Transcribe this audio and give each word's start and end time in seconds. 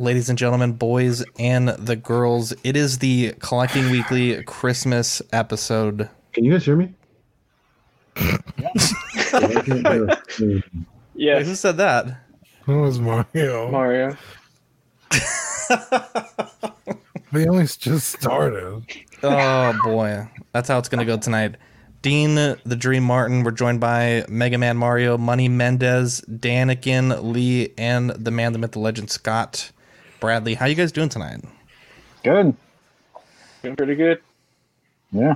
ladies 0.00 0.30
and 0.30 0.38
gentlemen, 0.38 0.72
boys 0.72 1.22
and 1.38 1.68
the 1.68 1.94
girls. 1.94 2.54
It 2.64 2.74
is 2.74 2.98
the 2.98 3.34
Collecting 3.38 3.90
Weekly 3.90 4.42
Christmas 4.44 5.20
episode. 5.30 6.08
Can 6.32 6.44
you 6.44 6.52
guys 6.52 6.64
hear 6.64 6.76
me? 6.76 6.94
Wait, 8.16 8.40
Yes, 11.14 11.46
who 11.46 11.54
said 11.54 11.76
that? 11.76 12.06
Who 12.64 12.80
was 12.80 12.98
Mario? 12.98 13.70
Mario. 13.70 14.16
We 17.32 17.46
only 17.46 17.62
just 17.64 18.08
started. 18.08 18.84
Oh 19.22 19.78
boy, 19.84 20.28
that's 20.50 20.68
how 20.68 20.78
it's 20.80 20.88
gonna 20.88 21.04
go 21.04 21.16
tonight. 21.16 21.54
Dean, 22.02 22.34
the 22.34 22.76
Dream 22.76 23.04
Martin. 23.04 23.44
We're 23.44 23.52
joined 23.52 23.78
by 23.78 24.24
Mega 24.28 24.58
Man 24.58 24.76
Mario, 24.76 25.16
Money 25.16 25.48
Mendez, 25.48 26.22
Danikin, 26.22 27.22
Lee, 27.22 27.72
and 27.78 28.10
the 28.10 28.32
man, 28.32 28.52
the 28.52 28.58
myth, 28.58 28.72
the 28.72 28.80
legend, 28.80 29.10
Scott 29.12 29.70
Bradley. 30.20 30.54
How 30.54 30.66
you 30.66 30.74
guys 30.74 30.92
doing 30.92 31.08
tonight? 31.08 31.40
Good. 32.22 32.54
Doing 33.62 33.76
pretty 33.76 33.94
good. 33.94 34.20
Yeah. 35.12 35.34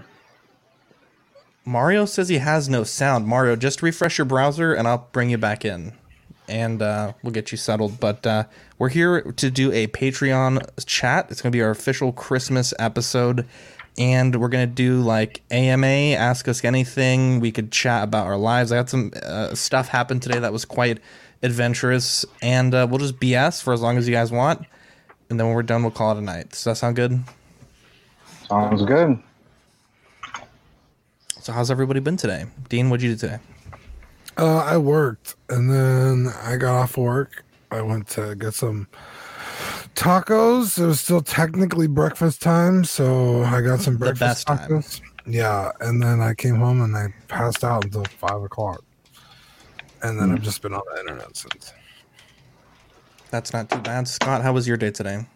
Mario 1.64 2.04
says 2.04 2.28
he 2.28 2.38
has 2.38 2.68
no 2.68 2.84
sound. 2.84 3.26
Mario, 3.26 3.56
just 3.56 3.82
refresh 3.82 4.18
your 4.18 4.26
browser 4.26 4.74
and 4.74 4.86
I'll 4.86 5.08
bring 5.12 5.30
you 5.30 5.38
back 5.38 5.64
in. 5.64 5.94
And 6.46 6.82
uh, 6.82 7.14
we'll 7.22 7.32
get 7.32 7.52
you 7.52 7.58
settled. 7.58 7.98
But 7.98 8.26
uh, 8.26 8.44
we're 8.78 8.90
here 8.90 9.22
to 9.22 9.50
do 9.50 9.72
a 9.72 9.86
Patreon 9.86 10.84
chat. 10.84 11.28
It's 11.30 11.40
going 11.40 11.52
to 11.52 11.56
be 11.56 11.62
our 11.62 11.70
official 11.70 12.12
Christmas 12.12 12.74
episode. 12.78 13.46
And 13.96 14.36
we're 14.36 14.48
going 14.48 14.68
to 14.68 14.74
do 14.74 15.00
like 15.00 15.40
AMA, 15.50 15.86
ask 15.86 16.48
us 16.48 16.62
anything. 16.64 17.40
We 17.40 17.50
could 17.50 17.72
chat 17.72 18.04
about 18.04 18.26
our 18.26 18.36
lives. 18.36 18.72
I 18.72 18.76
had 18.76 18.90
some 18.90 19.12
uh, 19.22 19.54
stuff 19.54 19.88
happen 19.88 20.20
today 20.20 20.38
that 20.40 20.52
was 20.52 20.66
quite 20.66 20.98
adventurous. 21.42 22.26
And 22.42 22.74
uh, 22.74 22.86
we'll 22.90 22.98
just 22.98 23.18
BS 23.18 23.62
for 23.62 23.72
as 23.72 23.80
long 23.80 23.96
as 23.96 24.06
you 24.06 24.14
guys 24.14 24.30
want. 24.30 24.66
And 25.34 25.40
then 25.40 25.48
when 25.48 25.56
we're 25.56 25.64
done, 25.64 25.82
we'll 25.82 25.90
call 25.90 26.12
it 26.12 26.18
a 26.18 26.20
night. 26.20 26.50
Does 26.50 26.62
that 26.62 26.76
sound 26.76 26.94
good? 26.94 27.20
Sounds 28.46 28.84
good. 28.84 29.18
So, 31.40 31.52
how's 31.52 31.72
everybody 31.72 31.98
been 31.98 32.16
today? 32.16 32.44
Dean, 32.68 32.88
what'd 32.88 33.02
you 33.02 33.10
do 33.14 33.18
today? 33.18 33.38
Uh, 34.36 34.58
I 34.58 34.76
worked 34.76 35.34
and 35.48 35.68
then 35.68 36.32
I 36.44 36.56
got 36.56 36.76
off 36.76 36.96
work. 36.96 37.42
I 37.72 37.82
went 37.82 38.06
to 38.10 38.36
get 38.36 38.54
some 38.54 38.86
tacos. 39.96 40.78
It 40.80 40.86
was 40.86 41.00
still 41.00 41.20
technically 41.20 41.88
breakfast 41.88 42.40
time, 42.40 42.84
so 42.84 43.42
I 43.42 43.60
got 43.60 43.80
some 43.80 43.94
The 43.94 43.98
breakfast 44.14 44.46
best 44.46 44.46
time. 44.46 44.68
tacos. 44.70 45.00
Yeah, 45.26 45.72
and 45.80 46.00
then 46.00 46.20
I 46.20 46.34
came 46.34 46.54
home 46.60 46.80
and 46.80 46.96
I 46.96 47.08
passed 47.26 47.64
out 47.64 47.84
until 47.86 48.04
five 48.04 48.40
o'clock. 48.40 48.84
And 50.00 50.16
then 50.16 50.30
I've 50.30 50.42
just 50.42 50.62
been 50.62 50.74
on 50.74 50.82
the 50.94 51.00
internet 51.00 51.36
since. 51.36 51.72
That's 53.32 53.52
not 53.52 53.68
too 53.68 53.80
bad. 53.80 54.06
Scott, 54.06 54.42
how 54.42 54.52
was 54.52 54.68
your 54.68 54.76
day 54.76 54.92
today? 54.92 55.26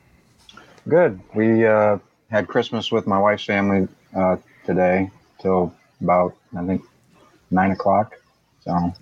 Good. 0.88 1.20
We 1.34 1.66
uh, 1.66 1.98
had 2.30 2.48
Christmas 2.48 2.90
with 2.90 3.06
my 3.06 3.18
wife's 3.18 3.44
family 3.44 3.88
uh, 4.16 4.36
today 4.64 5.10
till 5.40 5.74
about 6.00 6.34
I 6.56 6.64
think 6.66 6.82
nine 7.50 7.72
o'clock. 7.72 8.14
So 8.64 8.94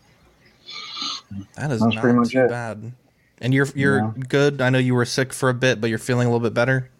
That 1.54 1.70
is 1.70 1.80
That's 1.80 1.94
not 1.94 2.00
pretty 2.00 2.18
much 2.18 2.32
too 2.32 2.40
it. 2.40 2.48
bad. 2.48 2.92
And 3.40 3.54
you're 3.54 3.68
you're 3.74 3.98
Yeah. 4.00 4.12
good. 4.28 4.60
I 4.60 4.70
know 4.70 4.78
you 4.78 4.94
were 4.94 5.04
sick 5.04 5.32
for 5.32 5.48
a 5.48 5.54
bit, 5.54 5.80
but 5.80 5.90
you're 5.90 5.98
feeling 5.98 6.26
a 6.26 6.30
little 6.30 6.44
bit 6.44 6.54
better. 6.54 6.90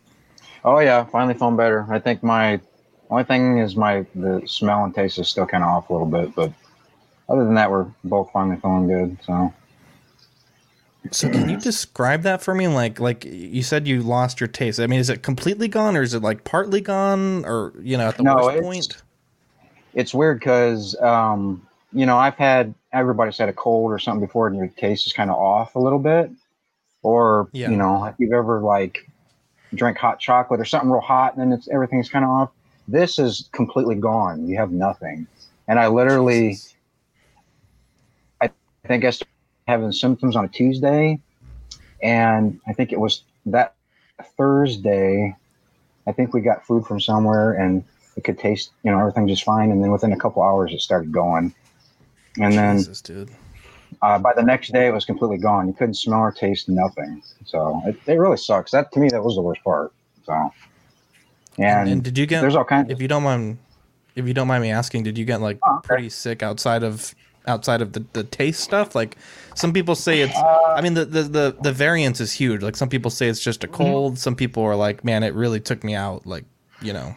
oh 0.65 0.79
yeah, 0.79 1.05
finally 1.05 1.35
feeling 1.35 1.57
better. 1.57 1.87
I 1.91 1.99
think 1.99 2.23
my 2.23 2.61
only 3.11 3.25
thing 3.25 3.59
is 3.59 3.77
my 3.77 4.05
the 4.15 4.43
smell 4.47 4.85
and 4.85 4.95
taste 4.95 5.19
is 5.19 5.29
still 5.29 5.47
kind 5.47 5.65
of 5.65 5.71
off 5.71 5.91
a 5.91 5.93
little 5.93 6.09
bit, 6.09 6.35
but 6.35 6.53
other 7.29 7.45
than 7.45 7.55
that, 7.55 7.71
we're 7.71 7.87
both 8.05 8.31
finally 8.33 8.57
feeling 8.61 8.87
good. 8.87 9.17
So 9.25 9.53
So 11.13 11.29
can 11.29 11.49
you 11.49 11.57
describe 11.59 12.23
that 12.23 12.43
for 12.43 12.55
me? 12.55 12.69
Like 12.69 13.01
like 13.01 13.25
you 13.25 13.63
said 13.63 13.87
you 13.87 14.03
lost 14.03 14.41
your 14.41 14.49
taste. 14.49 14.81
I 14.81 14.87
mean, 14.87 15.01
is 15.01 15.11
it 15.11 15.23
completely 15.23 15.69
gone 15.69 15.97
or 15.97 16.03
is 16.03 16.15
it 16.15 16.23
like 16.23 16.45
partly 16.45 16.81
gone 16.81 17.45
or 17.45 17.73
you 17.81 17.97
know 17.97 18.09
at 18.09 18.17
the 18.17 18.23
No, 18.23 18.37
worst 18.37 18.49
it's- 18.57 18.63
point? 18.65 19.03
it's 19.95 20.13
weird 20.15 20.39
because 20.41 20.95
um, 21.01 21.67
you 21.93 22.05
know 22.07 22.17
I've 22.19 22.35
had 22.37 22.75
everybody's 22.93 23.39
had 23.39 23.49
a 23.49 23.53
cold 23.53 23.93
or 23.93 23.99
something 23.99 24.25
before, 24.27 24.47
and 24.49 24.57
your 24.57 24.69
taste 24.69 25.07
is 25.07 25.13
kind 25.13 25.31
of 25.31 25.37
off 25.37 25.75
a 25.75 25.79
little 25.79 25.99
bit, 25.99 26.31
or 27.03 27.49
Yeah. 27.53 27.71
you 27.71 27.77
know 27.77 28.05
if 28.05 28.15
you've 28.19 28.33
ever 28.33 28.61
like 28.61 29.09
drank 29.75 29.99
hot 29.99 30.19
chocolate 30.21 30.61
or 30.61 30.65
something 30.65 30.91
real 30.91 31.01
hot, 31.01 31.35
and 31.37 31.41
then 31.43 31.59
it's 31.59 31.69
everything's 31.69 32.09
kind 32.09 32.25
of 32.25 32.31
off. 32.31 32.51
This 32.89 33.19
is 33.19 33.49
completely 33.53 33.95
gone. 33.97 34.47
You 34.47 34.57
have 34.59 34.71
nothing, 34.71 35.27
and 35.69 35.79
I 35.81 35.89
literally 35.89 36.51
Jesus. 36.51 36.75
I 38.41 38.51
think 38.87 39.05
I 39.05 39.11
having 39.67 39.93
symptoms 39.93 40.37
on 40.37 40.45
a 40.45 40.49
Tuesday, 40.49 41.21
and 42.03 42.61
I 42.67 42.73
think 42.73 42.93
it 42.93 43.01
was 43.01 43.23
that 43.47 43.75
Thursday. 44.37 45.35
I 46.07 46.13
think 46.13 46.33
we 46.33 46.41
got 46.41 46.65
food 46.65 46.87
from 46.87 47.01
somewhere, 47.01 47.53
and 47.53 47.85
it 48.17 48.25
could 48.25 48.39
taste, 48.39 48.71
you 48.85 48.91
know, 48.91 48.99
everything 48.99 49.29
just 49.29 49.45
fine. 49.45 49.71
And 49.71 49.83
then 49.83 49.91
within 49.91 50.13
a 50.13 50.17
couple 50.17 50.43
hours, 50.43 50.73
it 50.73 50.81
started 50.81 51.13
going. 51.13 51.55
And 52.39 52.55
then 52.55 52.79
Jesus, 52.79 53.01
dude. 53.01 53.31
uh, 54.03 54.19
by 54.19 54.33
the 54.35 54.43
next 54.43 54.73
day, 54.73 54.89
it 54.89 54.93
was 54.93 55.05
completely 55.05 55.39
gone. 55.39 55.67
You 55.67 55.73
couldn't 55.73 55.95
smell 55.95 56.21
or 56.21 56.33
taste 56.33 56.69
nothing. 56.69 57.23
So 57.45 57.83
it, 57.87 57.97
it 58.07 58.15
really 58.15 58.37
sucks. 58.37 58.71
That 58.71 58.93
to 58.93 59.01
me, 59.01 59.09
that 59.09 59.23
was 59.23 59.35
the 59.35 59.43
worst 59.43 59.63
part. 59.65 59.93
So, 60.25 60.53
And, 61.59 61.89
and, 61.89 62.03
did 62.03 62.19
you 62.19 62.27
get 62.27 62.41
there's 62.41 62.57
all 62.57 62.65
kinds. 62.65 62.91
if 62.91 63.01
you 63.01 63.09
don't 63.09 63.23
mind 63.23 63.59
if 64.15 64.27
you 64.27 64.35
don't 64.35 64.49
mind 64.49 64.63
me 64.63 64.71
asking, 64.71 65.03
did 65.03 65.19
you 65.19 65.25
get 65.25 65.41
like 65.41 65.59
pretty 65.83 66.09
sick 66.09 66.43
outside 66.43 66.83
of 66.83 67.15
outside 67.47 67.83
of 67.83 67.93
the, 67.93 68.05
the 68.13 68.25
taste 68.25 68.61
stuff? 68.61 68.95
Like 68.95 69.17
some 69.55 69.73
people 69.73 69.95
say 69.95 70.21
it's 70.21 70.37
Uh, 70.37 70.75
I 70.77 70.81
mean 70.83 70.95
the, 70.95 71.05
the 71.05 71.23
the 71.23 71.57
the 71.63 71.73
variance 71.73 72.21
is 72.21 72.33
huge. 72.33 72.63
Like 72.63 72.77
some 72.77 72.89
people 72.89 73.11
say 73.11 73.29
it's 73.29 73.41
just 73.43 73.61
Mm-hmm. 73.63 73.75
a 73.75 73.77
cold. 73.77 74.19
Some 74.19 74.35
people 74.37 74.63
are 74.65 74.77
like, 74.77 75.05
man, 75.05 75.23
it 75.23 75.35
really 75.35 75.61
took 75.61 75.85
me 75.85 75.95
out. 75.95 76.27
Like 76.27 76.45
you 76.83 76.93
know, 76.93 77.17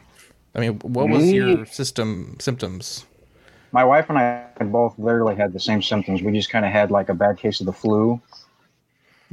I 0.55 0.59
mean, 0.59 0.79
what 0.79 1.09
was 1.09 1.23
Me- 1.23 1.35
your 1.35 1.65
system 1.65 2.37
symptoms? 2.39 3.05
my 3.71 3.83
wife 3.83 4.09
and 4.09 4.17
I 4.17 4.47
both 4.63 4.97
literally 4.97 5.35
had 5.35 5.53
the 5.53 5.59
same 5.59 5.81
symptoms. 5.83 6.23
We 6.23 6.31
just 6.31 6.49
kind 6.49 6.65
of 6.65 6.71
had 6.71 6.89
like 6.89 7.09
a 7.09 7.13
bad 7.13 7.37
case 7.37 7.59
of 7.59 7.67
the 7.67 7.73
flu. 7.73 8.19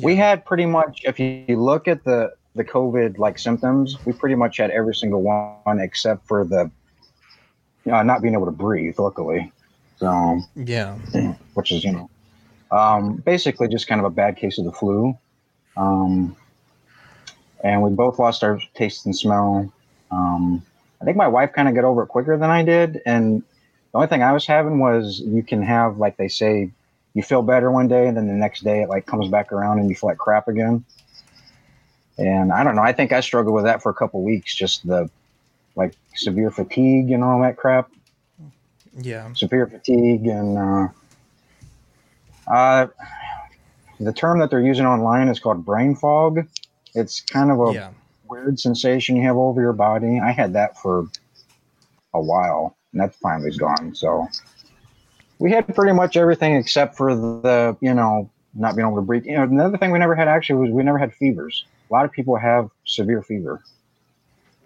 We 0.03 0.15
had 0.17 0.45
pretty 0.45 0.67
much, 0.67 1.01
if 1.05 1.19
you 1.19 1.45
look 1.57 1.89
at 1.89 2.05
the 2.05 2.33
the 2.55 2.65
COVID 2.65 3.19
like 3.19 3.39
symptoms, 3.39 3.97
we 4.05 4.13
pretty 4.13 4.35
much 4.35 4.59
had 4.59 4.71
every 4.71 4.95
single 4.95 5.23
one 5.23 5.81
except 5.81 6.27
for 6.27 6.45
the 6.45 6.71
you 7.85 7.93
know, 7.93 8.03
not 8.03 8.21
being 8.21 8.35
able 8.35 8.47
to 8.47 8.51
breathe. 8.53 8.99
Luckily, 8.99 9.53
so 9.97 10.41
Yeah, 11.15 11.35
which 11.55 11.73
is 11.73 11.85
you 11.85 11.93
know 11.93 12.11
um, 12.71 13.17
basically 13.17 13.69
just 13.69 13.87
kind 13.87 14.01
of 14.01 14.05
a 14.05 14.11
bad 14.11 14.37
case 14.37 14.59
of 14.59 14.65
the 14.65 14.73
flu. 14.73 15.17
Um, 15.77 16.37
and 17.63 17.83
we 17.83 17.91
both 17.91 18.19
lost 18.19 18.45
our 18.45 18.61
taste 18.75 19.07
and 19.07 19.17
smell. 19.17 19.73
Um, 20.11 20.63
I 21.01 21.05
think 21.05 21.17
my 21.17 21.29
wife 21.29 21.53
kind 21.53 21.69
of 21.69 21.75
got 21.75 21.85
over 21.85 22.03
it 22.03 22.09
quicker 22.09 22.37
than 22.37 22.51
I 22.51 22.63
did, 22.63 23.01
and 23.07 23.43
the 23.93 23.99
only 23.99 24.09
thing 24.09 24.23
I 24.23 24.33
was 24.33 24.47
having 24.47 24.79
was 24.79 25.21
you 25.21 25.43
can 25.43 25.63
have 25.63 25.99
like 25.99 26.17
they 26.17 26.29
say 26.29 26.71
you 27.15 27.23
feel 27.23 27.43
better 27.43 27.71
one 27.71 27.89
day, 27.89 28.07
and 28.09 28.17
then 28.17 28.27
the 28.27 28.35
next 28.35 28.63
day 28.65 28.83
it 28.83 28.89
like 28.89 29.07
comes 29.07 29.29
back 29.29 29.53
around 29.53 29.79
and 29.79 29.89
you 29.89 29.95
feel 29.95 30.11
like 30.11 30.19
crap 30.19 30.49
again. 30.49 30.85
And 32.19 32.53
I 32.53 32.65
don't 32.65 32.77
know. 32.77 32.83
I 32.83 32.93
think 32.93 33.13
I 33.13 33.21
struggled 33.21 33.55
with 33.55 33.65
that 33.65 33.83
for 33.83 33.91
a 33.91 33.95
couple 33.95 34.23
weeks, 34.23 34.55
just 34.55 34.87
the 34.87 35.11
like 35.77 35.95
severe 36.15 36.51
fatigue 36.51 37.11
and 37.11 37.23
all 37.23 37.41
that 37.43 37.57
crap 37.57 37.91
yeah. 38.97 39.33
severe 39.35 39.67
fatigue 39.67 40.27
and 40.27 40.59
uh, 40.59 40.89
uh, 42.51 42.87
the 44.01 44.13
term 44.13 44.39
that 44.41 44.51
they're 44.51 44.61
using 44.61 44.87
online 44.87 45.29
is 45.29 45.39
called 45.39 45.65
brain 45.65 45.95
fog. 45.95 46.47
It's 46.95 47.21
kind 47.21 47.51
of 47.51 47.61
a 47.61 47.73
Yeah. 47.73 47.91
weird 48.29 48.59
sensation 48.59 49.17
you 49.17 49.23
have 49.23 49.37
over 49.37 49.61
your 49.61 49.73
body. 49.73 50.21
I 50.21 50.33
had 50.33 50.53
that 50.55 50.79
for 50.79 51.07
a 52.15 52.21
while, 52.21 52.77
and 52.93 53.01
that 53.01 53.15
finally 53.17 53.49
is 53.49 53.57
gone. 53.57 53.95
So 53.95 54.29
we 55.39 55.51
had 55.53 55.67
pretty 55.75 55.93
much 55.93 56.17
everything 56.17 56.57
except 56.57 56.97
for 56.97 57.15
the, 57.15 57.77
you 57.81 57.93
know, 57.95 58.31
not 58.55 58.75
being 58.75 58.87
able 58.87 58.97
to 58.97 59.03
breathe. 59.03 59.27
You 59.27 59.37
know, 59.37 59.43
another 59.43 59.77
thing 59.77 59.91
we 59.91 59.99
never 59.99 60.15
had 60.15 60.29
actually 60.29 60.61
was 60.61 60.71
we 60.71 60.83
never 60.83 60.99
had 60.99 61.13
fevers. 61.15 61.67
A 61.91 61.93
lot 61.93 62.05
of 62.05 62.13
people 62.13 62.37
have 62.37 62.71
severe 62.85 63.23
fever. 63.23 63.63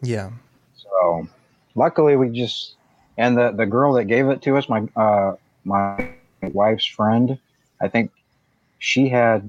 Yeah. 0.00 0.30
So 0.76 1.28
luckily 1.74 2.16
we 2.16 2.30
just 2.30 2.76
and 3.20 3.36
the 3.36 3.52
the 3.52 3.66
girl 3.66 3.92
that 3.94 4.04
gave 4.04 4.26
it 4.28 4.40
to 4.42 4.56
us, 4.56 4.68
my 4.68 4.80
uh 4.96 5.34
my 5.64 6.10
wife's 6.42 6.86
friend, 6.86 7.38
I 7.80 7.88
think 7.88 8.10
she 8.78 9.08
had 9.08 9.48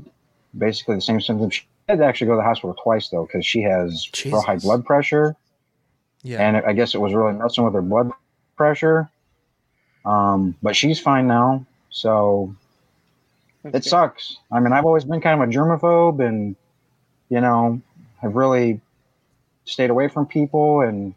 basically 0.57 0.95
the 0.95 1.01
same 1.01 1.21
symptoms. 1.21 1.55
She 1.55 1.63
had 1.87 1.99
to 1.99 2.05
actually 2.05 2.27
go 2.27 2.33
to 2.33 2.37
the 2.37 2.43
hospital 2.51 2.75
twice 2.83 3.09
though 3.09 3.25
because 3.25 3.45
she 3.45 3.61
has 3.61 4.07
real 4.25 4.41
high 4.41 4.57
blood 4.57 4.85
pressure, 4.85 5.35
Yeah. 6.23 6.39
and 6.45 6.57
I 6.57 6.73
guess 6.73 6.93
it 6.95 6.99
was 7.01 7.13
really 7.13 7.33
messing 7.33 7.63
with 7.63 7.73
her 7.73 7.81
blood 7.81 8.11
pressure. 8.57 9.09
Um, 10.05 10.55
but 10.61 10.75
she's 10.75 10.99
fine 10.99 11.27
now, 11.27 11.65
so 11.91 12.53
it 13.63 13.71
good. 13.71 13.85
sucks. 13.85 14.37
I 14.51 14.59
mean, 14.59 14.73
I've 14.73 14.85
always 14.85 15.05
been 15.05 15.21
kind 15.21 15.41
of 15.41 15.47
a 15.47 15.51
germaphobe, 15.51 16.19
and 16.27 16.55
you 17.29 17.39
know, 17.39 17.79
have 18.21 18.35
really 18.35 18.81
stayed 19.65 19.89
away 19.91 20.07
from 20.09 20.25
people. 20.25 20.81
And 20.81 21.13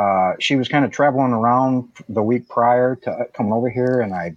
uh, 0.00 0.32
she 0.38 0.56
was 0.56 0.68
kind 0.68 0.84
of 0.84 0.90
traveling 0.90 1.32
around 1.32 1.88
the 2.08 2.22
week 2.22 2.48
prior 2.48 2.96
to 3.02 3.10
uh, 3.10 3.24
coming 3.34 3.52
over 3.52 3.68
here, 3.70 4.00
and 4.00 4.14
I 4.14 4.34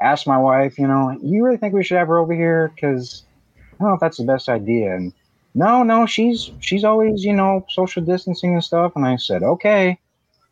asked 0.00 0.26
my 0.26 0.38
wife, 0.38 0.78
you 0.78 0.86
know, 0.86 1.16
you 1.22 1.44
really 1.44 1.58
think 1.58 1.74
we 1.74 1.84
should 1.84 1.98
have 1.98 2.08
her 2.08 2.18
over 2.18 2.34
here? 2.34 2.72
Because 2.74 3.24
I 3.58 3.76
don't 3.78 3.88
know 3.88 3.94
if 3.94 4.00
that's 4.00 4.18
the 4.18 4.24
best 4.24 4.48
idea. 4.48 4.94
And 4.96 5.12
no, 5.54 5.82
no, 5.82 6.06
she's 6.06 6.50
she's 6.60 6.84
always 6.84 7.24
you 7.24 7.34
know 7.34 7.64
social 7.68 8.02
distancing 8.02 8.54
and 8.54 8.64
stuff. 8.64 8.92
And 8.96 9.04
I 9.06 9.16
said, 9.16 9.42
okay, 9.42 9.98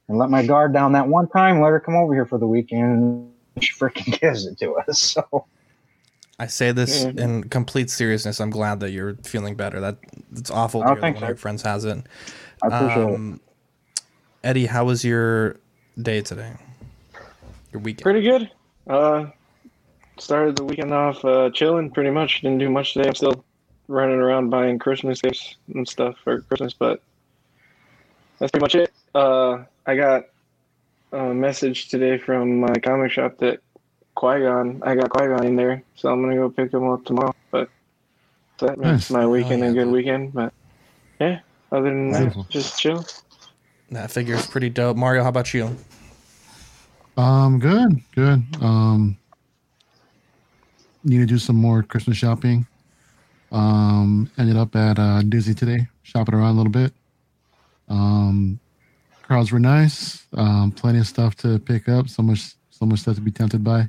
and 0.08 0.18
let 0.18 0.30
my 0.30 0.42
guard 0.44 0.72
down 0.72 0.92
that 0.92 1.08
one 1.08 1.28
time. 1.28 1.60
Let 1.60 1.70
her 1.70 1.80
come 1.80 1.96
over 1.96 2.14
here 2.14 2.26
for 2.26 2.38
the 2.38 2.46
weekend. 2.46 2.92
And 3.02 3.32
she 3.62 3.72
freaking 3.74 4.18
gives 4.20 4.46
it 4.46 4.58
to 4.58 4.76
us. 4.76 5.16
So 5.32 5.46
I 6.38 6.46
say 6.46 6.72
this 6.72 7.04
Mhm. 7.04 7.18
in 7.18 7.44
complete 7.44 7.90
seriousness. 7.90 8.40
I'm 8.40 8.50
glad 8.50 8.80
that 8.80 8.92
you're 8.92 9.14
feeling 9.24 9.56
better. 9.56 9.80
That 9.80 9.98
it's 10.32 10.50
awful 10.50 10.80
to 10.82 10.88
Oh, 10.88 10.92
hear 10.94 11.00
that 11.02 11.14
one 11.14 11.22
of 11.24 11.28
your 11.28 11.36
friends 11.36 11.62
has 11.62 11.84
it. 11.84 12.06
I 12.62 12.68
appreciate 12.68 13.14
it. 13.14 13.49
Eddie, 14.42 14.66
how 14.66 14.84
was 14.84 15.04
your 15.04 15.56
day 16.00 16.22
today? 16.22 16.52
Your 17.72 17.82
weekend? 17.82 18.02
Pretty 18.02 18.22
good. 18.22 18.50
Uh, 18.88 19.26
started 20.18 20.56
the 20.56 20.64
weekend 20.64 20.92
off 20.92 21.24
uh, 21.24 21.50
chilling. 21.50 21.90
Pretty 21.90 22.10
much 22.10 22.40
didn't 22.40 22.58
do 22.58 22.70
much 22.70 22.94
today. 22.94 23.08
I'm 23.08 23.14
still 23.14 23.44
running 23.88 24.16
around 24.18 24.50
buying 24.50 24.78
Christmas 24.78 25.20
gifts 25.20 25.56
and 25.74 25.86
stuff 25.86 26.16
for 26.24 26.40
Christmas, 26.42 26.72
but 26.72 27.02
that's 28.38 28.50
pretty 28.50 28.64
much 28.64 28.74
it. 28.74 28.92
Uh, 29.14 29.64
I 29.86 29.96
got 29.96 30.24
a 31.12 31.34
message 31.34 31.88
today 31.88 32.16
from 32.18 32.60
my 32.60 32.74
comic 32.76 33.10
shop 33.12 33.36
that 33.38 33.60
Qui 34.14 34.40
Gon. 34.40 34.82
I 34.84 34.94
got 34.94 35.10
Qui 35.10 35.26
Gon 35.28 35.44
in 35.44 35.56
there, 35.56 35.82
so 35.96 36.10
I'm 36.10 36.22
gonna 36.22 36.36
go 36.36 36.48
pick 36.48 36.72
him 36.72 36.88
up 36.88 37.04
tomorrow. 37.04 37.34
But 37.50 37.68
that 38.58 38.78
makes 38.78 38.82
Nice. 38.82 39.10
my 39.10 39.26
weekend 39.26 39.62
Oh, 39.62 39.66
yeah. 39.66 39.70
a 39.70 39.74
good 39.74 39.88
weekend. 39.88 40.32
But 40.32 40.52
yeah, 41.20 41.40
other 41.70 41.90
than 41.90 42.12
Beautiful. 42.12 42.42
that, 42.44 42.50
just 42.50 42.78
chill. 42.78 43.04
That 43.90 44.10
figure's 44.10 44.46
pretty 44.46 44.70
dope. 44.70 44.96
Mario, 44.96 45.22
how 45.22 45.30
about 45.30 45.52
you? 45.52 45.76
Um, 47.16 47.58
good, 47.58 48.00
good. 48.14 48.42
Um, 48.60 49.18
need 51.02 51.18
to 51.18 51.26
do 51.26 51.38
some 51.38 51.56
more 51.56 51.82
Christmas 51.82 52.16
shopping. 52.16 52.66
Um, 53.50 54.30
ended 54.38 54.56
up 54.56 54.76
at 54.76 54.98
uh, 54.98 55.22
Disney 55.22 55.54
today, 55.54 55.88
shopping 56.02 56.34
around 56.34 56.54
a 56.54 56.58
little 56.58 56.72
bit. 56.72 56.92
Um, 57.88 58.60
crowds 59.22 59.50
were 59.50 59.58
nice. 59.58 60.24
Um, 60.34 60.70
plenty 60.70 61.00
of 61.00 61.06
stuff 61.06 61.34
to 61.36 61.58
pick 61.58 61.88
up. 61.88 62.08
So 62.08 62.22
much, 62.22 62.54
so 62.70 62.86
much 62.86 63.00
stuff 63.00 63.16
to 63.16 63.20
be 63.20 63.32
tempted 63.32 63.64
by. 63.64 63.88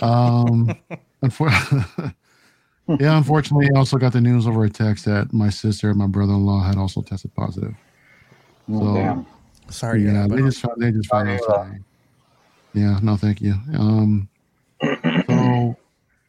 Um, 0.00 0.74
yeah, 2.98 3.16
unfortunately, 3.18 3.68
I 3.74 3.78
also 3.78 3.98
got 3.98 4.14
the 4.14 4.20
news 4.20 4.46
over 4.46 4.64
a 4.64 4.70
text 4.70 5.04
that 5.04 5.32
my 5.32 5.50
sister 5.50 5.90
and 5.90 5.98
my 5.98 6.06
brother-in-law 6.06 6.64
had 6.64 6.76
also 6.76 7.02
tested 7.02 7.34
positive. 7.34 7.74
So- 8.68 8.94
damn. 8.94 9.26
Sorry 9.70 10.04
yeah, 10.04 10.26
they 10.28 10.36
just 10.42 10.60
found, 10.60 10.80
they 10.80 10.92
just 10.92 11.08
found 11.08 11.26
Sorry 11.40 11.54
out 11.58 11.72
to. 11.72 11.78
Yeah, 12.74 12.98
no, 13.02 13.16
thank 13.16 13.40
you. 13.40 13.54
Um, 13.78 14.28
so 14.82 15.76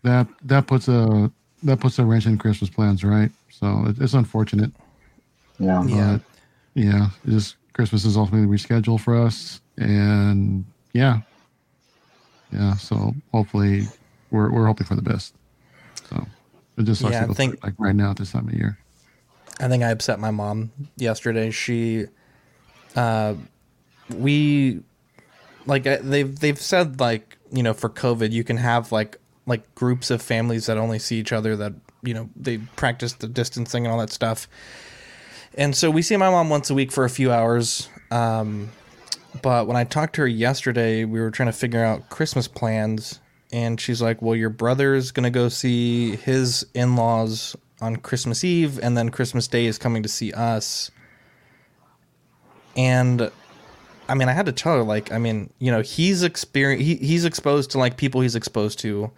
that 0.03 0.27
that 0.43 0.67
puts 0.67 0.87
a 0.87 1.29
that 1.63 1.79
puts 1.81 1.99
a 1.99 2.05
wrench 2.05 2.25
in 2.27 2.37
Christmas 2.37 2.69
plans, 2.69 3.03
right? 3.03 3.29
So 3.49 3.85
it, 3.87 3.97
it's 3.99 4.13
unfortunate. 4.13 4.71
Yeah. 5.59 5.83
Yeah. 5.85 6.17
But 6.73 6.81
yeah, 6.83 7.07
it 7.25 7.29
just 7.29 7.57
Christmas 7.73 8.05
is 8.05 8.15
ultimately 8.15 8.47
rescheduled 8.47 9.01
for 9.01 9.17
us, 9.21 9.59
and 9.77 10.63
yeah, 10.93 11.19
yeah. 12.53 12.75
So 12.75 13.13
hopefully, 13.33 13.83
we're 14.31 14.49
we're 14.49 14.65
hoping 14.65 14.87
for 14.87 14.95
the 14.95 15.01
best. 15.01 15.35
So 16.09 16.25
it 16.77 16.83
just 16.83 17.01
sucks 17.01 17.11
Yeah, 17.13 17.19
to 17.19 17.25
I 17.25 17.27
go 17.27 17.33
think- 17.33 17.63
like 17.63 17.73
right 17.77 17.95
now 17.95 18.11
at 18.11 18.17
this 18.17 18.31
time 18.31 18.47
of 18.47 18.53
year. 18.53 18.77
I 19.59 19.67
think 19.67 19.83
I 19.83 19.89
upset 19.89 20.19
my 20.19 20.31
mom 20.31 20.71
yesterday. 20.97 21.49
She, 21.51 22.05
uh, 22.95 23.35
we, 24.09 24.81
like 25.65 25.87
uh, 25.87 25.97
they've 26.01 26.37
they've 26.39 26.59
said 26.59 26.99
like 26.99 27.37
you 27.51 27.63
know 27.63 27.73
for 27.73 27.89
COVID 27.89 28.31
you 28.31 28.43
can 28.43 28.57
have 28.57 28.91
like 28.91 29.17
like 29.45 29.73
groups 29.75 30.09
of 30.09 30.21
families 30.21 30.65
that 30.65 30.77
only 30.77 30.99
see 30.99 31.17
each 31.17 31.31
other 31.31 31.55
that 31.55 31.73
you 32.01 32.13
know 32.13 32.29
they 32.35 32.57
practice 32.75 33.13
the 33.13 33.27
distancing 33.27 33.85
and 33.85 33.91
all 33.91 33.99
that 33.99 34.11
stuff. 34.11 34.47
And 35.57 35.75
so 35.75 35.89
we 35.89 36.01
see 36.01 36.17
my 36.17 36.29
mom 36.29 36.49
once 36.49 36.69
a 36.69 36.73
week 36.73 36.91
for 36.91 37.05
a 37.05 37.09
few 37.09 37.31
hours. 37.31 37.89
Um, 38.11 38.69
but 39.41 39.67
when 39.67 39.77
I 39.77 39.85
talked 39.85 40.15
to 40.15 40.21
her 40.21 40.27
yesterday, 40.27 41.05
we 41.05 41.19
were 41.19 41.31
trying 41.31 41.47
to 41.47 41.53
figure 41.53 41.83
out 41.83 42.09
Christmas 42.09 42.47
plans, 42.47 43.19
and 43.51 43.79
she's 43.79 44.01
like, 44.01 44.21
"Well, 44.21 44.35
your 44.35 44.49
brother's 44.49 45.11
gonna 45.11 45.31
go 45.31 45.49
see 45.49 46.15
his 46.17 46.65
in-laws 46.73 47.55
on 47.81 47.97
Christmas 47.97 48.43
Eve, 48.43 48.79
and 48.79 48.97
then 48.97 49.09
Christmas 49.09 49.47
Day 49.47 49.65
is 49.65 49.77
coming 49.77 50.03
to 50.03 50.09
see 50.09 50.31
us." 50.33 50.91
And 52.75 53.31
I 54.07 54.15
mean, 54.15 54.29
I 54.29 54.33
had 54.33 54.45
to 54.47 54.51
tell 54.51 54.75
her, 54.75 54.83
like, 54.83 55.11
I 55.11 55.17
mean, 55.17 55.51
you 55.59 55.71
know, 55.71 55.81
he's 55.81 56.23
experience, 56.23 56.83
he, 56.83 56.95
he's 56.95 57.25
exposed 57.25 57.71
to 57.71 57.79
like 57.79 57.97
people 57.97 58.21
he's 58.21 58.35
exposed 58.35 58.79
to, 58.79 59.11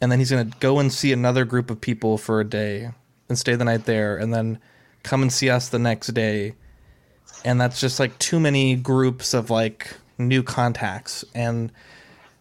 and 0.00 0.10
then 0.10 0.18
he's 0.18 0.30
gonna 0.30 0.50
go 0.60 0.78
and 0.78 0.92
see 0.92 1.12
another 1.12 1.44
group 1.44 1.70
of 1.70 1.80
people 1.80 2.18
for 2.18 2.40
a 2.40 2.44
day 2.44 2.90
and 3.28 3.38
stay 3.38 3.54
the 3.54 3.64
night 3.64 3.84
there, 3.84 4.16
and 4.16 4.32
then 4.32 4.58
come 5.02 5.22
and 5.22 5.32
see 5.32 5.50
us 5.50 5.68
the 5.68 5.78
next 5.78 6.08
day. 6.08 6.54
And 7.44 7.60
that's 7.60 7.80
just 7.80 7.98
like 7.98 8.18
too 8.18 8.38
many 8.38 8.76
groups 8.76 9.34
of 9.34 9.50
like 9.50 9.96
new 10.18 10.42
contacts. 10.42 11.24
And 11.34 11.72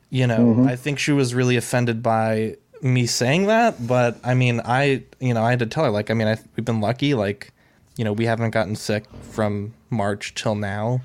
you 0.10 0.26
know 0.26 0.38
mm-hmm. 0.38 0.68
i 0.68 0.76
think 0.76 1.00
she 1.00 1.12
was 1.12 1.34
really 1.34 1.56
offended 1.56 2.02
by 2.02 2.56
me 2.82 3.06
saying 3.06 3.48
that 3.48 3.88
but 3.88 4.18
i 4.24 4.34
mean 4.34 4.62
i 4.66 5.04
you 5.20 5.34
know 5.34 5.44
i 5.44 5.50
had 5.50 5.60
to 5.60 5.66
tell 5.66 5.84
her 5.84 5.90
like 5.90 6.10
i 6.10 6.14
mean 6.14 6.28
I, 6.28 6.38
we've 6.56 6.66
been 6.66 6.82
lucky 6.82 7.14
like 7.14 7.52
you 7.98 8.04
know 8.04 8.14
we 8.14 8.26
haven't 8.26 8.52
gotten 8.52 8.76
sick 8.76 9.06
from 9.32 9.74
march 9.91 10.33
till 10.36 10.56
now 10.56 11.01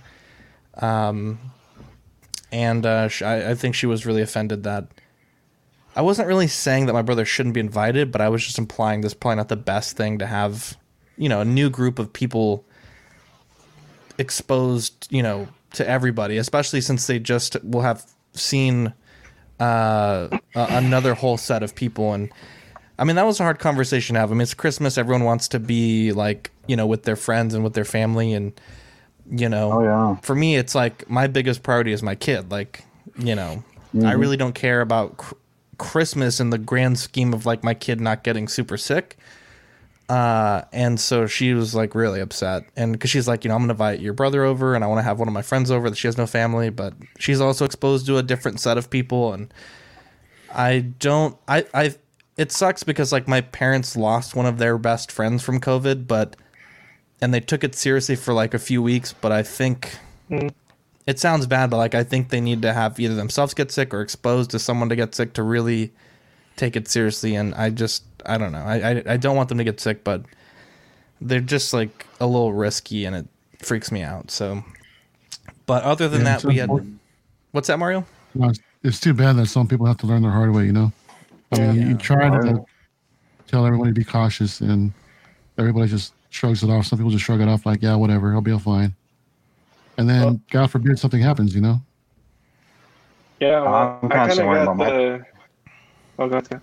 um 0.77 1.39
and 2.53 2.85
uh 2.87 3.09
sh- 3.09 3.23
I, 3.23 3.51
I 3.51 3.55
think 3.55 3.75
she 3.75 3.87
was 3.87 4.07
really 4.07 4.23
offended 4.23 4.65
that 4.65 4.89
i 5.97 6.03
wasn't 6.03 6.29
really 6.29 6.49
saying 6.49 6.87
that 6.87 6.93
my 6.93 7.03
brother 7.03 7.25
shouldn't 7.25 7.55
be 7.55 7.61
invited 7.61 8.13
but 8.13 8.21
i 8.21 8.29
was 8.29 8.45
just 8.45 8.59
implying 8.59 9.01
this 9.01 9.15
probably 9.15 9.37
not 9.37 9.49
the 9.49 9.57
best 9.57 9.97
thing 9.97 10.19
to 10.19 10.27
have 10.27 10.77
you 11.17 11.29
know 11.29 11.41
a 11.41 11.45
new 11.45 11.71
group 11.71 11.99
of 11.99 12.13
people 12.13 12.65
exposed, 14.19 15.07
you 15.11 15.23
know, 15.23 15.49
to 15.73 15.89
everybody, 15.89 16.37
especially 16.37 16.81
since 16.81 17.07
they 17.07 17.19
just 17.19 17.57
will 17.65 17.81
have 17.81 18.05
seen 18.33 18.93
uh, 19.61 20.29
another 20.55 21.15
whole 21.15 21.37
set 21.37 21.63
of 21.63 21.75
people. 21.75 22.13
And 22.13 22.31
I 22.99 23.05
mean, 23.05 23.17
that 23.17 23.27
was 23.27 23.41
a 23.41 23.43
hard 23.43 23.59
conversation 23.59 24.15
to 24.15 24.21
have. 24.21 24.31
I 24.31 24.35
mean, 24.35 24.43
it's 24.43 24.55
Christmas; 24.55 24.97
everyone 24.99 25.25
wants 25.25 25.49
to 25.49 25.59
be 25.59 26.13
like, 26.13 26.51
you 26.67 26.77
know, 26.77 26.87
with 26.87 27.03
their 27.03 27.17
friends 27.17 27.55
and 27.55 27.65
with 27.65 27.75
their 27.75 27.85
family, 27.85 28.33
and 28.33 28.53
you 29.31 29.49
know, 29.49 29.73
Oh 29.73 29.83
yeah. 29.83 30.17
for 30.17 30.35
me, 30.35 30.57
it's 30.57 30.75
like 30.75 31.09
my 31.11 31.27
biggest 31.27 31.63
priority 31.63 31.93
is 31.93 32.03
my 32.03 32.15
kid. 32.15 32.51
Like, 32.51 32.85
you 33.19 33.35
know, 33.35 33.65
I 34.05 34.13
really 34.13 34.37
don't 34.37 34.55
care 34.55 34.81
about 34.81 35.17
cr- 35.17 35.35
Christmas 35.79 36.41
in 36.41 36.51
the 36.51 36.59
grand 36.59 36.99
scheme 36.99 37.33
of 37.35 37.47
like 37.47 37.65
my 37.65 37.75
kid 37.75 38.01
not 38.01 38.23
getting 38.23 38.49
super 38.49 38.77
sick. 38.77 39.17
Uh, 40.09 40.63
and 40.73 41.01
so 41.01 41.27
she 41.27 41.55
was 41.55 41.75
like 41.75 41.95
really 41.95 42.21
upset, 42.21 42.65
and 42.77 42.93
because 42.93 43.11
she's 43.11 43.27
like, 43.27 43.43
you 43.43 43.49
know, 43.49 43.55
I'm 43.55 43.63
gonna 43.63 43.73
invite 43.73 44.01
your 44.01 44.13
brother 44.13 44.45
over, 44.45 44.75
and 44.75 44.85
I 44.85 44.87
want 44.87 44.99
to 44.99 45.03
have 45.03 45.19
one 45.19 45.29
of 45.29 45.33
my 45.35 45.41
friends 45.43 45.71
over 45.71 45.89
that 45.89 45.97
she 45.97 46.07
has 46.07 46.19
no 46.19 46.27
family, 46.27 46.69
but 46.69 46.93
she's 47.19 47.41
also 47.41 47.65
exposed 47.65 48.05
to 48.07 48.19
a 48.19 48.23
different 48.23 48.61
set 48.61 48.77
of 48.77 48.91
people, 48.91 49.33
and 49.33 49.53
I 50.55 50.81
don't, 50.81 51.39
I, 51.49 51.65
I, 51.73 51.95
it 52.37 52.53
sucks 52.53 52.83
because 52.83 53.13
like 53.13 53.29
my 53.29 53.41
parents 53.41 53.97
lost 53.97 54.35
one 54.35 54.47
of 54.47 54.59
their 54.59 54.79
best 54.79 55.13
friends 55.13 55.43
from 55.43 55.61
COVID, 55.61 56.07
but 56.07 56.37
and 57.21 57.33
they 57.33 57.41
took 57.41 57.65
it 57.65 57.75
seriously 57.75 58.17
for 58.17 58.35
like 58.35 58.55
a 58.55 58.59
few 58.59 58.83
weeks, 58.83 59.13
but 59.13 59.33
I 59.33 59.43
think 59.43 59.97
hmm. 60.29 60.49
it 61.07 61.19
sounds 61.19 61.47
bad, 61.47 61.71
but 61.71 61.77
like 61.77 61.95
I 61.95 62.03
think 62.05 62.31
they 62.31 62.41
need 62.41 62.63
to 62.63 62.73
have 62.73 62.99
either 62.99 63.15
themselves 63.15 63.55
get 63.55 63.71
sick 63.71 63.95
or 63.95 64.01
exposed 64.01 64.51
to 64.51 64.59
someone 64.59 64.89
to 64.89 64.97
get 64.97 65.15
sick 65.15 65.33
to 65.35 65.43
really 65.43 65.93
take 66.57 66.77
it 66.77 66.89
seriously. 66.89 67.37
And 67.37 67.55
I 67.55 67.71
just 67.71 68.05
I 68.27 68.39
don't 68.39 68.53
know. 68.53 68.65
I 68.65 68.91
I, 68.91 69.03
I 69.07 69.17
don't 69.17 69.37
want 69.37 69.49
them 69.49 69.59
to 69.59 69.65
get 69.65 69.81
sick, 69.81 70.03
but 70.05 70.25
they're 71.21 71.41
just 71.41 71.73
like 71.73 72.07
a 72.21 72.27
little 72.27 72.53
risky, 72.53 73.05
and 73.05 73.17
it 73.17 73.27
freaks 73.59 73.91
me 73.91 74.03
out. 74.03 74.31
So, 74.31 74.65
but 75.67 75.83
other 75.83 76.09
than 76.09 76.23
Yeah, 76.23 76.39
that, 76.39 76.45
we 76.45 76.57
had 76.57 76.65
important. 76.65 77.01
what's 77.53 77.69
that, 77.69 77.79
Mario? 77.79 78.05
No, 78.35 78.49
it's, 78.49 78.61
it's 78.83 79.01
too 79.01 79.15
bad 79.15 79.37
that 79.37 79.47
some 79.47 79.67
people 79.67 79.87
have 79.87 79.99
to 79.99 80.07
learn 80.07 80.23
the 80.23 80.31
hard 80.31 80.53
way. 80.53 80.67
You 80.67 80.73
know, 80.73 80.93
I 81.55 81.67
mean, 81.73 81.75
you, 81.83 81.89
you 81.89 81.95
try 81.97 82.29
to 82.31 82.65
tell 83.47 83.67
everybody 83.67 83.91
to 83.91 83.95
be 83.95 84.05
cautious, 84.05 84.61
and 84.61 84.93
everybody 85.59 85.89
just 85.89 86.15
shrugs 86.31 86.63
it 86.63 86.71
off. 86.71 86.87
Some 86.87 86.99
people 86.99 87.11
just 87.11 87.25
shrug 87.25 87.41
it 87.41 87.49
off, 87.49 87.67
like, 87.67 87.83
"Yeah, 87.83 87.95
whatever, 87.97 88.33
I'll 88.35 88.41
be 88.41 88.53
all 88.53 88.59
fine." 88.59 88.95
And 89.99 90.09
then, 90.09 90.23
Well- 90.25 90.41
God 90.51 90.71
forbid, 90.71 90.99
something 90.99 91.21
happens. 91.21 91.55
You 91.55 91.61
know. 91.61 91.81
Yeah, 93.41 93.61
well, 93.63 93.75
I'm 93.75 93.97
I 93.97 94.01
kind 94.01 94.05
of 94.05 94.11
constantly 94.11 94.47
worried 94.49 94.65
got 94.65 94.73
about 94.73 94.77
my- 94.77 94.91
the. 94.91 95.27
Oh, 96.19 96.29
go 96.29 96.37
ahead. 96.39 96.61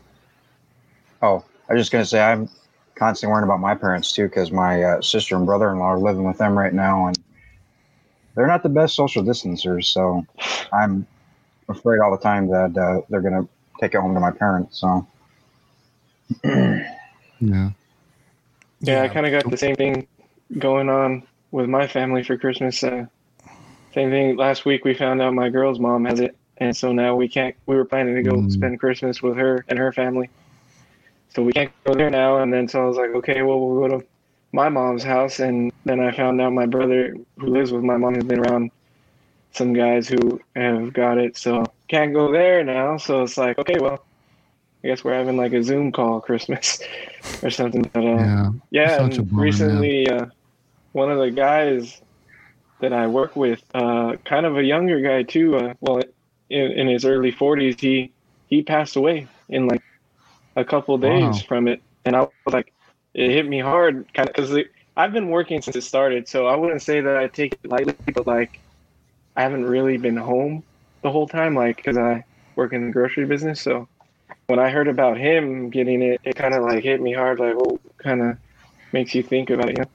Oh, 1.21 1.43
I 1.69 1.73
was 1.73 1.81
just 1.81 1.91
gonna 1.91 2.05
say 2.05 2.21
I'm 2.21 2.49
constantly 2.95 3.31
worrying 3.33 3.43
about 3.45 3.59
my 3.59 3.75
parents 3.75 4.11
too 4.11 4.27
because 4.27 4.51
my 4.51 4.81
uh, 4.81 5.01
sister 5.01 5.35
and 5.35 5.45
brother-in-law 5.45 5.85
are 5.85 5.99
living 5.99 6.23
with 6.23 6.37
them 6.37 6.57
right 6.57 6.73
now, 6.73 7.07
and 7.07 7.17
they're 8.35 8.47
not 8.47 8.63
the 8.63 8.69
best 8.69 8.95
social 8.95 9.21
distancers. 9.23 9.89
So 9.89 10.25
I'm 10.73 11.05
afraid 11.69 11.99
all 11.99 12.11
the 12.11 12.21
time 12.21 12.47
that 12.47 12.77
uh, 12.77 13.01
they're 13.09 13.21
gonna 13.21 13.47
take 13.81 13.95
it 13.95 13.99
home 13.99 14.13
to 14.13 14.19
my 14.19 14.31
parents. 14.31 14.79
So 14.79 15.05
Yeah. 17.41 17.71
Yeah, 18.81 19.03
I 19.03 19.07
kind 19.09 19.25
of 19.25 19.31
got 19.31 19.49
the 19.49 19.57
same 19.57 19.75
thing 19.75 20.07
going 20.57 20.89
on 20.89 21.23
with 21.51 21.67
my 21.67 21.87
family 21.87 22.23
for 22.23 22.37
Christmas. 22.37 22.83
Uh, 22.83 23.05
same 23.93 24.09
thing. 24.09 24.37
Last 24.37 24.65
week 24.65 24.85
we 24.85 24.93
found 24.93 25.21
out 25.21 25.33
my 25.33 25.49
girl's 25.49 25.79
mom 25.79 26.05
has 26.05 26.19
it, 26.19 26.37
and 26.57 26.75
so 26.75 26.91
now 26.91 27.15
we 27.15 27.27
can't. 27.27 27.55
We 27.67 27.75
were 27.75 27.85
planning 27.85 28.15
to 28.15 28.23
go 28.23 28.37
Mm. 28.37 28.51
spend 28.51 28.79
Christmas 28.79 29.21
with 29.21 29.35
her 29.37 29.65
and 29.67 29.77
her 29.79 29.91
family. 29.91 30.29
so 31.33 31.41
we 31.43 31.53
can't 31.53 31.71
go 31.85 31.93
there 31.95 32.09
now. 32.09 32.37
And 32.41 32.53
then 32.53 32.67
so 32.67 32.83
I 32.83 32.85
was 32.85 32.97
like, 32.97 33.11
okay, 33.11 33.41
well 33.41 33.59
we'll 33.59 33.87
go 33.87 33.99
to 33.99 34.05
my 34.51 34.67
mom's 34.69 35.03
house. 35.03 35.39
And 35.39 35.71
then 35.85 35.99
I 36.01 36.11
found 36.11 36.41
out 36.41 36.51
my 36.53 36.65
brother 36.65 37.15
who 37.39 37.47
lives 37.47 37.71
with 37.71 37.83
my 37.83 37.95
mom 37.97 38.15
has 38.15 38.25
been 38.25 38.39
around 38.39 38.69
some 39.53 39.73
guys 39.73 40.07
who 40.07 40.39
have 40.55 40.93
got 40.93 41.17
it, 41.17 41.37
so 41.37 41.65
can't 41.87 42.13
go 42.13 42.31
there 42.31 42.63
now. 42.63 42.97
So 42.97 43.23
it's 43.23 43.37
like, 43.37 43.57
okay, 43.59 43.79
well, 43.79 44.05
I 44.83 44.87
guess 44.87 45.03
we're 45.03 45.13
having 45.13 45.37
like 45.37 45.53
a 45.53 45.63
Zoom 45.63 45.91
call 45.91 46.21
Christmas 46.21 46.81
or 47.41 47.49
something. 47.49 47.83
But 47.93 48.03
uh, 48.05 48.17
Yeah. 48.17 48.49
yeah, 48.71 49.01
and 49.03 49.31
recently, 49.31 50.09
uh, 50.09 50.25
one 50.93 51.11
of 51.11 51.19
the 51.19 51.31
guys 51.31 52.01
that 52.79 52.93
I 52.93 53.07
work 53.07 53.35
with, 53.35 53.63
uh, 53.73 54.15
kind 54.25 54.45
of 54.45 54.57
a 54.57 54.63
younger 54.63 55.01
guy 55.01 55.23
too, 55.23 55.55
uh, 55.57 55.73
well, 55.81 56.01
in, 56.49 56.71
in 56.71 56.87
his 56.87 57.05
early 57.05 57.31
40s, 57.31 57.79
he 57.79 58.13
he 58.47 58.63
passed 58.63 58.95
away 58.95 59.27
in 59.49 59.67
like 59.67 59.81
a 60.55 60.65
couple 60.65 60.97
days 60.97 61.41
Wow. 61.41 61.47
from 61.47 61.67
it, 61.67 61.81
and 62.05 62.15
I 62.15 62.21
was 62.21 62.31
like, 62.51 62.73
it 63.13 63.29
hit 63.29 63.47
me 63.47 63.59
hard, 63.59 64.11
kind 64.13 64.29
of, 64.29 64.35
because 64.35 64.57
I've 64.97 65.13
been 65.13 65.29
working 65.29 65.61
since 65.61 65.75
it 65.75 65.83
started, 65.83 66.27
so 66.27 66.47
I 66.47 66.55
wouldn't 66.55 66.81
say 66.81 67.01
that 67.01 67.17
I 67.17 67.27
take 67.27 67.57
it 67.63 67.69
lightly, 67.69 67.95
but 68.13 68.27
like, 68.27 68.60
I 69.35 69.41
haven't 69.43 69.65
really 69.65 69.97
been 69.97 70.17
home 70.17 70.63
the 71.03 71.09
whole 71.11 71.27
time, 71.27 71.55
like, 71.55 71.77
because 71.77 71.97
I 71.97 72.23
work 72.55 72.73
in 72.73 72.85
the 72.87 72.91
grocery 72.91 73.25
business, 73.25 73.61
so. 73.61 73.87
When 74.47 74.59
I 74.59 74.69
heard 74.69 74.89
about 74.89 75.17
him 75.17 75.69
getting 75.69 76.01
it, 76.01 76.19
it 76.25 76.35
kind 76.35 76.53
of 76.53 76.63
like 76.63 76.83
hit 76.83 76.99
me 77.01 77.13
hard. 77.13 77.39
Like, 77.39 77.55
oh, 77.57 77.79
kind 78.03 78.21
of 78.21 78.37
makes 78.91 79.15
you 79.15 79.23
think 79.23 79.49
about 79.49 79.69
it. 79.69 79.77
You 79.77 79.83
know? 79.83 79.89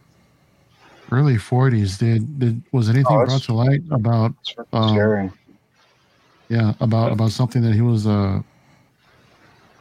Early 1.13 1.37
40s. 1.37 1.99
Did, 1.99 2.39
did 2.39 2.63
was 2.73 2.89
anything 2.89 3.07
Oh, 3.19 3.25
brought 3.27 3.43
to 3.43 3.53
light 3.53 3.83
about 3.91 4.33
Um, 4.73 4.89
scary. 4.95 5.31
yeah 6.49 6.73
about 6.81 7.13
about 7.13 7.33
something 7.33 7.61
that 7.63 7.75
he 7.75 7.83
was 7.83 8.07
uh 8.07 8.41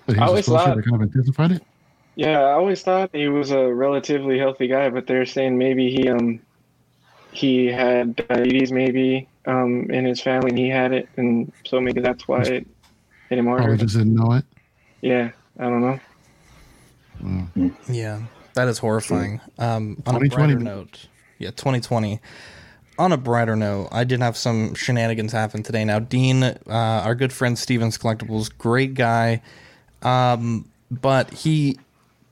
that 0.08 0.16
he 0.16 0.20
I 0.20 0.24
was 0.24 0.30
always 0.30 0.40
exposed 0.42 0.64
to 0.64 0.70
thought- 0.70 0.76
that 0.78 0.84
kind 0.84 0.96
of 0.96 1.02
intensified 1.04 1.52
it? 1.54 1.64
Yeah, 2.18 2.40
I 2.42 2.52
always 2.54 2.82
thought 2.82 3.10
he 3.14 3.28
was 3.30 3.52
a 3.52 3.74
relatively 3.74 4.38
healthy 4.38 4.68
guy, 4.68 4.90
but 4.90 5.08
they're 5.08 5.26
saying 5.26 5.58
maybe 5.58 5.90
he 5.90 6.10
um 6.10 6.40
he 7.36 7.68
had 7.68 8.16
diabetes 8.16 8.72
maybe 8.72 9.28
um 9.46 9.90
in 9.92 10.06
his 10.06 10.22
family 10.22 10.50
and 10.50 10.58
he 10.58 10.70
had 10.70 10.92
it, 10.94 11.08
and 11.18 11.52
so 11.66 11.80
maybe 11.80 12.02
that's 12.02 12.28
why 12.28 12.42
it 12.42 12.68
hit 13.30 13.40
him 13.40 13.46
Probably 13.46 13.62
harder. 13.64 13.78
just 13.78 13.96
didn't 13.98 14.16
know 14.16 14.34
it. 14.34 14.46
Yeah, 15.02 15.32
I 15.60 15.64
don't 15.64 15.82
know. 15.82 16.00
Yeah, 17.88 18.22
that 18.54 18.68
is 18.68 18.78
horrifying. 18.80 19.42
Um, 19.58 20.02
on 20.06 20.16
a 20.16 20.30
brighter 20.30 20.60
note, 20.60 21.08
yeah, 21.40 21.50
2020. 21.52 22.20
On 22.98 23.12
a 23.12 23.18
brighter 23.18 23.56
note, 23.56 23.90
I 23.92 24.04
did 24.06 24.22
have 24.22 24.38
some 24.38 24.74
shenanigans 24.74 25.34
happen 25.34 25.64
today. 25.64 25.84
Now, 25.84 26.00
Dean, 26.00 26.44
uh, 26.44 26.58
our 26.68 27.14
good 27.14 27.34
friend 27.34 27.58
Stevens 27.58 27.98
Collectibles, 27.98 28.50
great 28.58 28.94
guy, 28.94 29.42
um, 30.02 30.70
but 30.90 31.34
he, 31.34 31.78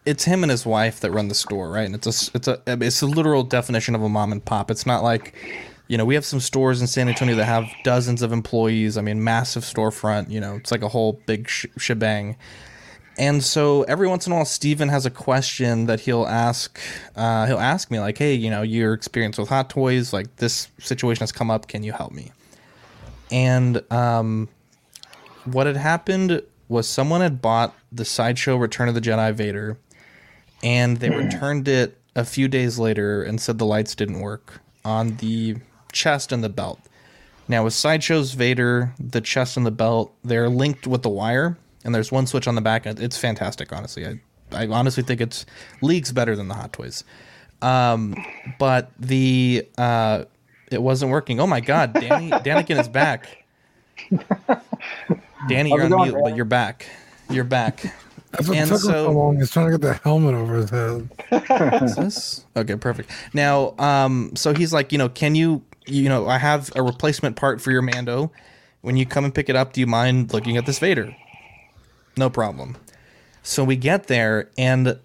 it's 0.05 0.25
him 0.25 0.43
and 0.43 0.51
his 0.51 0.65
wife 0.65 0.99
that 1.01 1.11
run 1.11 1.27
the 1.27 1.35
store, 1.35 1.69
right? 1.69 1.85
And 1.85 1.95
it's 1.95 2.07
a, 2.07 2.31
it's 2.35 2.47
a, 2.47 2.61
it's 2.67 3.01
a 3.01 3.07
literal 3.07 3.43
definition 3.43 3.95
of 3.95 4.01
a 4.01 4.09
mom 4.09 4.31
and 4.31 4.43
pop. 4.43 4.69
It's 4.69 4.85
not 4.85 5.03
like, 5.03 5.33
you 5.87 5.97
know, 5.97 6.05
we 6.05 6.15
have 6.15 6.25
some 6.25 6.39
stores 6.39 6.81
in 6.81 6.87
San 6.87 7.07
Antonio 7.07 7.35
that 7.35 7.45
have 7.45 7.65
dozens 7.83 8.21
of 8.21 8.31
employees. 8.31 8.97
I 8.97 9.01
mean, 9.01 9.23
massive 9.23 9.63
storefront. 9.63 10.29
You 10.29 10.39
know, 10.39 10.55
it's 10.55 10.71
like 10.71 10.81
a 10.81 10.89
whole 10.89 11.21
big 11.25 11.47
sh- 11.49 11.67
shebang. 11.77 12.37
And 13.17 13.43
so 13.43 13.83
every 13.83 14.07
once 14.07 14.25
in 14.25 14.33
a 14.33 14.37
while, 14.37 14.45
Steven 14.45 14.89
has 14.89 15.05
a 15.05 15.11
question 15.11 15.85
that 15.85 15.99
he'll 16.01 16.25
ask. 16.25 16.79
Uh, 17.15 17.45
he'll 17.45 17.59
ask 17.59 17.91
me 17.91 17.99
like, 17.99 18.17
"Hey, 18.17 18.33
you 18.33 18.49
know, 18.49 18.63
your 18.63 18.93
experience 18.93 19.37
with 19.37 19.49
Hot 19.49 19.69
Toys, 19.69 20.13
like 20.13 20.37
this 20.37 20.67
situation 20.79 21.21
has 21.21 21.31
come 21.31 21.51
up. 21.51 21.67
Can 21.67 21.83
you 21.83 21.91
help 21.91 22.11
me?" 22.11 22.31
And 23.29 23.83
um, 23.91 24.49
what 25.45 25.67
had 25.67 25.77
happened 25.77 26.41
was 26.67 26.87
someone 26.87 27.21
had 27.21 27.41
bought 27.41 27.75
the 27.91 28.05
sideshow 28.05 28.55
Return 28.57 28.89
of 28.89 28.95
the 28.95 29.01
Jedi 29.01 29.31
Vader, 29.33 29.77
and 30.63 30.97
they 30.97 31.09
returned 31.09 31.67
it 31.67 31.97
a 32.15 32.23
few 32.25 32.47
days 32.47 32.79
later 32.79 33.21
and 33.23 33.39
said 33.41 33.57
the 33.57 33.65
lights 33.65 33.95
didn't 33.95 34.19
work 34.21 34.61
on 34.85 35.17
the 35.17 35.57
chest 35.91 36.31
and 36.31 36.43
the 36.43 36.49
belt. 36.49 36.79
Now 37.47 37.63
with 37.65 37.73
sideshows 37.73 38.33
Vader, 38.33 38.93
the 38.99 39.21
chest 39.21 39.57
and 39.57 39.65
the 39.65 39.71
belt, 39.71 40.13
they're 40.23 40.49
linked 40.49 40.87
with 40.87 41.01
the 41.01 41.09
wire, 41.09 41.57
and 41.83 41.93
there's 41.93 42.11
one 42.11 42.25
switch 42.25 42.47
on 42.47 42.55
the 42.55 42.61
back. 42.61 42.85
It's 42.85 43.17
fantastic, 43.17 43.73
honestly. 43.73 44.07
I, 44.07 44.19
I 44.53 44.67
honestly 44.67 45.03
think 45.03 45.19
it's 45.19 45.45
leagues 45.81 46.11
better 46.11 46.35
than 46.35 46.47
the 46.47 46.53
Hot 46.53 46.71
Toys. 46.71 47.03
Um, 47.61 48.15
but 48.59 48.91
the 48.99 49.67
uh, 49.77 50.25
it 50.71 50.81
wasn't 50.81 51.11
working. 51.11 51.39
Oh 51.39 51.47
my 51.47 51.59
God, 51.59 51.93
Danny 51.93 52.29
Danikin 52.31 52.79
is 52.79 52.87
back. 52.87 53.45
Danny, 55.49 55.69
How's 55.69 55.77
you're 55.77 55.83
on 55.85 55.89
going, 55.89 56.03
mute, 56.03 56.13
man? 56.15 56.23
but 56.23 56.35
you're 56.35 56.45
back. 56.45 56.85
You're 57.29 57.43
back. 57.43 57.83
That's 58.33 58.47
what 58.49 58.57
And 58.57 58.67
took 58.67 58.77
him 58.79 58.81
so- 58.81 59.05
so 59.05 59.11
long. 59.11 59.37
He's 59.37 59.51
trying 59.51 59.67
to 59.67 59.71
get 59.77 59.81
the 59.81 59.93
helmet 60.03 60.33
over 60.35 60.55
his 60.55 60.69
head. 60.69 61.09
Is 61.83 61.95
this 61.95 62.45
okay? 62.57 62.75
Perfect. 62.75 63.09
Now, 63.33 63.75
um, 63.79 64.31
so 64.35 64.53
he's 64.53 64.73
like, 64.73 64.91
you 64.91 64.97
know, 64.97 65.07
can 65.09 65.35
you, 65.35 65.63
you 65.85 66.09
know, 66.09 66.27
I 66.27 66.37
have 66.39 66.71
a 66.75 66.81
replacement 66.83 67.35
part 67.35 67.61
for 67.61 67.71
your 67.71 67.81
Mando. 67.81 68.31
When 68.81 68.97
you 68.97 69.05
come 69.05 69.23
and 69.23 69.33
pick 69.33 69.47
it 69.49 69.55
up, 69.55 69.71
do 69.73 69.79
you 69.81 69.87
mind 69.87 70.33
looking 70.33 70.57
at 70.57 70.65
this 70.65 70.77
Vader? 70.79 71.15
No 72.17 72.29
problem. 72.29 72.75
So 73.41 73.63
we 73.63 73.75
get 73.75 74.07
there, 74.07 74.49
and 74.57 74.99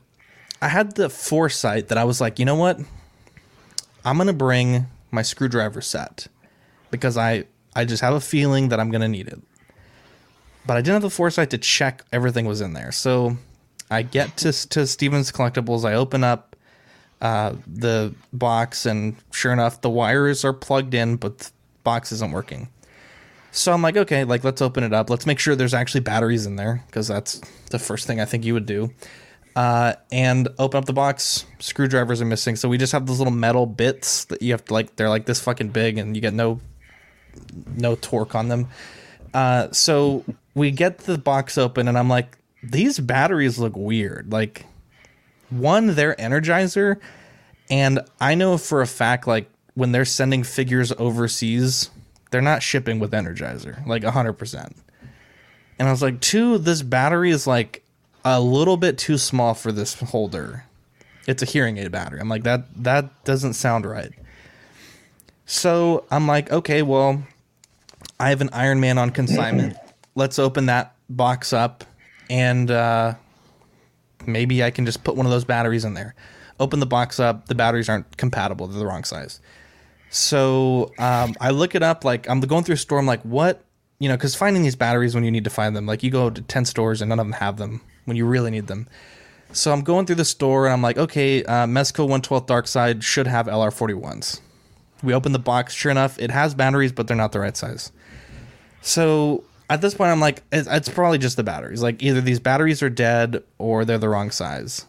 I 0.61 0.69
had 0.69 0.97
the 0.97 1.09
foresight 1.09 1.89
that 1.89 1.99
I 1.99 2.05
was 2.05 2.21
like, 2.21 2.39
you 2.39 2.45
know 2.45 2.55
what? 2.57 2.81
I'm 4.05 4.17
gonna 4.17 4.33
bring 4.33 4.87
my 5.11 5.23
screwdriver 5.23 5.81
set 5.81 6.27
because 6.91 7.17
I 7.17 7.45
I 7.77 7.85
just 7.85 8.01
have 8.03 8.15
a 8.15 8.21
feeling 8.21 8.69
that 8.71 8.81
I'm 8.81 8.91
gonna 8.91 9.09
need 9.09 9.29
it. 9.29 9.41
But 10.69 10.77
I 10.77 10.83
didn't 10.83 10.97
have 10.97 11.03
the 11.03 11.11
foresight 11.11 11.49
to 11.51 11.59
check 11.59 12.05
everything 12.13 12.45
was 12.45 12.61
in 12.61 12.75
there. 12.75 12.93
So 12.93 13.39
I 13.91 14.03
get 14.03 14.37
to 14.37 14.53
to 14.69 14.87
Stevens 14.87 15.33
Collectibles. 15.33 15.87
I 15.87 15.95
open 15.95 16.23
up 16.23 16.55
uh, 17.23 17.55
the 17.67 18.15
box, 18.35 18.85
and 18.85 19.17
sure 19.33 19.51
enough, 19.51 19.81
the 19.81 19.89
wires 19.89 20.45
are 20.45 20.53
plugged 20.53 20.93
in, 20.93 21.17
but 21.17 21.39
the 21.39 21.51
box 21.85 22.13
isn't 22.13 22.33
working. 22.33 22.69
So 23.51 23.73
I'm 23.73 23.81
like, 23.81 23.97
okay, 23.97 24.25
like 24.25 24.45
let's 24.45 24.61
open 24.61 24.85
it 24.85 24.93
up. 24.93 25.09
Let's 25.09 25.25
make 25.25 25.39
sure 25.39 25.57
there's 25.57 25.73
actually 25.73 26.03
batteries 26.03 26.45
in 26.45 26.57
there 26.57 26.85
because 26.87 27.09
that's 27.09 27.41
the 27.71 27.79
first 27.79 28.07
thing 28.07 28.21
I 28.21 28.27
think 28.27 28.45
you 28.45 28.53
would 28.53 28.67
do. 28.67 28.93
Uh, 29.57 29.95
and 30.13 30.49
open 30.59 30.77
up 30.77 30.85
the 30.85 30.93
box. 30.93 31.47
Screwdrivers 31.61 32.21
are 32.21 32.27
missing, 32.27 32.57
so 32.57 32.69
we 32.69 32.77
just 32.77 32.93
have 32.93 33.07
those 33.07 33.19
little 33.19 33.33
metal 33.33 33.65
bits 33.65 34.27
that 34.27 34.43
you 34.43 34.53
have 34.53 34.67
to 34.67 34.75
like. 34.75 34.97
They're 34.97 35.09
like 35.09 35.25
this 35.25 35.41
fucking 35.41 35.71
big, 35.71 35.97
and 35.97 36.15
you 36.15 36.21
get 36.21 36.35
no 36.35 36.61
no 37.75 37.95
torque 37.95 38.35
on 38.35 38.49
them. 38.49 38.69
Uh, 39.33 39.71
so 39.73 40.25
we 40.59 40.71
get 40.71 40.99
the 40.99 41.19
box 41.19 41.57
open, 41.57 41.89
and 41.89 41.97
I'm 41.97 42.09
like, 42.09 42.37
these 42.63 42.99
batteries 42.99 43.59
look 43.59 43.77
weird. 43.77 44.33
Like, 44.33 44.67
one, 45.51 45.95
they're 45.95 46.15
Energizer, 46.17 47.01
and 47.71 48.01
I 48.21 48.35
know 48.35 48.59
for 48.59 48.83
a 48.83 48.87
fact, 48.87 49.27
like, 49.27 49.49
when 49.75 49.93
they're 49.93 50.05
sending 50.05 50.43
figures 50.43 50.93
overseas, 50.99 51.91
they're 52.31 52.41
not 52.43 52.63
shipping 52.63 52.99
with 52.99 53.13
Energizer, 53.13 53.87
like 53.87 54.03
100%. 54.03 54.73
And 55.79 55.89
I 55.89 55.91
was 55.91 56.03
like, 56.03 56.21
two, 56.21 56.59
this 56.59 56.83
battery 56.83 57.31
is 57.31 57.47
like 57.47 57.85
a 58.25 58.41
little 58.41 58.77
bit 58.77 58.99
too 58.99 59.17
small 59.17 59.55
for 59.55 59.71
this 59.71 59.95
holder. 59.95 60.65
It's 61.27 61.43
a 61.43 61.47
hearing 61.47 61.79
aid 61.79 61.93
battery. 61.93 62.21
I'm 62.21 62.29
like, 62.29 62.43
that 62.43 62.67
that 62.83 63.25
doesn't 63.25 63.55
sound 63.55 63.87
right. 63.87 64.13
So 65.47 66.05
I'm 66.11 66.27
like, 66.27 66.51
okay, 66.51 66.83
well, 66.83 67.23
I 68.19 68.31
have 68.31 68.41
an 68.41 68.51
Iron 68.53 68.81
Man 68.81 68.99
on 68.99 69.11
consignment. 69.11 69.77
Let's 70.19 70.41
open 70.41 70.67
that 70.67 70.97
box 71.09 71.53
up 71.53 71.85
and 72.29 72.73
uh, 72.73 73.15
maybe 74.27 74.65
I 74.65 74.73
can 74.73 74.85
just 74.85 75.05
put 75.05 75.15
one 75.15 75.27
of 75.27 75.31
those 75.31 75.45
batteries 75.45 75.85
in 75.85 75.95
there. 75.95 76.17
Open 76.59 76.81
the 76.81 76.87
box 76.87 77.21
up. 77.21 77.47
The 77.47 77.55
batteries 77.55 77.89
aren't 77.89 78.17
compatible. 78.17 78.67
They're 78.67 78.81
the 78.81 78.87
wrong 78.87 79.05
size. 79.05 79.41
So 80.11 80.93
um, 80.99 81.37
I 81.41 81.51
look 81.51 81.77
it 81.77 81.85
up. 81.85 82.05
Like 82.05 82.29
I'm 82.29 82.41
going 82.41 82.65
through 82.65 82.75
a 82.75 82.79
store. 82.79 82.99
I'm 82.99 83.07
like, 83.07 83.23
what? 83.23 83.63
You 84.01 84.09
know, 84.09 84.17
because 84.17 84.35
finding 84.35 84.65
these 84.65 84.75
batteries 84.75 85.15
when 85.15 85.23
you 85.23 85.31
need 85.31 85.45
to 85.45 85.51
find 85.51 85.77
them, 85.77 85.87
like 85.87 86.03
you 86.03 86.11
go 86.11 86.31
to 86.31 86.43
ten 86.43 86.65
stores 86.65 87.01
and 87.01 87.09
none 87.09 87.21
of 87.21 87.27
them 87.27 87.35
have 87.35 87.57
them 87.57 87.81
when 88.05 88.17
you 88.17 88.27
really 88.27 88.51
need 88.51 88.67
them. 88.67 88.89
So 89.53 89.73
I'm 89.73 89.83
going 89.83 90.05
through 90.05 90.17
the 90.17 90.25
store 90.25 90.67
and 90.67 90.73
I'm 90.73 90.83
like, 90.83 90.99
okay, 90.99 91.45
uh, 91.45 91.67
Mezco 91.67 92.01
112 92.01 92.45
Dark 92.47 92.67
Side 92.67 93.05
should 93.05 93.29
have 93.29 93.47
LR41s. 93.47 94.41
We 95.05 95.15
open 95.15 95.31
the 95.31 95.39
box. 95.39 95.75
Sure 95.75 95.93
enough, 95.93 96.19
it 96.19 96.33
has 96.33 96.57
batteries, 96.57 96.91
but 96.91 97.07
they're 97.07 97.17
not 97.17 97.31
the 97.31 97.39
right 97.39 97.57
size. 97.57 97.93
So 98.83 99.45
at 99.71 99.81
this 99.81 99.95
point, 99.95 100.11
I'm 100.11 100.21
like, 100.21 100.43
it's, 100.51 100.69
it's 100.71 100.89
probably 100.89 101.19
just 101.19 101.37
the 101.37 101.45
batteries. 101.45 101.83
Like 101.83 102.03
either 102.03 102.21
these 102.21 102.41
batteries 102.41 102.83
are 102.83 102.91
dead 102.91 103.43
or 103.59 103.85
they're 103.85 103.99
the 103.99 104.09
wrong 104.09 104.31
size. 104.31 104.87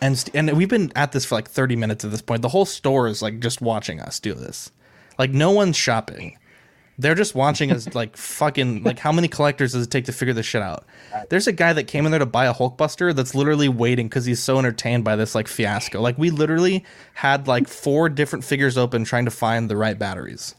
And 0.00 0.18
st- 0.18 0.34
and 0.34 0.56
we've 0.56 0.68
been 0.68 0.92
at 0.94 1.12
this 1.12 1.24
for 1.24 1.34
like 1.34 1.48
30 1.48 1.76
minutes 1.76 2.04
at 2.04 2.10
this 2.10 2.22
point. 2.22 2.42
The 2.42 2.48
whole 2.48 2.64
store 2.64 3.06
is 3.08 3.22
like 3.22 3.40
just 3.40 3.60
watching 3.60 4.00
us 4.00 4.20
do 4.20 4.34
this. 4.34 4.70
Like 5.18 5.30
no 5.30 5.50
one's 5.50 5.76
shopping. 5.76 6.38
They're 6.98 7.14
just 7.14 7.34
watching 7.34 7.70
us 7.70 7.94
like 7.94 8.16
fucking 8.16 8.82
like 8.82 8.98
how 8.98 9.12
many 9.12 9.28
collectors 9.28 9.72
does 9.72 9.86
it 9.86 9.90
take 9.90 10.06
to 10.06 10.12
figure 10.12 10.34
this 10.34 10.46
shit 10.46 10.62
out? 10.62 10.86
There's 11.28 11.46
a 11.46 11.52
guy 11.52 11.74
that 11.74 11.84
came 11.84 12.06
in 12.06 12.12
there 12.12 12.18
to 12.18 12.26
buy 12.26 12.46
a 12.46 12.54
Hulkbuster 12.54 13.14
that's 13.14 13.34
literally 13.34 13.68
waiting 13.68 14.08
because 14.08 14.24
he's 14.24 14.42
so 14.42 14.58
entertained 14.58 15.04
by 15.04 15.16
this 15.16 15.34
like 15.34 15.48
fiasco. 15.48 16.00
Like 16.00 16.16
we 16.16 16.30
literally 16.30 16.84
had 17.14 17.46
like 17.46 17.68
four 17.68 18.08
different 18.08 18.44
figures 18.44 18.78
open 18.78 19.04
trying 19.04 19.26
to 19.26 19.30
find 19.30 19.68
the 19.68 19.76
right 19.76 19.98
batteries. 19.98 20.54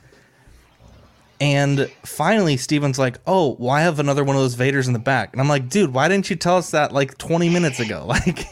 And 1.39 1.91
finally, 2.03 2.57
Steven's 2.57 2.97
like, 2.97 3.19
"Oh, 3.27 3.55
well, 3.59 3.69
I 3.69 3.81
have 3.81 3.99
another 3.99 4.23
one 4.23 4.35
of 4.35 4.41
those 4.41 4.55
Vaders 4.55 4.87
in 4.87 4.93
the 4.93 4.99
back," 4.99 5.33
and 5.33 5.41
I'm 5.41 5.47
like, 5.47 5.69
"Dude, 5.69 5.93
why 5.93 6.07
didn't 6.07 6.29
you 6.29 6.35
tell 6.35 6.57
us 6.57 6.71
that 6.71 6.91
like 6.91 7.17
20 7.17 7.49
minutes 7.49 7.79
ago?" 7.79 8.05
Like, 8.07 8.45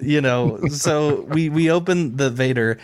you 0.00 0.20
know. 0.20 0.60
So 0.68 1.22
we 1.22 1.48
we 1.48 1.70
opened 1.70 2.18
the 2.18 2.30
Vader, 2.30 2.78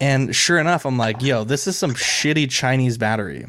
and 0.00 0.34
sure 0.34 0.58
enough, 0.58 0.84
I'm 0.84 0.98
like, 0.98 1.20
"Yo, 1.20 1.42
this 1.42 1.66
is 1.66 1.76
some 1.76 1.94
shitty 1.94 2.48
Chinese 2.50 2.96
battery." 2.96 3.46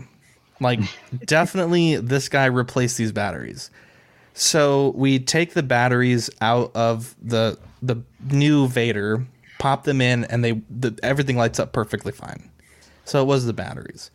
Like, 0.60 0.80
definitely, 1.26 1.98
this 1.98 2.30
guy 2.30 2.46
replaced 2.46 2.98
these 2.98 3.12
batteries. 3.12 3.70
So 4.34 4.94
we 4.96 5.20
take 5.20 5.54
the 5.54 5.64
batteries 5.64 6.30
out 6.42 6.72
of 6.76 7.16
the 7.22 7.60
the 7.82 8.02
new 8.32 8.68
Vader, 8.68 9.26
pop 9.60 9.84
them 9.84 10.02
in, 10.02 10.24
and 10.26 10.44
they 10.44 10.62
the, 10.70 10.98
everything 11.04 11.38
lights 11.38 11.60
up 11.60 11.74
perfectly 11.74 12.12
fine. 12.12 12.50
So 13.06 13.22
it 13.22 13.26
was 13.26 13.46
the 13.46 13.54
batteries. 13.54 14.10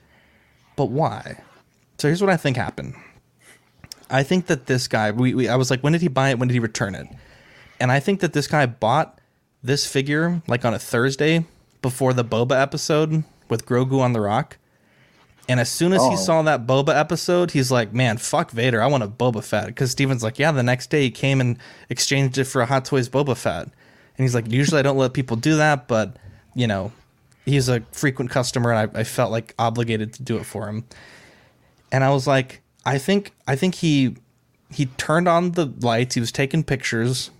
But 0.76 0.86
why? 0.86 1.38
So 1.98 2.08
here's 2.08 2.20
what 2.20 2.30
I 2.30 2.36
think 2.36 2.56
happened. 2.56 2.94
I 4.10 4.22
think 4.22 4.46
that 4.46 4.66
this 4.66 4.88
guy, 4.88 5.10
we, 5.10 5.34
we 5.34 5.48
I 5.48 5.56
was 5.56 5.70
like, 5.70 5.80
when 5.80 5.92
did 5.92 6.02
he 6.02 6.08
buy 6.08 6.30
it? 6.30 6.38
When 6.38 6.48
did 6.48 6.54
he 6.54 6.60
return 6.60 6.94
it? 6.94 7.06
And 7.80 7.90
I 7.90 8.00
think 8.00 8.20
that 8.20 8.32
this 8.32 8.46
guy 8.46 8.66
bought 8.66 9.18
this 9.62 9.86
figure 9.86 10.42
like 10.46 10.64
on 10.64 10.74
a 10.74 10.78
Thursday 10.78 11.46
before 11.80 12.12
the 12.12 12.24
Boba 12.24 12.60
episode 12.60 13.24
with 13.48 13.66
Grogu 13.66 14.00
on 14.00 14.12
the 14.12 14.20
rock. 14.20 14.58
And 15.48 15.58
as 15.58 15.68
soon 15.68 15.92
as 15.92 16.02
he 16.02 16.12
Oh. 16.12 16.16
saw 16.16 16.42
that 16.42 16.66
Boba 16.66 16.94
episode, 16.96 17.50
he's 17.50 17.70
like, 17.70 17.92
"Man, 17.92 18.16
fuck 18.16 18.52
Vader! 18.52 18.80
I 18.80 18.86
want 18.86 19.02
a 19.02 19.08
Boba 19.08 19.42
Fett." 19.42 19.66
Because 19.66 19.90
Steven's 19.90 20.22
like, 20.22 20.38
"Yeah." 20.38 20.52
The 20.52 20.62
next 20.62 20.88
day, 20.88 21.02
he 21.02 21.10
came 21.10 21.40
and 21.40 21.58
exchanged 21.90 22.38
it 22.38 22.44
for 22.44 22.62
a 22.62 22.66
Hot 22.66 22.84
Toys 22.84 23.08
Boba 23.08 23.36
Fett, 23.36 23.64
and 23.64 23.72
he's 24.18 24.36
like, 24.36 24.50
"Usually, 24.50 24.78
I 24.78 24.82
don't 24.82 24.96
let 24.96 25.12
people 25.14 25.36
do 25.36 25.56
that, 25.56 25.88
but 25.88 26.16
you 26.54 26.68
know, 26.68 26.92
he's 27.44 27.68
a 27.68 27.80
frequent 27.92 28.30
customer, 28.30 28.72
and 28.72 28.96
I, 28.96 29.00
I 29.00 29.04
felt 29.04 29.30
like 29.30 29.54
obligated 29.58 30.12
to 30.14 30.22
do 30.22 30.36
it 30.36 30.44
for 30.44 30.68
him." 30.68 30.84
And 31.90 32.04
I 32.04 32.10
was 32.10 32.26
like, 32.26 32.62
"I 32.84 32.98
think, 32.98 33.32
I 33.46 33.56
think 33.56 33.76
he 33.76 34.16
he 34.70 34.86
turned 34.86 35.28
on 35.28 35.52
the 35.52 35.66
lights. 35.80 36.14
He 36.14 36.20
was 36.20 36.32
taking 36.32 36.64
pictures. 36.64 37.30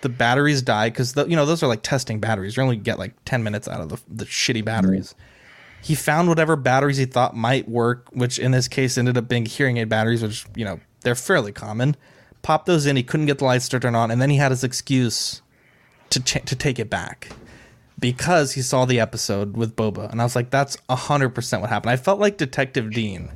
The 0.00 0.08
batteries 0.08 0.62
died 0.62 0.92
because 0.92 1.16
you 1.16 1.36
know 1.36 1.46
those 1.46 1.62
are 1.62 1.66
like 1.66 1.82
testing 1.82 2.20
batteries. 2.20 2.56
You 2.56 2.62
only 2.62 2.76
get 2.76 2.98
like 2.98 3.14
ten 3.24 3.42
minutes 3.42 3.68
out 3.68 3.80
of 3.80 3.88
the, 3.88 4.00
the 4.08 4.24
shitty 4.24 4.64
batteries." 4.64 5.14
he 5.80 5.94
found 5.94 6.28
whatever 6.28 6.56
batteries 6.56 6.96
he 6.96 7.04
thought 7.04 7.36
might 7.36 7.68
work, 7.68 8.08
which 8.12 8.38
in 8.38 8.50
this 8.50 8.68
case 8.68 8.98
ended 8.98 9.16
up 9.16 9.28
being 9.28 9.46
hearing 9.46 9.76
aid 9.76 9.88
batteries, 9.88 10.22
which 10.22 10.44
you 10.54 10.64
know 10.64 10.80
they're 11.02 11.14
fairly 11.14 11.52
common. 11.52 11.96
Popped 12.42 12.66
those 12.66 12.86
in. 12.86 12.96
He 12.96 13.02
couldn't 13.02 13.26
get 13.26 13.38
the 13.38 13.44
lights 13.44 13.68
to 13.70 13.80
turn 13.80 13.94
on, 13.94 14.10
and 14.10 14.20
then 14.20 14.30
he 14.30 14.36
had 14.36 14.50
his 14.50 14.64
excuse 14.64 15.42
to 16.10 16.20
ch- 16.20 16.44
to 16.44 16.56
take 16.56 16.78
it 16.78 16.90
back 16.90 17.30
because 17.98 18.52
he 18.52 18.62
saw 18.62 18.84
the 18.84 19.00
episode 19.00 19.56
with 19.56 19.74
Boba, 19.76 20.10
and 20.10 20.20
I 20.20 20.24
was 20.24 20.36
like, 20.36 20.50
that's 20.50 20.76
hundred 20.88 21.30
percent 21.30 21.62
what 21.62 21.70
happened. 21.70 21.90
I 21.90 21.96
felt 21.96 22.20
like 22.20 22.36
Detective 22.36 22.92
Dean 22.92 23.30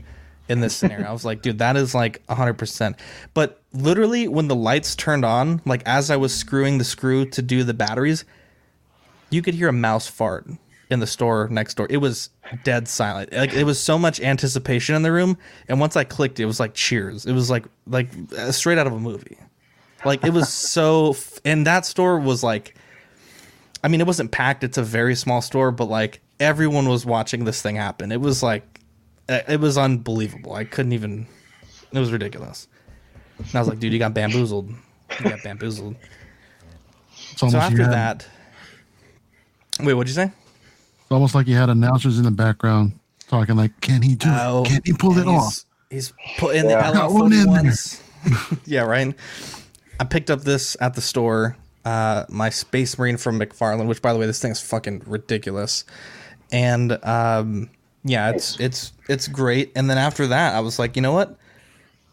in 0.49 0.61
this 0.61 0.75
scenario. 0.75 1.07
I 1.07 1.13
was 1.13 1.25
like, 1.25 1.43
dude, 1.43 1.59
that 1.59 1.77
is 1.77 1.95
like 1.95 2.27
hundred 2.29 2.55
percent. 2.55 2.97
But 3.35 3.61
literally, 3.73 4.29
when 4.29 4.49
the 4.49 4.55
lights 4.55 4.95
turned 4.95 5.25
on, 5.25 5.63
like 5.65 5.83
as 5.87 6.11
I 6.11 6.17
was 6.17 6.35
screwing 6.35 6.79
the 6.79 6.85
screw 6.85 7.25
to 7.31 7.43
do 7.43 7.65
the 7.65 7.75
batteries, 7.75 8.25
you 9.31 9.43
could 9.43 9.55
hear 9.55 9.69
a 9.69 9.73
mouse 9.73 10.07
fart 10.07 10.47
in 10.91 11.01
the 11.01 11.07
store 11.07 11.49
next 11.51 11.75
door. 11.75 11.87
It 11.89 11.97
was 11.97 12.29
dead 12.65 12.87
silent. 12.87 13.33
Like 13.33 13.55
it 13.55 13.65
was 13.65 13.81
so 13.81 13.99
much 13.99 14.21
anticipation 14.21 14.95
in 14.95 15.03
the 15.03 15.11
room, 15.11 15.39
and 15.69 15.81
once 15.81 15.97
I 15.97 16.05
clicked, 16.05 16.39
it 16.39 16.45
was 16.47 16.61
like 16.61 16.75
cheers. 16.75 17.27
It 17.27 17.33
was 17.33 17.51
like 17.51 17.65
like 17.87 18.09
uh, 18.37 18.53
straight 18.53 18.79
out 18.79 18.87
of 18.87 18.93
a 18.93 19.01
movie. 19.01 19.39
Like 20.05 20.25
it 20.25 20.33
was 20.33 20.53
so, 20.53 21.11
f- 21.11 21.39
and 21.45 21.67
that 21.67 21.87
store 21.87 22.19
was 22.19 22.43
like, 22.43 22.75
I 23.83 23.89
mean, 23.89 24.01
it 24.01 24.07
wasn't 24.07 24.31
packed. 24.31 24.63
It's 24.65 24.79
a 24.79 24.83
very 24.83 25.15
small 25.15 25.41
store, 25.43 25.71
but 25.71 25.87
like 25.87 26.21
everyone 26.39 26.89
was 26.89 27.05
watching 27.05 27.45
this 27.45 27.61
thing 27.63 27.77
happen. 27.77 28.13
It 28.13 28.21
was 28.21 28.43
like, 28.43 28.81
uh, 29.29 29.41
it 29.49 29.61
was 29.61 29.77
unbelievable. 29.79 30.55
I 30.55 30.65
couldn't 30.65 30.93
even. 30.93 31.27
It 31.93 31.99
was 31.99 32.13
ridiculous. 32.13 32.69
And 33.39 33.55
I 33.55 33.59
was 33.59 33.69
like, 33.69 33.79
dude, 33.81 33.93
you 33.93 33.99
got 33.99 34.15
bamboozled. 34.15 34.71
You 34.71 35.31
got 35.31 35.43
bamboozled. 35.43 35.97
So 37.37 37.47
after 37.57 37.77
you 37.79 37.83
had, 37.85 37.93
that, 37.93 38.29
wait, 39.81 39.95
what'd 39.95 40.09
you 40.09 40.15
say? 40.15 40.31
it's 41.01 41.11
almost 41.11 41.35
like 41.35 41.47
you 41.47 41.57
had 41.57 41.69
announcers 41.69 42.19
in 42.19 42.25
the 42.25 42.31
background 42.31 42.93
talking 43.29 43.57
like, 43.57 43.79
"Can 43.81 44.03
he 44.03 44.15
do 44.15 44.29
Oh, 44.31 44.63
it? 44.63 44.69
Can 44.69 44.81
he 44.85 44.93
pull 44.93 45.13
it 45.19 45.23
and 45.23 45.31
off?" 45.31 45.65
he's, 45.91 46.13
He's 46.13 46.13
putting 46.39 46.69
Yeah. 46.69 46.91
the 46.91 46.99
Got 46.99 47.13
one 47.13 47.33
in 47.33 47.47
LL40 47.47 48.61
yeah, 48.67 48.83
right. 48.83 49.15
I 50.01 50.05
picked 50.05 50.31
up 50.31 50.43
this 50.43 50.77
at 50.81 50.95
the 50.95 51.01
store. 51.01 51.57
Uh, 51.85 52.25
my 52.29 52.49
Space 52.51 52.97
Marine 52.99 53.17
from 53.17 53.39
McFarlane, 53.41 53.87
which 53.89 54.01
by 54.03 54.13
the 54.13 54.19
way, 54.19 54.27
this 54.27 54.41
thing 54.41 54.53
is 54.53 54.61
fucking 54.61 55.03
ridiculous. 55.07 55.85
And 56.53 56.93
um, 57.05 57.71
yeah, 58.05 58.31
it's 58.31 58.59
it's 58.61 58.93
it's 59.09 59.27
great. 59.29 59.73
And 59.75 59.89
then 59.91 59.99
after 59.99 60.27
that, 60.29 60.55
I 60.55 60.61
was 60.61 60.79
like, 60.79 60.97
you 60.97 61.03
know 61.03 61.13
what? 61.13 61.37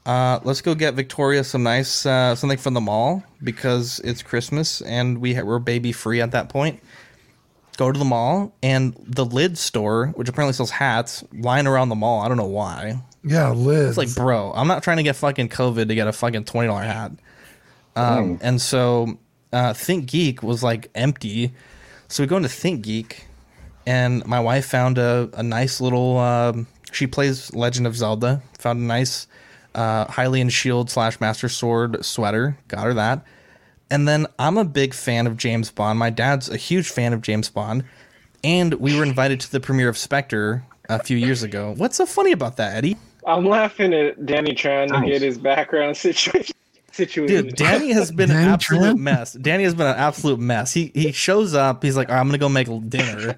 Uh, 0.05 0.39
let's 0.43 0.61
go 0.61 0.73
get 0.73 0.95
Victoria 0.95 1.43
some 1.43 1.61
nice 1.61 2.05
uh, 2.05 2.33
something 2.35 2.57
from 2.57 2.73
the 2.73 2.81
mall 2.81 3.23
because 3.43 3.99
it's 4.03 4.23
Christmas 4.23 4.81
and 4.81 5.19
we 5.19 5.35
ha- 5.35 5.43
we're 5.43 5.59
baby 5.59 5.91
free 5.91 6.19
at 6.21 6.31
that 6.31 6.49
point. 6.49 6.79
Go 7.77 7.91
to 7.91 7.99
the 7.99 8.05
mall 8.05 8.53
and 8.63 8.95
the 9.05 9.23
lid 9.25 9.57
store, 9.57 10.07
which 10.15 10.27
apparently 10.27 10.53
sells 10.53 10.71
hats, 10.71 11.23
line 11.31 11.67
around 11.67 11.89
the 11.89 11.95
mall. 11.95 12.21
I 12.21 12.27
don't 12.27 12.37
know 12.37 12.45
why. 12.45 13.01
Yeah, 13.23 13.51
Liz. 13.51 13.89
It's 13.89 13.97
like, 13.97 14.15
bro, 14.15 14.51
I'm 14.53 14.67
not 14.67 14.81
trying 14.83 14.97
to 14.97 15.03
get 15.03 15.15
fucking 15.15 15.49
COVID 15.49 15.87
to 15.89 15.95
get 15.95 16.07
a 16.07 16.11
fucking 16.13 16.45
twenty 16.45 16.67
dollar 16.69 16.83
hat. 16.83 17.11
Um, 17.95 18.37
Mm. 18.37 18.39
and 18.41 18.61
so 18.61 19.17
uh, 19.51 19.73
Think 19.73 20.07
Geek 20.07 20.43
was 20.43 20.63
like 20.63 20.89
empty, 20.95 21.53
so 22.07 22.23
we 22.23 22.27
go 22.27 22.37
into 22.37 22.49
Think 22.49 22.81
Geek, 22.83 23.25
and 23.85 24.25
my 24.25 24.39
wife 24.39 24.65
found 24.65 24.97
a, 24.97 25.29
a 25.33 25.43
nice 25.43 25.81
little. 25.81 26.17
Um, 26.17 26.67
she 26.91 27.07
plays 27.07 27.53
Legend 27.53 27.87
of 27.87 27.95
Zelda. 27.95 28.41
Found 28.59 28.79
a 28.79 28.83
nice 28.83 29.27
uh, 29.75 30.05
Hylian 30.07 30.51
Shield 30.51 30.89
slash 30.89 31.19
Master 31.19 31.49
Sword 31.49 32.03
sweater. 32.03 32.57
Got 32.67 32.85
her 32.85 32.93
that. 32.95 33.25
And 33.91 34.07
then 34.07 34.27
I'm 34.37 34.57
a 34.57 34.65
big 34.65 34.93
fan 34.93 35.25
of 35.25 35.37
James 35.37 35.71
Bond. 35.71 35.97
My 35.97 36.09
dad's 36.09 36.49
a 36.49 36.57
huge 36.57 36.89
fan 36.89 37.13
of 37.13 37.21
James 37.21 37.49
Bond, 37.49 37.83
and 38.43 38.75
we 38.75 38.95
were 38.95 39.03
invited 39.03 39.39
to 39.41 39.51
the 39.51 39.59
premiere 39.59 39.89
of 39.89 39.97
Spectre 39.97 40.63
a 40.89 41.03
few 41.03 41.17
years 41.17 41.43
ago. 41.43 41.73
What's 41.75 41.97
so 41.97 42.05
funny 42.05 42.31
about 42.31 42.57
that, 42.57 42.75
Eddie? 42.75 42.97
I'm 43.25 43.45
laughing 43.45 43.93
at 43.93 44.25
Danny 44.25 44.53
trying 44.53 44.89
to 44.89 45.01
get 45.05 45.21
his 45.21 45.37
background 45.37 45.97
situation 45.97 46.55
situated. 47.07 47.47
Dude, 47.47 47.55
Danny 47.55 47.91
has 47.91 48.11
been 48.19 48.29
an 48.31 48.37
absolute 48.37 48.95
Tran? 48.95 48.99
mess. 48.99 49.33
Danny 49.33 49.63
has 49.63 49.73
been 49.73 49.87
an 49.87 49.95
absolute 49.97 50.39
mess. 50.39 50.73
He 50.73 50.91
he 50.93 51.11
shows 51.11 51.53
up. 51.53 51.83
He's 51.83 51.97
like, 51.97 52.09
"All 52.09 52.15
right, 52.15 52.21
I'm 52.21 52.27
gonna 52.27 52.37
go 52.37 52.49
make 52.49 52.67
dinner. 52.89 53.35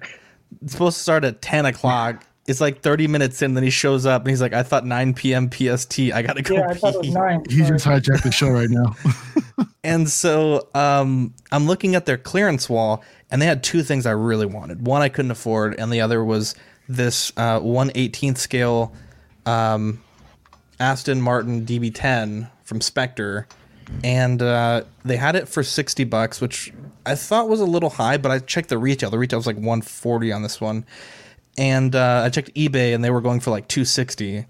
It's 0.62 0.72
supposed 0.72 0.96
to 0.98 1.02
start 1.02 1.24
at 1.24 1.40
ten 1.40 1.64
o'clock. 1.66 2.24
It's 2.46 2.60
like 2.60 2.80
thirty 2.82 3.06
minutes 3.06 3.40
in. 3.40 3.54
Then 3.54 3.64
he 3.64 3.70
shows 3.70 4.04
up 4.04 4.22
and 4.22 4.30
he's 4.30 4.40
like, 4.42 4.52
"I 4.52 4.62
thought 4.62 4.84
nine 4.84 5.14
p.m. 5.14 5.48
PST. 5.50 5.98
I 6.12 6.22
gotta 6.22 6.42
go 6.42 6.54
Yeah, 6.56 6.66
I 6.70 6.74
thought 6.74 6.94
it 6.96 7.02
pee." 7.02 7.08
was 7.08 7.14
nine. 7.16 7.42
He 7.48 7.58
just 7.58 7.86
hijacked 7.86 8.22
the 8.24 8.32
show 8.32 8.48
right 8.50 8.68
now. 8.70 8.94
And 9.84 10.08
so 10.08 10.68
um, 10.76 11.34
I'm 11.50 11.66
looking 11.66 11.96
at 11.96 12.06
their 12.06 12.16
clearance 12.16 12.70
wall, 12.70 13.02
and 13.32 13.42
they 13.42 13.46
had 13.46 13.64
two 13.64 13.82
things 13.82 14.06
I 14.06 14.12
really 14.12 14.46
wanted. 14.46 14.86
One 14.86 15.02
I 15.02 15.08
couldn't 15.08 15.32
afford, 15.32 15.74
and 15.76 15.92
the 15.92 16.00
other 16.00 16.24
was 16.24 16.54
this 16.88 17.32
uh, 17.36 17.58
118th 17.58 18.38
scale 18.38 18.92
um, 19.44 20.00
Aston 20.78 21.20
Martin 21.20 21.66
DB10 21.66 22.48
from 22.72 22.80
Spectre, 22.80 23.46
and 24.02 24.40
uh, 24.40 24.82
they 25.04 25.16
had 25.18 25.36
it 25.36 25.46
for 25.46 25.62
60 25.62 26.04
bucks, 26.04 26.40
which 26.40 26.72
I 27.04 27.14
thought 27.14 27.46
was 27.50 27.60
a 27.60 27.66
little 27.66 27.90
high, 27.90 28.16
but 28.16 28.30
I 28.32 28.38
checked 28.38 28.70
the 28.70 28.78
retail. 28.78 29.10
The 29.10 29.18
retail 29.18 29.38
was 29.38 29.46
like 29.46 29.56
140 29.56 30.32
on 30.32 30.42
this 30.42 30.58
one, 30.58 30.86
and 31.58 31.94
uh, 31.94 32.22
I 32.24 32.30
checked 32.30 32.54
eBay, 32.54 32.94
and 32.94 33.04
they 33.04 33.10
were 33.10 33.20
going 33.20 33.40
for 33.40 33.50
like 33.50 33.68
260. 33.68 34.46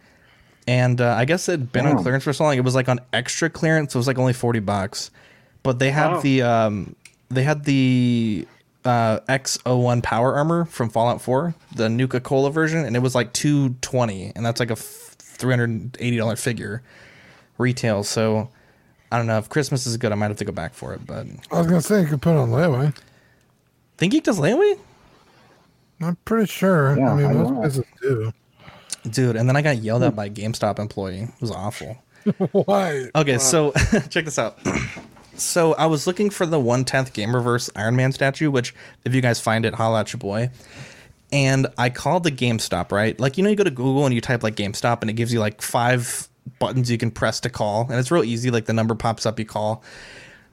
And 0.68 1.00
uh, 1.00 1.14
I 1.18 1.24
guess 1.24 1.48
it 1.48 1.52
had 1.52 1.72
been 1.72 1.86
on 1.86 2.00
clearance 2.00 2.22
for 2.22 2.32
so 2.32 2.44
long. 2.44 2.56
It 2.56 2.60
was 2.62 2.76
like 2.76 2.88
on 2.88 3.00
extra 3.12 3.50
clearance, 3.50 3.92
so 3.92 3.96
it 3.96 4.00
was 4.00 4.06
like 4.06 4.18
only 4.18 4.32
40 4.32 4.60
bucks. 4.60 5.10
But 5.64 5.80
they 5.80 5.90
had 5.90 6.12
Wow. 6.12 6.20
the 6.20 6.42
um, 6.42 6.94
they 7.28 7.42
had 7.42 7.64
the 7.64 8.46
uh, 8.84 9.18
X01 9.28 10.04
power 10.04 10.36
armor 10.36 10.66
from 10.66 10.88
Fallout 10.90 11.20
4, 11.20 11.52
the 11.74 11.88
Nuka 11.88 12.20
Cola 12.20 12.52
version, 12.52 12.84
and 12.84 12.94
it 12.94 13.00
was 13.00 13.16
like 13.16 13.32
220, 13.32 14.32
and 14.36 14.46
that's 14.46 14.60
like 14.60 14.70
a 14.70 14.74
f- 14.74 15.16
$380 15.18 16.38
figure 16.38 16.82
retail. 17.62 18.02
So 18.02 18.50
I 19.10 19.16
don't 19.16 19.26
know 19.26 19.38
if 19.38 19.48
Christmas 19.48 19.86
is 19.86 19.96
good, 19.96 20.12
I 20.12 20.14
might 20.16 20.28
have 20.28 20.36
to 20.38 20.44
go 20.44 20.52
back 20.52 20.74
for 20.74 20.92
it. 20.92 21.06
But 21.06 21.26
I 21.50 21.58
was 21.58 21.66
gonna 21.66 21.80
say 21.80 22.02
you 22.02 22.06
could 22.06 22.22
put 22.22 22.32
it 22.32 22.38
on 22.38 22.50
layaway. 22.50 22.94
Think 23.96 24.12
Geek 24.12 24.24
does 24.24 24.38
layaway, 24.38 24.78
I'm 26.04 26.16
pretty 26.24 26.46
sure. 26.46 26.96
Yeah, 26.98 27.12
I 27.12 27.14
mean, 27.14 27.26
I 27.26 27.32
most 27.32 27.54
places 27.54 27.84
do. 28.00 28.32
dude. 29.10 29.36
And 29.36 29.48
then 29.48 29.56
I 29.56 29.62
got 29.62 29.78
yelled 29.78 30.02
at 30.02 30.10
hmm. 30.10 30.16
by 30.16 30.26
a 30.26 30.30
GameStop 30.30 30.78
employee. 30.78 31.22
It 31.22 31.40
was 31.40 31.50
awful. 31.50 32.02
Why? 32.52 33.08
Okay, 33.14 33.38
so 33.38 33.72
check 34.10 34.24
this 34.24 34.38
out. 34.38 34.58
so 35.34 35.74
I 35.74 35.86
was 35.86 36.06
looking 36.06 36.30
for 36.30 36.46
the 36.46 36.60
one 36.60 36.84
tenth 36.84 37.12
Gamerverse 37.12 37.70
Iron 37.76 37.96
Man 37.96 38.12
statue, 38.12 38.50
which 38.50 38.74
if 39.04 39.14
you 39.14 39.20
guys 39.20 39.40
find 39.40 39.64
it, 39.64 39.74
holla 39.74 40.00
at 40.00 40.12
your 40.12 40.18
boy. 40.18 40.50
And 41.32 41.66
I 41.78 41.88
called 41.88 42.24
the 42.24 42.30
GameStop, 42.30 42.92
right? 42.92 43.18
Like 43.18 43.38
you 43.38 43.44
know, 43.44 43.50
you 43.50 43.56
go 43.56 43.64
to 43.64 43.70
Google 43.70 44.04
and 44.04 44.14
you 44.14 44.20
type 44.20 44.42
like 44.42 44.56
GameStop, 44.56 45.00
and 45.00 45.10
it 45.10 45.14
gives 45.14 45.32
you 45.32 45.40
like 45.40 45.62
five 45.62 46.28
buttons 46.58 46.90
you 46.90 46.98
can 46.98 47.10
press 47.10 47.40
to 47.40 47.50
call, 47.50 47.82
and 47.88 47.98
it's 47.98 48.10
real 48.10 48.24
easy. 48.24 48.50
Like 48.50 48.66
the 48.66 48.72
number 48.72 48.94
pops 48.94 49.26
up, 49.26 49.38
you 49.38 49.44
call. 49.44 49.82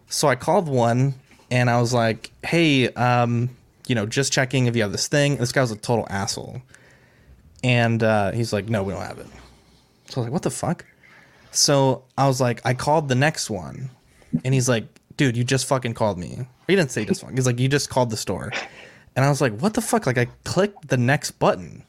So 0.07 0.27
I 0.27 0.35
called 0.35 0.67
one, 0.67 1.15
and 1.51 1.69
I 1.69 1.79
was 1.79 1.93
like, 1.93 2.31
"Hey, 2.43 2.89
um, 2.93 3.49
you 3.87 3.95
know, 3.95 4.05
just 4.05 4.31
checking 4.31 4.67
if 4.67 4.75
you 4.75 4.81
have 4.81 4.91
this 4.91 5.07
thing." 5.07 5.37
This 5.37 5.51
guy 5.51 5.61
was 5.61 5.71
a 5.71 5.75
total 5.77 6.07
asshole. 6.09 6.61
And 7.63 8.03
uh, 8.03 8.31
he's 8.31 8.53
like, 8.53 8.69
no, 8.69 8.83
we 8.83 8.93
don't 8.93 9.01
have 9.01 9.19
it. 9.19 9.27
So 10.07 10.17
I 10.17 10.19
was 10.21 10.27
like, 10.27 10.31
what 10.31 10.43
the 10.43 10.49
fuck? 10.49 10.85
So 11.51 12.03
I 12.17 12.27
was 12.27 12.39
like, 12.39 12.61
I 12.65 12.73
called 12.73 13.09
the 13.09 13.15
next 13.15 13.49
one, 13.49 13.89
and 14.45 14.53
he's 14.53 14.69
like, 14.69 14.85
dude, 15.17 15.35
you 15.35 15.43
just 15.43 15.65
fucking 15.67 15.93
called 15.93 16.17
me. 16.17 16.47
He 16.67 16.75
didn't 16.75 16.91
say 16.91 17.05
just 17.05 17.21
fucking. 17.21 17.35
He's 17.35 17.45
like, 17.45 17.59
you 17.59 17.67
just 17.67 17.89
called 17.89 18.11
the 18.11 18.17
store, 18.17 18.51
and 19.15 19.25
I 19.25 19.29
was 19.29 19.41
like, 19.41 19.57
what 19.59 19.73
the 19.73 19.81
fuck? 19.81 20.05
Like 20.05 20.17
I 20.17 20.27
clicked 20.43 20.87
the 20.87 20.97
next 20.97 21.31
button, 21.31 21.83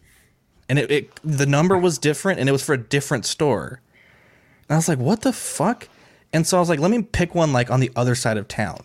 and 0.69 0.79
it, 0.79 0.91
it 0.91 1.21
the 1.23 1.47
number 1.47 1.77
was 1.77 1.99
different, 1.99 2.41
and 2.41 2.49
it 2.49 2.53
was 2.53 2.65
for 2.65 2.73
a 2.73 2.79
different 2.79 3.27
store. 3.27 3.83
And 4.71 4.77
I 4.77 4.79
was 4.79 4.89
like, 4.89 5.01
what 5.01 5.23
the 5.23 5.33
fuck? 5.33 5.89
And 6.33 6.47
so 6.47 6.57
I 6.57 6.61
was 6.61 6.69
like, 6.69 6.79
let 6.79 6.93
me 6.93 7.03
pick 7.03 7.35
one 7.35 7.53
like 7.53 7.73
on 7.73 7.81
the 7.81 7.91
other 7.97 8.15
side 8.15 8.37
of 8.37 8.47
town. 8.47 8.85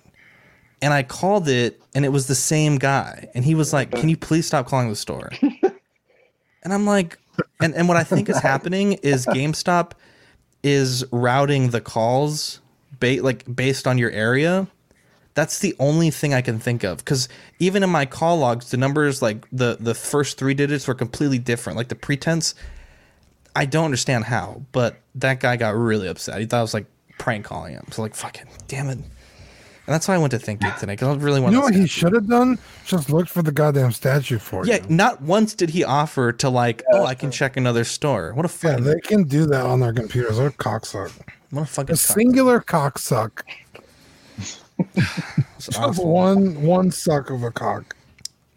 And 0.81 0.91
I 0.93 1.03
called 1.03 1.47
it, 1.47 1.79
and 1.93 2.03
it 2.03 2.09
was 2.09 2.25
the 2.25 2.35
same 2.35 2.79
guy. 2.79 3.29
And 3.35 3.45
he 3.45 3.53
was 3.53 3.71
like, 3.71 3.91
can 3.91 4.09
you 4.09 4.17
please 4.17 4.47
stop 4.47 4.67
calling 4.67 4.89
the 4.89 4.95
store? 4.95 5.31
and 5.61 6.73
I'm 6.73 6.87
like, 6.87 7.19
and, 7.61 7.75
and 7.75 7.87
what 7.87 7.97
I 7.97 8.03
think 8.03 8.29
is 8.29 8.39
happening 8.39 8.93
is 8.93 9.27
GameStop 9.27 9.91
is 10.63 11.05
routing 11.11 11.69
the 11.69 11.81
calls 11.81 12.61
ba- 12.99 13.21
like 13.21 13.43
based 13.55 13.85
on 13.85 13.99
your 13.99 14.09
area. 14.09 14.67
That's 15.35 15.59
the 15.59 15.75
only 15.77 16.09
thing 16.09 16.33
I 16.33 16.41
can 16.41 16.57
think 16.59 16.83
of 16.83 16.97
because 16.97 17.29
even 17.59 17.83
in 17.83 17.91
my 17.91 18.07
call 18.07 18.37
logs, 18.37 18.71
the 18.71 18.77
numbers 18.77 19.21
like 19.21 19.45
the 19.51 19.77
the 19.79 19.93
first 19.93 20.37
three 20.39 20.55
digits 20.55 20.87
were 20.87 20.95
completely 20.95 21.37
different. 21.37 21.77
Like 21.77 21.89
the 21.89 21.95
pretense, 21.95 22.55
I 23.55 23.65
don't 23.65 23.85
understand 23.85 24.25
how, 24.25 24.61
but 24.71 24.97
that 25.15 25.39
guy 25.39 25.55
got 25.57 25.75
really 25.75 26.07
upset. 26.07 26.39
He 26.39 26.45
thought 26.45 26.59
I 26.59 26.61
was 26.61 26.73
like 26.73 26.85
prank 27.17 27.45
calling 27.45 27.73
him. 27.73 27.85
So 27.91 28.01
like, 28.01 28.13
fucking 28.15 28.47
damn 28.67 28.89
it. 28.89 28.97
And 28.97 29.93
that's 29.93 30.07
why 30.07 30.15
I 30.15 30.17
went 30.17 30.31
to 30.31 30.39
Think 30.39 30.61
Geek 30.61 30.75
today 30.77 30.93
because 30.93 31.15
I 31.15 31.21
really 31.21 31.37
You 31.37 31.43
wanted. 31.43 31.55
know 31.57 31.61
what 31.61 31.75
he 31.75 31.85
should 31.85 32.13
have 32.13 32.27
done? 32.27 32.57
Just 32.87 33.11
looked 33.11 33.29
for 33.29 33.43
the 33.43 33.51
goddamn 33.51 33.91
statue 33.91 34.39
for 34.39 34.65
Yeah, 34.65 34.75
you. 34.77 34.79
Yeah, 34.81 34.85
not 34.95 35.21
once 35.21 35.53
did 35.53 35.69
he 35.69 35.83
offer 35.83 36.31
to 36.33 36.49
like, 36.49 36.81
oh, 36.91 37.05
I 37.05 37.13
can 37.13 37.29
check 37.29 37.55
another 37.55 37.83
store. 37.83 38.33
What 38.33 38.45
a 38.45 38.49
fuck. 38.49 38.79
Yeah, 38.79 38.83
they 38.93 38.99
can 38.99 39.23
do 39.25 39.45
that 39.45 39.63
on 39.63 39.79
their 39.81 39.93
computers. 39.93 40.37
They're 40.37 40.49
cocksuck. 40.49 41.11
what 41.51 41.61
a 41.61 41.65
fucking 41.65 41.93
A 41.93 41.97
cock- 41.97 42.15
singular 42.15 42.61
cocksuck. 42.61 43.41
Just 45.59 45.79
awful. 45.79 46.09
one 46.11 46.61
one 46.63 46.91
suck 46.91 47.29
of 47.29 47.43
a 47.43 47.51
cock. 47.51 47.94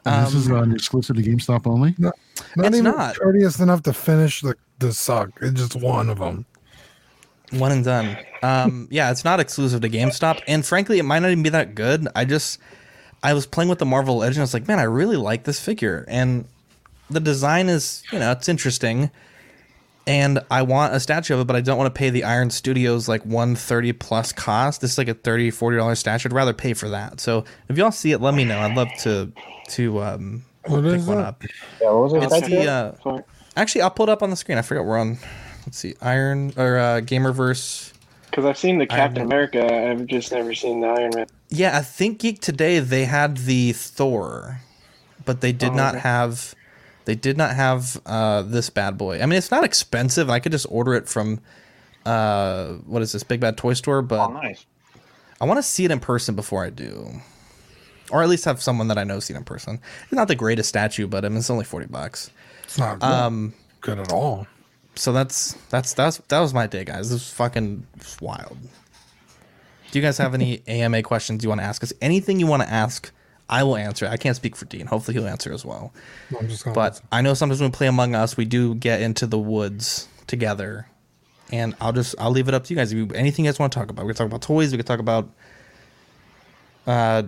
And 0.09 0.27
this 0.27 0.35
is 0.35 0.49
Um, 0.49 0.57
an 0.57 0.73
exclusive 0.73 1.17
to 1.17 1.23
GameStop 1.23 1.67
only. 1.67 1.95
Not 1.99 2.15
It's 2.57 2.77
even 2.77 2.85
not. 2.85 3.17
courteous 3.17 3.61
enough 3.61 3.83
to 3.83 3.93
finish 3.93 4.41
the, 4.41 4.55
the 4.79 4.93
suck. 4.93 5.31
It's 5.41 5.61
just 5.61 5.77
one 5.77 6.09
of 6.09 6.19
them. 6.19 6.47
One 7.53 7.73
and 7.73 7.85
done. 7.85 8.17
Um, 8.43 8.89
yeah, 8.91 9.11
it's 9.11 9.25
not 9.25 9.41
exclusive 9.41 9.81
to 9.81 9.89
GameStop, 9.89 10.41
and 10.47 10.65
frankly, 10.67 10.99
it 10.99 11.05
might 11.05 11.21
not 11.21 11.31
even 11.31 11.43
be 11.43 11.49
that 11.51 11.75
good. 11.75 12.07
I 12.15 12.25
just, 12.25 12.59
I 13.23 13.33
was 13.33 13.47
playing 13.47 13.71
with 13.71 13.79
the 13.79 13.87
Marvel 13.87 14.19
Legend. 14.19 14.41
I 14.41 14.43
was 14.43 14.55
like, 14.55 14.69
man, 14.69 14.79
I 14.79 14.83
really 14.83 15.17
like 15.17 15.45
this 15.45 15.59
figure, 15.59 16.05
and 16.09 16.45
the 17.09 17.21
design 17.21 17.71
is, 17.71 18.03
you 18.13 18.19
know, 18.19 18.33
it's 18.33 18.49
interesting, 18.51 19.11
and 20.09 20.41
I 20.51 20.63
want 20.63 20.95
a 20.95 21.01
statue 21.01 21.35
of 21.35 21.41
it, 21.41 21.47
but 21.47 21.55
I 21.55 21.61
don't 21.61 21.79
want 21.79 21.95
to 21.95 21.97
pay 21.99 22.11
the 22.11 22.25
Iron 22.25 22.51
Studios 22.51 23.09
like 23.09 23.25
one 23.25 23.55
thirty 23.55 23.93
plus 23.93 24.33
cost. 24.33 24.81
This 24.81 24.93
is 24.93 24.99
like 24.99 25.09
a 25.09 25.15
30 25.15 25.51
40 25.51 25.77
dollar 25.77 25.95
statue. 25.95 26.29
I'd 26.29 26.33
rather 26.33 26.53
pay 26.55 26.75
for 26.75 26.89
that. 26.89 27.21
So 27.21 27.45
if 27.69 27.77
y'all 27.79 27.93
see 27.93 28.13
it, 28.13 28.21
let 28.21 28.35
me 28.35 28.45
know. 28.45 28.59
I'd 28.59 28.75
love 28.75 28.89
to 29.01 29.31
to 29.69 30.03
um, 30.03 30.45
What 30.67 30.83
pick 30.83 30.95
is 30.95 31.07
one 31.07 31.19
that? 31.19 31.27
up. 31.27 31.43
Yeah, 31.81 31.91
what 31.93 32.11
was 32.11 32.13
it? 32.15 32.23
It's 32.39 32.49
the 32.49 32.67
uh, 32.71 32.93
Fuck. 33.05 33.29
actually, 33.57 33.83
I'll 33.83 33.91
pull 33.91 34.09
it 34.09 34.13
up 34.13 34.23
on 34.23 34.31
the 34.31 34.37
screen. 34.37 34.59
I 34.59 34.63
forgot 34.63 34.85
we're 34.85 34.99
on. 34.99 35.19
Let's 35.67 35.79
see, 35.79 35.95
Iron 36.01 36.53
or 36.57 36.79
uh, 36.79 37.01
Gamerverse. 37.01 37.93
Because 38.31 38.45
I've 38.45 38.59
seen 38.59 38.79
the 38.79 38.87
Captain 38.87 39.19
Iron 39.23 39.27
America, 39.27 39.91
I've 39.91 40.07
just 40.07 40.33
never 40.33 40.55
seen 40.55 40.81
the 40.81 40.87
Iron 40.89 41.11
Man. 41.15 41.27
Yeah, 41.51 41.77
I 41.79 41.83
think 41.83 42.19
Geek 42.21 42.41
Today 42.41 42.79
they 42.79 43.05
had 43.07 43.39
the 43.39 43.73
Thor, 43.73 44.61
but 45.25 45.41
they 45.41 45.53
did 45.53 45.71
Oh, 45.71 45.75
not 45.75 45.95
okay. 45.95 46.03
have 46.03 46.55
they 47.09 47.15
did 47.15 47.39
not 47.39 47.55
have 47.57 47.99
uh, 48.05 48.43
this 48.43 48.69
bad 48.69 48.99
boy. 48.99 49.23
I 49.23 49.25
mean, 49.25 49.39
it's 49.39 49.51
not 49.51 49.65
expensive. 49.65 50.29
I 50.29 50.41
could 50.41 50.53
just 50.53 50.67
order 50.69 50.93
it 50.93 51.09
from 51.09 51.41
uh, 52.05 52.75
what 52.85 53.01
is 53.01 53.13
this 53.13 53.23
Big 53.23 53.41
Bad 53.41 53.57
Toy 53.57 53.73
Store, 53.73 54.03
but 54.03 54.29
Oh, 54.29 54.33
nice. 54.35 54.67
I 55.41 55.47
want 55.47 55.57
to 55.57 55.63
see 55.63 55.87
it 55.87 55.91
in 55.91 56.01
person 56.01 56.35
before 56.37 56.65
I 56.67 56.71
do, 56.71 57.09
or 58.11 58.23
at 58.23 58.29
least 58.29 58.45
have 58.45 58.61
someone 58.61 58.89
that 58.89 58.99
I 58.99 59.05
know 59.05 59.21
see 59.21 59.33
it 59.33 59.39
in 59.39 59.45
person. 59.45 59.81
It's 60.03 60.13
not 60.13 60.29
the 60.29 60.35
greatest 60.35 60.69
statue, 60.69 61.07
but 61.07 61.25
I 61.25 61.29
mean, 61.31 61.39
it's 61.39 61.49
only 61.49 61.65
forty 61.65 61.87
bucks. 61.87 62.31
It's 62.65 62.77
not 62.79 62.99
good, 62.99 63.07
Um, 63.07 63.55
good 63.81 63.99
at 63.99 64.13
all. 64.13 64.47
so 64.97 65.13
that's 65.13 65.55
that's 65.71 65.95
that's 65.95 66.19
that 66.29 66.41
was 66.41 66.53
my 66.53 66.67
day, 66.67 66.85
guys. 66.85 67.09
This 67.11 67.21
was 67.21 67.33
fucking 67.33 67.87
wild. 68.21 68.59
Do 69.91 69.99
you 69.99 70.05
guys 70.05 70.19
have 70.19 70.35
any 70.35 70.63
AMA 70.67 71.03
questions 71.05 71.43
you 71.43 71.49
want 71.49 71.63
to 71.63 71.67
ask 71.67 71.83
us? 71.83 71.93
Anything 72.03 72.39
you 72.41 72.47
want 72.47 72.63
to 72.63 72.69
ask, 72.71 73.11
I 73.49 73.63
will 73.63 73.77
answer. 73.77 74.07
I 74.07 74.17
can't 74.17 74.37
speak 74.37 74.57
for 74.57 74.67
Dean. 74.67 74.87
Hopefully, 74.87 75.15
he'll 75.15 75.27
answer 75.27 75.53
as 75.53 75.65
well. 75.65 75.93
I'm 76.39 76.49
just 76.49 76.65
gonna 76.65 76.75
But 76.75 77.01
I 77.11 77.23
know 77.23 77.35
sometimes 77.35 77.61
when 77.61 77.71
we 77.71 77.77
play 77.77 77.87
Among 77.87 78.15
Us, 78.15 78.37
we 78.37 78.45
do 78.45 78.75
get 78.75 79.01
into 79.01 79.27
the 79.27 79.39
woods 79.39 80.09
together, 80.27 80.87
and 81.51 81.75
I'll 81.81 81.93
just 81.93 82.15
I'll 82.19 82.31
leave 82.31 82.49
it 82.49 82.55
up 82.55 82.65
to 82.65 82.75
you 82.75 82.77
guys. 82.77 82.93
If 82.93 82.99
you, 82.99 83.09
anything 83.15 83.45
you 83.45 83.51
guys 83.51 83.59
want 83.59 83.73
to 83.73 83.79
talk 83.79 83.91
about, 83.91 84.05
we 84.05 84.13
can 84.13 84.17
talk 84.17 84.27
about 84.27 84.43
toys. 84.43 84.73
We 84.73 84.79
can 84.79 84.87
talk 84.87 85.01
about 85.01 85.31
uh 86.87 87.23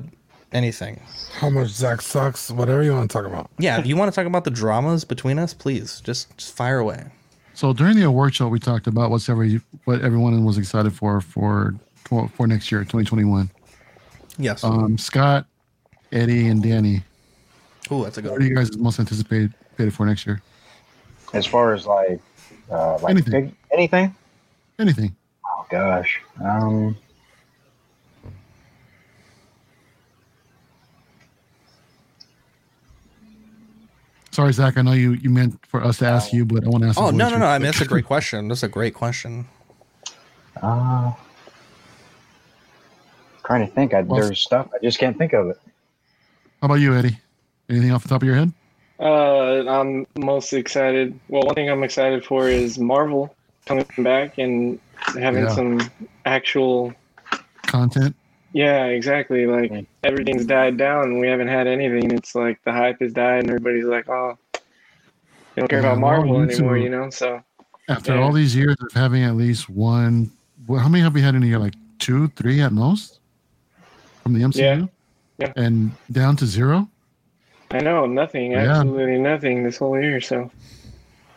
anything. 0.52 1.00
how 1.34 1.48
much 1.48 1.68
Zach 1.68 2.02
sucks, 2.02 2.50
whatever 2.50 2.82
you 2.82 2.92
want 2.92 3.10
to 3.10 3.16
talk 3.16 3.26
about. 3.26 3.50
Yeah, 3.58 3.78
if 3.78 3.86
you 3.86 3.96
want 3.96 4.12
to 4.12 4.16
talk 4.16 4.26
about 4.26 4.44
the 4.44 4.50
dramas 4.50 5.04
between 5.04 5.38
us, 5.38 5.54
please 5.54 6.00
just 6.02 6.36
just 6.36 6.54
fire 6.54 6.78
away. 6.78 7.06
So 7.54 7.72
during 7.72 7.96
the 7.96 8.04
award 8.04 8.34
show, 8.34 8.48
we 8.48 8.58
talked 8.58 8.86
about 8.86 9.10
what's 9.10 9.28
every 9.28 9.60
what 9.84 10.02
everyone 10.02 10.44
was 10.44 10.58
excited 10.58 10.92
for 10.92 11.20
for 11.20 11.74
for 12.34 12.46
next 12.46 12.70
year, 12.70 12.80
2021. 12.80 13.50
Yes. 14.38 14.64
Um, 14.64 14.96
Scott, 14.98 15.46
Eddie, 16.12 16.48
and 16.48 16.62
Danny. 16.62 17.02
oh, 17.90 18.02
that's 18.04 18.18
a 18.18 18.22
good. 18.22 18.32
What 18.32 18.40
are 18.40 18.44
you 18.44 18.54
guys 18.54 18.76
most 18.76 18.98
anticipated 18.98 19.52
anticipated 19.54 19.94
for 19.94 20.06
next 20.06 20.26
year? 20.26 20.42
As 21.32 21.46
far 21.46 21.72
as 21.74 21.86
like, 21.86 22.20
uh, 22.70 22.98
like 22.98 23.10
Anything. 23.10 23.32
Big, 23.46 23.54
anything? 23.72 24.14
Anything? 24.78 25.14
Oh 25.46 25.66
gosh. 25.70 26.20
Um, 26.42 26.96
Sorry, 34.32 34.52
Zach. 34.52 34.78
I 34.78 34.82
know 34.82 34.92
you 34.92 35.12
you 35.14 35.28
meant 35.30 35.58
for 35.66 35.82
us 35.82 35.98
to 35.98 36.06
ask 36.06 36.32
you, 36.32 36.44
but 36.44 36.64
I 36.64 36.68
want 36.68 36.82
to 36.84 36.88
ask. 36.90 36.98
Oh 37.00 37.10
no 37.10 37.28
no 37.30 37.38
no! 37.38 37.46
I 37.46 37.58
mean 37.58 37.66
that's 37.66 37.80
a 37.80 37.84
great 37.86 38.04
question. 38.12 38.48
That's 38.48 38.62
a 38.62 38.68
great 38.68 38.94
question. 38.94 39.46
uh, 40.62 41.12
trying 43.44 43.66
to 43.66 43.72
think. 43.72 43.92
I, 43.92 44.02
Well- 44.02 44.20
there's 44.20 44.40
stuff 44.40 44.68
I 44.72 44.78
just 44.82 44.98
can't 44.98 45.18
think 45.18 45.32
of 45.32 45.48
it. 45.48 45.60
How 46.60 46.66
about 46.66 46.74
you, 46.74 46.94
Eddie? 46.94 47.18
Anything 47.70 47.92
off 47.92 48.02
the 48.02 48.08
top 48.08 48.22
of 48.22 48.26
your 48.28 48.36
head? 48.36 48.52
Uh, 48.98 49.66
I'm 49.66 50.06
most 50.18 50.52
excited. 50.52 51.18
Well, 51.28 51.42
one 51.42 51.54
thing 51.54 51.70
I'm 51.70 51.82
excited 51.82 52.24
for 52.24 52.48
is 52.48 52.78
Marvel 52.78 53.34
coming 53.64 53.86
back 53.98 54.36
and 54.36 54.78
having 55.18 55.44
Yeah. 55.44 55.54
some 55.54 55.90
actual. 56.26 56.92
Content. 57.62 58.14
Yeah, 58.52 58.86
exactly. 58.86 59.46
Like 59.46 59.86
everything's 60.02 60.44
died 60.44 60.76
down. 60.76 61.18
We 61.18 61.28
haven't 61.28 61.48
had 61.48 61.66
anything. 61.66 62.10
It's 62.10 62.34
like 62.34 62.60
the 62.64 62.72
hype 62.72 63.00
has 63.00 63.12
died, 63.12 63.44
and 63.44 63.48
everybody's 63.50 63.84
like, 63.84 64.08
"Oh, 64.08 64.36
they 64.52 64.60
don't 65.62 65.68
care 65.68 65.80
Yeah, 65.80 65.86
about 65.92 66.00
Marvel 66.00 66.36
you 66.36 66.42
anymore," 66.42 66.76
you 66.76 66.90
know. 66.90 67.08
So 67.10 67.42
After 67.88 68.14
Yeah. 68.14 68.20
all 68.22 68.32
these 68.32 68.54
years 68.54 68.76
of 68.82 68.92
having 68.92 69.22
at 69.24 69.34
least 69.34 69.68
one, 69.68 70.30
well, 70.68 70.78
how 70.80 70.88
many 70.88 71.02
have 71.02 71.12
we 71.14 71.22
had 71.22 71.34
in 71.34 71.42
a 71.42 71.46
year? 71.46 71.58
Like 71.58 71.74
two, 71.98 72.28
three 72.28 72.60
at 72.60 72.72
most 72.72 73.18
from 74.22 74.32
the 74.32 74.42
MCU. 74.42 74.88
Yeah. 75.40 75.52
Yeah. 75.56 75.62
And 75.64 75.92
down 76.12 76.36
to 76.36 76.46
zero. 76.46 76.88
I 77.70 77.78
know 77.80 78.06
nothing, 78.06 78.52
Yeah. 78.52 78.78
absolutely 78.80 79.18
nothing 79.18 79.62
this 79.62 79.78
whole 79.78 79.98
year. 80.00 80.20
So 80.20 80.50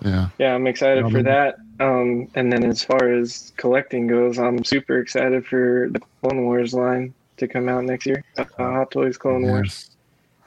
Yeah. 0.02 0.30
yeah, 0.40 0.54
I'm 0.56 0.68
excited 0.68 1.10
for 1.12 1.22
that. 1.24 1.56
Um, 1.80 2.28
and 2.36 2.52
then 2.52 2.64
as 2.66 2.84
far 2.84 3.12
as 3.12 3.54
collecting 3.58 4.08
goes, 4.08 4.38
I'm 4.40 4.64
super 4.64 5.00
excited 5.00 5.46
for 5.46 5.90
the 5.92 6.02
Clone 6.22 6.44
Wars 6.46 6.74
line 6.74 7.14
to 7.38 7.48
come 7.48 7.70
out 7.70 7.84
next 7.84 8.06
year. 8.06 8.24
Uh, 8.38 8.46
Hot 8.58 8.92
Toys 8.92 9.18
Clone 9.18 9.44
Wars. 9.44 9.90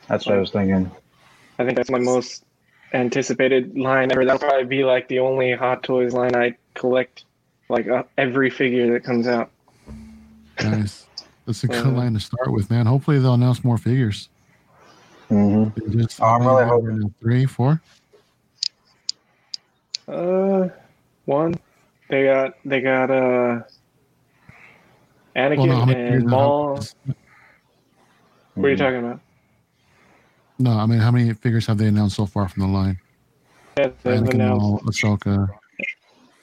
That's 0.09 0.27
what 0.27 0.37
I 0.37 0.39
was 0.39 0.51
thinking. 0.51 0.91
I 1.59 1.65
think 1.65 1.77
that's 1.77 1.91
my 1.91 1.99
most 1.99 2.45
anticipated 2.95 3.77
line 3.77 4.13
ever. 4.13 4.25
That'll 4.25 4.39
probably 4.41 4.65
be 4.65 4.85
like 4.85 5.09
the 5.09 5.19
only 5.19 5.53
Hot 5.53 5.83
Toys 5.83 6.13
line 6.13 6.37
I 6.37 6.55
collect, 6.75 7.25
like 7.69 7.89
uh, 7.89 8.05
every 8.19 8.51
figure 8.51 8.93
that 8.93 9.03
comes 9.05 9.27
out. 9.27 9.51
Nice. 10.63 11.07
That's 11.47 11.63
a 11.65 11.69
good 11.69 11.87
Uh, 11.87 11.91
line 11.91 12.13
to 12.15 12.21
start 12.21 12.53
with, 12.53 12.69
man. 12.71 12.87
Hopefully 12.87 13.19
they'll 13.21 13.35
announce 13.35 13.63
more 13.65 13.79
figures. 13.79 14.29
hmm 15.29 15.65
They 15.77 15.97
just- 16.03 16.21
Oh, 16.21 16.25
I'm 16.27 16.47
really 16.47 16.65
hoping. 16.65 17.15
Three, 17.21 17.47
four. 17.47 17.81
Uh, 20.09 20.69
one. 21.25 21.55
They 22.09 22.25
got 22.25 22.53
they 22.65 22.81
got 22.81 23.11
uh 23.11 23.63
Anakin 25.35 25.57
Well, 25.59 25.67
no, 25.67 25.75
how 25.75 25.85
many 25.87 25.95
figures 26.05 26.23
and 26.23 26.33
are 26.33 26.37
Maul. 26.37 26.77
out? 26.79 26.95
What 28.55 28.67
are 28.67 28.71
you 28.71 28.77
talking 28.77 28.99
about? 29.01 29.21
No, 30.59 30.71
I 30.71 30.87
mean, 30.87 31.01
how 31.01 31.11
many 31.11 31.33
figures 31.35 31.67
have 31.67 31.79
they 31.79 31.89
announced 31.89 32.17
so 32.17 32.25
far 32.27 32.49
from 32.49 32.63
the 32.63 32.69
line? 32.69 32.99
Yeah, 33.77 33.89
Anakin, 34.05 34.35
announced, 34.35 34.61
Maul, 34.63 34.81
Ahsoka. 34.87 35.49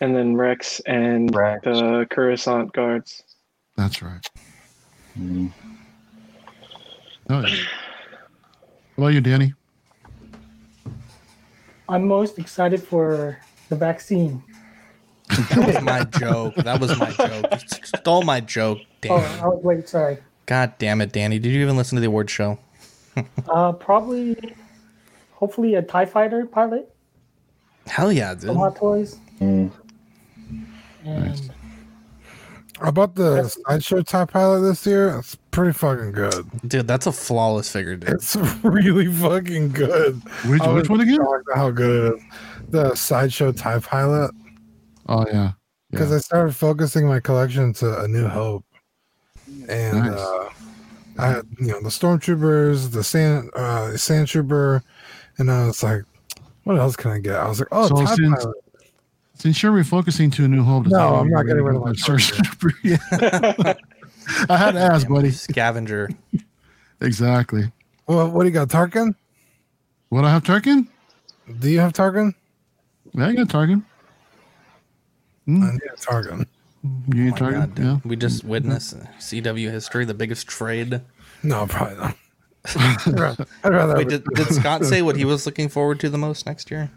and 0.02 0.14
then 0.16 0.36
Rex 0.36 0.82
and 0.82 1.34
Rex. 1.34 1.64
the 1.64 2.06
Coruscant 2.12 2.74
guards. 2.74 3.24
That's 3.78 4.02
right. 4.04 4.28
Oh, 5.20 5.52
yeah. 7.30 7.48
How 7.50 8.98
about 8.98 9.08
you, 9.08 9.22
Danny? 9.22 9.54
I'm 11.90 12.08
most 12.08 12.40
excited 12.40 12.82
for 12.82 13.38
the 13.70 13.76
vaccine. 13.76 14.44
That 15.30 15.66
was 15.68 15.82
my 15.82 16.04
joke. 16.20 16.56
That 16.56 16.80
was 16.80 16.98
my 17.00 17.12
joke. 17.12 17.46
You 17.52 17.86
stole 17.98 18.24
my 18.24 18.40
joke, 18.40 18.80
Oh, 19.10 19.16
I 19.18 19.48
was 19.48 19.64
wait, 19.64 19.90
sorry. 19.90 20.18
God 20.46 20.74
damn 20.78 21.02
it, 21.02 21.12
Danny. 21.12 21.40
Did 21.40 21.52
you 21.52 21.62
even 21.62 21.78
listen 21.78 21.96
to 21.96 22.02
the 22.02 22.08
award 22.08 22.30
show? 22.30 22.60
Uh, 23.48 23.72
probably, 23.72 24.36
hopefully, 25.34 25.76
a 25.76 25.84
Tie 25.84 26.06
Fighter 26.08 26.48
pilot 26.48 26.92
Hell 27.86 28.12
yeah, 28.12 28.34
dude. 28.34 28.46
from 28.48 28.56
Hot 28.58 28.76
Toys. 28.76 29.20
Mm. 29.40 29.72
And 31.06 31.52
I 32.82 32.92
bought 32.92 33.16
the 33.16 33.36
That's- 33.36 33.58
sideshow 33.68 34.02
tie 34.02 34.26
pilot 34.26 34.62
this 34.62 34.86
year. 34.86 35.20
It's 35.20 35.36
pretty 35.52 35.74
fucking 35.74 36.12
good. 36.14 36.46
Dude, 36.68 36.88
that's 36.88 37.06
a 37.06 37.12
flawless 37.12 37.72
figure, 37.72 37.96
dude. 37.96 38.10
It's 38.10 38.36
really 38.64 39.08
fucking 39.08 39.70
good. 39.74 40.16
Which, 40.48 40.62
which 40.62 40.90
one 40.90 41.02
again? 41.02 41.18
shocked 41.18 41.50
at 41.52 41.58
How 41.58 41.70
good 41.72 42.14
it 42.14 42.18
is. 42.18 42.24
The 42.70 42.96
sideshow 42.96 43.52
tie 43.52 43.80
pilot. 43.80 44.32
Oh 45.08 45.26
yeah. 45.32 45.52
because 45.92 46.10
Yeah. 46.10 46.16
I 46.16 46.20
started 46.20 46.56
focusing 46.56 47.08
my 47.08 47.20
collection 47.20 47.74
to 47.74 48.02
A 48.02 48.08
New 48.08 48.28
Hope, 48.28 48.66
and 49.70 49.98
Nice. 50.00 50.20
uh, 50.20 50.50
I 51.20 51.28
had 51.28 51.46
you 51.60 51.68
know 51.68 51.82
the 51.82 51.90
stormtroopers, 51.90 52.92
the 52.92 53.04
sand 53.04 53.52
uh, 53.56 53.96
sand 53.98 54.28
trooper, 54.30 54.82
and 55.38 55.52
I 55.52 55.68
was 55.68 55.84
like, 55.84 56.04
what 56.64 56.78
else 56.80 56.96
can 56.96 57.12
I 57.12 57.20
get? 57.20 57.36
I 57.36 57.48
was 57.48 57.60
like, 57.60 57.68
oh, 57.72 57.88
So 57.88 57.96
TIE 57.98 58.16
since- 58.16 58.44
pilot. 58.44 58.56
Since 59.44 59.62
you're 59.62 59.74
refocusing 59.74 60.32
to 60.36 60.46
a 60.46 60.48
New 60.48 60.64
Hope, 60.64 60.86
No, 60.86 61.16
I'm 61.16 61.28
not 61.28 61.44
getting 61.44 61.64
rid 61.64 61.74
gonna 61.74 61.80
of 61.80 61.84
go 61.84 61.90
my 61.90 62.18
Search- 62.18 62.32
Yeah. 62.82 62.96
I 64.50 64.56
had 64.56 64.72
to 64.72 64.80
ask, 64.80 65.06
buddy. 65.06 65.32
Scavenger. 65.32 66.10
Exactly. 67.02 67.70
Well, 68.08 68.32
what 68.32 68.44
do 68.44 68.48
you 68.48 68.54
got, 68.54 68.70
Tarkin? 68.70 69.16
What 70.08 70.24
I 70.24 70.32
have 70.32 70.44
Tarkin? 70.46 70.88
Do 71.60 71.70
you 71.70 71.82
have 71.82 71.92
Tarkin? 71.92 72.34
Yeah, 73.14 73.28
I 73.28 73.34
got 73.34 73.50
Tarkin. 73.50 73.84
Hmm. 75.46 75.62
I 75.64 75.72
need 75.72 75.82
a 75.92 75.98
Tarkin. 75.98 76.40
You 76.40 76.46
Oh 76.86 77.12
need 77.12 77.32
my 77.32 77.38
Tarkin? 77.38 77.54
God, 77.76 77.80
yeah. 77.80 77.98
We 78.06 78.16
just 78.16 78.46
witnessed 78.46 78.96
CW 79.20 79.70
history, 79.72 80.06
the 80.06 80.14
biggest 80.14 80.48
trade. 80.48 81.02
No, 81.44 81.68
probably 81.68 81.98
not. 81.98 82.16
I'd 83.66 83.74
rather, 83.74 83.98
Wait, 83.98 84.08
did, 84.08 84.24
did 84.24 84.48
Scott 84.54 84.86
say 84.86 85.02
what 85.02 85.18
he 85.18 85.26
was 85.26 85.46
looking 85.46 85.68
forward 85.68 86.00
to 86.00 86.10
the 86.10 86.18
most 86.18 86.46
next 86.46 86.72
year? 86.72 86.90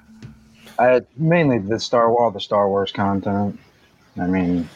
I 0.79 1.01
mainly 1.17 1.59
the 1.59 1.81
Star 1.81 2.11
all 2.11 2.31
the 2.31 2.41
Star 2.41 2.69
Wars 2.69 2.93
content. 2.93 3.59
I 4.19 4.27
mean, 4.27 4.69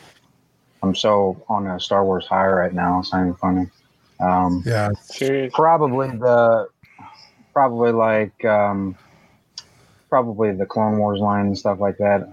I'm 0.83 0.95
so 0.95 1.43
on 1.49 1.67
a 1.67 1.79
Star 1.81 2.05
Wars 2.05 2.27
high 2.27 2.47
right 2.47 2.73
now. 2.73 3.01
It's 3.01 3.13
not 3.13 3.21
even 3.23 3.35
funny. 3.35 3.67
Um, 4.21 4.63
yeah, 4.67 4.91
Serious. 5.03 5.53
probably 5.55 6.09
the 6.09 6.69
probably 7.53 7.93
like 7.93 8.45
um, 8.45 8.97
probably 10.09 10.53
the 10.53 10.67
Clone 10.67 10.99
Wars 10.99 11.21
line 11.21 11.47
and 11.47 11.59
stuff 11.59 11.81
like 11.81 11.99
that. 11.99 12.29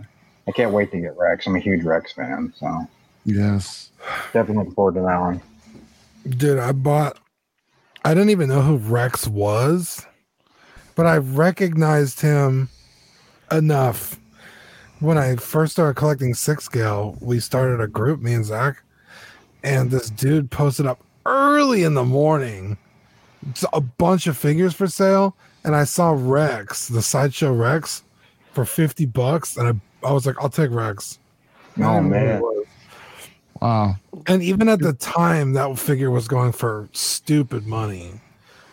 I 0.47 0.51
can't 0.51 0.71
wait 0.71 0.91
to 0.91 0.99
get 0.99 1.17
Rex. 1.17 1.45
I'm 1.47 1.55
a 1.55 1.59
huge 1.59 1.83
Rex 1.83 2.13
fan, 2.13 2.53
so 2.57 2.87
Yes. 3.25 3.91
definitely 4.33 4.57
looking 4.59 4.73
forward 4.73 4.95
to 4.95 5.01
that 5.01 5.19
one. 5.19 5.41
dude, 6.29 6.59
I 6.59 6.71
bought. 6.71 7.17
I 8.05 8.13
didn't 8.13 8.29
even 8.29 8.47
know 8.47 8.61
who 8.61 8.77
Rex 8.77 9.27
was, 9.27 10.05
but 10.95 11.05
I 11.05 11.17
recognized 11.17 12.21
him 12.21 12.69
enough. 13.51 14.19
When 14.99 15.17
I 15.17 15.35
first 15.35 15.73
started 15.73 15.95
collecting 15.95 16.33
six 16.33 16.63
scale, 16.63 17.17
we 17.21 17.39
started 17.39 17.81
a 17.81 17.87
group, 17.87 18.19
me 18.21 18.33
and 18.33 18.45
Zach, 18.45 18.81
and 19.63 19.91
this 19.91 20.09
dude 20.09 20.49
posted 20.49 20.87
up 20.87 21.03
early 21.25 21.83
in 21.83 21.93
the 21.93 22.03
morning 22.03 22.77
a 23.73 23.81
bunch 23.81 24.27
of 24.27 24.37
figures 24.37 24.73
for 24.73 24.87
sale, 24.87 25.35
and 25.63 25.75
I 25.75 25.83
saw 25.83 26.15
Rex, 26.17 26.87
the 26.87 27.01
sideshow 27.01 27.53
Rex, 27.53 28.03
for 28.53 28.65
fifty 28.65 29.05
bucks, 29.05 29.57
and 29.57 29.67
I, 29.67 30.07
I 30.07 30.13
was 30.13 30.25
like, 30.25 30.35
I'll 30.41 30.49
take 30.49 30.71
Rex. 30.71 31.19
Oh 31.79 31.81
didn't 31.81 31.83
know 31.83 32.01
who 32.01 32.03
he 32.03 32.09
man. 32.09 32.41
Wow. 33.61 33.95
And 34.27 34.41
even 34.43 34.69
at 34.69 34.79
the 34.79 34.93
time, 34.93 35.53
that 35.53 35.77
figure 35.77 36.11
was 36.11 36.27
going 36.27 36.51
for 36.51 36.89
stupid 36.93 37.65
money. 37.67 38.19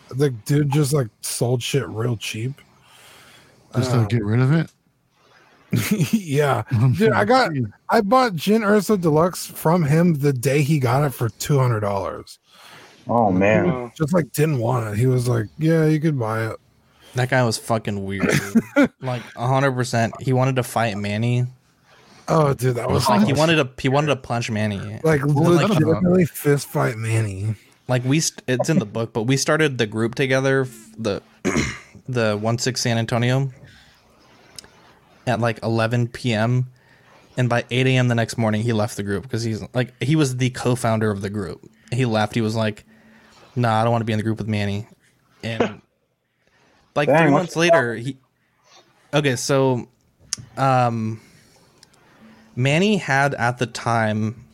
The 0.09 0.29
dude 0.29 0.71
just 0.71 0.93
like 0.93 1.07
sold 1.21 1.61
shit 1.61 1.87
real 1.87 2.17
cheap. 2.17 2.61
Just 3.75 3.91
to 3.91 4.05
get 4.09 4.23
rid 4.23 4.39
of 4.39 4.51
it. 4.51 4.71
yeah, 6.13 6.63
oh, 6.73 6.93
dude, 6.97 7.11
I 7.11 7.25
got 7.25 7.51
I 7.89 8.01
bought 8.01 8.33
Jyn 8.33 8.61
Erso 8.61 8.99
Deluxe 8.99 9.45
from 9.45 9.83
him 9.83 10.15
the 10.15 10.31
day 10.31 10.61
he 10.61 10.79
got 10.79 11.03
it 11.03 11.09
for 11.13 11.29
two 11.29 11.59
hundred 11.59 11.81
dollars. 11.81 12.39
oh 13.07 13.31
man. 13.31 13.91
Just 13.97 14.13
like 14.13 14.31
didn't 14.31 14.59
want 14.59 14.87
it. 14.87 14.97
He 14.97 15.05
was 15.07 15.27
like, 15.27 15.47
"Yeah, 15.57 15.85
you 15.85 15.99
could 15.99 16.17
buy 16.19 16.47
it." 16.47 16.55
That 17.15 17.29
guy 17.29 17.43
was 17.43 17.57
fucking 17.57 18.05
weird. 18.05 18.29
dude. 18.75 18.91
like 19.01 19.21
hundred 19.35 19.71
percent. 19.73 20.13
He 20.21 20.31
wanted 20.33 20.55
to 20.57 20.63
fight 20.63 20.97
Manny. 20.97 21.45
Oh, 22.27 22.53
dude, 22.53 22.75
that 22.77 22.89
was 22.89 23.07
Like 23.09 23.19
like, 23.19 23.27
he 23.27 23.33
wanted 23.33 23.55
to 23.55 23.69
he 23.81 23.89
wanted 23.89 24.07
to 24.07 24.15
punch 24.15 24.49
Manny. 24.49 24.99
like 25.03 25.23
was 25.25 25.35
that 25.59 25.65
about? 25.65 25.69
legitimately 25.81 26.25
fist 26.25 26.67
fight 26.67 26.95
Manny. 26.97 27.55
Like 27.87 28.03
we 28.05 28.19
st- 28.19 28.43
it's 28.47 28.69
in 28.69 28.79
the 28.79 28.85
book, 28.85 29.13
but 29.13 29.23
we 29.23 29.35
started 29.37 29.77
the 29.77 29.85
group 29.87 30.15
together, 30.15 30.67
the 30.97 31.21
the 32.07 32.37
one 32.37 32.57
six 32.57 32.81
San 32.81 32.97
Antonio 32.97 33.51
at 35.27 35.39
like 35.39 35.59
eleven 35.63 36.07
p.m. 36.07 36.67
And 37.37 37.49
by 37.49 37.65
eight 37.69 37.85
a.m. 37.87 38.07
the 38.07 38.15
next 38.15 38.37
morning, 38.37 38.61
he 38.61 38.71
left 38.71 38.95
the 38.95 39.03
group 39.03 39.23
because 39.23 39.43
he's 39.43 39.61
like 39.73 39.93
he 40.01 40.15
was 40.15 40.37
the 40.37 40.49
co-founder 40.51 41.11
of 41.11 41.21
the 41.21 41.29
group. 41.29 41.69
He 41.91 42.05
left. 42.05 42.33
He 42.35 42.41
was 42.41 42.55
like, 42.55 42.85
"Nah, 43.55 43.81
I 43.81 43.83
don't 43.83 43.91
want 43.91 44.01
to 44.01 44.05
be 44.05 44.13
in 44.13 44.17
the 44.17 44.23
group 44.23 44.37
with 44.37 44.47
Manny." 44.47 44.87
And 45.43 45.81
like 46.95 47.09
Dang, 47.09 47.23
three 47.23 47.31
months 47.31 47.55
later, 47.55 47.95
he 47.95 48.17
okay. 49.13 49.35
So, 49.35 49.89
um, 50.57 51.19
Manny 52.55 52.97
had 52.97 53.35
at 53.35 53.57
the 53.57 53.65
time 53.65 54.45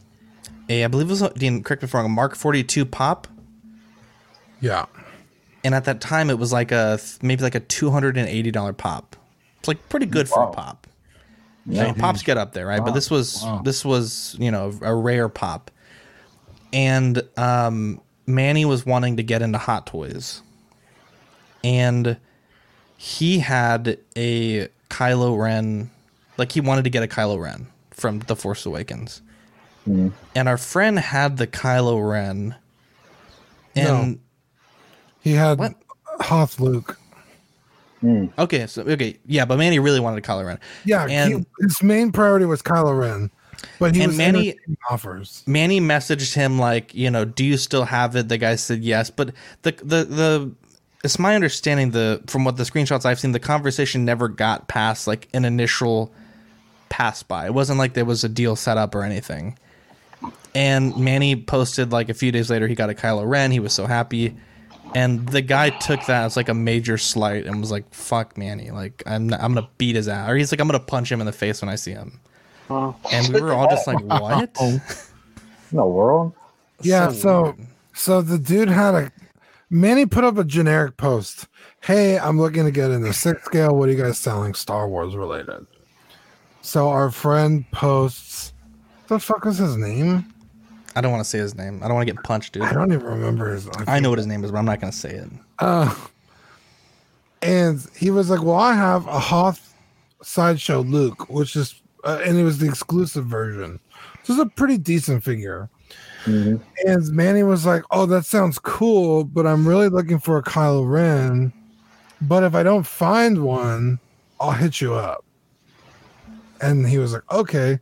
a 0.69 0.83
I 0.83 0.87
believe 0.87 1.07
it 1.07 1.11
was 1.11 1.29
Dean. 1.37 1.63
Correct 1.63 1.83
me 1.83 1.85
if 1.85 1.93
I'm 1.93 1.99
wrong. 2.01 2.05
A 2.07 2.09
Mark 2.09 2.35
Forty 2.35 2.63
Two 2.63 2.85
pop 2.85 3.27
Yeah, 4.59 4.85
and 5.63 5.75
at 5.75 5.85
that 5.85 6.01
time 6.01 6.29
it 6.29 6.39
was 6.39 6.51
like 6.51 6.71
a 6.71 6.99
maybe 7.21 7.43
like 7.43 7.55
a 7.55 7.59
two 7.59 7.91
hundred 7.91 8.17
and 8.17 8.27
eighty 8.27 8.51
dollar 8.51 8.73
pop. 8.73 9.15
It's 9.61 9.67
like 9.67 9.87
pretty 9.89 10.07
good 10.07 10.27
for 10.27 10.41
a 10.41 10.51
pop. 10.51 10.87
Yeah. 11.67 11.85
Like, 11.89 11.99
pops 11.99 12.23
get 12.23 12.35
up 12.39 12.53
there, 12.53 12.65
right? 12.65 12.83
But 12.83 12.95
this 12.95 13.11
was 13.11 13.43
Wow. 13.43 13.61
this 13.63 13.85
was 13.85 14.35
you 14.39 14.49
know 14.49 14.73
a 14.81 14.95
rare 14.95 15.29
pop, 15.29 15.69
and 16.73 17.21
um, 17.37 18.01
Manny 18.25 18.65
was 18.65 18.87
wanting 18.87 19.17
to 19.17 19.23
get 19.23 19.43
into 19.43 19.59
Hot 19.59 19.85
Toys, 19.85 20.41
and 21.63 22.17
he 22.97 23.37
had 23.39 23.99
a 24.17 24.67
Kylo 24.89 25.37
Ren, 25.39 25.91
like 26.37 26.51
he 26.51 26.61
wanted 26.61 26.85
to 26.85 26.89
get 26.89 27.03
a 27.03 27.07
Kylo 27.07 27.39
Ren 27.39 27.67
from 27.91 28.19
The 28.21 28.35
Force 28.35 28.65
Awakens, 28.65 29.21
Mhm. 29.87 30.13
and 30.33 30.49
our 30.49 30.57
friend 30.57 30.97
had 30.97 31.37
the 31.37 31.45
Kylo 31.45 32.09
Ren, 32.11 32.55
and. 33.75 34.19
he 35.19 35.33
had 35.33 35.59
What? 35.59 35.75
Hoth 36.21 36.59
Luke. 36.59 36.97
Mm. 38.03 38.31
Okay, 38.39 38.65
so 38.67 38.81
okay, 38.83 39.17
yeah, 39.27 39.45
but 39.45 39.57
Manny 39.57 39.77
really 39.79 39.99
wanted 39.99 40.23
Kylo 40.23 40.45
Ren. 40.45 40.59
Yeah, 40.85 41.05
And- 41.09 41.45
he, 41.59 41.63
his 41.65 41.83
main 41.83 42.11
priority 42.11 42.45
was 42.45 42.61
Kylo 42.61 42.97
Ren, 42.99 43.29
but 43.79 43.93
he 43.95 44.01
And 44.01 44.09
was 44.09 44.17
Manny- 44.17 44.55
offers. 44.89 45.43
Manny 45.45 45.79
messaged 45.79 46.33
him 46.33 46.57
like, 46.57 46.95
you 46.95 47.11
know, 47.11 47.25
do 47.25 47.45
you 47.45 47.57
still 47.57 47.85
have 47.85 48.15
it? 48.15 48.27
The 48.29 48.37
guy 48.39 48.55
said 48.55 48.83
yes, 48.83 49.09
but 49.11 49.33
the 49.61 49.71
the 49.83 50.03
the 50.05 50.51
it's 51.03 51.19
my 51.19 51.35
understanding 51.35 51.91
the 51.91 52.21
from 52.27 52.43
what 52.43 52.57
the 52.57 52.63
screenshots 52.63 53.05
I've 53.05 53.19
seen, 53.19 53.31
the 53.33 53.39
conversation 53.39 54.03
never 54.05 54.27
got 54.27 54.67
past 54.67 55.05
like 55.07 55.27
an 55.33 55.45
initial 55.45 56.11
pass 56.89 57.23
by. 57.23 57.45
It 57.45 57.53
wasn't 57.53 57.77
like 57.79 57.93
there 57.93 58.05
was 58.05 58.23
a 58.23 58.29
deal 58.29 58.55
set 58.55 58.77
up 58.77 58.93
or 58.95 59.03
anything. 59.03 59.57
And 60.53 60.95
Manny 60.97 61.35
posted 61.35 61.91
like 61.91 62.09
a 62.09 62.13
few 62.13 62.31
days 62.31 62.49
later 62.49 62.67
he 62.67 62.75
got 62.75 62.89
a 62.89 62.93
Kylo 62.93 63.27
Ren. 63.29 63.51
He 63.51 63.59
was 63.59 63.73
so 63.73 63.85
happy. 63.85 64.35
And 64.95 65.27
the 65.29 65.41
guy 65.41 65.69
took 65.69 66.05
that 66.07 66.25
as 66.25 66.35
like 66.35 66.49
a 66.49 66.53
major 66.53 66.97
slight 66.97 67.45
and 67.45 67.59
was 67.61 67.71
like, 67.71 67.91
"Fuck 67.93 68.37
Manny! 68.37 68.71
Like 68.71 69.03
I'm 69.05 69.29
not, 69.29 69.41
I'm 69.41 69.53
gonna 69.53 69.69
beat 69.77 69.95
his 69.95 70.07
ass." 70.07 70.29
Or 70.29 70.35
he's 70.35 70.51
like, 70.51 70.59
"I'm 70.59 70.67
gonna 70.67 70.79
punch 70.79 71.11
him 71.11 71.19
in 71.21 71.25
the 71.25 71.31
face 71.31 71.61
when 71.61 71.69
I 71.69 71.75
see 71.75 71.91
him." 71.91 72.19
Wow. 72.67 72.95
And 73.11 73.33
we 73.33 73.41
were 73.41 73.53
all 73.53 73.69
just 73.69 73.87
like, 73.87 73.99
"What?" 74.03 74.55
In 74.61 74.81
the 75.71 75.85
world. 75.85 76.33
Yeah, 76.83 77.09
So 77.09 77.19
so 77.19 77.41
weird. 77.43 77.67
so 77.93 78.21
the 78.23 78.39
dude 78.39 78.67
had 78.69 78.95
a 78.95 79.11
Manny 79.69 80.07
put 80.07 80.23
up 80.23 80.37
a 80.37 80.43
generic 80.43 80.97
post. 80.97 81.47
Hey, 81.81 82.17
I'm 82.17 82.39
looking 82.39 82.65
to 82.65 82.71
get 82.71 82.89
into 82.89 83.13
six 83.13 83.43
scale. 83.45 83.75
What 83.75 83.87
are 83.87 83.91
you 83.91 84.03
guys 84.03 84.17
selling 84.17 84.55
Star 84.55 84.89
Wars 84.89 85.15
related? 85.15 85.67
So 86.61 86.89
our 86.89 87.11
friend 87.11 87.69
posts 87.71 88.53
the 89.09 89.19
fuck 89.19 89.45
was 89.45 89.57
his 89.59 89.77
name? 89.77 90.30
I 90.95 91.01
don't 91.01 91.11
want 91.11 91.23
to 91.23 91.29
say 91.29 91.39
his 91.39 91.55
name. 91.55 91.81
I 91.83 91.87
don't 91.87 91.95
want 91.95 92.07
to 92.07 92.13
get 92.13 92.23
punched, 92.23 92.53
dude. 92.53 92.63
I 92.63 92.73
don't 92.73 92.91
even 92.91 93.05
remember 93.05 93.53
his 93.53 93.69
I 93.87 93.99
know 93.99 94.09
what 94.09 94.17
his 94.17 94.27
name 94.27 94.43
is, 94.43 94.51
but 94.51 94.57
I'm 94.57 94.65
not 94.65 94.79
gonna 94.79 94.91
say 94.91 95.11
it. 95.11 95.29
Uh, 95.59 95.93
and 97.41 97.85
he 97.95 98.11
was 98.11 98.29
like, 98.29 98.43
"Well, 98.43 98.55
I 98.55 98.73
have 98.73 99.07
a 99.07 99.19
Hoth 99.19 99.73
sideshow 100.21 100.81
Luke, 100.81 101.29
which 101.29 101.55
is, 101.55 101.81
uh, 102.03 102.21
and 102.25 102.37
it 102.37 102.43
was 102.43 102.57
the 102.59 102.67
exclusive 102.67 103.25
version. 103.25 103.79
This 104.19 104.29
is 104.29 104.39
a 104.39 104.45
pretty 104.45 104.77
decent 104.77 105.23
figure." 105.23 105.69
Mhm. 106.25 106.61
And 106.85 107.07
Manny 107.09 107.43
was 107.43 107.65
like, 107.65 107.83
"Oh, 107.91 108.05
that 108.07 108.25
sounds 108.25 108.59
cool, 108.59 109.23
but 109.23 109.47
I'm 109.47 109.67
really 109.67 109.89
looking 109.89 110.19
for 110.19 110.37
a 110.37 110.43
Kylo 110.43 110.89
Ren. 110.89 111.53
But 112.21 112.43
if 112.43 112.53
I 112.53 112.61
don't 112.63 112.85
find 112.85 113.43
one, 113.43 113.99
I'll 114.39 114.51
hit 114.51 114.79
you 114.81 114.93
up. 114.93 115.25
And 116.61 116.87
he 116.87 116.99
was 116.99 117.13
like, 117.13 117.29
okay. 117.31 117.79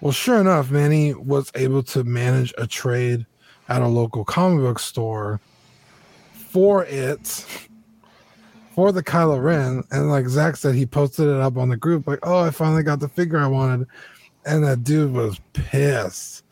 Well, 0.00 0.12
sure 0.12 0.40
enough, 0.40 0.70
Manny 0.70 1.12
was 1.14 1.50
able 1.54 1.82
to 1.84 2.04
manage 2.04 2.54
a 2.56 2.66
trade 2.66 3.26
at 3.68 3.82
a 3.82 3.88
local 3.88 4.24
comic 4.24 4.60
book 4.60 4.78
store 4.78 5.40
for 6.32 6.84
it, 6.84 7.44
for 8.74 8.92
the 8.92 9.02
Kylo 9.02 9.42
Ren. 9.42 9.82
And 9.90 10.08
like 10.08 10.28
Zach 10.28 10.56
said, 10.56 10.76
he 10.76 10.86
posted 10.86 11.26
it 11.26 11.40
up 11.40 11.56
on 11.56 11.68
the 11.68 11.76
group, 11.76 12.06
like, 12.06 12.20
oh, 12.22 12.44
I 12.44 12.50
finally 12.50 12.84
got 12.84 13.00
the 13.00 13.08
figure 13.08 13.38
I 13.38 13.48
wanted. 13.48 13.88
And 14.46 14.64
that 14.64 14.84
dude 14.84 15.12
was 15.12 15.40
pissed. 15.52 16.44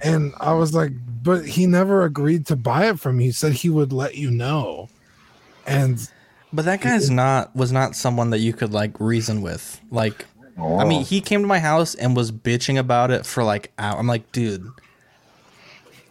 And 0.00 0.32
I 0.40 0.52
was 0.54 0.74
like, 0.74 0.92
but 1.22 1.46
he 1.46 1.66
never 1.66 2.02
agreed 2.04 2.46
to 2.46 2.56
buy 2.56 2.88
it 2.88 2.98
from 2.98 3.18
me. 3.18 3.24
He 3.24 3.32
said 3.32 3.52
he 3.52 3.70
would 3.70 3.92
let 3.92 4.16
you 4.16 4.30
know. 4.30 4.88
And 5.66 6.10
But 6.52 6.64
that 6.64 6.80
guy's 6.80 7.10
not 7.10 7.54
was 7.54 7.72
not 7.72 7.94
someone 7.94 8.30
that 8.30 8.38
you 8.38 8.52
could 8.52 8.72
like 8.72 8.98
reason 8.98 9.42
with. 9.42 9.80
Like, 9.90 10.24
I 10.58 10.84
mean, 10.84 11.04
he 11.04 11.20
came 11.20 11.42
to 11.42 11.46
my 11.46 11.58
house 11.58 11.94
and 11.94 12.16
was 12.16 12.32
bitching 12.32 12.78
about 12.78 13.10
it 13.10 13.26
for 13.26 13.44
like 13.44 13.72
hour. 13.78 13.98
I'm 13.98 14.06
like, 14.06 14.32
dude, 14.32 14.66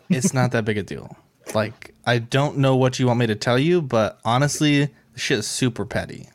it's 0.09 0.33
not 0.33 0.51
that 0.51 0.65
big 0.65 0.77
a 0.77 0.83
deal. 0.83 1.17
Like, 1.53 1.93
I 2.05 2.19
don't 2.19 2.57
know 2.57 2.75
what 2.75 2.99
you 2.99 3.07
want 3.07 3.19
me 3.19 3.27
to 3.27 3.35
tell 3.35 3.57
you, 3.57 3.81
but 3.81 4.19
honestly, 4.23 4.85
the 5.13 5.19
shit 5.19 5.39
is 5.39 5.47
super 5.47 5.85
petty. 5.85 6.29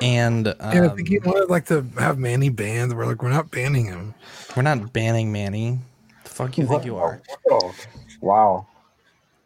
And 0.00 0.48
um, 0.48 0.54
And 0.60 0.86
I 0.86 0.88
think 0.90 1.08
he 1.08 1.18
wanted 1.18 1.48
like 1.50 1.66
to 1.66 1.82
have 1.98 2.18
Manny 2.18 2.48
banned. 2.48 2.96
We're 2.96 3.06
like, 3.06 3.22
we're 3.22 3.30
not 3.30 3.50
banning 3.50 3.86
him. 3.86 4.14
we're 4.56 4.62
not 4.62 4.92
banning 4.92 5.32
Manny. 5.32 5.78
The 6.24 6.30
fuck 6.30 6.58
you 6.58 6.66
think 6.66 6.84
you 6.84 6.96
are? 6.96 7.22
Wow. 8.20 8.66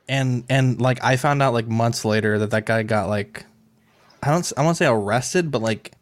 and 0.08 0.44
and 0.48 0.80
like 0.80 1.02
I 1.04 1.16
found 1.16 1.42
out 1.42 1.52
like 1.52 1.66
months 1.68 2.04
later 2.04 2.38
that 2.38 2.50
that 2.50 2.64
guy 2.66 2.82
got 2.82 3.08
like 3.08 3.44
I 4.22 4.30
don't 4.30 4.50
I 4.56 4.62
want 4.62 4.76
to 4.76 4.84
say 4.84 4.88
arrested, 4.88 5.50
but 5.50 5.60
like 5.62 5.92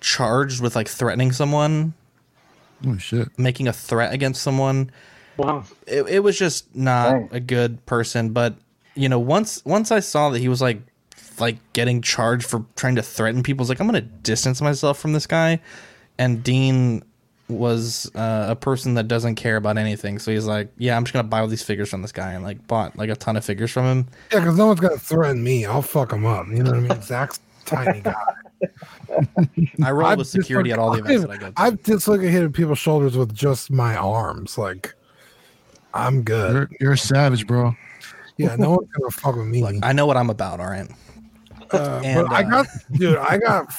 charged 0.00 0.60
with 0.60 0.74
like 0.76 0.88
threatening 0.88 1.32
someone, 1.32 1.94
Oh 2.86 2.96
shit. 2.98 3.28
making 3.38 3.68
a 3.68 3.72
threat 3.72 4.12
against 4.12 4.42
someone. 4.42 4.90
Wow. 5.36 5.64
It, 5.86 6.02
it 6.08 6.18
was 6.20 6.38
just 6.38 6.74
not 6.74 7.10
Dang. 7.12 7.28
a 7.32 7.40
good 7.40 7.84
person. 7.86 8.30
But 8.30 8.54
you 8.94 9.08
know, 9.08 9.18
once 9.18 9.64
once 9.64 9.90
I 9.90 10.00
saw 10.00 10.30
that 10.30 10.38
he 10.38 10.48
was 10.48 10.60
like 10.60 10.80
like 11.38 11.56
getting 11.72 12.02
charged 12.02 12.46
for 12.46 12.64
trying 12.76 12.96
to 12.96 13.02
threaten 13.02 13.42
people, 13.42 13.62
I 13.62 13.64
was 13.64 13.68
like 13.70 13.80
I'm 13.80 13.86
gonna 13.86 14.00
distance 14.00 14.60
myself 14.60 14.98
from 14.98 15.12
this 15.12 15.26
guy. 15.26 15.60
And 16.18 16.42
Dean 16.42 17.02
was 17.48 18.10
uh, 18.14 18.46
a 18.50 18.54
person 18.56 18.94
that 18.94 19.08
doesn't 19.08 19.34
care 19.36 19.56
about 19.56 19.76
anything, 19.78 20.18
so 20.20 20.30
he's 20.30 20.44
like, 20.44 20.70
yeah, 20.76 20.96
I'm 20.96 21.02
just 21.04 21.12
gonna 21.14 21.26
buy 21.26 21.40
all 21.40 21.48
these 21.48 21.62
figures 21.62 21.88
from 21.88 22.02
this 22.02 22.12
guy, 22.12 22.32
and 22.32 22.44
like 22.44 22.64
bought 22.68 22.96
like 22.96 23.08
a 23.10 23.16
ton 23.16 23.36
of 23.36 23.44
figures 23.44 23.70
from 23.72 23.84
him. 23.86 24.06
Yeah, 24.32 24.40
because 24.40 24.56
no 24.58 24.66
one's 24.66 24.80
gonna 24.80 24.98
threaten 24.98 25.42
me. 25.42 25.64
I'll 25.64 25.82
fuck 25.82 26.12
him 26.12 26.26
up. 26.26 26.46
You 26.48 26.62
know 26.62 26.70
what 26.72 26.76
I 26.78 26.94
mean? 26.94 27.02
Zach's 27.02 27.40
tiny 27.64 28.00
guy. 28.02 28.14
I 29.82 29.90
roll 29.90 30.06
I've 30.06 30.18
with 30.18 30.28
security 30.28 30.72
at 30.72 30.78
all 30.78 30.92
the 30.92 31.00
events 31.00 31.22
that 31.22 31.30
I 31.30 31.36
go 31.36 31.46
to. 31.48 31.52
I've 31.56 31.82
dislocated 31.82 32.54
people's 32.54 32.78
shoulders 32.78 33.16
with 33.16 33.34
just 33.34 33.70
my 33.70 33.96
arms. 33.96 34.58
Like, 34.58 34.94
I'm 35.94 36.22
good. 36.22 36.52
You're, 36.52 36.70
you're 36.80 36.92
a 36.92 36.98
savage, 36.98 37.46
bro. 37.46 37.74
Yeah, 38.36 38.56
no 38.56 38.70
one's 38.70 38.88
gonna 38.96 39.10
fuck 39.10 39.36
with 39.36 39.46
me. 39.46 39.62
Look, 39.62 39.76
I 39.82 39.92
know 39.92 40.06
what 40.06 40.16
I'm 40.16 40.30
about. 40.30 40.60
All 40.60 40.66
right. 40.66 40.88
Uh, 41.72 42.00
and, 42.04 42.26
but 42.28 42.32
I 42.34 42.40
uh, 42.40 42.50
got, 42.50 42.66
dude, 42.92 43.16
I 43.18 43.38
got 43.38 43.72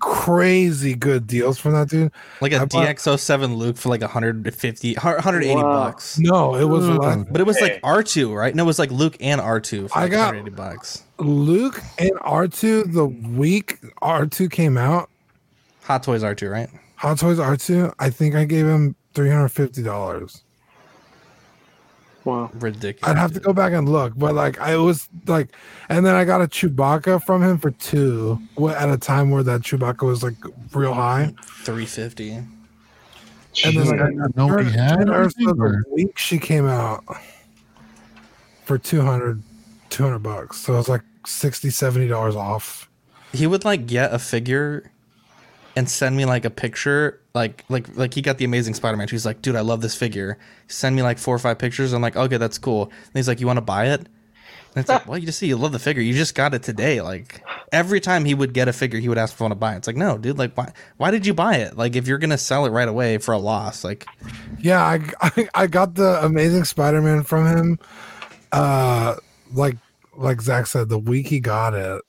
crazy 0.00 0.94
good 0.94 1.26
deals 1.26 1.58
from 1.58 1.72
that 1.72 1.88
dude. 1.88 2.12
Like 2.40 2.52
a 2.52 2.56
I 2.56 2.64
bought- 2.64 2.86
DX07 2.88 3.56
Luke 3.56 3.76
for 3.76 3.88
like 3.88 4.00
150, 4.00 4.94
180 4.94 5.54
Wow. 5.54 5.62
bucks. 5.62 6.18
No, 6.18 6.54
it 6.56 6.64
was 6.64 6.84
Mm. 6.86 7.26
But 7.32 7.40
it 7.40 7.46
was 7.46 7.60
like 7.60 7.80
R2, 7.82 8.34
right? 8.36 8.54
No, 8.54 8.62
it 8.62 8.66
was 8.66 8.78
like 8.78 8.90
Luke 8.90 9.16
and 9.20 9.40
R2 9.40 9.90
for 9.90 9.98
I 9.98 10.08
got- 10.08 10.34
180 10.34 10.50
bucks. 10.56 11.02
Luke 11.18 11.80
and 11.98 12.12
R2 12.20 12.92
the 12.92 13.06
week 13.06 13.78
R2 14.02 14.50
came 14.50 14.76
out. 14.78 15.10
Hot 15.84 16.02
Toys 16.02 16.22
R2, 16.22 16.50
right? 16.50 16.68
Hot 16.96 17.18
Toys 17.18 17.38
R2. 17.38 17.92
I 17.98 18.10
think 18.10 18.34
I 18.34 18.44
gave 18.44 18.66
him 18.66 18.96
three 19.14 19.30
hundred 19.30 19.48
fifty 19.50 19.82
dollars. 19.82 20.42
Wow. 22.26 22.50
Ridiculous. 22.54 23.08
I'd 23.08 23.16
have 23.16 23.32
to 23.34 23.40
go 23.40 23.52
back 23.52 23.72
and 23.72 23.88
look, 23.88 24.12
but 24.16 24.34
like 24.34 24.58
I 24.58 24.76
was 24.76 25.08
like, 25.28 25.50
and 25.88 26.04
then 26.04 26.16
I 26.16 26.24
got 26.24 26.42
a 26.42 26.48
Chewbacca 26.48 27.22
from 27.24 27.40
him 27.40 27.56
for 27.56 27.70
two 27.70 28.40
at 28.68 28.90
a 28.90 28.98
time 28.98 29.30
where 29.30 29.44
that 29.44 29.60
Chewbacca 29.60 30.02
was 30.02 30.24
like 30.24 30.34
real 30.74 30.92
high. 30.92 31.32
350. 31.44 32.30
And 32.32 32.48
then 33.64 33.86
like, 33.86 34.00
I 34.00 34.10
got 34.10 34.36
know 34.36 34.48
what 34.48 34.66
had 34.66 35.06
Erso 35.06 35.56
the 35.56 35.84
week 35.92 36.18
she 36.18 36.38
came 36.38 36.66
out 36.66 37.04
for 38.64 38.76
200, 38.76 39.40
200 39.90 40.18
bucks. 40.18 40.58
So 40.58 40.74
it 40.74 40.78
was 40.78 40.88
like 40.88 41.02
60 41.26 41.70
70 41.70 42.08
dollars 42.08 42.34
off. 42.34 42.90
He 43.32 43.46
would 43.46 43.64
like 43.64 43.86
get 43.86 44.12
a 44.12 44.18
figure 44.18 44.90
and 45.76 45.88
send 45.88 46.16
me 46.16 46.24
like 46.24 46.44
a 46.44 46.50
picture 46.50 47.20
like 47.34 47.64
like 47.68 47.94
like 47.96 48.14
he 48.14 48.22
got 48.22 48.38
the 48.38 48.44
amazing 48.44 48.74
spider-man. 48.74 49.06
He's 49.08 49.26
like 49.26 49.42
dude 49.42 49.54
i 49.54 49.60
love 49.60 49.82
this 49.82 49.94
figure. 49.94 50.38
Send 50.66 50.96
me 50.96 51.02
like 51.02 51.18
four 51.18 51.36
or 51.36 51.38
five 51.38 51.58
pictures. 51.58 51.92
I'm 51.92 52.02
like 52.02 52.16
okay 52.16 52.38
that's 52.38 52.58
cool. 52.58 52.84
And 52.84 53.12
he's 53.14 53.28
like 53.28 53.40
you 53.40 53.46
want 53.46 53.58
to 53.58 53.62
buy 53.62 53.88
it? 53.88 54.00
And 54.00 54.82
it's 54.82 54.88
like 54.88 55.06
well 55.06 55.18
you 55.18 55.26
just 55.26 55.38
see 55.38 55.46
you 55.46 55.56
love 55.56 55.72
the 55.72 55.78
figure. 55.78 56.02
You 56.02 56.14
just 56.14 56.34
got 56.34 56.54
it 56.54 56.62
today. 56.62 57.02
Like 57.02 57.42
every 57.72 58.00
time 58.00 58.24
he 58.24 58.34
would 58.34 58.54
get 58.54 58.68
a 58.68 58.72
figure 58.72 58.98
he 58.98 59.08
would 59.08 59.18
ask 59.18 59.34
if 59.34 59.40
i 59.40 59.44
want 59.44 59.52
to 59.52 59.56
buy 59.56 59.74
it. 59.74 59.78
It's 59.78 59.86
like 59.86 59.96
no 59.96 60.16
dude 60.16 60.38
like 60.38 60.56
why 60.56 60.72
why 60.96 61.10
did 61.10 61.26
you 61.26 61.34
buy 61.34 61.56
it? 61.56 61.76
Like 61.76 61.94
if 61.94 62.08
you're 62.08 62.18
gonna 62.18 62.38
sell 62.38 62.64
it 62.64 62.70
right 62.70 62.88
away 62.88 63.18
for 63.18 63.32
a 63.32 63.38
loss 63.38 63.84
like 63.84 64.06
Yeah, 64.58 64.82
I, 64.82 65.00
I 65.20 65.48
I 65.54 65.66
got 65.66 65.94
the 65.94 66.24
amazing 66.24 66.64
Spider-Man 66.64 67.22
from 67.24 67.46
him. 67.46 67.78
Uh 68.50 69.16
like 69.52 69.76
like 70.16 70.40
Zach 70.40 70.66
said, 70.66 70.88
the 70.88 70.98
week 70.98 71.26
he 71.26 71.38
got 71.40 71.74
it. 71.74 72.02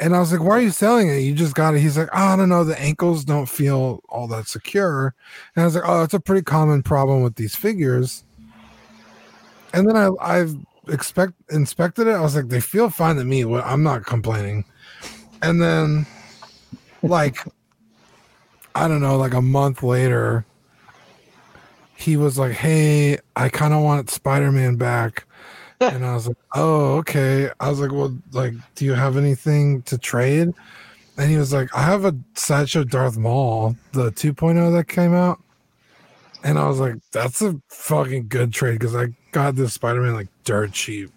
And 0.00 0.16
I 0.16 0.18
was 0.18 0.32
like, 0.32 0.42
why 0.42 0.52
are 0.52 0.60
you 0.62 0.70
selling 0.70 1.10
it? 1.10 1.18
You 1.18 1.34
just 1.34 1.54
got 1.54 1.74
it. 1.74 1.80
He's 1.80 1.98
like, 1.98 2.08
oh, 2.14 2.16
I 2.16 2.34
don't 2.34 2.48
know. 2.48 2.64
The 2.64 2.80
ankles 2.80 3.22
don't 3.22 3.46
feel 3.46 4.02
all 4.08 4.26
that 4.28 4.48
secure. 4.48 5.14
And 5.54 5.62
I 5.62 5.66
was 5.66 5.74
like, 5.74 5.84
oh, 5.86 6.02
it's 6.02 6.14
a 6.14 6.20
pretty 6.20 6.42
common 6.42 6.82
problem 6.82 7.22
with 7.22 7.34
these 7.34 7.54
figures. 7.54 8.24
And 9.74 9.86
then 9.86 9.96
I 9.96 10.10
I've 10.20 10.56
expect 10.88 11.34
inspected 11.50 12.06
it. 12.06 12.12
I 12.12 12.20
was 12.20 12.34
like, 12.34 12.48
they 12.48 12.60
feel 12.60 12.88
fine 12.88 13.16
to 13.16 13.24
me. 13.24 13.44
I'm 13.44 13.82
not 13.82 14.06
complaining. 14.06 14.64
And 15.42 15.60
then 15.60 16.06
like 17.02 17.36
I 18.74 18.88
don't 18.88 19.02
know, 19.02 19.18
like 19.18 19.34
a 19.34 19.42
month 19.42 19.82
later, 19.82 20.46
he 21.94 22.16
was 22.16 22.38
like, 22.38 22.52
Hey, 22.52 23.18
I 23.36 23.50
kind 23.50 23.74
of 23.74 23.82
want 23.82 24.08
Spider 24.08 24.50
Man 24.50 24.76
back. 24.76 25.26
And 25.80 26.04
I 26.04 26.14
was 26.14 26.28
like, 26.28 26.36
Oh, 26.54 26.96
okay. 26.98 27.50
I 27.60 27.68
was 27.68 27.80
like, 27.80 27.92
Well, 27.92 28.16
like, 28.32 28.54
do 28.74 28.84
you 28.84 28.94
have 28.94 29.16
anything 29.16 29.82
to 29.82 29.98
trade? 29.98 30.48
And 31.18 31.30
he 31.30 31.36
was 31.36 31.52
like, 31.52 31.74
I 31.76 31.82
have 31.82 32.04
a 32.04 32.16
Sideshow 32.34 32.84
Darth 32.84 33.18
Maul, 33.18 33.76
the 33.92 34.10
2.0 34.12 34.72
that 34.76 34.88
came 34.88 35.12
out. 35.14 35.40
And 36.42 36.58
I 36.58 36.66
was 36.68 36.80
like, 36.80 36.94
That's 37.12 37.42
a 37.42 37.60
fucking 37.68 38.28
good 38.28 38.52
trade 38.52 38.78
because 38.78 38.94
I 38.96 39.08
got 39.32 39.56
this 39.56 39.74
Spider 39.74 40.00
Man 40.02 40.14
like 40.14 40.28
dirt 40.44 40.72
cheap. 40.72 41.10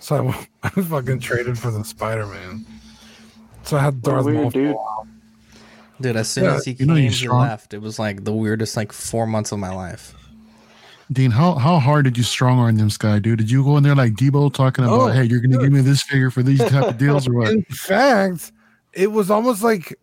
So 0.00 0.28
I, 0.28 0.46
I 0.64 0.68
fucking 0.70 1.20
traded 1.20 1.58
for 1.58 1.70
the 1.70 1.84
Spider 1.84 2.26
Man. 2.26 2.64
So 3.64 3.76
I 3.76 3.80
had 3.80 4.02
What 4.02 4.08
a 4.18 4.22
Darth 4.22 4.26
Maul. 4.28 4.50
dude. 4.50 4.76
dude 6.00 6.16
as 6.16 6.28
soon 6.30 6.44
Yeah, 6.44 6.56
as 6.56 6.64
he 6.64 6.72
you 6.72 6.76
came 6.78 6.86
know 6.88 6.94
he 6.96 7.28
left 7.28 7.74
it 7.74 7.78
was 7.80 7.98
like 7.98 8.24
the 8.24 8.32
weirdest 8.32 8.76
like 8.76 8.92
four 8.92 9.26
months 9.26 9.52
of 9.52 9.58
my 9.58 9.72
life 9.72 10.14
Dean, 11.12 11.30
how 11.30 11.54
how 11.54 11.78
hard 11.78 12.04
did 12.04 12.16
you 12.16 12.24
strong 12.24 12.58
arm 12.58 12.76
them 12.76 12.90
guy, 12.98 13.18
dude? 13.18 13.38
Did 13.38 13.50
you 13.50 13.64
go 13.64 13.76
in 13.76 13.82
there 13.82 13.94
like 13.94 14.14
Deebo 14.14 14.52
talking 14.52 14.84
about, 14.84 15.00
Oh, 15.00 15.06
hey, 15.08 15.24
you're 15.24 15.40
gonna 15.40 15.58
give 15.58 15.72
me 15.72 15.80
this 15.80 16.02
figure 16.02 16.30
for 16.30 16.42
these 16.42 16.60
type 16.60 16.84
of 16.84 16.98
deals 16.98 17.28
or 17.28 17.34
what? 17.38 17.50
In 17.50 17.62
fact, 17.64 18.52
it 18.92 19.12
was 19.12 19.30
almost 19.30 19.62
like 19.62 19.98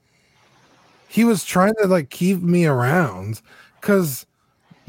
he 1.07 1.23
was 1.23 1.43
trying 1.43 1.73
to 1.81 1.87
like 1.87 2.09
keep 2.09 2.41
me 2.41 2.65
around 2.65 3.41
because 3.79 4.25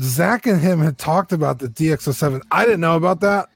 Zach 0.01 0.47
and 0.47 0.61
him 0.61 0.81
had 0.81 0.99
talked 0.99 1.33
about 1.33 1.59
the 1.59 1.69
DX07. 1.69 2.43
I 2.51 2.65
didn't 2.65 2.81
know 2.81 2.97
about 2.97 3.21
that 3.21 3.49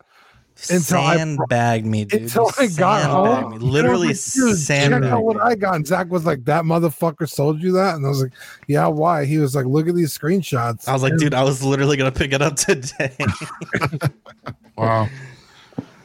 Until 0.71 0.99
I- 0.99 1.17
sandbagged 1.17 1.87
me, 1.87 2.05
dude. 2.05 2.23
until 2.23 2.49
I 2.59 2.67
got 2.67 3.03
Sandbagged 3.03 3.43
home. 3.43 3.53
me. 3.53 3.59
Literally 3.59 4.09
was 4.09 4.37
like, 4.37 4.45
"Dude, 4.47 4.57
Check 4.57 4.67
sandbagged 4.67 5.05
out 5.13 5.25
what. 5.25 5.41
I 5.43 5.55
got. 5.55 5.75
And 5.77 5.87
Zach 5.87 6.11
was 6.11 6.25
like, 6.25 6.45
"That 6.45 6.65
motherfucker 6.65 7.29
sold 7.29 7.63
you 7.63 7.73
that," 7.73 7.97
and 7.97 8.05
I 8.05 8.09
was 8.09 8.23
like, 8.23 8.33
"Yeah, 8.67 8.87
why?" 8.87 9.25
He 9.25 9.39
was 9.39 9.55
like, 9.55 9.67
"Look 9.67 9.89
at 9.89 9.95
these 9.95 10.17
screenshots." 10.17 10.87
I 10.89 10.93
was 10.93 11.03
like, 11.03 11.17
dude, 11.17 11.35
I 11.35 11.43
was 11.45 11.63
literally 11.63 11.97
gonna 11.97 12.13
pick 12.13 12.33
it 12.33 12.43
up 12.43 12.57
today. 12.57 13.17
Wow. 14.77 15.09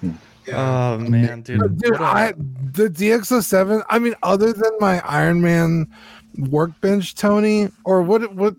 oh 0.53 0.97
man, 0.99 1.41
dude. 1.41 1.77
Dude, 1.79 1.91
What 1.93 2.01
a- 2.01 2.03
I 2.03 2.33
the 2.71 2.89
DX07. 2.89 3.83
I 3.89 3.99
mean, 3.99 4.15
other 4.23 4.53
than 4.53 4.71
my 4.79 4.99
Iron 5.07 5.41
Man 5.41 5.87
workbench, 6.37 7.15
Tony, 7.15 7.69
or 7.85 8.01
what? 8.01 8.33
What? 8.35 8.55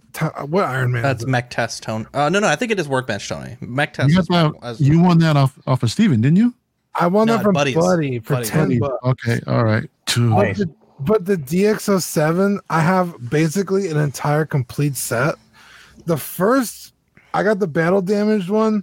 What 0.49 0.65
Iron 0.65 0.93
Man? 0.93 1.03
that's 1.03 1.25
mech 1.27 1.51
test 1.51 1.83
tone. 1.83 2.07
Uh, 2.13 2.29
no, 2.29 2.41
no, 2.41 2.49
I 2.49 2.57
think 2.57 2.73
it 2.73 2.79
is 2.81 2.89
workbench 2.89 3.29
Tony. 3.29 3.57
Mech 3.61 3.93
test. 3.95 4.11
You, 4.13 4.19
is- 4.21 4.27
that, 4.29 4.53
as- 4.63 4.81
you 4.81 5.01
won 5.01 5.19
that 5.19 5.37
off 5.37 5.59
off 5.67 5.83
of 5.83 5.91
Steven, 5.91 6.21
didn't 6.21 6.37
you? 6.39 6.55
I 6.95 7.07
won 7.07 7.27
No, 7.29 7.37
that 7.37 7.43
from 7.45 7.53
buddies. 7.55 7.77
Buddy 7.77 8.19
for 8.19 8.35
Buddies. 8.35 8.51
ten 8.51 8.79
bucks. 8.79 8.97
Okay, 9.05 9.41
all 9.47 9.65
right. 9.65 9.89
Two. 10.07 10.31
But 10.35 10.57
the, 10.57 10.71
but 10.99 11.25
the 11.25 11.37
DX07, 11.37 12.59
I 12.69 12.81
have 12.81 13.31
basically 13.31 13.89
an 13.89 13.97
entire 13.97 14.45
complete 14.45 14.97
set. 14.97 15.37
The 16.07 16.17
first, 16.17 16.93
I 17.33 17.43
got 17.45 17.59
the 17.61 17.69
battle 17.69 18.03
damaged 18.03 18.51
one 18.51 18.83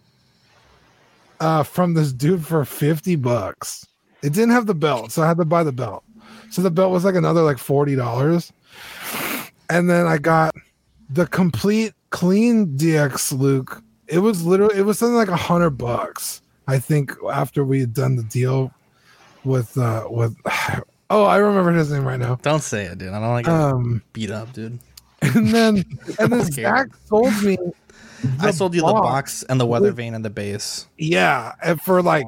uh, 1.39 1.63
from 1.63 1.93
this 1.93 2.13
dude 2.13 2.45
for 2.45 2.63
50 2.65 3.15
bucks. 3.17 3.85
It 4.23 4.33
didn't 4.33 4.51
have 4.51 4.65
the 4.65 4.73
belt, 4.73 5.11
so 5.11 5.21
I 5.21 5.27
had 5.27 5.37
to 5.37 5.45
buy 5.45 5.63
the 5.63 5.71
belt. 5.71 6.03
So 6.49 6.61
the 6.61 6.71
belt 6.71 6.91
was 6.91 7.03
like 7.05 7.15
another 7.15 7.41
like 7.41 7.57
forty 7.57 7.95
dollars. 7.95 8.51
And 9.69 9.89
then 9.89 10.05
I 10.07 10.17
got 10.17 10.55
the 11.09 11.27
complete 11.27 11.93
clean 12.09 12.77
DX 12.77 13.37
Luke. 13.37 13.83
It 14.07 14.19
was 14.19 14.45
literally 14.45 14.77
it 14.77 14.83
was 14.83 14.97
something 14.99 15.15
like 15.15 15.27
a 15.27 15.35
hundred 15.35 15.71
bucks. 15.71 16.41
I 16.67 16.79
think 16.79 17.11
after 17.31 17.63
we 17.63 17.79
had 17.79 17.93
done 17.93 18.15
the 18.15 18.23
deal 18.23 18.71
with 19.43 19.77
uh 19.77 20.05
with 20.09 20.35
oh 21.09 21.23
I 21.23 21.37
remember 21.37 21.71
his 21.73 21.91
name 21.91 22.05
right 22.05 22.19
now. 22.19 22.35
Don't 22.41 22.63
say 22.63 22.85
it, 22.85 22.97
dude. 22.97 23.09
I 23.09 23.19
don't 23.19 23.33
like 23.33 23.47
Um 23.47 24.01
beat 24.13 24.31
up, 24.31 24.53
dude. 24.53 24.79
and 25.21 25.49
then 25.49 25.83
and 26.19 26.31
then. 26.31 26.51
Zach 26.51 26.87
sold 27.07 27.43
me 27.43 27.57
I 28.39 28.51
sold 28.51 28.73
you 28.73 28.81
the 28.81 28.87
box. 28.87 29.01
box 29.01 29.43
and 29.43 29.59
the 29.59 29.65
weather 29.65 29.91
vane 29.91 30.13
and 30.13 30.23
the 30.25 30.29
base. 30.29 30.87
Yeah, 30.97 31.53
and 31.63 31.81
for 31.81 32.01
like 32.01 32.25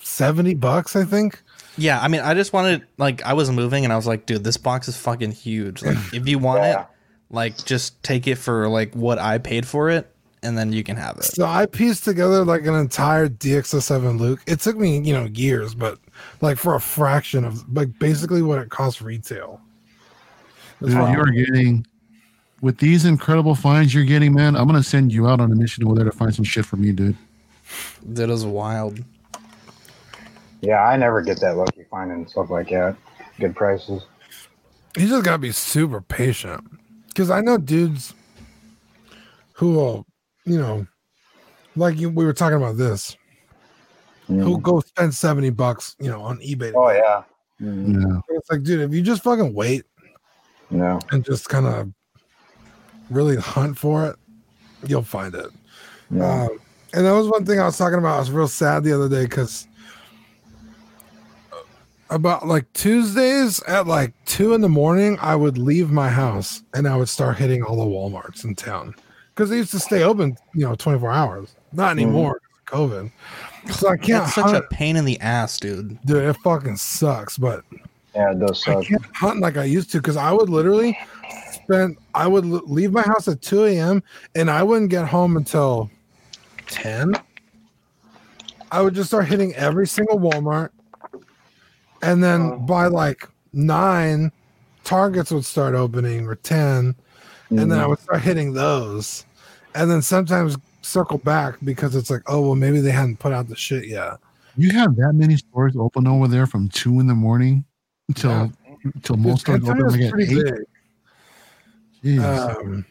70 0.00 0.54
bucks, 0.54 0.94
I 0.94 1.04
think. 1.04 1.42
Yeah, 1.78 2.00
I 2.00 2.08
mean, 2.08 2.22
I 2.22 2.34
just 2.34 2.52
wanted 2.52 2.86
like 2.96 3.22
I 3.24 3.34
was 3.34 3.50
moving 3.50 3.84
and 3.84 3.92
I 3.92 3.96
was 3.96 4.06
like, 4.06 4.26
dude, 4.26 4.44
this 4.44 4.56
box 4.56 4.88
is 4.88 4.96
fucking 4.96 5.32
huge. 5.32 5.82
Like, 5.82 5.98
if 6.14 6.26
you 6.28 6.38
want 6.38 6.62
Yeah. 6.62 6.80
it, 6.82 6.86
like 7.30 7.64
just 7.64 8.02
take 8.02 8.26
it 8.26 8.36
for 8.36 8.68
like 8.68 8.94
what 8.94 9.18
I 9.18 9.38
paid 9.38 9.66
for 9.66 9.90
it, 9.90 10.10
and 10.42 10.56
then 10.56 10.72
you 10.72 10.82
can 10.84 10.96
have 10.96 11.16
it. 11.18 11.24
So 11.24 11.44
I 11.44 11.66
pieced 11.66 12.04
together 12.04 12.44
like 12.44 12.64
an 12.66 12.74
entire 12.74 13.28
DX07 13.28 14.18
Luke. 14.18 14.40
It 14.46 14.60
took 14.60 14.76
me, 14.76 14.98
you 15.00 15.12
know, 15.12 15.24
years, 15.24 15.74
but 15.74 15.98
like 16.40 16.56
for 16.56 16.74
a 16.74 16.80
fraction 16.80 17.44
of 17.44 17.68
like 17.74 17.98
basically 17.98 18.42
what 18.42 18.58
it 18.58 18.70
cost 18.70 19.00
retail. 19.00 19.60
Dude, 20.80 20.92
you 20.92 20.98
are 20.98 21.26
getting 21.30 21.86
with 22.60 22.78
these 22.78 23.04
incredible 23.04 23.54
finds 23.54 23.92
you're 23.94 24.04
getting, 24.04 24.34
man. 24.34 24.56
I'm 24.56 24.66
gonna 24.66 24.82
send 24.82 25.12
you 25.12 25.26
out 25.28 25.40
on 25.40 25.52
a 25.52 25.54
mission 25.54 25.84
over 25.84 25.94
there 25.94 26.04
to 26.04 26.12
find 26.12 26.34
some 26.34 26.44
shit 26.44 26.64
for 26.64 26.76
me, 26.76 26.92
dude. 26.92 27.16
That 28.02 28.30
is 28.30 28.44
wild. 28.44 29.02
Yeah, 30.60 30.82
I 30.84 30.96
never 30.96 31.22
get 31.22 31.40
that 31.40 31.56
lucky 31.56 31.84
finding 31.90 32.26
stuff 32.26 32.50
like 32.50 32.70
that. 32.70 32.96
Good 33.38 33.54
prices. 33.54 34.06
You 34.96 35.06
just 35.08 35.24
gotta 35.24 35.38
be 35.38 35.52
super 35.52 36.00
patient. 36.00 36.64
Cause 37.14 37.30
I 37.30 37.40
know 37.40 37.56
dudes 37.58 38.14
who 39.54 39.72
will, 39.72 40.06
you 40.44 40.58
know, 40.58 40.86
like 41.76 41.98
you, 41.98 42.10
we 42.10 42.24
were 42.24 42.32
talking 42.32 42.56
about 42.56 42.76
this, 42.76 43.16
who 44.26 44.58
Mm. 44.58 44.62
go 44.62 44.80
spend 44.80 45.14
70 45.14 45.50
bucks, 45.50 45.96
you 45.98 46.10
know, 46.10 46.22
on 46.22 46.38
eBay. 46.38 46.72
Oh 46.74 46.90
yeah. 46.90 47.22
Mm, 47.60 48.02
Yeah. 48.02 48.20
It's 48.36 48.50
like, 48.50 48.62
dude, 48.62 48.80
if 48.80 48.92
you 48.94 49.02
just 49.02 49.22
fucking 49.22 49.54
wait 49.54 49.84
No. 50.70 50.98
and 51.10 51.24
just 51.24 51.48
kind 51.48 51.66
of 51.66 51.90
really 53.10 53.36
hunt 53.36 53.78
for 53.78 54.06
it, 54.06 54.16
you'll 54.86 55.02
find 55.02 55.34
it. 55.34 55.46
No. 56.10 56.24
Um, 56.24 56.48
and 56.92 57.04
that 57.06 57.12
was 57.12 57.28
one 57.28 57.44
thing 57.46 57.60
I 57.60 57.64
was 57.66 57.76
talking 57.78 57.98
about. 57.98 58.16
I 58.16 58.20
was 58.20 58.30
real 58.30 58.48
sad 58.48 58.84
the 58.84 58.92
other 58.92 59.08
day 59.08 59.24
because 59.24 59.66
about 62.10 62.46
like 62.46 62.72
Tuesdays 62.72 63.62
at 63.64 63.86
like 63.86 64.12
two 64.24 64.54
in 64.54 64.60
the 64.60 64.68
morning, 64.68 65.18
I 65.20 65.36
would 65.36 65.58
leave 65.58 65.90
my 65.90 66.08
house 66.08 66.62
and 66.74 66.86
I 66.86 66.96
would 66.96 67.08
start 67.08 67.36
hitting 67.36 67.62
all 67.62 67.76
the 67.76 67.84
WalMarts 67.84 68.44
in 68.44 68.54
town 68.54 68.94
because 69.34 69.50
they 69.50 69.56
used 69.56 69.72
to 69.72 69.80
stay 69.80 70.02
open, 70.02 70.36
you 70.54 70.66
know, 70.66 70.74
24 70.74 71.10
hours. 71.10 71.54
Not 71.72 71.90
mm-hmm. 71.90 72.00
anymore 72.00 72.40
because 72.64 72.80
of 72.82 72.90
COVID. 72.90 73.12
So 73.72 73.88
I 73.88 73.96
can't 73.96 74.24
That's 74.24 74.34
such 74.34 74.54
a 74.54 74.62
pain 74.70 74.96
in 74.96 75.04
the 75.04 75.20
ass, 75.20 75.58
dude. 75.58 75.98
Dude, 76.04 76.24
it 76.24 76.36
fucking 76.44 76.76
sucks. 76.76 77.36
But 77.36 77.64
yeah, 78.14 78.30
it 78.30 78.38
does 78.38 78.66
I 78.66 78.82
can't 78.82 79.04
hunt 79.14 79.40
like 79.40 79.56
I 79.56 79.64
used 79.64 79.90
to 79.92 79.98
because 79.98 80.16
I 80.16 80.32
would 80.32 80.48
literally 80.48 80.96
spend. 81.50 81.98
I 82.14 82.26
would 82.26 82.44
leave 82.46 82.92
my 82.92 83.02
house 83.02 83.28
at 83.28 83.42
two 83.42 83.64
a.m. 83.64 84.02
and 84.34 84.50
I 84.50 84.62
wouldn't 84.62 84.90
get 84.90 85.06
home 85.06 85.36
until 85.36 85.90
ten. 86.68 87.14
I 88.70 88.82
would 88.82 88.94
just 88.94 89.08
start 89.08 89.26
hitting 89.26 89.54
every 89.54 89.86
single 89.86 90.18
Walmart, 90.18 90.70
and 92.06 92.22
then 92.22 92.64
by 92.66 92.86
like 92.86 93.28
nine, 93.52 94.30
Targets 94.84 95.30
would 95.32 95.44
start 95.44 95.74
opening 95.74 96.26
or 96.26 96.36
ten, 96.36 96.94
and 97.50 97.58
then 97.70 97.72
I 97.72 97.84
Mhm. 97.84 97.88
would 97.90 97.98
start 98.00 98.22
hitting 98.22 98.52
those, 98.52 99.24
and 99.74 99.90
then 99.90 100.00
sometimes 100.02 100.56
circle 100.82 101.18
back 101.18 101.56
because 101.64 101.96
it's 101.96 102.08
like, 102.10 102.22
oh 102.28 102.40
well, 102.40 102.54
maybe 102.54 102.80
they 102.80 102.92
hadn't 102.92 103.18
put 103.18 103.32
out 103.32 103.48
the 103.48 103.56
shit 103.56 103.88
yet. 103.88 104.18
You 104.56 104.70
have 104.70 104.94
that 104.96 105.12
many 105.14 105.36
stores 105.36 105.74
open 105.76 106.06
over 106.06 106.28
there 106.28 106.46
from 106.46 106.68
two 106.68 107.00
in 107.00 107.06
the 107.08 107.14
morning 107.14 107.64
until 108.08 108.30
Yeah. 108.30 108.48
until 108.94 109.16
most 109.16 109.40
stores 109.40 109.62
It's- 109.62 109.70
open 109.70 109.86
it's 109.86 110.12
like 110.12 110.12
at 110.12 110.20
eight. 110.20 110.44
big. 112.04 112.18
Jeez. 112.20 112.56
Um, 112.60 112.84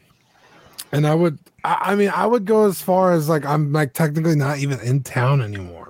and 0.91 1.07
I 1.07 1.13
would, 1.15 1.39
I, 1.63 1.77
I 1.91 1.95
mean, 1.95 2.11
I 2.13 2.25
would 2.25 2.45
go 2.45 2.67
as 2.67 2.81
far 2.81 3.13
as 3.13 3.29
like 3.29 3.45
I'm 3.45 3.71
like 3.71 3.93
technically 3.93 4.35
not 4.35 4.57
even 4.57 4.79
in 4.81 5.03
town 5.03 5.41
anymore. 5.41 5.84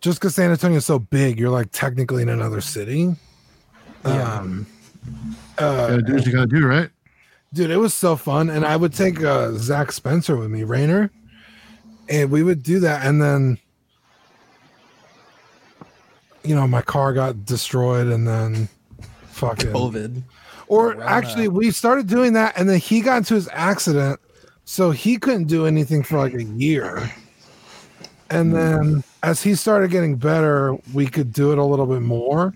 Just 0.00 0.20
because 0.20 0.34
San 0.34 0.50
Antonio 0.50 0.78
is 0.78 0.86
so 0.86 0.98
big, 0.98 1.38
you're 1.38 1.50
like 1.50 1.70
technically 1.72 2.22
in 2.22 2.28
another 2.28 2.60
city. 2.60 3.14
Yeah. 4.04 4.38
Um, 4.38 4.66
gotta 5.56 5.94
uh, 5.94 6.00
do 6.00 6.14
what 6.14 6.26
you 6.26 6.32
gotta 6.32 6.46
do, 6.46 6.66
right? 6.66 6.90
dude, 7.52 7.70
it 7.70 7.76
was 7.76 7.94
so 7.94 8.16
fun, 8.16 8.50
and 8.50 8.64
I 8.64 8.76
would 8.76 8.92
take 8.92 9.22
uh, 9.22 9.52
Zach 9.52 9.92
Spencer 9.92 10.36
with 10.36 10.50
me, 10.50 10.64
Rainer, 10.64 11.10
and 12.08 12.30
we 12.30 12.42
would 12.42 12.62
do 12.62 12.80
that, 12.80 13.06
and 13.06 13.20
then. 13.20 13.58
You 16.44 16.54
know, 16.54 16.66
my 16.66 16.80
car 16.80 17.12
got 17.12 17.44
destroyed, 17.44 18.06
and 18.06 18.26
then 18.26 18.68
fucking 19.26 19.70
COVID. 19.70 20.22
or 20.68 20.94
Corona. 20.94 21.10
actually, 21.10 21.48
we 21.48 21.70
started 21.70 22.06
doing 22.06 22.32
that, 22.34 22.56
and 22.56 22.68
then 22.68 22.78
he 22.78 23.00
got 23.00 23.18
into 23.18 23.34
his 23.34 23.50
accident, 23.52 24.18
so 24.64 24.90
he 24.90 25.18
couldn't 25.18 25.44
do 25.44 25.66
anything 25.66 26.02
for 26.02 26.16
like 26.16 26.32
a 26.34 26.44
year. 26.44 27.10
And 28.30 28.54
then, 28.54 29.04
as 29.22 29.42
he 29.42 29.54
started 29.54 29.90
getting 29.90 30.16
better, 30.16 30.76
we 30.94 31.06
could 31.06 31.32
do 31.32 31.52
it 31.52 31.58
a 31.58 31.64
little 31.64 31.86
bit 31.86 32.02
more. 32.02 32.54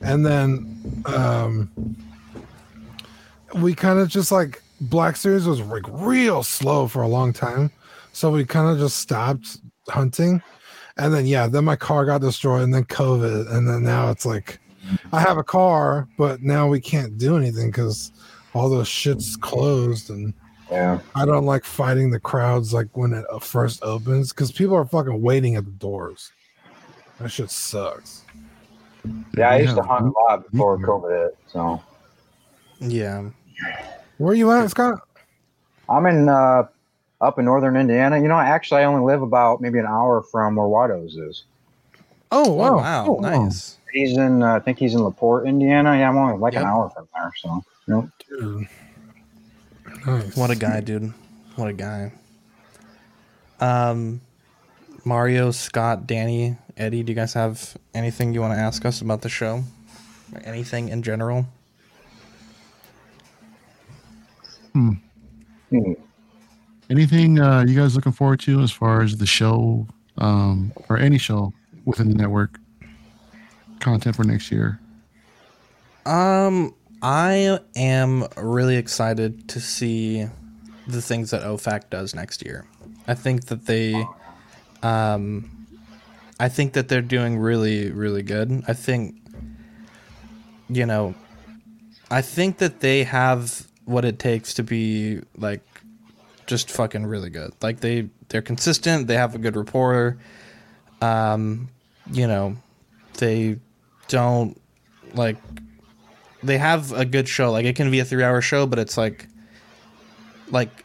And 0.00 0.26
then, 0.26 1.04
um, 1.06 1.70
we 3.54 3.74
kind 3.74 3.98
of 3.98 4.08
just 4.08 4.32
like 4.32 4.62
Black 4.80 5.16
Series 5.16 5.46
was 5.46 5.60
like 5.60 5.84
real 5.88 6.42
slow 6.42 6.88
for 6.88 7.02
a 7.02 7.08
long 7.08 7.32
time, 7.32 7.70
so 8.12 8.30
we 8.30 8.44
kind 8.44 8.68
of 8.68 8.78
just 8.78 8.96
stopped 8.96 9.58
hunting. 9.88 10.42
And 10.96 11.14
then, 11.14 11.26
yeah, 11.26 11.46
then 11.46 11.64
my 11.64 11.76
car 11.76 12.04
got 12.04 12.20
destroyed, 12.20 12.62
and 12.62 12.74
then 12.74 12.84
COVID, 12.84 13.50
and 13.52 13.68
then 13.68 13.82
now 13.82 14.10
it's 14.10 14.26
like 14.26 14.58
I 15.12 15.20
have 15.20 15.38
a 15.38 15.44
car, 15.44 16.08
but 16.18 16.42
now 16.42 16.66
we 16.66 16.80
can't 16.80 17.16
do 17.16 17.36
anything 17.36 17.70
because 17.70 18.12
all 18.54 18.68
those 18.68 18.88
shit's 18.88 19.36
closed, 19.36 20.10
and 20.10 20.34
Yeah. 20.72 21.00
I 21.14 21.26
don't 21.26 21.44
like 21.44 21.64
fighting 21.64 22.10
the 22.10 22.18
crowds 22.18 22.72
like 22.72 22.88
when 22.96 23.12
it 23.12 23.26
uh, 23.30 23.38
first 23.38 23.82
opens 23.82 24.32
because 24.32 24.50
people 24.50 24.74
are 24.74 24.86
fucking 24.86 25.20
waiting 25.20 25.56
at 25.56 25.66
the 25.66 25.70
doors. 25.72 26.32
That 27.20 27.28
shit 27.28 27.50
sucks. 27.50 28.24
Yeah, 29.36 29.50
I 29.50 29.56
We 29.58 29.62
used 29.64 29.76
to 29.76 29.82
hunt 29.82 30.06
a 30.06 30.10
lot 30.10 30.50
before 30.50 30.78
COVID 30.78 31.24
hit. 31.24 31.38
So 31.46 31.82
Yeah. 32.80 33.28
Where 34.16 34.34
you 34.34 34.50
at, 34.50 34.70
Scott? 34.70 35.06
I'm 35.88 36.06
in 36.06 36.28
uh, 36.28 36.68
up 37.20 37.38
in 37.38 37.44
northern 37.44 37.76
Indiana. 37.76 38.18
You 38.18 38.28
know, 38.28 38.38
actually, 38.38 38.80
I 38.80 38.84
only 38.84 39.04
live 39.04 39.20
about 39.20 39.60
maybe 39.60 39.78
an 39.78 39.86
hour 39.86 40.22
from 40.22 40.56
where 40.56 40.66
Wados 40.66 41.18
is. 41.18 41.44
Oh 42.30 42.46
Oh, 42.46 42.52
wow, 42.52 42.76
wow. 42.78 43.06
Oh, 43.08 43.20
nice. 43.20 43.76
He's 43.92 44.16
in, 44.16 44.42
uh, 44.42 44.54
I 44.54 44.60
think 44.60 44.78
he's 44.78 44.94
in 44.94 45.02
Laporte, 45.02 45.46
Indiana. 45.46 45.94
Yeah, 45.98 46.08
I'm 46.08 46.16
only 46.16 46.38
like 46.38 46.54
an 46.54 46.64
hour 46.64 46.88
from 46.88 47.06
there. 47.12 47.30
So, 47.36 47.62
you 47.86 48.10
dude. 48.30 48.68
Nice. 50.06 50.36
What 50.36 50.50
a 50.50 50.56
guy, 50.56 50.80
dude. 50.80 51.12
What 51.56 51.68
a 51.68 51.72
guy. 51.72 52.12
Um, 53.60 54.20
Mario, 55.04 55.50
Scott, 55.50 56.06
Danny, 56.06 56.56
Eddie, 56.76 57.02
do 57.02 57.12
you 57.12 57.16
guys 57.16 57.34
have 57.34 57.76
anything 57.94 58.34
you 58.34 58.40
want 58.40 58.54
to 58.54 58.58
ask 58.58 58.84
us 58.84 59.00
about 59.00 59.22
the 59.22 59.28
show? 59.28 59.62
Or 60.34 60.40
anything 60.44 60.88
in 60.88 61.02
general? 61.02 61.46
hmm. 64.72 64.92
Anything 66.90 67.38
uh, 67.38 67.64
you 67.66 67.78
guys 67.78 67.94
looking 67.94 68.12
forward 68.12 68.40
to 68.40 68.60
as 68.60 68.70
far 68.70 69.02
as 69.02 69.16
the 69.16 69.26
show 69.26 69.86
um, 70.18 70.72
or 70.88 70.98
any 70.98 71.18
show 71.18 71.52
within 71.84 72.08
the 72.08 72.14
network 72.14 72.58
content 73.80 74.16
for 74.16 74.24
next 74.24 74.50
year? 74.50 74.78
Um, 76.06 76.74
I 77.02 77.58
am 77.74 78.28
really 78.36 78.76
excited 78.76 79.48
to 79.48 79.60
see 79.60 80.28
the 80.86 81.02
things 81.02 81.30
that 81.30 81.42
OFAC 81.42 81.90
does 81.90 82.14
next 82.14 82.44
year. 82.44 82.64
I 83.08 83.14
think 83.14 83.46
that 83.46 83.66
they, 83.66 84.04
um, 84.84 85.66
I 86.38 86.48
think 86.48 86.74
that 86.74 86.88
they're 86.88 87.02
doing 87.02 87.38
really, 87.38 87.90
really 87.90 88.22
good. 88.22 88.62
I 88.68 88.74
think, 88.74 89.16
you 90.68 90.86
know, 90.86 91.16
I 92.08 92.22
think 92.22 92.58
that 92.58 92.80
they 92.80 93.02
have 93.02 93.66
what 93.84 94.04
it 94.04 94.20
takes 94.20 94.54
to 94.54 94.62
be 94.62 95.22
like 95.36 95.62
just 96.46 96.70
fucking 96.70 97.04
really 97.04 97.30
good. 97.30 97.52
Like 97.60 97.80
they, 97.80 98.10
they're 98.28 98.42
consistent. 98.42 99.08
They 99.08 99.16
have 99.16 99.34
a 99.34 99.38
good 99.38 99.56
reporter. 99.56 100.18
Um, 101.00 101.68
you 102.12 102.28
know, 102.28 102.56
they 103.18 103.58
don't 104.06 104.60
like 105.14 105.36
they 106.42 106.58
have 106.58 106.92
a 106.92 107.04
good 107.04 107.28
show. 107.28 107.50
Like 107.52 107.64
it 107.64 107.76
can 107.76 107.90
be 107.90 107.98
a 108.00 108.04
three 108.04 108.22
hour 108.24 108.40
show, 108.40 108.66
but 108.66 108.78
it's 108.78 108.96
like 108.96 109.26
like 110.50 110.84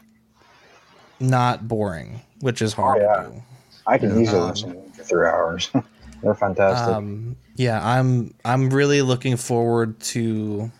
not 1.20 1.66
boring, 1.68 2.20
which 2.40 2.62
is 2.62 2.72
hard 2.72 3.02
Oh, 3.02 3.04
yeah. 3.04 3.22
to 3.24 3.30
do. 3.30 3.42
I 3.86 3.98
can 3.98 4.20
easily 4.20 4.40
Um, 4.40 4.48
listen 4.50 4.92
for 4.92 5.02
three 5.02 5.26
hours. 5.26 5.70
They're 6.22 6.34
fantastic. 6.34 6.94
Um, 6.94 7.36
yeah, 7.54 7.80
I'm 7.84 8.34
I'm 8.44 8.70
really 8.70 9.02
looking 9.02 9.36
forward 9.36 9.98
to, 10.00 10.70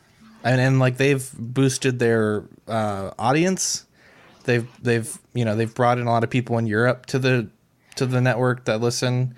and, 0.42 0.60
and 0.60 0.78
like 0.80 0.96
they've 0.96 1.28
boosted 1.38 1.98
their 2.00 2.44
uh, 2.66 3.12
audience. 3.18 3.84
They've 4.44 4.66
they've 4.82 5.16
you 5.34 5.44
know 5.44 5.54
they've 5.54 5.72
brought 5.72 5.98
in 5.98 6.06
a 6.06 6.10
lot 6.10 6.24
of 6.24 6.30
people 6.30 6.58
in 6.58 6.66
Europe 6.66 7.06
to 7.06 7.18
the 7.20 7.48
to 7.96 8.06
the 8.06 8.20
network 8.20 8.64
that 8.64 8.80
listen, 8.80 9.34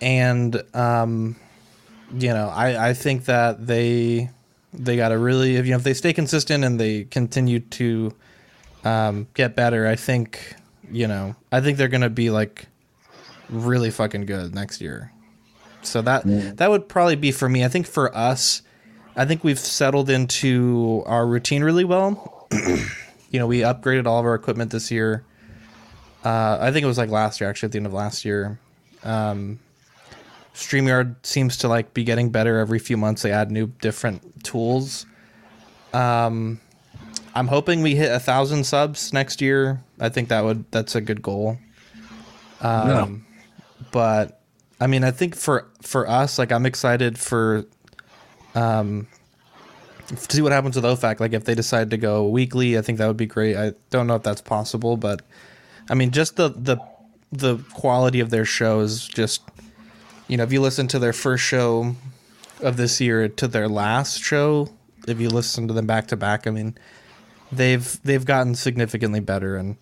and 0.00 0.62
um, 0.74 1.34
you 2.12 2.28
know 2.28 2.48
I 2.48 2.90
I 2.90 2.94
think 2.94 3.26
that 3.26 3.66
they 3.66 4.30
they 4.72 4.96
got 4.96 5.10
to 5.10 5.18
really 5.18 5.56
if 5.56 5.66
you 5.66 5.72
know 5.72 5.78
if 5.78 5.84
they 5.84 5.94
stay 5.94 6.12
consistent 6.12 6.64
and 6.64 6.78
they 6.78 7.04
continue 7.04 7.60
to 7.60 8.14
um, 8.84 9.28
get 9.34 9.54
better, 9.54 9.86
I 9.86 9.96
think 9.96 10.54
you 10.90 11.06
know 11.06 11.36
I 11.50 11.60
think 11.60 11.78
they're 11.78 11.88
gonna 11.88 12.10
be 12.10 12.30
like 12.30 12.66
really 13.48 13.90
fucking 13.90 14.26
good 14.26 14.54
next 14.54 14.80
year. 14.80 15.12
So 15.82 16.00
that 16.02 16.22
that 16.56 16.70
would 16.70 16.88
probably 16.88 17.16
be 17.16 17.32
for 17.32 17.48
me. 17.48 17.64
I 17.64 17.68
think 17.68 17.86
for 17.86 18.14
us, 18.16 18.62
I 19.16 19.24
think 19.24 19.44
we've 19.44 19.58
settled 19.58 20.08
into 20.10 21.02
our 21.06 21.26
routine 21.26 21.62
really 21.64 21.84
well. 21.84 22.46
you 23.30 23.38
know, 23.38 23.46
we 23.46 23.60
upgraded 23.60 24.06
all 24.06 24.20
of 24.20 24.24
our 24.24 24.34
equipment 24.34 24.70
this 24.70 24.90
year. 24.90 25.24
Uh, 26.24 26.58
I 26.60 26.70
think 26.70 26.84
it 26.84 26.86
was 26.86 26.98
like 26.98 27.10
last 27.10 27.40
year, 27.40 27.50
actually, 27.50 27.66
at 27.66 27.72
the 27.72 27.78
end 27.78 27.86
of 27.86 27.92
last 27.92 28.24
year. 28.24 28.58
Um, 29.02 29.58
StreamYard 30.54 31.16
seems 31.24 31.56
to 31.58 31.68
like 31.68 31.94
be 31.94 32.04
getting 32.04 32.30
better 32.30 32.58
every 32.58 32.78
few 32.78 32.96
months. 32.96 33.22
They 33.22 33.32
add 33.32 33.50
new 33.50 33.68
different 33.80 34.44
tools. 34.44 35.06
Um, 35.92 36.60
I'm 37.34 37.48
hoping 37.48 37.82
we 37.82 37.94
hit 37.94 38.12
a 38.12 38.20
thousand 38.20 38.64
subs 38.64 39.12
next 39.12 39.40
year. 39.40 39.82
I 39.98 40.08
think 40.08 40.28
that 40.28 40.44
would 40.44 40.70
that's 40.70 40.94
a 40.94 41.00
good 41.00 41.22
goal. 41.22 41.58
Um, 42.60 43.26
but 43.90 44.40
I 44.80 44.86
mean, 44.86 45.04
I 45.04 45.10
think 45.10 45.34
for 45.34 45.68
for 45.80 46.08
us, 46.08 46.38
like 46.38 46.52
I'm 46.52 46.66
excited 46.66 47.18
for 47.18 47.64
um 48.54 49.08
to 50.08 50.34
see 50.36 50.42
what 50.42 50.52
happens 50.52 50.76
with 50.76 50.84
OFAC. 50.84 51.20
Like 51.20 51.32
if 51.32 51.44
they 51.44 51.54
decide 51.54 51.90
to 51.90 51.96
go 51.96 52.26
weekly, 52.28 52.76
I 52.76 52.82
think 52.82 52.98
that 52.98 53.06
would 53.06 53.16
be 53.16 53.26
great. 53.26 53.56
I 53.56 53.72
don't 53.90 54.06
know 54.06 54.16
if 54.16 54.22
that's 54.22 54.42
possible, 54.42 54.96
but 54.96 55.22
I 55.88 55.94
mean, 55.94 56.10
just 56.10 56.36
the 56.36 56.50
the 56.50 56.76
the 57.30 57.58
quality 57.72 58.20
of 58.20 58.28
their 58.30 58.44
show 58.44 58.80
is 58.80 59.08
just 59.08 59.42
you 60.32 60.38
know, 60.38 60.44
if 60.44 60.52
you 60.52 60.62
listen 60.62 60.88
to 60.88 60.98
their 60.98 61.12
first 61.12 61.44
show 61.44 61.94
of 62.62 62.78
this 62.78 63.02
year 63.02 63.28
to 63.28 63.46
their 63.46 63.68
last 63.68 64.22
show, 64.22 64.66
if 65.06 65.20
you 65.20 65.28
listen 65.28 65.68
to 65.68 65.74
them 65.74 65.86
back 65.86 66.06
to 66.06 66.16
back, 66.16 66.46
I 66.46 66.50
mean, 66.50 66.74
they've 67.52 68.00
they've 68.02 68.24
gotten 68.24 68.54
significantly 68.54 69.20
better 69.20 69.56
and 69.56 69.76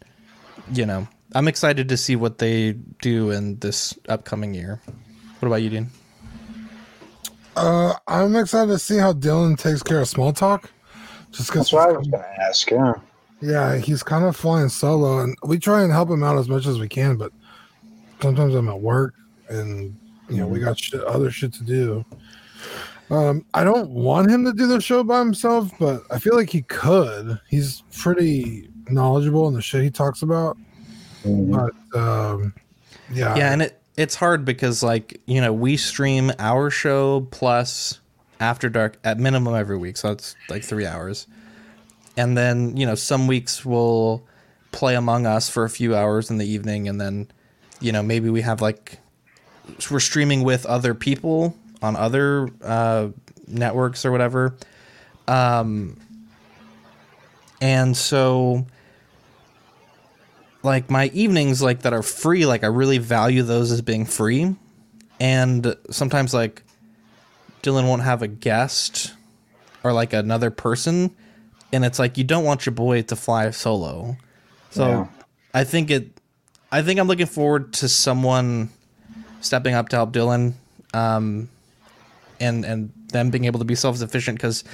you 0.72 0.86
know, 0.86 1.06
I'm 1.36 1.46
excited 1.46 1.88
to 1.90 1.96
see 1.96 2.16
what 2.16 2.38
they 2.38 2.72
do 3.00 3.30
in 3.30 3.60
this 3.60 3.96
upcoming 4.08 4.52
year. 4.52 4.80
What 5.38 5.46
about 5.46 5.62
you, 5.62 5.70
Dean? 5.70 5.90
Uh, 7.54 7.94
I'm 8.08 8.34
excited 8.34 8.72
to 8.72 8.78
see 8.80 8.96
how 8.96 9.12
Dylan 9.12 9.56
takes 9.56 9.84
care 9.84 10.00
of 10.00 10.08
small 10.08 10.32
talk. 10.32 10.68
Just 11.30 11.50
because, 11.50 11.70
That's 11.70 11.72
what 11.74 11.90
I 11.90 11.92
was 11.92 12.08
going 12.08 12.24
to 12.24 12.42
ask. 12.42 12.68
Yeah. 12.72 12.94
yeah, 13.40 13.76
he's 13.76 14.02
kind 14.02 14.24
of 14.24 14.36
flying 14.36 14.68
solo, 14.68 15.20
and 15.20 15.36
we 15.44 15.60
try 15.60 15.84
and 15.84 15.92
help 15.92 16.10
him 16.10 16.24
out 16.24 16.38
as 16.38 16.48
much 16.48 16.66
as 16.66 16.80
we 16.80 16.88
can. 16.88 17.16
But 17.16 17.30
sometimes 18.20 18.56
I'm 18.56 18.68
at 18.68 18.80
work, 18.80 19.14
and 19.48 19.96
you 20.30 20.38
know 20.38 20.46
we 20.46 20.60
got 20.60 20.78
shit, 20.78 21.02
other 21.04 21.30
shit 21.30 21.52
to 21.54 21.64
do. 21.64 22.04
Um, 23.10 23.44
I 23.54 23.64
don't 23.64 23.90
want 23.90 24.30
him 24.30 24.44
to 24.44 24.52
do 24.52 24.68
the 24.68 24.80
show 24.80 25.02
by 25.02 25.18
himself, 25.18 25.72
but 25.80 26.02
I 26.10 26.18
feel 26.20 26.36
like 26.36 26.50
he 26.50 26.62
could. 26.62 27.40
He's 27.48 27.82
pretty 27.98 28.70
knowledgeable 28.88 29.48
in 29.48 29.54
the 29.54 29.62
shit 29.62 29.82
he 29.82 29.90
talks 29.90 30.22
about. 30.22 30.56
Mhm. 31.24 31.50
But 31.92 31.98
um, 31.98 32.54
yeah, 33.12 33.36
yeah, 33.36 33.52
and 33.52 33.62
it 33.62 33.80
it's 33.96 34.14
hard 34.14 34.44
because 34.44 34.82
like 34.82 35.20
you 35.26 35.40
know 35.40 35.52
we 35.52 35.76
stream 35.76 36.32
our 36.38 36.70
show 36.70 37.26
plus 37.30 38.00
After 38.38 38.68
Dark 38.68 38.98
at 39.04 39.18
minimum 39.18 39.54
every 39.54 39.76
week, 39.76 39.96
so 39.96 40.12
it's 40.12 40.36
like 40.48 40.62
three 40.62 40.86
hours, 40.86 41.26
and 42.16 42.38
then 42.38 42.76
you 42.76 42.86
know 42.86 42.94
some 42.94 43.26
weeks 43.26 43.64
we'll 43.64 44.22
play 44.72 44.94
Among 44.94 45.26
Us 45.26 45.50
for 45.50 45.64
a 45.64 45.70
few 45.70 45.96
hours 45.96 46.30
in 46.30 46.38
the 46.38 46.46
evening, 46.46 46.88
and 46.88 47.00
then 47.00 47.28
you 47.80 47.90
know 47.92 48.02
maybe 48.02 48.30
we 48.30 48.40
have 48.40 48.62
like 48.62 48.98
we're 49.90 50.00
streaming 50.00 50.42
with 50.42 50.66
other 50.66 50.94
people 50.94 51.56
on 51.82 51.96
other 51.96 52.48
uh, 52.62 53.08
networks 53.46 54.04
or 54.04 54.12
whatever, 54.12 54.54
um, 55.28 55.96
and 57.60 57.96
so 57.96 58.66
like 60.62 60.90
my 60.90 61.06
evenings 61.14 61.62
like 61.62 61.82
that 61.82 61.92
are 61.94 62.02
free 62.02 62.44
like 62.44 62.62
i 62.64 62.66
really 62.66 62.98
value 62.98 63.42
those 63.42 63.72
as 63.72 63.80
being 63.82 64.04
free. 64.04 64.54
And 65.18 65.74
sometimes 65.90 66.32
like 66.34 66.62
dylan 67.62 67.86
won't 67.86 68.02
have 68.02 68.22
a 68.22 68.28
guest 68.28 69.14
or 69.84 69.92
like 69.92 70.12
another 70.12 70.50
person. 70.50 71.14
And 71.72 71.84
it's 71.84 71.98
like 71.98 72.18
you 72.18 72.24
don't 72.24 72.44
want 72.44 72.64
your 72.66 72.74
boy 72.74 73.02
to 73.02 73.16
fly 73.16 73.50
solo. 73.50 74.16
So 74.70 74.86
Yeah. 74.86 75.06
i 75.54 75.64
think 75.64 75.90
it 75.90 76.10
i 76.72 76.82
think 76.82 77.00
i'm 77.00 77.08
looking 77.08 77.26
forward 77.26 77.72
to 77.74 77.88
someone 77.88 78.70
stepping 79.40 79.74
up 79.74 79.88
to 79.88 79.96
help 79.96 80.12
dylan 80.12 80.54
um 80.94 81.48
and 82.40 82.64
and 82.64 82.92
them 83.08 83.30
being 83.30 83.44
able 83.44 83.58
to 83.58 83.64
be 83.64 83.74
self-sufficient 83.74 84.38
because 84.38 84.64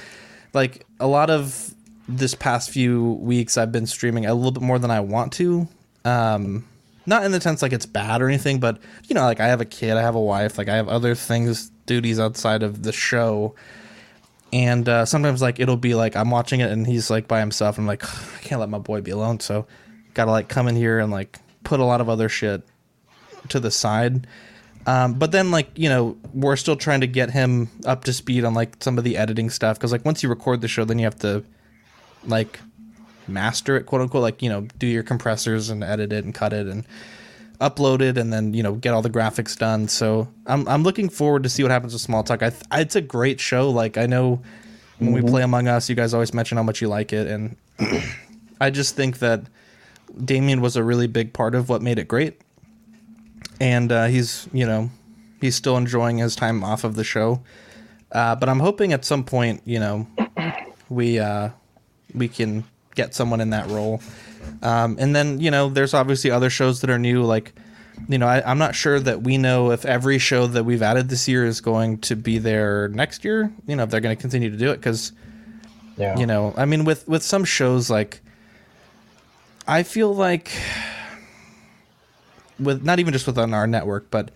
like 0.53 0.85
a 0.99 1.07
lot 1.07 1.29
of 1.29 1.73
this 2.07 2.33
past 2.33 2.69
few 2.69 3.13
weeks 3.13 3.57
I've 3.57 3.71
been 3.71 3.85
streaming 3.85 4.25
a 4.25 4.33
little 4.33 4.51
bit 4.51 4.63
more 4.63 4.79
than 4.79 4.91
I 4.91 5.01
want 5.01 5.33
to. 5.33 5.67
Um 6.05 6.65
not 7.05 7.23
in 7.23 7.31
the 7.31 7.39
sense 7.39 7.61
like 7.61 7.71
it's 7.71 7.85
bad 7.85 8.21
or 8.21 8.27
anything, 8.27 8.59
but 8.59 8.79
you 9.07 9.15
know, 9.15 9.21
like 9.21 9.39
I 9.39 9.47
have 9.47 9.61
a 9.61 9.65
kid, 9.65 9.95
I 9.95 10.01
have 10.01 10.15
a 10.15 10.21
wife, 10.21 10.57
like 10.57 10.67
I 10.67 10.75
have 10.75 10.89
other 10.89 11.15
things, 11.15 11.71
duties 11.85 12.19
outside 12.19 12.63
of 12.63 12.83
the 12.83 12.91
show. 12.91 13.55
And 14.51 14.87
uh, 14.87 15.05
sometimes 15.05 15.41
like 15.41 15.59
it'll 15.59 15.77
be 15.77 15.95
like 15.95 16.15
I'm 16.15 16.29
watching 16.31 16.59
it 16.59 16.69
and 16.69 16.85
he's 16.85 17.09
like 17.09 17.27
by 17.27 17.39
himself. 17.39 17.77
And 17.77 17.83
I'm 17.83 17.87
like, 17.87 18.03
I 18.03 18.39
can't 18.41 18.59
let 18.59 18.69
my 18.69 18.77
boy 18.77 19.01
be 19.01 19.11
alone, 19.11 19.39
so 19.39 19.67
gotta 20.13 20.31
like 20.31 20.49
come 20.49 20.67
in 20.67 20.75
here 20.75 20.99
and 20.99 21.11
like 21.11 21.39
put 21.63 21.79
a 21.79 21.85
lot 21.85 22.01
of 22.01 22.09
other 22.09 22.27
shit 22.27 22.61
to 23.49 23.59
the 23.59 23.71
side. 23.71 24.27
Um, 24.87 25.15
but 25.15 25.33
then 25.33 25.51
like 25.51 25.69
you 25.75 25.89
know 25.89 26.17
we're 26.33 26.55
still 26.55 26.77
trying 26.77 27.01
to 27.01 27.07
get 27.07 27.29
him 27.29 27.69
up 27.85 28.05
to 28.05 28.13
speed 28.13 28.45
on 28.45 28.53
like 28.53 28.81
some 28.81 28.97
of 28.97 29.03
the 29.03 29.17
editing 29.17 29.49
stuff 29.49 29.77
because 29.77 29.91
like 29.91 30.05
once 30.05 30.23
you 30.23 30.29
record 30.29 30.61
the 30.61 30.69
show, 30.69 30.85
then 30.85 30.97
you 30.97 31.03
have 31.03 31.19
to 31.19 31.43
like 32.23 32.59
master 33.27 33.75
it, 33.75 33.85
quote 33.85 34.01
unquote, 34.01 34.23
like 34.23 34.41
you 34.41 34.49
know 34.49 34.61
do 34.79 34.87
your 34.87 35.03
compressors 35.03 35.69
and 35.69 35.83
edit 35.83 36.13
it 36.13 36.23
and 36.23 36.33
cut 36.33 36.53
it 36.53 36.67
and 36.67 36.85
upload 37.59 38.01
it 38.01 38.17
and 38.17 38.31
then 38.31 38.53
you 38.53 38.63
know 38.63 38.75
get 38.75 38.93
all 38.93 39.01
the 39.01 39.09
graphics 39.09 39.57
done. 39.57 39.89
So 39.89 40.29
I'm 40.45 40.65
I'm 40.69 40.83
looking 40.83 41.09
forward 41.09 41.43
to 41.43 41.49
see 41.49 41.63
what 41.63 41.71
happens 41.71 41.91
with 41.91 42.01
Small 42.01 42.23
Talk. 42.23 42.41
I, 42.41 42.49
th- 42.51 42.63
it's 42.71 42.95
a 42.95 43.01
great 43.01 43.41
show. 43.41 43.69
Like 43.69 43.97
I 43.97 44.05
know 44.05 44.41
when 44.99 45.11
we 45.11 45.21
play 45.21 45.43
Among 45.43 45.67
Us, 45.67 45.89
you 45.89 45.95
guys 45.95 46.13
always 46.13 46.33
mention 46.33 46.57
how 46.57 46.63
much 46.63 46.81
you 46.81 46.87
like 46.87 47.11
it, 47.11 47.27
and 47.27 47.57
I 48.61 48.69
just 48.69 48.95
think 48.95 49.19
that 49.19 49.43
Damien 50.23 50.61
was 50.61 50.77
a 50.77 50.83
really 50.83 51.07
big 51.07 51.33
part 51.33 51.55
of 51.55 51.67
what 51.67 51.81
made 51.81 51.99
it 51.99 52.07
great. 52.07 52.41
And 53.59 53.91
uh, 53.91 54.05
he's 54.05 54.47
you 54.53 54.65
know 54.65 54.89
he's 55.41 55.55
still 55.55 55.77
enjoying 55.77 56.17
his 56.19 56.35
time 56.35 56.63
off 56.63 56.83
of 56.83 56.95
the 56.95 57.03
show. 57.03 57.41
Uh, 58.11 58.35
but 58.35 58.47
I'm 58.49 58.59
hoping 58.59 58.93
at 58.93 59.03
some 59.03 59.23
point, 59.23 59.61
you 59.65 59.79
know, 59.79 60.07
we 60.89 61.19
uh, 61.19 61.49
we 62.13 62.27
can 62.27 62.63
get 62.95 63.13
someone 63.13 63.41
in 63.41 63.49
that 63.51 63.67
role. 63.69 64.01
Um, 64.61 64.95
and 64.99 65.15
then 65.15 65.39
you 65.41 65.51
know, 65.51 65.69
there's 65.69 65.93
obviously 65.93 66.31
other 66.31 66.49
shows 66.49 66.81
that 66.81 66.89
are 66.89 66.97
new. 66.99 67.23
Like, 67.23 67.53
you 68.07 68.17
know, 68.17 68.27
I, 68.27 68.49
I'm 68.49 68.57
not 68.59 68.75
sure 68.75 68.99
that 68.99 69.23
we 69.23 69.37
know 69.37 69.71
if 69.71 69.85
every 69.85 70.19
show 70.19 70.47
that 70.47 70.63
we've 70.63 70.81
added 70.81 71.09
this 71.09 71.27
year 71.27 71.45
is 71.45 71.59
going 71.61 71.97
to 71.99 72.15
be 72.15 72.37
there 72.37 72.87
next 72.89 73.25
year. 73.25 73.51
You 73.67 73.75
know, 73.75 73.83
if 73.83 73.89
they're 73.89 73.99
going 74.01 74.15
to 74.15 74.21
continue 74.21 74.49
to 74.49 74.57
do 74.57 74.71
it 74.71 74.77
because 74.77 75.11
Yeah. 75.97 76.17
you 76.17 76.25
know, 76.25 76.53
I 76.55 76.65
mean, 76.65 76.85
with 76.85 77.07
with 77.07 77.23
some 77.23 77.43
shows 77.43 77.89
like, 77.89 78.21
I 79.67 79.83
feel 79.83 80.15
like 80.15 80.49
with 82.59 82.83
not 82.83 82.99
even 82.99 83.13
just 83.13 83.27
within 83.27 83.53
our 83.53 83.67
network, 83.67 84.09
but 84.11 84.31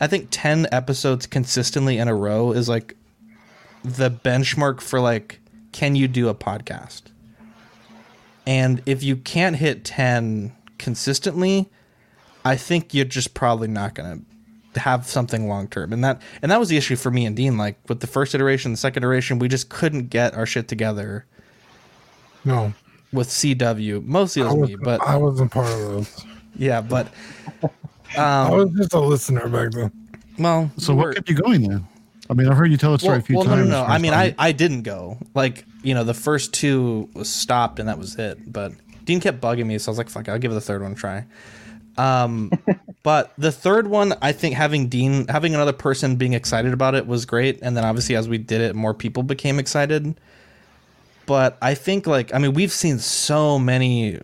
I 0.00 0.06
think 0.06 0.28
ten 0.30 0.66
episodes 0.72 1.26
consistently 1.26 1.98
in 1.98 2.08
a 2.08 2.14
row 2.14 2.52
is 2.52 2.68
like 2.68 2.96
the 3.84 4.10
benchmark 4.10 4.80
for 4.80 5.00
like 5.00 5.40
can 5.72 5.94
you 5.94 6.08
do 6.08 6.28
a 6.28 6.34
podcast? 6.34 7.02
And 8.46 8.82
if 8.86 9.02
you 9.02 9.16
can't 9.16 9.56
hit 9.56 9.84
10 9.84 10.56
consistently, 10.78 11.68
I 12.44 12.56
think 12.56 12.94
you're 12.94 13.04
just 13.04 13.34
probably 13.34 13.68
not 13.68 13.94
going 13.94 14.24
to 14.72 14.80
have 14.80 15.06
something 15.06 15.48
long 15.48 15.68
term. 15.68 15.92
And 15.92 16.02
that 16.02 16.22
and 16.40 16.50
that 16.50 16.58
was 16.58 16.68
the 16.68 16.76
issue 16.76 16.96
for 16.96 17.10
me 17.10 17.26
and 17.26 17.36
Dean 17.36 17.58
like 17.58 17.76
with 17.88 18.00
the 18.00 18.06
first 18.06 18.34
iteration, 18.34 18.70
the 18.70 18.78
second 18.78 19.02
iteration, 19.02 19.38
we 19.38 19.48
just 19.48 19.68
couldn't 19.68 20.08
get 20.08 20.34
our 20.34 20.46
shit 20.46 20.66
together 20.66 21.26
no, 22.44 22.72
with 23.12 23.28
CW. 23.28 24.04
Mostly 24.04 24.42
it 24.42 24.46
was 24.46 24.54
was 24.54 24.70
me, 24.70 24.76
but 24.76 25.02
I 25.02 25.16
wasn't 25.16 25.50
part 25.50 25.70
of 25.70 25.78
those. 25.78 26.24
yeah, 26.56 26.80
but 26.80 27.08
I 28.16 28.46
um 28.46 28.56
was 28.56 28.70
just 28.76 28.94
a 28.94 29.00
listener 29.00 29.48
back 29.48 29.72
then. 29.72 29.92
well, 30.38 30.70
So 30.78 30.94
what 30.94 31.14
kept 31.14 31.28
you 31.28 31.34
going 31.34 31.68
then? 31.68 31.86
I 32.30 32.34
mean, 32.34 32.48
I've 32.48 32.56
heard 32.56 32.70
you 32.70 32.76
tell 32.76 32.92
the 32.92 32.98
story 32.98 33.12
well, 33.12 33.20
a 33.20 33.22
few 33.22 33.36
well, 33.36 33.44
times. 33.46 33.68
no, 33.68 33.80
no, 33.80 33.86
no. 33.86 33.92
I 33.92 33.98
mean, 33.98 34.12
time. 34.12 34.34
I, 34.38 34.48
I 34.48 34.52
didn't 34.52 34.82
go. 34.82 35.18
Like, 35.34 35.64
you 35.82 35.94
know, 35.94 36.04
the 36.04 36.14
first 36.14 36.52
two 36.52 37.08
was 37.14 37.28
stopped 37.28 37.78
and 37.78 37.88
that 37.88 37.98
was 37.98 38.16
it. 38.16 38.52
But 38.52 38.72
Dean 39.04 39.20
kept 39.20 39.40
bugging 39.40 39.66
me, 39.66 39.78
so 39.78 39.90
I 39.90 39.92
was 39.92 39.98
like, 39.98 40.10
fuck 40.10 40.28
I'll 40.28 40.38
give 40.38 40.52
the 40.52 40.60
third 40.60 40.82
one 40.82 40.92
a 40.92 40.94
try. 40.94 41.24
Um, 41.96 42.52
but 43.02 43.32
the 43.38 43.50
third 43.50 43.88
one, 43.88 44.14
I 44.20 44.32
think 44.32 44.54
having 44.54 44.88
Dean, 44.88 45.26
having 45.28 45.54
another 45.54 45.72
person 45.72 46.16
being 46.16 46.34
excited 46.34 46.72
about 46.74 46.94
it 46.94 47.06
was 47.06 47.24
great, 47.24 47.58
and 47.62 47.76
then 47.76 47.84
obviously 47.84 48.14
as 48.16 48.28
we 48.28 48.36
did 48.36 48.60
it, 48.60 48.76
more 48.76 48.92
people 48.92 49.22
became 49.22 49.58
excited. 49.58 50.14
But 51.24 51.58
I 51.60 51.74
think 51.74 52.06
like 52.06 52.34
I 52.34 52.38
mean 52.38 52.54
we've 52.54 52.72
seen 52.72 52.98
so 52.98 53.58
many 53.58 54.20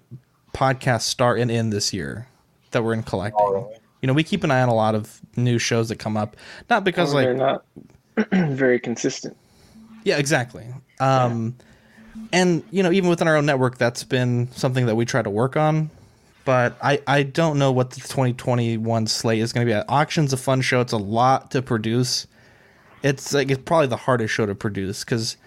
podcasts 0.55 1.03
start 1.03 1.39
and 1.39 1.51
end 1.51 1.73
this 1.73 1.93
year 1.93 2.29
that 2.75 2.85
we're 2.85 2.93
in 2.93 3.03
collecting. 3.03 3.41
Oh, 3.41 3.73
You 4.03 4.07
know, 4.07 4.13
we 4.13 4.23
keep 4.23 4.45
an 4.45 4.51
eye 4.51 4.61
on 4.63 4.69
a 4.69 4.75
lot 4.75 4.95
of 4.95 5.21
new 5.37 5.59
shows 5.59 5.89
that 5.89 5.97
come 5.99 6.17
up, 6.17 6.37
not 6.69 6.85
because 6.85 7.15
like 7.15 7.25
they're 7.25 7.35
not 7.35 7.65
very 8.33 8.79
consistent. 8.79 9.37
yeah, 10.05 10.19
exactly. 10.19 10.67
Um, 11.01 11.57
and 12.33 12.63
you 12.71 12.83
know, 12.83 12.93
even 12.93 13.11
within 13.11 13.27
our 13.27 13.37
own 13.37 13.47
network, 13.47 13.79
that's 13.79 14.05
been 14.05 14.51
something 14.53 14.87
that 14.87 14.95
we 14.95 15.05
try 15.05 15.23
to 15.23 15.31
work 15.31 15.57
on. 15.57 15.91
But 16.45 16.77
I, 16.83 17.01
I 17.07 17.23
don't 17.23 17.59
know 17.59 17.73
what 17.73 17.91
the 17.93 18.01
2021 18.01 19.07
slate 19.07 19.39
is 19.41 19.53
going 19.55 19.67
to 19.67 19.73
be. 19.73 19.77
Auction's 19.89 20.33
a 20.35 20.37
fun 20.37 20.61
show. 20.61 20.83
It's 20.83 20.93
a 20.93 20.99
lot 20.99 21.51
to 21.53 21.63
produce. 21.63 22.27
It's 23.03 23.33
like 23.33 23.51
it's 23.51 23.63
probably 23.65 23.87
the 23.87 23.97
hardest 23.97 24.35
show 24.35 24.45
to 24.45 24.55
produce 24.55 25.05
because, 25.05 25.39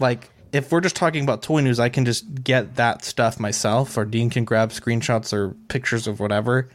like, 0.00 0.30
if 0.52 0.70
we're 0.70 0.80
just 0.80 0.96
talking 0.96 1.24
about 1.24 1.42
toy 1.42 1.60
news, 1.60 1.80
I 1.80 1.88
can 1.88 2.04
just 2.04 2.44
get 2.44 2.76
that 2.76 3.04
stuff 3.04 3.40
myself, 3.40 3.96
or 3.96 4.04
Dean 4.04 4.30
can 4.30 4.44
grab 4.44 4.70
screenshots 4.70 5.32
or 5.32 5.54
pictures 5.68 6.06
of 6.06 6.20
whatever. 6.20 6.68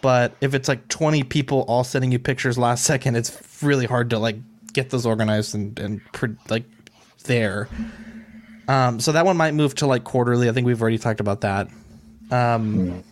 But 0.00 0.32
if 0.40 0.54
it's 0.54 0.68
like 0.68 0.88
20 0.88 1.24
people 1.24 1.62
all 1.68 1.84
sending 1.84 2.12
you 2.12 2.18
pictures 2.18 2.56
last 2.56 2.84
second, 2.84 3.16
it's 3.16 3.62
really 3.62 3.86
hard 3.86 4.10
to 4.10 4.18
like 4.18 4.36
get 4.72 4.90
those 4.90 5.04
organized 5.04 5.54
and 5.54 5.78
and 5.78 6.00
pre- 6.12 6.36
like 6.48 6.64
there. 7.24 7.68
Um, 8.68 9.00
so 9.00 9.12
that 9.12 9.24
one 9.24 9.36
might 9.36 9.54
move 9.54 9.74
to 9.76 9.86
like 9.86 10.04
quarterly. 10.04 10.48
I 10.48 10.52
think 10.52 10.66
we've 10.66 10.80
already 10.80 10.98
talked 10.98 11.20
about 11.20 11.40
that. 11.42 11.68
Um, 12.30 13.02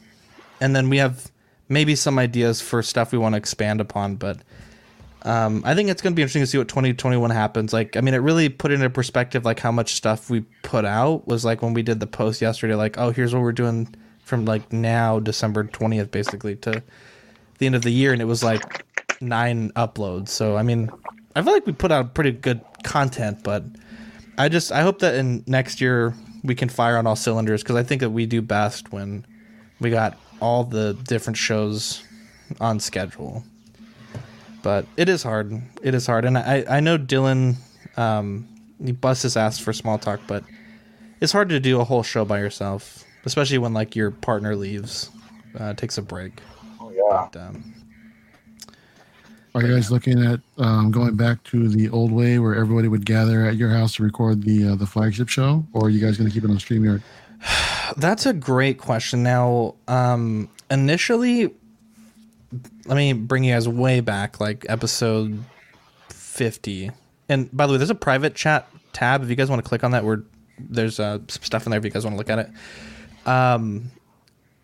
and 0.61 0.77
then 0.77 0.89
we 0.91 0.99
have 0.99 1.31
maybe 1.69 1.97
some 1.97 2.19
ideas 2.19 2.61
for 2.61 2.83
stuff 2.83 3.13
we 3.13 3.19
want 3.19 3.33
to 3.35 3.39
expand 3.39 3.81
upon, 3.81 4.17
but 4.17 4.39
um, 5.27 5.63
I 5.65 5.75
think 5.75 5.91
it's 5.91 6.01
going 6.01 6.13
to 6.13 6.17
be 6.17 6.23
interesting 6.23 6.43
to 6.43 6.47
see 6.47 6.57
what 6.57 6.69
2021 6.69 7.31
happens. 7.31 7.73
Like, 7.73 7.97
I 7.97 8.01
mean, 8.01 8.15
it 8.15 8.19
really 8.19 8.49
put 8.49 8.71
into 8.71 8.89
perspective 8.89 9.45
like 9.45 9.59
how 9.59 9.73
much 9.73 9.95
stuff 9.95 10.31
we 10.31 10.43
put 10.63 10.85
out 10.85 11.27
was 11.27 11.45
like 11.45 11.63
when 11.63 11.75
we 11.75 11.83
did 11.83 11.99
the 11.99 12.07
post 12.07 12.41
yesterday. 12.41 12.77
Like, 12.77 12.97
oh, 12.97 13.11
here's 13.11 13.35
what 13.35 13.43
we're 13.43 13.51
doing 13.51 13.93
from 14.23 14.45
like 14.45 14.73
now 14.73 15.19
December 15.19 15.65
20th 15.65 16.13
basically 16.13 16.55
to 16.57 16.81
the 17.59 17.67
end 17.67 17.75
of 17.75 17.83
the 17.83 17.91
year, 17.91 18.13
and 18.13 18.23
it 18.23 18.27
was 18.27 18.45
like 18.45 18.87
nine 19.21 19.71
uploads. 19.71 20.29
So 20.29 20.57
I 20.57 20.63
mean, 20.63 20.91
I 21.35 21.43
feel 21.43 21.53
like 21.53 21.67
we 21.67 21.73
put 21.73 21.91
out 21.91 22.15
pretty 22.15 22.31
good 22.31 22.61
content, 22.85 23.43
but 23.43 23.65
I 24.39 24.49
just 24.49 24.71
I 24.71 24.83
hope 24.83 25.01
that 25.01 25.17
in 25.17 25.43
next 25.49 25.81
year 25.81 26.15
we 26.45 26.55
can 26.55 26.69
fire 26.69 26.97
on 26.99 27.07
all 27.07 27.17
cylinders 27.17 27.65
because 27.65 27.75
I 27.75 27.83
think 27.83 28.01
that 28.01 28.11
we 28.11 28.27
do 28.27 28.43
best 28.43 28.93
when 28.93 29.27
we 29.81 29.91
got 29.91 30.17
all 30.41 30.63
the 30.63 30.97
different 31.09 31.37
shows 31.37 32.05
on 32.61 32.79
schedule. 32.79 33.43
But 34.67 34.85
it 34.97 35.09
is 35.09 35.23
hard. 35.23 35.63
It 35.81 35.95
is 35.95 36.09
hard, 36.09 36.25
and 36.25 36.37
I 36.37 36.65
I 36.69 36.81
know 36.81 36.99
Dylan, 36.99 37.55
um, 37.97 38.49
he 38.85 38.91
busts 38.91 39.23
his 39.23 39.37
ass 39.37 39.61
for 39.61 39.73
small 39.73 39.97
talk, 39.97 40.19
but 40.27 40.43
it's 41.21 41.31
hard 41.31 41.51
to 41.51 41.61
do 41.61 41.81
a 41.81 41.85
whole 41.85 42.03
show 42.03 42.25
by 42.25 42.41
yourself, 42.41 43.05
especially 43.25 43.59
when 43.59 43.75
like 43.75 43.95
your 43.95 44.11
partner 44.11 44.57
leaves, 44.57 45.09
uh, 45.57 45.75
takes 45.75 45.99
a 45.99 46.03
break. 46.03 46.41
Oh 46.81 46.91
yeah. 46.91 47.29
But, 47.33 47.41
um, 47.41 47.75
Are 49.55 49.63
you 49.63 49.73
guys 49.73 49.93
looking 49.93 50.21
at 50.27 50.41
um, 50.59 50.91
going 50.91 51.15
back 51.15 51.45
to 51.45 51.69
the 51.69 51.89
old 51.91 52.11
way 52.11 52.41
where 52.41 52.57
everybody 52.57 52.89
would 52.89 53.07
gather 53.07 53.47
at 53.47 53.55
your 53.55 53.71
house 53.71 53.95
to 53.95 54.03
record 54.03 54.43
the 54.43 54.71
uh, 54.71 54.75
the 54.75 54.87
flagship 54.87 55.29
show, 55.29 55.65
or 55.75 55.87
are 55.87 55.91
you 55.91 56.05
guys 56.05 56.19
going 56.19 56.29
to 56.29 56.35
keep 56.35 56.43
it 56.43 56.51
on 56.51 56.57
StreamYard? 56.57 57.03
That's 57.99 58.27
a 58.27 58.33
great 58.33 58.79
question. 58.79 59.23
Now, 59.23 59.77
um, 59.87 60.51
initially, 60.73 61.55
let 62.87 62.97
me 62.97 63.13
bring 63.13 63.45
you 63.45 63.55
guys 63.55 63.69
way 63.69 64.01
back, 64.01 64.41
like 64.41 64.65
episode 64.69 65.43
50. 66.11 66.91
And 67.29 67.55
by 67.57 67.67
the 67.67 67.73
way, 67.73 67.79
there's 67.79 67.91
a 67.91 67.95
private 67.95 68.35
chat 68.35 68.69
tab. 68.93 69.23
If 69.23 69.31
you 69.31 69.37
guys 69.37 69.51
want 69.51 69.63
to 69.63 69.69
click 69.69 69.85
on 69.85 69.91
that, 69.93 70.05
where 70.05 70.23
there's 70.59 71.01
uh, 71.01 71.19
some 71.29 71.43
stuff 71.43 71.67
in 71.67 71.71
there 71.71 71.79
if 71.79 71.85
you 71.85 71.91
guys 71.91 72.05
want 72.05 72.15
to 72.15 72.19
look 72.19 72.31
at 72.31 72.39
it. 72.39 73.29
Um, 73.29 73.91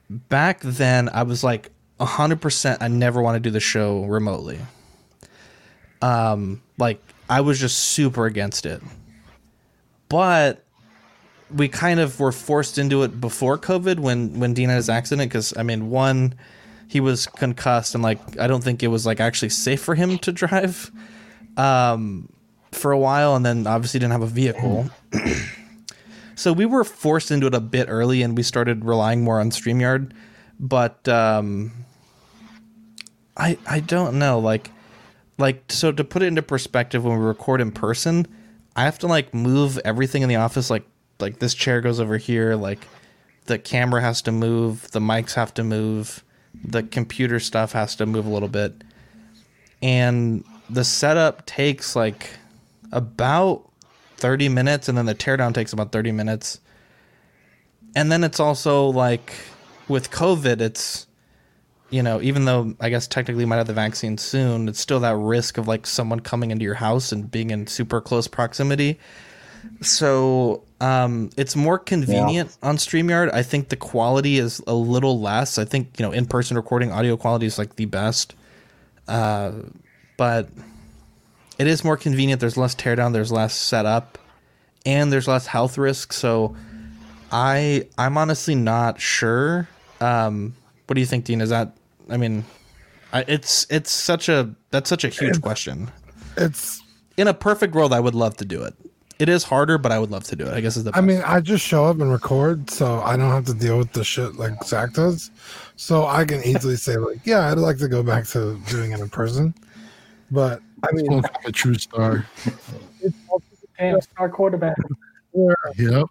back 0.09 0.61
then, 0.61 1.09
I 1.09 1.24
was 1.24 1.43
like 1.43 1.70
100%, 1.99 2.78
I 2.80 2.89
never 2.89 3.20
want 3.20 3.37
to 3.37 3.41
do 3.41 3.51
the 3.51 3.61
show 3.61 4.05
remotely. 4.05 4.59
Um, 6.01 6.62
like, 6.78 7.03
I 7.28 7.41
was 7.41 7.59
just 7.59 7.78
super 7.78 8.26
against 8.26 8.66
it. 8.66 8.83
But 10.09 10.64
we 11.53 11.68
kind 11.68 12.01
of 12.01 12.18
were 12.18 12.33
forced 12.33 12.78
into 12.78 13.03
it 13.03 13.20
before 13.20 13.59
COVID 13.59 13.99
when 13.99 14.39
when 14.41 14.55
Dean 14.55 14.68
had 14.68 14.76
his 14.76 14.89
accident 14.89 15.30
because 15.30 15.57
I 15.57 15.62
mean 15.62 15.91
one 15.91 16.35
he 16.93 17.01
was 17.01 17.24
concussed 17.24 17.95
and 17.95 18.03
like 18.03 18.20
I 18.38 18.47
don't 18.47 18.62
think 18.62 18.82
it 18.82 18.88
was 18.88 19.07
like 19.07 19.18
actually 19.18 19.49
safe 19.49 19.80
for 19.80 19.95
him 19.95 20.18
to 20.18 20.30
drive 20.30 20.90
um 21.57 22.28
for 22.70 22.93
a 22.93 22.99
while 22.99 23.34
and 23.34 23.47
then 23.47 23.66
obviously 23.66 23.99
didn't 23.99 24.12
have 24.12 24.22
a 24.22 24.26
vehicle. 24.26 24.90
so 26.34 26.53
we 26.53 26.66
were 26.66 26.84
forced 26.84 27.30
into 27.30 27.47
it 27.47 27.55
a 27.55 27.61
bit 27.61 27.86
early 27.88 28.20
and 28.22 28.36
we 28.36 28.43
started 28.43 28.84
relying 28.84 29.24
more 29.24 29.40
on 29.40 29.49
StreamYard 29.49 30.12
but 30.61 31.09
um 31.09 31.72
I 33.38 33.57
I 33.66 33.80
don't 33.80 34.18
know 34.18 34.38
like 34.38 34.70
like 35.38 35.72
so 35.72 35.93
to 35.93 36.05
put 36.05 36.20
it 36.20 36.26
into 36.26 36.43
perspective 36.43 37.07
when 37.07 37.18
we 37.18 37.24
record 37.24 37.62
in 37.62 37.72
person 37.72 38.26
I 38.76 38.84
have 38.84 38.99
to 38.99 39.07
like 39.07 39.32
move 39.32 39.78
everything 39.82 40.20
in 40.20 40.28
the 40.28 40.36
office 40.36 40.68
like 40.68 40.84
like 41.20 41.38
this 41.38 41.55
chair 41.55 41.80
goes 41.80 42.01
over 42.01 42.18
here 42.18 42.55
like 42.55 42.86
the 43.47 43.59
camera 43.59 44.03
has 44.03 44.20
to 44.22 44.30
move 44.30 44.90
the 44.90 45.01
mics 45.01 45.32
have 45.32 45.55
to 45.55 45.64
move 45.64 46.22
the 46.55 46.82
computer 46.82 47.40
stuff 47.40 47.72
has 47.72 47.96
to 47.96 48.07
move 48.07 48.26
a 48.26 48.30
little 48.30 48.48
bit. 48.48 48.74
And 49.80 50.44
the 50.70 50.84
setup 50.84 51.46
takes 51.46 51.96
like 51.96 52.30
about 52.92 53.68
30 54.16 54.48
minutes 54.48 54.88
and 54.88 54.96
then 54.96 55.07
the 55.07 55.14
teardown 55.14 55.55
takes 55.55 55.72
about 55.72 55.92
30 55.92 56.12
minutes. 56.12 56.61
And 57.94 58.11
then 58.11 58.24
it's 58.24 58.40
also 58.40 58.86
like 58.86 59.32
with 59.88 60.11
covid 60.11 60.61
it's 60.61 61.07
you 61.90 62.03
know 62.03 62.20
even 62.22 62.44
though 62.44 62.74
i 62.80 62.88
guess 62.88 63.07
technically 63.07 63.42
you 63.42 63.46
might 63.46 63.57
have 63.57 63.66
the 63.66 63.72
vaccine 63.72 64.16
soon 64.16 64.68
it's 64.68 64.80
still 64.80 65.00
that 65.00 65.16
risk 65.16 65.59
of 65.59 65.68
like 65.68 65.86
someone 65.86 66.20
coming 66.20 66.50
into 66.50 66.64
your 66.64 66.74
house 66.74 67.12
and 67.12 67.30
being 67.30 67.50
in 67.50 67.66
super 67.66 68.00
close 68.00 68.26
proximity 68.26 68.98
so 69.80 70.62
um, 70.80 71.30
it's 71.36 71.54
more 71.56 71.78
convenient 71.78 72.56
on 72.62 72.76
StreamYard. 72.76 73.32
I 73.32 73.42
think 73.42 73.68
the 73.68 73.76
quality 73.76 74.38
is 74.38 74.62
a 74.66 74.74
little 74.74 75.20
less. 75.20 75.58
I 75.58 75.64
think 75.64 75.98
you 75.98 76.04
know 76.04 76.12
in 76.12 76.26
person 76.26 76.56
recording 76.56 76.92
audio 76.92 77.16
quality 77.16 77.46
is 77.46 77.58
like 77.58 77.76
the 77.76 77.84
best, 77.86 78.34
uh, 79.08 79.52
but 80.16 80.48
it 81.58 81.66
is 81.66 81.84
more 81.84 81.96
convenient. 81.96 82.40
There's 82.40 82.56
less 82.56 82.74
teardown. 82.74 83.12
There's 83.12 83.30
less 83.32 83.54
setup, 83.54 84.18
and 84.84 85.12
there's 85.12 85.28
less 85.28 85.46
health 85.46 85.78
risk. 85.78 86.12
So 86.12 86.56
I 87.30 87.88
I'm 87.96 88.18
honestly 88.18 88.54
not 88.54 89.00
sure. 89.00 89.68
Um, 90.00 90.54
what 90.86 90.94
do 90.94 91.00
you 91.00 91.06
think, 91.06 91.24
Dean? 91.24 91.40
Is 91.40 91.50
that 91.50 91.76
I 92.10 92.16
mean, 92.16 92.44
I, 93.12 93.24
it's 93.28 93.66
it's 93.70 93.90
such 93.90 94.28
a 94.28 94.54
that's 94.70 94.88
such 94.88 95.04
a 95.04 95.08
huge 95.08 95.40
question. 95.40 95.90
It's 96.36 96.82
In 97.16 97.28
a 97.28 97.34
perfect 97.34 97.74
world, 97.74 97.92
I 97.92 98.00
would 98.00 98.14
love 98.14 98.36
to 98.38 98.44
do 98.44 98.62
it. 98.62 98.74
It 99.18 99.28
is 99.28 99.44
harder, 99.44 99.78
but 99.78 99.92
I 99.92 99.98
would 99.98 100.10
love 100.10 100.24
to 100.24 100.36
do 100.36 100.46
it. 100.46 100.52
I 100.54 100.60
guess 100.60 100.76
is 100.76 100.84
the. 100.84 100.96
I 100.96 101.00
mean, 101.00 101.22
I 101.24 101.40
just 101.40 101.64
show 101.64 101.84
up 101.84 102.00
and 102.00 102.10
record, 102.10 102.68
so 102.70 103.00
I 103.02 103.16
don't 103.16 103.30
have 103.30 103.44
to 103.46 103.54
deal 103.54 103.78
with 103.78 103.92
the 103.92 104.02
shit 104.04 104.34
like 104.36 104.62
Zach 104.64 104.92
does. 104.94 105.30
So 105.76 106.06
I 106.06 106.24
can 106.24 106.42
easily 106.44 106.76
say 106.76 106.96
like, 106.96 107.18
yeah, 107.24 107.50
I'd 107.50 107.58
like 107.58 107.78
to 107.78 107.88
go 107.88 108.02
back 108.02 108.26
to 108.28 108.58
doing 108.68 108.92
it 108.92 109.00
in 109.00 109.08
person. 109.08 109.54
But 110.30 110.60
I 110.82 110.92
mean, 110.92 111.06
Spoke 111.22 111.24
of 111.38 111.44
a 111.44 111.52
true 111.52 111.74
star. 111.74 112.26
It's 113.00 113.16
all 113.28 113.42
and 113.78 114.02
star 114.02 114.28
quarterback. 114.28 114.76
where 115.32 115.54
Yep. 115.78 116.06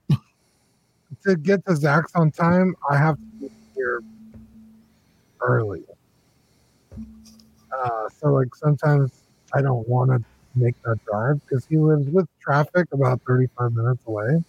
to 1.25 1.35
get 1.37 1.65
to 1.65 1.75
Zach's 1.75 2.11
on 2.15 2.31
time, 2.31 2.75
I 2.89 2.97
have 2.97 3.15
to 3.15 3.21
be 3.39 3.49
here 3.75 4.01
early. 5.41 5.83
Uh, 7.71 8.09
so 8.19 8.29
like 8.33 8.53
sometimes 8.55 9.11
I 9.53 9.61
don't 9.61 9.87
want 9.87 10.11
to 10.11 10.23
make 10.55 10.81
that 10.83 11.03
drive 11.05 11.41
because 11.41 11.65
he 11.65 11.77
lives 11.77 12.07
with 12.09 12.27
traffic 12.39 12.87
about 12.93 13.21
35 13.27 13.73
minutes 13.73 14.01
away. 14.07 14.43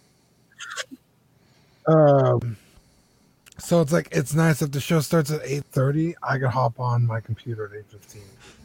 Um, 1.87 2.57
so 3.59 3.81
it's 3.81 3.93
like 3.93 4.09
it's 4.13 4.35
nice 4.35 4.63
if 4.63 4.73
the 4.73 4.81
show 4.81 5.01
starts 5.01 5.31
at 5.31 5.43
8:30, 5.43 6.15
I 6.23 6.39
could 6.39 6.51
hop 6.51 6.81
on 6.81 7.07
my 7.07 7.21
computer 7.21 7.67
at 7.67 7.73
8:15. 7.73 8.23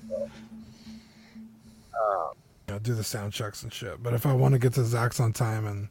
So, 0.09 0.29
uh, 1.93 2.29
you 2.67 2.73
know, 2.73 2.79
do 2.79 2.95
the 2.95 3.03
sound 3.03 3.33
checks 3.33 3.63
and 3.63 3.71
shit. 3.73 4.01
But 4.01 4.13
if 4.13 4.25
I 4.25 4.33
want 4.33 4.53
to 4.53 4.59
get 4.59 4.73
to 4.73 4.85
Zach's 4.85 5.19
on 5.19 5.33
time 5.33 5.65
and 5.65 5.89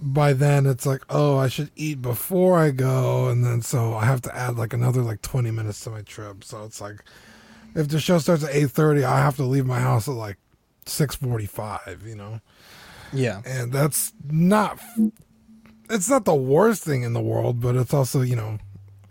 by 0.00 0.32
then 0.32 0.66
it's 0.66 0.86
like, 0.86 1.02
oh, 1.10 1.36
I 1.36 1.48
should 1.48 1.70
eat 1.76 2.00
before 2.02 2.58
I 2.58 2.70
go, 2.70 3.28
and 3.28 3.44
then 3.44 3.62
so 3.62 3.94
I 3.94 4.06
have 4.06 4.22
to 4.22 4.34
add 4.36 4.56
like 4.56 4.72
another 4.72 5.02
like 5.02 5.22
twenty 5.22 5.50
minutes 5.50 5.80
to 5.82 5.90
my 5.90 6.02
trip. 6.02 6.44
So 6.44 6.64
it's 6.64 6.80
like, 6.80 7.04
if 7.74 7.88
the 7.88 8.00
show 8.00 8.18
starts 8.18 8.44
at 8.44 8.54
eight 8.54 8.70
thirty, 8.70 9.04
I 9.04 9.18
have 9.18 9.36
to 9.36 9.44
leave 9.44 9.66
my 9.66 9.80
house 9.80 10.08
at 10.08 10.14
like 10.14 10.36
six 10.86 11.14
forty 11.14 11.46
five. 11.46 12.02
You 12.06 12.16
know, 12.16 12.40
yeah. 13.12 13.42
and 13.44 13.72
that's 13.72 14.12
not. 14.28 14.80
It's 15.88 16.08
not 16.08 16.24
the 16.24 16.34
worst 16.34 16.84
thing 16.84 17.02
in 17.02 17.12
the 17.12 17.20
world, 17.20 17.60
but 17.60 17.76
it's 17.76 17.92
also 17.92 18.22
you 18.22 18.36
know 18.36 18.58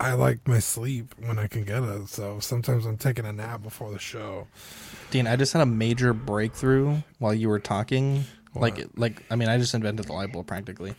I 0.00 0.14
like 0.14 0.48
my 0.48 0.60
sleep 0.60 1.14
when 1.18 1.38
I 1.38 1.46
can 1.46 1.64
get 1.64 1.82
it. 1.82 2.08
So 2.08 2.40
sometimes 2.40 2.86
I'm 2.86 2.96
taking 2.96 3.26
a 3.26 3.32
nap 3.32 3.62
before 3.62 3.92
the 3.92 3.98
show. 3.98 4.46
Dean, 5.10 5.26
I 5.26 5.36
just 5.36 5.52
had 5.52 5.60
a 5.60 5.66
major 5.66 6.14
breakthrough 6.14 6.96
while 7.18 7.34
you 7.34 7.50
were 7.50 7.58
talking. 7.58 8.24
Like, 8.54 8.84
like 8.96 9.22
I 9.30 9.36
mean, 9.36 9.48
I 9.48 9.58
just 9.58 9.74
invented 9.74 10.06
the 10.06 10.12
light 10.12 10.32
bulb 10.32 10.46
practically. 10.46 10.94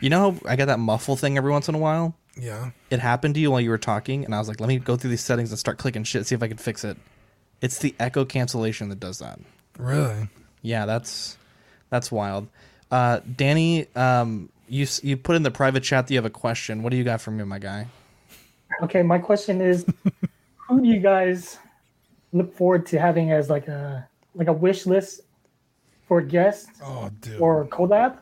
You 0.00 0.08
know 0.08 0.32
how 0.32 0.48
I 0.48 0.56
got 0.56 0.66
that 0.66 0.78
muffle 0.78 1.14
thing 1.14 1.36
every 1.36 1.50
once 1.50 1.68
in 1.68 1.74
a 1.74 1.78
while? 1.78 2.16
Yeah. 2.38 2.70
It 2.90 3.00
happened 3.00 3.34
to 3.34 3.40
you 3.40 3.50
while 3.50 3.60
you 3.60 3.70
were 3.70 3.78
talking, 3.78 4.24
and 4.24 4.34
I 4.34 4.38
was 4.38 4.48
like, 4.48 4.60
let 4.60 4.68
me 4.68 4.78
go 4.78 4.96
through 4.96 5.10
these 5.10 5.20
settings 5.20 5.50
and 5.50 5.58
start 5.58 5.78
clicking 5.78 6.04
shit, 6.04 6.26
see 6.26 6.34
if 6.34 6.42
I 6.42 6.48
can 6.48 6.56
fix 6.56 6.84
it. 6.84 6.96
It's 7.60 7.78
the 7.78 7.94
echo 7.98 8.24
cancellation 8.24 8.88
that 8.90 9.00
does 9.00 9.18
that. 9.18 9.40
Really? 9.78 10.28
Yeah, 10.62 10.86
that's 10.86 11.36
that's 11.90 12.12
wild. 12.12 12.48
Uh, 12.90 13.20
Danny, 13.36 13.86
um, 13.96 14.48
you 14.68 14.86
you 15.02 15.16
put 15.16 15.34
in 15.36 15.42
the 15.42 15.50
private 15.50 15.82
chat 15.82 16.06
that 16.06 16.12
you 16.14 16.18
have 16.18 16.24
a 16.24 16.30
question. 16.30 16.82
What 16.82 16.90
do 16.90 16.96
you 16.96 17.04
got 17.04 17.20
for 17.20 17.30
me, 17.32 17.42
my 17.44 17.58
guy? 17.58 17.88
Okay, 18.82 19.02
my 19.02 19.18
question 19.18 19.60
is, 19.60 19.84
who 20.68 20.80
do 20.80 20.86
you 20.88 21.00
guys 21.00 21.58
look 22.32 22.54
forward 22.54 22.86
to 22.86 23.00
having 23.00 23.32
as 23.32 23.50
like 23.50 23.66
a 23.68 24.06
like 24.34 24.46
a 24.48 24.52
wish 24.52 24.86
list 24.86 25.22
for 26.06 26.20
guests 26.20 26.80
Oh, 26.84 27.10
dude. 27.20 27.40
or 27.40 27.66
collab 27.66 28.18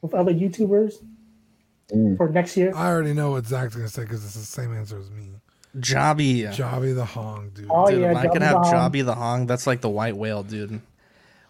with 0.00 0.14
other 0.14 0.32
YouTubers 0.32 0.94
for 2.16 2.28
next 2.28 2.56
year? 2.56 2.72
I 2.74 2.88
already 2.88 3.12
know 3.14 3.32
what 3.32 3.46
Zach's 3.46 3.74
gonna 3.76 3.88
say 3.88 4.02
because 4.02 4.24
it's 4.24 4.34
the 4.34 4.40
same 4.40 4.74
answer 4.76 4.98
as 4.98 5.10
me. 5.10 5.28
Jobby. 5.78 6.48
Jobby 6.54 6.94
the 6.94 7.04
Hong, 7.04 7.50
dude. 7.50 7.66
Oh, 7.70 7.90
dude, 7.90 8.00
yeah, 8.02 8.10
if 8.10 8.16
I 8.18 8.26
could 8.28 8.42
Jobby 8.42 8.44
have 8.44 8.90
the 8.92 8.98
Jobby 9.00 9.04
the 9.06 9.14
Hong, 9.14 9.46
that's 9.46 9.66
like 9.66 9.80
the 9.80 9.88
white 9.88 10.16
whale, 10.16 10.42
dude. 10.42 10.80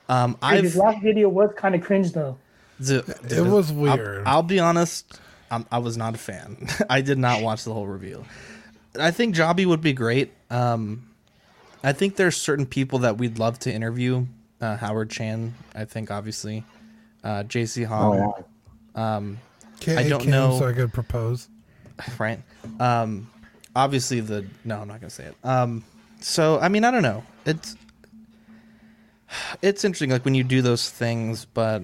Um, 0.09 0.37
Dude, 0.49 0.65
his 0.65 0.77
I've 0.77 0.85
last 0.95 1.03
video 1.03 1.29
was 1.29 1.51
kind 1.57 1.75
of 1.75 1.81
cringe 1.83 2.13
though. 2.13 2.37
dude, 2.85 3.09
it 3.31 3.41
was 3.41 3.71
I'll- 3.71 3.77
weird. 3.77 4.25
I'll, 4.27 4.43
be 4.43 4.61
honest, 4.61 5.19
I'm, 5.51 5.65
I 5.73 5.79
was 5.79 5.97
not 5.97 6.15
a 6.15 6.19
fan. 6.19 6.69
I 6.91 7.01
did 7.01 7.19
not 7.19 7.41
watch 7.43 7.65
the 7.65 7.73
whole 7.73 7.87
review. 7.87 8.25
I 8.99 9.11
think 9.11 9.35
Jobby 9.35 9.65
would 9.65 9.81
be 9.81 9.93
great. 9.93 10.33
Um, 10.51 11.09
I 11.83 11.93
think 11.93 12.17
there's 12.17 12.37
certain 12.37 12.67
people 12.67 13.01
that 13.01 13.17
we'd 13.19 13.39
love 13.39 13.59
to 13.61 13.73
interview. 13.73 14.27
Uh, 14.61 14.77
Howard 14.77 15.11
Chan, 15.11 15.55
I 15.75 15.85
think, 15.87 16.11
obviously. 16.11 16.65
Uh, 17.25 17.43
JC 17.45 17.85
Oh, 17.85 17.89
Hong, 17.89 18.19
yeah. 18.97 19.03
K- 19.83 19.97
I 19.97 20.09
don't 20.09 20.27
know- 20.27 20.59
So 20.59 20.69
I 20.69 20.73
could 20.73 20.93
propose. 20.93 21.49
right? 22.19 22.41
Um, 22.81 23.31
obviously 23.75 24.21
the 24.21 24.45
no, 24.65 24.81
I'm 24.81 24.89
not 24.89 25.01
gonna 25.01 25.11
say 25.11 25.25
it. 25.25 25.37
Um, 25.45 25.85
so 26.21 26.59
I 26.61 26.69
mean, 26.69 26.85
I 26.85 26.91
don't 26.91 27.03
know. 27.03 27.25
It's 27.45 27.77
it's 29.63 29.85
interesting, 29.85 30.11
like 30.11 30.25
when 30.25 30.35
you 30.35 30.45
do 30.45 30.63
those 30.63 30.91
things, 30.91 31.45
but 31.47 31.83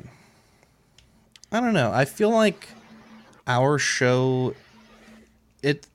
I 1.51 1.61
don't 1.61 1.73
know. 1.75 1.91
I 1.93 2.05
feel 2.05 2.31
like 2.31 2.69
our 3.47 3.79
show, 3.79 4.55
it 5.63 5.87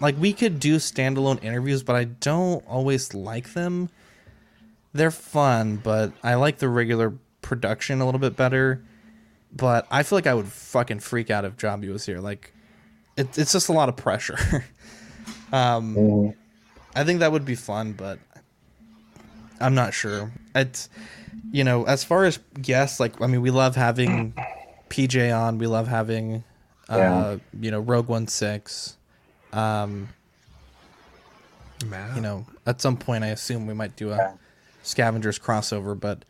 like 0.00 0.16
we 0.18 0.32
could 0.32 0.58
do 0.60 0.76
standalone 0.76 1.42
interviews, 1.42 1.82
but 1.82 1.94
I 1.96 2.04
don't 2.04 2.64
always 2.68 3.14
like 3.14 3.52
them. 3.54 3.90
They're 4.92 5.10
fun, 5.12 5.76
but 5.76 6.12
I 6.22 6.34
like 6.34 6.58
the 6.58 6.68
regular 6.68 7.14
production 7.42 8.00
a 8.00 8.04
little 8.04 8.18
bit 8.20 8.36
better. 8.36 8.82
But 9.58 9.86
I 9.90 10.02
feel 10.04 10.16
like 10.16 10.26
I 10.26 10.32
would 10.34 10.46
fucking 10.46 11.00
freak 11.00 11.30
out 11.30 11.44
if 11.44 11.56
Jobby 11.56 11.92
was 11.92 12.06
here. 12.06 12.20
Like, 12.20 12.52
it, 13.16 13.36
it's 13.36 13.52
just 13.52 13.68
a 13.68 13.72
lot 13.72 13.88
of 13.90 13.96
pressure. 13.96 14.38
um, 15.52 15.94
Mhm. 15.94 16.34
I 16.96 17.04
think 17.04 17.20
that 17.20 17.30
would 17.32 17.44
be 17.44 17.54
fun, 17.54 17.92
but 17.92 18.18
I'm 19.60 19.74
not 19.74 19.92
sure. 19.94 20.32
It's 20.54 20.88
you 21.52 21.64
know, 21.64 21.84
as 21.84 22.04
far 22.04 22.24
as 22.24 22.38
guests, 22.60 22.98
like 23.00 23.20
I 23.20 23.26
mean, 23.26 23.40
we 23.42 23.50
love 23.50 23.74
having 23.76 24.34
PJ 24.90 25.32
on. 25.36 25.58
We 25.58 25.66
love 25.66 25.86
having, 25.88 26.44
uh, 26.88 26.96
Yeah. 26.96 27.36
you 27.60 27.70
know, 27.70 27.80
Rogue 27.80 28.08
One 28.08 28.26
Six. 28.26 28.96
Um, 29.52 30.08
Matt. 31.86 32.16
you 32.16 32.22
know, 32.22 32.44
at 32.66 32.80
some 32.80 32.96
point, 32.96 33.24
I 33.24 33.28
assume 33.28 33.66
we 33.66 33.74
might 33.74 33.96
do 33.96 34.10
a 34.12 34.16
Yeah. 34.16 34.32
Scavengers 34.82 35.38
crossover, 35.38 35.98
but 35.98 36.24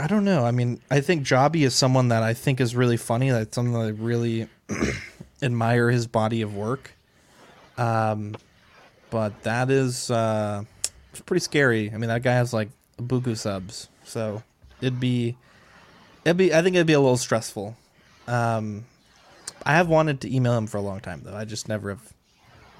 I 0.00 0.06
don't 0.06 0.24
know. 0.24 0.44
I 0.44 0.50
mean, 0.50 0.80
I 0.90 1.00
think 1.00 1.24
Jobby 1.26 1.62
is 1.66 1.74
someone 1.74 2.08
that 2.08 2.22
I 2.22 2.34
think 2.34 2.60
is 2.60 2.74
really 2.74 2.96
funny. 2.96 3.30
That's 3.30 3.54
someone 3.54 3.80
that 3.82 3.88
I 3.88 3.90
really 4.02 4.48
admire 5.42 5.90
his 5.90 6.06
body 6.06 6.42
of 6.42 6.54
work. 6.56 6.92
Um, 7.76 8.36
but 9.10 9.42
that 9.42 9.70
is 9.70 10.10
uh, 10.10 10.64
it's 11.10 11.20
pretty 11.20 11.40
scary. 11.42 11.90
I 11.92 11.98
mean, 11.98 12.08
that 12.08 12.22
guy 12.22 12.32
has 12.32 12.52
like 12.52 12.70
buku 12.98 13.36
subs, 13.36 13.88
so 14.04 14.42
it'd 14.80 14.98
be, 15.00 15.36
it'd 16.24 16.36
be. 16.38 16.54
I 16.54 16.62
think 16.62 16.74
it'd 16.76 16.86
be 16.86 16.92
a 16.94 17.00
little 17.00 17.16
stressful. 17.18 17.76
Um, 18.26 18.86
I 19.66 19.72
have 19.76 19.88
wanted 19.88 20.20
to 20.22 20.34
email 20.34 20.56
him 20.56 20.66
for 20.66 20.78
a 20.78 20.82
long 20.82 21.00
time 21.00 21.20
though. 21.24 21.36
I 21.36 21.44
just 21.44 21.68
never 21.68 21.90
have 21.90 22.12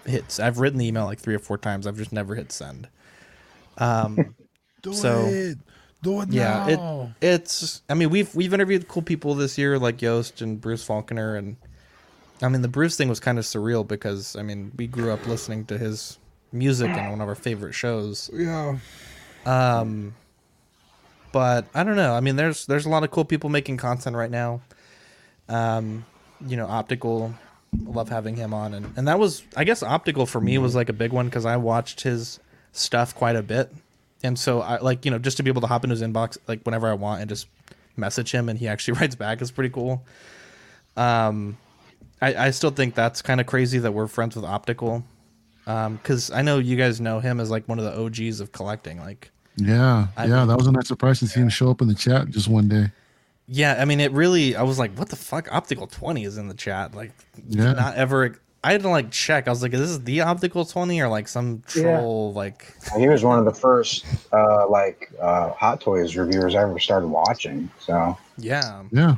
hit. 0.07 0.41
I've 0.41 0.59
written 0.59 0.79
the 0.79 0.87
email 0.87 1.05
like 1.05 1.21
three 1.21 1.35
or 1.35 1.39
four 1.41 1.59
times. 1.59 1.87
I've 1.87 1.99
just 1.99 2.13
never 2.13 2.35
hit 2.35 2.53
send. 2.53 2.89
Um, 3.77 4.35
so- 4.93 5.27
it. 5.27 5.59
Do 6.03 6.21
it 6.21 6.31
yeah, 6.31 6.67
now. 6.67 7.15
it 7.21 7.27
it's. 7.27 7.83
I 7.89 7.95
mean, 7.95 8.11
we've 8.11 8.35
we've 8.35 8.53
interviewed 8.53 8.89
cool 8.89 9.03
people 9.03 9.35
this 9.35 9.57
year, 9.57 9.79
like 9.79 10.03
Yost 10.03 10.43
and 10.43 10.61
Bruce 10.61 10.85
Faulconer, 10.87 11.39
and 11.39 11.57
I 12.43 12.49
mean, 12.49 12.63
the 12.63 12.69
Bruce 12.69 12.97
thing 12.97 13.09
was 13.09 13.21
kind 13.21 13.39
of 13.39 13.45
surreal 13.45 13.87
because 13.87 14.35
I 14.35 14.43
mean, 14.43 14.73
we 14.77 14.89
grew 14.89 15.13
up 15.13 15.27
listening 15.27 15.65
to 15.67 15.79
his 15.79 16.19
music 16.51 16.91
in 16.91 17.11
one 17.11 17.21
of 17.21 17.29
our 17.29 17.35
favorite 17.35 17.73
shows. 17.73 18.31
yeah. 18.33 18.79
Um, 19.47 20.15
but 21.33 21.67
I 21.75 21.85
don't 21.85 21.97
know. 21.97 22.15
I 22.15 22.21
mean, 22.21 22.37
there's 22.37 22.67
there's 22.67 22.87
a 22.87 22.89
lot 22.89 23.05
of 23.05 23.11
cool 23.11 23.25
people 23.25 23.49
making 23.49 23.77
content 23.77 24.17
right 24.17 24.31
now. 24.31 24.61
Um, 25.49 26.05
you 26.47 26.57
know, 26.57 26.67
optical. 26.67 27.35
Love 27.85 28.11
having 28.11 28.37
him 28.37 28.53
on, 28.53 28.75
and 28.75 28.93
and 28.97 29.09
that 29.09 29.19
was 29.19 29.43
I 29.57 29.65
guess 29.65 29.83
optical 29.83 30.27
for 30.27 30.41
me 30.41 30.59
was 30.59 30.75
like 30.75 30.91
a 30.91 30.93
big 30.93 31.11
one 31.11 31.27
because 31.27 31.47
I 31.47 31.57
watched 31.57 32.03
his 32.03 32.39
stuff 32.73 33.15
quite 33.15 33.35
a 33.35 33.43
bit, 33.43 33.73
and 34.23 34.39
so 34.39 34.61
I 34.61 34.79
like 34.79 35.05
you 35.05 35.11
know 35.11 35.19
just 35.19 35.37
to 35.39 35.43
be 35.43 35.51
able 35.51 35.61
to 35.63 35.67
hop 35.67 35.85
into 35.85 35.93
his 35.95 36.03
inbox 36.03 36.39
like 36.49 36.63
whenever 36.63 36.89
I 36.89 36.95
want 36.95 37.21
and 37.21 37.29
just 37.29 37.47
message 37.97 38.31
him 38.33 38.49
and 38.49 38.59
he 38.59 38.69
actually 38.69 38.95
writes 39.01 39.15
back 39.15 39.43
is 39.43 39.51
pretty 39.51 39.71
cool. 39.71 40.05
Um, 40.97 41.57
I 42.21 42.35
I 42.47 42.51
still 42.51 42.71
think 42.71 42.95
that's 42.95 43.23
kind 43.23 43.41
of 43.41 43.47
crazy 43.47 43.79
that 43.79 43.93
we're 43.93 44.07
friends 44.07 44.37
with 44.37 44.45
optical. 44.45 45.05
Um, 45.67 45.97
because 45.97 46.31
I 46.33 46.43
know 46.43 46.59
you 46.59 46.77
guys 46.77 47.01
know 47.01 47.21
him 47.21 47.39
as 47.39 47.49
like 47.51 47.69
one 47.69 47.79
of 47.79 47.85
the 47.85 47.97
OGs 47.97 48.41
of 48.41 48.51
collecting. 48.51 48.99
Like, 48.99 49.31
Yeah, 49.57 50.09
I 50.17 50.25
yeah, 50.27 50.39
mean- 50.41 50.49
that 50.49 50.57
was 50.59 50.67
a 50.67 50.73
nice 50.73 50.89
surprise 50.89 51.21
to 51.21 51.29
see 51.29 51.39
him 51.41 51.49
show 51.49 51.71
up 51.71 51.81
in 51.81 51.87
the 51.89 51.95
chat 51.95 52.31
just 52.31 52.49
one 52.49 52.69
day. 52.69 52.91
Yeah, 53.47 53.77
I 53.79 53.85
mean, 53.85 54.01
it 54.01 54.11
really. 54.13 54.57
I 54.57 54.63
was 54.63 54.79
like, 54.79 54.93
"What 54.97 55.09
the 55.09 55.17
fuck?" 55.17 55.53
Optical 55.53 55.87
twenty 55.87 56.25
is 56.25 56.37
in 56.39 56.49
the 56.49 56.55
chat. 56.55 56.95
Like, 56.95 57.13
Yeah. 57.49 57.73
not 57.75 57.95
ever. 57.97 58.39
I 58.65 58.73
had 58.73 58.83
to 58.83 58.89
like 58.89 59.11
check. 59.11 59.49
I 59.49 59.51
was 59.51 59.63
like, 59.63 59.73
"Is 59.75 59.81
this 59.81 59.99
the 59.99 60.21
optical 60.21 60.65
twenty 60.65 61.01
or 61.01 61.09
like 61.09 61.29
some 61.29 61.63
Yeah. 61.75 61.83
troll?" 61.83 62.33
Like, 62.33 62.77
He 62.97 63.09
was 63.09 63.25
one 63.25 63.39
of 63.39 63.45
the 63.45 63.55
first 63.55 64.05
uh, 64.33 64.69
like 64.69 65.11
uh, 65.21 65.51
Hot 65.51 65.81
Toys 65.81 66.17
reviewers 66.17 66.55
I 66.55 66.63
ever 66.63 66.79
started 66.79 67.09
watching. 67.09 67.71
So 67.81 68.17
yeah. 68.39 68.85
Yeah, 68.93 69.17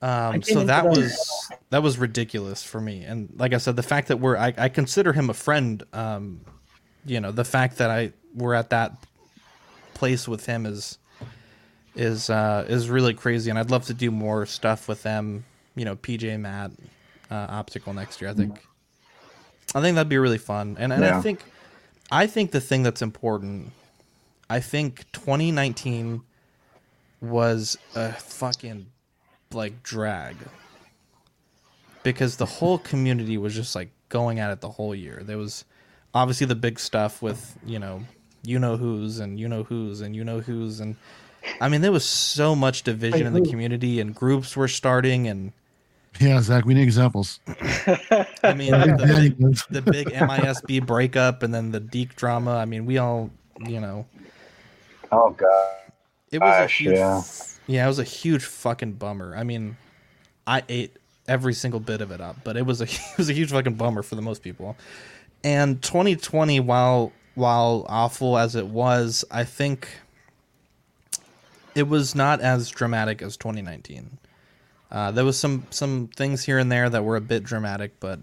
Um, 0.00 0.42
so 0.42 0.60
into 0.60 0.66
that 0.66 0.88
was 0.88 1.50
that 1.70 1.82
was 1.82 1.98
ridiculous 1.98 2.62
for 2.62 2.80
me. 2.80 3.04
And 3.04 3.30
like 3.36 3.52
I 3.52 3.58
said, 3.58 3.76
the 3.76 3.82
fact 3.82 4.08
that 4.08 4.18
we're 4.18 4.36
I, 4.36 4.52
I 4.56 4.68
consider 4.68 5.12
him 5.12 5.30
a 5.30 5.34
friend. 5.34 5.82
Um, 5.92 6.40
you 7.04 7.20
know, 7.20 7.32
the 7.32 7.44
fact 7.44 7.78
that 7.78 7.90
I 7.90 8.12
we're 8.34 8.54
at 8.54 8.70
that 8.70 8.92
place 9.94 10.26
with 10.28 10.46
him 10.46 10.66
is 10.66 10.98
is 11.94 12.30
uh, 12.30 12.64
is 12.68 12.88
really 12.90 13.14
crazy. 13.14 13.50
And 13.50 13.58
I'd 13.58 13.70
love 13.70 13.86
to 13.86 13.94
do 13.94 14.10
more 14.10 14.46
stuff 14.46 14.88
with 14.88 15.02
them. 15.02 15.44
You 15.74 15.84
know, 15.84 15.96
PJ 15.96 16.38
Matt, 16.38 16.72
uh, 17.32 17.46
Optical 17.48 17.94
next 17.94 18.20
year. 18.20 18.30
I 18.30 18.34
think 18.34 18.60
I 19.74 19.80
think 19.80 19.94
that'd 19.94 20.08
be 20.08 20.18
really 20.18 20.38
fun. 20.38 20.76
And 20.78 20.92
and 20.92 21.04
I 21.04 21.20
think 21.20 21.44
I 22.10 22.26
think 22.26 22.50
the 22.50 22.60
thing 22.60 22.82
that's 22.82 23.02
important. 23.02 23.72
I 24.50 24.60
think 24.60 25.10
2019 25.12 26.22
was 27.22 27.78
a 27.94 28.12
fucking 28.12 28.86
like 29.52 29.82
drag 29.82 30.36
because 32.02 32.36
the 32.36 32.46
whole 32.46 32.78
community 32.78 33.38
was 33.38 33.54
just 33.54 33.74
like 33.74 33.90
going 34.08 34.38
at 34.40 34.50
it 34.50 34.60
the 34.60 34.68
whole 34.68 34.94
year. 34.94 35.22
There 35.24 35.38
was 35.38 35.64
obviously 36.12 36.46
the 36.46 36.54
big 36.54 36.78
stuff 36.78 37.22
with 37.22 37.56
you 37.64 37.78
know 37.78 38.02
you 38.42 38.58
know 38.58 38.76
who's 38.76 39.20
and 39.20 39.40
you 39.40 39.48
know 39.48 39.62
who's 39.62 40.02
and 40.02 40.14
you 40.14 40.24
know 40.24 40.40
who's 40.40 40.80
and 40.80 40.96
I 41.60 41.68
mean 41.68 41.80
there 41.80 41.92
was 41.92 42.04
so 42.04 42.54
much 42.54 42.82
division 42.82 43.26
in 43.26 43.32
the 43.32 43.48
community 43.48 44.00
and 44.00 44.14
groups 44.14 44.54
were 44.54 44.68
starting 44.68 45.28
and 45.28 45.52
yeah, 46.22 46.40
Zach. 46.40 46.64
We 46.64 46.74
need 46.74 46.82
examples. 46.82 47.40
I 47.46 48.54
mean 48.54 48.70
the 48.70 48.96
big, 49.06 49.56
the 49.70 49.82
big 49.82 50.08
MISB 50.08 50.86
breakup 50.86 51.42
and 51.42 51.52
then 51.52 51.70
the 51.70 51.80
Deke 51.80 52.14
drama. 52.16 52.56
I 52.56 52.64
mean 52.64 52.86
we 52.86 52.98
all 52.98 53.30
you 53.60 53.80
know 53.80 54.06
oh 55.10 55.30
god, 55.30 55.92
it 56.30 56.40
was 56.40 56.56
a 56.56 56.62
Gosh, 56.62 56.78
huge 56.78 56.96
yeah. 56.96 57.22
yeah 57.66 57.84
it 57.84 57.88
was 57.88 57.98
a 57.98 58.04
huge 58.04 58.44
fucking 58.44 58.92
bummer. 58.92 59.34
I 59.36 59.44
mean 59.44 59.76
I 60.46 60.62
ate 60.68 60.96
every 61.28 61.54
single 61.54 61.80
bit 61.80 62.00
of 62.00 62.10
it 62.10 62.20
up, 62.20 62.36
but 62.44 62.56
it 62.56 62.66
was 62.66 62.80
a 62.80 62.84
it 63.12 63.18
was 63.18 63.28
a 63.28 63.32
huge 63.32 63.50
fucking 63.50 63.74
bummer 63.74 64.02
for 64.02 64.14
the 64.14 64.22
most 64.22 64.42
people. 64.42 64.76
And 65.44 65.82
2020, 65.82 66.60
while 66.60 67.12
while 67.34 67.86
awful 67.88 68.38
as 68.38 68.54
it 68.54 68.66
was, 68.66 69.24
I 69.30 69.44
think 69.44 69.88
it 71.74 71.88
was 71.88 72.14
not 72.14 72.40
as 72.40 72.68
dramatic 72.68 73.22
as 73.22 73.36
2019. 73.36 74.18
Uh, 74.92 75.10
there 75.10 75.24
was 75.24 75.38
some 75.38 75.66
some 75.70 76.08
things 76.14 76.44
here 76.44 76.58
and 76.58 76.70
there 76.70 76.88
that 76.90 77.02
were 77.02 77.16
a 77.16 77.20
bit 77.20 77.42
dramatic, 77.42 77.98
but 77.98 78.20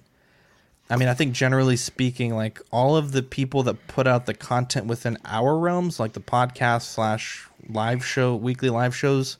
I 0.87 0.97
mean, 0.97 1.07
I 1.07 1.15
think 1.15 1.33
generally 1.33 1.75
speaking, 1.75 2.35
like 2.35 2.61
all 2.71 2.95
of 2.95 3.11
the 3.11 3.23
people 3.23 3.63
that 3.63 3.87
put 3.87 4.05
out 4.05 4.27
the 4.27 4.35
content 4.35 4.85
within 4.85 5.17
our 5.25 5.57
realms, 5.57 5.99
like 5.99 6.13
the 6.13 6.19
podcast 6.19 6.83
slash 6.83 7.47
live 7.67 8.05
show, 8.05 8.35
weekly 8.35 8.69
live 8.69 8.95
shows, 8.95 9.37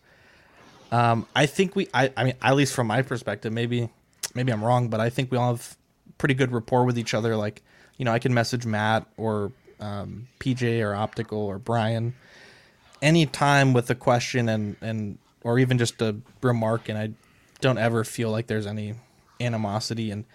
um, 0.91 1.27
I 1.35 1.45
think 1.45 1.75
we, 1.75 1.87
I, 1.93 2.11
I 2.17 2.23
mean, 2.23 2.33
at 2.41 2.55
least 2.55 2.73
from 2.73 2.87
my 2.87 3.03
perspective, 3.03 3.53
maybe, 3.53 3.89
maybe 4.35 4.51
I'm 4.51 4.63
wrong, 4.63 4.89
but 4.89 4.99
I 4.99 5.09
think 5.09 5.31
we 5.31 5.37
all 5.37 5.55
have 5.55 5.77
pretty 6.17 6.35
good 6.35 6.51
rapport 6.51 6.83
with 6.83 6.99
each 6.99 7.13
other. 7.13 7.35
Like, 7.35 7.61
you 7.97 8.05
know, 8.05 8.11
I 8.11 8.19
can 8.19 8.33
message 8.33 8.65
Matt 8.65 9.05
or 9.17 9.51
um, 9.79 10.27
PJ 10.39 10.83
or 10.83 10.95
Optical 10.95 11.39
or 11.39 11.57
Brian 11.57 12.13
anytime 13.01 13.73
with 13.73 13.89
a 13.89 13.95
question 13.95 14.49
and 14.49 14.75
and 14.81 15.17
or 15.49 15.57
even 15.57 15.79
just 15.79 15.99
a 15.99 16.15
remark, 16.43 16.89
and 16.89 16.97
I 16.97 17.09
don't 17.59 17.79
ever 17.79 18.03
feel 18.03 18.29
like 18.29 18.45
there's 18.45 18.67
any 18.67 18.93
animosity. 19.41 20.11
And 20.11 20.25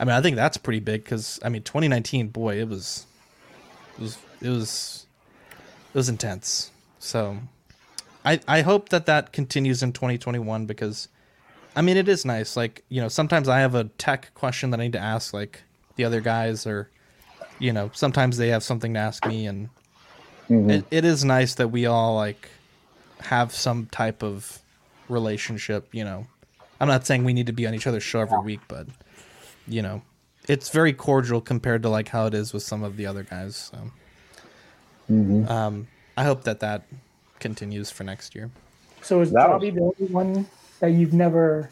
I 0.00 0.04
mean, 0.04 0.14
I 0.14 0.22
think 0.22 0.34
that's 0.34 0.56
pretty 0.56 0.80
big 0.80 1.04
because 1.04 1.38
I 1.44 1.50
mean, 1.50 1.62
2019, 1.62 2.28
boy, 2.28 2.58
it 2.58 2.68
was, 2.68 3.04
it 3.98 4.00
was, 4.00 4.18
it 4.40 4.48
was, 4.48 5.06
it 5.90 5.94
was 5.94 6.08
intense. 6.08 6.70
So, 6.98 7.38
I 8.24 8.40
I 8.48 8.62
hope 8.62 8.88
that 8.88 9.04
that 9.06 9.32
continues 9.32 9.82
in 9.82 9.92
2021 9.92 10.64
because, 10.64 11.08
I 11.76 11.82
mean, 11.82 11.98
it 11.98 12.08
is 12.08 12.24
nice. 12.24 12.56
Like 12.56 12.82
you 12.88 13.02
know, 13.02 13.08
sometimes 13.08 13.50
I 13.50 13.60
have 13.60 13.74
a 13.74 13.84
tech 13.98 14.32
question 14.32 14.70
that 14.70 14.80
I 14.80 14.84
need 14.84 14.94
to 14.94 14.98
ask 14.98 15.34
like 15.34 15.64
the 15.96 16.04
other 16.06 16.22
guys, 16.22 16.66
or 16.66 16.88
you 17.58 17.74
know, 17.74 17.90
sometimes 17.92 18.38
they 18.38 18.48
have 18.48 18.62
something 18.62 18.94
to 18.94 19.00
ask 19.00 19.26
me, 19.26 19.46
and 19.46 19.68
mm-hmm. 20.48 20.70
it, 20.70 20.84
it 20.90 21.04
is 21.04 21.26
nice 21.26 21.56
that 21.56 21.68
we 21.68 21.84
all 21.84 22.16
like 22.16 22.48
have 23.20 23.54
some 23.54 23.86
type 23.86 24.22
of 24.22 24.61
relationship. 25.08 25.88
You 25.92 26.04
know, 26.04 26.26
I'm 26.80 26.88
not 26.88 27.06
saying 27.06 27.24
we 27.24 27.32
need 27.32 27.46
to 27.46 27.52
be 27.52 27.66
on 27.66 27.74
each 27.74 27.86
other's 27.86 28.02
show 28.02 28.20
every 28.20 28.40
week, 28.40 28.60
but 28.68 28.86
you 29.66 29.82
know, 29.82 30.02
it's 30.48 30.70
very 30.70 30.92
cordial 30.92 31.40
compared 31.40 31.82
to 31.82 31.88
like 31.88 32.08
how 32.08 32.26
it 32.26 32.34
is 32.34 32.52
with 32.52 32.62
some 32.62 32.82
of 32.82 32.96
the 32.96 33.06
other 33.06 33.22
guys. 33.22 33.70
So, 35.08 35.48
um, 35.48 35.88
I 36.16 36.24
hope 36.24 36.44
that 36.44 36.60
that 36.60 36.82
continues 37.38 37.90
for 37.90 38.04
next 38.04 38.34
year. 38.34 38.50
So 39.02 39.20
is 39.20 39.32
That 39.32 39.48
Jobby 39.48 39.74
the 39.74 39.80
only 39.80 40.12
one 40.12 40.46
that 40.80 40.92
you've 40.92 41.12
never 41.12 41.70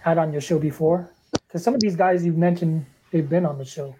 had 0.00 0.18
on 0.18 0.32
your 0.32 0.40
show 0.40 0.58
before? 0.58 1.10
Because 1.32 1.62
some 1.62 1.74
of 1.74 1.80
these 1.80 1.96
guys 1.96 2.24
you've 2.24 2.36
mentioned, 2.36 2.86
they've 3.10 3.28
been 3.28 3.44
on 3.44 3.58
the 3.58 3.64
show. 3.64 3.94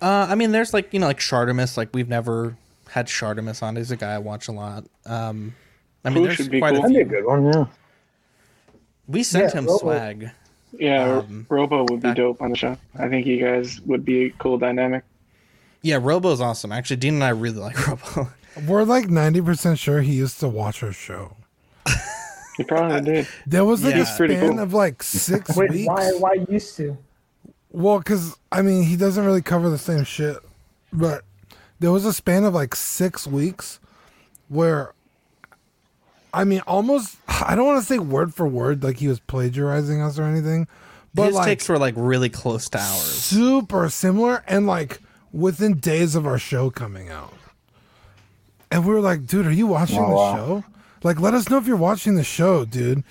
Uh, 0.00 0.26
I 0.28 0.36
mean, 0.36 0.52
there's 0.52 0.72
like 0.72 0.92
you 0.92 1.00
know 1.00 1.06
like 1.06 1.18
Shardamus. 1.18 1.76
Like 1.76 1.90
we've 1.92 2.08
never 2.08 2.56
had 2.88 3.06
Shardamus 3.06 3.62
on. 3.62 3.76
He's 3.76 3.90
a 3.90 3.96
guy 3.96 4.14
I 4.14 4.18
watch 4.18 4.48
a 4.48 4.52
lot. 4.52 4.84
Um, 5.06 5.54
I 6.08 6.10
mean, 6.10 6.18
Who 6.22 6.24
there's 6.24 6.36
should 6.36 6.50
be 6.50 6.58
quite 6.60 6.70
cool? 6.74 6.78
a 6.84 6.88
That'd 6.88 6.96
be 6.96 7.02
a 7.02 7.04
few. 7.06 7.14
good 7.16 7.26
one, 7.26 7.44
yeah. 7.52 7.64
We 9.06 9.22
sent 9.22 9.52
Yeah, 9.54 9.60
him 9.60 9.66
Robo. 9.66 9.78
swag. 9.78 10.30
Yeah, 10.78 11.18
Um, 11.18 11.46
Robo 11.48 11.80
would 11.80 11.88
be 11.88 11.96
back- 12.08 12.16
dope 12.16 12.42
on 12.42 12.50
the 12.50 12.56
show. 12.56 12.76
I 12.98 13.08
think 13.08 13.26
you 13.26 13.40
guys 13.42 13.80
would 13.82 14.04
be 14.04 14.26
a 14.26 14.30
cool 14.30 14.58
dynamic. 14.58 15.04
Yeah, 15.82 15.98
Robo's 16.00 16.40
awesome. 16.40 16.72
Actually, 16.72 16.96
Dean 16.96 17.14
and 17.14 17.24
I 17.24 17.30
really 17.30 17.58
like 17.60 17.86
Robo. 17.86 18.28
We're 18.66 18.84
like 18.84 19.06
90% 19.06 19.78
sure 19.78 20.02
he 20.02 20.14
used 20.14 20.40
to 20.40 20.48
watch 20.48 20.82
our 20.82 20.92
show. 20.92 21.36
You 22.58 22.64
probably 22.64 23.00
did. 23.02 23.28
There 23.46 23.64
was 23.64 23.84
like 23.84 23.94
Yeah. 23.94 24.02
a 24.02 24.04
He's 24.04 24.16
pretty 24.16 24.34
span 24.36 24.50
cool. 24.50 24.58
of 24.60 24.74
like 24.74 25.00
six 25.02 25.56
Wait, 25.56 25.70
weeks. 25.70 25.86
why? 25.86 26.10
Why 26.18 26.44
used 26.48 26.76
to? 26.78 26.98
Well, 27.70 27.98
because 27.98 28.36
I 28.50 28.62
mean, 28.62 28.82
he 28.82 28.96
doesn't 28.96 29.24
really 29.24 29.42
cover 29.42 29.70
the 29.70 29.78
same 29.78 30.02
shit, 30.02 30.38
but 30.92 31.22
there 31.78 31.92
was 31.92 32.04
a 32.04 32.12
span 32.12 32.42
of 32.44 32.54
like 32.54 32.74
six 32.74 33.26
weeks 33.28 33.78
where, 34.48 34.92
I 36.38 36.44
mean, 36.44 36.60
almost 36.66 37.16
I 37.28 37.54
don't 37.56 37.66
want 37.66 37.80
to 37.80 37.86
say 37.86 37.98
word 37.98 38.32
for 38.34 38.46
word 38.46 38.82
like 38.84 38.98
he 38.98 39.08
was 39.08 39.18
plagiarizing 39.20 40.00
us 40.00 40.18
or 40.18 40.22
anything, 40.22 40.68
but 41.14 41.26
His 41.26 41.34
like 41.34 41.46
takes 41.46 41.68
were 41.68 41.78
like 41.78 41.94
really 41.96 42.28
close 42.28 42.68
to 42.70 42.78
ours. 42.78 43.00
super 43.02 43.88
similar 43.90 44.44
and 44.46 44.66
like 44.66 45.00
within 45.32 45.74
days 45.78 46.14
of 46.14 46.26
our 46.26 46.38
show 46.38 46.70
coming 46.70 47.08
out. 47.08 47.34
And 48.70 48.86
we 48.86 48.92
were 48.92 49.00
like, 49.00 49.26
dude, 49.26 49.46
are 49.46 49.52
you 49.52 49.66
watching 49.66 49.98
Oh, 49.98 50.08
the 50.08 50.14
wow. 50.14 50.34
show? 50.36 50.64
Like, 51.02 51.20
let 51.20 51.32
us 51.34 51.48
know 51.48 51.56
if 51.58 51.66
you're 51.66 51.76
watching 51.76 52.16
the 52.16 52.24
show, 52.24 52.64
dude. 52.64 53.02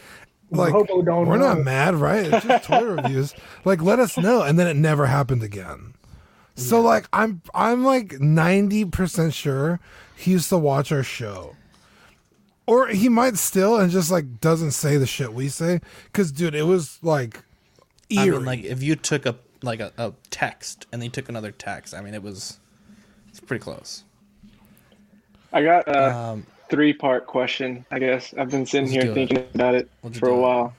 Like, 0.51 0.71
Hobo 0.71 1.01
don't 1.01 1.25
we're 1.25 1.37
not 1.37 1.59
mad, 1.59 1.95
right? 1.95 2.25
It's 2.31 2.45
just 2.45 2.63
toy 2.67 2.83
reviews. 2.83 3.33
Like, 3.65 3.81
let 3.81 3.99
us 3.99 4.17
know. 4.17 4.41
And 4.43 4.57
then 4.59 4.67
it 4.67 4.75
never 4.75 5.05
happened 5.07 5.43
again. 5.43 5.93
So, 6.55 6.79
like, 6.81 7.07
I'm 7.13 7.41
I'm 7.53 7.83
like 7.83 8.19
ninety 8.19 8.83
percent 8.85 9.33
sure 9.33 9.79
he 10.15 10.31
used 10.31 10.49
to 10.49 10.57
watch 10.57 10.91
our 10.91 11.03
show, 11.03 11.55
or 12.67 12.87
he 12.87 13.09
might 13.09 13.37
still, 13.37 13.77
and 13.77 13.89
just 13.91 14.11
like 14.11 14.39
doesn't 14.39 14.71
say 14.71 14.97
the 14.97 15.07
shit 15.07 15.33
we 15.33 15.49
say. 15.49 15.79
Cause, 16.13 16.31
dude, 16.31 16.53
it 16.53 16.63
was 16.63 16.99
like 17.01 17.41
I 18.15 18.29
mean, 18.29 18.45
like 18.45 18.63
if 18.63 18.83
you 18.83 18.95
took 18.95 19.25
a 19.25 19.35
like 19.63 19.79
a, 19.79 19.91
a 19.97 20.13
text 20.29 20.85
and 20.91 21.01
then 21.01 21.05
you 21.07 21.11
took 21.11 21.29
another 21.29 21.51
text, 21.51 21.93
I 21.95 22.01
mean, 22.01 22.13
it 22.13 22.21
was 22.21 22.59
it's 23.29 23.39
pretty 23.39 23.63
close. 23.63 24.03
I 25.53 25.63
got 25.63 25.87
a 25.87 26.13
Um, 26.15 26.45
three 26.69 26.93
part 26.93 27.25
question, 27.25 27.85
I 27.89 27.99
guess. 27.99 28.33
I've 28.37 28.49
been 28.51 28.65
sitting 28.65 28.89
here 28.89 29.01
do 29.03 29.11
it. 29.11 29.13
thinking 29.15 29.45
about 29.55 29.73
it 29.75 29.89
Let's 30.03 30.19
for 30.19 30.27
a 30.29 30.35
while. 30.37 30.73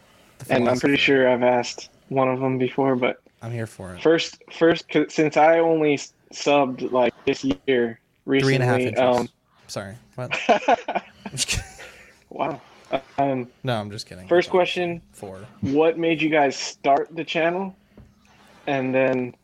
And 0.51 0.69
I'm 0.69 0.79
pretty 0.79 0.97
sure 0.99 1.29
I've 1.29 1.43
asked 1.43 1.91
one 2.11 2.29
of 2.29 2.39
them 2.41 2.59
before, 2.59 2.95
but 2.95 3.21
I'm 3.43 3.51
here 3.51 3.67
for 3.67 3.95
it. 3.95 4.03
first, 4.03 4.43
first, 4.53 4.89
'cause 4.89 5.07
since 5.13 5.37
I 5.37 5.59
only 5.59 5.99
subbed 6.33 6.93
like 6.93 7.13
this 7.25 7.45
year 7.67 7.99
recently, 8.27 8.55
and 8.55 8.63
a 8.63 8.67
half 8.67 8.81
inches. 8.81 9.01
um, 9.01 9.29
Sorry. 9.67 9.95
What? 10.15 10.39
I'm 12.31 12.51
just 12.51 12.51
kidding. 12.51 12.61
wow. 12.91 13.01
Um, 13.19 13.49
No, 13.65 13.75
I'm 13.79 13.91
just 13.91 14.07
kidding. 14.07 14.29
first 14.29 14.51
question: 14.51 15.03
Four. 15.13 15.41
What 15.61 15.99
made 15.99 16.23
you 16.23 16.31
guys 16.31 16.57
start 16.57 17.09
the 17.15 17.25
channel? 17.25 17.77
And 18.67 18.95
then, 18.95 19.35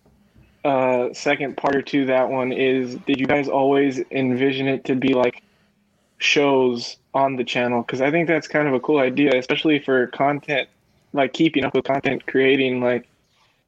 uh, 0.64 1.12
second 1.12 1.57
part 1.57 1.87
to 1.89 2.07
that 2.07 2.28
one 2.30 2.53
is: 2.53 2.97
Did 3.07 3.20
you 3.20 3.26
guys 3.26 3.49
always 3.49 4.01
envision 4.11 4.66
it 4.66 4.85
to 4.87 4.95
be 4.95 5.12
like 5.14 5.43
shows 6.18 6.97
on 7.12 7.37
the 7.37 7.45
channel? 7.45 7.82
Because 7.82 8.01
I 8.01 8.11
think 8.11 8.28
that's 8.28 8.49
kind 8.49 8.66
of 8.68 8.74
a 8.74 8.80
cool 8.80 8.99
idea, 8.99 9.37
especially 9.37 9.78
for 9.78 10.07
content, 10.09 10.68
like 11.12 11.32
keeping 11.32 11.64
up 11.64 11.74
with 11.74 11.85
content 11.85 12.26
creating. 12.26 12.80
Like 12.80 13.07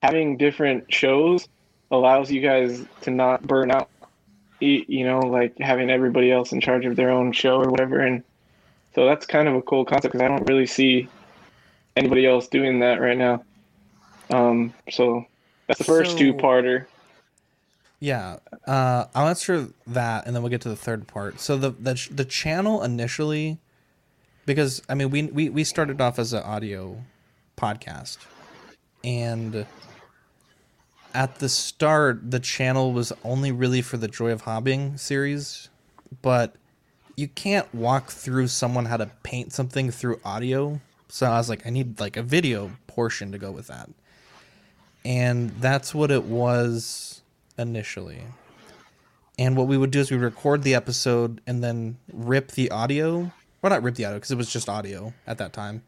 having 0.03 0.37
different 0.37 0.93
shows 0.93 1.49
allows 1.91 2.31
you 2.31 2.41
guys 2.41 2.83
to 3.03 3.11
not 3.11 3.43
burn 3.47 3.71
out. 3.71 3.89
You, 4.61 4.85
you 4.89 5.05
know, 5.07 5.21
like 5.21 5.59
having 5.59 5.91
everybody 5.91 6.33
else 6.33 6.53
in 6.53 6.61
charge 6.63 6.87
of 6.87 6.97
their 6.97 7.11
own 7.11 7.33
show 7.33 7.57
or 7.61 7.71
whatever, 7.71 8.01
and 8.01 8.23
so 8.97 9.05
that's 9.05 9.27
kind 9.27 9.47
of 9.47 9.55
a 9.55 9.61
cool 9.63 9.85
concept 9.85 10.13
because 10.13 10.25
I 10.25 10.29
don't 10.29 10.49
really 10.49 10.67
see 10.67 11.07
anybody 11.97 12.27
else 12.27 12.49
doing 12.49 12.81
that 12.81 12.99
right 12.99 13.17
now. 13.17 13.45
Um, 14.31 14.73
so 14.91 15.27
that's 15.67 15.79
the 15.79 15.85
first 15.85 16.13
So- 16.13 16.19
two-parter. 16.19 16.87
Yeah, 17.99 18.39
uh, 18.67 19.07
I'll 19.15 19.29
answer 19.29 19.69
that, 19.87 20.27
and 20.27 20.35
then 20.37 20.43
we'll 20.43 20.51
get 20.51 20.61
to 20.63 20.69
the 20.69 20.77
third 20.77 21.07
part. 21.07 21.41
So 21.41 21.57
the 21.57 21.71
the 21.71 22.09
the 22.11 22.27
channel 22.27 22.83
initially, 22.83 23.59
because 24.45 24.83
I 24.89 24.95
mean 24.95 25.09
we 25.11 25.23
we 25.25 25.49
we 25.49 25.65
started 25.65 25.99
off 25.99 26.19
as 26.19 26.35
an 26.35 26.43
audio 26.43 27.03
podcast, 27.57 28.19
and 29.03 29.65
at 31.15 31.39
the 31.39 31.49
start 31.49 32.31
the 32.31 32.39
channel 32.39 32.93
was 32.93 33.15
only 33.25 33.51
really 33.51 33.81
for 33.81 33.97
the 33.97 34.09
Joy 34.09 34.31
of 34.31 34.43
Hobbying 34.43 34.99
series, 35.01 35.71
but 36.21 36.55
you 37.17 37.29
can't 37.29 37.75
walk 37.75 38.11
through 38.11 38.49
someone 38.49 38.85
how 38.85 38.99
to 38.99 39.11
paint 39.23 39.53
something 39.53 39.91
through 39.91 40.21
audio. 40.25 40.81
So 41.09 41.27
I 41.27 41.39
was 41.39 41.49
like, 41.49 41.67
I 41.67 41.71
need 41.71 41.99
like 41.99 42.17
a 42.17 42.23
video 42.23 42.73
portion 42.87 43.33
to 43.33 43.39
go 43.39 43.51
with 43.51 43.69
that, 43.69 43.89
and 45.05 45.51
that's 45.61 45.95
what 45.95 46.11
it 46.11 46.25
was 46.25 47.23
initially. 47.59 48.23
And 49.39 49.57
what 49.57 49.67
we 49.67 49.77
would 49.77 49.91
do 49.91 50.01
is 50.01 50.11
we 50.11 50.17
record 50.17 50.63
the 50.63 50.75
episode 50.75 51.41
and 51.47 51.63
then 51.63 51.99
rip 52.13 52.53
the 52.53 52.71
audio. 52.71 53.33
Well, 53.61 53.71
not 53.71 53.83
rip 53.83 53.95
the 53.95 54.07
audio 54.07 54.17
because 54.17 54.31
it 54.31 54.39
was 54.39 54.51
just 54.51 54.69
audio 54.69 55.13
at 55.27 55.39
that 55.39 55.53
time. 55.53 55.83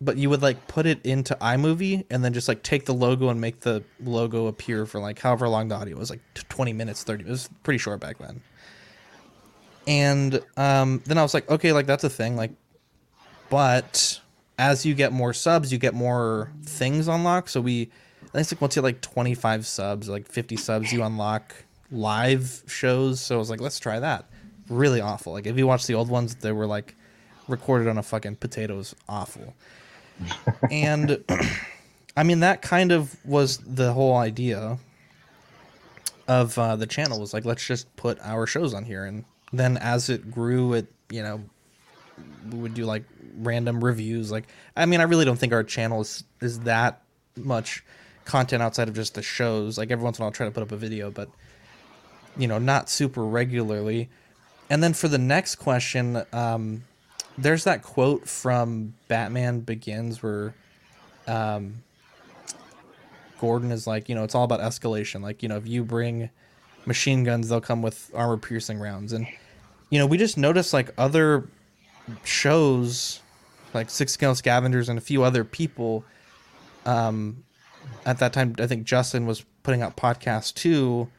But 0.00 0.16
you 0.16 0.28
would 0.30 0.42
like 0.42 0.66
put 0.66 0.86
it 0.86 1.04
into 1.06 1.36
iMovie 1.36 2.04
and 2.10 2.24
then 2.24 2.32
just 2.32 2.48
like 2.48 2.64
take 2.64 2.86
the 2.86 2.94
logo 2.94 3.28
and 3.28 3.40
make 3.40 3.60
the 3.60 3.84
logo 4.02 4.48
appear 4.48 4.84
for 4.84 4.98
like 4.98 5.20
however 5.20 5.48
long 5.48 5.68
the 5.68 5.76
audio 5.76 5.96
was 5.96 6.10
like 6.10 6.20
20 6.34 6.72
minutes, 6.72 7.04
30. 7.04 7.24
It 7.24 7.30
was 7.30 7.48
pretty 7.62 7.78
short 7.78 8.00
back 8.00 8.18
then. 8.18 8.42
And 9.86 10.40
um, 10.56 11.02
then 11.06 11.18
I 11.18 11.22
was 11.22 11.34
like, 11.34 11.50
okay, 11.50 11.72
like 11.72 11.86
that's 11.86 12.04
a 12.04 12.10
thing. 12.10 12.36
Like, 12.36 12.52
but 13.50 14.20
as 14.58 14.86
you 14.86 14.94
get 14.94 15.12
more 15.12 15.32
subs, 15.32 15.72
you 15.72 15.78
get 15.78 15.94
more 15.94 16.52
things 16.64 17.08
unlocked. 17.08 17.50
So 17.50 17.60
we, 17.60 17.90
I 18.34 18.42
think 18.42 18.52
like 18.52 18.60
once 18.60 18.76
you 18.76 18.82
like 18.82 19.00
25 19.00 19.66
subs, 19.66 20.08
like 20.08 20.26
50 20.26 20.56
subs, 20.56 20.92
you 20.92 21.02
unlock 21.02 21.54
live 21.90 22.62
shows. 22.66 23.20
So 23.20 23.34
I 23.34 23.38
was 23.38 23.50
like, 23.50 23.60
let's 23.60 23.78
try 23.78 23.98
that. 23.98 24.26
Really 24.68 25.00
awful. 25.00 25.32
Like 25.32 25.46
if 25.46 25.58
you 25.58 25.66
watch 25.66 25.86
the 25.86 25.94
old 25.94 26.08
ones, 26.08 26.36
they 26.36 26.52
were 26.52 26.66
like 26.66 26.94
recorded 27.48 27.88
on 27.88 27.98
a 27.98 28.02
fucking 28.02 28.36
potatoes. 28.36 28.94
Awful. 29.08 29.54
and 30.70 31.22
I 32.16 32.22
mean, 32.22 32.40
that 32.40 32.62
kind 32.62 32.92
of 32.92 33.16
was 33.24 33.58
the 33.58 33.92
whole 33.92 34.16
idea 34.16 34.78
of 36.28 36.58
uh, 36.58 36.76
the 36.76 36.86
channel 36.86 37.20
was 37.20 37.34
like, 37.34 37.44
let's 37.44 37.66
just 37.66 37.94
put 37.96 38.18
our 38.22 38.46
shows 38.46 38.74
on 38.74 38.84
here. 38.84 39.04
And 39.04 39.24
then 39.52 39.76
as 39.76 40.08
it 40.08 40.30
grew, 40.30 40.74
it, 40.74 40.86
you 41.10 41.22
know, 41.22 41.42
we 42.50 42.58
would 42.58 42.74
do 42.74 42.84
like 42.84 43.04
random 43.38 43.82
reviews. 43.82 44.30
Like, 44.30 44.48
I 44.76 44.86
mean, 44.86 45.00
I 45.00 45.04
really 45.04 45.24
don't 45.24 45.38
think 45.38 45.52
our 45.52 45.64
channel 45.64 46.00
is, 46.00 46.24
is 46.40 46.60
that 46.60 47.02
much 47.36 47.84
content 48.24 48.62
outside 48.62 48.88
of 48.88 48.94
just 48.94 49.14
the 49.14 49.22
shows. 49.22 49.78
Like 49.78 49.90
every 49.90 50.04
once 50.04 50.18
in 50.18 50.22
a 50.22 50.24
while, 50.24 50.28
I'll 50.28 50.34
try 50.34 50.46
to 50.46 50.52
put 50.52 50.62
up 50.62 50.72
a 50.72 50.76
video, 50.76 51.10
but 51.10 51.28
you 52.36 52.48
know, 52.48 52.58
not 52.58 52.88
super 52.88 53.24
regularly. 53.24 54.08
And 54.70 54.82
then 54.82 54.94
for 54.94 55.08
the 55.08 55.18
next 55.18 55.56
question, 55.56 56.22
um, 56.32 56.84
there's 57.36 57.64
that 57.64 57.82
quote 57.82 58.28
from 58.28 58.94
Batman 59.08 59.60
Begins 59.60 60.22
where 60.22 60.54
um, 61.26 61.82
Gordon 63.38 63.70
is 63.70 63.86
like, 63.86 64.08
you 64.08 64.14
know, 64.14 64.24
it's 64.24 64.34
all 64.34 64.44
about 64.44 64.60
escalation. 64.60 65.22
Like, 65.22 65.42
you 65.42 65.48
know, 65.48 65.56
if 65.56 65.66
you 65.66 65.84
bring 65.84 66.30
machine 66.86 67.24
guns, 67.24 67.48
they'll 67.48 67.60
come 67.60 67.82
with 67.82 68.10
armor 68.14 68.36
piercing 68.36 68.78
rounds. 68.78 69.12
And, 69.12 69.26
you 69.92 69.98
know, 69.98 70.06
we 70.06 70.16
just 70.16 70.38
noticed 70.38 70.72
like 70.72 70.88
other 70.96 71.46
shows, 72.24 73.20
like 73.74 73.90
Six 73.90 74.12
Scale 74.12 74.34
Scavengers 74.34 74.88
and 74.88 74.96
a 74.96 75.02
few 75.02 75.22
other 75.22 75.44
people, 75.44 76.02
um, 76.86 77.44
at 78.06 78.18
that 78.18 78.32
time, 78.32 78.54
I 78.58 78.66
think 78.66 78.84
Justin 78.84 79.26
was 79.26 79.44
putting 79.62 79.82
out 79.82 79.94
podcasts 79.94 80.54
too. 80.54 81.10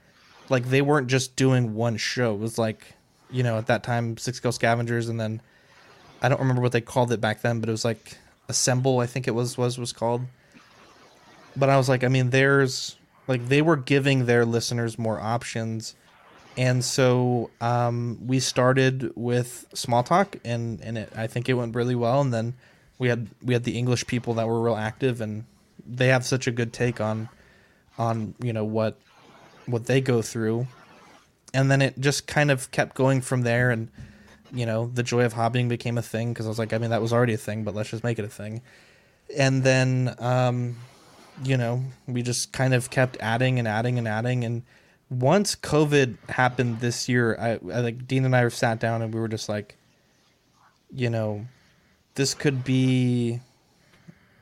Like, 0.50 0.66
they 0.66 0.82
weren't 0.82 1.06
just 1.06 1.36
doing 1.36 1.76
one 1.76 1.98
show. 1.98 2.34
It 2.34 2.40
was 2.40 2.58
like, 2.58 2.96
you 3.30 3.44
know, 3.44 3.60
at 3.60 3.68
that 3.68 3.84
time, 3.84 4.18
Six 4.18 4.38
Scale 4.38 4.52
Scavengers, 4.52 5.08
and 5.08 5.20
then 5.20 5.40
I 6.24 6.28
don't 6.28 6.40
remember 6.40 6.64
what 6.64 6.72
they 6.72 6.82
called 6.82 7.12
it 7.12 7.22
back 7.22 7.44
then, 7.44 7.60
but 7.60 7.70
it 7.70 7.74
was 7.74 7.86
like 7.86 8.18
Assemble, 8.50 9.02
I 9.02 9.06
think 9.06 9.28
it 9.28 9.36
was 9.36 9.56
was 9.56 9.78
was 9.78 9.94
called. 9.94 10.22
But 11.56 11.70
I 11.70 11.78
was 11.78 11.90
like, 11.90 12.04
I 12.04 12.08
mean, 12.08 12.32
there's 12.32 12.96
like 13.28 13.50
they 13.50 13.62
were 13.62 13.76
giving 13.76 14.26
their 14.26 14.46
listeners 14.46 14.98
more 14.98 15.20
options, 15.20 15.94
and 16.58 16.84
so 16.84 17.50
um, 17.62 18.20
we 18.26 18.40
started 18.40 19.12
with 19.16 19.66
small 19.74 20.04
talk, 20.04 20.38
and 20.44 20.82
and 20.82 20.98
it, 20.98 21.12
I 21.16 21.28
think 21.28 21.50
it 21.50 21.54
went 21.54 21.76
really 21.76 21.96
well. 21.96 22.22
And 22.22 22.34
then 22.34 22.54
we 22.98 23.10
had 23.10 23.28
we 23.42 23.54
had 23.54 23.64
the 23.64 23.78
English 23.78 24.08
people 24.08 24.36
that 24.36 24.48
were 24.48 24.62
real 24.62 24.76
active, 24.76 25.22
and 25.22 25.46
they 25.86 26.08
have 26.08 26.26
such 26.26 26.48
a 26.48 26.52
good 26.52 26.74
take 26.74 27.02
on 27.02 27.30
on 27.98 28.36
you 28.42 28.54
know 28.54 28.66
what 28.66 28.98
what 29.66 29.86
they 29.86 30.02
go 30.02 30.22
through, 30.22 30.68
and 31.54 31.72
then 31.72 31.82
it 31.82 32.00
just 32.00 32.28
kind 32.28 32.52
of 32.52 32.72
kept 32.72 32.96
going 32.96 33.22
from 33.22 33.42
there 33.42 33.72
and 33.72 33.90
you 34.54 34.66
know, 34.66 34.90
the 34.94 35.04
joy 35.04 35.26
of 35.26 35.34
hobbying 35.34 35.68
became 35.68 35.98
a 35.98 36.02
thing 36.02 36.32
because 36.32 36.46
I 36.46 36.50
was 36.50 36.60
like, 36.60 36.74
I 36.74 36.78
mean, 36.78 36.92
that 36.92 37.02
was 37.02 37.12
already 37.12 37.34
a 37.34 37.38
thing, 37.38 37.64
but 37.64 37.74
let's 37.74 37.90
just 37.90 38.04
make 38.04 38.20
it 38.20 38.26
a 38.26 38.30
thing. 38.30 38.62
And 39.36 39.64
then, 39.64 40.16
um, 40.20 40.78
you 41.44 41.58
know, 41.58 41.84
we 42.08 42.22
just 42.22 42.54
kind 42.54 42.74
of 42.74 42.92
kept 42.92 43.18
adding 43.20 43.58
and 43.58 43.68
adding 43.68 43.98
and 43.98 44.08
adding. 44.08 44.44
And 44.44 44.62
once 45.20 45.56
COVID 45.56 46.18
happened 46.30 46.80
this 46.80 47.08
year, 47.10 47.38
I, 47.40 47.52
I 47.74 47.80
like 47.82 48.08
Dean 48.08 48.26
and 48.26 48.36
I 48.36 48.48
sat 48.50 48.80
down 48.80 49.02
and 49.02 49.14
we 49.14 49.20
were 49.20 49.28
just 49.28 49.50
like, 49.50 49.78
you 50.94 51.10
know, 51.10 51.46
this 52.16 52.34
could 52.34 52.64
be, 52.64 53.40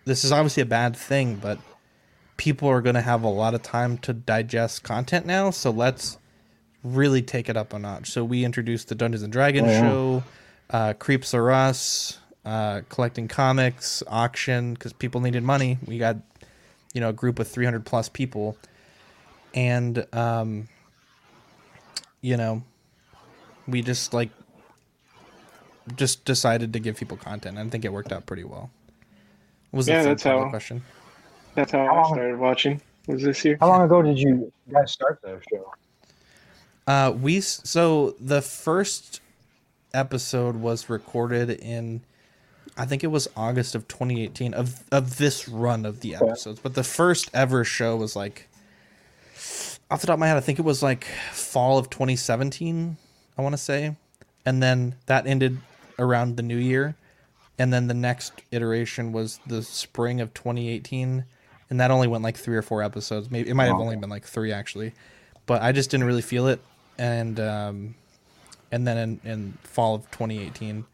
this 0.05 0.23
is 0.23 0.31
obviously 0.31 0.61
a 0.61 0.65
bad 0.65 0.95
thing, 0.95 1.35
but 1.35 1.59
people 2.37 2.67
are 2.67 2.81
going 2.81 2.95
to 2.95 3.01
have 3.01 3.23
a 3.23 3.29
lot 3.29 3.53
of 3.53 3.61
time 3.61 3.97
to 3.99 4.13
digest 4.13 4.83
content 4.83 5.25
now. 5.25 5.49
So 5.51 5.71
let's 5.71 6.17
really 6.83 7.21
take 7.21 7.49
it 7.49 7.55
up 7.55 7.73
a 7.73 7.79
notch. 7.79 8.09
So 8.09 8.23
we 8.25 8.43
introduced 8.43 8.89
the 8.89 8.95
Dungeons 8.95 9.23
and 9.23 9.31
Dragons 9.31 9.67
Oh, 9.67 9.71
yeah. 9.71 9.81
show, 9.81 10.23
uh, 10.71 10.93
Creeps 10.93 11.33
Are 11.33 11.51
Us, 11.51 12.19
uh, 12.43 12.81
collecting 12.89 13.27
comics, 13.27 14.01
auction 14.07 14.73
because 14.73 14.93
people 14.93 15.21
needed 15.21 15.43
money. 15.43 15.77
We 15.85 15.97
got 15.99 16.17
you 16.93 16.99
know 16.99 17.09
a 17.09 17.13
group 17.13 17.37
of 17.39 17.47
300 17.47 17.85
plus 17.85 18.09
people, 18.09 18.57
and 19.53 20.05
um, 20.13 20.67
you 22.21 22.37
know 22.37 22.63
we 23.67 23.81
just 23.81 24.13
like 24.13 24.29
just 25.95 26.23
decided 26.25 26.73
to 26.73 26.79
give 26.79 26.97
people 26.97 27.17
content. 27.17 27.57
I 27.57 27.67
think 27.69 27.85
it 27.85 27.91
worked 27.93 28.11
out 28.11 28.25
pretty 28.25 28.43
well. 28.43 28.69
Was 29.71 29.85
the 29.87 29.93
Yeah, 29.93 30.03
that's 30.03 30.23
part 30.23 30.37
the 30.37 30.43
how- 30.45 30.49
question? 30.49 30.83
That's 31.55 31.71
how 31.73 31.85
How 31.85 32.03
I 32.03 32.07
started 32.13 32.39
watching. 32.39 32.81
Was 33.07 33.23
this 33.23 33.43
year? 33.43 33.57
How 33.59 33.67
long 33.67 33.81
ago 33.81 34.01
did 34.01 34.17
you 34.17 34.51
guys 34.71 34.91
start 34.91 35.19
the 35.21 35.41
show? 35.51 35.73
Uh, 36.87 37.11
we 37.11 37.41
so 37.41 38.15
the 38.19 38.41
first 38.41 39.21
episode 39.93 40.55
was 40.55 40.89
recorded 40.89 41.49
in, 41.49 42.01
I 42.77 42.85
think 42.85 43.03
it 43.03 43.07
was 43.07 43.27
August 43.35 43.75
of 43.75 43.87
2018 43.87 44.53
of 44.53 44.83
of 44.91 45.17
this 45.17 45.47
run 45.49 45.85
of 45.85 45.99
the 46.01 46.15
episodes. 46.15 46.59
But 46.59 46.75
the 46.75 46.83
first 46.83 47.29
ever 47.33 47.63
show 47.65 47.95
was 47.97 48.15
like, 48.15 48.47
off 49.89 50.01
the 50.01 50.07
top 50.07 50.15
of 50.15 50.19
my 50.19 50.27
head, 50.27 50.37
I 50.37 50.41
think 50.41 50.59
it 50.59 50.65
was 50.65 50.81
like 50.81 51.05
fall 51.31 51.77
of 51.77 51.89
2017. 51.89 52.97
I 53.37 53.41
want 53.41 53.53
to 53.53 53.57
say, 53.57 53.95
and 54.45 54.61
then 54.61 54.95
that 55.05 55.25
ended 55.25 55.59
around 55.97 56.37
the 56.37 56.43
new 56.43 56.57
year, 56.57 56.95
and 57.57 57.71
then 57.71 57.87
the 57.87 57.93
next 57.93 58.33
iteration 58.51 59.11
was 59.11 59.39
the 59.47 59.63
spring 59.63 60.21
of 60.21 60.33
2018, 60.33 61.25
and 61.69 61.79
that 61.79 61.91
only 61.91 62.07
went 62.07 62.23
like 62.23 62.37
three 62.37 62.57
or 62.57 62.61
four 62.61 62.83
episodes. 62.83 63.31
Maybe 63.31 63.49
it 63.49 63.55
might 63.55 63.65
have 63.65 63.79
only 63.79 63.95
been 63.95 64.09
like 64.09 64.25
three 64.25 64.51
actually, 64.51 64.93
but 65.45 65.61
I 65.61 65.71
just 65.71 65.89
didn't 65.89 66.05
really 66.05 66.21
feel 66.21 66.47
it, 66.47 66.59
and 66.97 67.39
um, 67.39 67.95
and 68.71 68.87
then 68.87 68.97
in, 68.97 69.31
in 69.31 69.57
fall 69.63 69.95
of 69.95 70.09
2018 70.11 70.85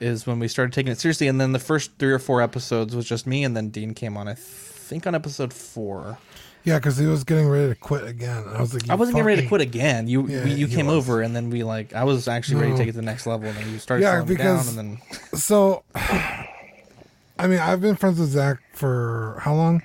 is 0.00 0.26
when 0.26 0.38
we 0.38 0.48
started 0.48 0.72
taking 0.72 0.90
it 0.90 0.98
seriously, 0.98 1.28
and 1.28 1.40
then 1.40 1.52
the 1.52 1.58
first 1.58 1.92
three 1.98 2.12
or 2.12 2.18
four 2.18 2.42
episodes 2.42 2.94
was 2.94 3.06
just 3.06 3.26
me, 3.26 3.44
and 3.44 3.56
then 3.56 3.68
Dean 3.68 3.94
came 3.94 4.16
on. 4.16 4.28
I 4.28 4.34
think 4.34 5.06
on 5.06 5.14
episode 5.14 5.52
four. 5.52 6.18
Yeah, 6.64 6.78
because 6.78 6.96
he 6.96 7.06
was 7.06 7.24
getting 7.24 7.48
ready 7.48 7.70
to 7.70 7.74
quit 7.74 8.04
again. 8.06 8.44
I 8.46 8.60
was 8.60 8.72
like, 8.72 8.88
I 8.88 8.94
wasn't 8.94 9.16
getting 9.16 9.26
ready 9.26 9.42
to 9.42 9.48
quit 9.48 9.60
again. 9.60 10.06
You 10.06 10.26
Yeah, 10.28 10.44
we, 10.44 10.54
you 10.54 10.68
came 10.68 10.86
was. 10.86 10.96
over, 10.96 11.20
and 11.22 11.34
then 11.34 11.50
we 11.50 11.64
like 11.64 11.92
I 11.92 12.04
was 12.04 12.28
actually 12.28 12.60
ready 12.60 12.72
to 12.72 12.78
take 12.78 12.88
it 12.88 12.92
to 12.92 12.98
the 12.98 13.02
next 13.02 13.26
level, 13.26 13.48
and 13.48 13.56
then 13.58 13.70
you 13.72 13.78
started 13.78 14.04
Yeah, 14.04 14.12
slowing 14.12 14.26
because- 14.28 14.74
down, 14.74 14.78
and 14.86 14.98
then 14.98 15.18
So, 15.38 15.82
I 15.94 17.46
mean, 17.48 17.58
I've 17.58 17.80
been 17.80 17.96
friends 17.96 18.20
with 18.20 18.28
Zach 18.30 18.58
for 18.74 19.38
how 19.40 19.54
long? 19.54 19.82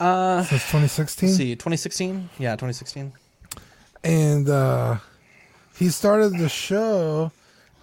uh, 0.00 0.42
Since 0.44 0.62
2016. 0.62 1.28
let's 1.28 1.36
see, 1.38 1.54
2016, 1.54 2.30
yeah, 2.38 2.52
2016. 2.52 3.12
and 4.04 4.48
uh, 4.48 4.96
he 5.76 5.88
started 5.88 6.36
the 6.38 6.48
show, 6.48 7.30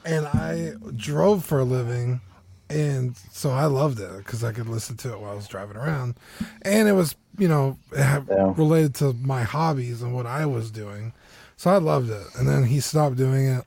and 0.06 0.26
I 0.28 0.74
drove 0.96 1.46
for 1.46 1.60
a 1.60 1.64
living, 1.64 2.20
and 2.70 3.16
so 3.32 3.52
I 3.52 3.66
loved 3.66 4.00
it 4.00 4.18
because 4.18 4.44
I 4.44 4.52
could 4.52 4.68
listen 4.68 4.98
to 4.98 5.14
it 5.14 5.20
while 5.20 5.32
I 5.32 5.36
was 5.36 5.48
driving 5.48 5.78
around, 5.78 6.16
and 6.64 6.88
it 6.88 6.94
was 6.94 7.16
you 7.38 7.48
know 7.48 7.78
Yeah. 7.94 8.54
related 8.56 8.96
to 8.96 9.14
my 9.14 9.44
hobbies 9.44 10.02
and 10.02 10.14
what 10.14 10.26
I 10.26 10.46
was 10.46 10.72
doing, 10.72 11.14
so 11.58 11.72
I 11.72 11.78
loved 11.78 12.10
it. 12.10 12.26
And 12.38 12.48
then 12.48 12.64
he 12.66 12.80
stopped 12.80 13.16
doing 13.18 13.48
it. 13.48 13.64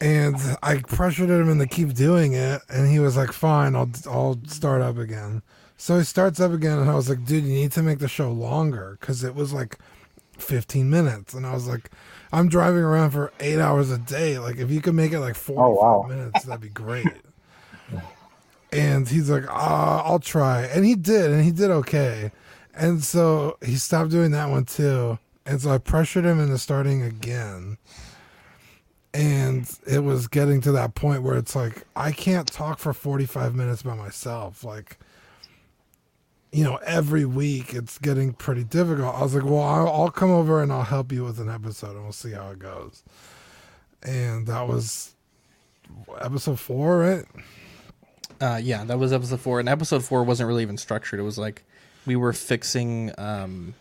And 0.00 0.36
I 0.64 0.78
pressured 0.78 1.30
him 1.30 1.58
to 1.58 1.66
keep 1.66 1.94
doing 1.94 2.32
it, 2.32 2.60
and 2.68 2.90
he 2.90 2.98
was 2.98 3.16
like, 3.16 3.30
"Fine, 3.32 3.76
I'll 3.76 3.90
I'll 4.06 4.38
start 4.48 4.82
up 4.82 4.98
again." 4.98 5.42
So 5.76 5.98
he 5.98 6.04
starts 6.04 6.40
up 6.40 6.52
again, 6.52 6.78
and 6.78 6.90
I 6.90 6.94
was 6.94 7.08
like, 7.08 7.24
"Dude, 7.24 7.44
you 7.44 7.52
need 7.54 7.72
to 7.72 7.82
make 7.82 8.00
the 8.00 8.08
show 8.08 8.32
longer 8.32 8.96
because 9.00 9.22
it 9.22 9.34
was 9.36 9.52
like 9.52 9.78
15 10.38 10.90
minutes. 10.90 11.34
And 11.34 11.46
I 11.46 11.54
was 11.54 11.68
like, 11.68 11.90
I'm 12.32 12.48
driving 12.48 12.82
around 12.82 13.10
for 13.12 13.32
eight 13.40 13.60
hours 13.60 13.90
a 13.90 13.98
day. 13.98 14.38
Like, 14.38 14.56
if 14.56 14.70
you 14.70 14.80
could 14.80 14.94
make 14.94 15.12
it 15.12 15.20
like 15.20 15.36
45 15.36 15.64
Oh, 15.64 15.70
wow. 15.70 16.02
minutes, 16.02 16.42
that'd 16.44 16.60
be 16.60 16.68
great. 16.68 17.22
And 18.72 19.06
he's 19.06 19.28
like, 19.28 19.44
ah, 19.48 20.02
I'll 20.04 20.18
try. 20.18 20.62
And 20.62 20.84
he 20.84 20.94
did, 20.94 21.30
and 21.30 21.44
he 21.44 21.52
did 21.52 21.70
okay. 21.70 22.32
And 22.74 23.04
so 23.04 23.58
he 23.62 23.76
stopped 23.76 24.10
doing 24.10 24.30
that 24.30 24.48
one 24.48 24.64
too. 24.64 25.18
And 25.44 25.60
so 25.60 25.70
I 25.70 25.78
pressured 25.78 26.24
him 26.24 26.40
into 26.40 26.56
starting 26.56 27.02
again. 27.02 27.76
And 29.12 29.70
it 29.86 30.02
was 30.02 30.26
getting 30.26 30.62
to 30.62 30.72
that 30.72 30.94
point 30.94 31.22
where 31.22 31.36
it's 31.36 31.54
like, 31.54 31.84
I 31.94 32.12
can't 32.12 32.50
talk 32.50 32.78
for 32.78 32.94
45 32.94 33.54
minutes 33.54 33.82
by 33.82 33.94
myself. 33.94 34.64
Like, 34.64 34.98
you 36.50 36.64
know, 36.64 36.76
every 36.86 37.26
week 37.26 37.74
it's 37.74 37.98
getting 37.98 38.32
pretty 38.32 38.64
difficult. 38.64 39.14
I 39.14 39.22
was 39.22 39.34
like, 39.34 39.44
well, 39.44 39.60
I'll, 39.60 39.88
I'll 39.88 40.10
come 40.10 40.30
over 40.30 40.62
and 40.62 40.72
I'll 40.72 40.82
help 40.82 41.12
you 41.12 41.24
with 41.24 41.38
an 41.40 41.50
episode 41.50 41.94
and 41.94 42.04
we'll 42.04 42.12
see 42.12 42.32
how 42.32 42.52
it 42.52 42.58
goes. 42.58 43.02
And 44.02 44.46
that 44.46 44.66
was 44.66 45.14
episode 46.18 46.58
four, 46.58 46.98
right? 47.00 47.24
Uh, 48.40 48.60
yeah, 48.62 48.84
that 48.84 48.98
was 48.98 49.12
episode 49.12 49.40
four, 49.40 49.60
and 49.60 49.68
episode 49.68 50.04
four 50.04 50.24
wasn't 50.24 50.46
really 50.48 50.62
even 50.62 50.76
structured. 50.76 51.20
It 51.20 51.24
was 51.24 51.38
like 51.38 51.62
we 52.06 52.16
were 52.16 52.32
fixing 52.32 53.12
um, 53.18 53.74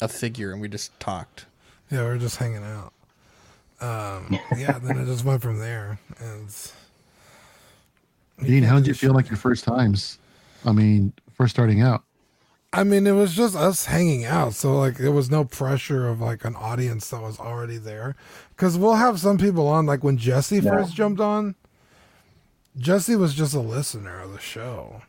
a 0.00 0.08
figure, 0.08 0.52
and 0.52 0.60
we 0.60 0.68
just 0.68 0.98
talked. 1.00 1.46
Yeah, 1.90 2.00
we 2.00 2.06
were 2.06 2.18
just 2.18 2.36
hanging 2.36 2.64
out. 2.64 2.92
Um, 3.80 4.38
yeah, 4.56 4.78
then 4.78 4.98
it 4.98 5.06
just 5.06 5.24
went 5.24 5.42
from 5.42 5.58
there. 5.58 5.98
And 6.18 6.48
Dean, 8.44 8.62
how 8.62 8.76
did 8.76 8.86
you 8.86 8.94
feel 8.94 9.12
like 9.14 9.28
your 9.28 9.36
first 9.36 9.64
times? 9.64 10.18
I 10.64 10.72
mean, 10.72 11.12
first 11.32 11.54
starting 11.54 11.80
out. 11.80 12.02
I 12.72 12.84
mean, 12.84 13.06
it 13.06 13.12
was 13.12 13.34
just 13.34 13.56
us 13.56 13.86
hanging 13.86 14.24
out. 14.24 14.54
So, 14.54 14.78
like, 14.78 14.96
there 14.98 15.10
was 15.10 15.28
no 15.30 15.44
pressure 15.44 16.06
of 16.08 16.20
like 16.20 16.44
an 16.44 16.54
audience 16.54 17.10
that 17.10 17.20
was 17.20 17.38
already 17.40 17.78
there. 17.78 18.14
Because 18.50 18.78
we'll 18.78 18.94
have 18.94 19.18
some 19.18 19.38
people 19.38 19.66
on, 19.66 19.86
like 19.86 20.04
when 20.04 20.16
Jesse 20.16 20.56
Yeah. 20.60 20.70
first 20.70 20.94
jumped 20.94 21.20
on, 21.20 21.56
Jesse 22.80 23.14
was 23.14 23.34
just 23.34 23.54
a 23.54 23.60
listener 23.60 24.20
of 24.20 24.32
the 24.32 24.40
show. 24.40 25.02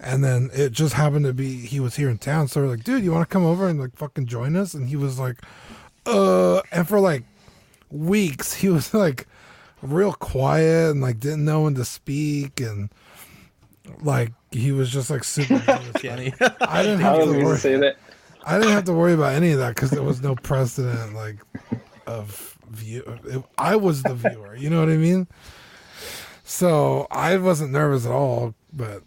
And 0.00 0.24
then 0.24 0.50
it 0.52 0.72
just 0.72 0.94
happened 0.94 1.24
to 1.26 1.32
be 1.32 1.64
he 1.64 1.78
was 1.78 1.94
here 1.94 2.10
in 2.10 2.18
town. 2.18 2.48
So 2.48 2.60
we're 2.60 2.68
like, 2.68 2.82
dude, 2.82 3.04
you 3.04 3.12
want 3.12 3.28
to 3.28 3.32
come 3.32 3.44
over 3.44 3.68
and 3.68 3.80
like 3.80 3.96
fucking 3.96 4.26
join 4.26 4.56
us? 4.56 4.74
And 4.74 4.88
he 4.88 4.96
was 4.96 5.18
like, 5.18 5.38
uh, 6.04 6.60
and 6.72 6.88
for 6.88 6.98
like 6.98 7.22
weeks, 7.90 8.52
he 8.54 8.68
was 8.70 8.92
like 8.92 9.28
real 9.80 10.12
quiet 10.12 10.90
and 10.90 11.00
like 11.00 11.20
didn't 11.20 11.44
know 11.44 11.62
when 11.62 11.74
to 11.76 11.84
speak 11.84 12.60
and 12.60 12.90
like 14.02 14.32
he 14.50 14.72
was 14.72 14.90
just 14.90 15.08
like 15.08 15.22
super. 15.22 15.54
noticeable. 15.66 16.00
Kenny. 16.00 16.34
I 16.60 16.82
didn't 16.82 17.00
have 17.00 17.18
was 17.18 17.32
to 17.32 17.44
worry. 17.44 17.58
say 17.58 17.76
that. 17.76 17.96
I 18.44 18.58
didn't 18.58 18.72
have 18.72 18.84
to 18.84 18.92
worry 18.92 19.12
about 19.12 19.34
any 19.34 19.52
of 19.52 19.60
that 19.60 19.76
because 19.76 19.90
there 19.90 20.02
was 20.02 20.20
no 20.20 20.34
precedent 20.34 21.14
like 21.14 21.36
of 22.08 22.58
view. 22.68 23.44
I 23.56 23.76
was 23.76 24.02
the 24.02 24.14
viewer. 24.14 24.56
You 24.56 24.68
know 24.70 24.80
what 24.80 24.88
I 24.88 24.96
mean? 24.96 25.28
So 26.52 27.06
I 27.10 27.38
wasn't 27.38 27.72
nervous 27.72 28.04
at 28.04 28.12
all. 28.12 28.54
But 28.74 29.02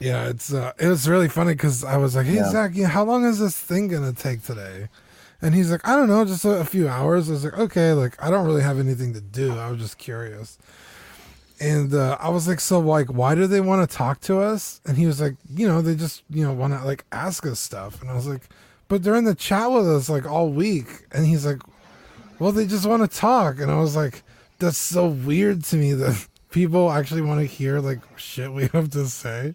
yeah, 0.00 0.30
it's 0.30 0.52
uh, 0.52 0.72
it 0.80 0.88
was 0.88 1.06
really 1.06 1.28
funny 1.28 1.52
because 1.52 1.84
I 1.84 1.98
was 1.98 2.16
like, 2.16 2.24
"Hey 2.24 2.36
Yeah. 2.36 2.50
Zach, 2.50 2.70
yeah, 2.74 2.88
how 2.88 3.04
long 3.04 3.26
is 3.26 3.38
this 3.38 3.58
thing 3.58 3.88
gonna 3.88 4.14
take 4.14 4.42
today?" 4.42 4.88
And 5.42 5.54
he's 5.54 5.70
like, 5.70 5.86
"I 5.86 5.94
don't 5.94 6.08
know, 6.08 6.24
just 6.24 6.46
a, 6.46 6.60
a 6.60 6.64
few 6.64 6.88
hours." 6.88 7.28
I 7.28 7.32
was 7.32 7.44
like, 7.44 7.58
"Okay, 7.58 7.92
like 7.92 8.20
I 8.24 8.30
don't 8.30 8.46
really 8.46 8.62
have 8.62 8.78
anything 8.78 9.12
to 9.12 9.20
do. 9.20 9.58
I 9.58 9.70
was 9.70 9.80
just 9.80 9.98
curious." 9.98 10.58
And 11.60 11.94
uh, 11.94 12.16
I 12.18 12.30
was 12.30 12.48
like, 12.48 12.58
so 12.58 12.80
like, 12.80 13.06
why 13.06 13.36
do 13.36 13.46
they 13.46 13.60
want 13.60 13.88
to 13.88 13.96
talk 13.96 14.20
to 14.22 14.40
us? 14.40 14.80
And 14.84 14.96
he 14.96 15.06
was 15.06 15.20
like, 15.20 15.36
you 15.48 15.68
know, 15.68 15.80
they 15.80 15.94
just, 15.94 16.24
you 16.28 16.42
know, 16.42 16.52
want 16.52 16.72
to 16.72 16.84
like 16.84 17.04
ask 17.12 17.46
us 17.46 17.60
stuff. 17.60 18.00
And 18.00 18.10
I 18.10 18.14
was 18.14 18.26
like, 18.26 18.48
but 18.88 19.04
they're 19.04 19.14
in 19.14 19.26
the 19.26 19.36
chat 19.36 19.70
with 19.70 19.88
us 19.88 20.08
like 20.08 20.28
all 20.28 20.48
week. 20.48 20.88
And 21.12 21.24
he's 21.24 21.46
like, 21.46 21.60
well, 22.40 22.50
they 22.50 22.66
just 22.66 22.84
want 22.84 23.08
to 23.08 23.16
talk. 23.16 23.60
And 23.60 23.70
I 23.70 23.78
was 23.78 23.94
like, 23.94 24.24
that's 24.62 24.78
so 24.78 25.08
weird 25.08 25.64
to 25.64 25.76
me 25.76 25.92
that 25.94 26.26
people 26.50 26.90
actually 26.90 27.22
want 27.22 27.40
to 27.40 27.46
hear 27.46 27.80
like 27.80 27.98
shit 28.16 28.52
we 28.52 28.68
have 28.68 28.90
to 28.90 29.06
say, 29.06 29.54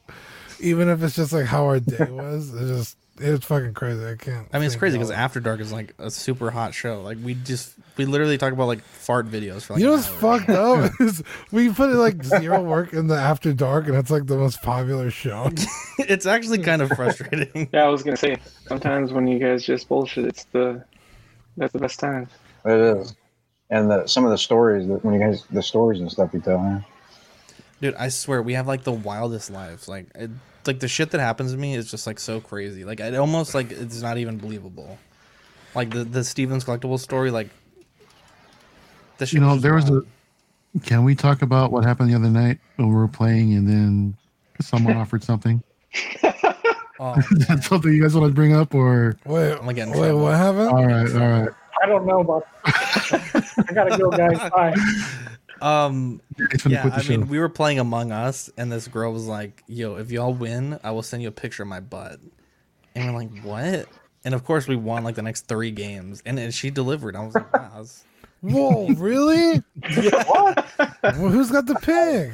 even 0.60 0.90
if 0.90 1.02
it's 1.02 1.16
just 1.16 1.34
like 1.34 1.46
how 1.46 1.64
our 1.66 1.80
day 1.80 2.06
was. 2.12 2.54
It's 2.54 2.70
just, 2.70 2.98
it's 3.20 3.46
fucking 3.46 3.74
crazy. 3.74 4.06
I 4.06 4.16
can't. 4.16 4.48
I 4.54 4.60
mean, 4.60 4.68
it's 4.68 4.76
crazy 4.76 4.98
because. 4.98 5.10
After 5.10 5.40
Dark 5.40 5.60
is 5.60 5.72
like 5.72 5.94
a 5.98 6.12
super 6.12 6.52
hot 6.52 6.74
show. 6.74 7.02
Like 7.02 7.18
we 7.24 7.34
just 7.34 7.74
we 7.96 8.06
literally 8.06 8.38
talk 8.38 8.54
about 8.54 8.68
like 8.68 8.84
fart 8.84 9.28
videos 9.28 9.64
for 9.64 9.74
like. 9.74 9.82
You 9.82 9.88
know 9.88 9.94
what's 9.94 10.08
fucked 10.08 10.50
up 10.50 10.92
is 11.00 11.24
we 11.52 11.72
put 11.72 11.90
like 11.96 12.24
zero 12.24 12.62
work 12.62 12.94
in 12.94 13.08
the 13.08 13.16
After 13.16 13.54
Dark, 13.54 13.88
and 13.88 13.96
it's 13.96 14.12
like 14.12 14.28
the 14.28 14.38
most 14.38 14.62
popular 14.62 15.10
show. 15.10 15.50
it's 15.98 16.26
actually 16.26 16.60
kind 16.60 16.82
of 16.82 16.90
frustrating. 16.90 17.70
Yeah, 17.74 17.86
I 17.86 17.88
was 17.88 18.04
going 18.04 18.16
to 18.16 18.22
say, 18.22 18.38
sometimes 18.68 19.14
when 19.14 19.28
you 19.28 19.40
guys 19.40 19.66
just 19.66 19.88
bullshit, 19.88 20.26
it's 20.26 20.44
the, 20.46 20.84
that's 21.56 21.74
the 21.74 21.80
best 21.80 22.00
time. 22.00 22.30
It 22.66 22.98
is. 22.98 23.16
And 23.70 23.92
the, 23.92 24.08
some 24.08 24.24
of 24.24 24.32
the 24.32 24.38
stories 24.38 24.88
that 24.88 25.04
when 25.04 25.14
you 25.14 25.20
guys 25.20 25.44
the 25.52 25.62
stories 25.62 26.00
and 26.00 26.12
stuff 26.12 26.34
you 26.34 26.40
tell, 26.40 26.60
huh? 26.60 26.80
Dude, 27.82 27.96
I 27.96 28.10
swear 28.10 28.42
we 28.42 28.54
have 28.54 28.68
like 28.68 28.84
the 28.84 28.92
wildest 28.92 29.52
lives. 29.52 29.88
Like, 29.88 30.08
it, 30.16 30.32
like 30.66 30.80
the 30.80 30.88
shit 30.88 31.12
that 31.12 31.20
happens 31.20 31.52
to 31.52 31.58
me 31.58 31.76
is 31.76 31.92
just 31.92 32.08
like 32.08 32.20
so 32.20 32.40
crazy. 32.40 32.86
Like, 32.86 33.00
it 33.00 33.16
almost 33.16 33.54
like 33.54 33.72
it's 33.72 34.02
not 34.02 34.18
even 34.18 34.38
believable. 34.38 34.98
Like 35.76 35.92
the 35.92 36.04
the 36.04 36.24
Stevens 36.24 36.64
collectible 36.64 37.00
story. 37.00 37.30
Like, 37.30 37.50
the 39.18 39.26
shit 39.26 39.34
You 39.34 39.40
know, 39.42 39.52
just 39.54 39.64
there 39.64 39.74
was 39.76 39.90
a. 39.90 40.04
Can 40.84 41.04
we 41.04 41.16
talk 41.16 41.42
about 41.42 41.72
what 41.72 41.84
happened 41.84 42.10
the 42.12 42.16
other 42.16 42.30
night 42.30 42.60
when 42.76 42.90
we 42.90 42.96
were 42.96 43.08
playing 43.08 43.54
and 43.54 43.68
then 43.68 44.18
someone 44.62 44.96
offered 44.98 45.24
something? 45.24 45.62
Oh, 47.00 47.16
That's 47.48 47.68
something 47.68 47.94
you 47.94 48.02
guys 48.02 48.16
want 48.16 48.30
to 48.30 48.34
bring 48.34 48.56
up, 48.56 48.74
or 48.74 49.18
Wait, 49.26 49.54
I'm 49.54 49.74
gonna 49.76 50.00
wait, 50.00 50.14
what 50.14 50.36
happened? 50.36 50.70
all 50.70 50.86
right, 50.86 51.14
all 51.14 51.42
right. 51.44 51.50
I 51.88 51.90
don't 51.90 52.06
know 52.06 52.20
about. 52.20 52.46
I 52.66 53.74
gotta 53.74 53.98
go, 53.98 54.10
guys. 54.12 54.38
Bye. 54.50 54.76
um, 55.62 56.20
yeah. 56.66 56.92
I 56.94 57.02
show. 57.02 57.12
mean, 57.12 57.30
we 57.30 57.40
were 57.40 57.48
playing 57.48 57.80
Among 57.80 58.12
Us, 58.12 58.50
and 58.58 58.70
this 58.70 58.90
girl 58.90 59.14
was 59.14 59.26
like, 59.26 59.64
"Yo, 59.68 59.96
if 59.96 60.12
y'all 60.12 60.34
win, 60.34 60.82
I 60.84 60.92
will 60.92 61.02
send 61.02 61.24
you 61.24 61.30
a 61.30 61.32
picture 61.32 61.64
of 61.64 61.70
my 61.70 61.80
butt." 61.80 62.20
And 62.94 63.14
we're 63.14 63.20
like, 63.22 63.42
"What?" 63.42 63.88
And 64.26 64.36
of 64.36 64.44
course, 64.44 64.68
we 64.68 64.76
won 64.76 65.06
like 65.06 65.16
the 65.16 65.22
next 65.22 65.48
three 65.48 65.72
games, 65.72 66.22
and, 66.26 66.38
and 66.38 66.54
she 66.54 66.72
delivered. 66.72 67.16
I 67.16 67.24
was 67.26 67.36
like, 67.36 67.54
"Wow." 67.54 67.70
that's- 67.70 68.04
Whoa, 68.42 68.88
really? 68.90 69.64
what? 70.28 70.66
Well, 71.02 71.14
who's 71.30 71.50
got 71.52 71.66
the 71.68 71.74
pig? 71.76 72.32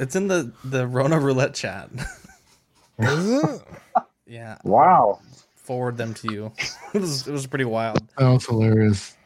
It's 0.00 0.16
in 0.16 0.26
the 0.28 0.52
the 0.64 0.86
Rona 0.86 1.20
roulette 1.20 1.54
chat. 1.54 1.90
Is 2.98 3.44
it? 3.44 3.62
yeah, 4.26 4.56
Wow. 4.64 5.20
Forward 5.66 5.96
them 5.96 6.14
to 6.14 6.32
you. 6.32 6.52
it 6.94 7.00
was 7.00 7.26
it 7.28 7.32
was 7.32 7.46
pretty 7.46 7.64
wild. 7.64 7.98
that 8.18 8.28
was 8.28 8.46
hilarious. 8.46 9.16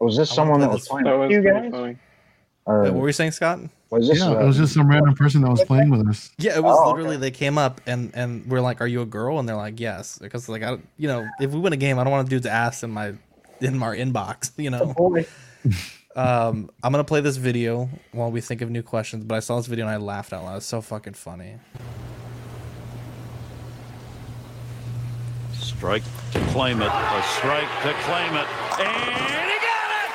Was 0.00 0.16
this 0.16 0.32
I 0.32 0.34
someone 0.34 0.60
that 0.60 0.70
was 0.70 0.88
playing? 0.88 1.04
That 1.04 1.18
was 1.18 1.30
You 1.30 1.42
guys? 1.42 1.70
funny. 1.70 1.96
Or 2.66 2.82
Wait, 2.82 2.90
what 2.92 3.00
were 3.02 3.08
you 3.08 3.12
saying, 3.12 3.32
Scott? 3.32 3.60
was 3.90 4.06
this? 4.08 4.18
Yeah, 4.18 4.28
uh, 4.30 4.40
it 4.40 4.46
was 4.46 4.56
just 4.56 4.72
some 4.74 4.88
random 4.88 5.14
person 5.14 5.42
that 5.42 5.50
was 5.50 5.64
playing 5.64 5.90
with 5.90 6.06
us. 6.08 6.30
Yeah, 6.38 6.56
it 6.56 6.62
was 6.62 6.78
Oh, 6.80 6.90
literally 6.90 7.16
okay. 7.16 7.20
they 7.22 7.30
came 7.30 7.58
up 7.58 7.80
and 7.86 8.12
and 8.14 8.46
we're 8.46 8.60
like, 8.60 8.80
"Are 8.80 8.86
you 8.86 9.02
a 9.02 9.06
girl?" 9.06 9.38
And 9.38 9.48
they're 9.48 9.56
like, 9.56 9.80
"Yes," 9.80 10.18
because 10.20 10.48
like 10.48 10.62
I, 10.62 10.78
you 10.96 11.08
know, 11.08 11.26
if 11.40 11.50
we 11.50 11.58
win 11.58 11.72
a 11.72 11.76
game, 11.76 11.98
I 11.98 12.04
don't 12.04 12.12
want 12.12 12.26
to 12.26 12.30
dude's 12.30 12.46
ass 12.46 12.82
in 12.82 12.90
my 12.90 13.14
in 13.60 13.76
my 13.78 13.96
inbox. 13.96 14.52
You 14.58 14.70
know. 14.70 14.94
Um, 16.16 16.70
I'm 16.82 16.90
gonna 16.90 17.04
play 17.04 17.20
this 17.20 17.36
video 17.36 17.88
while 18.10 18.32
we 18.32 18.40
think 18.40 18.62
of 18.62 18.70
new 18.70 18.82
questions. 18.82 19.24
But 19.24 19.36
I 19.36 19.40
saw 19.40 19.56
this 19.58 19.66
video 19.66 19.86
and 19.86 19.94
I 19.94 19.96
laughed 19.98 20.32
out 20.32 20.42
loud. 20.44 20.56
It's 20.56 20.66
so 20.66 20.80
fucking 20.80 21.14
funny. 21.14 21.54
Strike 25.80 26.02
to 26.32 26.40
claim 26.52 26.82
it. 26.82 26.92
A 26.92 27.22
strike 27.38 27.70
to 27.84 27.94
claim 28.04 28.34
it. 28.34 28.46
And 28.78 29.50
he 29.50 29.56
got 29.64 29.90
it! 29.96 30.12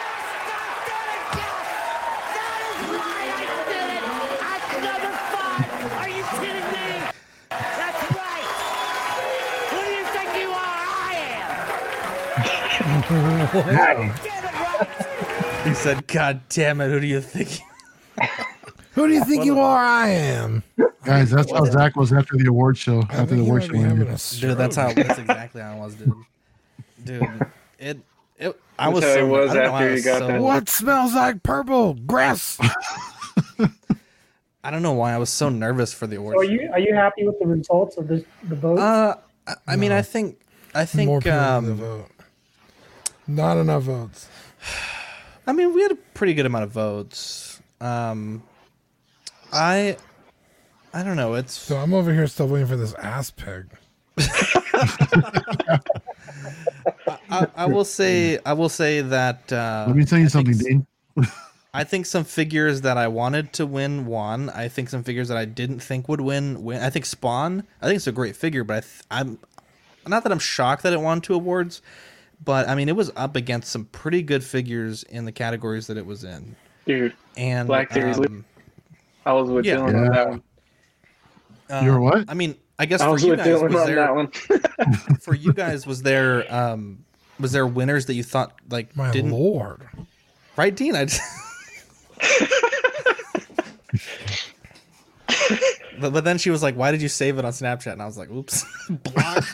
Another 4.78 5.10
five! 5.34 5.66
Are 5.94 6.08
you 6.08 6.24
kidding 6.38 6.70
me? 6.72 7.10
That's 7.50 8.02
right! 8.14 8.46
Who 9.72 9.80
do 9.82 9.90
you 9.90 10.06
think 10.14 10.30
you 10.40 10.50
are? 10.54 10.86
I 11.02 11.14
am! 13.90 14.14
Get 14.24 14.44
it 14.44 14.54
right! 14.54 15.68
He 15.68 15.74
said, 15.74 16.06
"God 16.06 16.42
damn 16.50 16.80
it, 16.80 16.92
who 16.92 17.00
do 17.00 17.08
you 17.08 17.22
think?" 17.22 17.60
Who 18.94 19.08
do 19.08 19.14
you 19.16 19.26
think 19.26 19.46
you 19.46 19.60
are? 19.60 19.84
I 19.84 20.10
am. 20.10 20.62
Guys, 21.06 21.30
that's 21.32 21.52
how 21.52 21.66
Zach 21.66 21.96
was 21.96 22.12
after 22.12 22.36
the 22.38 22.48
award 22.50 22.78
show. 22.78 23.04
I 23.10 23.16
After 23.18 23.36
the 23.36 23.36
he 23.36 23.42
award 23.42 23.64
show 23.64 23.72
be 23.74 23.80
having 23.80 24.00
Dude, 24.00 24.58
that's 24.58 24.76
how. 24.76 24.92
That's 24.94 25.20
exactly 25.20 25.62
how 25.62 25.74
I 25.74 25.76
was, 25.78 25.96
dude. 25.96 26.14
Dude, 27.04 27.46
it. 27.80 28.00
It. 28.38 28.60
I 28.78 28.90
was. 28.90 29.04
how 29.04 29.14
So, 29.14 29.26
it 29.26 29.30
was 29.30 29.52
I 29.52 29.54
don't 29.54 29.64
know 29.66 29.72
why 29.72 29.78
I 29.78 29.82
after 29.84 29.88
you 29.90 29.94
was 29.94 30.06
got 30.06 30.20
so- 30.20 30.28
that. 30.28 30.42
What 30.42 30.70
smells 30.70 31.14
like 31.14 31.44
purple? 31.44 31.94
Grass. 31.94 32.58
I 34.64 34.72
don't 34.72 34.82
know 34.82 34.94
why 34.94 35.14
I 35.14 35.18
was 35.20 35.30
so 35.30 35.50
nervous 35.50 35.94
for 35.94 36.08
the 36.08 36.16
so 36.16 36.40
are 36.40 36.44
you 36.44 36.70
are 36.74 36.80
you 36.80 36.96
happy 36.96 37.26
with 37.28 37.38
the 37.40 37.46
results 37.46 37.98
of 37.98 38.08
the 38.08 38.26
the 38.50 38.56
vote? 38.56 38.80
Uh, 38.80 39.16
I, 39.48 39.54
I 39.68 39.76
mean, 39.76 39.92
I 39.92 40.02
think. 40.02 40.40
I 40.74 40.80
More 40.80 40.86
think. 40.88 41.10
people 41.10 41.22
need 41.22 41.24
to 41.24 41.44
Um, 41.54 41.76
vote. 41.76 42.06
Not 43.28 43.58
enough 43.58 43.84
votes. 43.84 44.28
I 45.48 45.54
mean, 45.54 45.74
we 45.76 45.84
had 45.84 45.92
a 45.92 45.96
pretty 46.16 46.34
good 46.34 46.48
amount 46.48 46.64
of 46.64 46.72
votes. 46.72 47.62
Um, 47.80 48.42
I. 49.54 49.98
I 50.96 51.04
don't 51.04 51.18
know. 51.18 51.34
It's. 51.36 51.54
So 51.54 51.78
I'm 51.78 51.94
over 51.94 52.12
here 52.14 52.26
still 52.26 52.48
waiting 52.48 52.68
for 52.68 52.78
this 52.78 52.94
ass 52.96 53.30
pig. 53.30 53.66
I, 57.30 57.48
I 57.56 57.66
will 57.66 57.86
say. 57.86 58.40
I 58.46 58.54
will 58.54 58.70
say 58.70 59.02
that. 59.02 59.52
Uh, 59.52 59.86
Let 59.88 59.96
me 59.96 60.06
tell 60.06 60.20
you 60.20 60.26
I 60.26 60.30
think 60.30 60.48
something, 60.54 60.54
s- 60.54 60.64
Dean. 60.64 60.88
I 61.74 61.84
think 61.84 62.06
some 62.06 62.24
figures 62.24 62.82
that 62.82 62.98
I 62.98 63.08
wanted 63.10 63.52
to 63.54 63.66
win 63.66 64.06
won. 64.06 64.50
I 64.50 64.70
think 64.70 64.90
some 64.90 65.04
figures 65.04 65.28
that 65.28 65.38
I 65.38 65.44
didn't 65.46 65.80
think 65.82 66.08
would 66.08 66.22
win 66.22 66.64
win. 66.64 66.82
I 66.82 66.90
think 66.90 67.06
Spawn. 67.06 67.64
I 67.82 67.88
think 67.88 67.98
it's 67.98 68.08
a 68.08 68.12
great 68.14 68.36
figure, 68.36 68.64
but 68.64 68.86
I 69.12 69.24
th- 69.24 69.36
I'm 70.06 70.10
not 70.12 70.24
that 70.24 70.32
I'm 70.32 70.40
shocked 70.40 70.84
that 70.84 70.94
it 70.94 71.02
won 71.02 71.20
two 71.20 71.34
awards, 71.36 71.82
but 72.44 72.70
I 72.70 72.76
mean 72.76 72.88
it 72.88 72.96
was 72.96 73.12
up 73.18 73.36
against 73.36 73.70
some 73.72 73.86
pretty 73.86 74.22
good 74.22 74.44
figures 74.44 75.04
in 75.04 75.26
the 75.26 75.32
categories 75.34 75.88
that 75.88 75.98
it 75.98 76.06
was 76.06 76.24
in. 76.24 76.56
Dude, 76.86 77.14
And 77.36 77.68
Black 77.68 77.92
Series 77.92 78.20
um, 78.20 78.46
I 79.26 79.34
was 79.34 79.50
with 79.50 79.66
Yeah. 79.66 79.78
Dylan 79.78 80.06
on 80.06 80.12
that 80.14 80.30
one. 80.30 80.44
You're 81.70 81.96
um, 81.96 82.02
what? 82.02 82.26
I 82.30 82.34
mean, 82.34 82.56
I 82.78 82.86
guess 82.86 83.02
I 83.02 83.06
for 83.06 83.12
was 83.14 83.24
you 83.24 83.36
guys 83.36 83.62
was 83.62 83.86
there 83.86 83.96
that 83.96 84.16
one. 84.16 84.28
for 85.22 85.34
you 85.34 85.54
guys 85.54 85.88
was 85.88 86.02
there 86.02 86.46
um 86.54 87.06
was 87.40 87.52
there 87.52 87.66
winners 87.68 88.06
that 88.08 88.14
you 88.14 88.24
thought 88.24 88.54
like 88.70 88.96
My 88.96 89.12
didn't 89.12 89.32
lord. 89.32 89.88
right, 90.58 90.76
Dean? 90.76 90.96
I. 90.96 91.08
But, 95.98 96.12
but 96.12 96.26
then 96.26 96.38
she 96.38 96.50
was 96.50 96.62
like, 96.62 96.76
"Why 96.76 96.92
did 96.92 97.02
you 97.02 97.08
save 97.08 97.38
it 97.38 97.46
on 97.46 97.54
Snapchat?" 97.54 97.94
And 97.94 98.02
I 98.02 98.06
was 98.06 98.18
like, 98.18 98.30
"Oops, 98.30 98.66
block." 98.90 99.46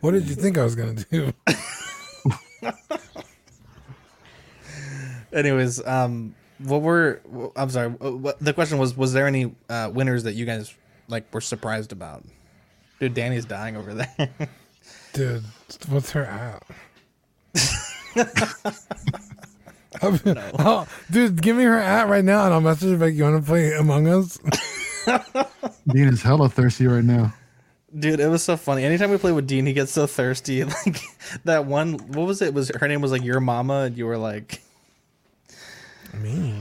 What 0.00 0.10
did 0.10 0.28
you 0.28 0.34
think 0.34 0.58
I 0.58 0.64
was 0.64 0.74
gonna 0.74 0.94
do? 0.94 1.32
Anyways, 5.32 5.84
um, 5.86 6.34
what 6.58 6.82
were 6.82 7.20
I'm 7.56 7.70
sorry. 7.70 7.90
What, 7.90 8.38
the 8.40 8.52
question 8.52 8.78
was: 8.78 8.96
Was 8.96 9.12
there 9.12 9.26
any 9.26 9.54
uh, 9.68 9.90
winners 9.92 10.24
that 10.24 10.34
you 10.34 10.46
guys 10.46 10.74
like 11.08 11.32
were 11.32 11.40
surprised 11.40 11.92
about? 11.92 12.24
Dude, 13.00 13.14
Danny's 13.14 13.44
dying 13.44 13.76
over 13.76 13.94
there. 13.94 14.30
Dude, 15.12 15.44
what's 15.88 16.10
her 16.12 16.24
at? 16.24 16.62
I 20.02 20.10
mean, 20.10 20.36
oh, 20.58 20.86
dude, 21.10 21.40
give 21.40 21.56
me 21.56 21.64
her 21.64 21.78
at 21.78 22.08
right 22.08 22.24
now, 22.24 22.44
and 22.44 22.54
I'll 22.54 22.60
message 22.60 22.90
her 22.90 22.96
back. 22.96 23.14
You 23.14 23.24
want 23.24 23.44
to 23.44 23.48
play 23.48 23.74
Among 23.74 24.08
Us? 24.08 24.38
Dean 25.86 26.08
is 26.08 26.22
hella 26.22 26.48
thirsty 26.48 26.86
right 26.86 27.04
now. 27.04 27.32
Dude, 27.96 28.18
it 28.18 28.26
was 28.26 28.42
so 28.42 28.56
funny. 28.56 28.82
Anytime 28.84 29.10
we 29.10 29.18
play 29.18 29.30
with 29.30 29.46
Dean, 29.46 29.66
he 29.66 29.72
gets 29.72 29.92
so 29.92 30.06
thirsty. 30.06 30.64
Like 30.86 31.00
that 31.44 31.66
one. 31.66 31.94
What 32.08 32.26
was 32.26 32.42
it? 32.42 32.52
Was 32.52 32.70
her 32.70 32.88
name 32.88 33.00
was 33.00 33.12
like 33.12 33.22
your 33.22 33.40
mama, 33.40 33.82
and 33.82 33.96
you 33.96 34.06
were 34.06 34.18
like, 34.18 34.63
me? 36.22 36.54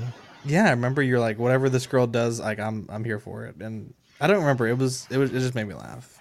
yeah, 0.46 0.66
I 0.68 0.72
remember 0.72 1.02
you're 1.02 1.20
like, 1.20 1.40
whatever 1.40 1.70
this 1.70 1.88
girl 1.88 2.08
does, 2.08 2.40
like 2.40 2.60
I'm 2.60 2.86
I'm 2.90 3.04
here 3.04 3.20
for 3.20 3.46
it. 3.46 3.56
And 3.58 3.94
I 4.22 4.28
don't 4.28 4.40
remember. 4.40 4.68
It 4.68 4.78
was 4.78 5.08
it 5.10 5.18
was 5.18 5.32
it 5.32 5.40
just 5.40 5.56
made 5.56 5.68
me 5.68 5.74
laugh. 5.74 6.20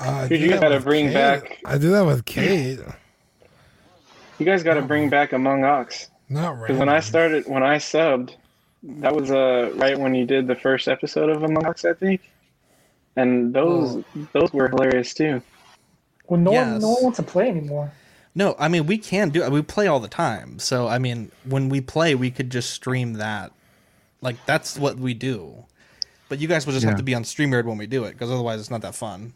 Uh, 0.00 0.10
I 0.10 0.28
Dude, 0.28 0.38
do 0.40 0.44
you 0.46 0.50
that 0.52 0.60
gotta 0.60 0.74
with 0.76 0.84
bring 0.84 1.06
Kate. 1.06 1.14
back- 1.14 1.58
I 1.64 1.78
do 1.78 1.90
that 1.90 2.06
with 2.06 2.24
Kate. 2.24 2.78
You 4.38 4.46
guys 4.46 4.62
got 4.62 4.74
to 4.74 4.82
bring 4.82 5.10
back 5.10 5.32
Among 5.32 5.64
Us. 5.64 6.08
Not 6.28 6.60
Because 6.60 6.78
when 6.78 6.88
I 6.88 7.00
started, 7.00 7.46
when 7.48 7.64
I 7.64 7.76
subbed, 7.78 8.34
that 8.84 9.12
was 9.14 9.30
uh 9.32 9.72
right 9.74 9.98
when 9.98 10.14
you 10.14 10.24
did 10.26 10.46
the 10.46 10.54
first 10.54 10.86
episode 10.86 11.28
of 11.30 11.42
Among 11.42 11.66
Us, 11.66 11.84
I 11.84 11.94
think. 11.94 12.20
And 13.16 13.52
those 13.52 14.04
those 14.32 14.52
were 14.52 14.68
hilarious 14.68 15.12
too. 15.14 15.42
Well, 16.28 16.38
no 16.40 16.52
Yes. 16.52 16.70
one, 16.72 16.80
no 16.82 16.88
one 16.90 17.02
wants 17.04 17.16
to 17.16 17.22
play 17.24 17.48
anymore. 17.48 17.90
No, 18.38 18.54
I 18.56 18.68
mean 18.68 18.86
we 18.86 18.98
can 18.98 19.30
do 19.30 19.48
we 19.50 19.62
play 19.62 19.88
all 19.88 19.98
the 19.98 20.06
time. 20.06 20.60
So 20.60 20.86
I 20.86 20.98
mean 20.98 21.32
when 21.44 21.68
we 21.68 21.80
play 21.80 22.14
we 22.14 22.30
could 22.30 22.50
just 22.50 22.70
stream 22.70 23.14
that. 23.14 23.50
Like 24.20 24.36
that's 24.46 24.78
what 24.78 24.96
we 24.96 25.12
do. 25.12 25.64
But 26.28 26.38
you 26.38 26.46
guys 26.46 26.64
will 26.64 26.72
just 26.72 26.86
have 26.86 26.96
to 26.98 27.02
be 27.02 27.16
on 27.16 27.24
StreamYard 27.24 27.64
when 27.64 27.78
we 27.78 27.88
do 27.88 28.04
it 28.04 28.12
because 28.12 28.30
otherwise 28.30 28.60
it's 28.60 28.70
not 28.70 28.82
that 28.82 28.94
fun. 28.94 29.32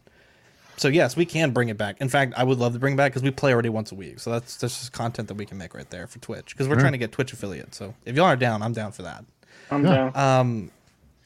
So 0.77 0.87
yes, 0.87 1.17
we 1.17 1.27
can 1.27 1.51
bring 1.51 1.69
it 1.69 1.77
back. 1.77 2.01
In 2.01 2.09
fact, 2.09 2.35
I 2.37 2.45
would 2.45 2.59
love 2.59 2.75
to 2.75 2.79
bring 2.79 2.95
it 2.95 2.97
back 2.97 3.11
because 3.11 3.25
we 3.25 3.33
play 3.33 3.53
already 3.53 3.71
once 3.71 3.91
a 3.91 3.97
week. 3.97 4.21
So 4.21 4.31
that's 4.31 4.57
that's 4.57 4.79
just 4.79 4.93
content 4.93 5.27
that 5.29 5.35
we 5.35 5.47
can 5.47 5.59
make 5.59 5.75
right 5.75 5.89
there 5.91 6.07
for 6.07 6.21
Twitch 6.21 6.51
because 6.55 6.69
we're 6.69 6.77
Sure. 6.77 6.83
trying 6.83 6.93
to 6.93 6.99
get 6.99 7.11
Twitch 7.11 7.33
affiliate. 7.33 7.75
So 7.75 7.95
if 8.05 8.15
y'all 8.15 8.27
are 8.27 8.37
down, 8.37 8.63
I'm 8.63 8.73
down 8.73 8.93
for 8.93 9.03
that. 9.03 9.25
I'm 9.71 9.85
Yeah. 9.85 10.11
down. 10.15 10.17
Um, 10.17 10.71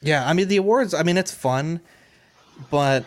yeah, 0.01 0.27
I 0.27 0.33
mean 0.33 0.47
the 0.47 0.57
awards. 0.57 0.95
I 0.95 1.03
mean 1.03 1.15
it's 1.17 1.31
fun, 1.33 1.79
but 2.71 3.05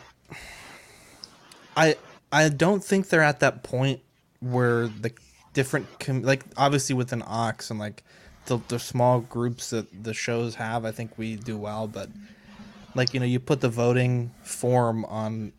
I 1.76 1.97
I 2.30 2.48
don't 2.48 2.84
think 2.84 3.09
they're 3.09 3.20
at 3.22 3.40
that 3.40 3.64
point 3.64 4.01
where 4.41 4.89
the 4.89 5.12
different 5.53 5.87
com- 5.99 6.23
like 6.23 6.45
obviously 6.57 6.95
within 6.95 7.23
Ox 7.27 7.71
and 7.71 7.79
like 7.79 8.03
the 8.47 8.59
the 8.69 8.79
small 8.79 9.21
groups 9.21 9.71
that 9.71 10.05
the 10.05 10.15
shows 10.15 10.55
have. 10.57 10.85
I 10.85 10.93
think 10.93 11.17
we 11.17 11.37
do 11.37 11.57
well, 11.57 11.87
but 11.87 12.09
like 12.95 13.15
you 13.15 13.21
know 13.21 13.27
you 13.27 13.41
put 13.41 13.61
the 13.61 13.69
voting 13.69 14.33
form 14.43 15.05
on 15.07 15.53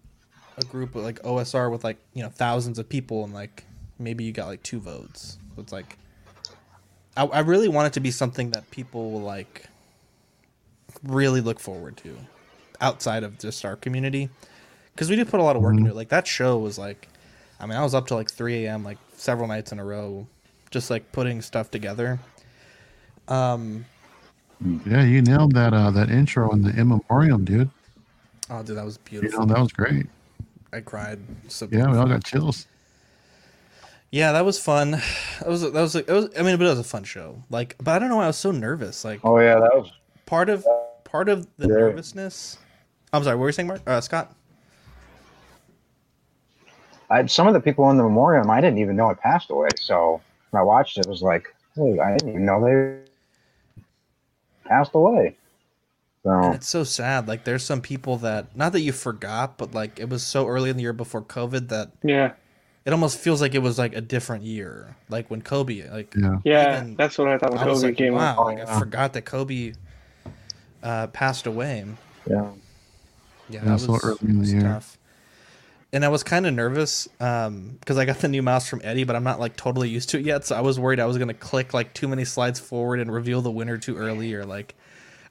a 0.58 0.66
group 0.66 0.96
of 0.96 1.04
like 1.04 1.22
OSR 1.24 1.72
with 1.72 1.84
like 1.84 1.98
you 2.14 2.24
know 2.24 2.30
thousands 2.30 2.80
of 2.80 2.90
people 2.90 3.24
and 3.24 3.34
like 3.34 3.64
maybe 4.00 4.24
you 4.24 4.32
got 4.32 4.48
like 4.48 4.64
two 4.64 4.80
votes. 4.80 5.38
So 5.56 5.62
it's 5.62 5.72
like 5.72 5.98
I, 7.16 7.26
I 7.26 7.40
really 7.40 7.68
want 7.68 7.88
it 7.88 7.94
to 7.94 8.00
be 8.00 8.12
something 8.12 8.52
that 8.52 8.70
people 8.72 9.12
will 9.12 9.22
like 9.22 9.66
really 11.04 11.42
look 11.42 11.60
forward 11.60 11.98
to 11.98 12.16
outside 12.80 13.24
of 13.24 13.38
just 13.38 13.64
our 13.64 13.76
community 13.76 14.30
because 14.94 15.10
we 15.10 15.16
do 15.16 15.24
put 15.24 15.40
a 15.40 15.44
lot 15.44 15.56
of 15.56 15.62
work 15.62 15.72
mm-hmm. 15.72 15.80
into 15.80 15.92
it 15.92 15.96
like 15.96 16.10
that 16.10 16.28
show 16.28 16.58
was 16.58 16.78
like 16.78 17.08
i 17.62 17.66
mean 17.66 17.78
i 17.78 17.84
was 17.84 17.94
up 17.96 18.08
till 18.08 18.18
like 18.18 18.30
3 18.32 18.66
a.m 18.66 18.84
like 18.84 18.98
several 19.16 19.48
nights 19.48 19.72
in 19.72 19.80
a 19.80 19.86
row 19.86 20.28
just 20.72 20.90
like 20.90 21.12
putting 21.12 21.42
stuff 21.42 21.72
together 21.72 22.20
um 23.28 23.86
Yeah, 24.86 25.04
you 25.04 25.22
nailed 25.22 25.54
that 25.56 25.74
uh, 25.74 25.92
that 25.92 26.10
intro 26.10 26.52
in 26.52 26.62
the 26.64 26.70
in 26.80 26.88
memoriam, 26.90 27.46
dude. 27.46 27.70
oh 28.50 28.62
dude 28.64 28.78
that 28.78 28.86
was 28.86 28.98
beautiful. 28.98 29.16
You 29.16 29.22
beautiful 29.22 29.46
know 29.48 29.54
that 29.56 29.62
was 29.62 29.72
great. 29.72 30.06
i 30.74 30.80
cried 30.82 31.20
so 31.48 31.68
Yeah, 31.72 31.90
we 31.92 31.98
all 31.98 32.08
got 32.08 32.24
chills. 32.24 32.68
yeah 34.12 34.32
that 34.34 34.44
was 34.46 34.60
fun 34.60 34.92
that 34.92 35.48
was 35.48 35.62
that 35.62 35.74
was 35.74 35.96
it 35.96 36.08
was 36.10 36.30
i 36.38 36.42
mean 36.44 36.58
but 36.58 36.66
it 36.66 36.70
was 36.70 36.80
a 36.80 36.84
fun 36.84 37.04
show 37.04 37.44
like 37.50 37.76
but 37.80 37.92
i 37.96 38.00
don't 38.00 38.10
know 38.10 38.18
why 38.18 38.26
i 38.26 38.28
was 38.28 38.38
so 38.38 38.52
nervous 38.52 39.06
like 39.06 39.20
Oh 39.24 39.40
yeah, 39.40 39.56
that 39.60 39.72
was 39.74 39.92
part 40.26 40.50
of 40.50 40.66
part 41.06 41.30
of 41.30 41.48
the 41.58 41.68
Yeah. 41.68 41.76
nervousness 41.76 42.58
i'm 43.14 43.24
sorry 43.24 43.36
what 43.36 43.42
were 43.42 43.48
you 43.50 43.54
saying 43.54 43.68
mark 43.68 43.82
uh, 43.88 44.00
scott 44.02 44.36
I, 47.12 47.26
some 47.28 47.48
of 47.48 47.54
the 47.54 47.60
people 47.62 47.90
in 47.92 47.98
the 47.98 48.04
memoriam. 48.04 48.50
I 48.50 48.62
didn't 48.62 48.80
even 48.80 48.96
know 48.96 49.10
it 49.12 49.20
passed 49.20 49.52
away. 49.52 49.70
So 49.78 50.22
when 50.52 50.62
I 50.62 50.64
watched 50.64 50.98
it, 50.98 51.02
it 51.02 51.10
was 51.10 51.22
like, 51.22 51.48
hey, 51.76 52.00
I 52.00 52.14
didn't 52.14 52.30
even 52.30 52.46
know 52.46 52.64
they 52.66 53.02
passed 54.68 54.92
away. 54.96 55.38
And 56.42 56.54
So 56.54 56.54
it's 56.54 56.68
so 56.68 56.84
sad. 56.84 57.28
Like 57.28 57.44
there's 57.44 57.64
some 57.64 57.82
people 57.82 58.18
that 58.18 58.56
not 58.56 58.72
that 58.74 58.82
you 58.82 58.92
forgot, 58.92 59.58
but 59.58 59.74
like 59.74 60.00
it 60.00 60.10
was 60.10 60.24
so 60.24 60.48
early 60.48 60.70
in 60.70 60.76
the 60.78 60.82
year 60.84 60.94
before 60.94 61.22
COVID 61.22 61.70
that 61.70 61.92
Yeah, 62.04 62.34
it 62.86 62.94
almost 62.94 63.20
feels 63.20 63.42
like 63.42 63.56
it 63.56 63.60
was 63.62 63.78
like 63.80 63.96
a 63.96 64.02
different 64.02 64.44
year. 64.44 64.98
Like 65.10 65.30
when 65.30 65.42
Kobe, 65.42 65.90
like 65.90 66.16
Yeah. 66.16 66.40
yeah, 66.44 66.86
that's 66.98 67.18
what 67.18 67.28
I 67.28 67.38
thought 67.38 67.52
when 67.52 67.60
I 67.60 67.68
was 67.68 67.84
Kobe 67.84 67.88
like, 67.88 67.98
came 67.98 68.16
wow, 68.16 68.38
up. 68.40 68.46
like 68.46 68.60
I 68.60 68.66
forgot 68.66 69.14
that 69.14 69.24
Kobe 69.24 69.74
uh, 70.84 71.08
passed 71.08 71.48
away. 71.48 71.86
yeah, 72.26 72.52
Yeah, 73.50 73.64
Yeah, 73.64 73.66
that 73.66 73.80
so 73.80 73.94
was, 73.94 74.02
early 74.04 74.18
in 74.22 74.40
the 74.42 74.48
year. 74.48 74.62
tough. 74.64 74.98
And 75.94 76.06
I 76.06 76.08
was 76.08 76.24
kind 76.24 76.48
of 76.48 76.54
nervous 76.54 77.10
um, 77.20 77.78
because 77.80 77.98
I 77.98 78.06
got 78.06 78.20
the 78.20 78.30
new 78.30 78.42
mouse 78.42 78.68
from 78.68 78.82
Eddie, 78.84 79.04
but 79.04 79.16
I'm 79.16 79.26
not 79.26 79.42
like 79.42 79.58
totally 79.58 79.90
used 79.90 80.10
to 80.12 80.20
it 80.20 80.26
yet. 80.26 80.46
So 80.46 80.56
I 80.56 80.62
was 80.62 80.80
worried 80.80 81.02
I 81.02 81.06
was 81.06 81.18
gonna 81.18 81.34
click 81.34 81.74
like 81.74 81.94
too 81.94 82.08
many 82.08 82.24
slides 82.24 82.60
forward 82.60 83.00
and 83.00 83.12
reveal 83.12 83.42
the 83.42 83.52
winner 83.52 83.78
too 83.78 83.98
early, 83.98 84.34
or 84.34 84.46
like 84.46 84.74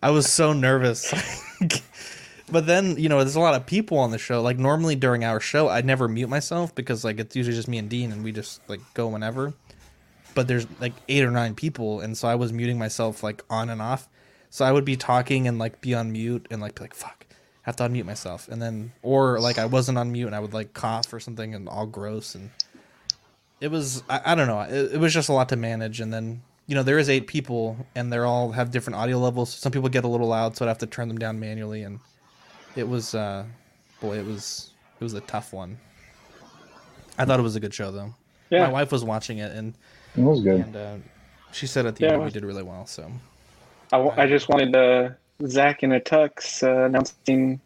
I 0.03 0.11
was 0.11 0.31
so 0.31 0.53
nervous. 0.53 1.15
but 2.51 2.67
then 2.67 2.99
you 2.99 3.09
know, 3.09 3.19
there's 3.19 3.37
a 3.37 3.41
lot 3.41 3.55
of 3.55 3.65
people 3.65 3.99
on 3.99 4.11
the 4.11 4.19
show. 4.19 4.43
Like 4.43 4.59
normally 4.59 4.97
during 4.97 5.25
our 5.25 5.41
show, 5.41 5.69
I 5.69 5.81
never 5.81 6.09
mute 6.09 6.29
myself 6.29 6.75
because 6.75 7.05
like 7.05 7.19
it's 7.19 7.35
usually 7.35 7.57
just 7.57 7.69
me 7.69 7.79
and 7.79 7.89
Dean, 7.89 8.13
and 8.13 8.23
we 8.23 8.33
just 8.33 8.61
like 8.69 8.81
go 8.93 9.09
whenever. 9.09 9.55
But 10.35 10.47
there's 10.47 10.67
like 10.79 10.93
eight 11.09 11.25
or 11.25 11.31
nine 11.31 11.55
people, 11.55 12.01
and 12.01 12.17
so 12.17 12.29
I 12.29 12.35
was 12.35 12.53
muting 12.53 12.79
myself 12.79 13.23
like 13.23 13.43
on 13.49 13.71
and 13.71 13.81
off. 13.81 14.09
So 14.51 14.65
I 14.65 14.73
would 14.73 14.85
be 14.85 14.97
talking 14.97 15.49
and 15.49 15.59
like 15.59 15.81
be 15.81 15.95
on 15.95 16.13
mute 16.13 16.47
and 16.51 16.61
like 16.61 16.75
be 16.75 16.83
like 16.83 16.95
fuck, 16.95 17.20
have 17.71 17.77
to 17.77 17.85
unmute 17.89 18.05
myself, 18.05 18.49
and 18.49 18.61
then 18.61 18.93
or 19.03 19.41
like 19.41 19.59
I 19.59 19.67
wasn't 19.67 19.99
on 19.99 20.13
mute 20.13 20.27
and 20.27 20.35
I 20.35 20.41
would 20.41 20.53
like 20.53 20.75
cough 20.75 21.13
or 21.13 21.21
something 21.21 21.55
and 21.55 21.69
all 21.69 21.87
gross 21.87 22.35
and 22.35 22.51
it 23.61 23.71
was 23.71 24.03
I, 24.09 24.21
I 24.33 24.35
don't 24.35 24.47
know 24.49 24.61
it, 24.61 24.95
it 24.95 24.99
was 24.99 25.13
just 25.15 25.29
a 25.29 25.33
lot 25.33 25.49
to 25.51 25.57
manage 25.57 26.01
and 26.01 26.13
then 26.13 26.43
you 26.67 26.75
know 26.75 26.83
there 26.83 26.99
is 26.99 27.09
eight 27.09 27.27
people 27.27 27.77
and 27.95 28.13
they're 28.13 28.27
all 28.27 28.53
have 28.53 28.71
different 28.71 28.97
audio 28.97 29.19
levels. 29.19 29.53
Some 29.55 29.73
people 29.73 29.89
get 29.89 30.05
a 30.05 30.09
little 30.09 30.29
loud, 30.29 30.57
so 30.57 30.65
I'd 30.65 30.69
have 30.69 30.79
to 30.79 30.87
turn 30.87 31.09
them 31.09 31.19
down 31.19 31.39
manually 31.41 31.83
and 31.83 32.01
it 32.77 32.89
was 32.89 33.15
uh 33.15 33.45
boy 34.01 34.19
it 34.19 34.27
was 34.27 34.71
it 35.01 35.05
was 35.05 35.15
a 35.15 35.21
tough 35.23 35.53
one. 35.53 35.79
I 37.19 37.25
thought 37.25 37.41
it 37.41 37.43
was 37.43 37.57
a 37.57 37.61
good 37.61 37.75
show 37.75 37.91
though. 37.91 38.15
Yeah. 38.51 38.67
My 38.67 38.73
wife 38.73 38.93
was 38.93 39.05
watching 39.05 39.39
it 39.39 39.53
and 39.53 39.75
it 40.17 40.21
was 40.23 40.43
good. 40.43 40.61
and 40.61 40.77
uh, 40.77 40.97
she 41.53 41.67
said 41.67 41.87
at 41.87 41.97
the 41.97 42.05
Yeah, 42.05 42.13
end 42.15 42.23
it 42.23 42.25
we 42.25 42.31
did 42.31 42.45
really 42.45 42.63
well. 42.63 42.87
So 42.87 43.11
I, 43.93 43.99
I 44.23 44.27
just 44.27 44.49
wanted 44.49 44.75
uh, 44.75 45.11
Zach 45.47 45.83
in 45.83 45.93
a 45.93 46.01
tux 46.01 46.63
uh, 46.63 46.85
announcing 46.87 47.61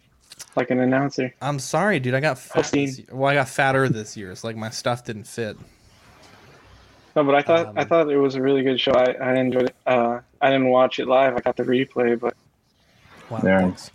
like 0.57 0.71
an 0.71 0.81
announcer. 0.81 1.35
I'm 1.43 1.59
sorry, 1.59 2.01
dude. 2.01 2.15
I 2.15 2.21
got 2.21 2.39
fat. 2.39 2.65
This 2.73 2.99
year. 2.99 3.07
Well, 3.11 3.31
I 3.31 3.35
got 3.35 3.49
fatter 3.49 3.89
this 3.89 4.17
year. 4.17 4.31
It's 4.31 4.45
like 4.45 4.57
my 4.57 4.71
stuff 4.71 5.05
didn't 5.05 5.25
fit. 5.27 5.57
No, 7.17 7.23
but 7.25 7.35
I 7.35 7.43
thought 7.43 7.73
I 7.77 7.83
Um, 7.83 7.89
thought 7.89 8.11
it 8.11 8.17
was 8.17 8.35
a 8.35 8.43
really 8.43 8.63
good 8.63 8.81
show. 8.81 8.93
I, 8.93 9.13
I 9.13 9.35
enjoyed 9.37 9.65
it. 9.65 9.77
Uh, 9.87 10.21
I 10.41 10.51
didn't 10.51 10.69
watch 10.69 10.99
it 10.99 11.07
live. 11.07 11.37
I 11.37 11.41
got 11.41 11.57
the 11.57 11.63
replay, 11.65 12.19
but 12.19 12.35
Wow. 13.31 13.41
Yeah. 13.45 13.59
Thanks. 13.61 13.91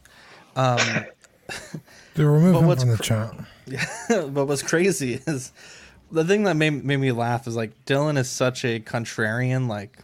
Um, 0.55 0.79
Dude, 2.15 2.25
remove 2.25 2.53
But 2.53 2.59
him 2.61 2.67
what's 2.67 2.83
from 2.83 2.91
the 2.91 2.97
cr- 2.97 3.03
chat. 3.03 3.33
but 4.33 4.45
what's 4.45 4.63
crazy 4.63 5.21
is 5.27 5.51
the 6.11 6.23
thing 6.25 6.43
that 6.43 6.55
made 6.55 6.83
made 6.83 6.97
me 6.97 7.11
laugh 7.11 7.45
is 7.47 7.55
like 7.55 7.85
Dylan 7.85 8.17
is 8.17 8.29
such 8.29 8.65
a 8.65 8.79
contrarian. 8.79 9.67
Like, 9.67 9.97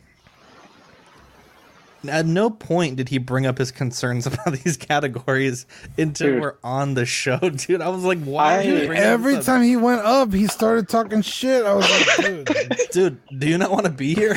at 2.10 2.26
no 2.26 2.49
point 2.49 2.95
did 2.95 3.10
he 3.10 3.18
bring 3.18 3.45
up 3.45 3.57
his 3.57 3.72
concerns 3.72 4.26
about 4.27 4.53
these 4.64 4.77
categories 4.77 5.65
until 5.98 6.32
Dude. 6.32 6.41
we're 6.41 6.56
on 6.64 6.94
the 6.94 7.06
show, 7.06 7.38
dude. 7.49 7.82
I 7.82 7.90
was 7.90 8.03
like, 8.03 8.23
why? 8.23 8.57
are 8.60 8.61
you 8.64 8.76
I- 8.84 8.86
bringing 8.88 9.03
Every 9.03 9.40
time 9.41 9.64
he 9.64 9.76
went 9.77 10.02
up, 10.02 10.34
he 10.34 10.48
started 10.48 10.88
talking 10.90 11.22
shit. 11.22 11.65
I 11.65 11.73
was 11.73 11.90
like, 11.90 12.26
dude, 12.26 12.80
dude, 12.91 13.40
do 13.40 13.48
you 13.49 13.57
not 13.57 13.72
want 13.72 13.86
to 13.86 13.91
be 13.91 14.14
here? 14.15 14.36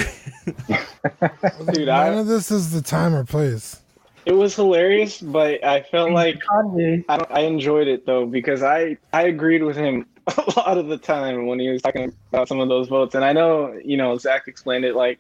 dude, 1.73 1.87
none 1.87 1.89
I, 1.89 2.07
of 2.09 2.27
this 2.27 2.51
is 2.51 2.73
the 2.73 2.83
time 2.83 3.15
or 3.15 3.25
place. 3.25 3.81
it 4.27 4.33
was 4.33 4.55
hilarious. 4.55 5.21
But 5.21 5.65
I 5.65 5.83
felt 5.83 6.13
like 6.13 6.41
I, 6.51 7.25
I 7.31 7.41
enjoyed 7.41 7.89
it 7.89 8.07
though 8.07 8.27
because 8.27 8.63
I 8.63 8.97
I 9.13 9.23
agreed 9.23 9.63
with 9.63 9.77
him 9.77 10.07
a 10.27 10.53
lot 10.57 10.77
of 10.79 10.89
the 10.89 10.99
time 10.99 11.47
when 11.47 11.59
he 11.59 11.69
was 11.71 11.81
talking 11.83 12.13
about 12.33 12.49
some 12.49 12.61
of 12.61 12.69
those 12.69 12.89
votes, 12.89 13.15
and 13.15 13.25
I 13.25 13.33
know 13.33 13.79
you 13.85 13.97
know 13.97 14.17
Zach 14.19 14.47
explained 14.49 14.85
it 14.85 14.95
like 14.95 15.19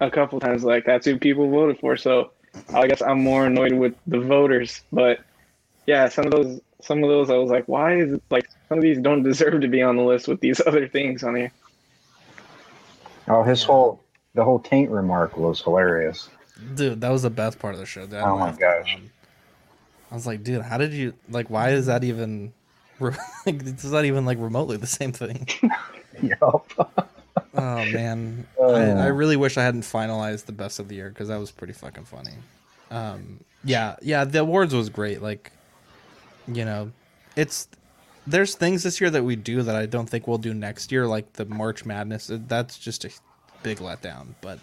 a 0.00 0.10
couple 0.10 0.40
times, 0.40 0.64
like 0.64 0.84
that's 0.84 1.06
who 1.06 1.18
people 1.18 1.50
voted 1.50 1.78
for. 1.80 1.96
So 1.96 2.32
I 2.74 2.86
guess 2.86 3.02
I'm 3.02 3.22
more 3.22 3.46
annoyed 3.46 3.72
with 3.72 3.94
the 4.06 4.20
voters, 4.20 4.82
but 4.92 5.20
yeah, 5.86 6.08
some 6.08 6.26
of 6.26 6.32
those 6.32 6.60
some 6.80 7.02
of 7.02 7.08
those 7.08 7.30
I 7.30 7.36
was 7.36 7.50
like, 7.50 7.66
why 7.66 7.96
is 7.96 8.12
it 8.12 8.22
like 8.30 8.48
some 8.68 8.78
of 8.78 8.82
these 8.82 8.98
don't 8.98 9.22
deserve 9.24 9.60
to 9.60 9.68
be 9.68 9.82
on 9.82 9.96
the 9.96 10.02
list 10.02 10.28
with 10.28 10.40
these 10.40 10.60
other 10.66 10.88
things 10.88 11.22
on 11.24 11.36
here. 11.36 11.52
Oh, 13.26 13.42
his 13.42 13.62
whole 13.62 14.02
the 14.34 14.44
whole 14.44 14.58
taint 14.58 14.90
remark 14.90 15.36
was 15.36 15.60
hilarious. 15.60 16.28
Dude, 16.74 17.00
that 17.00 17.10
was 17.10 17.22
the 17.22 17.30
best 17.30 17.58
part 17.58 17.74
of 17.74 17.80
the 17.80 17.86
show. 17.86 18.04
Dude. 18.06 18.14
I 18.14 18.22
Oh 18.22 18.38
my 18.38 18.52
gosh. 18.52 18.94
out. 18.94 19.00
I 20.10 20.14
was 20.14 20.26
like, 20.26 20.42
dude, 20.42 20.62
how 20.62 20.78
did 20.78 20.92
you 20.92 21.14
like? 21.28 21.50
Why 21.50 21.70
is 21.70 21.86
that 21.86 22.04
even? 22.04 22.52
re- 22.98 23.14
Like, 23.46 23.62
it's 23.66 23.84
not 23.84 24.04
even 24.04 24.24
like 24.24 24.38
remotely 24.38 24.76
the 24.76 24.86
same 24.86 25.12
thing. 25.12 25.48
Yup. 26.22 27.07
Oh 27.58 27.84
man, 27.92 28.46
I, 28.56 28.62
Oh. 28.62 28.74
I 28.74 29.06
really 29.06 29.36
wish 29.36 29.56
I 29.58 29.62
hadn't 29.64 29.82
finalized 29.82 30.46
the 30.46 30.52
best 30.52 30.78
of 30.78 30.88
the 30.88 30.94
year 30.94 31.08
because 31.08 31.28
that 31.28 31.38
was 31.38 31.50
pretty 31.50 31.72
fucking 31.72 32.04
funny. 32.04 32.34
Um, 32.90 33.40
yeah, 33.64 33.96
yeah, 34.00 34.24
the 34.24 34.40
awards 34.40 34.72
was 34.74 34.88
great. 34.88 35.20
Like, 35.20 35.50
you 36.46 36.64
know, 36.64 36.92
it's 37.36 37.68
there's 38.26 38.54
things 38.54 38.82
this 38.82 39.00
year 39.00 39.10
that 39.10 39.24
we 39.24 39.34
do 39.36 39.62
that 39.62 39.74
I 39.74 39.86
don't 39.86 40.08
think 40.08 40.28
we'll 40.28 40.38
do 40.38 40.54
next 40.54 40.92
year, 40.92 41.06
like 41.06 41.32
the 41.32 41.44
March 41.46 41.84
Madness. 41.84 42.30
That's 42.32 42.78
just 42.78 43.04
a 43.04 43.10
big 43.62 43.78
letdown. 43.78 44.28
But 44.40 44.60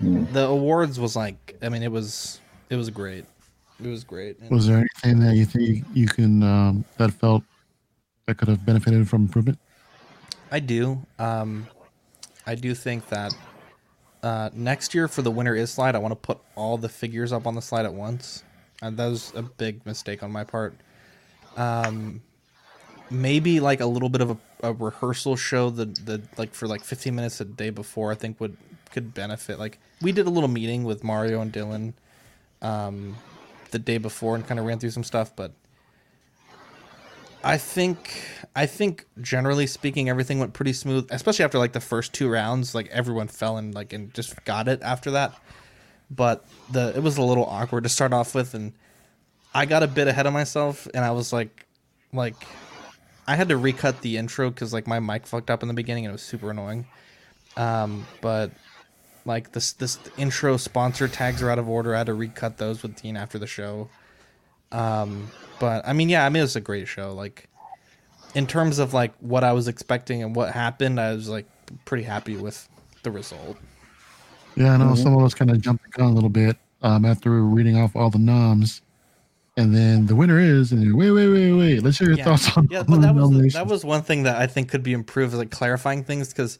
the 0.00 0.46
awards 0.46 0.98
was 0.98 1.14
like 1.14 1.56
I 1.62 1.68
mean 1.68 1.82
it 1.82 1.92
was 1.92 2.40
it 2.70 2.76
was 2.76 2.88
great. 2.90 3.26
It 3.82 3.88
was 3.88 4.02
great. 4.04 4.38
And 4.38 4.50
Was 4.50 4.66
there 4.66 4.78
anything 4.78 5.20
that 5.20 5.34
you 5.36 5.44
think 5.44 5.84
you 5.92 6.06
can 6.06 6.42
um, 6.42 6.84
that 6.96 7.12
felt 7.12 7.42
that 8.26 8.36
could 8.38 8.48
have 8.48 8.64
benefited 8.64 9.08
from 9.08 9.22
improvement? 9.22 9.58
I 10.50 10.60
do. 10.60 11.04
Um, 11.18 11.66
I 12.46 12.54
do 12.54 12.74
think 12.74 13.08
that 13.08 13.34
uh, 14.22 14.50
next 14.54 14.94
year 14.94 15.08
for 15.08 15.22
the 15.22 15.30
winner 15.30 15.54
is 15.54 15.70
slide, 15.70 15.94
I 15.94 15.98
want 15.98 16.12
to 16.12 16.16
put 16.16 16.38
all 16.54 16.78
the 16.78 16.88
figures 16.88 17.32
up 17.32 17.46
on 17.46 17.54
the 17.54 17.62
slide 17.62 17.84
at 17.84 17.94
once. 17.94 18.42
And 18.82 18.96
that 18.96 19.06
was 19.06 19.32
a 19.34 19.42
big 19.42 19.84
mistake 19.86 20.22
on 20.22 20.32
my 20.32 20.44
part. 20.44 20.74
Um, 21.56 22.22
maybe 23.10 23.60
like 23.60 23.80
a 23.80 23.86
little 23.86 24.08
bit 24.08 24.20
of 24.20 24.30
a, 24.30 24.38
a 24.62 24.72
rehearsal 24.72 25.36
show 25.36 25.70
the 25.70 25.84
the 25.84 26.22
like 26.36 26.54
for 26.54 26.66
like 26.66 26.82
15 26.82 27.14
minutes 27.14 27.40
a 27.40 27.44
day 27.44 27.70
before 27.70 28.10
I 28.10 28.14
think 28.14 28.40
would 28.40 28.56
could 28.90 29.14
benefit. 29.14 29.58
Like 29.58 29.78
we 30.00 30.12
did 30.12 30.26
a 30.26 30.30
little 30.30 30.48
meeting 30.48 30.84
with 30.84 31.04
Mario 31.04 31.40
and 31.40 31.52
Dylan 31.52 31.92
um, 32.62 33.16
the 33.70 33.78
day 33.78 33.98
before 33.98 34.34
and 34.34 34.46
kind 34.46 34.58
of 34.58 34.66
ran 34.66 34.78
through 34.78 34.90
some 34.90 35.04
stuff, 35.04 35.34
but 35.34 35.52
I 37.44 37.58
think 37.58 38.24
I 38.56 38.66
think 38.66 39.06
generally 39.20 39.66
speaking 39.66 40.08
everything 40.08 40.38
went 40.38 40.54
pretty 40.54 40.72
smooth, 40.72 41.08
especially 41.10 41.44
after 41.44 41.58
like 41.58 41.72
the 41.72 41.80
first 41.80 42.14
two 42.14 42.28
rounds. 42.28 42.74
Like 42.74 42.88
everyone 42.88 43.28
fell 43.28 43.58
and 43.58 43.74
like 43.74 43.92
and 43.92 44.12
just 44.14 44.42
got 44.44 44.66
it 44.66 44.80
after 44.82 45.10
that. 45.12 45.34
But 46.10 46.44
the 46.70 46.94
it 46.96 47.02
was 47.02 47.18
a 47.18 47.22
little 47.22 47.44
awkward 47.44 47.84
to 47.84 47.90
start 47.90 48.12
off 48.12 48.34
with, 48.34 48.54
and 48.54 48.72
I 49.54 49.66
got 49.66 49.82
a 49.82 49.86
bit 49.86 50.08
ahead 50.08 50.26
of 50.26 50.32
myself, 50.32 50.88
and 50.94 51.04
I 51.04 51.10
was 51.10 51.32
like, 51.32 51.66
like 52.12 52.34
I 53.26 53.36
had 53.36 53.48
to 53.50 53.56
recut 53.56 54.00
the 54.00 54.16
intro 54.16 54.50
because 54.50 54.72
like 54.72 54.86
my 54.86 55.00
mic 55.00 55.26
fucked 55.26 55.50
up 55.50 55.62
in 55.62 55.68
the 55.68 55.74
beginning 55.74 56.06
and 56.06 56.12
it 56.12 56.14
was 56.14 56.22
super 56.22 56.50
annoying. 56.50 56.86
Um, 57.56 58.06
but 58.20 58.50
like 59.26 59.52
this 59.52 59.72
this 59.72 59.98
intro 60.16 60.56
sponsor 60.56 61.08
tags 61.08 61.42
are 61.42 61.50
out 61.50 61.58
of 61.58 61.68
order. 61.68 61.94
I 61.94 61.98
had 61.98 62.06
to 62.06 62.14
recut 62.14 62.58
those 62.58 62.82
with 62.82 63.00
Dean 63.00 63.16
after 63.16 63.38
the 63.38 63.46
show. 63.46 63.88
Um, 64.74 65.32
but 65.58 65.86
I 65.86 65.92
mean, 65.92 66.08
yeah, 66.08 66.26
I 66.26 66.28
mean, 66.28 66.40
it 66.40 66.44
was 66.44 66.56
a 66.56 66.60
great 66.60 66.88
show. 66.88 67.14
Like, 67.14 67.48
in 68.34 68.46
terms 68.46 68.78
of 68.78 68.94
like 68.94 69.14
what 69.20 69.44
I 69.44 69.52
was 69.52 69.68
expecting 69.68 70.22
and 70.22 70.34
what 70.36 70.52
happened, 70.52 71.00
I 71.00 71.14
was 71.14 71.28
like 71.28 71.46
pretty 71.84 72.04
happy 72.04 72.36
with 72.36 72.68
the 73.02 73.10
result. 73.10 73.58
Yeah, 74.56 74.74
I 74.74 74.76
know 74.76 74.94
some 74.94 75.14
of 75.16 75.22
us 75.24 75.34
kind 75.34 75.50
of 75.50 75.60
jumped 75.60 75.84
the 75.84 75.90
gun 75.90 76.10
a 76.10 76.14
little 76.14 76.30
bit 76.30 76.56
um, 76.82 77.04
after 77.04 77.42
reading 77.42 77.76
off 77.76 77.96
all 77.96 78.10
the 78.10 78.18
noms, 78.18 78.82
and 79.56 79.74
then 79.74 80.06
the 80.06 80.16
winner 80.16 80.38
is, 80.40 80.72
and 80.72 80.96
wait, 80.96 81.10
wait, 81.12 81.28
wait, 81.28 81.52
wait. 81.52 81.82
Let's 81.82 81.98
hear 81.98 82.08
your 82.08 82.16
Yeah, 82.16 82.24
thoughts 82.24 82.56
on 82.56 82.68
yeah, 82.68 82.82
but 82.88 83.00
that 83.00 83.14
was 83.14 83.30
nominations. 83.30 83.54
that 83.54 83.66
was 83.66 83.84
one 83.84 84.02
thing 84.02 84.24
that 84.24 84.36
I 84.36 84.46
think 84.46 84.68
could 84.70 84.82
be 84.82 84.92
improved, 84.92 85.32
is 85.32 85.38
like 85.38 85.50
clarifying 85.50 86.04
things 86.04 86.28
because 86.28 86.58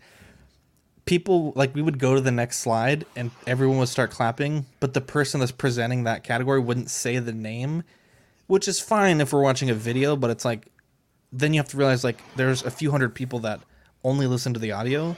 people 1.04 1.52
like 1.54 1.74
we 1.74 1.82
would 1.82 1.98
go 1.98 2.14
to 2.14 2.20
the 2.20 2.30
next 2.30 2.58
slide 2.60 3.06
and 3.14 3.30
everyone 3.46 3.78
would 3.78 3.88
start 3.88 4.10
clapping, 4.10 4.66
but 4.80 4.94
the 4.94 5.00
person 5.00 5.40
that's 5.40 5.52
presenting 5.52 6.04
that 6.04 6.24
category 6.24 6.60
wouldn't 6.60 6.90
say 6.90 7.18
the 7.18 7.32
name, 7.32 7.82
which 8.46 8.68
is 8.68 8.80
fine 8.80 9.20
if 9.20 9.32
we're 9.32 9.42
watching 9.42 9.70
a 9.70 9.74
video, 9.74 10.16
but 10.16 10.30
it's 10.30 10.44
like 10.44 10.68
then 11.32 11.52
you 11.52 11.58
have 11.58 11.68
to 11.68 11.76
realize 11.76 12.04
like 12.04 12.22
there's 12.36 12.62
a 12.62 12.70
few 12.70 12.90
hundred 12.90 13.14
people 13.14 13.40
that 13.40 13.60
only 14.04 14.26
listen 14.26 14.54
to 14.54 14.60
the 14.60 14.72
audio. 14.72 15.16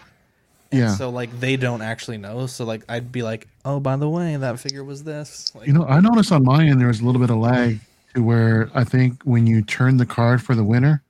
and 0.70 0.80
Yeah. 0.80 0.94
So 0.94 1.10
like 1.10 1.38
they 1.40 1.56
don't 1.56 1.82
actually 1.82 2.18
know. 2.18 2.46
So 2.46 2.64
like 2.64 2.82
I'd 2.88 3.12
be 3.12 3.22
like, 3.22 3.48
oh, 3.64 3.80
by 3.80 3.96
the 3.96 4.08
way, 4.08 4.36
that 4.36 4.58
figure 4.58 4.82
was 4.84 5.04
this. 5.04 5.54
Like, 5.54 5.66
You 5.66 5.74
know, 5.74 5.84
I 5.84 6.00
noticed 6.00 6.32
on 6.32 6.44
my 6.44 6.64
end 6.64 6.80
there 6.80 6.88
was 6.88 7.00
a 7.00 7.04
little 7.04 7.20
bit 7.20 7.30
of 7.30 7.36
lag 7.36 7.80
to 8.14 8.22
where 8.22 8.70
I 8.74 8.84
think 8.84 9.22
when 9.24 9.46
you 9.46 9.62
turn 9.62 9.98
the 9.98 10.06
card 10.06 10.42
for 10.42 10.54
the 10.54 10.64
winner, 10.64 11.02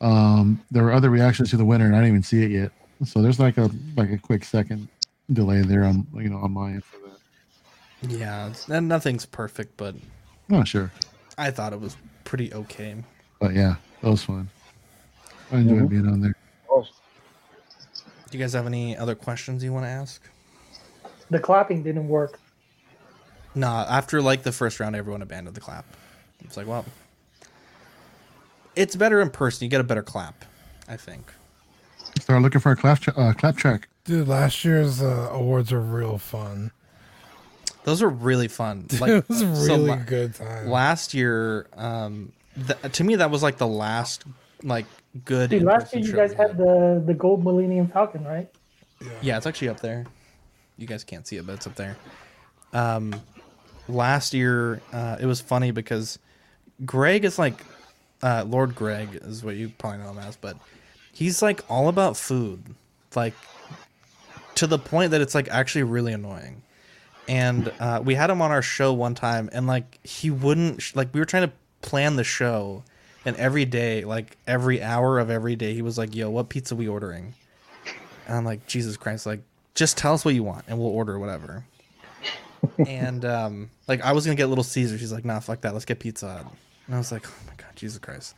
um, 0.00 0.62
there 0.70 0.82
were 0.84 0.92
other 0.92 1.10
reactions 1.10 1.50
to 1.50 1.58
the 1.58 1.64
winner, 1.64 1.84
and 1.84 1.94
I 1.94 1.98
didn't 1.98 2.08
even 2.10 2.22
see 2.22 2.42
it 2.42 2.50
yet. 2.50 2.72
So 3.04 3.20
there's 3.22 3.38
like 3.38 3.58
a 3.58 3.70
like 3.96 4.10
a 4.10 4.18
quick 4.18 4.44
second 4.44 4.88
delay 5.32 5.62
there 5.62 5.84
on 5.84 6.06
you 6.14 6.28
know 6.30 6.38
on 6.38 6.52
my 6.52 6.70
end 6.72 6.84
for 6.84 6.96
that. 6.98 8.10
yeah, 8.10 8.52
and 8.68 8.88
nothing's 8.88 9.26
perfect, 9.26 9.76
but 9.76 9.94
Not 10.48 10.68
sure, 10.68 10.90
I 11.40 11.50
thought 11.50 11.72
it 11.72 11.80
was 11.80 11.96
pretty 12.24 12.52
okay. 12.52 12.94
but 13.40 13.54
yeah, 13.54 13.76
that 14.02 14.10
was 14.10 14.22
fun. 14.22 14.50
I 15.50 15.56
enjoyed 15.56 15.88
being 15.88 16.06
on 16.06 16.20
there. 16.20 16.34
Oh, 16.70 16.82
Do 16.82 18.38
you 18.38 18.44
guys 18.44 18.52
have 18.52 18.66
any 18.66 18.94
other 18.96 19.14
questions 19.14 19.64
you 19.64 19.72
want 19.72 19.86
to 19.86 19.88
ask? 19.88 20.22
The 21.30 21.38
clapping 21.38 21.82
didn't 21.82 22.08
work. 22.08 22.38
Nah, 23.54 23.86
after 23.88 24.20
like 24.20 24.42
the 24.42 24.52
first 24.52 24.78
round, 24.80 24.94
everyone 24.94 25.22
abandoned 25.22 25.56
the 25.56 25.60
clap. 25.62 25.86
It's 26.44 26.58
like, 26.58 26.66
well, 26.66 26.84
it's 28.76 28.94
better 28.94 29.20
in 29.22 29.30
person. 29.30 29.64
You 29.64 29.70
get 29.70 29.80
a 29.80 29.84
better 29.84 30.02
clap, 30.02 30.44
I 30.88 30.96
think. 30.98 31.32
Start 32.20 32.42
looking 32.42 32.60
for 32.60 32.72
a 32.72 32.76
clap 32.76 32.98
tra- 33.00 33.16
uh, 33.16 33.32
clap 33.32 33.56
track. 33.56 33.88
Dude, 34.04 34.28
last 34.28 34.62
year's 34.64 35.00
uh, 35.00 35.30
awards 35.32 35.72
are 35.72 35.80
real 35.80 36.18
fun. 36.18 36.70
Those 37.84 38.02
are 38.02 38.08
really 38.08 38.48
fun. 38.48 38.86
Like 39.00 39.10
it 39.10 39.28
was 39.28 39.42
a 39.42 39.56
so 39.56 39.72
really 39.76 39.88
la- 39.90 39.96
good 39.96 40.34
time. 40.34 40.68
Last 40.68 41.14
year, 41.14 41.66
um, 41.76 42.32
th- 42.66 42.92
to 42.92 43.04
me, 43.04 43.16
that 43.16 43.30
was 43.30 43.42
like 43.42 43.56
the 43.58 43.66
last 43.66 44.24
like 44.62 44.86
good. 45.24 45.50
Dude, 45.50 45.62
last 45.62 45.94
year 45.94 46.04
you 46.04 46.12
guys 46.12 46.32
had 46.32 46.56
the 46.56 47.02
the 47.04 47.14
gold 47.14 47.42
Millennium 47.44 47.88
Falcon, 47.88 48.24
right? 48.24 48.48
Yeah, 49.22 49.36
it's 49.38 49.46
actually 49.46 49.70
up 49.70 49.80
there. 49.80 50.06
You 50.76 50.86
guys 50.86 51.04
can't 51.04 51.26
see 51.26 51.36
it, 51.36 51.46
but 51.46 51.54
it's 51.54 51.66
up 51.66 51.74
there. 51.74 51.96
Um, 52.72 53.14
last 53.88 54.34
year, 54.34 54.80
uh, 54.92 55.16
it 55.20 55.26
was 55.26 55.40
funny 55.40 55.70
because 55.70 56.18
Greg 56.84 57.24
is 57.24 57.38
like, 57.38 57.64
uh, 58.22 58.44
Lord 58.46 58.74
Greg 58.74 59.18
is 59.22 59.42
what 59.42 59.56
you 59.56 59.70
probably 59.78 60.00
know 60.04 60.10
him 60.10 60.18
as, 60.18 60.36
but 60.36 60.56
he's 61.12 61.42
like 61.42 61.62
all 61.70 61.88
about 61.88 62.16
food, 62.16 62.62
like 63.14 63.34
to 64.56 64.66
the 64.66 64.78
point 64.78 65.10
that 65.12 65.20
it's 65.20 65.34
like 65.34 65.48
actually 65.48 65.82
really 65.84 66.12
annoying. 66.12 66.62
And 67.30 67.72
uh, 67.78 68.02
we 68.04 68.14
had 68.16 68.28
him 68.28 68.42
on 68.42 68.50
our 68.50 68.62
show 68.62 68.92
one 68.92 69.14
time, 69.14 69.48
and 69.52 69.66
like 69.66 70.04
he 70.04 70.30
wouldn't 70.30 70.96
like 70.96 71.14
we 71.14 71.20
were 71.20 71.26
trying 71.26 71.48
to 71.48 71.52
plan 71.80 72.16
the 72.16 72.24
show, 72.24 72.82
and 73.24 73.36
every 73.36 73.64
day, 73.64 74.04
like 74.04 74.36
every 74.46 74.82
hour 74.82 75.18
of 75.20 75.30
every 75.30 75.54
day, 75.54 75.72
he 75.74 75.82
was 75.82 75.96
like, 75.96 76.14
"Yo, 76.14 76.28
what 76.28 76.48
pizza 76.48 76.74
we 76.74 76.88
ordering?" 76.88 77.34
And 78.26 78.36
I'm 78.36 78.44
like, 78.44 78.66
Jesus 78.66 78.96
Christ, 78.96 79.26
like, 79.26 79.42
just 79.74 79.96
tell 79.96 80.14
us 80.14 80.24
what 80.24 80.34
you 80.34 80.44
want 80.44 80.64
and 80.68 80.78
we'll 80.78 80.88
order 80.88 81.18
whatever. 81.18 81.64
and 82.86 83.24
um, 83.24 83.70
like 83.88 84.02
I 84.02 84.12
was 84.12 84.24
gonna 84.24 84.36
get 84.36 84.46
Little 84.46 84.64
Caesar. 84.64 84.98
She's 84.98 85.12
like, 85.12 85.24
nah, 85.24 85.40
fuck 85.40 85.62
that, 85.62 85.72
let's 85.72 85.84
get 85.84 85.98
Pizza. 85.98 86.46
And 86.86 86.94
I 86.94 86.98
was 86.98 87.10
like, 87.10 87.26
oh 87.26 87.34
my 87.46 87.54
god, 87.56 87.70
Jesus 87.74 87.98
Christ. 87.98 88.34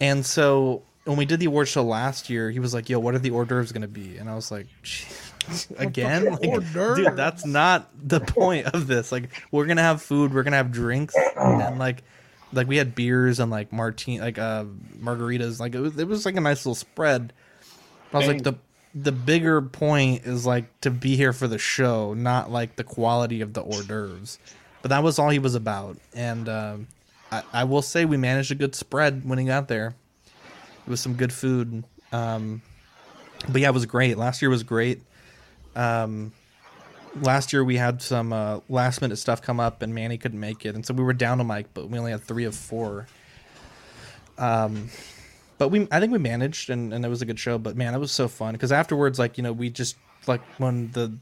And 0.00 0.24
so 0.24 0.82
when 1.04 1.16
we 1.16 1.26
did 1.26 1.40
the 1.40 1.46
award 1.46 1.68
show 1.68 1.82
last 1.84 2.30
year, 2.30 2.50
he 2.50 2.58
was 2.58 2.72
like, 2.72 2.88
yo, 2.88 2.98
what 2.98 3.14
are 3.14 3.18
the 3.18 3.30
hors 3.30 3.44
d'oeuvres 3.46 3.72
gonna 3.72 3.88
be? 3.88 4.16
And 4.16 4.28
I 4.28 4.34
was 4.34 4.50
like, 4.50 4.66
again, 5.78 6.24
like, 6.26 6.72
dude, 6.72 7.16
that's 7.16 7.44
not 7.46 7.90
the 7.96 8.20
point 8.20 8.66
of 8.66 8.86
this. 8.86 9.12
Like, 9.12 9.30
we're 9.50 9.66
gonna 9.66 9.82
have 9.82 10.02
food, 10.02 10.34
we're 10.34 10.42
gonna 10.42 10.56
have 10.56 10.72
drinks, 10.72 11.14
and 11.36 11.78
like. 11.78 12.02
Like 12.52 12.66
we 12.66 12.78
had 12.78 12.96
beers 12.96 13.38
and 13.38 13.48
like 13.48 13.72
martini, 13.72 14.20
like 14.20 14.36
uh 14.36 14.64
margaritas. 15.00 15.60
Like 15.60 15.76
it 15.76 15.78
was, 15.78 15.96
it 15.96 16.08
was 16.08 16.26
like 16.26 16.34
a 16.34 16.40
nice 16.40 16.66
little 16.66 16.74
spread. 16.74 17.32
I 18.12 18.18
was 18.18 18.26
like 18.26 18.42
the 18.42 18.54
the 18.94 19.12
bigger 19.12 19.62
point 19.62 20.24
is 20.24 20.46
like 20.46 20.80
to 20.80 20.90
be 20.90 21.16
here 21.16 21.32
for 21.32 21.46
the 21.46 21.58
show, 21.58 22.14
not 22.14 22.50
like 22.50 22.76
the 22.76 22.84
quality 22.84 23.40
of 23.40 23.52
the 23.52 23.62
hors 23.62 23.86
d'oeuvres. 23.86 24.38
But 24.82 24.88
that 24.88 25.02
was 25.02 25.18
all 25.18 25.28
he 25.28 25.38
was 25.38 25.54
about, 25.54 25.98
and 26.14 26.48
um, 26.48 26.88
I, 27.30 27.42
I 27.52 27.64
will 27.64 27.82
say 27.82 28.04
we 28.04 28.16
managed 28.16 28.50
a 28.50 28.54
good 28.54 28.74
spread 28.74 29.28
when 29.28 29.38
he 29.38 29.44
got 29.44 29.68
there. 29.68 29.94
It 30.86 30.90
was 30.90 31.00
some 31.00 31.14
good 31.14 31.32
food, 31.32 31.84
um, 32.12 32.62
but 33.48 33.60
yeah, 33.60 33.68
it 33.68 33.74
was 33.74 33.86
great. 33.86 34.16
Last 34.16 34.40
year 34.42 34.50
was 34.50 34.62
great. 34.62 35.02
Um, 35.76 36.32
last 37.20 37.52
year 37.52 37.64
we 37.64 37.76
had 37.76 38.02
some 38.02 38.32
uh, 38.32 38.60
last 38.68 39.00
minute 39.00 39.16
stuff 39.16 39.42
come 39.42 39.60
up, 39.60 39.82
and 39.82 39.94
Manny 39.94 40.18
couldn't 40.18 40.40
make 40.40 40.64
it, 40.66 40.74
and 40.74 40.84
so 40.84 40.94
we 40.94 41.02
were 41.02 41.12
down 41.12 41.38
to 41.38 41.44
Mike, 41.44 41.66
but 41.74 41.88
we 41.88 41.98
only 41.98 42.12
had 42.12 42.22
three 42.22 42.44
of 42.44 42.54
four. 42.54 43.06
Um, 44.38 44.88
but 45.58 45.68
we 45.68 45.86
I 45.92 46.00
think 46.00 46.12
we 46.12 46.18
managed 46.18 46.70
and, 46.70 46.94
and 46.94 47.04
it 47.04 47.08
was 47.08 47.20
a 47.20 47.26
good 47.26 47.38
show. 47.38 47.58
But 47.58 47.76
man, 47.76 47.94
it 47.94 47.98
was 47.98 48.12
so 48.12 48.28
fun 48.28 48.52
because 48.52 48.72
afterwards, 48.72 49.18
like 49.18 49.36
you 49.36 49.42
know, 49.42 49.52
we 49.52 49.68
just 49.68 49.96
like 50.26 50.40
when 50.58 50.90
the 50.92 51.12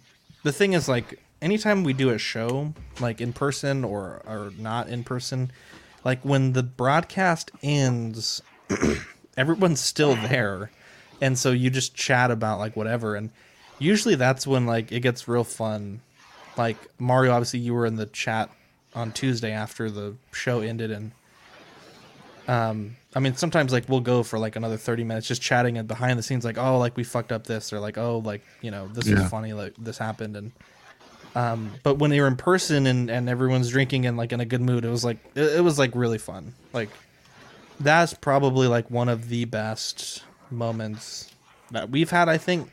the 0.44 0.52
thing 0.52 0.74
is 0.74 0.88
like 0.88 1.18
anytime 1.42 1.82
we 1.82 1.92
do 1.92 2.10
a 2.10 2.18
show 2.18 2.72
like 3.00 3.20
in 3.20 3.32
person 3.32 3.84
or 3.84 4.22
or 4.26 4.52
not 4.56 4.88
in 4.88 5.02
person, 5.02 5.50
like 6.04 6.24
when 6.24 6.52
the 6.52 6.62
broadcast 6.62 7.50
ends, 7.62 8.40
everyone's 9.36 9.80
still 9.80 10.14
there, 10.14 10.70
and 11.20 11.36
so 11.36 11.50
you 11.50 11.68
just 11.68 11.96
chat 11.96 12.30
about 12.30 12.60
like 12.60 12.76
whatever, 12.76 13.16
and 13.16 13.30
usually 13.78 14.14
that's 14.14 14.46
when 14.46 14.66
like 14.66 14.92
it 14.92 15.00
gets 15.00 15.28
real 15.28 15.44
fun. 15.44 16.00
Like 16.56 16.76
Mario, 16.98 17.32
obviously 17.32 17.60
you 17.60 17.74
were 17.74 17.86
in 17.86 17.96
the 17.96 18.06
chat 18.06 18.50
on 18.94 19.12
Tuesday 19.12 19.52
after 19.52 19.90
the 19.90 20.16
show 20.32 20.60
ended 20.60 20.90
and 20.90 21.12
um 22.48 22.96
i 23.14 23.20
mean 23.20 23.34
sometimes 23.36 23.72
like 23.72 23.86
we'll 23.88 24.00
go 24.00 24.22
for 24.22 24.38
like 24.38 24.56
another 24.56 24.78
30 24.78 25.05
minutes 25.05 25.28
just 25.28 25.42
chatting 25.42 25.76
and 25.76 25.86
behind 25.86 26.18
the 26.18 26.22
scenes 26.22 26.44
like 26.46 26.56
oh 26.56 26.78
like 26.78 26.96
we 26.96 27.05
fucked 27.05 27.30
up 27.30 27.46
this 27.46 27.72
or 27.74 27.78
like 27.78 27.98
oh 27.98 28.18
like 28.24 28.42
you 28.62 28.70
know 28.70 28.88
this 28.88 29.06
Yeah. 29.06 29.16
is 29.22 29.28
funny 29.28 29.52
like 29.52 29.74
this 29.78 29.98
happened 29.98 30.34
and 30.34 30.52
um 31.34 31.70
but 31.82 31.96
when 31.98 32.10
they 32.10 32.18
were 32.20 32.26
in 32.26 32.36
person 32.36 32.86
and 32.86 33.10
and 33.10 33.28
everyone's 33.28 33.68
drinking 33.68 34.06
and 34.06 34.16
like 34.16 34.32
in 34.32 34.40
a 34.40 34.46
good 34.46 34.62
mood 34.62 34.86
it 34.86 34.88
was 34.88 35.05
like 35.05 35.18
it, 35.34 35.56
it 35.59 35.60
was 35.62 35.78
like 35.78 35.94
really 35.94 36.16
fun 36.16 36.55
like 36.72 36.88
that's 37.80 38.14
probably 38.14 38.66
like 38.66 38.90
one 38.90 39.10
of 39.10 39.28
the 39.28 39.44
best 39.44 40.24
moments 40.50 41.30
that 41.70 41.90
we've 41.90 42.10
had 42.10 42.30
i 42.30 42.38
think 42.38 42.70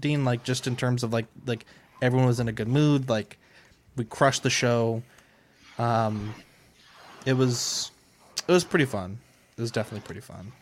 dean 0.00 0.24
like 0.24 0.42
just 0.44 0.66
in 0.66 0.76
terms 0.76 1.02
of 1.02 1.12
like 1.12 1.26
like 1.46 1.64
Everyone 2.02 2.26
was 2.26 2.40
in 2.40 2.48
a 2.48 2.52
good 2.52 2.68
mood. 2.68 3.08
Like 3.08 3.38
we 3.96 4.04
crushed 4.04 4.42
the 4.42 4.50
show. 4.50 5.02
Um, 5.78 6.34
it 7.24 7.32
was 7.32 7.90
it 8.46 8.52
was 8.52 8.64
pretty 8.64 8.84
fun. 8.84 9.18
It 9.56 9.60
was 9.60 9.70
definitely 9.70 10.04
pretty 10.04 10.20
fun. 10.20 10.52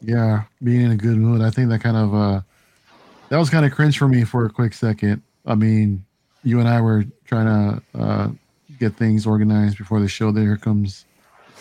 Yeah, 0.00 0.44
being 0.62 0.80
in 0.80 0.90
a 0.90 0.96
good 0.96 1.18
mood. 1.18 1.42
I 1.42 1.50
think 1.50 1.68
that 1.68 1.82
kind 1.82 1.96
of 1.96 2.14
uh 2.14 2.40
that 3.28 3.38
was 3.38 3.50
kind 3.50 3.66
of 3.66 3.72
cringe 3.72 3.98
for 3.98 4.08
me 4.08 4.24
for 4.24 4.46
a 4.46 4.50
quick 4.50 4.72
second. 4.72 5.22
I 5.46 5.54
mean, 5.54 6.04
you 6.42 6.58
and 6.58 6.68
I 6.68 6.80
were 6.80 7.04
trying 7.26 7.46
to 7.46 7.82
uh 7.98 8.30
get 8.78 8.96
things 8.96 9.26
organized 9.26 9.76
before 9.76 10.00
the 10.00 10.08
show. 10.08 10.32
There 10.32 10.56
comes 10.56 11.04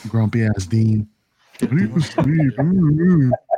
grumpy 0.07 0.45
ass 0.45 0.65
Dean. 0.65 1.09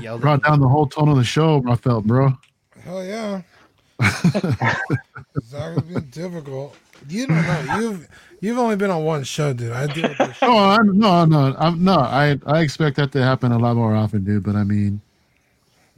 yelled 0.00 0.20
at 0.20 0.22
Brought 0.22 0.42
me. 0.42 0.48
down 0.48 0.60
the 0.60 0.68
whole 0.68 0.86
tone 0.86 1.08
of 1.08 1.16
the 1.16 1.24
show. 1.24 1.62
I 1.68 1.76
felt, 1.76 2.04
bro. 2.04 2.32
Hell 2.82 3.04
yeah. 3.04 3.42
Zach 5.44 5.74
has 5.74 5.82
been 5.82 6.08
difficult. 6.10 6.76
You 7.08 7.26
don't 7.26 7.46
know. 7.46 7.78
You've 7.78 8.08
you've 8.40 8.58
only 8.58 8.76
been 8.76 8.90
on 8.90 9.04
one 9.04 9.24
show, 9.24 9.52
dude. 9.52 9.72
I 9.72 9.86
deal 9.86 10.08
with 10.08 10.18
this 10.18 10.36
shit. 10.36 10.48
No, 10.48 10.56
I'm, 10.58 10.98
no, 10.98 11.24
no, 11.24 11.54
I'm 11.58 11.82
no. 11.82 11.98
I 11.98 12.38
I 12.46 12.60
expect 12.60 12.96
that 12.96 13.12
to 13.12 13.22
happen 13.22 13.52
a 13.52 13.58
lot 13.58 13.76
more 13.76 13.94
often, 13.94 14.24
dude. 14.24 14.42
But 14.44 14.56
I 14.56 14.64
mean, 14.64 15.00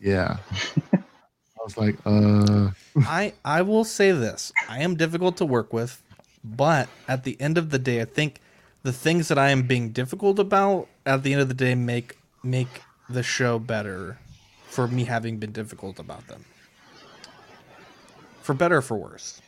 yeah. 0.01 0.39
I 0.95 1.63
was 1.63 1.77
like, 1.77 1.97
uh, 2.05 2.71
I 3.07 3.33
I 3.45 3.63
will 3.63 3.85
say 3.85 4.13
this: 4.13 4.53
I 4.69 4.81
am 4.83 4.97
difficult 4.97 5.37
to 5.39 5.47
work 5.47 5.73
with, 5.73 6.03
but 6.43 6.89
at 7.09 7.25
the 7.25 7.41
end 7.41 7.57
of 7.59 7.71
the 7.71 7.79
day, 7.79 8.01
I 8.03 8.05
think 8.05 8.41
the 8.83 8.93
things 8.93 9.29
that 9.29 9.39
I 9.39 9.51
am 9.51 9.67
being 9.67 9.91
difficult 9.91 10.39
about 10.39 10.89
at 11.07 11.23
the 11.23 11.33
end 11.33 11.41
of 11.43 11.49
the 11.49 11.55
day 11.55 11.75
make 11.75 12.17
make 12.43 12.83
the 13.09 13.23
show 13.23 13.59
better 13.59 14.19
for 14.67 14.89
me 14.89 15.05
having 15.05 15.39
been 15.39 15.53
difficult 15.53 15.99
about 15.99 16.27
them. 16.27 16.45
For 18.43 18.55
better 18.55 18.79
or 18.79 18.83
for 18.83 18.97
worse. 18.97 19.41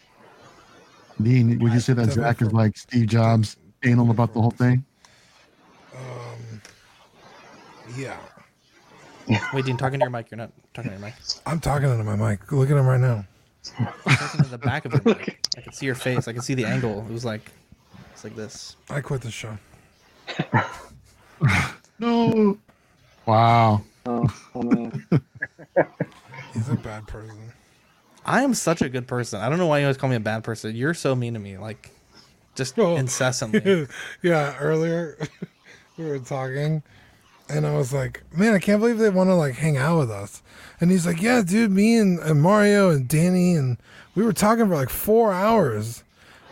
Dean, 1.20 1.58
would 1.58 1.72
you 1.72 1.80
say 1.80 1.92
that 1.94 2.12
Zach 2.12 2.42
is 2.42 2.52
like 2.52 2.76
Steve 2.76 3.06
Jobs, 3.06 3.56
anal 3.82 4.10
about 4.10 4.34
the 4.34 4.40
whole 4.40 4.50
thing? 4.50 4.84
Um, 5.94 6.62
yeah. 7.96 8.18
Wait, 9.52 9.64
Dean, 9.64 9.76
talking 9.76 9.98
to 9.98 10.04
your 10.04 10.10
mic. 10.10 10.30
You're 10.30 10.38
not 10.38 10.52
talking 10.74 10.90
to 10.92 10.98
your 10.98 11.06
mic. 11.06 11.14
I'm 11.46 11.58
talking 11.58 11.90
into 11.90 12.04
my 12.04 12.16
mic. 12.16 12.52
Look 12.52 12.70
at 12.70 12.76
him 12.76 12.86
right 12.86 13.00
now. 13.00 13.24
Talking 14.04 14.44
to 14.44 14.50
the 14.50 14.58
back 14.58 14.84
of 14.84 14.92
your 14.92 15.02
mic. 15.04 15.46
I 15.56 15.60
can 15.62 15.72
see 15.72 15.86
your 15.86 15.94
face. 15.94 16.28
I 16.28 16.32
can 16.32 16.42
see 16.42 16.54
the 16.54 16.64
angle. 16.64 17.04
It 17.08 17.12
was 17.12 17.24
like 17.24 17.50
it's 18.12 18.24
like 18.24 18.36
this. 18.36 18.76
I 18.90 19.00
quit 19.00 19.22
the 19.22 19.30
show. 19.30 19.56
No. 21.98 22.58
Wow. 23.26 23.82
Oh, 24.06 24.26
oh 24.54 24.62
man. 24.62 25.04
He's 26.54 26.68
a 26.68 26.74
bad 26.76 27.06
person. 27.06 27.52
I 28.24 28.42
am 28.42 28.54
such 28.54 28.82
a 28.82 28.88
good 28.88 29.06
person. 29.06 29.40
I 29.40 29.48
don't 29.48 29.58
know 29.58 29.66
why 29.66 29.78
you 29.78 29.84
always 29.84 29.96
call 29.96 30.10
me 30.10 30.16
a 30.16 30.20
bad 30.20 30.42
person. 30.44 30.74
You're 30.74 30.94
so 30.94 31.14
mean 31.14 31.34
to 31.34 31.40
me, 31.40 31.58
like 31.58 31.90
just 32.54 32.78
Oh. 32.78 32.96
incessantly. 32.96 33.86
yeah, 34.22 34.56
earlier 34.58 35.18
we 35.98 36.04
were 36.06 36.18
talking 36.18 36.82
and 37.48 37.66
I 37.66 37.76
was 37.76 37.92
like, 37.92 38.22
Man, 38.34 38.54
I 38.54 38.58
can't 38.58 38.80
believe 38.80 38.98
they 38.98 39.10
want 39.10 39.28
to 39.30 39.34
like 39.34 39.54
hang 39.54 39.76
out 39.76 39.98
with 39.98 40.10
us. 40.10 40.42
And 40.80 40.90
he's 40.90 41.06
like, 41.06 41.20
Yeah, 41.20 41.42
dude, 41.42 41.70
me 41.70 41.96
and, 41.98 42.18
and 42.20 42.40
Mario 42.40 42.90
and 42.90 43.06
Danny 43.08 43.54
and 43.54 43.76
we 44.14 44.24
were 44.24 44.32
talking 44.32 44.66
for 44.68 44.74
like 44.76 44.88
four 44.90 45.32
hours. 45.32 46.02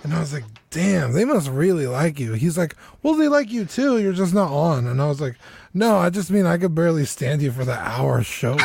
And 0.02 0.12
I 0.12 0.20
was 0.20 0.32
like, 0.32 0.44
Damn, 0.74 1.12
they 1.12 1.24
must 1.24 1.48
really 1.48 1.86
like 1.86 2.18
you. 2.18 2.32
He's 2.32 2.58
like, 2.58 2.74
Well, 3.00 3.14
they 3.14 3.28
like 3.28 3.52
you 3.52 3.64
too. 3.64 4.00
You're 4.00 4.12
just 4.12 4.34
not 4.34 4.50
on. 4.50 4.88
And 4.88 5.00
I 5.00 5.06
was 5.06 5.20
like, 5.20 5.36
No, 5.72 5.96
I 5.98 6.10
just 6.10 6.32
mean 6.32 6.46
I 6.46 6.58
could 6.58 6.74
barely 6.74 7.04
stand 7.04 7.42
you 7.42 7.52
for 7.52 7.64
the 7.64 7.78
hour 7.78 8.24
show. 8.24 8.56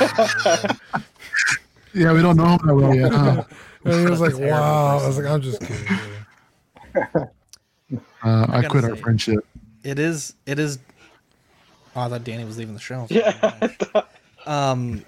Yeah, 1.93 2.13
we 2.13 2.21
don't 2.21 2.37
know 2.37 2.45
him 2.45 2.59
that 2.65 2.75
well 2.75 2.95
yet. 2.95 3.11
Huh? 3.11 3.43
and 3.85 3.93
he 3.93 4.05
was 4.09 4.21
like, 4.21 4.35
Terrible 4.35 4.51
Wow. 4.51 4.97
I 4.99 5.07
was 5.07 5.17
like, 5.17 5.27
I'm 5.27 5.41
just 5.41 5.61
kidding. 5.61 5.99
Uh, 8.21 8.45
I, 8.49 8.61
gotta 8.61 8.67
quit 8.67 8.83
our 8.83 8.95
friendship. 8.97 9.47
It 9.81 9.97
is. 9.97 10.33
It 10.45 10.59
is. 10.59 10.77
Oh, 11.95 12.01
I 12.01 12.09
thought 12.09 12.25
Danny 12.25 12.43
was 12.43 12.57
leaving 12.57 12.73
the 12.73 12.79
show. 12.79 13.07
Yeah. 13.09 13.61
Um. 14.45 15.05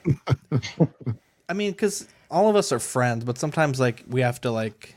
I 1.50 1.54
mean, 1.54 1.72
because 1.72 2.08
all 2.30 2.50
of 2.50 2.56
us 2.56 2.72
are 2.72 2.80
friends, 2.80 3.26
but 3.26 3.38
sometimes 3.38 3.82
like 3.82 4.06
we 4.08 4.22
have 4.22 4.40
to 4.42 4.52
like, 4.52 4.96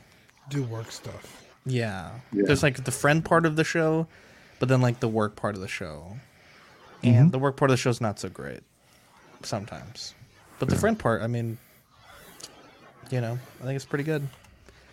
Do 0.49 0.63
work 0.63 0.91
stuff. 0.91 1.44
Yeah. 1.65 2.11
Yeah. 2.31 2.43
There's 2.45 2.63
like 2.63 2.83
the 2.83 2.91
friend 2.91 3.23
part 3.23 3.45
of 3.45 3.55
the 3.55 3.63
show, 3.63 4.07
but 4.59 4.69
then 4.69 4.81
like 4.81 4.99
the 4.99 5.07
work 5.07 5.35
part 5.35 5.55
of 5.55 5.61
the 5.61 5.67
show, 5.67 6.17
Mm-hmm. 7.03 7.07
and 7.17 7.31
the 7.31 7.39
work 7.39 7.55
part 7.57 7.69
of 7.69 7.73
the 7.73 7.81
show 7.81 7.89
is 7.89 8.01
not 8.01 8.19
so 8.19 8.29
great 8.29 8.61
sometimes. 9.43 10.13
But 10.59 10.69
the 10.69 10.75
friend 10.77 10.97
part, 10.97 11.21
I 11.21 11.27
mean, 11.27 11.57
you 13.11 13.21
know, 13.21 13.37
I 13.61 13.63
think 13.65 13.75
it's 13.75 13.85
pretty 13.85 14.03
good. 14.05 14.27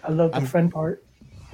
I 0.05 0.11
love 0.11 0.33
the 0.33 0.39
I'm- 0.39 0.47
friend 0.47 0.71
part. 0.73 1.03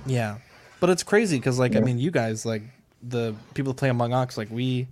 Yeah, 0.07 0.39
but 0.81 0.91
it's 0.91 1.03
crazy 1.03 1.37
because 1.37 1.59
like 1.59 1.77
I 1.77 1.81
mean, 1.81 1.99
you 1.99 2.11
guys 2.11 2.47
like 2.47 2.63
the 3.03 3.35
people 3.55 3.73
that 3.73 3.79
play 3.79 3.89
Among 3.91 4.13
Us, 4.13 4.37
like 4.39 4.51
we 4.51 4.89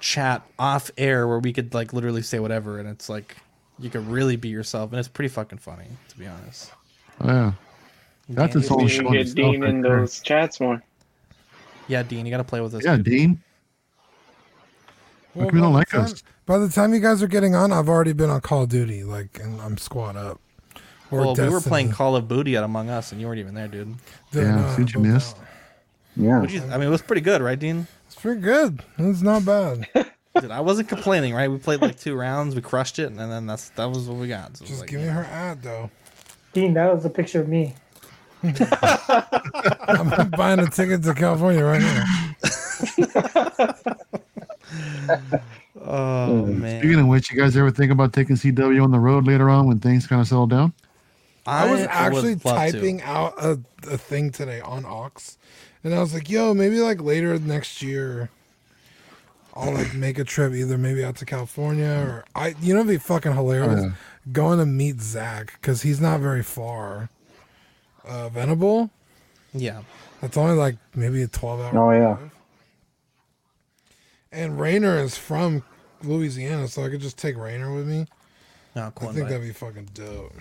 chat 0.00 0.42
off 0.58 0.90
air 0.96 1.26
where 1.28 1.38
we 1.38 1.52
could 1.52 1.74
like 1.74 1.92
literally 1.92 2.22
say 2.22 2.38
whatever, 2.38 2.78
and 2.78 2.88
it's 2.88 3.08
like 3.08 3.36
you 3.78 3.90
could 3.90 4.06
really 4.08 4.36
be 4.36 4.48
yourself, 4.48 4.90
and 4.92 4.98
it's 4.98 5.08
pretty 5.08 5.28
fucking 5.28 5.58
funny 5.58 5.86
to 6.08 6.18
be 6.18 6.26
honest. 6.26 6.72
Oh, 7.20 7.26
yeah. 7.28 7.52
That's 8.28 8.54
Danny- 8.54 8.64
its 8.64 8.72
own 8.72 8.84
We 8.84 8.88
show. 8.88 9.02
get 9.10 9.20
itself 9.22 9.36
Dean 9.36 9.60
right 9.60 9.70
in 9.70 9.80
there. 9.82 10.00
those 10.00 10.20
chats 10.20 10.60
more. 10.60 10.82
Yeah, 11.88 12.02
Dean, 12.02 12.26
you 12.26 12.30
got 12.30 12.38
to 12.38 12.44
play 12.44 12.60
with 12.60 12.74
us. 12.74 12.84
Yeah, 12.84 12.96
dude. 12.96 13.04
Dean. 13.04 13.42
Like 15.34 15.52
we 15.52 15.60
don't 15.60 15.72
by 15.72 15.78
like 15.80 15.88
the 15.90 15.96
time- 15.98 16.04
us. 16.06 16.22
By 16.46 16.58
the 16.58 16.68
time 16.68 16.94
you 16.94 17.00
guys 17.00 17.22
are 17.24 17.26
getting 17.28 17.54
on, 17.56 17.72
I've 17.72 17.88
already 17.88 18.12
been 18.12 18.30
on 18.30 18.40
Call 18.40 18.62
of 18.62 18.68
Duty, 18.68 19.02
like, 19.02 19.40
and 19.42 19.60
I'm 19.60 19.76
squad 19.78 20.16
up. 20.16 20.40
Or 21.10 21.18
Well, 21.20 21.34
we 21.34 21.48
were 21.48 21.60
playing 21.60 21.90
Call 21.90 22.14
of 22.14 22.28
Booty 22.28 22.56
at 22.56 22.62
Among 22.62 22.88
Us, 22.88 23.10
and 23.10 23.20
you 23.20 23.26
weren't 23.26 23.40
even 23.40 23.54
there, 23.54 23.66
dude. 23.68 23.94
Didn't 24.30 24.48
Yeah, 24.56 24.60
know 24.60 24.76
see 24.76 24.82
you 24.82 25.00
about 25.00 25.12
missed? 25.14 25.36
Yeah. 26.16 26.42
You, 26.44 26.62
I 26.70 26.78
mean, 26.78 26.86
it 26.86 26.90
was 26.90 27.02
pretty 27.02 27.20
good, 27.22 27.42
right, 27.42 27.58
Dean? 27.58 27.86
It's 28.06 28.14
pretty 28.14 28.40
good. 28.40 28.80
It's 28.96 29.22
not 29.22 29.44
bad. 29.44 29.88
Dude, 30.40 30.50
I 30.50 30.60
wasn't 30.60 30.88
complaining, 30.88 31.34
right? 31.34 31.50
We 31.50 31.56
played 31.58 31.80
like 31.80 31.98
two 31.98 32.14
rounds, 32.14 32.54
we 32.54 32.60
crushed 32.60 32.98
it, 32.98 33.06
and 33.10 33.18
then 33.18 33.46
that's 33.46 33.70
that 33.70 33.86
was 33.86 34.06
what 34.06 34.18
we 34.18 34.28
got. 34.28 34.56
So 34.56 34.64
Just 34.66 34.80
like, 34.80 34.90
give 34.90 35.00
me 35.00 35.06
her 35.06 35.24
ad 35.24 35.62
though. 35.62 35.90
Dean, 36.52 36.74
that 36.74 36.94
was 36.94 37.04
a 37.06 37.10
picture 37.10 37.40
of 37.40 37.48
me. 37.48 37.74
I'm 39.88 40.30
buying 40.30 40.60
a 40.60 40.68
ticket 40.68 41.02
to 41.04 41.14
California 41.14 41.64
right 41.64 41.80
now. 41.80 42.04
Oh 45.88 46.44
mm. 46.48 46.58
man, 46.58 46.80
Speaking 46.80 47.00
of 47.00 47.06
which, 47.06 47.30
you 47.30 47.38
guys 47.38 47.56
ever 47.56 47.70
think 47.70 47.92
about 47.92 48.12
taking 48.12 48.34
CW 48.34 48.82
on 48.82 48.90
the 48.90 48.98
road 48.98 49.24
later 49.24 49.48
on 49.48 49.68
when 49.68 49.78
things 49.78 50.06
kind 50.06 50.20
of 50.20 50.26
settle 50.26 50.48
down? 50.48 50.72
I 51.46 51.70
was 51.70 51.80
would 51.82 51.90
actually 51.90 52.34
love 52.34 52.42
to. 52.42 52.48
typing 52.72 53.02
out 53.02 53.34
a, 53.38 53.60
a 53.88 53.96
thing 53.96 54.32
today 54.32 54.60
on 54.60 54.84
Ox, 54.84 55.38
and 55.84 55.94
I 55.94 56.00
was 56.00 56.12
like, 56.12 56.28
"Yo, 56.28 56.54
maybe 56.54 56.80
like 56.80 57.00
later 57.00 57.38
next 57.38 57.82
year, 57.82 58.30
I'll 59.54 59.72
like 59.72 59.94
make 59.94 60.18
a 60.18 60.24
trip 60.24 60.52
either 60.54 60.76
maybe 60.76 61.04
out 61.04 61.16
to 61.16 61.24
California 61.24 61.86
or 61.86 62.24
I. 62.34 62.56
You 62.60 62.74
know, 62.74 62.80
it'd 62.80 62.90
be 62.90 62.98
fucking 62.98 63.34
hilarious 63.34 63.80
Oh, 63.80 63.84
yeah. 63.84 63.92
going 64.32 64.58
to 64.58 64.66
meet 64.66 65.00
Zach 65.00 65.52
because 65.60 65.82
he's 65.82 66.00
not 66.00 66.18
very 66.18 66.42
far. 66.42 67.10
Uh, 68.06 68.28
Venable, 68.28 68.90
Yeah, 69.52 69.82
that's 70.20 70.36
only 70.36 70.54
like 70.54 70.76
maybe 70.94 71.22
a 71.22 71.26
twelve 71.28 71.60
hour. 71.60 71.76
Oh, 71.76 71.90
yeah. 71.90 72.14
drive. 72.16 72.30
And 74.32 74.60
Rainer 74.60 74.98
is 74.98 75.16
from 75.16 75.62
Louisiana, 76.02 76.68
so 76.68 76.84
I 76.84 76.88
could 76.90 77.00
just 77.00 77.18
take 77.18 77.36
Rainer 77.36 77.74
with 77.74 77.86
me. 77.88 78.06
no, 78.74 78.92
I 78.96 79.06
think 79.06 79.28
that'd 79.28 79.40
be 79.42 79.52
fucking 79.52 79.88
dope. 79.94 80.32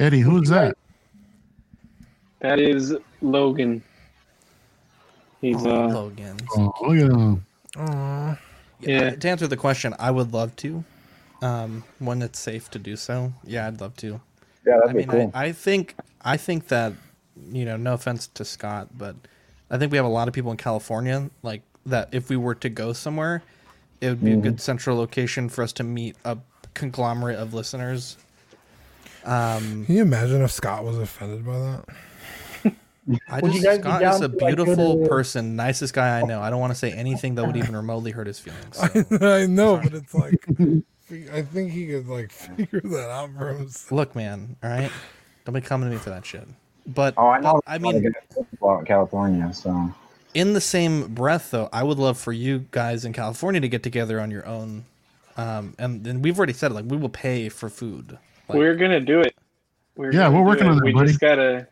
Eddie, 0.00 0.20
who's 0.20 0.48
that? 0.48 0.76
That 2.40 2.58
is 2.58 2.94
Logan. 3.22 3.82
He's 5.40 5.64
uh 5.64 5.86
Logan. 5.86 6.36
Oh, 6.56 6.72
look 6.82 6.96
at 6.96 7.10
him. 7.12 7.46
Aw. 7.78 8.38
Yeah. 8.80 9.10
To 9.14 9.28
answer 9.28 9.46
the 9.46 9.56
question, 9.56 9.94
I 9.98 10.10
would 10.10 10.32
love 10.32 10.54
to. 10.56 10.84
Um, 11.42 11.84
when 11.98 12.22
it's 12.22 12.38
safe 12.38 12.70
to 12.70 12.78
do 12.78 12.96
so, 12.96 13.32
yeah, 13.44 13.66
I'd 13.66 13.80
love 13.80 13.96
to. 13.98 14.20
Yeah, 14.66 14.78
that'd 14.80 14.88
I 14.90 14.92
be 14.92 14.98
mean, 15.00 15.08
cool. 15.08 15.30
I, 15.34 15.44
I 15.46 15.52
think 15.52 15.94
I 16.24 16.36
think 16.36 16.68
that 16.68 16.94
you 17.50 17.64
know, 17.64 17.76
no 17.76 17.94
offense 17.94 18.28
to 18.28 18.44
Scott, 18.44 18.88
but 18.96 19.16
I 19.70 19.78
think 19.78 19.90
we 19.92 19.98
have 19.98 20.06
a 20.06 20.10
lot 20.10 20.28
of 20.28 20.34
people 20.34 20.50
in 20.50 20.56
California 20.56 21.30
like 21.42 21.62
that. 21.86 22.08
If 22.12 22.30
we 22.30 22.36
were 22.36 22.54
to 22.56 22.68
go 22.68 22.92
somewhere, 22.92 23.42
it 24.00 24.08
would 24.08 24.24
be 24.24 24.32
a 24.32 24.36
good 24.36 24.60
central 24.60 24.96
location 24.96 25.48
for 25.48 25.62
us 25.62 25.72
to 25.74 25.84
meet 25.84 26.16
a 26.24 26.38
conglomerate 26.74 27.38
of 27.38 27.54
listeners. 27.54 28.16
Um, 29.24 29.86
Can 29.86 29.96
you 29.96 30.02
imagine 30.02 30.42
if 30.42 30.50
Scott 30.50 30.84
was 30.84 30.98
offended 30.98 31.46
by 31.46 31.58
that? 31.58 31.84
I 33.28 33.40
just 33.40 33.54
you 33.54 33.62
guys 33.62 33.78
be 33.78 33.82
Scott 33.84 34.02
is 34.02 34.20
a 34.20 34.28
to, 34.28 34.36
like, 34.36 34.56
beautiful 34.56 35.06
person, 35.08 35.56
nicest 35.56 35.94
guy 35.94 36.20
I 36.20 36.22
know. 36.22 36.40
I 36.40 36.50
don't 36.50 36.60
want 36.60 36.72
to 36.72 36.78
say 36.78 36.92
anything 36.92 37.34
that 37.36 37.46
would 37.46 37.56
even 37.64 37.74
remotely 37.74 38.10
hurt 38.10 38.26
his 38.26 38.38
feelings. 38.38 38.76
so. 38.76 38.86
I 39.26 39.46
know, 39.46 39.80
but 39.82 39.94
it's 39.94 40.14
like 40.14 40.46
I 41.32 41.42
think 41.42 41.72
he 41.72 41.86
could 41.86 42.06
like 42.06 42.32
figure 42.32 42.80
that 42.80 43.10
out 43.10 43.30
for 43.36 43.48
himself. 43.48 43.92
Look, 43.92 44.16
man, 44.16 44.56
all 44.62 44.70
right, 44.70 44.90
don't 45.44 45.54
be 45.54 45.60
coming 45.60 45.88
to 45.88 45.94
me 45.94 45.98
for 46.00 46.10
that 46.10 46.24
shit. 46.24 46.46
But 46.86 47.14
oh, 47.16 47.28
I 47.28 47.40
know. 47.40 47.54
but, 47.54 47.62
I 47.66 47.78
mean, 47.78 48.12
about 48.60 48.86
California, 48.86 49.52
so 49.54 49.90
in 50.34 50.52
the 50.52 50.60
same 50.60 51.14
breath, 51.14 51.50
though, 51.50 51.68
I 51.72 51.82
would 51.82 51.98
love 51.98 52.18
for 52.18 52.32
you 52.32 52.66
guys 52.70 53.04
in 53.04 53.12
California 53.12 53.60
to 53.60 53.68
get 53.68 53.82
together 53.82 54.20
on 54.20 54.30
your 54.30 54.46
own. 54.46 54.84
Um, 55.36 55.74
and 55.78 56.04
then 56.04 56.22
we've 56.22 56.36
already 56.38 56.52
said 56.52 56.70
it, 56.70 56.74
like 56.74 56.84
we 56.86 56.96
will 56.96 57.08
pay 57.08 57.48
for 57.48 57.68
food. 57.68 58.18
Like- 58.48 58.58
we're 58.58 58.74
gonna 58.76 59.00
do 59.00 59.20
it. 59.20 59.34
We're 59.96 60.12
Yeah, 60.12 60.28
we're 60.28 60.38
do 60.40 60.44
working 60.44 60.66
it. 60.66 60.70
on 60.70 60.76
that, 60.76 60.84
We 60.84 60.92
buddy. 60.92 61.06
just 61.08 61.20
gotta, 61.20 61.66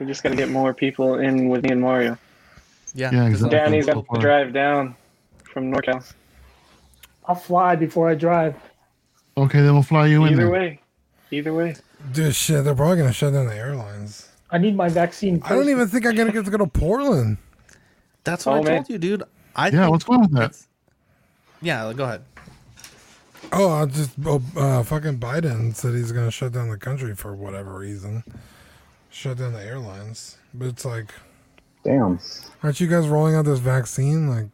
we 0.00 0.06
just 0.06 0.22
gotta 0.22 0.36
get 0.36 0.48
more 0.48 0.72
people 0.72 1.18
in 1.18 1.48
with 1.48 1.62
me 1.64 1.70
and 1.70 1.80
Mario. 1.80 2.16
Yeah, 2.94 3.10
Yeah, 3.12 3.24
'cause 3.28 3.42
exactly. 3.42 3.50
Danny's 3.58 3.84
so 3.86 3.94
got 3.94 4.06
far. 4.06 4.16
to 4.16 4.20
drive 4.22 4.52
down 4.52 4.94
from 5.44 5.70
NorCal. 5.72 6.10
I'll 7.26 7.34
fly 7.34 7.76
before 7.76 8.08
I 8.08 8.14
drive. 8.14 8.54
Okay, 9.36 9.60
then 9.60 9.74
we'll 9.74 9.82
fly 9.82 10.06
you 10.06 10.24
in 10.24 10.32
Either 10.32 10.48
way, 10.50 10.80
either 11.30 11.52
way. 11.52 11.74
Dude, 12.12 12.34
shit, 12.34 12.64
they're 12.64 12.74
probably 12.74 12.98
gonna 12.98 13.12
shut 13.12 13.32
down 13.32 13.46
the 13.46 13.54
airlines. 13.56 14.28
I 14.50 14.58
need 14.58 14.76
my 14.76 14.88
vaccine. 14.88 15.42
I 15.44 15.50
don't 15.50 15.68
even 15.68 15.88
think 15.88 16.06
I'm 16.06 16.14
gonna 16.14 16.32
get 16.32 16.44
to 16.44 16.50
go 16.50 16.58
to 16.58 16.66
Portland. 16.66 17.36
That's 18.24 18.46
what 18.46 18.54
Oh, 18.54 18.60
I 18.60 18.62
man. 18.62 18.76
told 18.78 18.90
you, 18.90 18.98
dude. 18.98 19.22
I 19.54 19.66
Yeah, 19.66 19.70
think 19.80 19.90
what's 19.90 20.04
going 20.04 20.20
on 20.20 20.30
with 20.30 20.38
that? 20.40 20.66
Yeah, 21.60 21.92
go 21.94 22.04
ahead. 22.04 22.22
Oh, 23.52 23.70
I 23.70 23.86
just 23.86 24.10
oh, 24.24 24.42
uh, 24.56 24.82
fucking 24.82 25.18
Biden 25.18 25.74
said 25.74 25.94
he's 25.94 26.12
gonna 26.12 26.30
shut 26.30 26.52
down 26.52 26.68
the 26.70 26.76
country 26.78 27.14
for 27.14 27.34
whatever 27.34 27.78
reason. 27.78 28.22
Shut 29.10 29.38
down 29.38 29.52
the 29.52 29.62
airlines, 29.64 30.36
but 30.54 30.68
it's 30.68 30.84
like, 30.84 31.12
Damn. 31.84 32.18
aren't 32.62 32.80
you 32.80 32.86
guys 32.86 33.08
rolling 33.08 33.34
out 33.34 33.44
this 33.46 33.58
vaccine? 33.58 34.28
Like, 34.28 34.46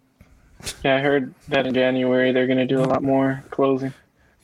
Yeah, 0.85 0.97
I 0.97 1.01
heard 1.01 1.35
that 1.49 1.67
in 1.67 1.75
January 1.75 2.33
they're 2.33 2.47
gonna 2.47 2.67
do 2.67 2.81
a 2.81 2.87
lot 2.87 3.03
more 3.03 3.43
closing. 3.51 3.93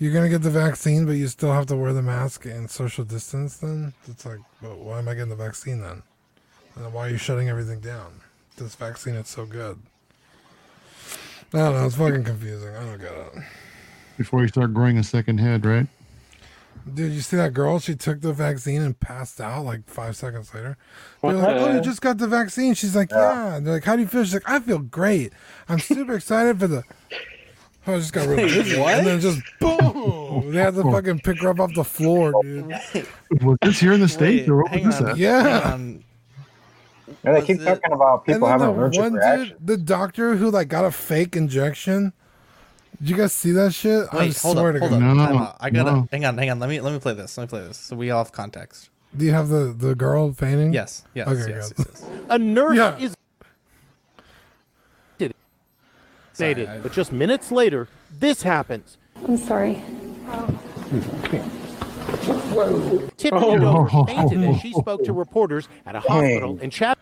You're 0.00 0.12
gonna 0.14 0.30
get 0.30 0.42
the 0.42 0.50
vaccine, 0.50 1.04
but 1.04 1.12
you 1.12 1.28
still 1.28 1.52
have 1.52 1.66
to 1.66 1.76
wear 1.76 1.92
the 1.92 2.02
mask 2.02 2.46
and 2.46 2.68
social 2.70 3.04
distance. 3.04 3.58
Then 3.58 3.92
it's 4.08 4.24
like, 4.24 4.40
well, 4.62 4.76
why 4.76 4.98
am 4.98 5.08
I 5.08 5.14
getting 5.14 5.28
the 5.28 5.36
vaccine 5.36 5.80
then? 5.80 6.02
And 6.74 6.92
why 6.92 7.06
are 7.06 7.10
you 7.10 7.18
shutting 7.18 7.50
everything 7.50 7.80
down? 7.80 8.20
This 8.56 8.74
vaccine 8.74 9.14
is 9.14 9.28
so 9.28 9.44
good. 9.44 9.78
I 11.52 11.58
don't 11.58 11.74
know. 11.74 11.86
It's 11.86 11.96
fucking 11.96 12.24
confusing. 12.24 12.74
I 12.74 12.84
don't 12.84 12.98
get 12.98 13.12
it. 13.12 13.32
Before 14.16 14.40
you 14.40 14.48
start 14.48 14.72
growing 14.72 14.96
a 14.96 15.04
second 15.04 15.38
head, 15.38 15.66
right? 15.66 15.86
Dude, 16.94 17.12
you 17.12 17.20
see 17.20 17.36
that 17.36 17.52
girl? 17.52 17.78
She 17.78 17.94
took 17.94 18.22
the 18.22 18.32
vaccine 18.32 18.80
and 18.80 18.98
passed 18.98 19.38
out 19.38 19.66
like 19.66 19.86
five 19.86 20.16
seconds 20.16 20.54
later. 20.54 20.78
They're 21.20 21.34
like, 21.34 21.56
"Oh, 21.56 21.72
you 21.74 21.80
just 21.82 22.00
got 22.00 22.16
the 22.16 22.26
vaccine." 22.26 22.72
She's 22.72 22.96
like, 22.96 23.10
"Yeah." 23.10 23.56
And 23.56 23.66
they're 23.66 23.74
like, 23.74 23.84
"How 23.84 23.96
do 23.96 24.02
you 24.02 24.08
feel?" 24.08 24.24
She's 24.24 24.32
like, 24.32 24.48
"I 24.48 24.60
feel 24.60 24.78
great. 24.78 25.34
I'm 25.68 25.78
super 25.78 26.14
excited 26.14 26.58
for 26.58 26.66
the." 26.68 26.84
Oh, 27.90 27.96
I 27.96 27.98
just 27.98 28.12
got 28.12 28.28
really 28.28 28.48
dizzy. 28.48 28.80
And 28.80 29.06
then 29.06 29.20
just 29.20 29.40
boom! 29.60 30.52
They 30.52 30.60
had 30.60 30.74
to 30.74 30.82
fucking 30.82 31.20
pick 31.20 31.40
her 31.42 31.48
up 31.50 31.60
off 31.60 31.74
the 31.74 31.84
floor, 31.84 32.32
dude. 32.42 32.66
Was 33.42 33.58
this 33.62 33.80
here 33.80 33.92
in 33.92 34.00
the 34.00 34.08
states 34.08 34.42
Wait, 34.42 34.48
or 34.50 34.62
what 34.62 34.70
hang 34.72 34.86
was 34.86 34.98
this 34.98 35.04
on. 35.04 35.10
at? 35.12 35.16
Yeah. 35.16 35.38
Um, 35.38 35.42
hang 35.62 35.74
on. 35.74 36.04
They 37.22 37.32
Was 37.32 37.44
keep 37.44 37.60
it- 37.60 37.64
talking 37.64 37.92
about 37.92 38.24
And 38.26 38.34
people 38.34 38.48
then 38.48 38.60
having 38.60 38.74
the 38.74 38.80
allergic 38.80 39.00
one 39.02 39.12
reactions. 39.14 39.48
dude, 39.50 39.66
the 39.66 39.76
doctor 39.76 40.36
who 40.36 40.50
like 40.50 40.68
got 40.68 40.84
a 40.84 40.90
fake 40.90 41.36
injection. 41.36 42.12
Did 42.98 43.08
you 43.10 43.16
guys 43.16 43.32
see 43.32 43.52
that 43.52 43.72
shit? 43.72 44.06
I 44.12 44.16
Wait, 44.18 44.36
hold 44.38 44.58
swear 44.58 44.68
up, 44.70 44.74
to 44.74 44.80
hold 44.88 45.00
God. 45.00 45.02
up. 45.10 45.16
No, 45.16 45.26
Time 45.26 45.36
out. 45.38 45.56
I 45.60 45.70
gotta 45.70 45.92
no. 45.92 46.08
hang 46.12 46.24
on, 46.26 46.36
hang 46.36 46.50
on. 46.50 46.58
Let 46.60 46.68
me 46.68 46.80
let 46.80 46.92
me 46.92 46.98
play 46.98 47.14
this. 47.14 47.36
Let 47.38 47.44
me 47.44 47.48
play 47.48 47.60
this. 47.66 47.78
So 47.78 47.96
we 47.96 48.10
all 48.10 48.22
have 48.22 48.32
context. 48.32 48.90
Do 49.16 49.24
you 49.24 49.32
have 49.32 49.48
the 49.48 49.74
the 49.76 49.94
girl 49.94 50.32
fainting? 50.32 50.72
Yes, 50.72 51.04
yes, 51.14 51.26
Okay, 51.28 51.50
yes, 51.50 51.72
yes, 51.78 51.86
yes. 51.88 52.06
A 52.28 52.38
nurse 52.38 52.76
Yeah. 52.76 52.96
is 52.98 53.16
Sorry, 55.18 55.32
vaccinated, 56.40 56.68
I- 56.68 56.78
but 56.82 56.92
just 56.92 57.12
minutes 57.12 57.52
later, 57.52 57.88
this 58.18 58.42
happens. 58.42 58.96
I'm 59.26 59.36
sorry. 59.36 59.82
Tiffany 63.16 63.40
Oh. 63.42 63.58
Dover 63.58 64.04
fainted 64.06 64.42
as 64.44 64.60
she 64.60 64.72
spoke 64.72 65.04
to 65.04 65.12
reporters 65.12 65.68
at 65.86 65.94
a 65.94 66.00
hospital 66.00 66.58
in 66.60 66.70
Chat. 66.70 66.98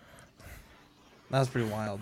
That 1.30 1.38
was 1.40 1.48
pretty 1.48 1.68
wild. 1.68 2.00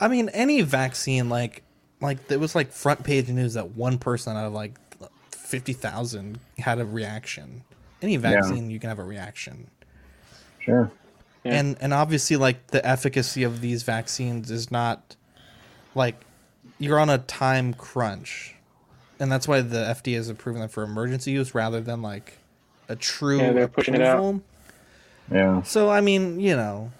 I 0.00 0.08
mean, 0.08 0.28
any 0.30 0.60
vaccine, 0.62 1.28
like, 1.28 1.62
like 2.00 2.18
it 2.30 2.38
was 2.40 2.54
like 2.54 2.72
front 2.72 3.04
page 3.04 3.28
news 3.28 3.54
that 3.54 3.70
one 3.72 3.98
person 3.98 4.36
out 4.36 4.46
of 4.46 4.52
like 4.52 4.74
fifty 5.30 5.72
thousand 5.72 6.38
had 6.58 6.78
a 6.78 6.84
reaction. 6.84 7.62
Any 8.02 8.16
vaccine, 8.16 8.70
you 8.70 8.78
can 8.78 8.88
have 8.90 8.98
a 8.98 9.04
reaction, 9.04 9.68
Sure. 10.60 10.90
Yeah. 11.42 11.54
and 11.54 11.76
and 11.80 11.94
obviously, 11.94 12.36
like 12.36 12.66
the 12.68 12.84
efficacy 12.86 13.42
of 13.44 13.60
these 13.62 13.82
vaccines 13.82 14.50
is 14.50 14.70
not 14.70 15.16
like 15.94 16.16
you're 16.78 16.98
on 16.98 17.10
a 17.10 17.18
time 17.18 17.74
crunch, 17.74 18.54
and 19.20 19.30
that's 19.30 19.46
why 19.46 19.60
the 19.60 19.78
FDA 19.78 20.16
is 20.16 20.28
approving 20.28 20.60
them 20.60 20.68
for 20.68 20.82
emergency 20.82 21.30
use 21.30 21.54
rather 21.54 21.80
than 21.80 22.02
like 22.02 22.38
a 22.88 22.96
true 22.96 23.38
Yeah, 23.38 23.52
they're 23.52 23.68
pushing 23.68 23.94
it 23.94 24.02
out. 24.02 24.40
Yeah. 25.30 25.62
So 25.62 25.88
I 25.90 26.00
mean, 26.00 26.40
you 26.40 26.56
know, 26.56 26.92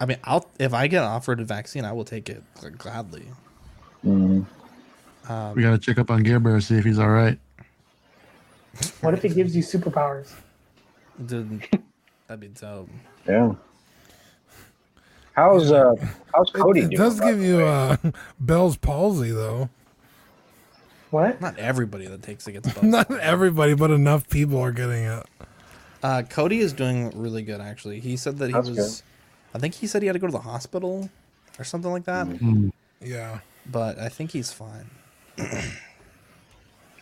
I 0.00 0.06
mean, 0.06 0.18
I'll 0.24 0.48
if 0.58 0.74
I 0.74 0.86
get 0.86 1.02
offered 1.02 1.40
a 1.40 1.44
vaccine, 1.44 1.84
I 1.84 1.92
will 1.92 2.04
take 2.04 2.28
it 2.28 2.42
like, 2.62 2.76
gladly. 2.78 3.26
Mm. 4.04 4.44
We 5.54 5.62
gotta 5.62 5.78
check 5.78 5.98
up 5.98 6.10
on 6.10 6.22
Gear 6.22 6.40
Bear 6.40 6.60
see 6.60 6.76
if 6.76 6.84
he's 6.84 6.98
all 6.98 7.10
right. 7.10 7.38
What 9.00 9.14
if 9.14 9.22
he 9.22 9.28
gives 9.28 9.54
you 9.54 9.62
superpowers? 9.62 10.32
Dude, 11.26 11.66
that'd 12.26 12.40
be 12.40 12.48
dope. 12.48 12.88
Yeah. 13.28 13.54
How's 15.34 15.70
uh 15.72 15.94
how's 16.34 16.50
Cody 16.50 16.80
It, 16.80 16.90
doing? 16.90 16.92
it 16.92 16.96
does 16.96 17.20
give 17.20 17.40
you 17.40 17.58
way? 17.58 17.68
uh, 17.68 17.96
Bell's 18.40 18.76
palsy, 18.76 19.30
though. 19.30 19.70
What? 21.10 21.40
Not 21.40 21.58
everybody 21.58 22.06
that 22.06 22.22
takes 22.22 22.46
it 22.46 22.52
gets 22.52 22.82
Not 22.82 23.10
everybody, 23.10 23.74
but 23.74 23.90
enough 23.90 24.28
people 24.28 24.58
are 24.60 24.72
getting 24.72 25.04
it. 25.04 25.26
Uh, 26.02 26.22
Cody 26.22 26.60
is 26.60 26.72
doing 26.72 27.10
really 27.14 27.42
good 27.42 27.60
actually. 27.60 28.00
He 28.00 28.16
said 28.16 28.38
that 28.38 28.46
he 28.46 28.52
That's 28.52 28.68
was. 28.68 29.02
I 29.54 29.58
think 29.58 29.74
he 29.74 29.86
said 29.86 30.02
he 30.02 30.06
had 30.06 30.12
to 30.12 30.18
go 30.18 30.28
to 30.28 30.32
the 30.32 30.38
hospital 30.38 31.10
or 31.58 31.64
something 31.64 31.90
like 31.90 32.04
that. 32.04 32.26
Mm. 32.28 32.70
Yeah. 33.00 33.40
But 33.70 33.98
I 33.98 34.08
think 34.08 34.30
he's 34.30 34.52
fine. 34.52 34.88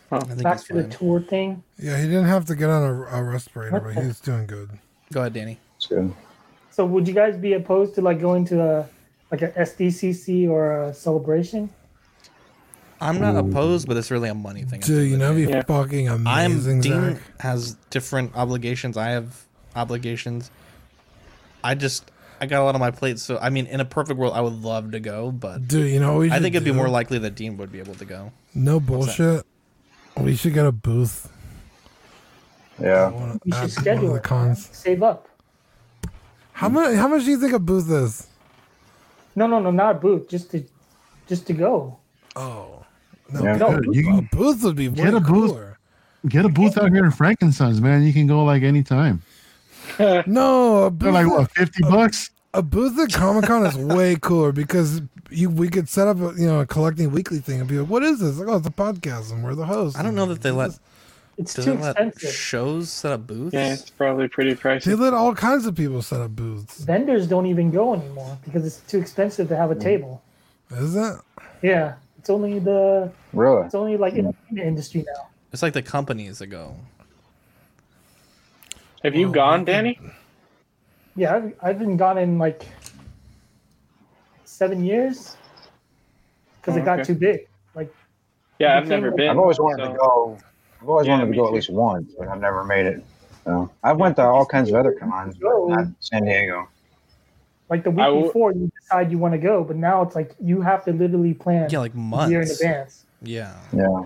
Huh. 0.09 0.21
Back 0.41 0.57
he's 0.57 0.67
to 0.67 0.73
the 0.73 0.87
tour 0.87 1.21
thing. 1.21 1.63
Yeah, 1.77 1.97
he 1.97 2.07
didn't 2.07 2.25
have 2.25 2.45
to 2.45 2.55
get 2.55 2.69
on 2.69 2.81
a, 2.83 2.93
a 3.03 3.23
respirator, 3.23 3.79
but 3.79 3.93
he's 4.03 4.19
doing 4.19 4.47
good. 4.47 4.71
Go 5.13 5.21
ahead, 5.21 5.33
Danny. 5.33 5.59
It's 5.77 5.85
good. 5.85 6.13
So 6.79 6.85
would 6.85 7.09
you 7.09 7.13
guys 7.13 7.35
be 7.35 7.51
opposed 7.51 7.93
to 7.95 8.01
like 8.01 8.21
going 8.21 8.45
to 8.45 8.61
a 8.63 8.89
like 9.31 9.41
a 9.41 9.49
SDCC 9.49 10.47
or 10.49 10.83
a 10.83 10.93
celebration? 10.93 11.69
I'm 13.01 13.19
not 13.19 13.35
opposed, 13.35 13.85
but 13.85 13.97
it's 13.97 14.09
really 14.11 14.29
a 14.29 14.33
money 14.33 14.63
thing. 14.63 14.79
Dude, 14.79 15.11
you 15.11 15.17
know, 15.17 15.33
day. 15.35 15.45
be 15.45 15.51
Yeah. 15.51 15.63
fucking 15.63 16.07
amazing. 16.07 16.27
I'm 16.27 16.51
amazing, 16.53 16.79
Dean 16.79 17.15
Zach. 17.15 17.21
has 17.41 17.73
different 17.89 18.33
obligations. 18.33 18.95
I 18.95 19.09
have 19.09 19.43
obligations. 19.75 20.51
I 21.65 21.75
just 21.75 22.11
I 22.39 22.45
got 22.45 22.61
a 22.61 22.63
lot 22.63 22.75
on 22.75 22.79
my 22.79 22.91
plate, 22.91 23.19
so 23.19 23.37
I 23.41 23.49
mean, 23.49 23.65
in 23.65 23.81
a 23.81 23.85
perfect 23.85 24.17
world, 24.17 24.31
I 24.33 24.39
would 24.39 24.61
love 24.63 24.91
to 24.93 25.01
go, 25.01 25.33
but 25.33 25.67
Dude, 25.67 25.91
you 25.91 25.99
know 25.99 26.13
what 26.13 26.19
we 26.21 26.31
I 26.31 26.39
think 26.39 26.55
it'd 26.55 26.63
be 26.63 26.71
more 26.71 26.87
likely 26.87 27.19
that 27.19 27.35
Dean 27.35 27.57
would 27.57 27.73
be 27.73 27.79
able 27.79 27.95
to 27.95 28.05
go. 28.05 28.31
No 28.55 28.79
bullshit. 28.79 29.45
We 30.15 30.33
should 30.37 30.53
get 30.53 30.65
a 30.65 30.71
booth. 30.71 31.29
Yeah. 32.81 33.09
One, 33.09 33.41
You 33.43 33.53
should 33.53 33.71
schedule 33.71 34.11
the 34.13 34.15
it. 34.15 34.23
cons. 34.23 34.69
Save 34.71 35.03
up. 35.03 35.28
How 36.59 36.67
much? 36.69 36.95
How 36.95 37.07
much 37.07 37.23
do 37.23 37.31
you 37.31 37.39
think 37.39 37.53
a 37.53 37.59
booth 37.59 37.89
is? 37.89 38.27
No, 39.35 39.47
no, 39.47 39.59
no, 39.59 39.71
not 39.71 39.95
a 39.95 39.99
booth. 39.99 40.27
Just 40.27 40.51
to, 40.51 40.63
just 41.27 41.47
to 41.47 41.53
go. 41.53 41.97
Oh, 42.35 42.83
no, 43.31 43.43
Yeah. 43.43 43.55
No, 43.55 43.79
Dude, 43.79 43.95
you 43.95 44.01
a 44.09 44.15
can 44.15 44.29
booth 44.31 44.63
would 44.63 44.75
be 44.75 44.89
way 44.89 44.95
Get 44.95 45.13
a 45.13 45.19
booth. 45.21 45.51
cooler. 45.51 45.79
get 46.27 46.43
a 46.45 46.49
booth 46.49 46.77
out 46.77 46.91
here 46.91 47.05
in 47.05 47.11
Frankenstein's, 47.11 47.79
man. 47.79 48.03
You 48.03 48.11
can 48.11 48.27
go 48.27 48.43
like 48.43 48.63
anytime. 48.63 49.21
No, 50.27 50.83
a 50.83 50.91
They're 50.91 51.11
booth, 51.11 51.13
like 51.13 51.27
what, 51.27 51.51
fifty 51.51 51.81
bucks? 51.83 52.29
a 52.53 52.61
booth 52.61 52.99
at 52.99 53.13
Comic 53.13 53.45
Con 53.45 53.65
is 53.65 53.77
way 53.77 54.15
cooler 54.19 54.51
because 54.51 55.01
you 55.29 55.49
we 55.49 55.69
could 55.69 55.87
set 55.87 56.07
up 56.07 56.17
a 56.17 56.33
you 56.37 56.45
know 56.47 56.59
a 56.59 56.65
collecting 56.65 57.11
weekly 57.11 57.39
thing 57.39 57.59
and 57.61 57.69
be 57.69 57.79
like, 57.79 57.89
what 57.89 58.03
is 58.03 58.19
this? 58.19 58.37
Like, 58.37 58.47
oh, 58.49 58.57
it's 58.57 58.67
a 58.67 58.71
podcast 58.71 59.31
and 59.31 59.43
we're 59.43 59.55
the 59.55 59.65
host. 59.65 59.97
I 59.97 60.03
don't 60.03 60.15
know 60.15 60.25
that 60.27 60.41
they 60.41 60.51
let 60.51 60.71
It's 61.39 61.53
does 61.53 61.65
too 61.65 61.71
it 61.71 61.79
let 61.79 61.89
expensive. 61.91 62.31
shows 62.35 62.91
set 62.91 63.13
up 63.13 63.25
booths. 63.25 63.53
Yeah, 63.53 63.71
it's 63.71 63.89
probably 63.89 64.27
pretty 64.27 64.55
pricey. 64.55 64.83
They 64.83 64.95
let 64.95 65.13
all 65.13 65.33
kinds 65.33 65.65
of 65.65 65.73
people 65.73 66.01
set 66.01 66.19
up 66.19 66.35
booths. 66.35 66.79
Vendors 66.79 67.27
don't 67.27 67.45
even 67.45 67.71
go 67.71 67.93
anymore 67.93 68.37
because 68.43 68.65
it's 68.67 68.81
too 68.91 68.99
expensive 68.99 69.47
to 69.47 69.55
have 69.55 69.71
a 69.71 69.75
mm. 69.75 69.81
table. 69.81 70.21
Is 70.71 70.93
that? 70.95 71.21
Yeah, 71.61 71.93
it's 72.17 72.29
only 72.29 72.59
the 72.59 73.09
Really? 73.31 73.65
it's 73.65 73.73
only 73.73 73.95
like 73.95 74.15
in 74.15 74.35
the 74.51 74.61
industry 74.61 75.05
now. 75.15 75.29
It's 75.53 75.63
like 75.63 75.71
the 75.71 75.81
companies 75.81 76.39
that 76.39 76.47
go. 76.47 76.75
Have 79.01 79.15
you 79.15 79.29
oh, 79.29 79.31
gone, 79.31 79.63
Danny? 79.63 79.97
Yeah, 81.15 81.35
I've, 81.37 81.53
I've 81.61 81.79
been 81.79 81.95
gone 81.95 82.17
in 82.17 82.37
like 82.37 82.65
seven 84.43 84.83
years 84.83 85.37
because 86.59 86.75
Oh, 86.75 86.81
it 86.81 86.85
got 86.85 86.99
okay. 86.99 87.07
too 87.07 87.15
big. 87.15 87.47
Like 87.75 87.95
Yeah, 88.59 88.77
I've 88.77 88.89
never 88.89 89.07
like- 89.07 89.15
been. 89.15 89.29
I've 89.29 89.37
always 89.39 89.57
wanted 89.57 89.85
so- 89.85 89.91
to 89.93 89.97
go. 89.97 90.37
I've 90.81 90.89
always 90.89 91.07
Yeah, 91.07 91.13
wanted 91.13 91.25
to 91.25 91.31
me 91.31 91.37
go 91.37 91.47
at 91.47 91.53
least 91.53 91.69
once, 91.69 92.13
but 92.17 92.27
I've 92.27 92.39
never 92.39 92.63
made 92.63 92.85
it. 92.85 93.03
So 93.45 93.69
I 93.83 93.93
went 93.93 94.15
to 94.17 94.23
all 94.23 94.45
kinds 94.45 94.69
of 94.69 94.75
other 94.75 94.91
cons, 94.93 95.35
but 95.37 95.67
not 95.67 95.85
San 95.99 96.23
Diego. 96.25 96.67
like 97.69 97.83
the 97.83 97.91
week 97.91 97.99
I 98.05 98.09
will- 98.09 98.23
before 98.23 98.51
you 98.51 98.71
decide 98.81 99.11
you 99.11 99.17
want 99.19 99.33
to 99.33 99.37
go, 99.37 99.63
but 99.63 99.75
now 99.75 100.01
it's 100.01 100.15
like 100.15 100.35
you 100.39 100.61
have 100.61 100.83
to 100.85 100.91
literally 100.93 101.33
plan 101.33 101.69
Yeah, 101.69 101.79
like 101.79 101.93
a 101.93 102.27
year 102.29 102.41
in 102.41 102.49
advance. 102.49 103.05
Yeah. 103.21 103.53
Yeah. 103.73 104.05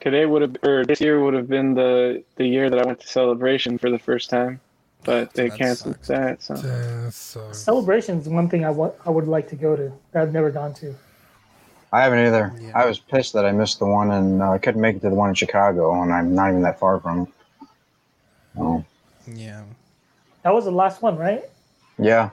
Today 0.00 0.26
would 0.26 0.42
have, 0.42 0.56
or 0.64 0.84
this 0.84 1.00
year 1.00 1.22
would 1.22 1.32
have 1.34 1.48
been 1.48 1.74
the 1.74 2.22
the 2.36 2.46
year 2.46 2.68
that 2.68 2.78
I 2.78 2.84
went 2.84 2.98
to 3.00 3.06
Celebration 3.06 3.78
for 3.78 3.88
the 3.88 3.98
first 4.00 4.28
time, 4.30 4.60
but 5.04 5.32
they 5.34 5.48
That 5.48 5.58
canceled 5.58 5.94
sucks. 6.04 6.08
that. 6.08 6.42
So 6.42 6.54
that 6.54 7.12
sucks. 7.14 7.58
Celebration 7.58 8.18
is 8.18 8.28
one 8.28 8.48
thing 8.48 8.64
I 8.64 8.70
want 8.70 8.94
I 9.06 9.10
would 9.10 9.28
like 9.28 9.48
to 9.50 9.56
go 9.56 9.76
to 9.76 9.92
that 10.10 10.22
I've 10.22 10.32
never 10.32 10.50
gone 10.50 10.74
to. 10.74 10.94
I 11.92 12.02
haven't 12.02 12.20
either. 12.26 12.52
Yeah. 12.58 12.72
I 12.74 12.86
was 12.86 12.98
pissed 12.98 13.34
that 13.34 13.44
I 13.44 13.52
missed 13.52 13.78
the 13.78 13.86
one 13.86 14.10
and 14.12 14.40
uh, 14.42 14.52
I 14.52 14.58
couldn't 14.58 14.80
make 14.80 14.96
it 14.96 15.00
to 15.02 15.10
the 15.10 15.14
one 15.14 15.28
in 15.28 15.34
Chicago, 15.34 16.00
and 16.02 16.12
I'm 16.12 16.34
not 16.34 16.48
even 16.48 16.62
that 16.62 16.78
far 16.78 16.98
from. 17.00 17.22
it. 17.22 17.28
Oh, 18.58 18.84
Yeah. 19.26 19.62
That 20.42 20.52
was 20.54 20.64
the 20.64 20.72
last 20.72 21.02
one, 21.02 21.16
right? 21.16 21.44
yeah, 21.98 22.30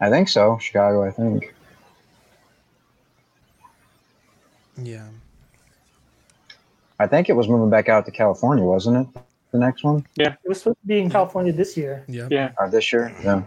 I 0.00 0.10
think 0.10 0.28
so. 0.28 0.58
Chicago, 0.58 1.04
I 1.04 1.10
think. 1.10 1.54
Yeah. 4.82 5.06
I 6.98 7.06
think 7.06 7.28
it 7.28 7.34
was 7.34 7.46
moving 7.48 7.70
back 7.70 7.88
out 7.88 8.06
to 8.06 8.10
California, 8.10 8.64
wasn't 8.64 8.96
it? 9.14 9.22
The 9.52 9.58
next 9.58 9.82
one 9.84 10.04
Yeah, 10.16 10.34
It 10.44 10.48
was 10.48 10.58
supposed 10.58 10.80
to 10.80 10.86
be 10.86 10.98
in 10.98 11.10
California 11.10 11.52
this 11.52 11.76
year. 11.76 12.04
Yeah. 12.08 12.28
Yeah. 12.30 12.52
or 12.58 12.68
this 12.68 12.92
year? 12.92 13.14
Yeah. 13.22 13.42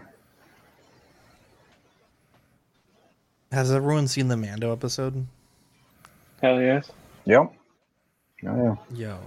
Has 3.52 3.70
everyone 3.70 4.08
seen 4.08 4.28
the 4.28 4.36
Mando 4.36 4.72
episode? 4.72 5.26
Hell 6.40 6.58
yes. 6.58 6.90
Yep. 7.26 7.52
Oh, 8.46 8.78
yeah. 8.94 9.08
Yo. 9.08 9.18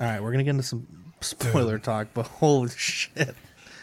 All 0.00 0.06
right, 0.06 0.22
we're 0.22 0.30
gonna 0.30 0.44
get 0.44 0.50
into 0.50 0.62
some 0.62 0.86
spoiler 1.20 1.80
talk, 1.80 2.06
but 2.14 2.26
holy 2.26 2.70
shit. 2.76 3.34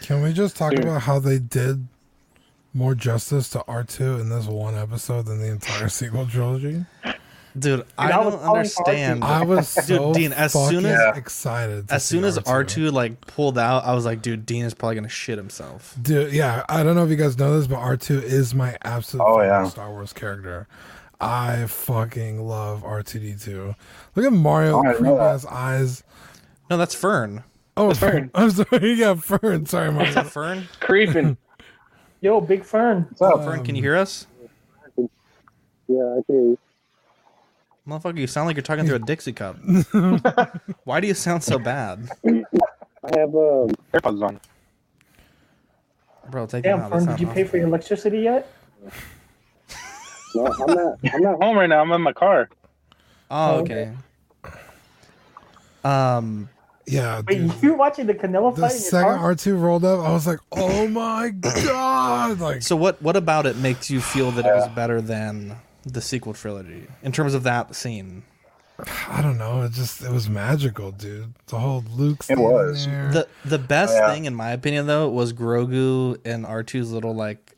Can 0.01 0.21
we 0.21 0.31
just 0.31 0.55
talk 0.55 0.71
Dude. 0.71 0.85
about 0.85 1.01
how 1.01 1.19
they 1.19 1.39
did 1.39 1.87
more 2.73 2.95
justice 2.95 3.49
to 3.49 3.59
R2 3.67 4.21
in 4.21 4.29
this 4.29 4.47
one 4.47 4.75
episode 4.75 5.25
than 5.25 5.41
the 5.41 5.51
entire 5.51 5.89
sequel 5.89 6.25
trilogy? 6.25 6.85
Dude, 7.57 7.85
I 7.97 8.05
I 8.05 8.09
don't 8.11 8.31
calling 8.39 8.57
understand. 8.59 9.23
I 9.23 9.43
was 9.45 9.67
so 9.67 10.13
Dean, 10.13 10.31
as 10.33 10.53
soon 10.53 10.85
as- 10.85 11.17
excited. 11.17 11.91
As 11.91 12.03
soon 12.03 12.23
as 12.23 12.39
R2 12.39 12.91
like 12.93 13.19
pulled 13.27 13.57
out, 13.57 13.83
I 13.85 13.93
was 13.93 14.05
like, 14.05 14.21
dude, 14.21 14.45
Dean 14.45 14.63
is 14.65 14.73
probably 14.73 14.95
gonna 14.95 15.09
shit 15.09 15.37
himself. 15.37 15.95
Dude, 16.01 16.31
yeah, 16.33 16.63
I 16.69 16.83
don't 16.83 16.95
know 16.95 17.03
if 17.03 17.09
you 17.09 17.15
guys 17.17 17.37
know 17.37 17.57
this, 17.57 17.67
but 17.67 17.79
R2 17.79 18.23
is 18.23 18.55
my 18.55 18.77
absolute 18.83 19.23
Oh, 19.23 19.35
favorite 19.39 19.47
yeah. 19.47 19.67
Star 19.67 19.89
Wars 19.89 20.13
character. 20.13 20.67
I 21.19 21.65
fucking 21.67 22.41
love 22.47 22.83
R2D2. 22.83 23.75
Look 24.15 24.25
at 24.25 24.33
Mario 24.33 24.77
Oh, 24.77 24.87
I 24.87 24.93
creep 24.93 25.11
ass 25.11 25.45
eyes. 25.45 26.03
No, 26.69 26.77
that's 26.77 26.95
Fern. 26.95 27.43
Oh, 27.77 27.93
Fern. 27.93 28.31
I'm 28.35 28.49
sorry. 28.49 28.93
Yeah, 28.93 29.13
Fern. 29.15 29.65
Sorry, 29.65 29.89
Is 29.89 29.93
Mario. 29.93 30.13
that 30.13 30.27
Fern? 30.27 30.67
Creeping. 30.79 31.37
Yo, 32.21 32.39
Big 32.41 32.63
Fern. 32.63 33.07
What's 33.09 33.21
up? 33.21 33.39
Um, 33.39 33.43
Fern, 33.45 33.63
can 33.63 33.75
you 33.75 33.81
hear 33.83 33.95
us? 33.97 34.25
Yeah, 34.97 36.17
I 36.17 36.21
can. 36.25 36.57
Motherfucker, 37.87 38.17
you 38.19 38.27
sound 38.27 38.47
like 38.47 38.55
you're 38.55 38.63
talking 38.63 38.85
through 38.85 38.97
a 38.97 38.99
Dixie 38.99 39.33
cup. 39.33 39.57
Why 40.83 40.99
do 40.99 41.07
you 41.07 41.13
sound 41.15 41.43
so 41.43 41.57
bad? 41.57 42.09
I 42.25 42.29
have 43.17 43.29
um. 43.35 43.69
AirPods 43.93 44.21
on. 44.23 44.39
Bro, 46.29 46.45
take 46.47 46.63
them 46.63 46.77
Damn, 46.79 46.81
out. 46.81 46.91
Fern, 46.91 47.05
did 47.07 47.19
you 47.19 47.27
pay 47.27 47.43
for 47.43 47.57
your 47.57 47.67
electricity 47.67 48.19
yet? 48.19 48.51
No, 50.35 50.45
I'm 50.45 50.75
not. 50.75 50.97
I'm 51.13 51.21
not. 51.23 51.43
Home 51.43 51.57
right 51.57 51.67
now. 51.67 51.81
I'm 51.81 51.91
in 51.91 52.01
my 52.01 52.13
car. 52.13 52.49
Oh, 53.31 53.55
Oh, 53.55 53.59
okay. 53.61 53.91
Um, 55.83 56.47
Yeah, 56.85 57.21
Wait, 57.27 57.39
dude. 57.39 57.63
you 57.63 57.71
were 57.71 57.77
watching 57.77 58.05
the 58.05 58.13
Canelo 58.13 58.53
The 58.55 58.61
fight 58.61 58.71
in 58.71 58.77
your 58.77 58.89
second? 58.89 59.17
R2 59.17 59.59
rolled 59.61 59.83
up, 59.85 60.01
I 60.05 60.11
was 60.11 60.27
like, 60.27 60.39
oh 60.51 60.87
my 60.87 61.29
god. 61.39 62.39
Like, 62.39 62.61
so 62.61 62.75
what? 62.75 63.01
What 63.01 63.15
about 63.15 63.45
it 63.47 63.55
makes 63.57 63.89
you 63.89 63.99
feel 63.99 64.29
that 64.31 64.45
it 64.45 64.53
was 64.53 64.67
better 64.69 65.01
than 65.01 65.55
the 65.85 66.01
sequel 66.01 66.33
trilogy 66.33 66.87
in 67.03 67.11
terms 67.11 67.33
of 67.33 67.43
that 67.43 67.75
scene? 67.75 68.23
I 69.09 69.21
don't 69.21 69.37
know. 69.37 69.61
It 69.63 69.73
just, 69.73 70.01
it 70.01 70.11
was 70.11 70.29
magical, 70.29 70.91
dude. 70.91 71.33
The 71.47 71.59
whole 71.59 71.83
Luke 71.95 72.23
It 72.29 72.37
was. 72.37 72.85
there. 72.87 73.11
The 73.11 73.27
the 73.45 73.59
best 73.59 73.93
Oh, 73.93 73.97
yeah. 73.97 74.13
thing, 74.13 74.25
in 74.25 74.33
my 74.35 74.51
opinion, 74.51 74.87
though, 74.87 75.09
was 75.09 75.33
Grogu 75.33 76.17
and 76.25 76.45
R2's 76.45 76.91
little 76.91 77.13
like 77.15 77.55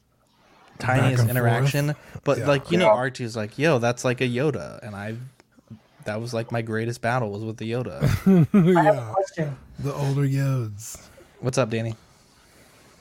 tiniest 0.79 1.21
and 1.21 1.29
interaction. 1.29 1.95
But 2.23 2.39
Yeah. 2.39 2.47
like 2.47 2.71
you 2.71 2.77
know, 2.77 2.87
Yeah. 2.93 3.09
R2's 3.09 3.35
like, 3.35 3.57
"Yo, 3.57 3.79
that's 3.79 4.03
like 4.03 4.21
a 4.21 4.27
Yoda," 4.27 4.79
and 4.81 4.95
I. 4.95 5.15
That 6.05 6.19
was 6.19 6.33
like 6.33 6.51
my 6.51 6.61
greatest 6.61 6.99
battle 7.01 7.31
was 7.31 7.43
with 7.45 7.55
the 7.57 7.71
Yoda. 7.71 8.01
I 8.03 8.83
have 8.83 8.95
a 8.95 8.97
yeah, 8.97 9.11
question. 9.13 9.57
the 9.79 9.93
older 9.93 10.27
Yods. 10.27 11.01
What's 11.39 11.57
up, 11.57 11.69
Danny? 11.69 11.95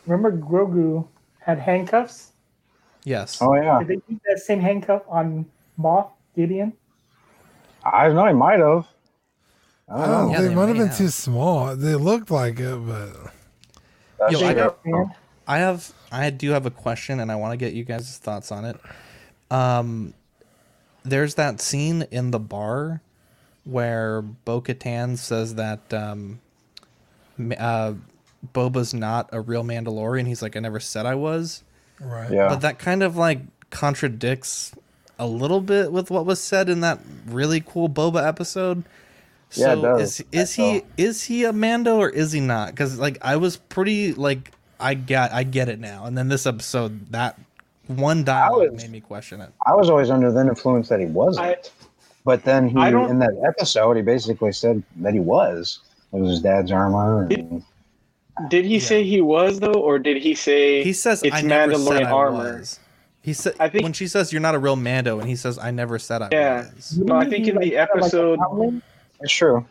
Remember 0.06 0.30
Grogu 0.36 1.06
had 1.40 1.58
handcuffs? 1.58 2.31
Yes. 3.04 3.38
Oh 3.40 3.54
yeah. 3.54 3.78
Did 3.80 3.88
they 3.88 4.12
use 4.12 4.20
that 4.28 4.38
same 4.38 4.60
handcuff 4.60 5.02
on 5.08 5.46
Moff 5.78 6.10
Gideon? 6.36 6.72
I 7.84 8.06
don't 8.06 8.16
know. 8.16 8.26
He 8.26 8.32
might 8.32 8.60
have. 8.60 8.86
I 9.88 9.94
I 9.94 9.98
don't 9.98 10.08
don't, 10.08 10.26
know. 10.26 10.32
Yeah, 10.32 10.40
they, 10.42 10.48
they 10.48 10.54
might 10.54 10.68
have 10.68 10.76
been 10.76 10.86
have. 10.88 10.96
too 10.96 11.08
small. 11.08 11.74
They 11.76 11.94
looked 11.96 12.30
like 12.30 12.60
it, 12.60 12.76
but 12.86 13.32
Yo, 14.30 14.40
I 14.46 14.54
got- 14.54 14.78
I 15.48 15.58
have 15.58 15.92
I 16.12 16.30
do 16.30 16.50
have 16.50 16.66
a 16.66 16.70
question 16.70 17.18
and 17.18 17.32
I 17.32 17.36
want 17.36 17.52
to 17.52 17.56
get 17.56 17.72
you 17.72 17.84
guys' 17.84 18.16
thoughts 18.18 18.52
on 18.52 18.64
it. 18.64 18.76
Um 19.50 20.14
there's 21.04 21.34
that 21.34 21.60
scene 21.60 22.06
in 22.12 22.30
the 22.30 22.38
bar 22.38 23.00
where 23.64 24.22
Bo 24.22 24.60
Katan 24.60 25.18
says 25.18 25.56
that 25.56 25.92
um 25.92 26.40
uh 27.58 27.94
Boba's 28.54 28.94
not 28.94 29.28
a 29.32 29.40
real 29.40 29.64
Mandalorian. 29.64 30.26
He's 30.26 30.42
like, 30.42 30.56
I 30.56 30.60
never 30.60 30.80
said 30.80 31.06
I 31.06 31.16
was. 31.16 31.64
Right. 32.00 32.30
Yeah. 32.30 32.48
But 32.48 32.60
that 32.62 32.78
kind 32.78 33.02
of 33.02 33.16
like 33.16 33.40
contradicts 33.70 34.72
a 35.18 35.26
little 35.26 35.60
bit 35.60 35.92
with 35.92 36.10
what 36.10 36.26
was 36.26 36.40
said 36.40 36.68
in 36.68 36.80
that 36.80 36.98
really 37.26 37.60
cool 37.60 37.88
Boba 37.88 38.26
episode. 38.26 38.84
Yeah, 39.52 39.72
it 39.72 39.76
So 39.76 39.82
does. 39.82 40.00
is 40.20 40.24
is 40.32 40.54
he 40.54 40.82
is 40.96 41.22
he 41.24 41.44
a 41.44 41.52
Mando 41.52 41.98
or 41.98 42.08
is 42.08 42.32
he 42.32 42.40
not? 42.40 42.70
Because 42.70 42.98
like 42.98 43.18
I 43.22 43.36
was 43.36 43.56
pretty 43.56 44.14
like 44.14 44.50
I 44.80 44.94
get 44.94 45.32
I 45.32 45.42
get 45.44 45.68
it 45.68 45.78
now, 45.78 46.06
and 46.06 46.16
then 46.16 46.28
this 46.28 46.46
episode 46.46 47.10
that 47.12 47.38
one 47.88 48.24
dialogue 48.24 48.72
was- 48.72 48.82
made 48.82 48.90
me 48.90 49.00
question 49.00 49.40
it. 49.40 49.50
I 49.66 49.74
was 49.74 49.90
always 49.90 50.08
under 50.10 50.32
the 50.32 50.40
influence 50.40 50.88
that 50.88 51.00
he 51.00 51.06
wasn't. 51.06 51.46
I- 51.46 51.56
but 52.24 52.44
then 52.44 52.68
he, 52.68 52.76
in 52.80 53.18
that 53.18 53.36
episode, 53.44 53.96
he 53.96 54.02
basically 54.02 54.52
said 54.52 54.80
that 55.00 55.12
he 55.12 55.18
was. 55.18 55.80
It 56.12 56.20
was 56.20 56.30
his 56.30 56.40
dad's 56.40 56.70
armor. 56.70 57.26
And, 57.32 57.64
Did 58.48 58.64
he 58.64 58.80
say 58.80 59.04
he 59.04 59.20
was 59.20 59.60
though, 59.60 59.72
or 59.74 59.98
did 59.98 60.16
he 60.22 60.34
say 60.34 60.82
He 60.82 60.92
says 60.92 61.22
it's 61.22 61.34
I 61.34 61.42
never 61.42 61.74
said 61.74 61.80
Mandalorian 62.02 62.06
I 62.06 62.10
armor? 62.10 62.58
was. 62.58 62.80
He 63.22 63.32
said 63.32 63.54
I 63.60 63.68
think- 63.68 63.84
when 63.84 63.92
she 63.92 64.06
says 64.08 64.32
you're 64.32 64.40
not 64.42 64.54
a 64.54 64.58
real 64.58 64.76
Mando, 64.76 65.18
and 65.20 65.28
he 65.28 65.36
says 65.36 65.58
I 65.58 65.70
never 65.70 65.98
said 65.98 66.22
I 66.22 66.28
Yeah. 66.32 66.66
was. 66.74 66.98
No, 66.98 67.16
I 67.16 67.28
think 67.28 67.46
in 67.48 67.56
the 67.58 67.76
episode, 67.76 68.38
it's 69.20 69.32
true. 69.32 69.64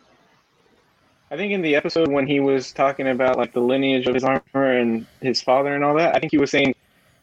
I 1.30 1.36
think 1.36 1.52
in 1.52 1.62
the 1.62 1.74
episode 1.74 2.08
when 2.12 2.26
he 2.26 2.40
was 2.40 2.72
talking 2.72 3.08
about 3.08 3.38
like 3.38 3.52
the 3.54 3.60
lineage 3.60 4.06
of 4.06 4.14
his 4.14 4.24
armor 4.24 4.42
and 4.54 5.06
his 5.20 5.40
father 5.42 5.74
and 5.74 5.82
all 5.82 5.94
that, 5.96 6.14
I 6.14 6.18
think 6.18 6.30
he 6.32 6.38
was 6.38 6.50
saying 6.50 6.74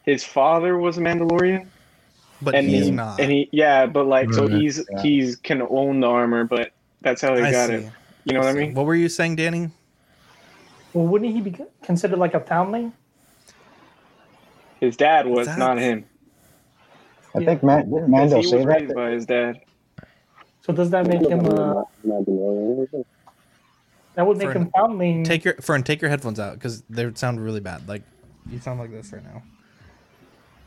his 0.04 0.24
father 0.24 0.78
was 0.78 0.98
a 0.98 1.02
Mandalorian, 1.02 1.68
But 2.42 2.56
and 2.56 2.68
he's 2.68 2.86
he, 2.86 2.92
not. 2.92 3.20
and 3.20 3.32
he, 3.32 3.50
yeah, 3.52 3.86
but 3.86 4.08
like, 4.08 4.34
so 4.34 4.48
he's 4.48 4.84
yeah. 4.92 5.02
he's 5.04 5.36
can 5.36 5.62
own 5.70 6.00
the 6.00 6.08
armor, 6.08 6.44
but 6.44 6.72
that's 7.02 7.22
how 7.22 7.36
they 7.36 7.44
I 7.44 7.52
got 7.52 7.68
see. 7.70 7.74
it. 7.76 7.92
You 8.26 8.34
know 8.34 8.40
what 8.40 8.50
I 8.50 8.54
mean? 8.54 8.74
What 8.74 8.86
were 8.86 8.96
you 8.96 9.10
saying, 9.10 9.36
Danny? 9.36 9.70
Well, 10.94 11.06
wouldn't 11.06 11.32
he 11.34 11.42
be 11.42 11.56
considered 11.84 12.20
like 12.20 12.34
a 12.34 12.40
foundling? 12.40 12.94
His 14.80 14.96
dad 14.98 15.26
was 15.28 15.48
That's- 15.48 15.58
not 15.60 15.78
him. 15.78 16.06
I 17.36 17.40
Yeah. 17.40 17.46
think 17.46 17.64
Matt, 17.64 17.86
didn't 17.86 18.00
'Cause 18.02 18.10
Mando 18.10 18.38
he 18.38 18.44
say 18.44 18.58
was 18.58 18.66
that? 18.66 18.72
raised 18.82 18.96
by 18.96 19.10
his 19.12 19.26
dad. 19.26 19.60
So 20.62 20.74
does 20.74 20.90
that 20.92 21.06
make 21.08 21.22
him? 21.28 21.46
Uh, 21.46 21.84
that 24.16 24.26
would 24.26 24.38
make 24.38 24.48
For 24.48 24.54
him 24.54 24.72
foundling. 24.76 25.24
Take 25.24 25.46
your 25.46 25.54
Fern, 25.56 25.84
take 25.84 26.02
your 26.02 26.10
headphones 26.10 26.40
out 26.40 26.54
because 26.56 26.82
they 26.90 27.12
sound 27.16 27.44
really 27.44 27.60
bad. 27.60 27.88
Like 27.88 28.04
you 28.50 28.60
sound 28.60 28.80
like 28.80 28.92
this 28.92 29.12
right 29.14 29.24
now. 29.24 29.42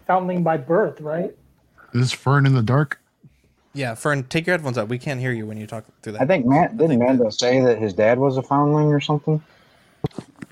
foundling 0.06 0.42
by 0.42 0.56
birth, 0.56 1.00
right? 1.00 1.34
Is 1.94 2.12
Fern 2.12 2.44
in 2.44 2.54
the 2.54 2.62
dark? 2.62 3.00
Yeah, 3.72 3.94
Fern, 3.94 4.24
take 4.24 4.46
your 4.46 4.54
headphones 4.54 4.76
out. 4.76 4.88
We 4.88 4.98
can't 4.98 5.20
hear 5.20 5.30
you 5.32 5.46
when 5.46 5.56
you 5.56 5.66
talk 5.66 5.84
through 6.02 6.14
that. 6.14 6.22
I 6.22 6.26
think 6.26 6.44
Matt 6.44 6.76
didn't 6.76 6.90
think 6.90 7.02
Mando 7.02 7.30
say 7.30 7.60
that 7.60 7.78
his 7.78 7.94
dad 7.94 8.18
was 8.18 8.36
a 8.36 8.42
foundling 8.42 8.88
or 8.88 9.00
something. 9.00 9.40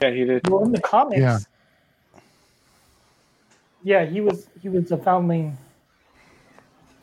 Yeah, 0.02 0.10
he 0.10 0.24
did. 0.24 0.48
Well, 0.48 0.64
in 0.64 0.72
the 0.72 0.81
comics, 0.81 1.20
Yeah. 1.20 1.39
yeah, 3.82 4.05
he 4.05 4.20
was 4.20 4.47
he 4.62 4.68
was 4.68 4.90
a 4.93 4.97
foundling. 4.97 5.56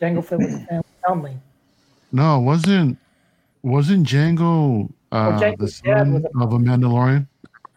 Jango 0.02 0.24
Fett 0.24 0.40
was 0.40 0.54
a 0.54 0.60
fam- 0.66 0.84
foundling. 1.06 1.42
No, 2.12 2.40
wasn't 2.40 2.98
wasn't 3.64 4.08
Jango 4.08 4.90
uh, 5.12 5.40
Jango's 5.40 5.58
the 5.60 5.68
son 5.68 6.26
a- 6.36 6.44
of 6.44 6.54
a 6.54 6.58
Mandalorian? 6.58 7.28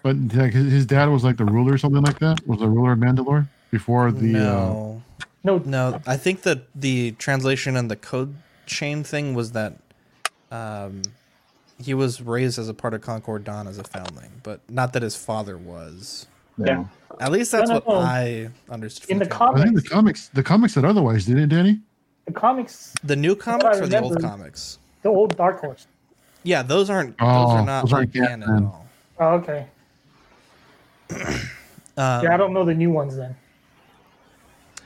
But 0.02 0.16
like 0.34 0.52
his, 0.52 0.72
his 0.72 0.86
dad 0.86 1.08
was 1.08 1.24
like 1.24 1.36
the 1.36 1.44
ruler 1.44 1.74
or 1.74 1.78
something 1.78 2.02
like 2.02 2.18
that. 2.20 2.46
Was 2.46 2.60
the 2.60 2.68
ruler 2.68 2.92
of 2.92 2.98
Mandalore 2.98 3.48
before 3.70 4.10
the? 4.12 4.34
Uh, 4.36 4.40
no, 4.40 5.02
No, 5.44 5.58
no. 5.64 6.00
I 6.06 6.16
think 6.16 6.42
that 6.42 6.68
the 6.74 7.12
translation 7.12 7.76
and 7.76 7.90
the 7.90 7.96
code 7.96 8.34
chain 8.66 9.02
thing 9.04 9.34
was 9.34 9.52
that 9.52 9.74
um, 10.50 11.02
he 11.80 11.94
was 11.94 12.20
raised 12.20 12.58
as 12.58 12.68
a 12.68 12.74
part 12.74 12.94
of 12.94 13.00
Concord 13.00 13.44
Dawn 13.44 13.66
as 13.66 13.78
a 13.78 13.84
foundling, 13.84 14.30
but 14.42 14.60
not 14.68 14.92
that 14.92 15.02
his 15.02 15.16
father 15.16 15.56
was. 15.56 16.26
Yeah. 16.58 16.84
At 17.20 17.32
least 17.32 17.52
that's 17.52 17.68
No, 17.68 17.76
no, 17.78 17.80
what 17.86 17.94
no. 18.02 18.06
I 18.06 18.50
understood. 18.70 19.10
in 19.10 19.18
the 19.18 19.24
from 19.26 19.56
I 19.56 19.62
think 19.62 19.74
the 19.76 19.82
comics, 19.82 19.88
comics 19.88 20.28
the 20.28 20.42
comics 20.42 20.74
said 20.74 20.84
otherwise, 20.84 21.26
didn't 21.26 21.44
it, 21.44 21.48
Danny? 21.48 21.80
the 22.26 22.32
comics, 22.32 22.94
the 23.02 23.16
new 23.16 23.34
comics 23.34 23.78
or 23.80 23.86
the 23.86 24.00
old 24.00 24.20
comics. 24.20 24.78
the 25.02 25.08
old 25.08 25.36
Dark 25.36 25.60
Horse. 25.60 25.86
Yeah, 26.42 26.62
those 26.62 26.88
aren't. 26.90 27.18
those 27.18 27.26
Oh, 27.28 27.50
are 27.50 27.64
not 27.64 27.82
those 27.82 27.92
aren't 27.92 28.14
like 28.14 28.26
canon 28.28 28.42
at 28.56 28.62
all. 28.62 28.86
Oh, 29.18 29.28
okay. 29.36 29.66
Um, 31.96 32.22
Yeah, 32.24 32.32
I 32.32 32.36
don't 32.38 32.52
know 32.54 32.64
the 32.64 32.72
new 32.74 32.90
ones 32.90 33.16
then. 33.16 33.34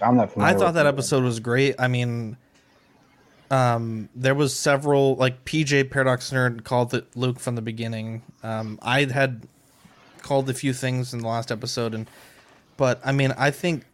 I'm 0.03 0.17
not 0.17 0.33
familiar 0.33 0.55
I 0.55 0.59
thought 0.59 0.75
that 0.75 0.87
episode 0.87 1.23
was 1.23 1.39
great. 1.39 1.77
I 1.79 1.87
mean, 1.87 2.37
um, 3.51 4.09
there 4.15 4.35
was 4.35 4.55
several 4.57 5.17
like 5.17 5.45
PJ 5.45 5.91
Paradox 5.91 6.31
Nerd 6.31 6.65
called 6.65 6.95
it 6.95 7.07
Luke 7.17 7.39
from 7.39 7.55
the 7.55 7.63
beginning. 7.63 8.23
Um, 8.43 8.79
I 8.83 9.05
had 9.05 9.47
called 10.23 10.49
a 10.51 10.55
few 10.55 10.73
things 10.73 11.13
in 11.13 11.21
the 11.21 11.29
last 11.29 11.53
episode, 11.53 11.95
and 11.95 12.07
but 12.77 13.01
I 13.05 13.13
mean, 13.13 13.33
I 13.37 13.51
think 13.51 13.85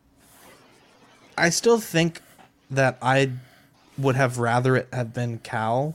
I 1.37 1.51
still 1.51 1.79
think 1.81 2.21
that 2.71 2.99
I 3.03 3.33
would 3.99 4.17
have 4.17 4.39
rather 4.39 4.77
it 4.77 4.89
have 4.93 5.13
been 5.13 5.39
Cal 5.39 5.95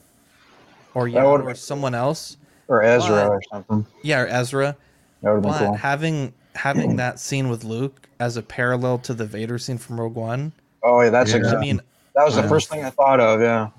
or 0.94 1.10
That 1.10 1.24
Yoda 1.24 1.44
or 1.46 1.56
someone 1.56 1.96
else. 1.96 2.38
Or 2.68 2.82
Ezra 2.84 3.10
But- 3.10 3.28
or 3.30 3.42
something. 3.52 3.86
Yeah, 4.02 4.22
or 4.22 4.28
Ezra. 4.28 4.76
That 5.22 5.32
would 5.32 5.36
have 5.36 5.44
been 5.44 5.52
But 5.52 5.60
cool. 5.68 5.74
having 5.76 6.34
having 6.56 6.96
that 6.98 7.20
scene 7.20 7.50
with 7.50 7.64
Luke 7.64 8.08
as 8.20 8.38
a 8.38 8.42
parallel 8.42 8.98
to 9.00 9.14
the 9.14 9.26
Vader 9.26 9.58
scene 9.58 9.78
from 9.78 10.00
Rogue 10.00 10.16
One. 10.16 10.52
Oh 10.84 11.02
yeah, 11.02 11.10
that's 11.10 11.32
Yeah. 11.32 11.38
exactly. 11.38 11.58
I 11.58 11.74
mean, 11.74 11.82
that 12.16 12.26
was 12.26 12.36
the 12.36 12.44
first 12.44 12.70
thing 12.70 12.84
I 12.84 12.90
thought 12.90 13.20
of. 13.20 13.42
Yeah. 13.42 13.70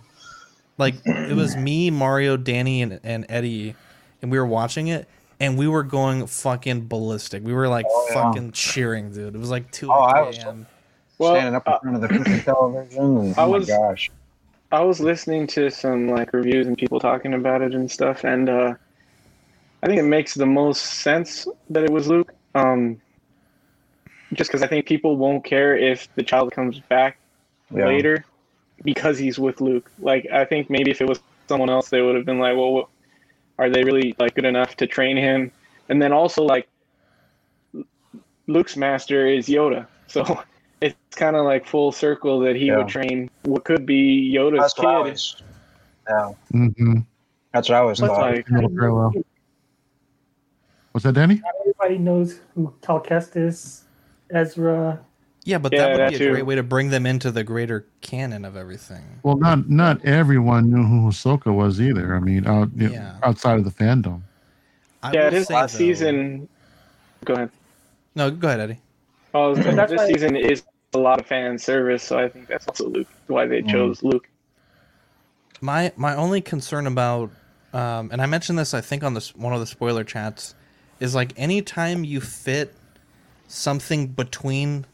like 0.79 0.95
it 1.05 1.35
was 1.37 1.57
me, 1.57 1.91
Mario, 1.91 2.37
Danny, 2.37 2.83
and, 2.83 3.01
and 3.03 3.27
Eddie, 3.29 3.75
and 4.23 4.31
we 4.31 4.39
were 4.39 4.47
watching 4.47 4.89
it, 4.89 5.09
and 5.41 5.57
we 5.59 5.67
were 5.69 5.83
going 5.83 6.27
fucking 6.27 6.89
ballistic. 6.89 7.43
We 7.45 7.53
were 7.53 7.69
like 7.69 7.87
Oh, 7.89 8.07
yeah. 8.09 8.15
fucking 8.15 8.53
cheering, 8.53 9.11
dude. 9.13 9.35
It 9.35 9.39
was 9.39 9.51
like 9.51 9.71
two 9.73 9.91
Oh, 9.91 9.95
I 10.01 10.23
was- 10.23 10.39
Well, 11.19 11.35
Standing 11.35 11.55
up 11.55 11.67
in 11.67 11.73
uh, 11.73 11.79
front 11.81 11.97
of 11.97 12.03
the 12.03 12.09
freaking 12.09 12.45
television, 12.45 13.17
and 13.19 13.39
I 13.39 13.45
oh 13.45 13.51
was- 13.51 13.69
my 13.69 13.75
gosh. 13.77 14.11
I 14.73 14.81
was 14.83 14.99
listening 15.01 15.47
to 15.49 15.71
some 15.71 16.09
like 16.09 16.33
reviews 16.33 16.67
and 16.67 16.77
people 16.77 16.99
talking 17.01 17.35
about 17.35 17.63
it 17.63 17.73
and 17.75 17.89
stuff, 17.91 18.25
and 18.25 18.49
uh, 18.49 18.75
I 19.83 19.87
think 19.87 20.01
it 20.01 20.03
makes 20.05 20.35
the 20.35 20.45
most 20.45 20.83
sense 20.83 21.47
that 21.71 21.85
it 21.85 21.91
was 21.91 22.09
Luke. 22.09 22.33
Um, 22.57 23.01
just 24.33 24.51
because 24.51 24.63
I 24.63 24.67
think 24.67 24.85
people 24.87 25.17
won't 25.17 25.45
care 25.45 25.77
if 25.77 26.13
the 26.17 26.23
child 26.25 26.51
comes 26.53 26.81
back 26.81 27.17
Yeah. 27.75 27.87
later 27.87 28.25
because 28.85 29.19
he's 29.19 29.39
with 29.39 29.61
Luke. 29.61 29.91
Like 29.99 30.27
I 30.33 30.45
think 30.45 30.71
maybe 30.71 30.91
if 30.91 31.01
it 31.01 31.09
was 31.09 31.21
someone 31.49 31.71
else, 31.71 31.89
they 31.89 32.03
would 32.03 32.15
have 32.15 32.25
been 32.25 32.39
like, 32.39 32.57
"Well, 32.57 32.73
what, 32.73 32.89
are 33.59 33.69
they 33.71 33.83
really 33.85 34.15
like 34.19 34.35
good 34.35 34.45
enough 34.45 34.77
to 34.77 34.87
train 34.87 35.17
him?" 35.17 35.51
And 35.89 36.01
then 36.01 36.13
also 36.13 36.43
like 36.45 36.69
Luke's 38.47 38.77
master 38.77 39.27
is 39.27 39.49
Yoda, 39.49 39.87
so 40.07 40.43
it's 40.81 40.97
kind 41.17 41.35
of 41.37 41.45
like 41.45 41.67
full 41.67 41.91
circle 41.93 42.39
that 42.41 42.55
he 42.57 42.67
Yeah. 42.67 42.79
would 42.79 42.89
train 42.89 43.31
what 43.43 43.65
could 43.65 43.85
be 43.87 44.33
Yoda's 44.35 44.61
That's 44.61 44.79
what 44.79 44.87
I 44.87 45.03
kid. 45.05 45.11
was. 45.13 45.43
Yeah, 46.09 46.33
Mm-hmm. 46.55 46.99
that's 47.53 47.69
what 47.69 47.79
I 47.79 47.83
was 47.83 47.99
thought. 47.99 48.21
like, 48.21 48.49
Little. 48.49 49.13
What's 50.93 51.05
that, 51.05 51.15
Danny? 51.15 51.35
Not 51.35 51.53
everybody 51.61 51.99
knows 51.99 52.39
who 52.55 52.73
Cal 52.81 53.01
Kestis, 53.03 53.83
Ezra. 54.31 55.01
Yeah, 55.47 55.59
but 55.59 55.73
Yeah, 55.73 55.79
that 55.83 55.91
would 55.93 56.01
that 56.01 56.09
be 56.11 56.15
a 56.17 56.19
too. 56.19 56.31
great 56.33 56.45
way 56.45 56.57
to 56.57 56.63
bring 56.65 56.91
them 56.91 57.07
into 57.07 57.31
the 57.31 57.45
greater 57.45 57.87
canon 58.01 58.45
of 58.45 58.57
everything. 58.57 59.05
Well, 59.23 59.37
not 59.37 59.71
not 59.71 60.05
everyone 60.05 60.71
knew 60.71 60.83
who 60.83 61.09
Ahsoka 61.09 61.55
was 61.55 61.81
either. 61.81 62.17
I 62.17 62.19
mean, 62.19 62.49
out, 62.49 62.71
you 62.75 62.89
know, 62.89 62.95
Yeah. 62.95 63.15
outside 63.23 63.57
of 63.57 63.65
the 63.65 63.71
fandom. 63.71 64.23
I 65.05 65.13
yeah, 65.13 65.25
will 65.27 65.31
his 65.31 65.49
last 65.49 65.73
though- 65.75 65.79
season. 65.79 66.49
Go 67.25 67.35
ahead. 67.35 67.51
No, 68.17 68.29
go 68.33 68.49
ahead, 68.49 68.59
Eddie. 68.61 68.81
Oh, 69.35 69.55
That's 69.55 69.93
this 69.93 69.99
why- 69.99 70.09
season 70.09 70.35
is 70.35 70.65
a 70.95 70.99
lot 70.99 71.21
of 71.21 71.27
fan 71.27 71.59
service, 71.59 72.03
so 72.03 72.19
I 72.19 72.29
think 72.29 72.49
that's 72.49 72.67
also 72.67 72.89
Luke. 72.89 73.07
Why 73.29 73.47
they 73.47 73.63
Mm. 73.63 73.71
chose 73.71 74.03
Luke. 74.03 74.29
My 75.61 75.93
my 75.97 76.17
only 76.17 76.41
concern 76.41 76.89
about, 76.89 77.31
um, 77.73 78.11
and 78.11 78.21
I 78.21 78.27
mentioned 78.27 78.59
this 78.59 78.75
I 78.75 78.81
think 78.81 79.05
on 79.05 79.15
this 79.15 79.33
one 79.37 79.53
of 79.53 79.61
the 79.61 79.67
spoiler 79.67 80.03
chats, 80.03 80.57
is 80.99 81.15
like 81.15 81.33
anytime 81.37 82.03
you 82.03 82.21
fit 82.21 82.75
something 83.47 84.09
between 84.09 84.87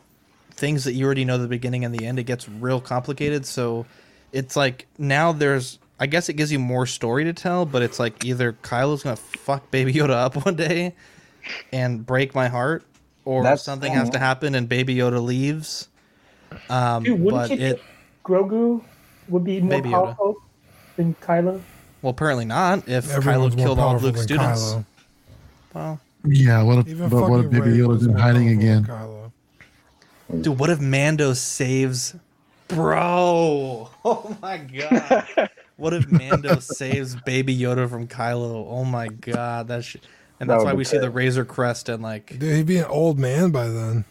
things 0.63 0.85
that 0.85 0.93
you 0.93 1.05
already 1.05 1.25
know 1.25 1.39
the 1.39 1.49
beginning 1.49 1.85
and 1.85 1.93
the 1.93 2.07
end, 2.07 2.21
it 2.21 2.23
gets 2.23 2.49
real 2.49 2.81
complicated. 2.81 3.45
So 3.45 3.85
it's 4.31 4.55
like 4.55 4.87
now 4.97 5.33
there's, 5.33 5.81
I 5.99 6.07
guess 6.07 6.29
it 6.29 6.35
gives 6.35 6.53
you 6.53 6.61
more 6.61 6.87
story 6.87 7.25
to 7.25 7.33
tell, 7.33 7.67
but 7.67 7.83
it's 7.83 7.99
like 7.99 8.25
either 8.25 8.53
Kylo's 8.63 9.03
gonna 9.03 9.17
fuck 9.17 9.73
Baby 9.73 9.93
Yoda 9.95 10.11
up 10.11 10.37
one 10.47 10.55
day 10.55 10.95
and 11.73 12.07
break 12.07 12.33
my 12.35 12.47
heart, 12.47 12.85
or 13.25 13.43
That's- 13.43 13.65
something 13.65 13.93
has 13.93 14.09
to 14.11 14.21
happen 14.21 14.55
and 14.55 14.69
Baby 14.69 14.95
Yoda 14.95 15.21
leaves. 15.21 15.89
Um, 16.71 17.03
Dude, 17.03 17.19
wouldn't 17.21 17.49
but 17.49 17.59
you 17.59 17.67
it 17.67 17.83
Grogu 18.25 18.85
would 19.29 19.43
be 19.43 19.61
more 19.61 19.71
Baby 19.71 19.89
Yoda. 19.89 19.93
powerful 20.05 20.37
than 20.97 21.15
Kylo? 21.21 21.61
well 22.03 22.11
apparently 22.11 22.45
not 22.45 22.89
if 22.89 23.11
Everyone's 23.13 23.55
Kylo 23.57 23.59
killed 23.59 23.79
all 23.81 23.97
of 23.97 24.05
Luke's 24.05 24.23
students. 24.23 24.63
Kylo. 24.75 24.85
Well, 25.75 26.01
Yeah. 26.25 26.63
What 26.63 26.87
if? 26.87 26.99
But 27.11 27.29
what 27.31 27.45
if 27.45 27.51
Baby 27.51 27.71
Rey 27.71 27.77
Yoda's 27.79 27.89
was 27.89 28.07
in 28.07 28.15
hiding 28.15 28.49
again? 28.51 28.85
Kylo. 28.85 29.22
Dude, 30.41 30.59
what 30.59 30.71
if 30.71 30.81
Mando 30.81 31.35
saves 31.35 32.15
Bro? 32.69 33.91
Oh 34.05 34.37
my 34.43 34.57
god. 34.57 35.51
what 35.77 35.93
if 35.93 36.11
Mando 36.11 36.59
saves 36.59 37.15
Baby 37.15 37.57
Yoda 37.57 37.89
from 37.89 38.09
Kylo? 38.09 38.67
Oh 38.69 38.85
my 38.85 39.07
god, 39.09 39.69
that's 39.69 39.87
sh- 39.87 39.97
and 40.41 40.51
that's 40.51 40.59
would 40.65 40.65
why 40.71 40.75
we 40.75 40.83
see 40.85 40.99
the. 40.99 41.09
Razor 41.11 41.45
Crest 41.45 41.89
and 41.89 42.03
like 42.03 42.37
Dude, 42.39 42.57
he'd 42.57 42.67
be 42.67 42.79
an 42.79 42.87
old 42.87 43.19
man 43.19 43.51
by 43.51 43.69
then. 43.69 44.05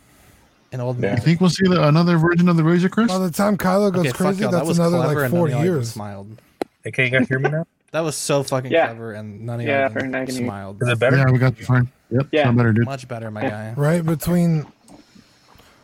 an 0.72 0.80
old 0.80 0.98
man. 1.00 1.18
You 1.18 1.24
think 1.24 1.42
we'll 1.42 1.50
see 1.50 1.68
the, 1.68 1.86
another 1.88 2.18
version 2.18 2.48
of 2.48 2.56
the 2.56 2.64
Razor 2.64 2.88
Crest? 2.88 3.10
By 3.10 3.18
the 3.18 3.32
time 3.32 3.58
Kylo 3.58 3.92
goes 3.92 4.06
Okay, 4.06 4.12
crazy, 4.14 4.44
y'all, 4.44 4.52
that 4.52 4.58
that's 4.60 4.68
was 4.70 4.80
another 4.80 4.98
clever 4.98 5.16
like 5.16 5.26
and 5.26 5.34
none 5.34 5.40
four 5.40 5.48
of 5.48 5.52
y'all 5.52 5.62
even 5.62 5.74
years. 5.74 5.92
smiled. 5.92 6.42
Hey, 6.84 6.92
can 6.92 7.06
you 7.06 7.12
guys 7.20 7.28
hear 7.28 7.40
me 7.40 7.50
now? 7.50 7.66
That 7.92 8.06
was 8.06 8.16
so 8.16 8.42
fucking 8.42 8.72
Yeah. 8.72 8.86
clever 8.86 9.12
and 9.12 9.42
none 9.46 9.60
of 9.60 9.66
Yeah, 9.68 9.82
y'all 9.82 9.90
Fern, 9.90 10.16
I 10.16 10.20
even 10.22 10.26
can 10.28 10.36
hear 10.36 10.46
smiled. 10.46 10.82
Is 10.82 10.88
it 10.88 11.00
better? 11.00 11.18
Yeah, 11.18 11.30
we 11.30 11.40
got 11.40 11.58
the 11.58 11.64
front. 11.66 11.90
Yep. 12.10 12.28
Yeah. 12.32 12.50
better, 12.54 12.72
dude. 12.72 12.86
Much 12.86 13.06
better, 13.06 13.30
my 13.30 13.42
guy. 13.42 13.74
Right 13.76 14.06
between 14.06 14.66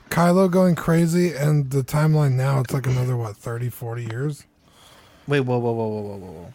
Kylo 0.10 0.50
going 0.50 0.76
crazy 0.76 1.34
and 1.34 1.70
the 1.70 1.84
timeline 1.84 2.34
now, 2.34 2.60
it's 2.60 2.74
like 2.74 2.88
another 2.88 3.16
what 3.18 3.36
30, 3.36 3.70
40 3.70 4.04
years. 4.06 4.46
Wait, 5.28 5.42
whoa, 5.42 5.58
whoa, 5.58 5.72
whoa, 5.72 5.88
whoa, 5.88 6.02
whoa, 6.02 6.18
whoa. 6.18 6.54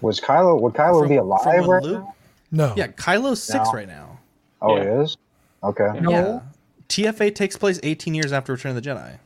Was 0.00 0.20
Kylo? 0.20 0.60
Would 0.60 0.74
Kylo 0.74 1.00
From- 1.00 1.08
be 1.08 1.16
alive 1.16 1.44
when 1.60 1.68
right 1.70 1.82
Luke- 1.82 2.00
now? 2.02 2.14
No, 2.50 2.74
Yeah, 2.76 2.88
Kylo's 2.88 3.42
six 3.42 3.64
No. 3.66 3.72
right 3.72 3.88
now. 3.88 4.18
Oh, 4.60 4.76
Yeah. 4.76 4.82
he 4.82 4.88
is. 5.02 5.16
Okay. 5.62 5.88
Yeah. 6.08 6.40
TFA 6.88 7.30
takes 7.34 7.56
place 7.56 7.78
18 7.82 8.14
years 8.14 8.32
after 8.32 8.52
Return 8.52 8.76
of 8.76 8.82
the 8.82 8.88
Jedi. 8.90 9.18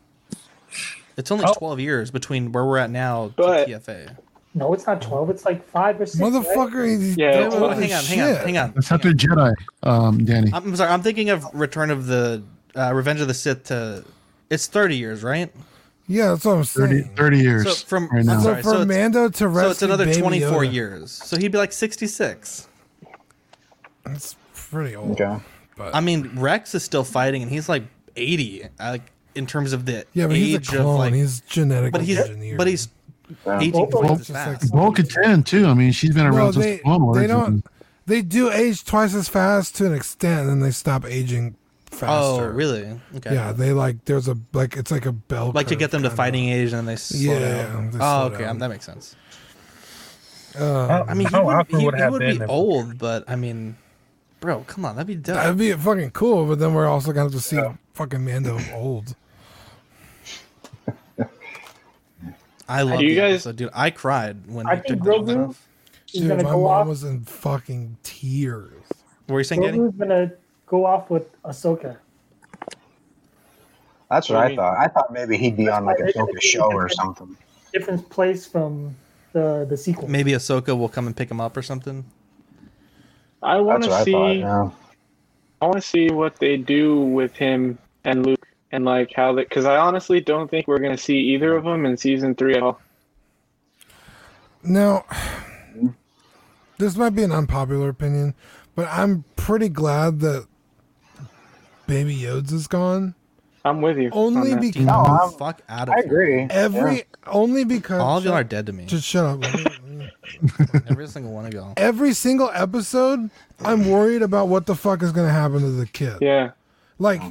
It's 1.17 1.31
only 1.31 1.45
Oh. 1.49 1.55
12 1.57 1.81
years 1.81 2.11
between 2.11 2.53
where 2.53 2.65
we're 2.65 2.79
at 2.79 2.91
now 2.91 3.29
to 3.29 3.35
But- 3.37 3.67
TFA. 3.69 4.17
No, 4.55 4.73
it's 4.73 4.87
not 4.87 5.03
twelve. 5.03 5.29
It's 5.29 5.45
like 5.45 5.63
five 5.69 6.01
or 6.01 6.07
six. 6.07 6.19
right? 6.19 6.33
motherfucker. 6.33 6.99
He, 6.99 7.13
Yeah, 7.23 7.33
don't 7.51 7.61
well, 7.61 7.71
hang 7.73 7.93
on, 7.93 8.03
hang 8.05 8.21
on, 8.23 8.35
hang 8.37 8.57
on. 8.57 8.73
That's 8.75 8.91
after 8.91 9.11
Jedi, 9.13 9.53
um, 9.83 10.25
Danny. 10.25 10.51
I'm 10.55 10.75
sorry. 10.75 10.91
I'm 10.91 11.03
thinking 11.03 11.29
of 11.29 11.45
Return 11.53 11.91
of 11.91 12.07
the 12.07 12.43
uh, 12.77 12.93
Revenge 12.95 13.21
of 13.21 13.29
the 13.29 13.35
Sith. 13.35 13.65
To 13.65 14.05
it's 14.51 14.67
30 14.67 14.97
years, 14.97 15.23
right? 15.23 15.53
Yeah, 16.09 16.29
that's 16.29 16.45
what 16.45 16.57
I'm 16.59 16.65
saying. 16.65 17.11
30 17.17 17.39
years 17.39 17.65
So 17.65 17.87
from 17.87 18.09
right 18.11 18.25
now. 18.25 18.39
So 18.39 18.45
sorry, 18.51 18.63
for 18.63 18.69
so 18.71 18.81
it's, 18.83 18.89
Mando 18.89 19.29
to 19.29 19.49
rescue 19.49 19.65
so 19.67 19.71
it's 19.73 19.83
another 19.83 20.05
Baby 20.05 20.21
24 20.21 20.63
Yoda, 20.63 20.73
years. 20.73 21.11
So 21.13 21.37
he'd 21.37 21.51
be 21.51 21.59
like 21.59 21.73
66. 21.73 22.69
That's 24.05 24.37
pretty 24.55 24.95
old. 24.95 25.21
Okay. 25.21 25.37
But 25.77 25.95
I 25.95 26.01
mean, 26.01 26.39
Rex 26.39 26.75
is 26.75 26.83
still 26.85 27.05
fighting, 27.05 27.43
and 27.43 27.51
he's 27.51 27.69
like 27.69 27.83
80. 28.15 28.69
Like 28.79 29.03
in 29.35 29.47
terms 29.47 29.73
of 29.73 29.85
the 29.85 30.07
yeah, 30.15 30.27
but 30.27 30.37
age 30.37 30.43
he's 30.47 30.57
a 30.57 30.61
clone. 30.77 30.87
of 30.95 30.99
like, 30.99 31.13
he's 31.15 31.41
genetically 31.43 31.91
but 31.91 32.01
he's 32.03 32.19
engineered. 32.19 32.57
but 32.59 32.67
he's 32.69 32.89
Yeah. 33.45 33.59
aging 33.59 33.73
Both 33.73 33.91
twice 33.91 34.11
as 34.13 34.19
just 34.19 34.31
like- 34.31 34.61
fast. 34.61 34.73
Bo 34.73 34.93
Katan 34.93 35.45
too. 35.45 35.67
I 35.67 35.75
mean, 35.75 35.93
she's 35.93 36.15
been 36.15 36.27
around 36.27 36.37
no, 36.37 36.53
since 36.53 36.65
they, 36.65 36.77
the 36.77 36.83
Clone 36.83 37.03
Wars. 37.05 37.17
they 37.19 37.27
don't. 37.27 37.65
They 38.07 38.23
do 38.23 38.51
age 38.53 38.85
twice 38.85 39.15
as 39.15 39.29
fast 39.29 39.75
to 39.77 39.87
an 39.87 39.93
extent, 39.93 40.43
and 40.43 40.49
then 40.49 40.61
they 40.61 40.71
stop 40.71 41.05
aging 41.05 41.57
Oh, 42.03 42.45
really? 42.47 42.99
Okay. 43.17 43.35
Yeah, 43.35 43.53
they 43.53 43.73
like 43.73 44.05
there's 44.05 44.29
a 44.29 44.37
like 44.53 44.77
it's 44.77 44.91
like 44.91 45.07
a 45.07 45.13
bell. 45.13 45.53
Like 45.55 45.69
to 45.69 45.77
get 45.77 45.91
them 45.91 46.03
to 46.03 46.11
fighting 46.11 46.51
of. 46.51 46.57
age, 46.57 46.73
and 46.73 46.79
then 46.79 46.87
they 46.87 46.97
slow 46.97 47.33
Yeah, 47.35 47.63
down. 47.67 47.91
they 47.91 47.99
Oh, 47.99 48.01
slow 48.01 48.35
okay, 48.35 48.39
down. 48.45 48.51
um, 48.51 48.59
that 48.61 48.69
makes 48.71 48.85
sense. 48.85 49.17
Uh, 50.59 51.05
I 51.07 51.15
mean, 51.15 51.29
he 51.29 51.37
would, 51.39 51.67
he, 51.69 51.77
would 51.85 51.95
he 51.99 52.09
would 52.09 52.21
be 52.21 52.27
if- 52.29 52.49
old, 52.49 52.97
but 52.99 53.25
I 53.29 53.37
mean, 53.37 53.77
bro, 54.41 54.65
come 54.67 54.85
on, 54.87 54.97
that'd 54.97 55.07
be 55.07 55.15
dope. 55.15 55.37
that'd 55.37 55.59
be 55.59 55.73
fucking 55.73 56.11
cool, 56.13 56.47
but 56.47 56.59
then 56.59 56.73
we're 56.75 56.87
also 56.87 57.13
gonna 57.13 57.25
have 57.25 57.33
to 57.33 57.41
see 57.41 57.61
fucking 57.95 58.25
Mando 58.25 58.59
old. 58.75 59.15
I 62.69 62.83
love 62.83 63.01
you 63.01 63.15
guys- 63.15 63.35
episode, 63.47 63.57
dude. 63.57 63.71
I 63.75 63.91
cried 63.91 64.39
when 64.49 64.67
I 64.67 64.77
think 64.77 64.87
took 64.87 64.99
Grogu- 65.01 65.51
off. 65.51 65.63
Dude, 66.13 66.29
gonna 66.29 66.43
my 66.43 66.51
go 66.51 66.63
mom 66.63 66.71
off. 66.71 66.87
was 66.89 67.05
in 67.05 67.21
fucking 67.25 67.97
tears. 68.03 68.73
What 69.27 69.35
were 69.35 69.41
you 69.41 69.45
saying, 69.45 69.63
Danny? 69.63 69.79
Grogu's 69.79 69.97
gonna 69.99 70.33
go 70.67 70.85
off 70.85 71.11
with 71.11 71.41
Ahsoka. 71.43 71.97
That's 74.11 74.29
what 74.29 74.37
What 74.37 74.45
I 74.45 74.49
mean? 74.49 74.57
thought. 74.57 74.77
I 74.79 74.87
thought 74.89 75.13
maybe 75.13 75.37
he'd 75.37 75.57
be 75.57 75.69
on 75.69 75.85
like 75.85 75.99
a 75.99 76.05
Ahsoka 76.05 76.41
show 76.43 76.73
or 76.73 76.89
something. 76.89 77.37
Different 77.73 78.09
place 78.11 78.47
from 78.47 78.95
the 79.33 79.67
the 79.69 79.77
sequel. 79.77 80.09
Maybe 80.09 80.33
Ahsoka 80.33 80.77
will 80.79 80.89
come 80.89 81.07
and 81.07 81.17
pick 81.17 81.31
him 81.31 81.41
up 81.41 81.57
or 81.57 81.63
something. 81.63 82.05
I 83.43 83.61
want 83.61 83.83
That's 83.83 83.91
what 83.91 84.05
to 84.07 84.17
I 84.17 84.35
see. 84.35 84.41
Yeah. 84.41 84.71
I 85.61 85.65
want 85.65 85.77
to 85.77 85.83
see 85.89 86.11
what 86.11 86.37
they 86.37 86.57
do 86.57 87.01
with 87.01 87.35
him 87.35 87.79
and 88.05 88.25
Luke, 88.27 88.47
and 88.73 88.85
like 88.85 89.13
how 89.15 89.33
they. 89.33 89.43
Because 89.43 89.65
I 89.65 89.77
honestly 89.77 90.21
don't 90.21 90.51
think 90.51 90.69
we're 90.69 90.79
gonna 90.79 90.97
see 90.99 91.19
either 91.19 91.57
of 91.57 91.65
them 91.65 91.85
in 91.87 91.97
season 91.97 92.35
three 92.35 92.55
at 92.55 92.63
all. 92.63 92.81
Now, 94.63 95.05
mm-hmm. 95.11 95.89
this 96.79 96.97
might 96.97 97.11
be 97.11 97.23
an 97.23 97.33
unpopular 97.33 97.89
opinion, 97.89 98.35
but 98.75 98.89
I'm 98.91 99.25
pretty 99.37 99.69
glad 99.69 100.21
that 100.21 100.47
Baby 101.87 102.17
Yodes 102.17 102.53
is 102.53 102.67
gone. 102.67 103.15
I'm 103.65 103.81
with 103.83 103.99
you. 103.99 104.11
Only 104.13 104.51
that. 104.55 104.61
because 104.61 104.85
No, 104.87 104.93
I'm- 105.05 105.33
Fuck 105.33 105.61
out 105.69 105.89
of 105.89 105.95
I 105.95 105.97
here. 105.99 106.05
agree. 106.07 106.47
every 106.51 107.05
only 107.27 107.65
because 107.65 108.01
All 108.01 108.19
of 108.19 108.25
y'all 108.25 108.35
are 108.35 108.45
dead 108.45 108.67
to 108.67 108.73
me. 108.73 108.85
Just 108.87 109.05
shut 109.05 109.25
up. 109.25 109.45
Every 110.91 111.07
single 111.09 111.33
one 111.33 111.47
of 111.47 111.55
y'all. 111.55 111.73
Every 111.77 112.13
single 112.13 112.51
episode, 112.53 113.31
I'm 113.61 113.89
worried 113.91 114.23
about 114.23 114.49
what 114.49 114.67
the 114.67 114.75
fuck 114.75 115.03
is 115.03 115.13
gonna 115.13 115.31
happen 115.33 115.61
to 115.61 115.71
the 115.71 115.87
kid. 115.87 116.19
Yeah. 116.21 116.51
Like, 116.99 117.23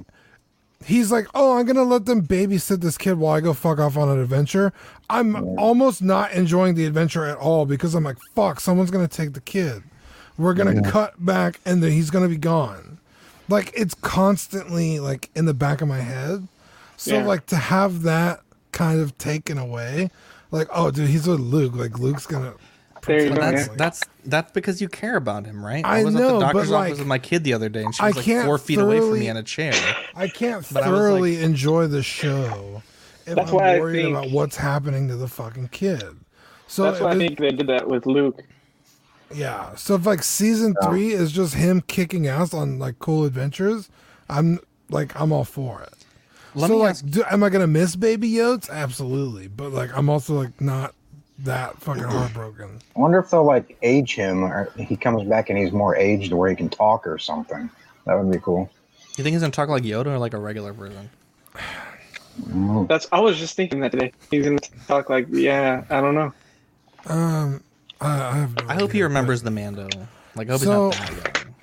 he's 0.83 1.11
like, 1.11 1.27
oh, 1.35 1.57
I'm 1.57 1.65
gonna 1.65 1.83
let 1.83 2.05
them 2.05 2.25
babysit 2.25 2.81
this 2.81 2.97
kid 2.97 3.17
while 3.17 3.35
I 3.35 3.41
go 3.41 3.53
fuck 3.53 3.79
off 3.79 3.95
on 3.97 4.09
an 4.09 4.19
adventure. 4.19 4.73
I'm 5.09 5.35
almost 5.59 6.01
not 6.01 6.31
enjoying 6.33 6.75
the 6.75 6.85
adventure 6.85 7.25
at 7.25 7.37
all 7.37 7.65
because 7.65 7.95
I'm 7.95 8.03
like, 8.03 8.17
fuck, 8.35 8.59
someone's 8.59 8.91
gonna 8.91 9.07
take 9.07 9.33
the 9.33 9.41
kid. 9.41 9.83
We're 10.37 10.53
gonna 10.53 10.81
cut 10.81 11.23
back 11.23 11.59
and 11.65 11.81
then 11.83 11.91
he's 11.91 12.09
gonna 12.09 12.29
be 12.29 12.37
gone. 12.37 12.94
Like 13.47 13.71
it's 13.75 13.93
constantly 13.95 14.99
like 14.99 15.29
in 15.35 15.45
the 15.45 15.53
back 15.53 15.81
of 15.81 15.87
my 15.87 15.99
head. 16.01 16.47
So 16.97 17.15
Yeah. 17.15 17.25
like 17.25 17.45
to 17.47 17.55
have 17.57 18.03
that 18.03 18.41
kind 18.71 18.99
of 18.99 19.17
taken 19.17 19.57
away, 19.57 20.09
like, 20.51 20.67
oh 20.73 20.91
dude, 20.91 21.09
he's 21.09 21.27
with 21.27 21.39
Luke. 21.39 21.75
Like 21.75 21.99
Luke's 21.99 22.25
gonna 22.25 22.53
There 23.05 23.21
you 23.23 23.29
But 23.29 23.35
go. 23.35 23.41
that's 23.51 23.67
that's 23.75 24.03
that's 24.25 24.51
because 24.51 24.81
you 24.81 24.89
care 24.89 25.15
about 25.15 25.45
him, 25.45 25.63
right? 25.63 25.85
I 25.85 26.03
was 26.03 26.15
know, 26.15 26.21
at 26.21 26.27
the 26.27 26.33
but, 26.33 26.39
doctor's 26.39 26.71
office 26.71 26.71
like, 26.91 26.97
with 26.97 27.07
my 27.07 27.19
kid 27.19 27.43
the 27.43 27.53
other 27.53 27.69
day, 27.69 27.83
and 27.83 27.93
she 27.93 28.01
I 28.01 28.07
was 28.07 28.15
like 28.15 28.25
can't 28.25 28.45
four 28.47 28.57
feet 28.57 28.79
away 28.79 28.97
from 28.97 29.05
thoroughly- 29.09 29.19
me 29.21 29.27
in 29.27 29.37
a 29.37 29.43
chair. 29.43 29.73
I 30.15 30.27
can't 30.27 30.65
But 30.73 30.83
I 30.83 30.89
was 30.89 30.99
thoroughly 30.99 31.43
enjoy 31.43 31.85
the 31.87 32.01
show 32.01 32.81
if 33.27 33.35
That's 33.35 33.49
I'm 33.49 33.55
why 33.55 33.75
I 33.75 33.79
worried 33.79 34.01
think- 34.03 34.17
about 34.17 34.31
what's 34.31 34.55
happening 34.57 35.07
to 35.09 35.15
the 35.15 35.27
fucking 35.27 35.67
kid. 35.69 36.01
So 36.67 36.83
That's 36.83 36.99
why 36.99 37.11
I 37.11 37.17
think 37.17 37.37
they 37.37 37.51
did 37.51 37.67
that 37.67 37.87
with 37.87 38.07
Luke. 38.07 38.41
Yeah. 39.33 39.75
So 39.75 39.95
if 39.95 40.05
like 40.05 40.23
season 40.23 40.75
three 40.83 41.11
is 41.11 41.31
just 41.31 41.55
him 41.55 41.81
kicking 41.81 42.27
ass 42.27 42.53
on 42.53 42.79
like 42.79 42.99
cool 42.99 43.25
adventures, 43.25 43.89
I'm 44.29 44.59
like 44.89 45.19
I'm 45.19 45.31
all 45.31 45.43
for 45.43 45.81
it. 45.81 45.93
Let 46.53 46.69
so 46.69 46.77
like, 46.77 46.91
ask- 46.91 47.05
do, 47.05 47.23
am 47.29 47.43
I 47.43 47.49
gonna 47.49 47.67
miss 47.67 47.95
Baby 47.95 48.31
Yotes? 48.31 48.69
Absolutely, 48.69 49.47
but 49.47 49.71
like 49.71 49.95
I'm 49.95 50.09
also 50.09 50.35
like 50.35 50.59
not 50.61 50.93
that 51.39 51.77
fucking 51.81 52.03
heartbroken. 52.03 52.79
I 52.95 52.99
wonder 52.99 53.19
if 53.19 53.29
they'll 53.29 53.43
like 53.43 53.77
age 53.81 54.15
him, 54.15 54.43
or 54.43 54.71
he 54.77 54.95
comes 54.95 55.27
back 55.27 55.49
and 55.49 55.59
he's 55.59 55.71
more 55.71 55.95
aged, 55.95 56.31
where 56.31 56.49
he 56.49 56.55
can 56.55 56.69
talk 56.69 57.05
or 57.05 57.17
something. 57.17 57.69
That 58.05 58.15
would 58.15 58.31
be 58.31 58.39
cool. 58.39 58.69
You 59.17 59.23
think 59.23 59.33
he's 59.33 59.41
gonna 59.41 59.51
talk 59.51 59.69
like 59.69 59.83
Yoda 59.83 60.07
or 60.07 60.17
like 60.17 60.33
a 60.33 60.39
regular 60.39 60.73
person? 60.73 61.09
Mm. 62.41 62.87
That's. 62.87 63.07
I 63.11 63.19
was 63.19 63.37
just 63.37 63.55
thinking 63.55 63.79
that 63.81 63.91
today. 63.91 64.11
He's 64.31 64.45
gonna 64.45 64.59
talk 64.87 65.09
like, 65.09 65.27
yeah, 65.29 65.83
I 65.89 66.01
don't 66.01 66.15
know. 66.15 66.33
Um, 67.07 67.63
I, 68.05 68.29
I 68.29 68.37
have. 68.37 68.55
No 68.55 68.63
I 68.67 68.73
hope 68.73 68.91
he 68.91 68.97
idea, 68.99 69.03
remembers 69.05 69.41
the 69.43 69.51
Mando. 69.51 69.87
Like, 70.35 70.49
I 70.49 70.53
hope 70.53 70.61
So- 70.61 70.91
he's 70.91 70.99
not 70.99 71.07
that 71.23 71.43
young. 71.45 71.55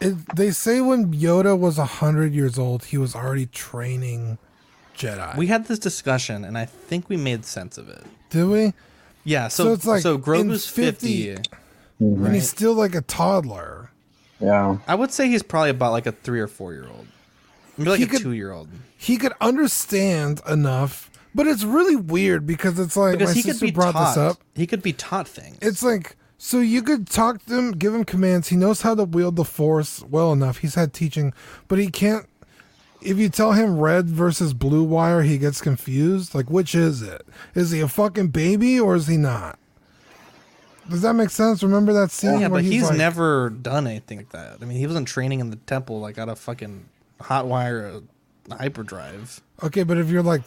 It, 0.00 0.36
they 0.36 0.50
say 0.50 0.80
when 0.80 1.12
Yoda 1.14 1.56
was 1.56 1.76
hundred 1.76 2.32
years 2.34 2.58
old, 2.58 2.86
he 2.86 2.98
was 2.98 3.14
already 3.14 3.46
training 3.46 4.38
Jedi. 4.96 5.36
We 5.36 5.46
had 5.46 5.66
this 5.68 5.78
discussion, 5.78 6.44
and 6.44 6.58
I 6.58 6.64
think 6.64 7.08
we 7.08 7.16
made 7.16 7.44
sense 7.44 7.78
of 7.78 7.88
it. 7.88 8.02
Did 8.30 8.46
we? 8.48 8.72
Yeah. 9.24 9.46
So, 9.48 9.62
So 9.64 9.68
so 9.68 9.72
it's 9.74 9.86
like 10.04 10.14
in 10.16 10.20
Grogu's 10.20 10.66
50 10.66 11.34
fifty. 11.36 11.48
And 12.00 12.34
he's 12.34 12.50
still 12.50 12.74
like 12.74 12.96
a 12.96 13.02
toddler. 13.02 13.90
Yeah. 14.40 14.78
I 14.88 14.96
would 14.96 15.12
say 15.12 15.28
he's 15.28 15.44
probably 15.44 15.70
about 15.70 15.92
like 15.92 16.06
a 16.06 16.12
three 16.12 16.40
or 16.40 16.48
four 16.48 16.72
year 16.72 16.86
old. 16.88 17.06
Maybe 17.78 17.90
like 17.90 17.98
He 18.00 18.04
a 18.06 18.08
could- 18.08 18.22
two 18.22 18.32
year 18.32 18.50
old. 18.50 18.68
He 18.98 19.16
could 19.16 19.32
understand 19.40 20.40
enough, 20.48 21.08
but 21.34 21.46
it's 21.46 21.64
really 21.64 21.96
weird 21.96 22.46
because 22.46 22.78
it's 22.78 22.96
like 22.96 23.18
Because 23.18 23.34
my 23.34 23.40
he 23.40 23.42
could 23.42 23.60
be 23.60 23.70
brought 23.70 23.92
taught. 23.92 24.14
this 24.14 24.16
up. 24.18 24.38
He 24.54 24.66
could 24.66 24.82
be 24.82 24.92
taught 24.92 25.28
things. 25.28 25.58
It's 25.62 25.82
like 25.82 26.16
so 26.38 26.58
you 26.58 26.82
could 26.82 27.08
talk 27.08 27.44
to 27.46 27.56
him, 27.56 27.70
give 27.72 27.94
him 27.94 28.04
commands. 28.04 28.48
He 28.48 28.56
knows 28.56 28.82
how 28.82 28.96
to 28.96 29.04
wield 29.04 29.36
the 29.36 29.44
force 29.44 30.02
well 30.02 30.32
enough. 30.32 30.58
He's 30.58 30.74
had 30.74 30.92
teaching, 30.92 31.32
but 31.68 31.78
he 31.78 31.88
can't. 31.88 32.26
If 33.00 33.16
you 33.18 33.28
tell 33.28 33.52
him 33.52 33.78
red 33.78 34.06
versus 34.06 34.52
blue 34.52 34.82
wire, 34.82 35.22
he 35.22 35.38
gets 35.38 35.60
confused. 35.60 36.34
Like, 36.34 36.50
which 36.50 36.74
is 36.74 37.00
it? 37.02 37.22
Is 37.54 37.70
he 37.70 37.80
a 37.80 37.86
fucking 37.88 38.28
baby 38.28 38.78
or 38.78 38.96
is 38.96 39.06
he 39.06 39.16
not? 39.16 39.58
Does 40.90 41.02
that 41.02 41.14
make 41.14 41.30
sense? 41.30 41.62
Remember 41.62 41.92
that 41.92 42.10
scene 42.10 42.40
yeah, 42.40 42.48
where 42.48 42.60
but 42.60 42.64
he's 42.64 42.88
like, 42.88 42.98
never 42.98 43.50
done 43.50 43.86
anything 43.86 44.18
like 44.18 44.30
that. 44.30 44.58
I 44.60 44.64
mean, 44.64 44.78
he 44.78 44.86
wasn't 44.86 45.06
training 45.08 45.40
in 45.40 45.50
the 45.50 45.56
temple 45.56 46.00
like 46.00 46.18
out 46.18 46.28
of 46.28 46.38
fucking 46.38 46.86
hot 47.20 47.46
wire 47.46 48.02
a 48.50 48.54
hyperdrive. 48.56 49.40
Okay, 49.62 49.84
but 49.84 49.96
if 49.96 50.10
you're 50.10 50.22
like 50.24 50.42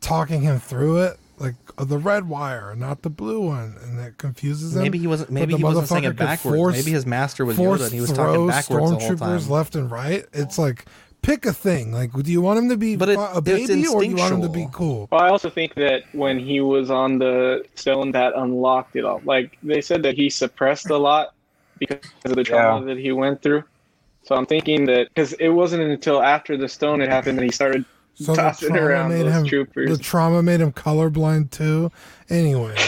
talking 0.00 0.42
him 0.42 0.58
through 0.60 1.02
it, 1.02 1.18
like 1.38 1.54
uh, 1.78 1.84
the 1.84 1.98
red 1.98 2.28
wire, 2.28 2.74
not 2.76 3.02
the 3.02 3.10
blue 3.10 3.40
one, 3.40 3.76
and 3.82 3.98
that 3.98 4.18
confuses 4.18 4.74
him. 4.76 4.82
Maybe 4.82 4.98
he 4.98 5.06
wasn't. 5.06 5.30
Maybe 5.30 5.56
he 5.56 5.62
wasn't 5.64 5.88
saying 5.88 6.04
it 6.04 6.16
backwards. 6.16 6.56
force- 6.56 6.76
maybe 6.76 6.90
his 6.92 7.06
master 7.06 7.44
was 7.44 7.56
force 7.56 7.80
Yoda, 7.80 7.84
and 7.84 7.92
he 7.94 8.00
was 8.00 8.12
talking 8.12 8.46
backwards 8.46 8.90
the 8.90 8.96
whole 8.98 9.16
stormtroopers 9.16 9.42
time. 9.42 9.50
left 9.50 9.74
and 9.74 9.90
right. 9.90 10.24
It's 10.32 10.58
like 10.58 10.86
pick 11.22 11.44
a 11.44 11.52
thing. 11.52 11.92
Like, 11.92 12.12
do 12.12 12.30
you 12.30 12.40
want 12.40 12.58
him 12.58 12.68
to 12.68 12.76
be 12.76 12.96
But 12.96 13.08
it- 13.10 13.18
a 13.18 13.40
baby 13.40 13.86
or 13.86 14.02
do 14.02 14.08
you 14.08 14.16
want 14.16 14.32
him 14.34 14.42
to 14.42 14.48
be 14.48 14.68
cool? 14.72 15.08
Well, 15.10 15.20
I 15.20 15.28
also 15.28 15.50
think 15.50 15.74
that 15.74 16.04
when 16.12 16.38
he 16.38 16.60
was 16.60 16.90
on 16.90 17.18
the 17.18 17.64
stone, 17.74 18.12
that 18.12 18.32
unlocked 18.36 18.96
it 18.96 19.04
all. 19.04 19.20
Like 19.24 19.58
they 19.62 19.80
said 19.80 20.02
that 20.04 20.14
he 20.14 20.30
suppressed 20.30 20.88
a 20.90 20.96
lot 20.96 21.34
because 21.78 21.98
of 22.24 22.34
the 22.34 22.44
trauma 22.44 22.86
that 22.86 22.96
he 22.98 23.12
went 23.12 23.42
through. 23.42 23.64
So 24.22 24.34
I'm 24.34 24.46
thinking 24.46 24.86
that 24.86 25.08
because 25.08 25.34
it 25.34 25.48
wasn't 25.50 25.82
until 25.82 26.22
after 26.22 26.56
the 26.56 26.68
stone 26.68 27.00
had 27.00 27.08
happened 27.10 27.38
that 27.38 27.44
he 27.44 27.50
started 27.52 27.84
So 28.18 28.32
the 28.32 28.36
tossing 28.42 28.68
trauma 28.70 28.82
around 28.86 29.10
made 29.10 29.26
those 29.26 29.32
him. 29.34 29.46
troopers. 29.46 29.98
The 29.98 30.02
trauma 30.02 30.42
made 30.42 30.60
him 30.60 30.72
colorblind 30.72 31.50
too. 31.50 31.90
Anyway, 32.30 32.74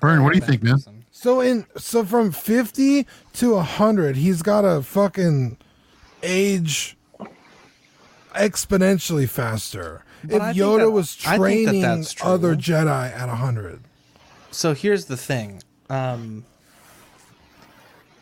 Burn, 0.00 0.24
what 0.24 0.32
do 0.32 0.38
you 0.38 0.44
think, 0.44 0.62
man? 0.62 0.78
so 1.10 1.40
in 1.40 1.66
so 1.76 2.04
from 2.04 2.32
fifty 2.32 3.06
to 3.34 3.58
hundred, 3.60 4.16
he's 4.16 4.42
got 4.42 4.64
a 4.64 4.82
fucking 4.82 5.56
age 6.22 6.96
exponentially 8.34 9.28
faster. 9.28 10.04
But 10.24 10.36
if 10.36 10.42
I 10.42 10.52
Yoda 10.54 10.78
that- 10.78 10.90
was 10.90 11.18
I 11.26 11.32
think 11.32 11.32
that 11.32 11.38
training 11.38 11.82
that's 11.82 12.16
other 12.22 12.56
Jedi 12.56 13.12
at 13.12 13.28
hundred, 13.28 13.80
So 14.50 14.74
here's 14.74 15.04
the 15.06 15.16
thing. 15.16 15.62
Um 15.90 16.44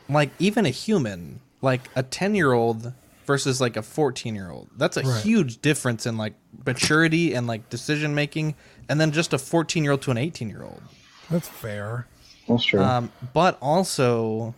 like 0.08 0.30
even 0.40 0.66
a 0.66 0.70
human, 0.70 1.38
like 1.62 1.88
a 1.94 2.02
10-year-old 2.02 2.92
versus 3.30 3.60
like 3.60 3.76
a 3.76 3.80
14-year-old. 3.80 4.68
That's 4.76 4.96
a 4.96 5.02
Right. 5.02 5.22
huge 5.22 5.62
difference 5.62 6.04
in 6.04 6.16
like 6.16 6.34
maturity 6.66 7.32
and 7.34 7.46
like 7.46 7.68
decision 7.70 8.12
making 8.14 8.56
and 8.88 9.00
then 9.00 9.12
just 9.12 9.32
a 9.32 9.36
14-year-old 9.36 10.02
to 10.02 10.10
an 10.10 10.16
18-year-old. 10.16 10.82
that's 11.30 11.46
fair. 11.48 12.06
That's 12.48 12.64
true. 12.64 12.82
Um 12.82 13.12
but 13.32 13.56
also 13.62 14.54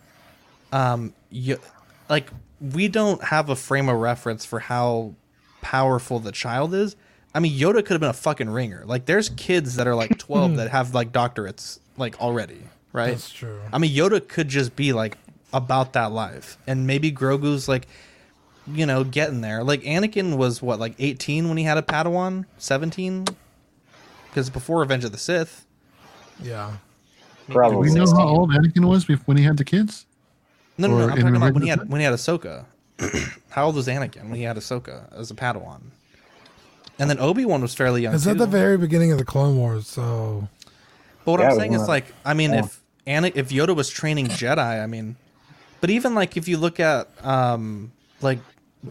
um 0.71 1.13
you 1.29 1.59
like 2.09 2.29
we 2.59 2.87
don't 2.87 3.23
have 3.23 3.49
a 3.49 3.55
frame 3.55 3.89
of 3.89 3.97
reference 3.99 4.43
for 4.43 4.59
how 4.59 5.13
powerful 5.61 6.17
the 6.19 6.31
child 6.31 6.73
is. 6.73 6.95
I 7.35 7.39
mean, 7.39 7.53
Yoda 7.57 7.77
could 7.85 7.91
have 7.97 7.99
been 7.99 8.09
a 8.09 8.21
fucking 8.27 8.49
ringer. 8.49 8.83
Like, 8.85 9.05
there's 9.05 9.29
kids 9.29 9.75
that 9.77 9.87
are 9.87 9.95
like 9.95 10.17
12 10.19 10.55
that 10.57 10.69
have 10.69 10.93
like 10.93 11.11
doctorates, 11.11 11.79
like 11.97 12.19
already, 12.21 12.61
right? 12.93 13.11
That's 13.11 13.31
true. 13.31 13.59
I 13.73 13.77
mean, 13.79 13.91
Yoda 13.95 14.25
could 14.27 14.47
just 14.49 14.75
be 14.75 14.93
like 14.93 15.17
about 15.51 15.93
that 15.93 16.11
life, 16.11 16.57
and 16.67 16.85
maybe 16.87 17.11
Grogu's 17.11 17.67
like, 17.67 17.85
you 18.67 18.85
know, 18.85 19.03
getting 19.03 19.41
there. 19.41 19.63
Like 19.63 19.81
Anakin 19.83 20.37
was 20.37 20.61
what, 20.61 20.79
like 20.79 20.95
18 20.99 21.47
when 21.49 21.57
he 21.57 21.63
had 21.63 21.77
a 21.77 21.81
Padawan, 21.81 22.45
17, 22.57 23.25
because 24.29 24.49
before 24.49 24.79
Revenge 24.79 25.03
of 25.03 25.11
the 25.11 25.17
Sith. 25.17 25.65
Yeah. 26.41 26.73
Do 27.47 27.53
Probably. 27.53 27.89
we 27.89 27.95
know 27.95 28.09
how 28.09 28.27
old 28.27 28.51
Anakin 28.51 28.85
was 28.85 29.05
bef- 29.05 29.21
when 29.25 29.37
he 29.37 29.43
had 29.43 29.57
the 29.57 29.65
kids? 29.65 30.05
No, 30.77 30.87
no, 30.87 30.97
no. 30.97 31.05
Or 31.07 31.11
I'm 31.11 31.17
in 31.17 31.23
talking 31.23 31.35
about 31.35 31.45
Revenge 31.47 31.53
when 31.55 31.63
he 31.63 31.69
had 31.69 31.89
when 31.89 31.99
he 32.01 32.05
had 32.05 32.13
Ahsoka. 32.13 32.65
how 33.49 33.65
old 33.65 33.75
was 33.75 33.87
Anakin 33.87 34.23
when 34.29 34.35
he 34.35 34.43
had 34.43 34.55
Ahsoka 34.55 35.11
as 35.13 35.29
a 35.29 35.35
Padawan? 35.35 35.81
And 36.99 37.09
then 37.09 37.19
Obi 37.19 37.43
Wan 37.43 37.61
was 37.61 37.73
fairly 37.73 38.03
young. 38.03 38.13
It's 38.13 38.27
at 38.27 38.37
the 38.37 38.45
very 38.47 38.77
beginning 38.77 39.11
of 39.11 39.17
the 39.17 39.25
Clone 39.25 39.57
Wars, 39.57 39.87
so 39.87 40.47
But 41.25 41.31
what 41.31 41.39
Yeah, 41.41 41.49
I'm 41.49 41.57
saying 41.57 41.73
is 41.73 41.87
like, 41.87 42.05
I 42.23 42.33
mean, 42.33 42.53
yeah. 42.53 42.59
if 42.59 42.81
Ana- 43.05 43.31
if 43.35 43.49
Yoda 43.49 43.75
was 43.75 43.89
training 43.89 44.27
Jedi, 44.27 44.57
I 44.81 44.85
mean, 44.87 45.15
but 45.81 45.89
even 45.89 46.15
like 46.15 46.37
if 46.37 46.47
you 46.47 46.57
look 46.57 46.79
at 46.79 47.09
um 47.25 47.91
like 48.21 48.39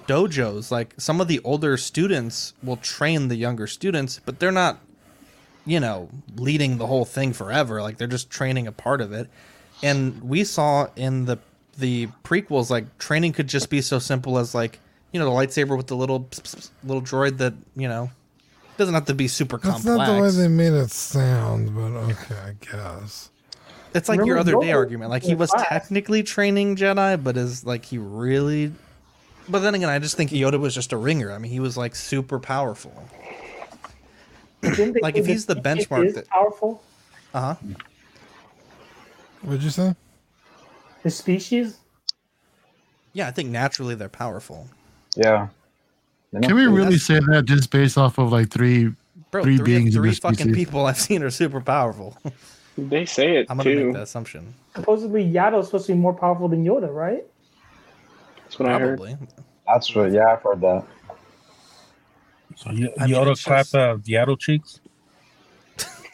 dojos, 0.07 0.71
like 0.71 0.95
some 0.97 1.21
of 1.21 1.29
the 1.29 1.41
older 1.45 1.77
students 1.77 2.55
will 2.63 2.77
train 2.77 3.29
the 3.29 3.37
younger 3.37 3.67
students, 3.67 4.21
but 4.25 4.39
they're 4.39 4.53
not, 4.53 4.81
you 5.65 5.81
know, 5.81 6.09
leading 6.37 6.79
the 6.79 6.87
whole 6.87 7.05
thing 7.05 7.33
forever. 7.33 7.83
Like 7.83 7.99
they're 7.99 8.07
just 8.07 8.31
training 8.31 8.67
a 8.67 8.73
part 8.73 9.01
of 9.01 9.13
it. 9.13 9.29
And 9.83 10.23
we 10.23 10.45
saw 10.45 10.89
in 10.97 11.27
the 11.27 11.39
the 11.79 12.09
prequels, 12.23 12.71
like 12.71 12.99
training 12.99 13.33
could 13.33 13.49
just 13.49 13.71
be 13.71 13.81
so 13.81 13.99
simple 13.99 14.39
as 14.39 14.55
like 14.55 14.79
you 15.13 15.21
know 15.21 15.27
the 15.27 15.31
lightsaber 15.31 15.77
with 15.77 15.87
the 15.87 15.97
little 15.97 16.21
pss, 16.21 16.41
pss, 16.41 16.55
pss, 16.55 16.71
little 16.85 17.03
droid 17.03 17.39
that 17.39 17.55
you 17.75 17.89
know 17.89 18.11
doesn't 18.77 18.95
have 18.95 19.07
to 19.07 19.15
be 19.15 19.29
super 19.29 19.59
that's 19.59 19.85
complex. 19.85 20.09
not 20.09 20.15
the 20.15 20.23
way 20.23 20.31
they 20.31 20.49
made 20.49 20.73
it 20.73 20.91
sound. 20.91 21.75
But 21.75 21.93
okay, 22.11 22.35
I 22.35 22.55
guess. 22.61 23.31
It's 23.95 24.09
like 24.09 24.19
your 24.19 24.37
Remember 24.37 24.57
other 24.57 24.67
day 24.67 24.73
argument. 24.73 25.11
Like 25.11 25.23
he 25.23 25.35
was 25.35 25.51
class. 25.51 25.69
technically 25.69 26.23
training 26.23 26.77
Jedi, 26.77 27.23
but 27.23 27.37
is 27.37 27.65
like 27.65 27.85
he 27.85 27.99
really. 27.99 28.73
But 29.53 29.59
then 29.61 29.75
again, 29.75 29.91
I 29.91 29.99
just 29.99 30.17
think 30.17 30.31
Yoda 30.31 30.59
was 30.59 30.75
just 30.75 30.93
a 30.93 30.97
ringer. 30.97 31.31
I 31.31 31.37
mean, 31.39 31.53
he 31.53 31.61
was 31.61 31.77
like 31.77 31.95
super 31.95 32.39
powerful. 32.41 32.93
Like, 34.63 35.17
if 35.17 35.27
he's 35.27 35.45
the 35.47 35.57
benchmark 35.57 36.07
is 36.07 36.15
that- 36.15 36.29
powerful. 36.29 36.83
Uh 37.35 37.55
huh. 37.55 37.55
What'd 39.43 39.63
you 39.63 39.71
say? 39.71 39.95
The 41.03 41.11
species. 41.11 41.79
Yeah, 43.13 43.27
I 43.29 43.31
think 43.31 43.51
naturally 43.51 43.95
they're 43.95 44.09
powerful. 44.09 44.69
yeah. 45.17 45.49
Can 46.43 46.55
we 46.55 46.67
really 46.67 46.97
say 46.97 47.21
that 47.21 47.45
just 47.45 47.71
based 47.71 47.99
off 47.99 48.17
of 48.17 48.33
like 48.33 48.49
three 48.51 48.91
Bro, 49.31 49.43
three 49.43 49.59
three, 49.59 49.65
beings 49.67 49.95
three 49.95 50.13
fucking 50.15 50.37
species? 50.39 50.55
people 50.57 50.87
I've 50.87 50.99
seen 50.99 51.23
are 51.23 51.29
super 51.29 51.61
powerful. 51.61 52.17
They 52.79 53.05
say 53.05 53.37
it 53.37 53.49
I'm 53.51 53.59
gonna 53.59 53.71
too. 53.71 53.85
make 53.87 53.95
that 53.97 54.03
assumption. 54.05 54.55
Supposedly 54.75 55.31
Yaddle's 55.31 55.67
supposed 55.67 55.87
to 55.89 55.93
be 55.93 55.99
more 55.99 56.15
powerful 56.15 56.49
than 56.49 56.65
Yoda, 56.65 56.89
right? 56.95 57.23
That's 58.53 58.59
what 58.59 58.69
I 58.69 58.79
heard. 58.79 58.99
Probably. 58.99 59.17
That's 59.67 59.95
what. 59.95 60.13
Yeah, 60.13 60.27
I've 60.33 60.43
heard 60.43 60.61
that. 60.61 60.85
So 62.57 62.71
y- 62.71 62.93
I 63.01 63.07
mean, 63.07 63.15
Yoda 63.17 63.33
it's 63.33 63.45
clap 63.45 63.61
just- 63.65 63.75
uh, 63.75 63.97
Yaddle 63.99 64.39
cheeks. 64.39 64.81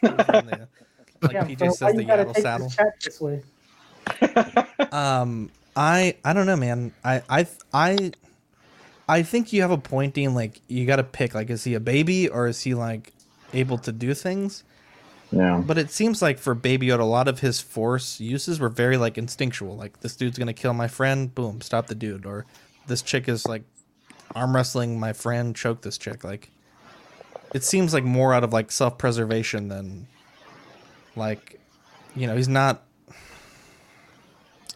Like 1.21 1.33
Yeah, 1.33 1.43
PJ 1.43 1.73
says, 1.73 1.95
the 1.95 2.03
you 2.03 2.07
Yaddle 2.07 2.33
saddle. 2.37 2.71
this 3.03 3.19
way? 3.19 3.43
Um, 4.93 5.51
I 5.75 6.15
I 6.23 6.31
don't 6.31 6.45
know, 6.45 6.55
man. 6.55 6.93
I 7.03 7.21
I 7.29 7.45
I 7.73 8.11
I 9.09 9.23
think 9.23 9.51
you 9.51 9.61
have 9.61 9.71
a 9.71 9.77
point, 9.77 10.13
Dean. 10.13 10.33
Like 10.33 10.61
you 10.69 10.85
got 10.85 10.95
to 10.95 11.03
pick. 11.03 11.35
Like, 11.35 11.49
is 11.49 11.65
he 11.65 11.73
a 11.73 11.79
baby 11.81 12.29
or 12.29 12.47
is 12.47 12.61
he 12.61 12.73
like 12.73 13.11
able 13.53 13.77
to 13.79 13.91
do 13.91 14.13
things? 14.13 14.63
Yeah. 15.31 15.61
But 15.65 15.77
it 15.77 15.91
seems 15.91 16.21
like 16.21 16.39
for 16.39 16.55
Baby 16.55 16.87
Yoda, 16.87 17.01
a 17.01 17.03
lot 17.03 17.27
of 17.27 17.39
his 17.39 17.59
force 17.59 18.19
uses 18.19 18.59
were 18.59 18.69
very 18.69 18.97
like 18.97 19.17
instinctual. 19.17 19.75
Like 19.75 19.99
this 20.01 20.15
dude's 20.15 20.37
gonna 20.39 20.53
kill 20.53 20.73
my 20.73 20.87
friend, 20.87 21.33
boom, 21.33 21.61
stop 21.61 21.87
the 21.87 21.95
dude. 21.95 22.25
Or 22.25 22.45
this 22.87 23.01
chick 23.01 23.29
is 23.29 23.47
like 23.47 23.63
arm 24.35 24.55
wrestling 24.55 24.99
my 24.99 25.13
friend, 25.13 25.55
choke 25.55 25.81
this 25.81 25.97
chick. 25.97 26.23
Like 26.23 26.49
it 27.53 27.63
seems 27.63 27.93
like 27.93 28.03
more 28.03 28.33
out 28.33 28.43
of 28.43 28.53
like 28.53 28.71
self 28.71 28.97
preservation 28.97 29.67
than 29.67 30.07
like 31.15 31.59
you 32.15 32.25
know 32.25 32.35
he's 32.35 32.49
not. 32.49 32.83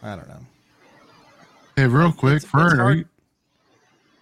I 0.04 0.16
don't 0.16 0.28
know. 0.28 0.46
Hey, 1.76 1.88
real 1.88 2.12
quick, 2.12 2.44
Fern, 2.44 2.80
are 2.80 2.92
you? 2.92 3.06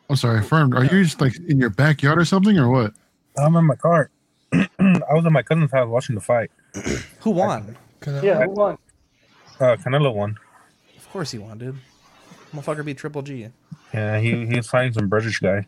I'm 0.09 0.15
sorry, 0.15 0.41
Fern. 0.43 0.73
Are 0.73 0.83
you 0.83 1.03
just 1.03 1.19
like 1.19 1.35
in 1.47 1.57
your 1.57 1.71
backyard 1.71 2.19
or 2.19 2.25
something, 2.25 2.57
or 2.57 2.69
what? 2.69 2.93
I'm 3.37 3.55
in 3.55 3.65
my 3.65 3.75
car. 3.75 4.11
I 4.79 5.13
was 5.13 5.25
at 5.25 5.31
my 5.31 5.41
cousin's 5.43 5.71
house 5.71 5.87
watching 5.87 6.15
the 6.15 6.21
fight. 6.21 6.51
Who 7.21 7.31
won? 7.31 7.77
Yeah, 8.05 8.43
who 8.43 8.49
won? 8.51 8.77
Uh, 9.59 9.75
Canelo 9.77 10.13
won. 10.13 10.37
Of 10.97 11.09
course 11.11 11.31
he 11.31 11.37
won, 11.37 11.57
dude. 11.57 11.77
Motherfucker 12.53 12.83
beat 12.83 12.97
Triple 12.97 13.21
G. 13.21 13.47
Yeah, 13.93 14.19
he 14.19 14.45
he 14.45 14.55
was 14.57 14.67
fighting 14.67 14.93
some 14.93 15.07
British 15.07 15.39
guy. 15.39 15.65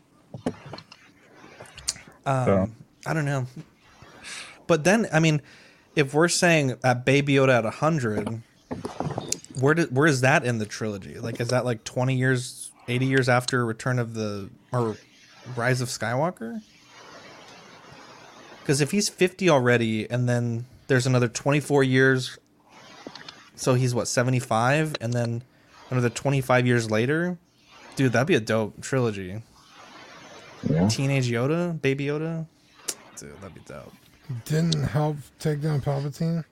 Um, 2.26 2.44
So- 2.46 2.70
I 3.06 3.12
don't 3.12 3.24
know. 3.26 3.46
But 4.66 4.84
then, 4.84 5.06
I 5.12 5.20
mean, 5.20 5.42
if 5.94 6.14
we're 6.14 6.28
saying 6.28 6.78
at 6.82 7.04
Baby 7.04 7.34
Yoda 7.34 7.58
at 7.58 7.64
100, 7.64 8.42
where, 9.60 9.74
did, 9.74 9.94
where 9.94 10.06
is 10.06 10.22
that 10.22 10.42
in 10.44 10.56
the 10.58 10.64
trilogy? 10.64 11.18
Like, 11.18 11.38
is 11.38 11.48
that 11.48 11.66
like 11.66 11.84
20 11.84 12.14
years, 12.16 12.72
80 12.88 13.04
years 13.04 13.28
after 13.28 13.64
Return 13.66 13.98
of 13.98 14.14
the, 14.14 14.48
or 14.72 14.96
Rise 15.54 15.82
of 15.82 15.88
Skywalker? 15.90 16.62
Because 18.64 18.80
if 18.80 18.92
he's 18.92 19.10
50 19.10 19.50
already, 19.50 20.10
and 20.10 20.26
then 20.26 20.64
there's 20.86 21.06
another 21.06 21.28
24 21.28 21.84
years, 21.84 22.38
so 23.56 23.74
he's 23.74 23.94
what, 23.94 24.08
75? 24.08 24.96
And 25.02 25.12
then 25.12 25.42
another 25.90 26.08
25 26.08 26.66
years 26.66 26.90
later? 26.90 27.36
Dude, 27.94 28.12
that'd 28.12 28.26
be 28.26 28.36
a 28.36 28.40
dope 28.40 28.80
trilogy. 28.80 29.42
Yeah. 30.66 30.88
Teenage 30.88 31.30
Yoda, 31.30 31.78
Baby 31.82 32.06
Yoda. 32.06 32.46
Dude, 33.18 33.38
that'd 33.42 33.54
be 33.54 33.60
dope. 33.66 33.92
Didn't 34.46 34.82
help 34.82 35.18
take 35.38 35.60
down 35.60 35.82
Palpatine. 35.82 36.42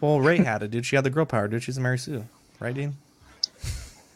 Well, 0.00 0.20
Rey 0.20 0.38
had 0.38 0.64
it, 0.64 0.72
dude. 0.72 0.84
She 0.84 0.96
had 0.96 1.04
the 1.04 1.10
girl 1.10 1.26
power, 1.26 1.46
dude. 1.46 1.62
She's 1.62 1.78
a 1.78 1.80
Mary 1.80 1.98
Sue, 1.98 2.24
right, 2.58 2.74
Dean? 2.74 2.96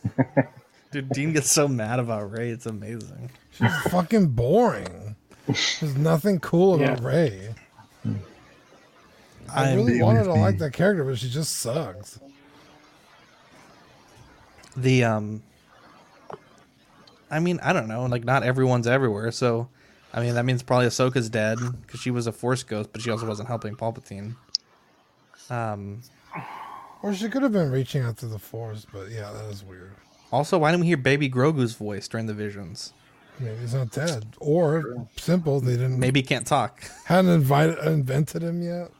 dude, 0.90 1.10
Dean 1.10 1.32
gets 1.32 1.52
so 1.52 1.68
mad 1.68 2.00
about 2.00 2.32
Rey. 2.32 2.50
It's 2.50 2.66
amazing. 2.66 3.30
She's 3.52 3.72
fucking 3.82 4.30
boring. 4.30 5.11
There's 5.46 5.96
nothing 5.96 6.38
cool 6.40 6.74
about 6.76 7.00
Yeah. 7.02 7.06
Rey. 7.08 7.54
I 9.54 9.64
I'm- 9.68 9.76
really 9.76 10.00
wanted 10.00 10.24
to 10.24 10.32
like 10.34 10.58
that 10.58 10.72
character, 10.72 11.04
but 11.04 11.18
she 11.18 11.28
just 11.28 11.58
sucks. 11.58 12.18
The 14.76 15.04
um, 15.04 15.42
I 17.30 17.38
mean, 17.40 17.60
I 17.62 17.72
don't 17.72 17.88
know. 17.88 18.04
Like, 18.06 18.24
not 18.24 18.42
everyone's 18.42 18.86
everywhere, 18.86 19.30
so 19.30 19.68
I 20.14 20.20
mean, 20.22 20.34
that 20.34 20.44
means 20.44 20.62
probably 20.62 20.86
Ahsoka's 20.86 21.28
dead 21.28 21.58
because 21.82 22.00
she 22.00 22.10
was 22.10 22.26
a 22.26 22.32
Force 22.32 22.62
ghost, 22.62 22.90
but 22.92 23.02
she 23.02 23.10
also 23.10 23.26
wasn't 23.26 23.48
helping 23.48 23.74
Palpatine. 23.76 24.36
Um. 25.50 26.02
Or 27.02 27.12
she 27.12 27.28
could 27.28 27.42
have 27.42 27.52
been 27.52 27.70
reaching 27.72 28.02
out 28.02 28.16
to 28.18 28.26
the 28.26 28.38
Force, 28.38 28.86
but 28.90 29.10
yeah, 29.10 29.32
that 29.32 29.44
is 29.50 29.64
weird. 29.64 29.92
Also, 30.30 30.56
why 30.56 30.70
didn't 30.70 30.82
we 30.82 30.86
hear 30.86 30.96
Baby 30.96 31.28
Grogu's 31.28 31.74
voice 31.74 32.06
during 32.08 32.26
the 32.26 32.32
visions? 32.32 32.92
Maybe 33.40 33.56
he's 33.60 33.74
not 33.74 33.90
dead. 33.90 34.26
Or 34.38 35.06
simple, 35.16 35.60
they 35.60 35.72
didn't 35.72 35.98
Maybe 35.98 36.20
he 36.20 36.26
can't 36.26 36.46
talk. 36.46 36.82
hadn't 37.04 37.30
invited 37.30 37.78
invented 37.78 38.42
him 38.42 38.62
yet. 38.62 38.90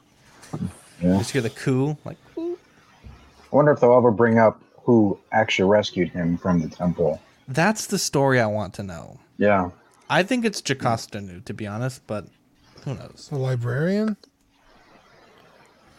Yeah. 1.01 1.19
Just 1.19 1.31
hear 1.31 1.43
the 1.43 1.51
coo, 1.51 1.97
like 2.05 2.17
I 2.37 2.55
wonder 3.51 3.73
if 3.73 3.81
they'll 3.81 3.97
ever 3.97 4.11
bring 4.11 4.39
up 4.39 4.61
who 4.85 5.19
actually 5.33 5.69
rescued 5.71 6.09
him 6.11 6.37
from 6.39 6.61
the 6.61 6.69
temple. 6.69 7.21
that's 7.49 7.87
the 7.87 7.99
story 7.99 8.41
I 8.41 8.47
want 8.47 8.75
to 8.75 8.83
know. 8.83 9.21
Yeah. 9.39 9.71
I 10.11 10.23
think 10.23 10.45
it's 10.45 10.61
Jocasta 10.61 11.21
Nu, 11.21 11.41
to 11.41 11.55
be 11.55 11.67
honest, 11.67 12.07
but 12.07 12.27
who 12.85 12.95
knows? 12.95 13.29
The 13.31 13.39
librarian? 13.39 14.17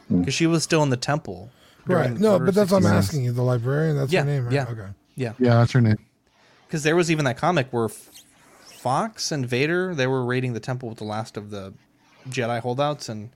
Hmm. 0.07 0.19
Because 0.19 0.33
she 0.33 0.47
was 0.47 0.63
still 0.63 0.83
in 0.83 0.89
the 0.89 0.97
temple. 0.97 1.49
Right. 1.85 2.07
during 2.07 2.21
No, 2.21 2.39
but 2.39 2.55
that's 2.55 2.71
what 2.71 2.85
I'm 2.85 2.91
asking 2.91 3.23
you. 3.23 3.31
The 3.31 3.41
librarian, 3.41 3.97
that's 3.97 4.11
Yeah, 4.11 4.21
her 4.21 4.25
name, 4.25 4.43
right? 4.45 4.53
yeah. 4.53 4.65
Okay. 4.69 4.87
Yeah. 5.15 5.33
Yeah, 5.39 5.55
that's 5.55 5.71
her 5.73 5.81
name. 5.81 5.97
Because 6.67 6.83
there 6.83 6.95
was 6.95 7.11
even 7.11 7.25
that 7.25 7.37
comic 7.37 7.67
where 7.71 7.85
F- 7.85 8.09
Fox 8.83 9.31
and 9.31 9.47
Vader 9.47 9.95
they 9.95 10.07
were 10.07 10.25
raiding 10.25 10.51
the 10.51 10.59
temple 10.59 10.89
with 10.89 10.97
the 10.97 11.05
last 11.05 11.37
of 11.37 11.51
the 11.51 11.73
Jedi 12.27 12.59
holdouts, 12.59 13.07
and 13.07 13.29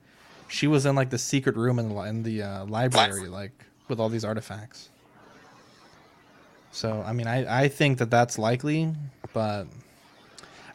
she 0.50 0.68
was 0.68 0.86
in 0.86 0.94
like 0.94 1.10
the 1.10 1.18
secret 1.18 1.56
room 1.56 1.80
in 1.80 1.88
the, 1.88 2.02
in 2.02 2.24
the 2.24 2.42
uh, 2.42 2.66
library, 2.66 3.30
like 3.30 3.54
with 3.88 3.98
all 3.98 4.10
these 4.10 4.26
artifacts. 4.26 4.90
So 6.72 7.02
I 7.08 7.14
mean, 7.14 7.28
I 7.28 7.64
I 7.64 7.68
think 7.70 8.00
that 8.00 8.12
that's 8.12 8.38
likely, 8.38 8.94
but 9.32 9.68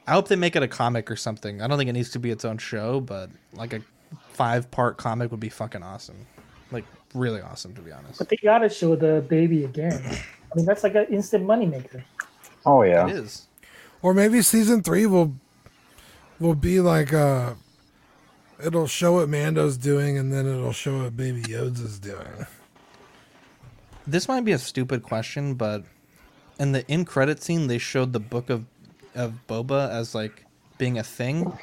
I 0.06 0.12
hope 0.12 0.28
they 0.28 0.36
make 0.36 0.56
it 0.56 0.62
a 0.62 0.68
comic 0.68 1.10
or 1.10 1.16
something. 1.16 1.60
I 1.60 1.66
don't 1.66 1.76
think 1.76 1.90
it 1.90 1.92
needs 1.92 2.10
to 2.12 2.18
be 2.18 2.30
its 2.30 2.46
own 2.46 2.56
show, 2.56 2.98
but 3.00 3.28
like 3.52 3.74
a 3.74 3.82
five 4.30 4.70
part 4.70 4.96
comic 4.96 5.30
would 5.30 5.40
be 5.40 5.50
fucking 5.50 5.82
awesome, 5.82 6.26
like 6.70 6.86
really 7.12 7.42
awesome 7.42 7.74
to 7.74 7.82
be 7.82 7.92
honest. 7.92 8.18
But 8.18 8.30
they 8.30 8.38
gotta 8.42 8.70
show 8.70 8.96
the 8.96 9.22
baby 9.28 9.64
again. 9.64 10.02
I 10.02 10.56
mean, 10.56 10.64
that's 10.64 10.82
like 10.82 10.94
an 10.94 11.08
instant 11.10 11.44
moneymaker. 11.44 12.02
Oh 12.64 12.84
yeah. 12.84 13.06
It 13.06 13.16
is. 13.16 13.48
Or 14.02 14.12
maybe 14.12 14.42
season 14.42 14.82
three 14.82 15.06
will 15.06 15.34
will 16.40 16.54
be 16.56 16.80
like 16.80 17.12
uh 17.12 17.54
it'll 18.64 18.86
show 18.86 19.14
what 19.14 19.28
Mando's 19.28 19.76
doing 19.76 20.18
and 20.18 20.32
then 20.32 20.46
it'll 20.46 20.72
show 20.72 21.04
what 21.04 21.16
Baby 21.16 21.42
Yoda's 21.42 21.80
is 21.80 21.98
doing. 21.98 22.46
This 24.06 24.28
might 24.28 24.44
be 24.44 24.52
a 24.52 24.58
stupid 24.58 25.02
question, 25.02 25.54
but 25.54 25.84
in 26.58 26.72
the 26.72 26.86
in 26.90 27.04
credit 27.04 27.42
scene, 27.42 27.68
they 27.68 27.78
showed 27.78 28.12
the 28.12 28.20
book 28.20 28.50
of 28.50 28.64
of 29.14 29.34
Boba 29.48 29.90
as 29.90 30.14
like 30.14 30.44
being 30.78 30.98
a 30.98 31.02
thing. 31.02 31.56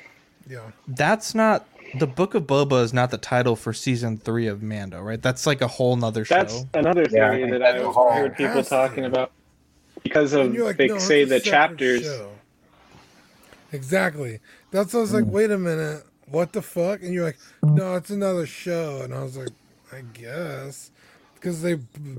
Yeah. 0.48 0.72
That's 0.88 1.36
not 1.36 1.68
the 1.96 2.08
book 2.08 2.36
of 2.36 2.44
Boba 2.44 2.84
is 2.84 2.94
not 2.94 3.12
the 3.12 3.18
title 3.18 3.56
for 3.56 3.74
season 3.74 4.18
three 4.18 4.48
of 4.48 4.62
Mando, 4.62 5.02
right? 5.02 5.22
That's 5.22 5.46
like 5.46 5.62
a 5.62 5.68
whole 5.68 5.96
nother 5.96 6.24
show. 6.26 6.36
That's 6.36 6.66
another 6.74 7.06
Yeah, 7.12 7.32
theory 7.32 7.50
think 7.50 7.52
that 7.52 7.64
I've 7.64 7.94
heard 7.94 8.38
people 8.38 8.64
talking 8.64 9.06
about 9.06 9.32
because 10.04 10.34
of 10.34 10.54
like, 10.56 10.78
they 10.78 10.88
"No, 10.88 10.98
say 11.00 11.24
the 11.24 11.40
chapters. 11.40 12.04
show." 12.04 12.32
Exactly. 13.72 14.40
That's 14.72 14.94
why 14.94 15.00
I 15.00 15.02
was 15.02 15.14
like, 15.14 15.26
mm. 15.26 15.32
wait 15.32 15.52
a 15.52 15.58
minute, 15.58 16.04
what 16.28 16.54
the 16.54 16.62
fuck? 16.62 17.02
And 17.02 17.14
you're 17.14 17.26
like, 17.26 17.38
no, 17.64 17.96
it's 17.96 18.10
another 18.10 18.46
show. 18.46 19.02
And 19.04 19.14
I 19.14 19.22
was 19.24 19.38
like, 19.38 19.50
I 19.92 20.02
guess. 20.14 20.92
Because 21.36 21.62
they 21.62 21.76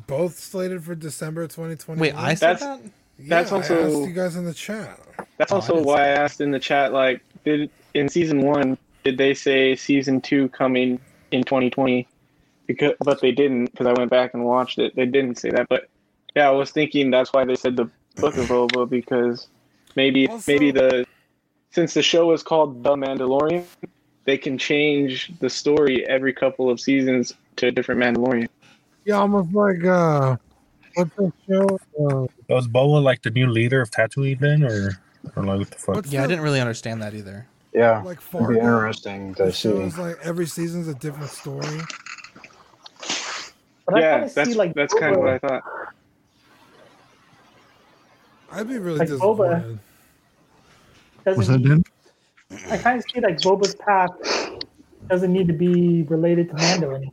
both 0.07 0.39
slated 0.39 0.82
for 0.85 0.94
December 0.94 1.43
2020. 1.47 2.01
Wait, 2.01 2.15
I 2.15 2.35
said 2.35 2.59
That's- 2.59 2.61
that. 2.81 2.90
yeah, 3.19 3.28
that's 3.28 3.52
I 3.52 3.57
also- 3.57 3.85
asked 3.85 4.09
you 4.09 4.15
guys 4.15 4.36
in 4.36 4.44
the 4.44 4.55
chat. 4.55 4.98
That's 5.36 5.52
Oh, 5.52 5.57
I 5.57 5.59
also 5.59 5.74
didn't 5.74 5.86
why 5.86 6.02
I 6.02 6.09
asked 6.09 6.40
in 6.40 6.51
the 6.51 6.59
chat, 6.61 6.93
like, 6.93 7.20
did 7.44 7.70
in 7.94 8.09
season 8.09 8.43
one 8.43 8.78
did 9.02 9.16
they 9.19 9.32
say 9.35 9.74
season 9.77 10.20
two 10.20 10.48
coming 10.51 11.01
in 11.31 11.43
2020? 11.43 12.07
Because, 12.66 12.93
but 13.01 13.20
they 13.20 13.32
didn't 13.32 13.66
because 13.70 13.86
I 13.86 13.93
went 13.94 14.11
back 14.11 14.35
and 14.35 14.44
watched 14.44 14.78
it. 14.78 14.94
They 14.94 15.07
didn't 15.07 15.36
say 15.39 15.51
that, 15.51 15.69
but 15.69 15.89
yeah, 16.36 16.48
I 16.48 16.51
was 16.52 16.70
thinking 16.70 17.11
that's 17.11 17.32
why 17.32 17.44
they 17.44 17.55
said 17.57 17.77
the 17.77 17.89
Book 18.16 18.36
of 18.36 18.47
Boba 18.47 18.89
because 18.89 19.48
maybe 19.97 20.28
Also- 20.28 20.51
maybe 20.52 20.70
the 20.70 21.07
since 21.70 21.94
the 21.94 22.02
show 22.02 22.32
is 22.32 22.43
called 22.43 22.82
The 22.82 22.97
Mandalorian, 22.97 23.65
they 24.24 24.36
can 24.36 24.59
change 24.59 25.31
the 25.39 25.48
story 25.48 26.05
every 26.09 26.32
couple 26.32 26.69
of 26.69 26.81
seasons 26.81 27.32
to 27.57 27.69
a 27.69 27.70
different 27.70 28.01
Mandalorian. 28.01 28.48
Yeah, 29.05 29.15
almost 29.20 29.52
like, 29.55 29.85
uh, 29.85 30.36
what's 30.94 31.15
the 31.16 31.32
show? 31.48 31.78
Uh, 31.98 32.27
Was 32.48 32.66
Boba 32.66 33.02
like 33.02 33.23
the 33.23 33.31
new 33.31 33.47
leader 33.48 33.81
of 33.81 33.90
Tatooine 33.90 34.40
then, 34.40 34.65
or 34.65 35.01
or 35.36 35.44
like 35.44 35.59
what 35.61 35.70
the 35.70 35.77
fuck? 35.78 35.94
What's 35.97 36.12
Yeah, 36.12 36.24
I 36.24 36.27
didn't 36.27 36.43
really 36.43 36.61
understand 36.61 37.01
that 37.02 37.15
either. 37.15 37.47
Yeah. 37.73 38.02
Like 38.02 38.19
It'd 38.35 38.48
be 38.48 38.55
interesting 38.57 39.35
to 39.36 39.44
the 39.44 39.52
see. 39.52 39.69
show 39.69 39.81
is 39.82 39.97
like 39.97 40.16
every 40.24 40.47
season's 40.47 40.89
a 40.89 40.94
different 40.94 41.31
story. 41.31 41.81
But 43.86 44.01
yeah, 44.01 44.19
kind 44.20 44.31
that's 44.31 44.51
see 44.51 44.57
like 44.57 44.74
that's 44.74 44.94
kind 44.94 45.15
of 45.15 45.20
what 45.20 45.28
I 45.31 45.39
thought. 45.39 45.62
I'd 48.52 48.68
be 48.68 48.78
really 48.78 48.98
Like 48.98 49.09
Boba. 49.09 49.60
disappointed. 49.62 49.78
What's 51.24 51.48
that, 51.48 51.62
doesn't 51.62 51.62
Dan? 51.62 51.85
I 52.70 52.77
kind 52.78 52.98
of 52.98 53.05
see 53.12 53.20
like 53.20 53.39
Boba's 53.39 53.74
path 53.77 54.10
doesn't 55.09 55.32
need 55.32 55.47
to 55.48 55.52
be 55.52 56.02
related 56.05 56.48
to 56.51 56.55
Mando 56.56 56.90
anymore. 56.94 57.12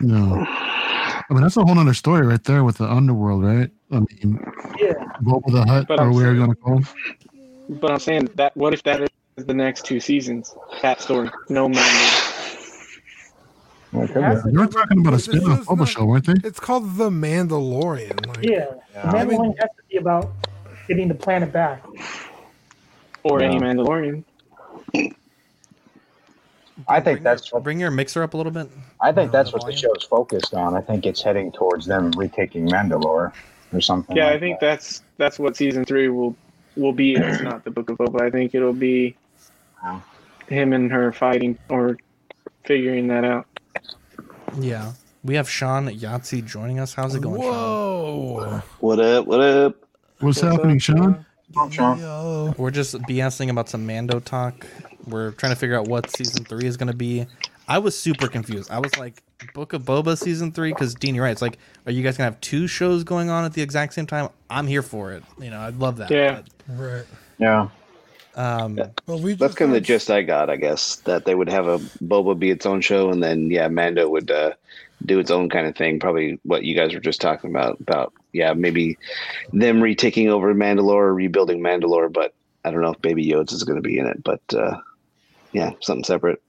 No. 0.00 0.44
I 0.48 1.24
mean, 1.30 1.42
that's 1.42 1.56
a 1.56 1.64
whole 1.64 1.78
other 1.78 1.94
story 1.94 2.26
right 2.26 2.42
there 2.44 2.64
with 2.64 2.78
the 2.78 2.90
underworld, 2.90 3.42
right? 3.44 3.70
I 3.90 3.94
mean, 4.00 4.40
Yeah. 4.78 4.92
Boba 5.22 5.50
the 5.52 5.64
Hut, 5.64 5.86
But 5.88 6.00
or 6.00 6.04
I'm 6.06 6.12
we're 6.14 6.34
going 6.34 6.50
to 6.50 6.56
call 6.56 6.78
him. 6.78 6.86
But 7.68 7.92
I'm 7.92 7.98
saying 7.98 8.28
that 8.34 8.56
what 8.56 8.74
if 8.74 8.82
that 8.84 9.00
is 9.02 9.08
the 9.36 9.54
next 9.54 9.84
two 9.84 10.00
seasons? 10.00 10.54
That 10.82 11.00
story, 11.00 11.30
no 11.48 11.68
Mando. 11.68 12.15
Well, 13.96 14.04
it 14.04 14.12
could 14.12 14.22
Has 14.22 14.42
be. 14.44 14.52
You 14.52 14.58
were 14.60 14.66
talking 14.66 14.98
about 15.00 15.14
a 15.14 15.16
It's 15.16 15.24
spin 15.24 15.40
off 15.44 15.58
just 15.58 15.68
Boba 15.70 15.78
not- 15.78 15.88
show, 15.88 16.04
weren't 16.04 16.26
they? 16.26 16.34
It's 16.48 16.60
called 16.60 16.96
The 16.96 17.08
Mandalorian. 17.10 18.26
Like, 18.26 18.44
Yeah. 18.44 18.66
Yeah. 18.94 19.10
The 19.10 19.16
I 19.18 19.24
mean- 19.24 19.38
Mandalorian 19.40 19.58
has 19.60 19.70
to 19.76 19.82
be 19.90 19.96
about 19.96 20.30
getting 20.86 21.08
the 21.08 21.14
planet 21.14 21.50
back. 21.52 21.82
Or 23.22 23.40
any 23.42 23.58
Mandalorian. 23.58 24.22
I 26.88 27.00
think 27.00 27.16
Bring 27.16 27.22
that's 27.24 27.50
your, 27.50 27.56
what 27.56 27.64
bring 27.64 27.80
your 27.80 27.90
mixer 27.90 28.22
up 28.22 28.34
a 28.34 28.36
little 28.36 28.52
bit. 28.52 28.68
I 29.00 29.10
think 29.10 29.32
that's 29.32 29.50
the 29.50 29.54
what 29.56 29.62
the 29.62 29.72
volume. 29.72 29.94
show's 29.94 30.04
focused 30.04 30.52
on. 30.54 30.76
I 30.76 30.80
think 30.82 31.06
it's 31.06 31.22
heading 31.22 31.50
towards 31.50 31.86
them 31.86 32.12
retaking 32.12 32.68
Mandalore 32.68 33.32
or 33.72 33.80
something. 33.80 34.14
Yeah, 34.14 34.28
I 34.28 34.38
think 34.38 34.60
that. 34.60 34.66
that's 34.76 35.02
that's 35.16 35.38
what 35.38 35.56
season 35.56 35.84
three 35.86 36.08
will 36.08 36.36
will 36.76 36.92
be. 36.92 37.14
It's 37.14 37.42
not 37.42 37.64
the 37.64 37.70
Book 37.70 37.88
of 37.90 37.96
Boba. 37.96 38.20
I 38.20 38.30
think 38.30 38.54
it'll 38.54 38.74
be 38.74 39.16
Wow. 39.82 40.02
him 40.48 40.72
and 40.74 40.92
her 40.92 41.12
fighting 41.12 41.58
or 41.70 41.96
figuring 42.64 43.06
that 43.08 43.24
out. 43.24 43.46
Yeah. 44.58 44.92
We 45.24 45.34
have 45.34 45.48
Sean 45.48 45.88
Yahtzee 45.88 46.44
joining 46.44 46.78
us. 46.78 46.94
How's 46.94 47.14
it 47.14 47.22
going, 47.22 47.40
Sean? 47.40 47.50
Whoa. 47.50 48.62
What 48.80 49.00
up? 49.00 49.26
What 49.26 49.40
up? 49.40 49.76
What's 50.20 50.40
What's 50.40 50.40
happening, 50.40 50.76
up, 50.76 50.82
Sean? 50.82 51.26
Sean. 51.70 51.98
Yo. 51.98 52.54
We're 52.56 52.70
just 52.70 52.94
BSing 53.02 53.50
about 53.50 53.68
some 53.68 53.86
Mando 53.86 54.20
talk. 54.20 54.66
We're 55.06 55.32
trying 55.32 55.52
to 55.52 55.56
figure 55.56 55.78
out 55.78 55.88
what 55.88 56.10
season 56.10 56.44
three 56.44 56.66
is 56.66 56.76
going 56.76 56.90
to 56.90 56.96
be. 56.96 57.26
I 57.68 57.78
was 57.78 57.98
super 57.98 58.28
confused. 58.28 58.70
I 58.70 58.78
was 58.78 58.96
like, 58.96 59.22
Book 59.52 59.72
of 59.72 59.82
Boba 59.82 60.16
season 60.16 60.52
three? 60.52 60.70
Because 60.70 60.94
Dean, 60.94 61.14
you're 61.14 61.24
right. 61.24 61.30
It's 61.30 61.42
like, 61.42 61.58
are 61.84 61.92
you 61.92 62.02
guys 62.02 62.16
going 62.16 62.28
to 62.28 62.34
have 62.34 62.40
two 62.40 62.66
shows 62.66 63.04
going 63.04 63.28
on 63.28 63.44
at 63.44 63.52
the 63.52 63.62
exact 63.62 63.94
same 63.94 64.06
time? 64.06 64.28
I'm 64.48 64.66
here 64.66 64.82
for 64.82 65.12
it. 65.12 65.22
You 65.38 65.50
know, 65.50 65.60
I'd 65.60 65.76
love 65.76 65.96
that. 65.98 66.10
Yeah. 66.10 66.42
Right. 66.68 67.04
Yeah. 67.38 67.68
But, 68.36 68.62
um, 68.62 68.74
But 69.06 69.20
we 69.20 69.34
That's 69.34 69.54
kind 69.54 69.70
of 69.70 69.74
the 69.74 69.80
gist 69.80 70.10
I 70.10 70.22
got, 70.22 70.50
I 70.50 70.56
guess, 70.56 70.96
that 71.06 71.24
they 71.24 71.34
would 71.34 71.48
have 71.48 71.66
a 71.66 71.78
Boba 72.04 72.38
be 72.38 72.50
its 72.50 72.66
own 72.66 72.82
show, 72.82 73.10
and 73.10 73.22
then 73.22 73.50
yeah, 73.50 73.68
Mando 73.68 74.08
would 74.08 74.30
uh, 74.30 74.52
do 75.04 75.18
its 75.18 75.30
own 75.30 75.48
kind 75.48 75.66
of 75.66 75.74
thing. 75.74 75.98
Probably 75.98 76.38
what 76.42 76.62
you 76.62 76.74
guys 76.74 76.92
were 76.94 77.00
just 77.00 77.20
talking 77.20 77.50
about. 77.50 77.80
About 77.80 78.12
yeah, 78.32 78.52
maybe 78.52 78.98
them 79.52 79.82
retaking 79.82 80.28
over 80.28 80.54
Mandalore, 80.54 81.14
rebuilding 81.14 81.60
Mandalore. 81.60 82.12
But 82.12 82.34
I 82.64 82.70
don't 82.70 82.82
know 82.82 82.92
if 82.92 83.00
Baby 83.00 83.26
Yoda 83.26 83.52
is 83.52 83.64
going 83.64 83.82
to 83.82 83.88
be 83.88 83.98
in 83.98 84.06
it. 84.06 84.22
But 84.22 84.42
uh, 84.54 84.78
yeah, 85.52 85.70
something 85.80 86.04
separate. 86.04 86.42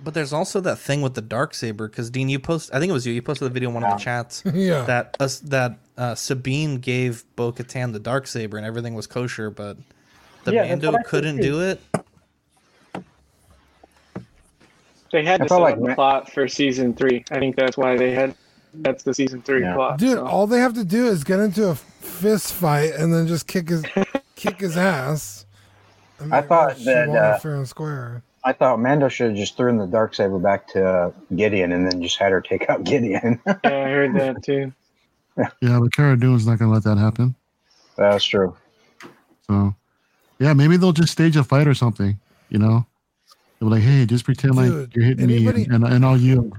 but 0.00 0.14
there's 0.14 0.32
also 0.32 0.60
that 0.62 0.78
thing 0.78 1.02
with 1.02 1.14
the 1.14 1.22
dark 1.22 1.52
saber. 1.52 1.86
Because 1.88 2.08
Dean, 2.08 2.30
you 2.30 2.38
post, 2.38 2.70
I 2.72 2.78
think 2.80 2.88
it 2.88 2.94
was 2.94 3.06
you. 3.06 3.12
You 3.12 3.20
posted 3.20 3.46
the 3.46 3.52
video 3.52 3.68
in 3.68 3.74
one 3.74 3.84
of 3.84 3.98
the 3.98 4.02
chats 4.02 4.42
Yeah. 4.54 4.84
that 4.84 5.16
us 5.20 5.40
that 5.40 5.78
uh, 5.98 6.14
Sabine 6.14 6.78
gave 6.78 7.24
Bo 7.36 7.52
Katan 7.52 7.92
the 7.92 7.98
dark 8.00 8.26
saber 8.26 8.56
and 8.56 8.64
everything 8.66 8.94
was 8.94 9.06
kosher, 9.06 9.50
but 9.50 9.76
the 10.46 10.54
Yeah, 10.54 10.66
Mando 10.68 10.94
couldn't 11.04 11.36
do 11.38 11.60
it. 11.60 11.80
They 15.12 15.24
had 15.24 15.40
to 15.42 15.48
set 15.48 15.56
like 15.60 15.76
the 15.76 15.88
Ma- 15.88 15.94
plot 15.94 16.32
for 16.32 16.48
season 16.48 16.92
three. 16.94 17.24
I 17.30 17.38
think 17.38 17.56
that's 17.56 17.76
why 17.76 17.96
they 17.96 18.12
had. 18.12 18.34
That's 18.74 19.04
the 19.04 19.14
season 19.14 19.40
three 19.42 19.62
Yeah. 19.62 19.74
plot. 19.74 19.98
Dude, 19.98 20.14
so. 20.18 20.26
all 20.26 20.46
they 20.46 20.58
have 20.58 20.74
to 20.74 20.84
do 20.84 21.06
is 21.06 21.24
get 21.24 21.40
into 21.40 21.68
a 21.68 21.74
fist 21.74 22.52
fight 22.52 22.92
and 22.94 23.12
then 23.14 23.26
just 23.26 23.46
kick 23.46 23.68
his 23.68 23.84
kick 24.36 24.60
his 24.60 24.76
ass. 24.76 25.46
mean, 26.20 26.32
I 26.32 26.42
thought 26.42 26.76
that, 26.84 27.08
uh, 27.08 27.38
fair 27.38 27.54
and 27.54 27.68
square. 27.68 28.22
I 28.44 28.52
thought 28.52 28.78
Mando 28.80 29.08
should 29.08 29.28
have 29.28 29.36
just 29.36 29.56
thrown 29.56 29.76
the 29.78 29.86
dark 29.86 30.14
saber 30.14 30.38
back 30.38 30.68
to 30.68 30.84
uh, 30.86 31.10
Gideon 31.34 31.72
and 31.72 31.90
then 31.90 32.02
just 32.02 32.18
had 32.18 32.32
her 32.32 32.40
take 32.40 32.68
out 32.68 32.84
Gideon. 32.84 33.40
yeah, 33.46 33.54
I 33.64 33.68
heard 33.90 34.14
that 34.16 34.42
too. 34.42 34.72
Yeah, 35.60 35.78
but 35.80 35.92
Cara 35.92 36.16
Dune's 36.18 36.46
not 36.46 36.58
going 36.58 36.70
to 36.70 36.74
let 36.74 36.84
that 36.84 36.96
happen. 36.96 37.34
That's 37.96 38.24
true. 38.24 38.56
So, 39.46 39.74
yeah, 40.38 40.52
maybe 40.52 40.76
they'll 40.76 40.92
just 40.92 41.12
stage 41.12 41.36
a 41.36 41.44
fight 41.44 41.66
or 41.66 41.74
something. 41.74 42.18
You 42.48 42.58
know, 42.58 42.86
they'll 43.58 43.68
be 43.68 43.76
like, 43.76 43.82
"Hey, 43.84 44.06
just 44.06 44.24
pretend 44.24 44.54
like 44.56 44.94
you're 44.94 45.04
hitting 45.04 45.24
anybody- 45.30 45.66
me, 45.68 45.74
and, 45.74 45.84
and, 45.84 45.94
and 45.94 46.04
I'll 46.04 46.16
yield." 46.16 46.56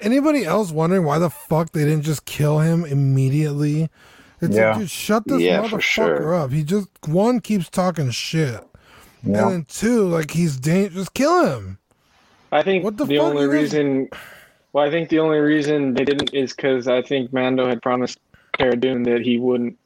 Anybody 0.00 0.44
else 0.44 0.70
wondering 0.70 1.04
why 1.04 1.18
the 1.18 1.28
fuck 1.30 1.72
they 1.72 1.84
didn't 1.84 2.02
just 2.02 2.24
kill 2.24 2.60
him 2.60 2.84
immediately? 2.84 3.88
It's 4.40 4.54
Yeah. 4.54 4.70
like, 4.70 4.78
dude, 4.80 4.90
shut 4.90 5.24
this 5.26 5.40
Yeah, 5.42 5.62
motherfucker 5.62 5.80
sure. 5.82 6.34
up. 6.34 6.52
He 6.52 6.62
just 6.62 6.88
one 7.06 7.40
keeps 7.40 7.68
talking 7.68 8.10
shit, 8.10 8.60
Yeah. 9.24 9.42
and 9.42 9.50
then 9.52 9.64
two, 9.68 10.06
like 10.06 10.30
he's 10.30 10.56
dangerous. 10.56 10.94
Just 10.94 11.14
kill 11.14 11.44
him. 11.46 11.78
I 12.52 12.62
think 12.62 12.84
What 12.84 12.96
the 12.96 13.04
the, 13.06 13.16
fuck, 13.16 13.24
only 13.24 13.42
you 13.42 13.48
guys- 13.48 13.62
reason. 13.62 14.08
Well, 14.72 14.86
I 14.86 14.90
think 14.90 15.08
the 15.08 15.18
only 15.18 15.38
reason 15.38 15.94
they 15.94 16.04
didn't 16.04 16.32
is 16.32 16.52
because 16.54 16.86
I 16.86 17.02
think 17.02 17.32
Mando 17.32 17.66
had 17.66 17.82
promised 17.82 18.20
Cara 18.56 18.76
Dune 18.76 19.02
that 19.04 19.22
he 19.22 19.36
wouldn't, 19.38 19.76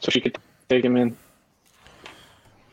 so 0.00 0.10
she 0.10 0.20
could 0.20 0.38
take 0.68 0.84
him 0.84 0.96
in. 0.96 1.16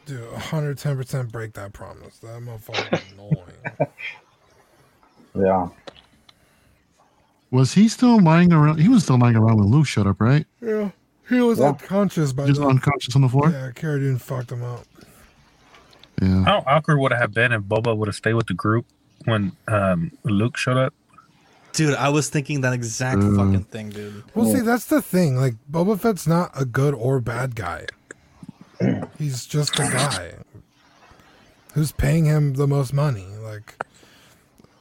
Dude, 0.07 0.31
110 0.31 0.95
percent 0.97 1.31
break 1.31 1.53
that 1.53 1.73
promise. 1.73 2.17
That 2.19 2.41
motherfucker 2.41 3.01
annoying. 3.13 3.89
Yeah. 5.35 5.67
Was 7.51 7.73
he 7.73 7.87
still 7.87 8.19
lying 8.19 8.51
around? 8.51 8.79
He 8.79 8.89
was 8.89 9.03
still 9.03 9.19
lying 9.19 9.35
around 9.35 9.57
when 9.57 9.67
Luke 9.67 9.85
showed 9.85 10.07
up, 10.07 10.19
right? 10.19 10.47
yeah, 10.61 10.89
he 11.29 11.39
was 11.41 11.59
Yeah. 11.59 11.67
unconscious 11.67 12.33
by 12.33 12.47
Just 12.47 12.59
then. 12.59 12.69
unconscious 12.71 13.15
on 13.15 13.21
the 13.21 13.29
floor. 13.29 13.51
Yeah, 13.51 13.69
Cara 13.75 13.99
Dune 13.99 14.17
fucked 14.17 14.51
him 14.51 14.63
up. 14.63 14.85
Yeah. 16.21 16.43
How 16.43 16.63
awkward 16.65 16.97
would 16.97 17.11
it 17.11 17.19
have 17.19 17.33
been 17.35 17.51
if 17.51 17.61
Boba 17.61 17.95
would 17.95 18.07
have 18.07 18.15
stayed 18.15 18.33
with 18.33 18.47
the 18.47 18.55
group 18.55 18.87
when 19.25 19.51
um, 19.67 20.11
Luke 20.23 20.57
showed 20.57 20.77
up? 20.77 20.93
Dude, 21.73 21.93
I 21.93 22.09
was 22.09 22.29
thinking 22.29 22.61
that 22.61 22.73
exact 22.73 23.19
Mm. 23.19 23.35
fucking 23.37 23.63
thing, 23.65 23.89
dude. 23.89 24.23
Well, 24.33 24.51
see, 24.51 24.61
that's 24.61 24.85
the 24.87 25.03
thing. 25.03 25.35
Like, 25.37 25.53
Boba 25.71 25.99
Fett's 25.99 26.25
not 26.25 26.49
a 26.59 26.65
good 26.65 26.95
or 26.95 27.19
bad 27.19 27.55
guy. 27.55 27.85
He's 29.17 29.45
just 29.45 29.79
a 29.79 29.83
guy 29.83 30.33
who's 31.73 31.91
paying 31.91 32.25
him 32.25 32.53
the 32.53 32.67
most 32.67 32.93
money. 32.93 33.25
Like, 33.41 33.83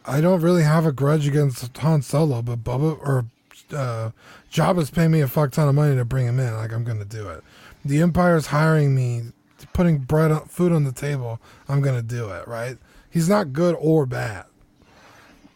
I 0.04 0.20
don't 0.20 0.40
really 0.40 0.62
have 0.62 0.86
a 0.86 0.92
grudge 0.92 1.26
against 1.26 1.76
Han 1.78 2.02
Solo, 2.02 2.42
but 2.42 2.62
Boba 2.62 2.98
or 2.98 3.26
uh, 3.72 4.10
Jabba's 4.52 4.90
paying 4.90 5.10
me 5.10 5.20
a 5.20 5.28
fuck 5.28 5.52
ton 5.52 5.68
of 5.68 5.74
money 5.74 5.96
to 5.96 6.04
bring 6.04 6.26
him 6.26 6.38
in. 6.38 6.54
Like, 6.54 6.72
I'm 6.72 6.84
gonna 6.84 7.04
do 7.04 7.28
it. 7.28 7.42
The 7.84 8.00
Empire's 8.00 8.46
hiring 8.46 8.94
me, 8.94 9.32
putting 9.72 9.98
bread, 9.98 10.30
on, 10.30 10.46
food 10.48 10.72
on 10.72 10.84
the 10.84 10.92
table. 10.92 11.40
I'm 11.68 11.80
gonna 11.80 12.02
do 12.02 12.30
it. 12.30 12.46
Right? 12.46 12.78
He's 13.10 13.28
not 13.28 13.52
good 13.52 13.76
or 13.78 14.06
bad. 14.06 14.44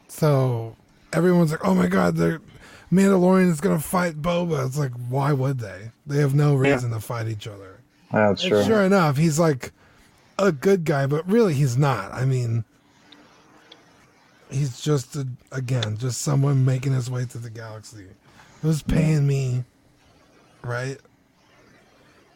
So 0.08 0.76
everyone's 1.12 1.50
like, 1.52 1.64
"Oh 1.64 1.74
my 1.74 1.86
god, 1.86 2.16
the 2.16 2.40
Mandalorian 2.92 3.50
is 3.50 3.60
gonna 3.60 3.78
fight 3.78 4.20
Boba." 4.20 4.66
It's 4.66 4.78
like, 4.78 4.92
why 5.08 5.32
would 5.32 5.58
they? 5.58 5.92
They 6.06 6.18
have 6.18 6.34
no 6.34 6.54
reason 6.54 6.90
to 6.90 7.00
fight 7.00 7.28
each 7.28 7.46
other. 7.46 7.69
That's 8.12 8.42
true. 8.42 8.62
sure 8.64 8.82
enough, 8.82 9.16
he's 9.16 9.38
like 9.38 9.72
a 10.38 10.50
good 10.52 10.84
guy, 10.84 11.06
but 11.06 11.28
really 11.28 11.54
he's 11.54 11.76
not. 11.76 12.12
I 12.12 12.24
mean, 12.24 12.64
he's 14.50 14.80
just 14.80 15.14
a, 15.16 15.26
again 15.52 15.96
just 15.96 16.22
someone 16.22 16.64
making 16.64 16.92
his 16.92 17.10
way 17.10 17.24
through 17.24 17.42
the 17.42 17.50
galaxy, 17.50 18.06
who's 18.62 18.82
paying 18.82 19.26
me, 19.26 19.64
right? 20.62 20.98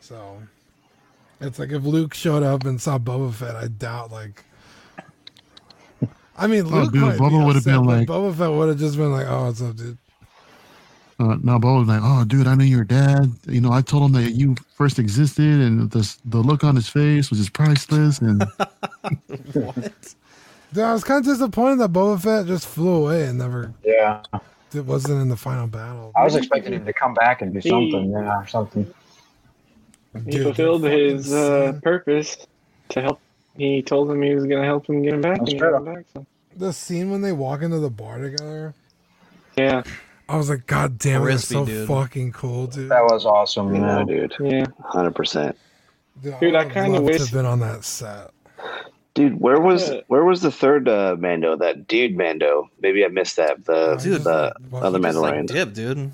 So 0.00 0.40
it's 1.40 1.58
like 1.58 1.72
if 1.72 1.82
Luke 1.82 2.14
showed 2.14 2.42
up 2.42 2.64
and 2.64 2.80
saw 2.80 2.98
Boba 2.98 3.32
Fett, 3.34 3.56
I 3.56 3.68
doubt 3.68 4.12
like. 4.12 4.44
I 6.36 6.48
mean, 6.48 6.64
Oh, 6.66 6.68
Luke 6.80 6.92
dude, 6.92 7.00
might 7.02 7.18
Boba 7.18 7.46
would've 7.46 7.64
been 7.64 7.84
like- 7.84 8.08
Boba 8.08 8.34
Fett 8.36 8.50
would 8.50 8.68
have 8.68 8.78
just 8.78 8.96
been 8.96 9.12
like, 9.12 9.26
"Oh, 9.28 9.46
what's 9.46 9.62
up, 9.62 9.76
dude?" 9.76 9.98
Uh, 11.18 11.36
no, 11.42 11.58
Boba 11.60 11.78
was 11.80 11.88
like, 11.88 12.00
"Oh, 12.02 12.24
dude, 12.24 12.46
I 12.48 12.54
knew 12.56 12.64
your 12.64 12.82
dad. 12.84 13.32
You 13.46 13.60
know, 13.60 13.70
I 13.72 13.82
told 13.82 14.02
him 14.04 14.12
that 14.22 14.32
you 14.32 14.56
first 14.74 14.98
existed, 14.98 15.44
and 15.60 15.90
the 15.90 16.16
the 16.24 16.38
look 16.38 16.64
on 16.64 16.74
his 16.74 16.88
face 16.88 17.30
was 17.30 17.38
just 17.38 17.52
priceless." 17.52 18.18
And 18.18 18.42
What? 19.52 20.14
Dude, 20.72 20.82
I 20.82 20.92
was 20.92 21.04
kind 21.04 21.20
of 21.20 21.24
disappointed 21.24 21.78
that 21.80 21.92
Boba 21.92 22.20
Fett 22.20 22.46
just 22.46 22.66
flew 22.66 22.94
away 23.04 23.26
and 23.26 23.38
never 23.38 23.72
Yeah. 23.84 24.22
it 24.74 24.84
wasn't 24.84 25.22
in 25.22 25.28
the 25.28 25.36
final 25.36 25.68
battle. 25.68 26.10
I 26.16 26.24
was 26.24 26.34
expecting 26.34 26.72
him 26.72 26.84
to 26.84 26.92
come 26.92 27.14
back 27.14 27.42
and 27.42 27.52
do 27.52 27.60
He- 27.60 27.68
something. 27.70 28.10
Yeah, 28.10 28.40
or 28.40 28.46
something. 28.48 28.92
He 30.24 30.30
Dude, 30.32 30.42
fulfilled 30.44 30.84
his 30.84 31.32
uh, 31.32 31.78
purpose 31.82 32.36
to 32.90 33.02
help. 33.02 33.20
He 33.56 33.82
told 33.82 34.10
him 34.10 34.20
he 34.22 34.34
was 34.34 34.44
gonna 34.46 34.64
help 34.64 34.86
him 34.88 35.02
get 35.02 35.14
him 35.14 35.20
back. 35.20 35.38
That's 35.38 35.52
and 35.52 35.60
he 35.60 35.66
him 35.66 35.84
back, 35.84 36.04
so. 36.12 36.26
the 36.56 36.72
scene 36.72 37.10
when 37.10 37.20
they 37.22 37.32
walk 37.32 37.62
into 37.62 37.78
the 37.78 37.90
bar 37.90 38.18
together. 38.18 38.74
Yeah, 39.56 39.82
I 40.28 40.36
was 40.36 40.48
like, 40.48 40.66
God 40.66 40.98
damn 40.98 41.22
it, 41.22 41.26
that's 41.26 41.48
Crispy, 41.48 41.54
so 41.54 41.64
dude. 41.66 41.88
fucking 41.88 42.32
cool, 42.32 42.66
dude. 42.66 42.90
That 42.90 43.04
was 43.04 43.26
awesome. 43.26 43.74
Yeah, 43.74 43.98
Yeah. 44.00 44.04
dude, 44.04 44.34
yeah. 44.40 44.64
hundred 44.84 45.14
percent. 45.14 45.56
Dude, 46.22 46.38
Dude, 46.40 46.54
I 46.54 46.64
kinda 46.68 46.90
love 46.90 47.00
to 47.00 47.02
wish- 47.12 47.18
have 47.20 47.32
been 47.32 47.44
on 47.46 47.60
that 47.60 47.84
set. 47.84 48.30
Dude, 49.14 49.38
where 49.40 49.60
was 49.60 49.90
Yeah. 49.90 50.00
where 50.08 50.24
was 50.24 50.40
the 50.42 50.50
third 50.50 50.88
uh, 50.88 51.16
Mando? 51.18 51.56
That 51.56 51.86
dude 51.86 52.16
Mando. 52.16 52.68
Maybe 52.80 53.04
I 53.04 53.08
missed 53.08 53.36
that. 53.36 53.64
The 53.64 53.96
Dude, 53.96 54.24
the 54.24 54.52
What? 54.70 54.82
other 54.82 54.98
Just 54.98 55.18
like 55.18 55.34
Mandalorian. 55.34 55.46
dip, 55.46 55.72
dude. 55.74 56.10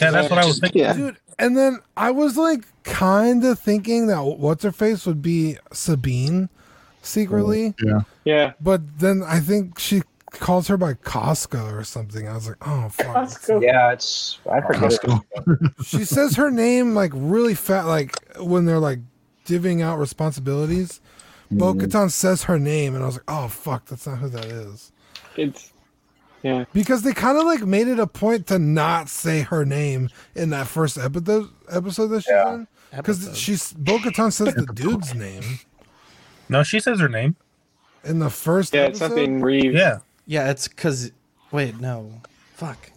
Yeah, 0.00 0.10
that's 0.10 0.30
what 0.30 0.38
I 0.38 0.46
was 0.46 0.58
thinking. 0.58 0.80
Yeah. 0.82 0.92
Dude, 0.94 1.16
and 1.38 1.56
then 1.56 1.78
I 1.96 2.10
was 2.12 2.36
like 2.36 2.64
kind 2.84 3.44
of 3.44 3.58
thinking 3.58 4.06
that 4.08 4.22
what's 4.22 4.64
her 4.64 4.72
face 4.72 5.04
would 5.06 5.20
be 5.22 5.58
Sabine 5.72 6.48
secretly, 7.02 7.74
Yeah. 7.82 8.00
Yeah. 8.24 8.52
but 8.60 8.98
then 8.98 9.22
I 9.26 9.40
think 9.40 9.78
she 9.78 10.02
calls 10.30 10.68
her 10.68 10.76
by 10.76 10.94
Koska 10.94 11.74
or 11.74 11.84
something. 11.84 12.28
I 12.28 12.34
was 12.34 12.48
like, 12.48 12.56
oh 12.66 12.88
fuck. 12.90 13.06
Costco. 13.16 13.62
Yeah, 13.62 13.92
it's 13.92 14.38
I 14.50 14.60
forget. 14.60 14.92
it. 14.92 15.72
She 15.84 16.04
says 16.04 16.36
her 16.36 16.50
name 16.50 16.94
like 16.94 17.12
really 17.14 17.54
fat, 17.54 17.86
like 17.86 18.14
when 18.38 18.64
they're 18.64 18.78
like 18.78 19.00
divvying 19.46 19.82
out 19.82 19.98
responsibilities. 19.98 21.00
Bo 21.50 21.74
mm-hmm. 21.74 21.84
Katan 21.86 22.10
says 22.12 22.44
her 22.44 22.58
name, 22.60 22.94
and 22.94 23.02
I 23.02 23.06
was 23.06 23.16
like, 23.16 23.24
oh 23.28 23.48
fuck, 23.48 23.86
that's 23.86 24.06
not 24.06 24.18
who 24.18 24.28
that 24.28 24.44
is. 24.44 24.92
It's 25.36 25.72
yeah. 26.42 26.64
Because 26.72 27.02
they 27.02 27.12
kind 27.12 27.36
of 27.36 27.44
like 27.44 27.62
made 27.62 27.88
it 27.88 27.98
a 27.98 28.06
point 28.06 28.46
to 28.46 28.58
not 28.58 29.08
say 29.08 29.40
her 29.42 29.64
name 29.64 30.08
in 30.34 30.50
that 30.50 30.66
first 30.68 30.96
episode 30.96 31.48
episode 31.70 32.06
that 32.08 32.22
she's 32.22 32.30
Yeah. 32.30 32.54
in. 32.54 32.66
Because 32.96 33.36
she's 33.38 33.72
Bo 33.72 33.98
Katan 33.98 34.32
says 34.32 34.54
the 34.54 34.66
dude's 34.74 35.14
name 35.14 35.42
No, 36.48 36.62
she 36.62 36.80
says 36.80 36.98
her 37.00 37.08
name. 37.08 37.36
in 38.04 38.18
the 38.20 38.30
first 38.30 38.72
Yeah, 38.74 38.82
it's 38.86 39.00
episode. 39.00 39.16
something 39.16 39.40
Reeves. 39.42 39.74
Yeah, 39.76 39.98
Yeah, 40.30 40.48
it's 40.50 40.68
because. 40.68 41.10
Wait, 41.50 41.80
no. 41.80 42.08
Fuck. 42.54 42.92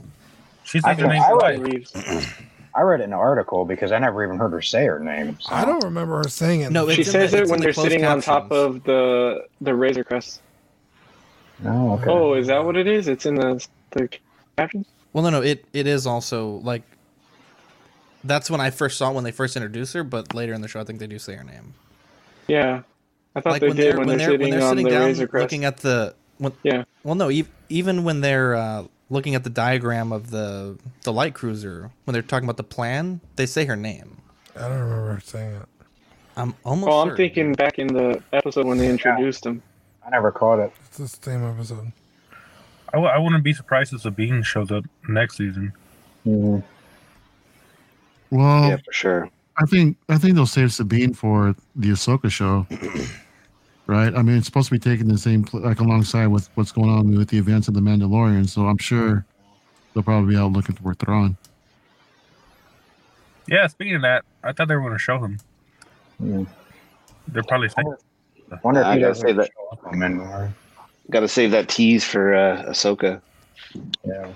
she 0.64 0.78
I, 0.84 0.94
says 0.94 1.00
her 1.02 1.08
name 1.08 1.20
I, 1.24 1.32
read, 1.56 1.88
I 2.76 2.82
read 2.84 3.02
an 3.02 3.12
article 3.12 3.66
because 3.66 3.92
I 3.92 3.98
never 3.98 4.24
even 4.24 4.38
heard 4.38 4.52
her 4.52 4.62
say 4.62 4.86
her 4.86 5.00
name. 5.00 5.40
so- 5.42 5.52
I 5.52 5.66
don't 5.66 5.84
remember 5.84 6.18
her 6.18 6.30
saying 6.30 6.62
it. 6.62 6.72
No, 6.72 6.88
She 6.92 7.02
It's 7.02 7.08
in 7.10 7.12
says 7.14 7.32
the- 7.32 7.38
it 7.38 7.42
it's 7.42 7.52
when 7.52 7.60
they're 7.60 7.74
closed 7.74 7.90
sitting 7.90 8.06
on 8.06 8.22
top 8.22 8.52
of 8.52 8.84
the 8.84 9.48
the 9.62 9.74
Razor 9.74 10.04
Crest. 10.04 10.42
Oh, 11.66 11.94
okay. 11.94 12.06
Oh, 12.08 12.34
is 12.36 12.46
that 12.48 12.64
what 12.64 12.78
it 12.78 12.86
is? 12.86 13.08
It's 13.08 13.26
in 13.26 13.34
the 13.36 13.66
the 13.92 14.08
captions. 14.56 14.86
Well, 15.14 15.24
no, 15.24 15.32
no. 15.32 15.42
It 15.42 15.66
it 15.74 15.88
is 15.88 16.06
also 16.06 16.58
like. 16.64 16.84
That's 18.24 18.52
when 18.52 18.62
I 18.62 18.70
first 18.70 19.00
saw 19.00 19.10
it 19.10 19.16
when 19.16 19.24
they 19.24 19.32
first 19.32 19.56
introduced 19.56 19.94
her, 19.96 20.04
but 20.04 20.36
later 20.36 20.54
in 20.54 20.62
the 20.62 20.68
show, 20.68 20.80
I 20.80 20.84
think 20.84 21.00
they 21.00 21.08
do 21.08 21.18
say 21.18 21.34
her 21.36 21.44
name. 21.44 21.74
Yeah, 22.48 22.84
I 23.36 23.42
thought 23.42 23.54
like 23.54 23.62
they 23.62 23.70
when 23.70 23.76
did 23.78 23.86
they're 23.94 23.98
when 23.98 24.08
when 24.08 24.18
they're, 24.20 24.28
they're 24.28 24.38
when 24.38 24.40
sitting 24.48 24.54
they're 24.60 24.64
on 24.68 24.70
sitting 24.70 24.86
the 24.86 24.92
down 24.92 25.06
Razor 25.08 25.28
Crest. 25.28 25.42
looking 25.42 25.66
at 25.66 25.78
the 25.78 26.14
when, 26.44 26.54
Yeah. 26.64 26.84
well 27.04 27.16
no 27.16 27.30
e- 27.32 27.46
even 27.70 28.04
when 28.04 28.22
they're 28.22 28.56
uh, 28.56 28.84
looking 29.10 29.36
at 29.36 29.44
the 29.44 29.50
diagram 29.50 30.12
of 30.12 30.30
the 30.30 30.78
the 31.04 31.12
light 31.14 31.34
cruiser 31.34 31.90
when 32.06 32.14
they're 32.14 32.22
talking 32.22 32.46
about 32.46 32.58
the 32.58 32.64
plan 32.64 33.20
they 33.36 33.46
say 33.46 33.66
her 33.66 33.76
name 33.76 34.18
I 34.56 34.68
don't 34.70 34.80
remember 34.80 35.20
saying 35.24 35.56
it. 35.56 35.68
i'm 36.38 36.54
almost 36.64 36.92
Oh, 36.92 37.00
I'm 37.02 37.08
certain. 37.10 37.18
thinking 37.18 37.54
back 37.54 37.80
in 37.80 37.88
the 37.88 38.22
episode 38.34 38.66
when 38.68 38.78
they 38.78 38.90
introduced 38.90 39.46
him. 39.46 39.62
I 40.06 40.10
never 40.12 40.32
caught 40.32 40.60
it. 40.60 40.72
It's 40.88 40.98
the 40.98 41.08
same 41.08 41.44
episode. 41.46 41.92
I, 42.90 42.98
w- 42.98 43.10
I 43.12 43.18
wouldn't 43.18 43.44
be 43.44 43.54
surprised 43.54 43.94
if 43.94 44.02
Sabine 44.02 44.44
shows 44.44 44.70
up 44.70 44.84
next 45.08 45.38
season. 45.38 45.72
Mhm. 46.28 46.62
Well, 48.30 48.70
Yeah, 48.70 48.78
for 48.86 48.92
sure. 48.92 49.30
I 49.58 49.66
think 49.66 49.98
I 50.10 50.18
think 50.18 50.36
they'll 50.36 50.46
save 50.46 50.74
Sabine 50.74 51.14
for 51.14 51.56
the 51.76 51.90
Ahsoka 51.90 52.30
show, 52.32 52.66
right? 53.88 54.14
I 54.16 54.22
mean, 54.22 54.38
it's 54.38 54.46
supposed 54.46 54.70
to 54.70 54.74
be 54.74 54.80
taking 54.80 55.08
the 55.08 55.18
same 55.18 55.46
like 55.54 55.80
alongside 55.80 56.28
with 56.28 56.50
what's 56.56 56.72
going 56.72 56.90
on 56.90 57.16
with 57.18 57.30
the 57.30 57.38
events 57.38 57.68
of 57.68 57.74
the 57.74 57.80
Mandalorian. 57.82 58.48
So 58.48 58.68
I'm 58.68 58.78
sure 58.78 59.26
they'll 59.94 60.04
probably 60.04 60.34
be 60.36 60.40
out 60.40 60.52
looking 60.52 60.76
for 60.76 60.94
Thrawn. 60.94 61.38
Yeah, 63.48 63.68
speaking 63.68 63.96
of 63.96 64.02
that, 64.04 64.24
I 64.44 64.54
thought 64.54 64.68
they 64.68 64.76
were 64.76 64.82
going 64.82 64.94
to 64.94 65.00
show 65.00 65.18
him. 65.20 65.40
Hmm. 66.18 66.44
They're 67.28 67.44
probably 67.44 67.70
saying, 67.70 67.96
Wonder 68.64 68.82
if 68.82 68.86
I 68.86 68.96
he 68.96 69.00
gotta 69.02 69.14
doesn't 69.14 69.28
say 69.28 69.34
that- 69.34 69.48
show 69.48 69.68
up 69.72 69.86
on 69.86 69.94
Mandalore. 69.96 70.52
Got 71.10 71.20
to 71.22 71.28
save 71.28 71.52
that 71.52 71.68
tease 71.68 72.06
for 72.06 72.34
uh, 72.34 72.64
Ahsoka. 72.70 73.22
Yeah. 74.06 74.32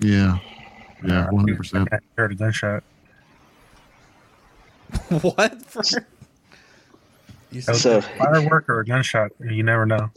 Yeah, 0.00 0.38
yeah, 1.04 1.26
one 1.30 1.40
hundred 1.40 1.56
percent. 1.56 1.88
Heard 2.16 2.30
a 2.32 2.34
gunshot. 2.36 2.84
what 5.20 5.60
for 5.62 5.82
you 7.50 7.60
That 7.62 7.72
was 7.72 7.82
So- 7.82 7.98
a 7.98 8.02
firework 8.02 8.68
or 8.68 8.80
a 8.80 8.84
gunshot. 8.84 9.32
You 9.40 9.62
never 9.62 9.86
know. 9.86 10.10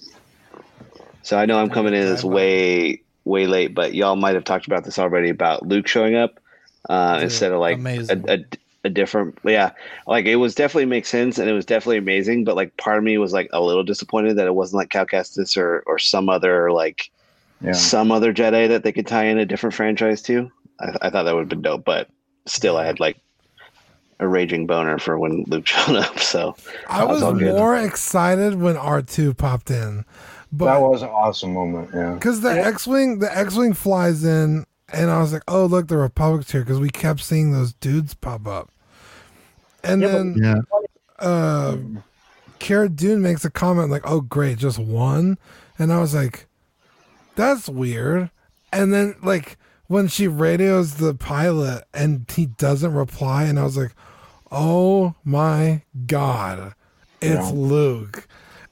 So 1.24 1.38
I 1.38 1.46
know 1.46 1.60
I'm 1.60 1.70
coming 1.70 1.94
in 1.94 2.02
as 2.02 2.24
way 2.26 3.02
way 3.26 3.46
late, 3.46 3.76
but 3.76 3.94
y'all 3.94 4.16
might 4.16 4.34
have 4.34 4.44
talked 4.44 4.66
about 4.66 4.84
this 4.84 4.98
already 4.98 5.30
about 5.30 5.68
Luke 5.68 5.88
showing 5.88 6.16
up 6.16 6.40
uh, 6.90 7.16
Dude, 7.16 7.24
instead 7.26 7.52
of 7.52 7.60
like 7.60 7.78
a, 7.78 8.24
a, 8.28 8.40
a 8.86 8.90
different. 8.90 9.38
Yeah, 9.46 9.72
like 10.08 10.26
it 10.26 10.38
was 10.38 10.56
definitely 10.56 10.86
makes 10.88 11.10
sense 11.10 11.38
and 11.38 11.48
it 11.48 11.54
was 11.54 11.66
definitely 11.66 11.98
amazing, 11.98 12.44
but 12.44 12.56
like 12.56 12.76
part 12.78 12.98
of 12.98 13.04
me 13.04 13.18
was 13.20 13.34
like 13.34 13.50
a 13.54 13.62
little 13.62 13.84
disappointed 13.84 14.36
that 14.38 14.48
it 14.48 14.56
wasn't 14.56 14.78
like 14.80 14.90
Cal 14.90 15.06
Kestis 15.06 15.56
or 15.56 15.84
or 15.86 16.00
some 16.00 16.28
other 16.30 16.72
like 16.72 17.12
Yeah. 17.62 17.74
some 17.74 18.12
other 18.12 18.34
Jedi 18.34 18.68
that 18.70 18.84
they 18.84 18.92
could 18.92 19.06
tie 19.08 19.26
in 19.26 19.38
a 19.38 19.46
different 19.46 19.76
franchise 19.76 20.24
to. 20.24 20.50
I, 20.80 20.88
I 21.04 21.10
thought 21.12 21.24
that 21.24 21.36
would 21.36 21.42
have 21.42 21.50
been 21.50 21.62
dope, 21.62 21.86
but 21.86 22.10
still, 22.48 22.78
I 22.78 22.86
had 22.88 23.00
like 23.00 23.18
a 24.22 24.28
raging 24.28 24.68
boner 24.68 24.98
for 25.00 25.20
when 25.20 25.44
Luke 25.48 25.68
showed 25.68 25.98
up. 25.98 26.20
So 26.20 26.56
I 26.88 27.04
was 27.04 27.22
was 27.22 27.42
more 27.42 27.76
excited 27.76 28.56
when 28.62 28.78
R 28.78 29.02
two 29.02 29.34
popped 29.34 29.70
in, 29.70 30.06
but 30.52 30.66
that 30.66 30.82
was 30.82 31.02
an 31.02 31.10
awesome 31.10 31.54
moment. 31.54 31.90
Yeah. 31.94 32.14
because 32.14 32.40
the 32.42 32.52
X 32.52 32.88
wing, 32.88 33.20
the 33.20 33.36
X 33.36 33.56
wing 33.56 33.74
flies 33.74 34.24
in, 34.24 34.66
and 34.94 35.12
I 35.12 35.20
was 35.20 35.34
like, 35.34 35.44
"Oh, 35.48 35.66
look, 35.66 35.88
the 35.88 35.98
Republic's 35.98 36.52
here," 36.52 36.62
because 36.62 36.80
we 36.80 36.90
kept 36.90 37.20
seeing 37.22 37.52
those 37.52 37.74
dudes 37.74 38.14
pop 38.14 38.48
up, 38.48 38.72
and 39.84 40.02
Yeah, 40.02 40.08
then 40.08 40.36
Yeah, 40.38 40.62
uh, 41.20 41.78
Cara 42.60 42.90
Dune 42.90 43.22
makes 43.22 43.44
a 43.44 43.50
comment 43.50 43.90
like, 43.90 44.04
"Oh, 44.06 44.22
great, 44.22 44.60
just 44.60 44.80
one," 44.80 45.38
and 45.80 45.92
I 45.92 46.00
was 46.00 46.14
like, 46.14 46.48
"That's 47.36 47.68
weird." 47.68 48.30
And 48.72 48.94
then 48.94 49.16
like 49.22 49.58
when 49.88 50.08
she 50.08 50.28
radios 50.28 50.94
the 50.96 51.14
pilot 51.14 51.84
and 51.94 52.26
he 52.34 52.46
doesn't 52.46 52.94
reply, 52.94 53.44
and 53.44 53.60
I 53.60 53.64
was 53.64 53.76
like, 53.76 53.94
"Oh 54.52 55.16
my 55.24 55.84
god, 56.08 56.74
it's 57.22 57.48
Yeah. 57.48 57.52
Luke!" 57.54 58.28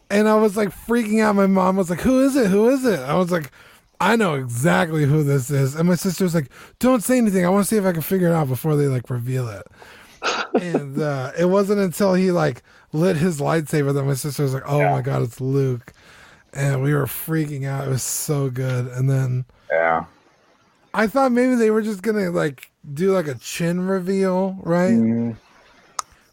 And 0.09 0.27
I 0.27 0.35
was 0.35 0.57
like 0.57 0.69
freaking 0.69 1.21
out. 1.23 1.35
My 1.35 1.47
mom 1.47 1.77
was 1.77 1.89
like, 1.89 2.01
"Who 2.01 2.21
is 2.23 2.35
it? 2.35 2.47
Who 2.47 2.69
is 2.69 2.85
it?" 2.85 2.99
I 2.99 3.15
was 3.15 3.31
like. 3.31 3.51
I 4.01 4.15
know 4.15 4.35
exactly 4.35 5.03
who 5.03 5.23
this 5.25 5.49
is. 5.51 5.75
And 5.75 5.89
my 5.89 5.95
sister 5.95 6.23
was 6.23 6.33
like, 6.33 6.49
Don't 6.79 7.03
say 7.03 7.17
anything. 7.17 7.45
I 7.45 7.49
want 7.49 7.65
to 7.65 7.67
see 7.67 7.75
if 7.75 7.83
I 7.83 7.91
can 7.91 8.01
figure 8.01 8.29
it 8.29 8.33
out 8.33 8.47
before 8.47 8.77
they 8.77 8.87
like 8.87 9.09
reveal 9.09 9.49
it 9.49 9.63
and 10.61 11.01
uh, 11.01 11.31
it 11.37 11.45
wasn't 11.45 11.79
until 11.79 12.13
he 12.13 12.31
like 12.31 12.63
lit 12.91 13.17
his 13.17 13.39
lightsaber 13.39 13.93
that 13.93 14.03
my 14.03 14.13
sister 14.13 14.43
was 14.43 14.53
like, 14.53 14.63
"Oh 14.65 14.81
my 14.89 15.01
god, 15.01 15.21
it's 15.23 15.39
Luke," 15.41 15.93
and 16.53 16.81
we 16.81 16.93
were 16.93 17.05
freaking 17.05 17.65
out. 17.65 17.87
It 17.87 17.89
was 17.89 18.03
so 18.03 18.49
good. 18.49 18.87
And 18.87 19.09
then 19.09 19.45
Yeah. 19.71 20.05
I 20.93 21.07
thought 21.07 21.31
maybe 21.31 21.55
they 21.55 21.69
were 21.71 21.81
just 21.81 22.01
gonna 22.01 22.31
like 22.31 22.71
do 22.93 23.11
like 23.13 23.27
a 23.27 23.35
chin 23.35 23.81
reveal, 23.85 24.57
right? 24.61 24.91
Mhm. 24.93 25.35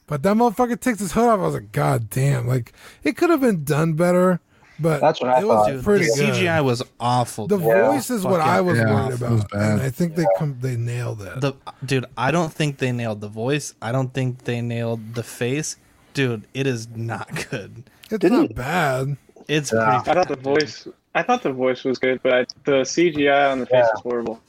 But 0.07 0.23
that 0.23 0.37
motherfucker 0.37 0.79
takes 0.79 1.01
his 1.01 1.13
hood 1.13 1.25
off. 1.29 1.41
I 1.41 1.43
was 1.43 1.55
like, 1.55 1.73
God 1.73 2.11
damn! 2.11 2.47
Like 2.47 2.73
it 3.03 3.17
could 3.17 3.31
have 3.31 3.41
been 3.41 3.65
done 3.65 3.95
better, 3.95 4.39
but 4.79 5.01
That's 5.01 5.21
what 5.21 5.31
I 5.31 5.41
it 5.41 5.47
was 5.47 5.67
thought. 5.67 5.73
Dude, 5.73 5.85
pretty 5.85 6.05
the 6.07 6.15
good. 6.17 6.35
CGI 6.35 6.65
was 6.65 6.83
awful. 7.01 7.49
the 7.49 7.57
dude. 7.57 7.67
Yeah. 7.67 7.91
voice 7.91 8.11
is 8.11 8.23
what 8.25 8.39
Fucking- 8.41 8.53
I 8.53 8.61
was 8.61 8.79
Yeah, 8.79 8.85
worried 8.95 9.15
about, 9.15 9.31
was 9.33 9.45
and 9.53 9.81
I 9.81 9.91
think 9.91 10.15
they 10.15 10.27
come 10.39 10.57
they 10.61 10.77
nailed 10.77 11.23
it. 11.23 11.41
The 11.41 11.55
dude, 11.85 12.07
I 12.17 12.31
don't 12.31 12.53
think 12.53 12.79
they 12.79 12.93
nailed 12.93 13.21
the 13.21 13.29
voice. 13.29 13.75
I 13.83 13.91
don't 13.91 14.15
think 14.15 14.45
they 14.45 14.61
nailed 14.61 15.15
the 15.15 15.23
face. 15.25 15.77
Dude, 16.15 16.47
it 16.55 16.67
is 16.69 16.89
not 16.95 17.29
good. 17.51 17.83
it's 18.09 18.19
didn't- 18.21 18.41
not 18.43 18.55
bad. 18.55 19.17
It's 19.49 19.73
Yeah. 19.73 20.01
pretty. 20.03 20.11
I 20.11 20.15
thought 20.25 20.29
the 20.29 20.37
voice. 20.43 20.89
I 21.17 21.23
thought 21.23 21.43
the 21.43 21.53
voice 21.53 21.83
was 21.83 21.99
good, 21.99 22.21
but 22.23 22.33
I, 22.33 22.47
the 22.65 22.85
CGI 22.85 23.51
on 23.51 23.59
the 23.61 23.67
face 23.67 23.75
Yeah. 23.75 23.87
was 23.95 24.01
horrible. 24.03 24.41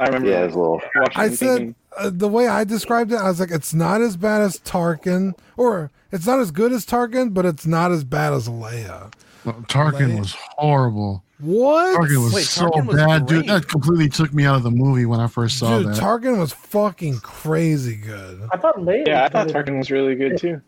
I 0.00 0.06
remember 0.06 0.28
yeah, 0.30 0.42
it 0.42 0.46
was 0.46 0.54
a 0.54 0.58
little. 0.58 0.82
I 1.14 1.28
said 1.28 1.38
thinking, 1.38 1.74
uh, 1.98 2.10
the 2.12 2.28
way 2.28 2.48
I 2.48 2.64
described 2.64 3.12
it, 3.12 3.16
I 3.16 3.28
was 3.28 3.38
like, 3.38 3.50
it's 3.50 3.74
not 3.74 4.00
as 4.00 4.16
bad 4.16 4.40
as 4.42 4.58
Tarkin, 4.60 5.34
or 5.56 5.90
it's 6.10 6.26
not 6.26 6.38
as 6.40 6.50
good 6.50 6.72
as 6.72 6.86
Tarkin, 6.86 7.34
but 7.34 7.44
it's 7.44 7.66
not 7.66 7.92
as 7.92 8.02
bad 8.04 8.32
as 8.32 8.48
Leia. 8.48 9.12
Well, 9.44 9.54
Tarkin 9.68 10.10
Like- 10.10 10.18
was 10.20 10.34
horrible. 10.56 11.22
What? 11.38 11.98
Tarkin 12.00 12.22
was 12.24 12.34
Wait, 12.34 12.44
so 12.44 12.68
Tarkin 12.68 12.86
was 12.86 12.96
bad, 12.96 13.26
dude. 13.26 13.46
That 13.46 13.66
completely 13.68 14.08
took 14.10 14.32
me 14.34 14.44
out 14.44 14.56
of 14.56 14.62
the 14.62 14.70
movie 14.70 15.06
when 15.06 15.20
I 15.20 15.26
first 15.26 15.58
saw 15.58 15.78
Dude, 15.78 15.88
that. 15.88 15.96
Tarkin 15.96 16.38
was 16.38 16.52
fucking 16.52 17.20
crazy 17.20 17.96
good. 17.96 18.46
I 18.52 18.56
thought 18.58 18.76
Leia. 18.76 19.06
yeah, 19.06 19.24
I 19.24 19.28
thought. 19.28 19.48
Tarkin 19.48 19.78
was 19.78 19.90
really 19.90 20.14
good 20.14 20.36
too. 20.38 20.60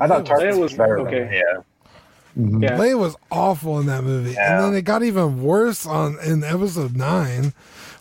I 0.00 0.06
thought 0.06 0.24
Tarkin 0.24 0.50
was 0.50 0.58
was 0.58 0.74
better. 0.74 1.00
okay. 1.00 1.20
Than, 1.24 1.32
yeah. 1.32 1.42
Mhm. 2.38 2.62
Yeah. 2.62 2.76
Leia 2.78 2.98
was 2.98 3.16
awful 3.32 3.80
in 3.80 3.86
that 3.86 4.04
movie, 4.04 4.32
Yeah. 4.32 4.56
and 4.56 4.64
then 4.64 4.74
it 4.78 4.82
got 4.82 5.02
even 5.02 5.42
worse 5.42 5.86
on 5.86 6.18
in 6.24 6.44
episode 6.44 6.94
nine 6.96 7.52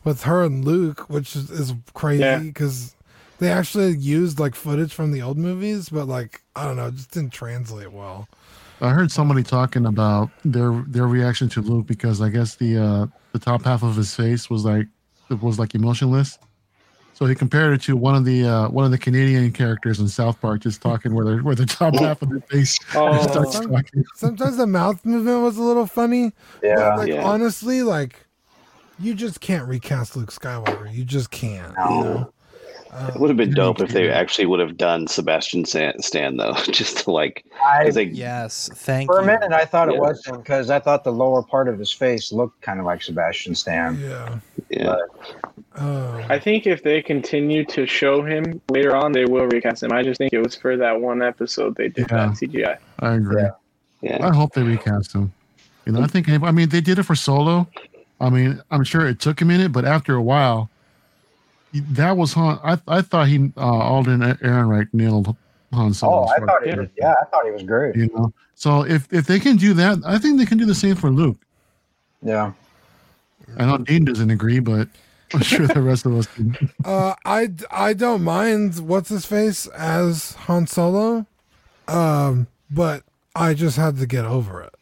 with 0.06 0.24
her 0.24 0.44
and 0.44 0.64
Luke, 0.64 1.10
which 1.10 1.36
is, 1.36 1.50
is 1.50 1.74
crazy 1.94 2.48
because 2.48 2.96
they 3.40 3.52
actually 3.52 3.98
used 3.98 4.40
like 4.40 4.56
footage 4.56 4.94
from 4.94 5.12
the 5.12 5.22
old 5.22 5.38
movies, 5.38 5.90
but 5.90 6.08
like 6.08 6.42
I 6.56 6.64
don't 6.64 6.78
know, 6.78 6.88
it 6.88 6.96
just 6.96 7.12
didn't 7.12 7.34
translate 7.34 7.92
well. 7.92 8.30
I 8.82 8.90
heard 8.92 9.12
somebody 9.12 9.44
talking 9.44 9.86
about 9.86 10.30
their 10.46 10.84
their 10.88 11.08
reaction 11.08 11.50
to 11.50 11.62
Luke 11.62 11.88
because 11.88 12.22
I 12.22 12.30
guess 12.30 12.56
the 12.56 12.78
uh 12.78 13.08
the 13.34 13.40
top 13.40 13.64
half 13.66 13.84
of 13.84 13.96
his 13.96 14.16
face 14.16 14.50
was 14.50 14.64
like 14.64 14.88
it 15.30 15.42
was 15.42 15.60
like 15.60 15.76
emotionless. 15.76 16.38
So 17.14 17.26
he 17.26 17.34
compared 17.34 17.74
it 17.74 17.82
to 17.84 17.96
one 17.96 18.14
of 18.16 18.26
the 18.26 18.46
uh, 18.46 18.70
one 18.70 18.84
of 18.84 18.92
the 18.92 18.98
Canadian 18.98 19.50
characters 19.54 20.02
in 20.02 20.08
South 20.10 20.40
Park, 20.42 20.60
just 20.60 20.82
talking 20.82 21.16
where 21.16 21.24
the 21.24 21.38
where 21.38 21.56
the 21.56 21.66
top 21.66 21.96
half 21.96 22.22
of 22.22 22.30
their 22.30 22.42
face 22.42 22.78
Oh. 22.94 23.26
starts 23.26 23.58
talking. 23.62 24.04
Sometimes 24.16 24.58
the 24.58 24.68
mouth 24.68 25.04
movement 25.06 25.42
was 25.42 25.56
a 25.58 25.64
little 25.64 25.88
funny. 25.88 26.34
Yeah. 26.62 26.76
But, 26.76 26.98
like 26.98 27.08
Yeah. 27.10 27.24
honestly, 27.24 27.84
like 27.84 28.25
you 29.00 29.14
just 29.14 29.42
can't 29.42 29.68
recast 29.68 30.16
Luke 30.16 30.32
Skywalker. 30.32 30.94
You 30.94 31.04
just 31.04 31.32
can't. 31.32 31.74
You 31.78 31.84
know? 32.04 32.32
Uh, 32.92 33.12
It 33.14 33.20
would 33.20 33.30
have 33.30 33.36
been 33.38 33.54
dope 33.54 33.82
if 33.82 33.90
they 33.90 34.10
actually 34.10 34.46
would 34.46 34.62
have 34.62 34.78
done 34.78 35.06
Sebastian 35.08 35.66
Stan, 35.66 36.02
Stan 36.02 36.38
though, 36.38 36.54
just 36.72 37.00
to 37.00 37.12
like. 37.12 37.44
I, 37.66 37.84
'cause 37.86 37.96
they- 37.96 38.04
Yes, 38.04 38.70
thank 38.74 39.10
you 39.10 39.16
for 39.16 39.22
a 39.22 39.26
minute, 39.26 39.52
I 39.52 39.66
thought 39.66 39.90
it 39.90 39.98
was 39.98 40.26
him 40.26 40.38
because 40.38 40.70
I 40.70 40.80
thought 40.80 41.04
the 41.04 41.12
lower 41.12 41.44
part 41.44 41.68
of 41.68 41.78
his 41.78 41.92
face 41.92 42.32
looked 42.32 42.62
kind 42.62 42.80
of 42.80 42.86
like 42.86 43.04
Sebastian 43.04 43.54
Stan. 43.54 44.00
Yeah. 44.00 44.40
yeah. 44.70 44.96
Um, 45.76 46.24
I 46.30 46.40
think 46.40 46.66
if 46.68 46.84
they 46.84 47.02
continue 47.02 47.66
to 47.66 47.86
show 47.86 48.24
him 48.24 48.62
later 48.70 48.96
on, 48.96 49.12
they 49.12 49.26
will 49.26 49.46
recast 49.48 49.84
him. 49.84 49.92
I 49.92 50.02
just 50.02 50.18
think 50.18 50.32
it 50.32 50.40
was 50.42 50.56
for 50.56 50.78
that 50.78 51.02
one 51.02 51.22
episode 51.22 51.76
they 51.76 51.90
did 51.90 52.08
Yeah. 52.10 52.28
that 52.28 52.38
CGI. 52.38 52.78
I 53.00 53.16
agree. 53.16 53.44
Yeah. 54.02 54.26
I 54.26 54.34
hope 54.34 54.54
they 54.54 54.64
recast 54.64 55.12
him. 55.14 55.34
You 55.86 55.92
know, 55.92 56.02
I 56.02 56.08
think. 56.08 56.30
I 56.30 56.52
mean, 56.52 56.70
they 56.70 56.80
did 56.82 56.98
it 56.98 57.04
for 57.04 57.16
Solo. 57.16 57.68
I 58.20 58.30
mean, 58.30 58.62
I'm 58.72 58.84
sure 58.84 59.06
it 59.08 59.20
took 59.20 59.42
a 59.42 59.46
minute, 59.46 59.72
but 59.72 59.86
after 59.86 60.16
a 60.16 60.22
while, 60.22 60.70
that 61.74 62.16
was 62.16 62.34
Han. 62.34 62.60
I 62.64 62.78
I 62.88 63.02
thought 63.02 63.28
he 63.28 63.52
uh, 63.58 63.62
Alden 63.62 64.22
Ehrenreich 64.22 64.88
nailed 64.94 65.36
Han 65.74 65.94
Solo. 65.94 66.24
Oh, 66.24 66.28
I 66.28 66.40
thought 66.40 66.64
he 66.66 66.74
was. 66.74 66.88
Yeah, 66.98 67.14
I 67.22 67.26
thought 67.26 67.46
he 67.46 67.52
was 67.52 67.64
great. 67.64 67.96
you 67.96 68.10
know. 68.14 68.34
So 68.56 68.86
if 68.86 69.12
if 69.12 69.28
they 69.28 69.40
can 69.40 69.58
do 69.58 69.74
that, 69.74 70.00
I 70.06 70.18
think 70.18 70.38
they 70.40 70.46
can 70.46 70.58
do 70.58 70.66
the 70.66 70.76
same 70.76 70.96
for 70.96 71.10
Luke. 71.10 71.38
Yeah. 72.22 72.54
I 73.58 73.66
know 73.66 73.78
Dean 73.78 74.06
doesn't 74.06 74.32
agree, 74.32 74.60
but 74.60 74.88
I'm 75.34 75.42
sure 75.42 75.68
the 75.68 75.82
rest 75.82 76.06
of 76.06 76.18
us 76.18 76.26
can. 76.28 76.58
Uh, 76.86 77.16
I 77.26 77.50
I 77.70 77.94
don't 77.94 78.24
mind 78.24 78.88
what's 78.88 79.10
his 79.10 79.26
face 79.26 79.68
as 79.68 80.34
Han 80.48 80.68
Solo, 80.68 81.26
um, 81.88 82.48
but 82.72 83.04
I 83.36 83.54
just 83.54 83.76
had 83.76 83.98
to 83.98 84.06
get 84.08 84.24
over 84.26 84.62
it. 84.62 84.74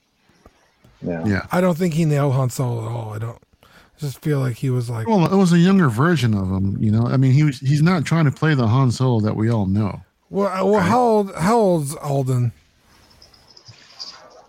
Yeah. 1.03 1.25
Yeah. 1.25 1.47
I 1.51 1.61
don't 1.61 1.77
think 1.77 1.93
he 1.93 2.05
nailed 2.05 2.33
Han 2.33 2.49
Solo 2.49 2.85
at 2.85 2.91
all. 2.91 3.13
I 3.13 3.19
don't. 3.19 3.41
I 3.63 3.99
just 3.99 4.19
feel 4.21 4.39
like 4.39 4.57
he 4.57 4.69
was 4.69 4.89
like, 4.89 5.07
Well, 5.07 5.31
it 5.31 5.37
was 5.37 5.53
a 5.53 5.59
younger 5.59 5.89
version 5.89 6.33
of 6.33 6.49
him. 6.49 6.77
You 6.81 6.91
know, 6.91 7.05
I 7.05 7.17
mean, 7.17 7.31
he 7.31 7.43
was 7.43 7.59
he's 7.59 7.81
not 7.81 8.05
trying 8.05 8.25
to 8.25 8.31
play 8.31 8.55
the 8.55 8.67
Han 8.67 8.91
Solo 8.91 9.19
that 9.21 9.35
we 9.35 9.49
all 9.49 9.65
know. 9.67 10.01
well, 10.29 10.47
uh, 10.47 10.65
well 10.65 10.79
how 10.81 10.99
old? 11.01 11.35
How 11.35 11.57
old's 11.57 11.95
Alden? 11.95 12.51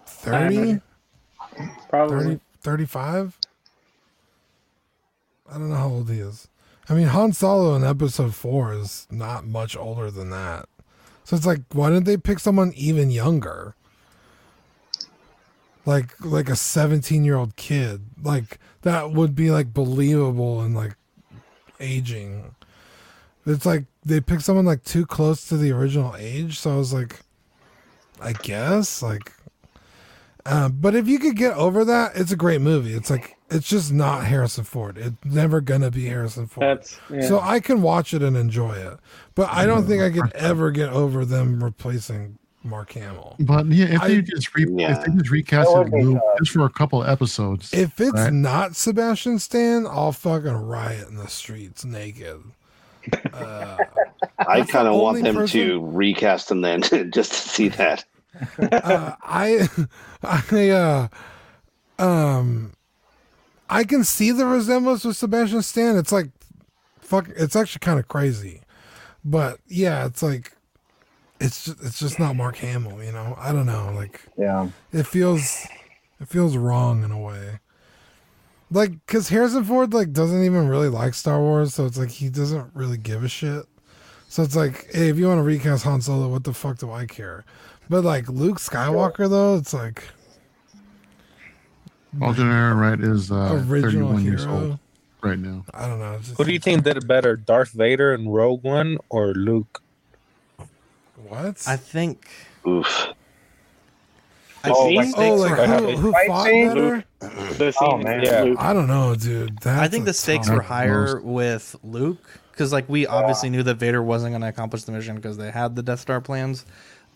30? 0.06 0.81
Probably. 1.90 2.16
30 2.16 2.40
35? 2.62 3.39
I 5.51 5.52
don't 5.52 5.68
know 5.68 5.76
how 5.76 5.89
old 5.89 6.10
he 6.10 6.18
is. 6.18 6.48
I 6.89 6.94
mean, 6.94 7.09
Han 7.09 7.32
Solo 7.32 7.74
in 7.76 7.85
episode 7.85 8.35
four 8.35 8.72
is 8.72 9.06
not 9.10 9.47
much 9.47 9.76
older 9.76 10.10
than 10.10 10.31
that. 10.31 10.68
So 11.24 11.36
it's 11.36 11.47
like, 11.47 11.60
why 11.72 11.90
didn't 11.90 12.05
they 12.05 12.16
pick 12.16 12.39
someone 12.39 12.72
even 12.74 13.10
younger? 13.10 13.74
Like, 15.86 16.15
like 16.24 16.48
a 16.48 16.56
17 16.56 17.24
year 17.24 17.36
old 17.36 17.56
kid. 17.56 18.02
Like, 18.23 18.59
that 18.82 19.11
would 19.12 19.35
be 19.35 19.51
like 19.51 19.74
believable 19.74 20.61
and 20.61 20.74
like 20.74 20.97
aging. 21.81 22.55
It's 23.47 23.66
like 23.66 23.85
they 24.05 24.20
picked 24.20 24.43
someone 24.43 24.65
like 24.65 24.85
too 24.85 25.05
close 25.05 25.47
to 25.48 25.56
the 25.56 25.73
original 25.73 26.15
age. 26.16 26.59
So 26.59 26.73
I 26.73 26.77
was 26.77 26.93
like, 26.93 27.20
I 28.20 28.32
guess, 28.32 29.02
like, 29.02 29.32
uh, 30.47 30.69
but 30.69 30.94
if 30.94 31.09
you 31.09 31.19
could 31.19 31.36
get 31.36 31.56
over 31.56 31.85
that, 31.85 32.12
it's 32.15 32.32
a 32.32 32.36
great 32.36 32.61
movie. 32.61 32.94
It's 32.94 33.11
like 33.11 33.36
it's 33.51 33.69
just 33.69 33.93
not 33.93 34.24
Harrison 34.24 34.65
Ford. 34.65 34.98
It's 34.98 35.16
never 35.24 35.61
gonna 35.61 35.90
be 35.90 36.06
Harrison 36.06 36.47
Ford. 36.47 36.78
That's 36.78 36.98
yeah. 37.11 37.27
So 37.27 37.40
I 37.40 37.61
can 37.61 37.82
watch 37.82 38.12
it 38.12 38.23
and 38.23 38.36
enjoy 38.36 38.74
it, 38.74 38.98
but 39.35 39.51
I 39.51 39.65
don't 39.65 39.86
think 39.86 40.02
I 40.02 40.11
could 40.11 40.32
ever 40.35 40.70
get 40.70 40.90
over 40.90 41.24
them 41.24 41.62
replacing 41.65 42.39
Mark 42.65 42.93
Hamill. 42.93 43.36
But 43.39 43.66
yeah, 43.66 43.86
if 43.86 44.01
they 44.03 44.19
I- 44.19 44.20
just 44.23 44.55
re- 44.55 44.66
Yeah. 44.69 44.99
if 44.99 45.05
they 45.05 45.12
just 45.12 45.31
recast 45.31 45.70
it 45.70 45.91
Luke, 45.93 46.23
just 46.39 46.53
for 46.53 46.65
a 46.65 46.70
couple 46.70 47.05
episodes, 47.05 47.73
If 47.74 48.01
it's 48.01 48.12
right? 48.12 48.32
not 48.32 48.74
Sebastian 48.74 49.39
Stan, 49.39 49.86
I'll 49.86 50.12
fucking 50.12 50.51
riot 50.51 51.09
in 51.09 51.16
the 51.16 51.28
streets 51.28 51.85
naked. 51.85 52.41
Uh, 53.35 53.77
I 54.39 54.62
kind 54.62 54.89
of 54.89 54.95
want 54.95 55.23
them 55.23 55.35
person- 55.35 55.61
to 55.61 55.85
recast 55.85 56.51
him 56.51 56.62
then, 56.62 56.81
just 57.12 57.32
to 57.32 57.49
see 57.49 57.69
that. 57.69 58.05
uh, 58.59 59.12
I, 59.23 59.69
I, 60.23 60.69
uh, 60.70 61.09
um, 61.99 62.73
I 63.69 63.85
can 63.85 64.03
see 64.05 64.31
the 64.32 64.47
resemblance 64.47 65.05
with 65.05 65.16
Sebastian 65.16 65.62
Stan. 65.62 65.97
It's 65.97 66.11
like, 66.12 66.31
fuck, 67.01 67.28
it's 67.36 67.55
actually 67.55 67.81
kind 67.81 68.01
of 68.01 68.09
crazy, 68.09 68.62
but 69.24 69.59
yeah, 69.69 70.07
it's 70.07 70.23
like, 70.23 70.53
it's 71.45 71.65
just, 71.66 71.83
it's 71.83 71.99
just 71.99 72.19
not 72.19 72.37
Mark 72.37 72.57
Hamill, 72.57 73.03
you 73.03 73.12
know. 73.12 73.35
I 73.39 73.53
don't 73.53 73.66
know, 73.66 73.93
like 73.95 74.21
Yeah. 74.37 74.69
it 74.93 75.07
feels, 75.07 75.66
it 76.21 76.29
feels 76.29 76.57
wrong 76.57 77.05
in 77.05 77.11
a 77.11 77.21
way. 77.21 77.61
Like, 78.71 79.05
cause 79.07 79.29
Harrison 79.29 79.62
Ford 79.65 79.93
like 79.95 80.12
doesn't 80.12 80.43
even 80.45 80.69
really 80.69 80.89
like 80.89 81.15
Star 81.15 81.39
Wars, 81.41 81.75
so 81.75 81.87
it's 81.87 81.99
like 81.99 82.11
he 82.11 82.29
doesn't 82.29 82.75
really 82.75 82.97
give 82.97 83.23
a 83.23 83.29
shit. 83.29 83.66
So 84.29 84.43
it's 84.43 84.57
like, 84.57 84.89
hey, 84.93 85.11
if 85.11 85.16
you 85.19 85.29
want 85.29 85.39
to 85.39 85.43
recast 85.45 85.85
Han 85.85 86.01
Solo, 86.01 86.29
what 86.29 86.43
the 86.43 86.53
fuck 86.53 86.79
do 86.79 86.91
I 86.91 87.07
care? 87.07 87.45
But 87.89 88.03
like 88.03 88.29
Luke 88.29 88.59
Skywalker 88.59 89.29
though, 89.31 89.57
it's 89.57 89.73
like 89.75 90.03
Alden 92.21 92.47
Ehrenreich 92.47 93.05
is 93.05 93.31
uh, 93.31 93.62
original 93.69 94.09
31 94.09 94.25
years 94.25 94.45
hero. 94.45 94.55
old 94.61 94.79
right 95.23 95.39
now. 95.39 95.65
I 95.75 95.87
don't 95.89 95.99
know. 95.99 96.15
It's 96.15 96.27
just, 96.29 96.39
Who 96.39 96.45
do 96.45 96.53
you 96.53 96.59
think 96.59 96.85
did 96.85 96.97
it 96.97 97.07
better, 97.07 97.37
Darth 97.37 97.71
Vader 97.73 98.15
in 98.15 98.29
Rogue 98.29 98.65
One 98.65 98.99
or 99.09 99.35
Luke? 99.35 99.83
What? 101.28 101.62
I 101.66 101.76
think. 101.76 102.28
Oof. 102.66 103.09
I 104.62 104.70
Oh, 104.70 104.86
think 104.86 104.96
like- 104.96 105.14
the 105.16 105.22
oh, 105.22 105.36
stakes 105.44 105.59
like 105.59 105.68
who, 105.82 105.96
who 105.96 106.12
fought 106.26 106.46
scene? 106.46 106.68
better? 106.68 107.05
the 107.20 107.72
scene 107.72 107.88
Oh, 107.92 107.98
man. 107.98 108.22
Yeah. 108.22 108.55
I 108.59 108.72
don't 108.72 108.86
know, 108.86 109.14
dude. 109.14 109.59
That's 109.60 109.78
I 109.80 109.88
think 109.88 110.06
the 110.06 110.14
stakes 110.14 110.48
were 110.48 110.62
higher 110.62 111.20
with 111.20 111.76
Luke 111.84 112.22
because, 112.51 112.72
like, 112.72 112.88
we 112.88 113.06
obviously 113.06 113.51
knew 113.51 113.62
that 113.64 113.74
Vader 113.76 114.02
wasn't 114.02 114.32
going 114.32 114.40
to 114.42 114.48
accomplish 114.48 114.84
the 114.84 114.92
mission 114.92 115.16
because 115.16 115.36
they 115.36 115.51
had 115.51 115.76
the 115.76 115.82
Death 115.82 116.01
Star 116.01 116.20
plans. 116.22 116.64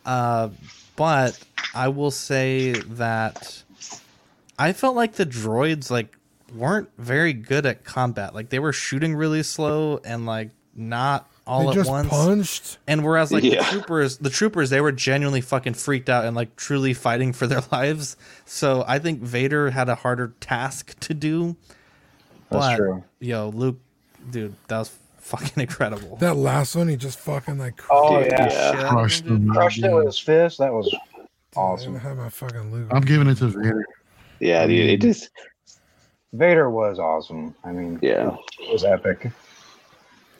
Uh, 0.04 0.50
but 0.96 1.38
I 1.74 1.88
will 1.88 2.10
say 2.10 2.72
that 2.72 3.62
I 4.58 4.72
felt 4.74 4.96
like 4.96 5.14
the 5.14 5.26
droids 5.26 5.90
like 5.90 6.16
weren't 6.54 6.88
very 6.98 7.32
good 7.32 7.64
at 7.66 7.84
combat. 7.84 8.34
Like 8.34 8.48
they 8.50 8.58
were 8.58 8.72
shooting 8.72 9.14
really 9.14 9.42
slow 9.42 10.00
and 10.04 10.26
like 10.26 10.50
not 10.74 11.28
all 11.48 11.62
They 11.64 11.68
at 11.70 11.74
just 11.74 11.90
once. 11.90 12.08
punched. 12.10 12.78
And 12.86 13.04
whereas 13.04 13.32
like 13.32 13.42
Yeah. 13.42 13.62
the 13.62 13.70
troopers, 13.70 14.18
the 14.18 14.30
troopers, 14.30 14.70
they 14.70 14.80
were 14.80 14.92
genuinely 14.92 15.40
fucking 15.40 15.74
freaked 15.74 16.08
out 16.08 16.24
and 16.24 16.36
like 16.36 16.54
truly 16.56 16.94
fighting 16.94 17.32
for 17.32 17.46
their 17.48 17.62
lives. 17.72 18.16
So 18.44 18.84
I 18.86 18.98
think 18.98 19.20
Vader 19.22 19.70
had 19.70 19.88
a 19.88 19.94
harder 19.96 20.34
task 20.40 20.98
to 21.00 21.14
do. 21.14 21.56
That's 22.50 22.66
but 22.66 22.76
true. 22.76 23.04
yo, 23.20 23.48
Luke, 23.48 23.78
dude, 24.30 24.54
that 24.68 24.78
was 24.78 24.90
fucking 25.18 25.54
incredible. 25.62 26.16
That 26.16 26.34
last 26.36 26.76
one, 26.76 26.88
he 26.88 26.96
just 26.96 27.18
fucking 27.18 27.58
like 27.58 27.80
Oh 27.90 28.22
Dude, 28.22 28.30
yeah. 28.32 28.48
yeah. 28.50 28.72
Shit 28.72 28.86
Crushed 28.86 29.24
him, 29.24 29.48
Crushed 29.50 29.82
it 29.84 29.92
with 29.94 30.06
his 30.06 30.18
fist. 30.18 30.58
That 30.58 30.72
was 30.72 30.94
I 31.56 31.60
awesome. 31.60 31.96
have 31.98 32.16
my 32.18 32.28
fucking 32.28 32.70
Luke. 32.70 32.88
I'm 32.92 33.00
giving 33.02 33.26
it 33.28 33.36
to 33.38 33.48
Vader. 33.48 33.84
Yeah, 34.40 34.66
dude. 34.66 34.88
It 34.90 35.00
just 35.00 35.30
Vader 36.32 36.68
was 36.70 36.98
awesome. 36.98 37.54
I 37.64 37.72
mean, 37.72 37.98
yeah. 38.02 38.36
it 38.60 38.72
was 38.72 38.84
epic. 38.84 39.30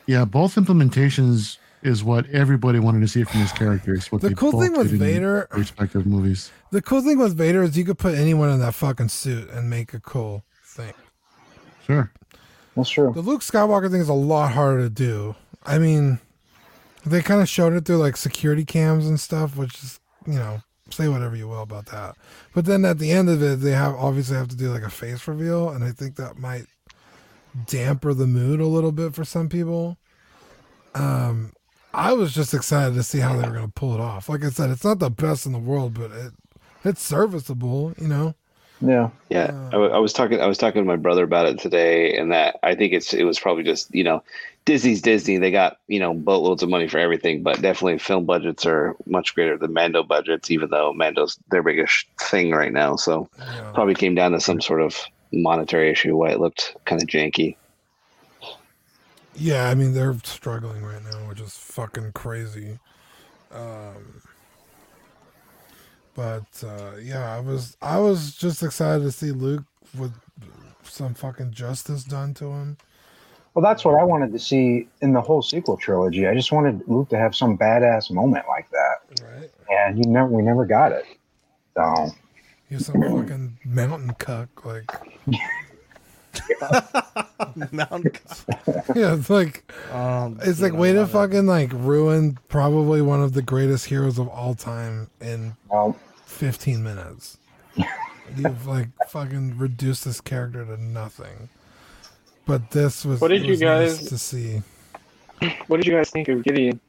Yeah, 0.09 0.25
both 0.25 0.55
implementations 0.55 1.59
is 1.83 2.03
what 2.03 2.27
everybody 2.31 2.79
wanted 2.79 3.01
to 3.01 3.09
see 3.09 3.25
from 3.25 3.41
his 3.43 3.53
characters. 3.53 4.11
What 4.11 4.23
The 4.23 4.35
cool 4.35 4.59
thing 4.59 4.73
with 4.73 4.91
Vader- 4.91 5.47
respective 5.53 6.07
movies. 6.07 6.51
The 6.71 6.81
cool 6.81 7.03
thing 7.03 7.19
with 7.19 7.37
Vader 7.37 7.63
is 7.63 7.77
you 7.77 7.85
could 7.85 7.99
put 7.99 8.15
anyone 8.15 8.49
in 8.49 8.59
that 8.61 8.75
fucking 8.75 9.11
suit 9.11 9.51
and 9.51 9.69
make 9.69 9.93
a 9.93 10.01
cool 10.01 10.45
thing. 10.65 10.95
Sure. 11.87 12.11
That's 12.75 12.89
true. 12.89 13.13
The 13.15 13.21
Luke 13.21 13.43
Skywalker 13.43 13.91
thing 13.91 14.01
is 14.01 14.09
a 14.09 14.15
lot 14.15 14.53
harder 14.53 14.85
to 14.85 14.91
do. 14.91 15.37
I 15.67 15.79
mean, 15.79 16.21
they 17.05 17.21
kind 17.21 17.43
of 17.43 17.49
showed 17.49 17.75
it 17.75 17.85
through 17.85 17.99
like 17.99 18.17
security 18.17 18.65
cams 18.65 19.07
and 19.07 19.21
stuff, 19.21 19.57
which 19.59 19.75
is, 19.83 20.01
you 20.27 20.35
know, 20.35 20.63
say 20.91 21.09
whatever 21.09 21.37
you 21.37 21.49
will 21.49 21.63
about 21.63 21.85
that. 21.87 22.17
But 22.55 22.65
then 22.65 22.87
at 22.87 22.99
the 22.99 23.11
end 23.11 23.29
of 23.29 23.43
it, 23.43 23.57
they 23.61 23.73
have 23.73 23.95
obviously 23.95 24.37
have 24.37 24.49
to 24.49 24.57
do 24.57 24.73
like 24.73 24.83
a 24.85 24.91
face 24.91 25.29
reveal, 25.29 25.69
and 25.69 25.85
I 25.85 25.91
think 25.93 26.17
that 26.17 26.39
might 26.39 26.65
damper 27.67 28.15
the 28.15 28.27
mood 28.27 28.61
a 28.61 28.67
little 28.67 28.93
bit 28.93 29.15
for 29.15 29.25
some 29.25 29.49
people. 29.49 29.97
Um, 30.95 31.53
I 31.95 32.13
was 32.13 32.35
just 32.35 32.55
excited 32.55 32.95
to 32.95 33.03
see 33.03 33.19
how 33.19 33.37
they 33.37 33.49
were 33.49 33.55
going 33.55 33.67
to 33.67 33.73
pull 33.73 33.95
it 33.95 34.01
off. 34.01 34.29
Like 34.29 34.45
I 34.45 34.51
said, 34.51 34.71
it's 34.71 34.85
not 34.85 34.99
the 34.99 35.11
best 35.11 35.47
in 35.47 35.53
the 35.53 35.59
world, 35.59 35.95
but 35.95 36.11
it 36.11 36.33
it's 36.85 37.03
serviceable, 37.03 37.93
you 38.01 38.09
know. 38.09 38.35
Yeah. 38.81 39.11
Yeah, 39.29 39.51
I, 39.69 39.71
w- 39.73 39.91
I 39.91 39.99
was 39.99 40.13
talking. 40.13 40.41
I 40.41 40.47
was 40.47 40.57
talking 40.57 40.81
to 40.81 40.87
my 40.87 40.95
brother 40.97 41.25
about 41.25 41.47
it 41.47 41.59
today, 41.59 42.17
and 42.17 42.31
that 42.31 42.59
I 42.63 42.77
think 42.77 42.93
it's 42.93 43.13
it 43.13 43.25
was 43.25 43.39
probably 43.41 43.65
just 43.65 43.93
you 43.93 44.05
know, 44.05 44.23
Disney's 44.67 45.03
Disney. 45.03 45.37
They 45.39 45.51
got 45.51 45.79
you 45.89 45.99
know 45.99 46.15
boatloads 46.15 46.63
of 46.63 46.69
money 46.69 46.87
for 46.87 46.99
everything, 46.99 47.43
but 47.43 47.61
definitely 47.61 47.99
film 47.99 48.25
budgets 48.25 48.65
are 48.65 48.95
much 49.05 49.35
greater 49.35 49.59
than 49.59 49.73
Mando 49.73 50.05
budgets. 50.05 50.49
Even 50.53 50.71
though 50.71 50.93
Mando's 50.93 51.37
their 51.51 51.65
biggest 51.65 52.07
thing 52.21 52.53
right 52.53 52.73
now, 52.73 52.95
so 52.95 53.29
Yeah. 53.41 53.73
probably 53.75 53.95
came 53.97 54.15
down 54.15 54.31
to 54.33 54.41
some 54.41 54.61
sort 54.61 54.81
of 54.81 54.97
monetary 55.33 55.91
issue 55.91 56.17
why 56.17 56.31
it 56.31 56.41
looked 56.41 56.77
kind 56.85 57.03
of 57.03 57.09
janky. 57.09 57.57
Yeah, 59.35 59.69
I 59.69 59.75
mean 59.75 59.95
they're 59.95 60.17
struggling 60.25 60.83
right 60.83 61.03
now, 61.05 61.29
which 61.29 61.41
is 61.41 61.57
fucking 61.57 62.13
crazy. 62.13 62.79
Um, 63.53 64.23
but 66.15 66.65
uh, 66.65 66.97
yeah, 67.01 67.35
I 67.37 67.41
was 67.41 67.77
I 67.81 67.99
was 67.99 68.35
just 68.35 68.63
excited 68.63 69.03
to 69.05 69.13
see 69.13 69.31
Luke 69.31 69.65
with 69.97 70.13
some 70.83 71.15
fucking 71.15 71.53
justice 71.53 72.05
done 72.05 72.35
to 72.35 72.47
him. 72.47 72.77
Well, 73.55 73.63
that's 73.63 73.85
what 73.85 73.95
I 74.01 74.05
wanted 74.05 74.33
to 74.33 74.39
see 74.39 74.89
in 75.01 75.13
the 75.13 75.21
whole 75.21 75.43
sequel 75.43 75.77
trilogy. 75.77 76.27
I 76.27 76.35
just 76.35 76.53
wanted 76.53 76.83
Luke 76.87 77.09
to 77.11 77.19
have 77.19 77.35
some 77.35 77.57
badass 77.59 78.11
moment 78.11 78.47
like 78.49 78.69
that, 78.71 79.23
Right. 79.25 79.51
and 79.69 79.97
he 79.97 80.03
never, 80.03 80.29
we 80.29 80.43
never 80.43 80.65
got 80.65 80.93
it. 80.93 81.05
So 81.75 82.11
He's 82.69 82.87
some 82.87 83.01
fucking 83.01 83.59
mountain 83.65 84.15
cuck. 84.19 84.65
Like, 84.65 84.91
Mountain. 87.73 88.13
yeah, 88.95 89.15
it's 89.15 89.31
like, 89.31 89.71
Um, 89.93 90.39
it's 90.43 90.61
like 90.61 90.73
way 90.73 90.93
to 90.93 91.07
fucking 91.07 91.47
like 91.47 91.71
ruin 91.73 92.39
probably 92.49 93.01
one 93.01 93.23
of 93.23 93.33
the 93.33 93.43
greatest 93.43 93.87
heroes 93.87 94.19
of 94.19 94.29
all 94.29 94.55
time 94.55 95.09
in 95.21 95.57
well, 95.71 95.97
15 96.27 96.83
minutes. 96.83 97.39
You've 98.37 98.67
like 98.67 98.89
fucking 99.09 99.59
reduced 99.59 100.05
this 100.05 100.21
character 100.21 100.65
to 100.65 100.83
nothing. 100.83 101.49
But 102.47 102.71
this 102.71 103.05
was 103.05 103.21
What 103.21 103.29
did 103.29 103.45
you 103.45 103.51
was 103.53 103.61
nice 103.61 103.99
guys- 103.99 104.09
to 104.09 104.19
see? 104.19 104.63
What 105.69 105.77
did 105.79 105.87
you 105.87 105.95
guys 105.95 106.11
think 106.11 106.29
of 106.29 106.43
Gideon? 106.43 106.81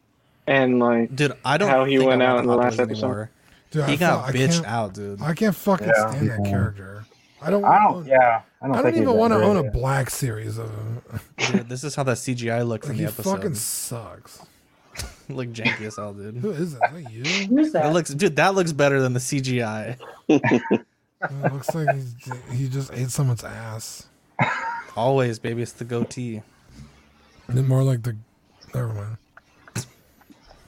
And 0.48 0.80
like, 0.80 1.16
dude, 1.16 1.34
I 1.46 1.58
don't. 1.58 1.70
how 1.70 1.86
he 1.86 1.98
think 1.98 2.08
I 2.08 2.10
went 2.10 2.24
out 2.24 2.40
in 2.40 2.48
the 2.48 2.56
last 2.56 2.78
Wheels 2.78 2.90
episode. 2.90 3.06
anymore. 3.06 3.30
Dude, 3.72 3.86
he 3.86 3.94
I 3.94 3.96
got 3.98 4.26
thought- 4.26 4.34
bitched 4.36 4.66
out, 4.66 4.94
dude. 4.94 5.22
I 5.22 5.34
can't 5.34 5.56
fucking 5.56 5.88
Yeah. 5.88 6.10
stand 6.12 6.30
that 6.30 6.46
character. 6.46 7.06
I 7.42 7.50
don't. 7.52 7.64
I 7.64 7.78
don't. 7.88 8.06
Yeah, 8.06 8.42
I 8.62 8.68
don't, 8.68 8.76
I 8.76 8.82
don't 8.82 8.92
think 8.92 9.04
even 9.04 9.16
want 9.16 9.32
to 9.34 9.42
own 9.42 9.56
a 9.58 9.72
black 9.72 10.10
series 10.10 10.58
of 10.58 10.70
him. 10.70 11.02
Dude, 11.38 11.70
this 11.70 11.86
is 11.86 11.96
how 11.96 12.04
that 12.04 12.18
CGI 12.18 12.68
looked 12.68 12.84
Like, 12.86 12.98
in 12.98 12.98
the 12.98 13.06
episode. 13.10 13.38
fucking 13.38 13.56
sucks. 13.56 14.42
Look 15.30 15.48
janky 15.50 15.84
as 15.86 15.96
hell, 15.96 16.14
dude. 16.14 16.36
Who 16.38 16.50
is 16.52 16.78
that? 16.78 16.94
Is 16.96 17.04
that 17.06 17.14
you? 17.14 17.24
Who's 17.48 17.72
That 17.72 17.84
that? 17.84 17.94
looks, 17.94 18.10
dude. 18.10 18.36
That 18.36 18.56
looks 18.56 18.74
better 18.74 19.00
than 19.02 19.14
the 19.14 19.20
CGI. 19.22 19.96
It 20.28 21.54
looks 21.54 21.74
like 21.74 21.96
he's, 21.96 22.16
he 22.52 22.68
just 22.68 22.92
ate 22.94 23.10
someone's 23.10 23.44
ass. 23.46 24.08
Always, 24.98 25.40
baby. 25.40 25.62
It's 25.62 25.72
the 25.72 25.86
goatee. 25.86 26.42
And 27.48 27.68
more 27.70 27.84
like 27.84 28.04
the. 28.04 28.18
Never 28.76 28.94
mind. 28.94 29.18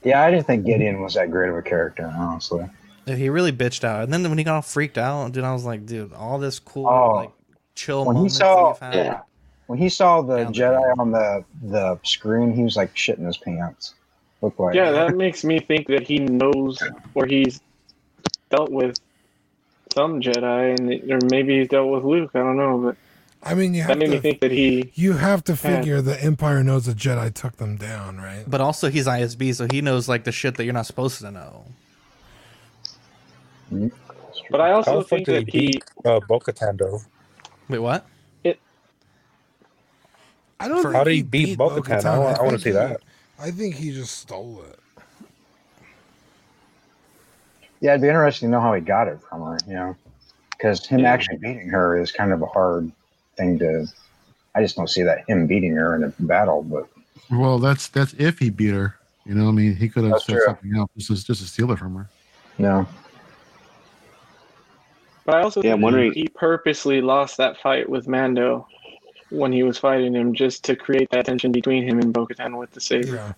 Yeah, 0.04 0.22
I 0.24 0.32
didn't 0.32 0.48
think 0.48 0.66
Gideon 0.66 1.02
was 1.02 1.16
that 1.16 1.32
great 1.32 1.50
of 1.50 1.56
a 1.58 1.62
character, 1.62 2.06
honestly. 2.18 2.66
Yeah, 3.06 3.16
He 3.16 3.30
really 3.30 3.52
bitched 3.52 3.84
out, 3.84 4.04
and 4.04 4.14
then 4.14 4.24
when 4.30 4.38
he 4.38 4.44
got 4.44 4.56
all 4.56 4.62
freaked 4.62 4.98
out, 4.98 5.32
dude, 5.32 5.44
I 5.44 5.54
was 5.54 5.66
like, 5.66 5.86
dude, 5.86 6.14
all 6.14 6.38
this 6.40 6.60
cool, 6.60 6.88
Oh. 6.88 7.12
like, 7.16 7.32
chill 7.76 8.06
When 8.06 8.18
he 8.18 8.30
saw- 8.30 8.74
that 8.74 8.86
you've 8.92 8.94
had. 8.94 9.06
Yeah. 9.06 9.20
When 9.68 9.80
he 9.80 9.88
saw 9.90 10.22
the 10.22 10.38
Down 10.44 10.52
the 10.52 10.60
Jedi 10.60 11.00
on 11.00 11.12
the 11.12 11.46
the 11.64 12.00
screen, 12.04 12.52
he 12.54 12.62
was 12.64 12.76
like 12.76 12.94
shitting 12.94 13.26
his 13.26 13.38
pants. 13.38 13.94
Look 14.42 14.60
like 14.60 14.76
yeah, 14.76 14.92
that 14.92 15.16
makes 15.16 15.46
me 15.46 15.60
think 15.60 15.88
that 15.88 16.06
he 16.06 16.20
knows 16.20 16.82
or 17.16 17.26
he's 17.26 17.62
dealt 18.50 18.70
with 18.70 19.00
some 19.94 20.20
Jedi, 20.20 20.78
and 20.78 21.12
or 21.12 21.20
maybe 21.30 21.60
he's 21.60 21.70
dealt 21.70 21.90
with 21.90 22.04
Luke. 22.04 22.32
I 22.34 22.40
don't 22.40 22.58
know, 22.58 22.80
but 22.80 22.98
I 23.44 23.54
mean, 23.56 23.74
you 23.74 23.84
that 23.84 23.90
have 23.92 23.98
made 24.00 24.10
me 24.10 24.20
think 24.20 24.42
that 24.42 24.52
he. 24.52 24.92
You 24.96 25.14
have 25.14 25.42
to 25.46 25.56
figure 25.56 26.02
the 26.02 26.22
Empire 26.22 26.64
knows 26.66 26.86
the 26.86 26.94
Jedi 26.94 27.34
took 27.34 27.56
them 27.56 27.78
down, 27.78 28.18
right? 28.18 28.44
But 28.46 28.60
also, 28.60 28.90
he's 28.90 29.08
ISB, 29.08 29.56
so 29.56 29.68
he 29.72 29.80
knows 29.82 30.10
like 30.10 30.26
the 30.26 30.32
shit 30.34 30.56
that 30.58 30.66
you're 30.66 30.74
not 30.74 30.86
supposed 30.86 31.20
to 31.22 31.32
know. 31.32 31.64
But 34.50 34.62
I 34.62 34.72
also 34.72 34.98
the 35.02 35.04
think 35.08 35.28
that 35.28 35.50
he 35.50 35.60
he. 35.60 35.68
beat 35.68 35.84
uh, 36.06 36.20
Bo-Katan. 36.28 37.06
Wait, 37.70 37.80
what? 37.80 38.06
It. 38.44 38.60
I 40.60 40.68
don't. 40.68 40.82
For- 40.82 40.94
How 40.94 41.04
did 41.04 41.14
he 41.14 41.22
beat 41.24 41.58
Bo-Katan? 41.58 41.76
Bo-Katan. 41.76 42.06
I 42.06 42.18
wanna- 42.20 42.38
I 42.40 42.44
wanna 42.44 42.60
see 42.60 42.72
that. 42.72 43.02
I 43.40 43.52
think 43.52 43.76
he 43.76 43.92
just 43.92 44.18
stole 44.20 44.64
it. 44.70 44.80
Yeah, 47.80 47.92
it'd 47.92 48.02
be 48.02 48.08
interesting 48.10 48.50
to 48.50 48.52
know 48.52 48.62
how 48.62 48.74
he 48.74 48.82
got 48.82 49.08
it 49.08 49.20
from 49.28 49.42
her, 49.42 49.58
you 49.68 49.74
know, 49.74 49.96
because 50.52 50.86
him 50.86 51.04
actually 51.06 51.38
beating 51.38 51.68
her 51.70 52.00
is 52.00 52.12
kind 52.12 52.32
of 52.32 52.42
a 52.42 52.46
hard 52.46 52.92
thing 53.38 53.58
to. 53.60 53.88
I 54.54 54.62
just 54.62 54.76
don't 54.76 54.90
see 54.90 55.02
that 55.04 55.28
him 55.28 55.48
beating 55.48 55.74
her 55.76 55.96
in 55.96 56.04
a 56.04 56.10
battle, 56.20 56.62
but 56.62 56.88
Well, 57.32 57.58
that's 57.58 57.88
that's 57.88 58.14
if 58.20 58.38
he 58.38 58.50
beat 58.52 58.72
her. 58.74 58.96
You 59.26 59.34
know, 59.36 59.48
I 59.48 59.52
mean, 59.52 59.76
he 59.76 59.88
could 59.88 60.04
have 60.04 60.14
That's 60.14 60.26
said 60.26 60.34
true. 60.34 60.46
something 60.46 60.76
else 60.76 60.90
just 60.98 61.08
to, 61.08 61.26
just 61.28 61.42
to 61.42 61.48
steal 61.48 61.72
it 61.72 61.80
from 61.80 61.96
her. 61.96 62.08
no. 62.58 62.86
But 65.32 65.38
I 65.40 65.44
also 65.44 65.62
Yeah, 65.64 65.74
I'm 65.76 65.82
wondering- 65.82 66.12
he 66.12 66.28
purposely 66.28 67.00
lost 67.00 67.38
that 67.38 67.56
fight 67.56 67.88
with 67.88 68.06
Mando 68.06 68.68
when 69.30 69.54
he 69.54 69.64
was 69.64 69.78
fighting 69.78 70.14
him, 70.14 70.34
just 70.34 70.66
to 70.66 70.76
create 70.76 71.10
that 71.12 71.26
tension 71.26 71.54
between 71.54 71.88
him 71.88 72.00
and 72.00 72.12
Bo-Katan 72.12 72.58
with 72.60 72.72
the 72.72 72.82
saber. 72.82 73.16
Yeah. 73.16 73.34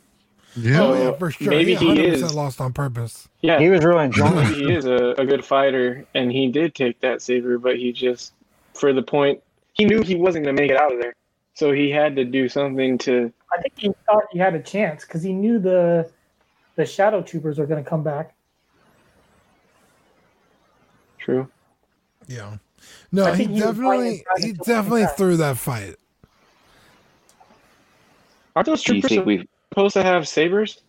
Yeah, 0.56 0.82
Oh 0.82 0.94
yeah, 0.96 1.12
for 1.14 1.30
sure. 1.30 1.50
maybe 1.52 1.76
he 1.76 1.86
he 1.94 2.02
100% 2.02 2.14
is. 2.14 2.34
lost 2.36 2.60
on 2.62 2.74
purpose. 2.74 3.28
Yeah, 3.42 3.60
He 3.60 3.70
was 3.70 3.84
really 3.84 4.06
enjoying 4.06 4.36
maybe 4.36 4.54
he 4.56 4.72
is 4.72 4.86
a, 4.86 5.14
a 5.20 5.26
good 5.26 5.46
fighter, 5.46 6.04
and 6.16 6.32
he 6.32 6.48
did 6.52 6.74
take 6.74 7.00
that 7.02 7.22
saber, 7.22 7.60
but 7.60 7.78
he 7.78 7.92
just, 7.92 8.34
for 8.74 8.92
the 8.92 9.02
point, 9.04 9.42
he 9.74 9.86
knew 9.86 10.02
he 10.02 10.16
wasn't 10.16 10.46
going 10.46 10.56
to 10.56 10.62
make 10.62 10.72
it 10.72 10.78
out 10.78 10.94
of 10.94 11.00
there, 11.00 11.14
so 11.54 11.72
he 11.72 11.92
had 11.92 12.16
to 12.16 12.26
do 12.26 12.50
something 12.50 12.98
to. 13.00 13.32
I 13.56 13.62
think 13.62 13.74
he 13.78 13.94
thought 14.08 14.24
he 14.32 14.40
had 14.40 14.56
a 14.56 14.62
chance 14.62 15.06
because 15.06 15.22
he 15.22 15.32
knew 15.34 15.60
the 15.60 16.10
the 16.76 16.86
shadow 16.88 17.22
troopers 17.22 17.60
are 17.60 17.68
going 17.68 17.84
to 17.84 17.88
come 17.90 18.02
back. 18.04 18.34
True. 21.20 21.48
Yeah. 22.28 22.58
No, 23.12 23.26
I 23.26 23.36
he 23.36 23.46
think 23.46 23.60
definitely 23.60 24.24
he 24.42 24.54
definitely 24.54 25.04
back. 25.04 25.18
threw 25.18 25.38
that 25.38 25.58
fight. 25.58 25.96
Aren't 28.56 28.68
those 28.68 28.84
Do 28.84 28.94
troopers 28.94 29.10
think 29.10 29.26
we? 29.26 29.48
supposed 29.72 29.94
to 29.94 30.04
have 30.04 30.28
sabers? 30.28 30.82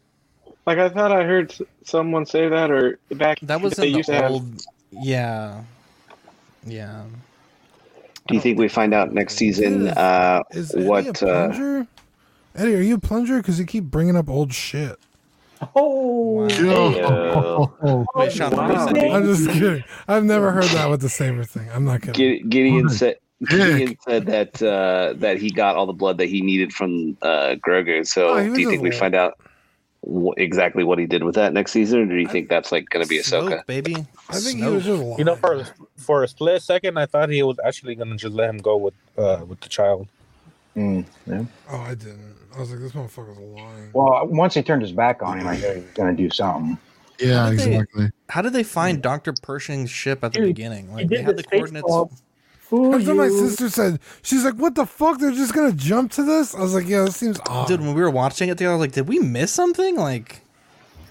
Like 0.67 0.79
I 0.79 0.89
thought 0.89 1.13
I 1.13 1.25
heard 1.25 1.55
someone 1.85 2.27
say 2.27 2.49
that, 2.49 2.71
or 2.71 2.99
back 3.13 3.39
That 3.41 3.61
was 3.61 3.75
they 3.75 3.89
in 3.89 3.97
used 3.97 4.07
to 4.09 4.13
the 4.13 4.23
have. 4.23 4.31
old. 4.31 4.65
Yeah. 4.91 5.63
Yeah. 6.67 7.05
Do 8.27 8.35
you 8.35 8.41
think 8.41 8.59
we 8.59 8.69
find 8.69 8.95
out 8.95 9.13
next 9.13 9.35
season 9.37 9.89
uh, 9.89 10.43
Is 10.53 10.75
Eddie 10.75 10.85
what? 10.87 11.07
a 11.07 11.11
Uh, 11.11 11.49
plunger? 11.49 11.87
Eddie, 12.55 12.75
are 12.77 12.81
you 12.81 12.95
a 12.95 12.99
plunger? 12.99 13.39
Because 13.39 13.59
you 13.59 13.67
keep 13.67 13.85
bringing 13.85 14.17
up 14.17 14.31
old 14.31 14.55
shit. 14.55 14.99
Oh, 15.75 16.49
Yo. 16.49 18.07
Wait, 18.15 18.33
Sean, 18.33 18.51
Wow. 18.53 18.87
I'm 18.89 19.25
just 19.25 19.49
kidding. 19.51 19.85
I've 20.09 20.25
never 20.25 20.51
heard 20.51 20.65
that 20.65 20.91
with 20.91 21.01
the 21.01 21.09
saber 21.09 21.45
thing. 21.45 21.69
I'm 21.73 21.85
not 21.85 22.03
kidding. 22.03 22.15
Gide- 22.43 22.51
Gideon 22.51 22.89
said 22.89 23.17
Dick. 23.41 23.51
Gideon 23.51 23.97
said 24.07 24.27
that 24.27 24.63
uh, 24.63 25.15
that 25.19 25.39
he 25.39 25.51
got 25.51 25.77
all 25.77 25.87
the 25.87 25.93
blood 25.93 26.19
that 26.19 26.27
he 26.27 26.41
needed 26.41 26.73
from 26.73 27.17
uh, 27.23 27.57
Grogu. 27.67 28.07
So 28.07 28.29
Oh, 28.31 28.55
do 28.55 28.61
you 28.61 28.69
think 28.71 28.83
we 28.83 28.91
find 28.91 29.15
out 29.15 29.39
wh- 30.07 30.37
exactly 30.37 30.85
what 30.85 30.99
he 30.99 31.07
did 31.07 31.23
with 31.25 31.35
that 31.37 31.53
next 31.53 31.73
season, 31.73 32.01
or 32.01 32.07
do 32.07 32.17
you 32.17 32.29
think 32.29 32.49
that's 32.49 32.71
like 32.73 32.89
going 32.91 33.05
to 33.05 33.09
be 33.09 33.19
Ahsoka? 33.19 33.61
Snoke, 33.63 33.67
baby. 33.67 33.97
I 34.31 34.39
think 34.39 34.59
he 34.61 34.67
was 34.69 34.85
just 34.85 35.01
lying. 35.03 35.19
You 35.19 35.25
know, 35.25 35.37
for 35.37 35.55
a, 35.55 35.67
for 35.97 36.23
a 36.25 36.29
split 36.29 36.63
second, 36.63 36.99
I 36.99 37.07
thought 37.07 37.29
he 37.31 37.43
was 37.43 37.59
actually 37.65 37.95
gonna 37.95 38.17
just 38.17 38.35
let 38.35 38.49
him 38.51 38.59
go 38.59 38.77
with 38.77 38.95
uh 39.19 39.45
with 39.47 39.61
the 39.61 39.69
child. 39.69 40.09
Mm, 40.77 41.05
yeah. 41.27 41.45
Oh, 41.71 41.79
I 41.79 41.95
didn't. 41.95 42.35
I 42.57 42.61
was 42.61 42.71
like, 42.71 42.81
this 42.81 42.93
motherfucker's 42.93 43.39
lying. 43.39 43.91
Well, 43.93 44.27
once 44.29 44.55
he 44.55 44.63
turned 44.63 44.83
his 44.83 44.93
back 44.93 45.23
on 45.23 45.41
him, 45.41 45.47
I 45.49 45.57
knew 45.57 45.69
he 45.69 45.81
was 45.81 45.91
going 45.95 46.17
to 46.17 46.23
do 46.23 46.31
something. 46.31 46.79
Yeah, 47.19 47.45
How 47.45 47.51
did 47.51 47.59
they- 47.61 47.73
exactly. 47.75 48.11
How 48.29 48.43
did 48.43 48.53
they 48.53 48.63
find 48.65 49.03
Dr. 49.03 49.33
Pershing's 49.43 49.91
ship 49.91 50.25
at 50.25 50.33
the 50.33 50.41
Dude, 50.41 50.49
beginning? 50.57 50.93
Like 50.93 51.09
they 51.09 51.23
had 51.23 51.37
the 51.37 51.43
the 51.43 51.49
coordinates. 51.49 51.87
ball. 51.87 52.11
Fool 52.61 52.93
That's 52.93 53.07
what 53.07 53.17
my 53.17 53.29
sister 53.29 53.69
said. 53.69 54.01
She's 54.23 54.43
like, 54.45 54.55
"What 54.55 54.75
the 54.75 54.87
fuck? 54.87 55.19
They're 55.21 55.31
just 55.33 55.53
gonna 55.55 55.73
jump 55.73 56.11
to 56.13 56.23
this?" 56.25 56.55
I 56.55 56.61
was 56.61 56.75
like, 56.75 56.89
"Yeah, 56.89 57.03
this 57.05 57.17
seems 57.17 57.39
odd." 57.47 57.69
Dude, 57.69 57.81
when 57.81 57.93
we 57.95 58.01
were 58.01 58.11
watching 58.11 58.49
it 58.49 58.57
together, 58.57 58.73
I 58.73 58.77
was 58.77 58.81
like, 58.81 58.93
did 58.93 59.07
we 59.07 59.19
miss 59.19 59.53
something? 59.53 59.97
Like, 59.97 60.41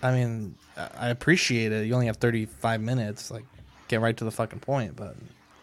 I 0.01 0.11
mean, 0.13 0.55
I- 0.75 0.89
I 0.97 1.09
appreciate 1.09 1.71
it. 1.71 1.85
You 1.85 1.93
only 1.93 2.07
have 2.07 2.17
35 2.17 2.81
minutes. 2.81 3.29
Like, 3.29 3.45
get 3.87 4.01
right 4.01 4.17
to 4.17 4.25
the 4.25 4.31
fucking 4.31 4.59
point. 4.61 4.95
But 4.95 5.15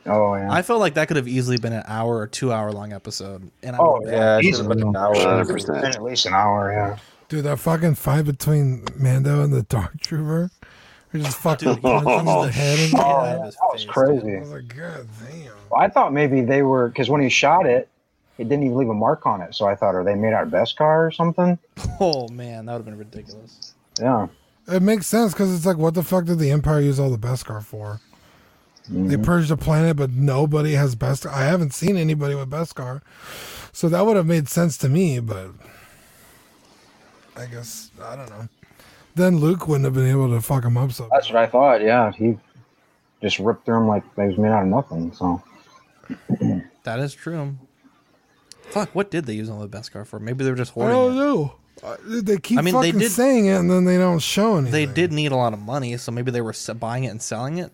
Oh 0.06 0.34
yeah. 0.34 0.50
I 0.50 0.62
felt 0.62 0.80
like 0.80 0.94
that 0.94 1.08
could 1.08 1.16
have 1.18 1.28
easily 1.28 1.58
been 1.58 1.72
an 1.72 1.82
hour 1.86 2.16
or 2.18 2.26
two 2.26 2.52
hour 2.52 2.72
long 2.72 2.92
episode. 2.92 3.50
And 3.62 3.76
I 3.76 3.78
Oh, 3.78 4.00
Yeah, 4.04 4.38
it 4.38 4.42
should 4.44 4.54
have 4.54 4.60
Easily. 4.62 4.76
been 4.76 4.88
an 4.88 4.96
hour. 4.96 5.14
100%. 5.14 5.84
At 5.94 6.02
least 6.02 6.26
an 6.26 6.34
hour. 6.34 6.72
Yeah. 6.72 6.96
Dude, 7.28 7.44
that 7.44 7.58
fucking 7.58 7.94
fight 7.96 8.24
between 8.24 8.84
Mando 8.96 9.42
and 9.42 9.52
the 9.52 9.62
Dark 9.62 10.00
Trooper, 10.00 10.50
we 11.12 11.20
just 11.22 11.36
fucking 11.38 11.74
Dude, 11.74 11.82
punch 11.82 12.04
him 12.08 12.18
in 12.20 12.24
the 12.24 12.50
head. 12.50 12.78
And 12.80 12.94
Oh, 12.98 13.00
out 13.00 13.24
yeah, 13.24 13.34
that 13.36 13.44
his 13.44 13.56
was 13.72 13.82
face, 13.84 13.90
crazy. 13.92 14.36
I 14.36 14.40
was 14.40 14.50
like, 14.50 14.76
God 14.76 15.06
damn. 15.30 15.52
Well, 15.70 15.80
I 15.80 15.88
thought 15.88 16.12
maybe 16.12 16.40
they 16.40 16.62
were 16.62 16.88
because 16.88 17.08
when 17.10 17.20
he 17.20 17.28
shot 17.28 17.66
it, 17.66 17.88
it 18.38 18.48
didn't 18.48 18.64
even 18.64 18.76
leave 18.78 18.88
a 18.88 18.94
mark 18.94 19.26
on 19.26 19.42
it. 19.42 19.54
So 19.54 19.66
I 19.66 19.74
thought, 19.74 19.94
are 19.94 20.02
they 20.02 20.14
made 20.14 20.32
out 20.32 20.44
of 20.44 20.48
Beskar 20.48 21.06
or 21.06 21.10
something? 21.12 21.58
Oh 22.00 22.26
man, 22.28 22.64
that 22.66 22.72
would 22.72 22.78
have 22.78 22.84
been 22.86 22.96
ridiculous. 22.98 23.74
Yeah. 24.00 24.28
It 24.66 24.82
makes 24.82 25.06
sense 25.06 25.32
because 25.34 25.54
it's 25.54 25.66
like, 25.66 25.76
what 25.76 25.94
the 25.94 26.02
fuck 26.02 26.24
did 26.24 26.38
the 26.38 26.50
Empire 26.50 26.80
use 26.80 26.98
all 26.98 27.10
the 27.10 27.18
Beskar 27.18 27.62
for? 27.62 28.00
They 28.92 29.16
Mhm. 29.16 29.22
purged 29.24 29.50
the 29.50 29.56
planet, 29.56 29.96
but 29.96 30.10
nobody 30.10 30.72
has 30.72 30.96
Beskar. 30.96 31.30
I 31.32 31.44
haven't 31.44 31.72
seen 31.74 31.96
anybody 31.96 32.34
with 32.34 32.50
Beskar, 32.50 33.02
so 33.72 33.88
that 33.88 34.04
would 34.04 34.16
have 34.16 34.26
made 34.26 34.48
sense 34.48 34.76
to 34.78 34.88
me. 34.88 35.20
But 35.20 35.50
I 37.36 37.46
guess 37.46 37.90
I 38.02 38.16
don't 38.16 38.28
know. 38.30 38.48
Then 39.14 39.38
Luke 39.38 39.68
wouldn't 39.68 39.84
have 39.84 39.94
been 39.94 40.06
able 40.10 40.28
to 40.30 40.40
fuck 40.40 40.64
him 40.64 40.76
up 40.76 40.92
so. 40.92 41.08
That's 41.12 41.28
what 41.28 41.36
I 41.36 41.46
thought. 41.46 41.82
Yeah, 41.82 42.10
he 42.12 42.36
just 43.22 43.38
ripped 43.38 43.64
through 43.66 43.78
him 43.78 43.88
like 43.88 44.02
they 44.16 44.26
was 44.26 44.38
made 44.38 44.50
out 44.50 44.62
of 44.62 44.68
nothing. 44.68 45.12
So 45.14 45.42
That 46.84 46.98
is 47.00 47.14
true. 47.14 47.56
Fuck, 48.70 48.90
what 48.94 49.10
did 49.10 49.26
they 49.26 49.34
use 49.34 49.50
all 49.50 49.60
the 49.60 49.68
Beskar 49.68 50.06
for? 50.06 50.18
Maybe 50.18 50.44
they 50.44 50.50
were 50.50 50.56
just 50.56 50.72
I 50.72 50.74
hoarding 50.74 50.96
don't 50.96 51.12
it. 51.12 51.14
know. 51.16 51.54
Uh, 51.82 51.96
They 52.04 52.38
keep 52.38 52.58
I 52.58 52.62
mean, 52.62 52.78
they 52.80 52.92
did- 52.92 53.10
saying 53.10 53.46
it, 53.46 53.54
and 53.56 53.70
then 53.70 53.84
they 53.84 53.98
don't 53.98 54.18
show 54.20 54.56
anything. 54.56 54.72
They 54.72 54.86
did 54.86 55.12
need 55.12 55.32
a 55.32 55.36
lot 55.36 55.52
of 55.52 55.58
money, 55.60 55.96
so 55.96 56.12
maybe 56.12 56.30
they 56.30 56.40
were 56.40 56.54
buying 56.78 57.04
it 57.04 57.08
and 57.08 57.22
selling 57.22 57.58
it. 57.58 57.72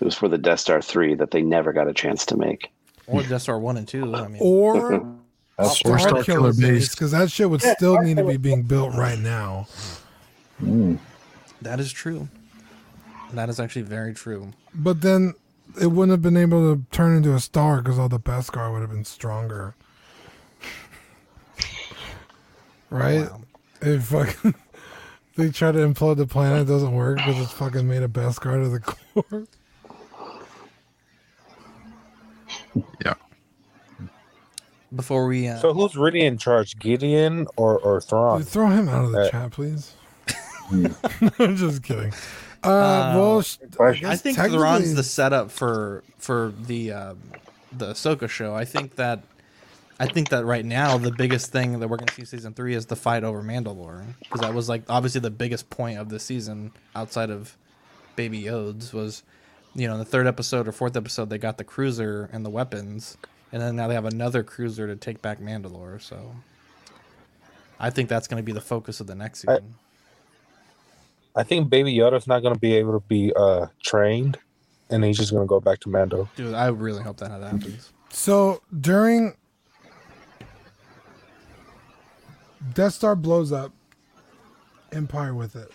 It 0.00 0.04
was 0.04 0.14
for 0.14 0.28
the 0.28 0.38
Death 0.38 0.60
Star 0.60 0.82
three 0.82 1.14
that 1.14 1.30
they 1.30 1.42
never 1.42 1.72
got 1.72 1.88
a 1.88 1.92
chance 1.94 2.26
to 2.26 2.36
make. 2.36 2.70
or 3.06 3.22
Death 3.22 3.42
Star 3.42 3.58
one 3.58 3.76
and 3.76 3.86
two. 3.88 4.14
I 4.14 4.28
mean, 4.28 4.40
or 4.42 5.16
That's 5.58 5.78
Star, 5.78 5.98
Star 5.98 6.10
Killer 6.10 6.24
Killer 6.24 6.48
base 6.52 6.58
base. 6.60 6.88
because 6.94 7.12
that 7.12 7.30
shit 7.30 7.48
would 7.48 7.62
Yeah, 7.62 7.74
still 7.76 7.94
Star 7.94 8.04
need 8.04 8.16
to 8.16 8.24
be 8.24 8.36
being 8.36 8.62
built 8.62 8.94
right 8.94 9.18
now. 9.18 9.68
Mm. 10.62 10.98
that 11.62 11.78
is 11.80 11.92
true. 11.92 12.28
That 13.32 13.48
is 13.48 13.58
actually 13.60 13.82
very 13.82 14.14
true. 14.14 14.52
But 14.74 15.00
then 15.00 15.34
it 15.80 15.86
wouldn't 15.88 16.10
have 16.12 16.22
been 16.22 16.36
able 16.36 16.74
to 16.74 16.82
turn 16.92 17.16
into 17.16 17.34
a 17.34 17.40
star 17.40 17.80
because 17.82 17.98
all 17.98 18.08
the 18.08 18.20
Beskar 18.20 18.72
would 18.72 18.80
have 18.80 18.90
been 18.90 19.04
stronger. 19.04 19.74
Right? 22.90 23.28
Wow. 23.30 23.40
If 23.80 24.04
fucking 24.06 24.54
they 25.36 25.50
try 25.50 25.72
to 25.72 25.78
implode 25.78 26.16
the 26.16 26.26
planet, 26.26 26.62
it 26.62 26.64
doesn't 26.72 26.92
work 26.94 27.16
because 27.18 27.38
it's 27.40 27.52
fucking 27.52 27.88
made 27.88 28.02
of 28.02 28.12
Beskar 28.12 28.62
to 28.62 28.68
the 28.68 28.80
core. 29.30 29.44
Yeah. 33.04 33.14
Before 34.94 35.26
we, 35.26 35.48
uh, 35.48 35.58
So 35.58 35.74
who's 35.74 35.96
really 35.96 36.20
in 36.20 36.38
charge, 36.38 36.78
Gideon 36.78 37.46
or 37.56 37.78
or 37.78 38.00
Thrawn? 38.00 38.38
Dude, 38.40 38.48
throw 38.48 38.68
him 38.70 38.88
out 38.88 39.04
of 39.06 39.12
the 39.12 39.22
Uh, 39.22 39.30
chat, 39.30 39.50
please. 39.50 39.92
I'm 41.38 41.56
just 41.56 41.82
kidding. 41.82 42.12
Uh, 42.62 43.12
well, 43.16 43.42
sh- 43.42 43.58
I, 43.80 43.84
I 43.84 44.16
think 44.16 44.36
technically- 44.36 44.58
Thrawn's 44.58 44.94
the 44.94 45.02
setup 45.02 45.50
for 45.50 46.02
for 46.18 46.52
the 46.66 46.92
um, 46.92 47.18
the 47.72 47.86
Ahsoka 47.92 48.28
show. 48.28 48.54
I 48.54 48.64
think 48.64 48.94
that 48.96 49.20
I 49.98 50.06
think 50.06 50.28
that 50.30 50.44
right 50.44 50.64
now 50.64 50.96
the 50.96 51.10
biggest 51.10 51.50
thing 51.52 51.80
that 51.80 51.88
we're 51.88 51.96
going 51.96 52.06
to 52.08 52.14
see 52.14 52.24
season 52.24 52.54
three 52.54 52.74
is 52.74 52.86
the 52.86 52.96
fight 52.96 53.24
over 53.24 53.42
Mandalore 53.42 54.04
because 54.20 54.40
that 54.42 54.54
was 54.54 54.68
like 54.68 54.82
obviously 54.88 55.20
the 55.20 55.30
biggest 55.30 55.70
point 55.70 55.98
of 55.98 56.08
the 56.08 56.18
season 56.20 56.70
outside 56.94 57.30
of 57.30 57.56
Baby 58.16 58.44
Yodes 58.44 58.92
was 58.92 59.22
you 59.74 59.86
know 59.86 59.94
in 59.94 59.98
the 59.98 60.04
third 60.04 60.26
episode 60.26 60.68
or 60.68 60.72
fourth 60.72 60.96
episode 60.96 61.30
they 61.30 61.38
got 61.38 61.58
the 61.58 61.64
cruiser 61.64 62.28
and 62.32 62.44
the 62.44 62.50
weapons 62.50 63.16
and 63.54 63.62
then 63.62 63.76
now 63.76 63.86
they 63.86 63.94
have 63.94 64.04
another 64.04 64.42
cruiser 64.42 64.88
to 64.88 64.96
take 64.96 65.22
back 65.22 65.38
Mandalore. 65.38 66.02
So 66.02 66.34
I 67.78 67.88
think 67.90 68.08
that's 68.08 68.26
going 68.26 68.42
to 68.42 68.44
be 68.44 68.50
the 68.50 68.60
focus 68.60 68.98
of 68.98 69.06
the 69.06 69.14
next 69.14 69.46
I- 69.46 69.54
season. 69.54 69.74
I 71.36 71.42
think 71.44 71.68
Baby 71.68 71.92
Yoda's 71.94 72.26
not 72.26 72.42
going 72.42 72.54
to 72.54 72.60
be 72.60 72.74
able 72.74 72.92
to 72.98 73.04
be 73.06 73.32
uh 73.34 73.66
trained, 73.82 74.38
and 74.90 75.04
he's 75.04 75.16
just 75.16 75.32
going 75.32 75.42
to 75.44 75.48
go 75.48 75.60
back 75.60 75.80
to 75.80 75.88
Mando. 75.88 76.28
Dude, 76.36 76.54
I 76.54 76.66
really 76.68 77.02
hope 77.02 77.16
that 77.18 77.30
happens. 77.30 77.92
So 78.10 78.62
during 78.80 79.34
Death 82.72 82.94
Star 82.94 83.16
blows 83.16 83.50
up, 83.50 83.72
Empire 84.92 85.34
with 85.34 85.56
it, 85.56 85.72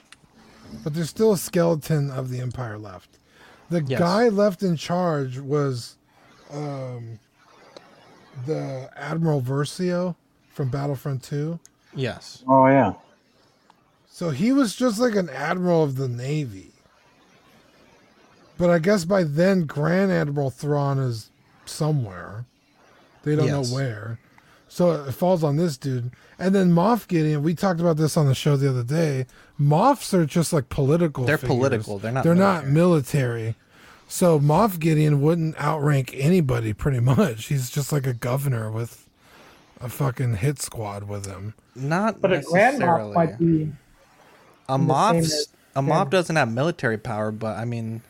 but 0.84 0.94
there's 0.94 1.10
still 1.10 1.34
a 1.34 1.38
skeleton 1.38 2.10
of 2.10 2.30
the 2.30 2.40
Empire 2.40 2.78
left. 2.78 3.19
The 3.70 3.84
Yes. 3.84 4.00
guy 4.00 4.30
left 4.30 4.64
in 4.64 4.76
charge 4.76 5.38
was 5.40 5.96
um, 6.52 7.20
the 8.46 8.90
Admiral 8.96 9.42
Versio 9.42 10.16
from 10.52 10.70
Battlefront 10.70 11.24
Two. 11.24 11.60
Yes. 11.94 12.44
Oh 12.48 12.66
yeah. 12.68 12.94
So 14.10 14.32
he 14.32 14.52
was 14.52 14.76
just 14.76 15.00
like 15.00 15.16
an 15.16 15.30
admiral 15.30 15.84
of 15.84 15.96
the 15.96 16.08
navy. 16.08 16.72
But 18.58 18.70
I 18.70 18.80
guess 18.80 19.06
by 19.06 19.24
then 19.24 19.66
Grand 19.66 20.12
Admiral 20.12 20.50
Thrawn 20.50 21.00
is 21.00 21.30
somewhere. 21.66 22.46
They 23.24 23.36
don't 23.36 23.48
Yes. 23.48 23.70
know 23.70 23.76
where. 23.76 24.20
So 24.70 25.04
it 25.06 25.12
falls 25.12 25.44
on 25.44 25.58
this 25.58 25.78
dude. 25.78 26.12
And 26.38 26.54
then 26.56 26.72
Moff 26.72 27.08
Gideon, 27.08 27.44
we 27.44 27.56
talked 27.56 27.80
about 27.82 27.98
this 27.98 28.16
on 28.16 28.28
the 28.28 28.36
show 28.36 28.56
the 28.56 28.70
other 28.70 28.84
day. 28.84 29.26
Moffs 29.60 30.14
are 30.14 30.26
just 30.26 30.54
like 30.54 30.70
political. 30.70 31.26
They're 31.26 31.38
figures. 31.38 31.58
political, 31.58 32.00
they're 32.00 32.12
not 32.12 32.24
They're 32.24 32.36
not 32.36 32.68
military. 32.68 33.56
So 34.08 34.40
Moff 34.40 34.80
Gideon 34.80 35.22
wouldn't 35.22 35.60
outrank 35.62 36.14
anybody 36.16 36.74
pretty 36.74 37.00
much. 37.00 37.46
He's 37.48 37.70
just 37.70 37.92
like 37.92 38.08
a 38.08 38.14
governor 38.14 38.72
with 38.72 39.08
a 39.82 39.90
fucking 39.90 40.36
hit 40.38 40.60
squad 40.62 41.04
with 41.06 41.26
him. 41.26 41.56
Not 41.76 42.22
But 42.22 42.34
a 42.34 42.42
grand 42.42 42.80
necessarily. 42.80 43.12
moff 43.12 43.16
might 43.16 43.40
be 43.40 43.72
a 44.68 44.76
in 44.76 44.88
the 44.88 44.94
same 44.94 45.22
mob 45.22 45.24
a 45.76 45.82
mob 45.82 46.12
doesn't 46.12 46.36
have 46.36 46.52
military 46.52 46.98
power 46.98 47.32
but 47.32 47.58
i 47.58 47.66
mean 47.66 48.02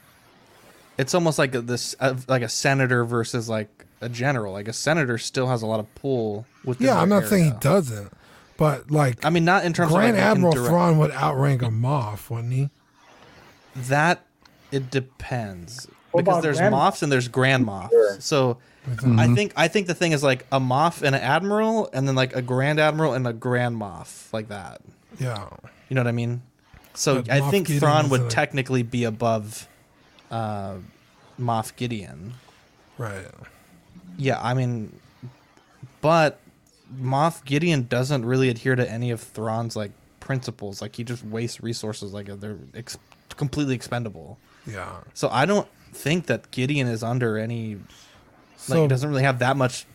it's 0.97 1.13
almost 1.13 1.39
like 1.39 1.53
a, 1.55 1.61
this 1.61 1.95
uh, 1.99 2.15
like 2.27 2.41
a 2.41 2.49
senator 2.49 3.05
versus 3.05 3.47
like 3.47 3.85
a 4.01 4.09
general. 4.09 4.53
Like 4.53 4.67
a 4.67 4.73
senator 4.73 5.17
still 5.17 5.47
has 5.47 5.61
a 5.61 5.65
lot 5.67 5.79
of 5.79 5.93
pull 5.95 6.45
within 6.65 6.87
Yeah, 6.87 7.01
I'm 7.01 7.09
their 7.09 7.21
not 7.21 7.29
saying 7.29 7.45
he 7.53 7.59
doesn't, 7.59 8.11
but 8.57 8.89
like 8.91 9.23
i 9.25 9.29
mean 9.29 9.45
not 9.45 9.65
in 9.65 9.73
terms 9.73 9.91
Grand 9.91 10.11
of 10.11 10.15
like, 10.17 10.23
Admiral 10.31 10.53
direct- 10.53 10.69
Thrawn 10.69 10.97
would 10.99 11.11
outrank 11.11 11.61
a 11.61 11.65
Moff, 11.67 12.29
wouldn't 12.29 12.53
he? 12.53 12.69
that 13.75 14.25
it 14.71 14.89
depends. 14.91 15.87
What 16.11 16.25
because 16.25 16.41
there's 16.43 16.57
Grand- 16.57 16.73
moffs 16.73 17.03
and 17.03 17.11
there's 17.11 17.27
grand 17.27 17.65
moffs. 17.65 18.21
So 18.21 18.57
i 19.17 19.27
think 19.35 19.53
i 19.55 19.67
think 19.67 19.85
the 19.85 19.93
thing 19.93 20.13
is 20.13 20.23
like 20.23 20.47
a 20.51 20.59
moff 20.59 21.03
and 21.03 21.15
an 21.15 21.21
admiral 21.21 21.89
and 21.93 22.07
then 22.07 22.15
like 22.15 22.35
a 22.35 22.41
grand 22.41 22.79
admiral 22.79 23.13
and 23.13 23.27
a 23.27 23.33
grand 23.33 23.75
moff 23.75 24.31
like 24.33 24.47
that. 24.49 24.81
Yeah. 25.19 25.47
you 25.89 25.95
know 25.95 26.01
what 26.01 26.07
i 26.07 26.11
mean? 26.11 26.41
So 26.95 27.21
But 27.21 27.31
i 27.31 27.39
Moff 27.41 27.51
think 27.51 27.67
Gideon 27.67 27.79
thrawn 27.81 28.09
would 28.09 28.21
a- 28.21 28.27
technically 28.29 28.81
be 28.83 29.03
above 29.03 29.67
uh 30.31 30.75
moff 31.39 31.75
gideon. 31.75 32.33
Right. 32.97 33.25
Yeah, 34.19 34.39
I 34.41 34.53
mean, 34.53 34.99
but 36.01 36.39
Moff 37.01 37.43
Gideon 37.45 37.87
doesn't 37.87 38.25
really 38.25 38.49
adhere 38.49 38.75
to 38.75 38.89
any 38.89 39.11
of 39.11 39.21
Thrawn's 39.21 39.75
like 39.75 39.91
principles. 40.19 40.81
Like 40.81 40.95
he 40.95 41.03
just 41.03 41.23
wastes 41.23 41.61
resources. 41.61 42.13
Like 42.13 42.27
they're 42.39 42.57
ex- 42.75 42.97
completely 43.37 43.75
expendable. 43.75 44.37
Yeah. 44.67 44.97
So 45.13 45.29
I 45.31 45.45
don't 45.45 45.67
think 45.93 46.25
that 46.27 46.51
Gideon 46.51 46.87
is 46.87 47.01
under 47.01 47.37
any. 47.37 47.75
Like 47.75 47.81
So- 48.57 48.81
he 48.83 48.87
doesn't 48.87 49.09
really 49.09 49.23
have 49.23 49.39
that 49.39 49.55
much 49.57 49.85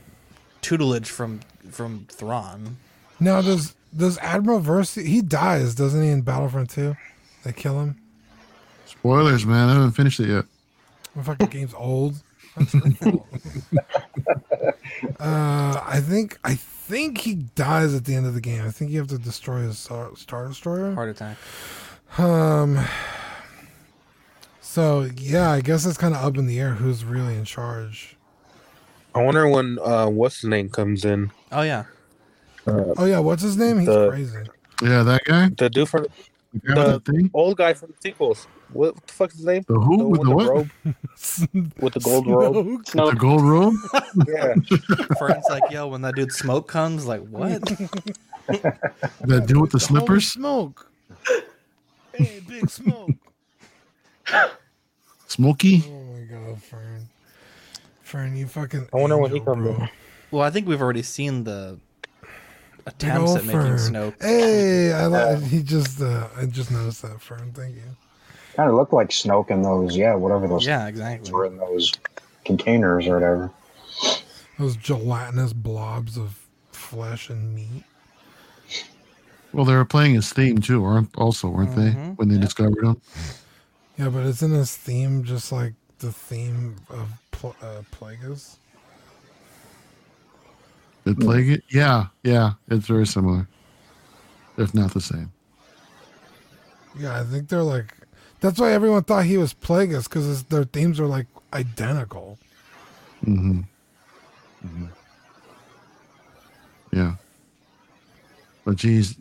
tutelage 0.63 1.09
from 1.11 1.41
from 1.71 2.07
Thrawn. 2.11 2.79
Now 3.21 3.43
does 3.43 3.75
does 3.97 4.17
Admiral 4.19 4.61
Versio 4.61 5.05
he 5.07 5.21
dies, 5.21 5.75
doesn't 5.75 6.03
he, 6.03 6.09
in 6.09 6.23
Battlefront 6.23 6.71
2? 6.71 6.97
They 7.45 7.53
kill 7.53 7.79
him. 7.81 7.97
Spoilers, 8.87 9.45
man. 9.45 9.69
I 9.69 9.75
haven't 9.75 9.93
finished 9.93 10.19
it 10.19 10.29
yet. 10.29 10.47
The 11.15 11.23
fucking 11.23 11.49
game's 11.49 11.75
old. 11.75 12.17
That's 12.57 12.75
your 12.75 12.91
fault. 12.93 13.27
uh, 15.21 15.81
I 15.87 16.01
think 16.01 16.39
I 16.45 16.55
think 16.55 17.19
he 17.19 17.35
dies 17.35 17.95
at 17.95 18.05
the 18.05 18.15
end 18.15 18.27
of 18.27 18.35
the 18.35 18.41
game. 18.41 18.65
I 18.65 18.71
think 18.71 18.91
you 18.91 18.99
have 18.99 19.09
to 19.09 19.19
destroy 19.19 19.61
his 19.63 19.79
star, 19.79 20.15
star 20.17 20.47
destroyer. 20.49 20.95
Heart 20.95 21.09
attack. 21.11 21.37
Um. 22.19 22.79
So 24.61 25.09
yeah, 25.17 25.51
I 25.51 25.61
guess 25.61 25.87
it's 25.87 25.99
kind 25.99 26.15
of 26.15 26.23
up 26.25 26.37
in 26.37 26.47
the 26.47 26.59
air 26.61 26.71
who's 26.75 27.05
really 27.05 27.35
in 27.37 27.45
charge. 27.45 28.17
I 29.15 29.23
wonder 29.23 29.49
when 29.49 29.79
uh, 29.83 30.09
what's 30.09 30.41
his 30.41 30.51
name 30.51 30.69
comes 30.69 31.05
in. 31.05 31.31
Oh 31.53 31.63
yeah, 31.63 31.85
Uh, 32.67 32.95
Oh 32.97 33.05
yeah, 33.05 33.21
what's 33.21 33.43
his 33.43 33.57
name? 33.57 33.79
He's 33.79 33.87
The- 33.89 34.11
crazy. 34.11 34.39
Yeah, 34.83 35.05
that 35.05 35.23
guy. 35.25 35.51
the 35.57 35.71
dude 35.71 35.89
from 35.89 36.07
The 36.53 36.75
the 36.75 36.75
the 36.99 37.13
thing. 37.13 37.31
old 37.33 37.57
guy 37.57 37.75
from 37.75 37.91
the 37.91 37.97
sequels. 38.01 38.49
What 38.73 38.95
the 39.07 39.13
fuck 39.13 39.31
is 39.31 39.37
his 39.39 39.47
name? 39.47 39.65
The 39.69 39.75
who? 39.75 39.97
The 39.99 40.05
With 40.05 40.19
one 40.21 40.29
the 40.29 40.35
with 40.35 40.47
what? 40.49 40.55
robe, 40.55 40.71
with 41.81 41.93
the 41.95 42.01
gold 42.01 42.27
robe. 42.27 42.85
Snoke. 42.85 43.11
The 43.11 43.17
gold 43.17 43.43
robe. 43.43 43.75
Yeah. 44.29 44.55
Fern's 45.19 45.45
like, 45.51 45.71
yo, 45.71 45.89
when 45.89 46.03
that 46.03 46.15
dude 46.15 46.33
smoke 46.33 46.67
comes, 46.69 47.07
like 47.07 47.21
what? 47.29 47.63
That 48.47 49.45
dude 49.47 49.61
with 49.61 49.71
the 49.73 49.81
slippers. 49.81 50.29
smoke. 50.31 50.91
Hey, 52.13 52.41
big 52.49 52.71
smoke. 52.71 53.11
Smoky. 55.27 55.85
Oh 55.89 56.05
my 56.15 56.21
god, 56.25 56.63
Fern. 56.63 57.09
Fern, 58.03 58.37
you 58.37 58.47
fucking. 58.47 58.89
I 58.93 58.97
wonder 58.97 59.17
when 59.19 59.31
he 59.33 59.39
angel, 59.39 59.55
comes 59.55 59.67
bro. 59.67 59.75
in. 59.85 59.89
well, 60.31 60.43
I 60.43 60.51
think 60.51 60.69
we've 60.69 60.81
already 60.83 61.03
seen 61.03 61.45
the 61.45 61.79
Big 62.23 62.31
attempts 62.87 63.35
at 63.35 63.45
making 63.45 63.61
Fern. 63.61 63.77
Snoke. 63.79 64.23
Hey, 64.23 64.93
I 64.93 65.07
like. 65.07 65.43
He 65.43 65.63
just. 65.63 66.01
Uh, 66.01 66.29
I 66.37 66.47
just 66.47 66.71
noticed 66.71 67.03
that, 67.03 67.21
Fern. 67.21 67.53
Thank 67.53 67.77
you. 67.77 67.83
Kind 68.57 68.71
of 68.71 68.77
looked 68.77 68.93
like 68.93 69.09
Snoke 69.11 69.51
in 69.51 69.63
those, 69.63 69.97
yeah, 69.97 70.15
whatever 70.15 70.47
those 70.47 70.67
Yeah, 70.67 70.87
exactly. 70.87 71.33
were 71.33 71.47
in 71.47 71.57
those 71.57 71.93
containers 72.45 73.07
or 73.07 73.15
whatever. 73.15 73.51
Those 74.59 74.77
gelatinous 74.77 75.53
blobs 75.53 76.17
of 76.17 76.39
flesh 76.71 77.29
and 77.31 77.55
meat. 77.55 77.83
Well, 79.53 79.65
they 79.65 79.75
were 79.75 79.85
playing 79.85 80.15
his 80.15 80.33
theme 80.33 80.59
too, 80.59 80.85
aren't 80.85 81.17
also, 81.17 81.49
weren't 81.49 81.75
they? 81.75 81.91
Mhm. 81.91 82.17
When 82.17 82.29
they 82.29 82.39
discovered 82.39 82.85
him. 82.85 83.01
Yeah, 83.97 84.09
but 84.09 84.25
isn't 84.25 84.51
his 84.51 84.77
theme 84.77 85.25
just 85.25 85.51
like 85.53 85.75
the 85.99 86.13
theme 86.13 86.77
of 86.91 87.09
Pl- 87.33 87.57
uh, 87.63 87.83
Plagueis? 87.93 88.57
Did 91.05 91.21
plague? 91.21 91.63
Yeah, 91.69 92.07
yeah. 92.23 92.55
It's 92.69 92.87
very 92.87 93.07
similar, 93.07 93.47
if 94.57 94.75
not 94.75 94.93
the 94.95 95.01
same. 95.01 95.31
Yeah, 96.99 97.21
I 97.21 97.25
think 97.25 97.49
they're 97.49 97.63
like. 97.63 97.93
That's 98.45 98.61
why 98.61 98.73
everyone 98.73 99.05
thought 99.05 99.25
he 99.25 99.39
was 99.39 99.55
Plagueis 99.55 100.05
because 100.05 100.43
their 100.45 100.65
themes 100.65 101.01
are 101.01 101.07
like 101.07 101.27
identical. 101.55 102.39
Mm-hmm. 103.25 103.61
Yeah. 106.93 107.15
But 108.67 108.77
geez, 108.77 109.17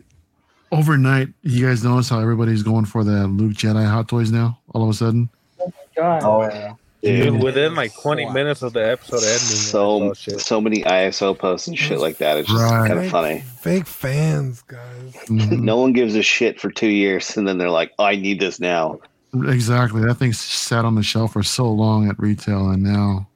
overnight, 0.70 1.28
you 1.42 1.66
guys 1.66 1.82
notice 1.82 2.10
how 2.10 2.20
everybody's 2.20 2.62
going 2.62 2.84
for 2.84 3.02
the 3.02 3.26
Luke 3.26 3.54
Jedi 3.54 3.88
hot 3.88 4.10
toys 4.10 4.30
now? 4.30 4.58
All 4.74 4.82
of 4.82 4.90
a 4.90 4.92
sudden, 4.92 5.30
Oh 5.58 5.66
my 5.68 5.72
God. 5.96 6.22
Oh, 6.22 6.42
yeah. 6.42 6.74
Dude, 7.02 7.32
Dude. 7.32 7.42
within 7.42 7.74
like 7.74 7.94
20 7.94 8.28
minutes 8.30 8.60
of 8.60 8.74
the 8.74 8.86
episode 8.90 9.22
ending, 9.22 9.38
So 9.38 10.12
so 10.36 10.60
many 10.60 10.82
ISO 10.82 11.38
posts 11.38 11.66
and 11.66 11.78
shit 11.78 11.98
like 11.98 12.18
that. 12.18 12.36
It's 12.36 12.48
just 12.50 12.62
Right. 12.62 12.88
kind 12.88 13.00
of 13.00 13.10
funny. 13.10 13.40
Fake 13.40 13.86
fans, 13.86 14.60
guys. 14.66 15.14
No 15.30 15.78
one 15.78 15.94
gives 15.94 16.14
a 16.14 16.22
shit 16.22 16.60
for 16.60 16.70
two 16.70 16.88
years, 16.88 17.38
and 17.38 17.48
then 17.48 17.56
they're 17.56 17.70
like, 17.70 17.92
"I 17.98 18.16
need 18.16 18.38
this 18.38 18.60
now." 18.60 19.00
Exactly. 19.34 20.00
That 20.02 20.14
thing 20.16 20.32
sat 20.32 20.84
on 20.84 20.94
the 20.94 21.02
shelf 21.02 21.32
for 21.32 21.42
so 21.42 21.70
long 21.70 22.08
at 22.08 22.18
retail, 22.18 22.70
and 22.70 22.82
now, 22.82 23.26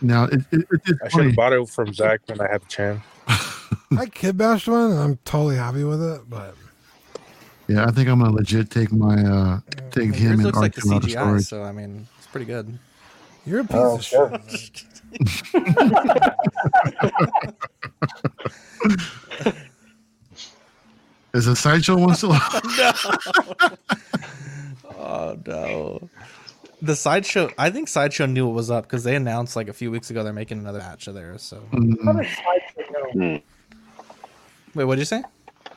now 0.00 0.24
it, 0.24 0.40
it, 0.52 0.60
it, 0.70 0.80
it's 0.86 1.02
I 1.04 1.08
should 1.08 1.26
have 1.26 1.36
bought 1.36 1.52
it 1.52 1.68
from 1.68 1.92
Zach 1.92 2.20
when 2.26 2.40
I 2.40 2.48
had 2.50 2.62
the 2.62 2.66
chance. 2.66 3.02
I 3.98 4.06
kid 4.06 4.36
bashed 4.38 4.68
one, 4.68 4.92
and 4.92 5.00
I'm 5.00 5.16
totally 5.24 5.56
happy 5.56 5.84
with 5.84 6.02
it. 6.02 6.22
But 6.28 6.54
Yeah, 7.66 7.86
I 7.86 7.90
think 7.90 8.08
I'm 8.08 8.20
gonna 8.20 8.32
legit 8.32 8.70
take 8.70 8.92
my 8.92 9.16
uh 9.22 9.60
take 9.90 10.06
Yours 10.10 10.18
him 10.18 10.32
and 10.32 10.42
looks 10.44 10.58
like 10.58 10.74
the 10.74 10.82
R2 10.82 10.94
out 10.94 11.02
of 11.04 11.08
CGI, 11.08 11.12
storage. 11.12 11.44
so 11.44 11.62
I 11.64 11.72
mean, 11.72 12.06
it's 12.18 12.26
pretty 12.28 12.46
good. 12.46 12.78
you're 13.46 13.60
a 13.60 13.64
piece 13.64 13.76
Oh, 13.76 13.96
of 13.96 14.04
sure. 14.04 14.40
shit. 14.48 14.84
Is 21.34 21.44
the 21.44 21.54
sideshow 21.54 21.98
one 21.98 22.14
still? 22.14 22.32
Oh 25.08 25.38
no. 25.46 26.08
The 26.82 26.94
sideshow. 26.94 27.50
I 27.58 27.70
think 27.70 27.88
sideshow 27.88 28.26
knew 28.26 28.46
what 28.46 28.54
was 28.54 28.70
up 28.70 28.84
because 28.84 29.02
they 29.02 29.16
announced 29.16 29.56
like 29.56 29.68
a 29.68 29.72
few 29.72 29.90
weeks 29.90 30.10
ago 30.10 30.22
they're 30.22 30.32
making 30.32 30.58
another 30.58 30.78
batch 30.80 31.08
of 31.08 31.14
theirs. 31.14 31.42
So 31.42 31.62
How 32.04 32.12
did 32.12 32.26
Sideshow 32.28 33.12
know? 33.14 33.40
wait, 34.74 34.84
what 34.84 34.94
did 34.96 35.00
you 35.00 35.04
say? 35.06 35.22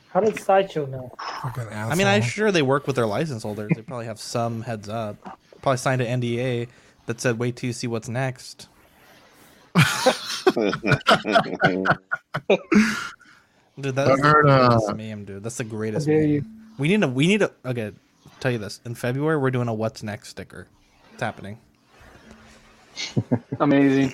How 0.09 0.19
did 0.19 0.37
Sideshow 0.39 0.85
know? 0.87 1.11
Fucking 1.41 1.63
asshole. 1.63 1.91
I 1.91 1.95
mean, 1.95 2.07
I'm 2.07 2.21
sure 2.21 2.51
they 2.51 2.61
work 2.61 2.85
with 2.85 2.97
their 2.97 3.07
license 3.07 3.43
holders. 3.43 3.71
They 3.73 3.81
probably 3.81 4.05
have 4.07 4.19
some 4.19 4.61
heads 4.61 4.89
up. 4.89 5.39
Probably 5.61 5.77
signed 5.77 6.01
an 6.01 6.21
NDA 6.21 6.67
that 7.05 7.21
said, 7.21 7.39
"Wait 7.39 7.55
till 7.55 7.67
you 7.67 7.73
see 7.73 7.87
what's 7.87 8.09
next." 8.09 8.67
Dude, 13.79 13.97
I 13.97 14.03
that's 14.05 14.21
heard, 14.21 14.45
the 14.45 14.51
uh, 14.51 14.67
greatest 14.69 14.95
meme, 14.95 15.25
dude. 15.25 15.43
That's 15.43 15.57
the 15.57 15.63
greatest 15.63 16.05
dare 16.07 16.19
meme. 16.19 16.29
you. 16.29 16.45
We 16.77 16.87
need 16.89 17.03
a. 17.03 17.07
We 17.07 17.27
need 17.27 17.41
a. 17.41 17.51
Okay, 17.65 17.91
tell 18.39 18.51
you 18.51 18.57
this. 18.57 18.79
In 18.85 18.95
February, 18.95 19.37
we're 19.37 19.51
doing 19.51 19.67
a 19.67 19.73
"What's 19.73 20.03
Next" 20.03 20.29
sticker. 20.29 20.67
It's 21.13 21.21
happening. 21.21 21.57
Amazing. 23.59 24.11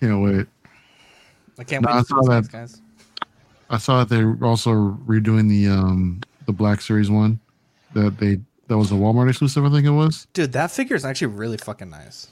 Can't 0.00 0.22
wait. 0.22 0.46
I 1.58 1.64
can't 1.64 1.84
No, 1.84 1.90
wait 1.92 1.96
I 1.98 2.00
see 2.02 2.06
saw 2.08 2.22
that. 2.22 2.34
next, 2.34 2.48
guys. 2.48 2.82
I 3.70 3.78
saw 3.78 4.04
that 4.04 4.08
they're 4.14 4.36
also 4.42 4.98
redoing 5.06 5.48
the 5.48 5.68
um 5.68 6.20
the 6.46 6.52
Black 6.52 6.80
Series 6.80 7.10
one 7.10 7.40
that 7.94 8.18
they 8.18 8.40
that 8.68 8.76
was 8.76 8.90
a 8.90 8.94
Walmart 8.94 9.28
exclusive. 9.28 9.64
I 9.64 9.70
think 9.70 9.86
it 9.86 9.90
was. 9.90 10.26
Dude, 10.32 10.52
that 10.52 10.70
figure 10.70 10.96
is 10.96 11.04
actually 11.04 11.28
really 11.28 11.56
fucking 11.56 11.88
nice. 11.90 12.28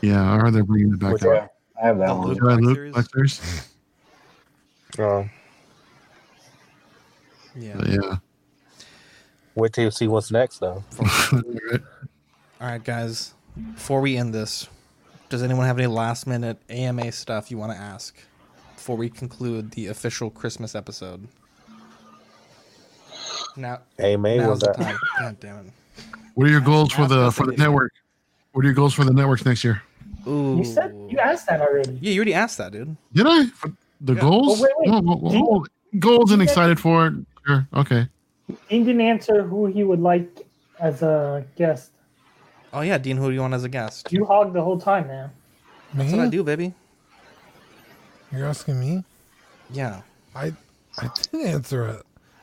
Yeah, 0.00 0.32
I 0.32 0.36
heard 0.38 0.54
they're 0.54 0.64
bringing 0.64 0.92
it 0.94 0.98
back 0.98 1.12
Which 1.14 1.24
out. 1.24 1.50
I 1.82 1.86
have 1.86 1.98
that 1.98 2.06
The 2.08 2.14
one. 2.14 2.28
Luke 2.28 2.36
Yeah, 2.38 2.42
Black 2.42 2.60
Luke 2.60 2.76
Series? 2.76 2.92
Black 2.94 3.06
Series. 3.12 3.68
Uh, 4.98 5.24
Yeah. 7.56 7.76
But 7.76 7.88
yeah. 7.88 8.16
Wait 9.54 9.72
till 9.72 9.84
you 9.84 9.90
see 9.90 10.08
what's 10.08 10.30
next, 10.30 10.58
though. 10.58 10.82
All 12.60 12.66
right, 12.68 12.82
guys. 12.82 13.34
Before 13.74 14.00
we 14.00 14.16
end 14.16 14.32
this, 14.34 14.68
does 15.28 15.42
anyone 15.42 15.66
have 15.66 15.78
any 15.78 15.86
last 15.88 16.26
minute 16.26 16.58
AMA 16.68 17.12
stuff 17.12 17.50
you 17.50 17.58
want 17.58 17.72
to 17.72 17.78
ask 17.78 18.16
before 18.74 18.96
we 18.96 19.10
conclude 19.10 19.72
the 19.72 19.88
official 19.88 20.30
Christmas 20.30 20.74
episode? 20.74 21.26
Now, 23.56 23.80
AMA 23.98 24.18
May 24.18 24.46
was 24.46 24.60
that? 24.60 24.76
time. 24.76 24.96
God 25.18 25.40
damn 25.40 25.66
it. 25.66 25.72
What 26.34 26.46
are 26.46 26.50
your 26.50 26.60
goals 26.60 26.92
for 26.92 27.06
the 27.06 27.30
for 27.32 27.46
the 27.46 27.52
network? 27.56 27.92
What 28.52 28.62
are 28.62 28.68
your 28.68 28.74
goals 28.74 28.94
for 28.94 29.04
the 29.04 29.12
networks 29.12 29.44
next 29.44 29.64
year? 29.64 29.82
Ooh. 30.26 30.56
You 30.58 30.64
said 30.64 30.94
you 31.08 31.18
asked 31.18 31.48
that 31.48 31.60
already. 31.60 31.98
Yeah, 32.00 32.12
you 32.12 32.20
already 32.20 32.34
asked 32.34 32.58
that, 32.58 32.72
dude. 32.72 32.96
Did 33.12 33.26
I? 33.26 33.46
For 33.46 33.72
the 34.00 34.14
Yeah. 34.14 34.20
goals? 34.20 34.60
Oh, 34.60 34.62
wait, 34.62 34.72
wait. 34.78 34.90
Whoa, 34.90 35.00
whoa, 35.00 35.16
whoa, 35.16 35.40
whoa. 35.58 35.64
Goals 35.98 36.30
and 36.32 36.40
excited 36.40 36.78
for 36.78 37.08
it. 37.08 37.14
Sure. 37.46 37.68
Okay. 37.74 38.08
Dean 38.68 38.84
didn't 38.84 39.00
answer 39.00 39.42
who 39.42 39.66
he 39.66 39.84
would 39.84 40.00
like 40.00 40.46
as 40.78 41.02
a 41.02 41.44
guest. 41.56 41.90
Oh 42.72 42.80
yeah, 42.82 42.98
Dean, 42.98 43.16
who 43.16 43.28
do 43.28 43.34
you 43.34 43.40
want 43.40 43.54
as 43.54 43.64
a 43.64 43.68
guest? 43.68 44.12
You 44.12 44.24
hog 44.24 44.52
the 44.52 44.62
whole 44.62 44.78
time, 44.78 45.08
man. 45.08 45.30
That's 45.94 46.10
Me? 46.12 46.18
what 46.18 46.26
I 46.26 46.30
do, 46.30 46.44
baby. 46.44 46.72
You're 48.32 48.46
asking 48.46 48.78
me? 48.78 49.04
Yeah. 49.70 50.02
I 50.34 50.52
I 50.98 51.08
didn't 51.32 51.46
answer 51.46 51.86
it. 51.88 52.02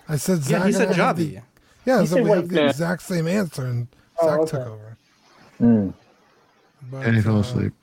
I 0.09 0.17
said 0.17 0.39
Yeah, 0.39 0.59
Zach. 0.59 0.65
he 0.65 0.71
said 0.73 0.87
and 0.89 0.95
the- 0.95 1.01
Javi. 1.01 1.41
Yeah, 1.85 2.01
He 2.01 2.07
so 2.07 2.15
said 2.15 2.23
we 2.25 2.29
have 2.31 2.49
the 2.49 2.55
Yeah. 2.61 2.69
exact 2.69 3.01
same 3.03 3.27
answer, 3.27 3.65
and 3.65 3.87
Oh, 4.19 4.27
Zach 4.27 4.39
okay. 4.39 4.49
took 4.51 4.67
over. 4.67 4.97
Mm. 5.61 5.93
But, 6.91 7.05
And 7.05 7.15
he 7.15 7.21
fell 7.21 7.37
uh, 7.37 7.41
asleep. 7.41 7.73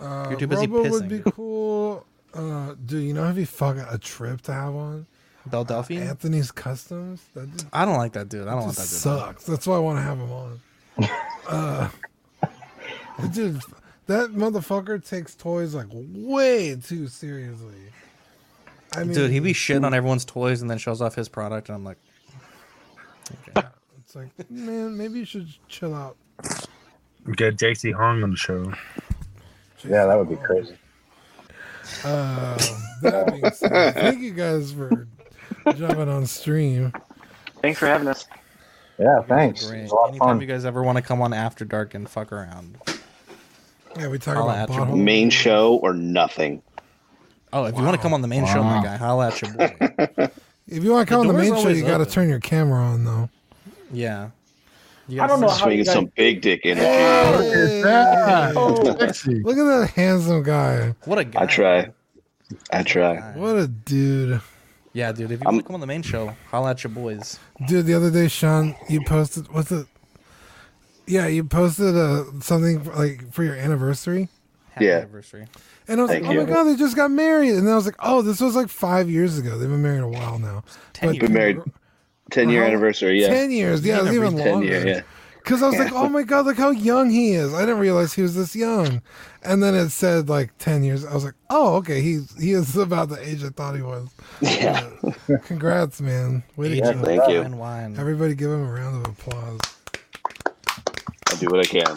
Uh, 0.00 0.26
You're 0.30 0.38
too 0.38 0.46
busy 0.46 0.66
Robo 0.66 0.90
would 0.90 1.08
be 1.08 1.22
cool. 1.32 2.06
Uh, 2.32 2.74
dude, 2.86 3.02
you 3.04 3.12
know 3.12 3.28
if 3.28 3.36
he 3.36 3.44
fucking 3.44 3.84
a 3.90 3.98
trip 3.98 4.40
to 4.42 4.52
have 4.52 4.74
on 4.74 5.06
Belle 5.46 5.64
Delphine? 5.64 6.02
Anthony's 6.02 6.50
Customs. 6.50 7.22
That 7.34 7.50
dude 7.56 7.66
I 7.72 7.84
don't 7.84 7.96
like 7.96 8.12
that 8.12 8.28
dude. 8.28 8.46
I 8.46 8.52
don't 8.52 8.64
want 8.64 8.76
that 8.76 8.82
dude. 8.82 8.88
sucks. 8.88 9.44
That's 9.44 9.66
why 9.66 9.76
I 9.76 9.78
want 9.78 9.98
to 9.98 10.02
have 10.02 10.18
him 10.18 10.32
on. 10.32 10.60
uh, 11.48 11.88
dude, 13.32 13.60
that 14.06 14.30
motherfucker 14.30 15.06
takes 15.06 15.34
toys 15.34 15.74
like 15.74 15.88
way 15.90 16.76
too 16.76 17.06
seriously. 17.08 17.74
I 18.94 19.04
mean, 19.04 19.14
Dude, 19.14 19.30
he 19.30 19.38
be 19.38 19.52
shitting 19.52 19.84
on 19.84 19.94
everyone's 19.94 20.24
toys 20.24 20.62
and 20.62 20.70
then 20.70 20.78
shows 20.78 21.00
off 21.00 21.14
his 21.14 21.28
product, 21.28 21.68
and 21.68 21.76
I'm 21.76 21.84
like, 21.84 21.98
okay. 23.48 23.68
It's 23.98 24.16
like, 24.16 24.50
man, 24.50 24.96
maybe 24.96 25.20
you 25.20 25.24
should 25.24 25.46
chill 25.68 25.94
out. 25.94 26.16
Get 27.36 27.56
JC 27.56 27.92
Hong 27.92 28.24
on 28.24 28.32
the 28.32 28.36
show. 28.36 28.72
Yeah, 29.84 30.06
that 30.06 30.18
would 30.18 30.28
be 30.28 30.34
crazy. 30.34 30.74
Uh, 32.02 32.58
that 33.02 33.26
being 33.30 33.52
said, 33.52 33.94
thank 33.94 34.20
you 34.20 34.32
guys 34.32 34.72
for 34.72 35.06
jumping 35.76 36.08
on 36.08 36.26
stream. 36.26 36.92
Thanks 37.62 37.78
for 37.78 37.86
having 37.86 38.08
us. 38.08 38.26
Yeah, 38.98 39.22
thanks. 39.22 39.68
It 39.70 39.82
was 39.82 39.90
a 39.90 39.94
lot 39.94 40.04
of 40.04 40.10
Anytime 40.10 40.28
fun. 40.28 40.40
you 40.40 40.46
guys 40.46 40.64
ever 40.64 40.82
want 40.82 40.96
to 40.96 41.02
come 41.02 41.22
on 41.22 41.32
After 41.32 41.64
Dark 41.64 41.94
and 41.94 42.08
fuck 42.08 42.32
around. 42.32 42.78
Yeah, 43.98 44.08
we 44.08 44.18
talk 44.18 44.36
Holla 44.36 44.52
about 44.64 44.70
at 44.70 44.76
your 44.76 44.86
butthole. 44.86 45.02
Main 45.02 45.30
show 45.30 45.76
or 45.76 45.94
nothing. 45.94 46.62
Oh, 47.52 47.64
if 47.64 47.76
you 47.76 47.82
want 47.82 47.96
to 47.96 48.02
come 48.02 48.12
on 48.14 48.22
the 48.22 48.28
main 48.28 48.46
show, 48.46 48.62
my 48.62 48.76
Wow. 48.76 48.82
guy, 48.82 48.96
holla 48.96 49.28
at 49.28 49.42
your 49.42 49.52
boy. 49.54 50.28
If 50.68 50.84
you 50.84 50.92
want 50.92 51.08
to 51.08 51.12
come 51.12 51.22
on 51.22 51.26
The 51.26 51.32
the 51.32 51.38
door's 51.38 51.50
main 51.50 51.54
show, 51.54 51.60
always 51.62 51.78
you 51.80 51.84
got 51.84 51.96
to 51.98 52.02
open. 52.02 52.12
turn 52.12 52.28
your 52.28 52.38
camera 52.38 52.78
on 52.80 53.04
though. 53.04 53.28
yeah. 53.92 54.30
You 55.08 55.20
I 55.20 55.26
don't 55.26 55.40
know 55.40 55.48
how 55.48 55.68
you 55.68 55.82
Swinging 55.82 55.84
guys. 55.84 55.92
some 55.94 56.12
big 56.14 56.40
dick 56.42 56.60
energy. 56.62 56.86
Hey! 56.86 57.80
that. 57.82 58.52
Oh, 58.56 58.96
sexy. 58.96 59.40
Look 59.42 59.58
at 59.58 59.64
that 59.64 59.90
handsome 59.96 60.44
guy. 60.44 60.94
What 61.06 61.18
a 61.18 61.24
guy. 61.24 61.42
I 61.42 61.46
try. 61.46 61.88
I 62.72 62.82
try. 62.84 63.16
What 63.36 63.56
a 63.56 63.66
dude. 63.66 64.40
Yeah, 64.92 65.12
dude. 65.12 65.30
If 65.30 65.40
you 65.40 65.46
I'm- 65.46 65.54
want 65.54 65.64
to 65.64 65.66
come 65.66 65.74
on 65.74 65.80
the 65.80 65.86
main 65.86 66.02
show, 66.02 66.34
holla 66.50 66.70
at 66.70 66.82
your 66.82 66.90
boys. 66.90 67.38
Dude, 67.68 67.86
the 67.86 67.94
other 67.94 68.10
day, 68.10 68.28
Sean, 68.28 68.74
you 68.88 69.00
posted 69.04 69.48
what's 69.52 69.70
it? 69.70 69.86
Yeah, 71.06 71.26
you 71.26 71.44
posted 71.44 71.96
uh, 71.96 72.24
something 72.40 72.84
like 72.94 73.32
for 73.32 73.42
your 73.44 73.54
anniversary, 73.56 74.28
Happy 74.72 74.86
Yeah. 74.86 74.98
anniversary. 74.98 75.46
and 75.88 76.00
I 76.00 76.02
was 76.04 76.10
Thank 76.12 76.26
like, 76.26 76.36
"Oh 76.36 76.40
my 76.44 76.48
god, 76.52 76.64
they 76.64 76.76
just 76.76 76.94
got 76.94 77.10
married!" 77.10 77.54
And 77.54 77.66
then 77.66 77.72
I 77.72 77.76
was 77.76 77.86
like, 77.86 77.96
"Oh, 78.00 78.22
this 78.22 78.40
was 78.40 78.54
like 78.54 78.68
five 78.68 79.10
years 79.10 79.36
ago. 79.38 79.58
They've 79.58 79.68
been 79.68 79.82
married 79.82 80.02
a 80.02 80.08
while 80.08 80.38
now." 80.38 80.62
Ten 80.92 81.10
But 81.10 81.20
Been 81.20 81.32
married 81.32 81.58
ten 82.30 82.48
year 82.48 82.62
Uh-huh. 82.62 82.70
anniversary. 82.70 83.20
Yeah. 83.20 83.28
Ten 83.28 83.50
years, 83.50 83.84
yeah, 83.84 83.98
it 83.98 84.02
was 84.04 84.12
even 84.14 84.36
Ten 84.36 84.52
longer. 84.52 84.66
year. 84.66 84.86
Yeah. 84.86 85.00
Because 85.42 85.62
I 85.62 85.68
was 85.68 85.78
like, 85.78 85.92
"Oh 85.92 86.08
my 86.08 86.22
god, 86.22 86.46
look 86.46 86.56
how 86.58 86.70
young 86.70 87.10
he 87.10 87.32
is!" 87.32 87.52
I 87.54 87.60
didn't 87.60 87.78
realize 87.78 88.12
he 88.12 88.22
was 88.22 88.34
this 88.34 88.54
young. 88.54 89.02
And 89.42 89.62
then 89.62 89.74
it 89.74 89.90
said 89.90 90.28
like 90.28 90.56
ten 90.58 90.82
years. 90.84 91.04
I 91.04 91.14
was 91.14 91.24
like, 91.24 91.34
"Oh, 91.48 91.76
okay, 91.76 92.00
he's 92.02 92.32
he 92.40 92.52
is 92.52 92.76
about 92.76 93.08
the 93.08 93.16
age 93.26 93.42
I 93.42 93.48
thought 93.48 93.74
he 93.76 93.82
was." 93.82 94.08
Yeah. 94.40 94.88
Uh, 95.02 95.36
congrats, 95.44 96.00
man! 96.00 96.42
Way 96.56 96.80
to 96.80 96.94
thank 96.94 97.30
you. 97.30 97.42
wine. 97.56 97.96
Everybody, 97.98 98.34
give 98.34 98.50
him 98.50 98.66
a 98.66 98.72
round 98.72 99.04
of 99.06 99.12
applause. 99.12 99.60
I 101.30 101.34
do 101.36 101.46
what 101.48 101.60
I 101.60 101.64
can 101.64 101.96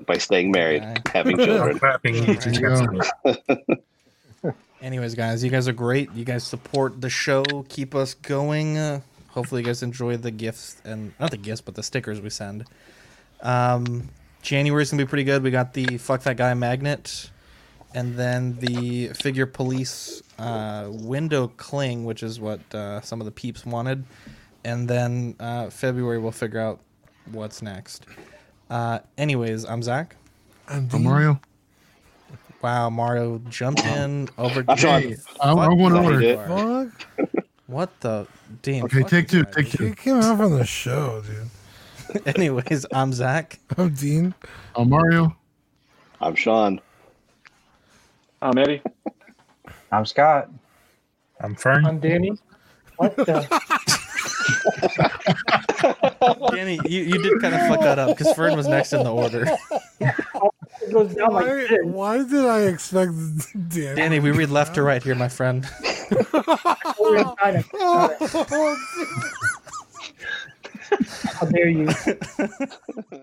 by 0.06 0.18
staying 0.18 0.50
married, 0.52 0.82
Okay. 0.82 1.02
having 1.12 1.36
children. 1.36 1.78
Clapping 1.80 2.14
each 2.16 2.44
There 2.44 2.52
you 2.54 3.40
go. 4.44 4.52
Anyways, 4.82 5.14
guys, 5.14 5.42
you 5.42 5.50
guys 5.50 5.66
are 5.66 5.72
great. 5.72 6.12
You 6.12 6.24
guys 6.26 6.44
support 6.44 7.00
the 7.00 7.08
show. 7.08 7.42
Keep 7.68 7.94
us 7.94 8.12
going. 8.14 8.76
Uh, 8.76 9.00
hopefully, 9.34 9.60
you 9.62 9.66
guys 9.66 9.82
enjoy 9.82 10.16
the 10.16 10.30
gifts 10.30 10.76
and 10.84 11.12
not 11.20 11.30
the 11.30 11.36
gifts, 11.36 11.60
but 11.60 11.74
the 11.74 11.82
stickers 11.82 12.20
we 12.20 12.30
send. 12.30 12.64
Um, 13.42 14.08
January's 14.42 14.90
gonna 14.90 15.02
be 15.02 15.08
pretty 15.08 15.24
good. 15.24 15.42
We 15.42 15.50
got 15.50 15.74
the 15.74 15.98
fuck 15.98 16.22
that 16.22 16.36
guy 16.36 16.54
magnet, 16.54 17.30
and 17.94 18.16
then 18.16 18.56
the 18.60 19.08
figure 19.08 19.46
police 19.46 20.22
uh, 20.38 20.86
window 20.90 21.48
cling, 21.56 22.04
which 22.04 22.22
is 22.22 22.38
what 22.40 22.60
uh, 22.74 23.00
some 23.00 23.20
of 23.20 23.24
the 23.24 23.30
peeps 23.32 23.66
wanted. 23.66 24.04
And 24.64 24.88
then 24.88 25.34
uh, 25.40 25.68
February 25.70 26.18
we'll 26.18 26.32
figure 26.32 26.60
out 26.60 26.80
what's 27.32 27.60
next. 27.60 28.06
Uh, 28.70 29.00
anyways, 29.18 29.64
I'm 29.66 29.82
Zach. 29.82 30.16
And 30.68 30.90
Oh, 30.94 30.98
Mario. 30.98 31.40
Wow, 32.62 32.88
Mario 32.88 33.42
jumped 33.50 33.84
in 33.84 34.28
over. 34.38 34.64
I'm 34.66 34.76
trying- 34.78 35.16
I, 35.40 35.52
I 35.52 35.54
fuck 35.54 35.76
want 35.76 35.94
you 35.94 36.00
order. 36.00 36.88
Fuck. 37.18 37.43
What 37.66 37.98
the? 38.00 38.26
Damn. 38.62 38.84
Okay, 38.84 39.02
take 39.04 39.28
two. 39.28 39.44
Take 39.44 39.70
two. 39.70 39.86
He 39.86 39.94
came 39.94 40.16
out 40.16 40.36
from 40.36 40.58
the 40.58 40.66
show, 40.66 41.22
dude. 41.22 42.26
Anyways, 42.36 42.84
I'm 42.92 43.12
Zach. 43.12 43.58
I'm 43.78 43.94
Dean. 43.94 44.34
I'm 44.76 44.90
Mario. 44.90 45.34
I'm 46.20 46.34
Sean. 46.34 46.80
I'm 48.42 48.58
Eddie. 48.58 48.82
I'm 49.90 50.04
Scott. 50.04 50.50
I'm 51.40 51.54
Fern. 51.54 51.86
I'm 51.86 52.00
Danny. 52.00 52.36
What 52.96 53.16
the? 53.16 53.88
Danny, 56.50 56.80
you, 56.86 57.02
you 57.02 57.22
did 57.22 57.40
kind 57.40 57.54
of 57.54 57.60
fuck 57.62 57.80
that 57.80 57.98
up 57.98 58.16
because 58.16 58.32
Fern 58.34 58.56
was 58.56 58.66
next 58.66 58.92
in 58.92 59.02
the 59.04 59.12
order. 59.12 59.46
It 60.00 60.92
goes 60.92 61.14
down 61.14 61.32
like 61.32 61.46
Why, 61.46 61.78
why 61.82 62.18
did 62.18 62.44
I 62.44 62.62
expect 62.62 63.12
Danny? 63.68 63.94
Danny, 63.96 64.20
we 64.20 64.30
read 64.30 64.50
left 64.50 64.74
to 64.76 64.82
right 64.82 65.02
here, 65.02 65.14
my 65.14 65.28
friend. 65.28 65.66
We're 67.00 67.16
in 67.18 67.26
China. 67.40 67.64
How 71.24 71.46
dare 71.46 71.68
you? 71.68 71.88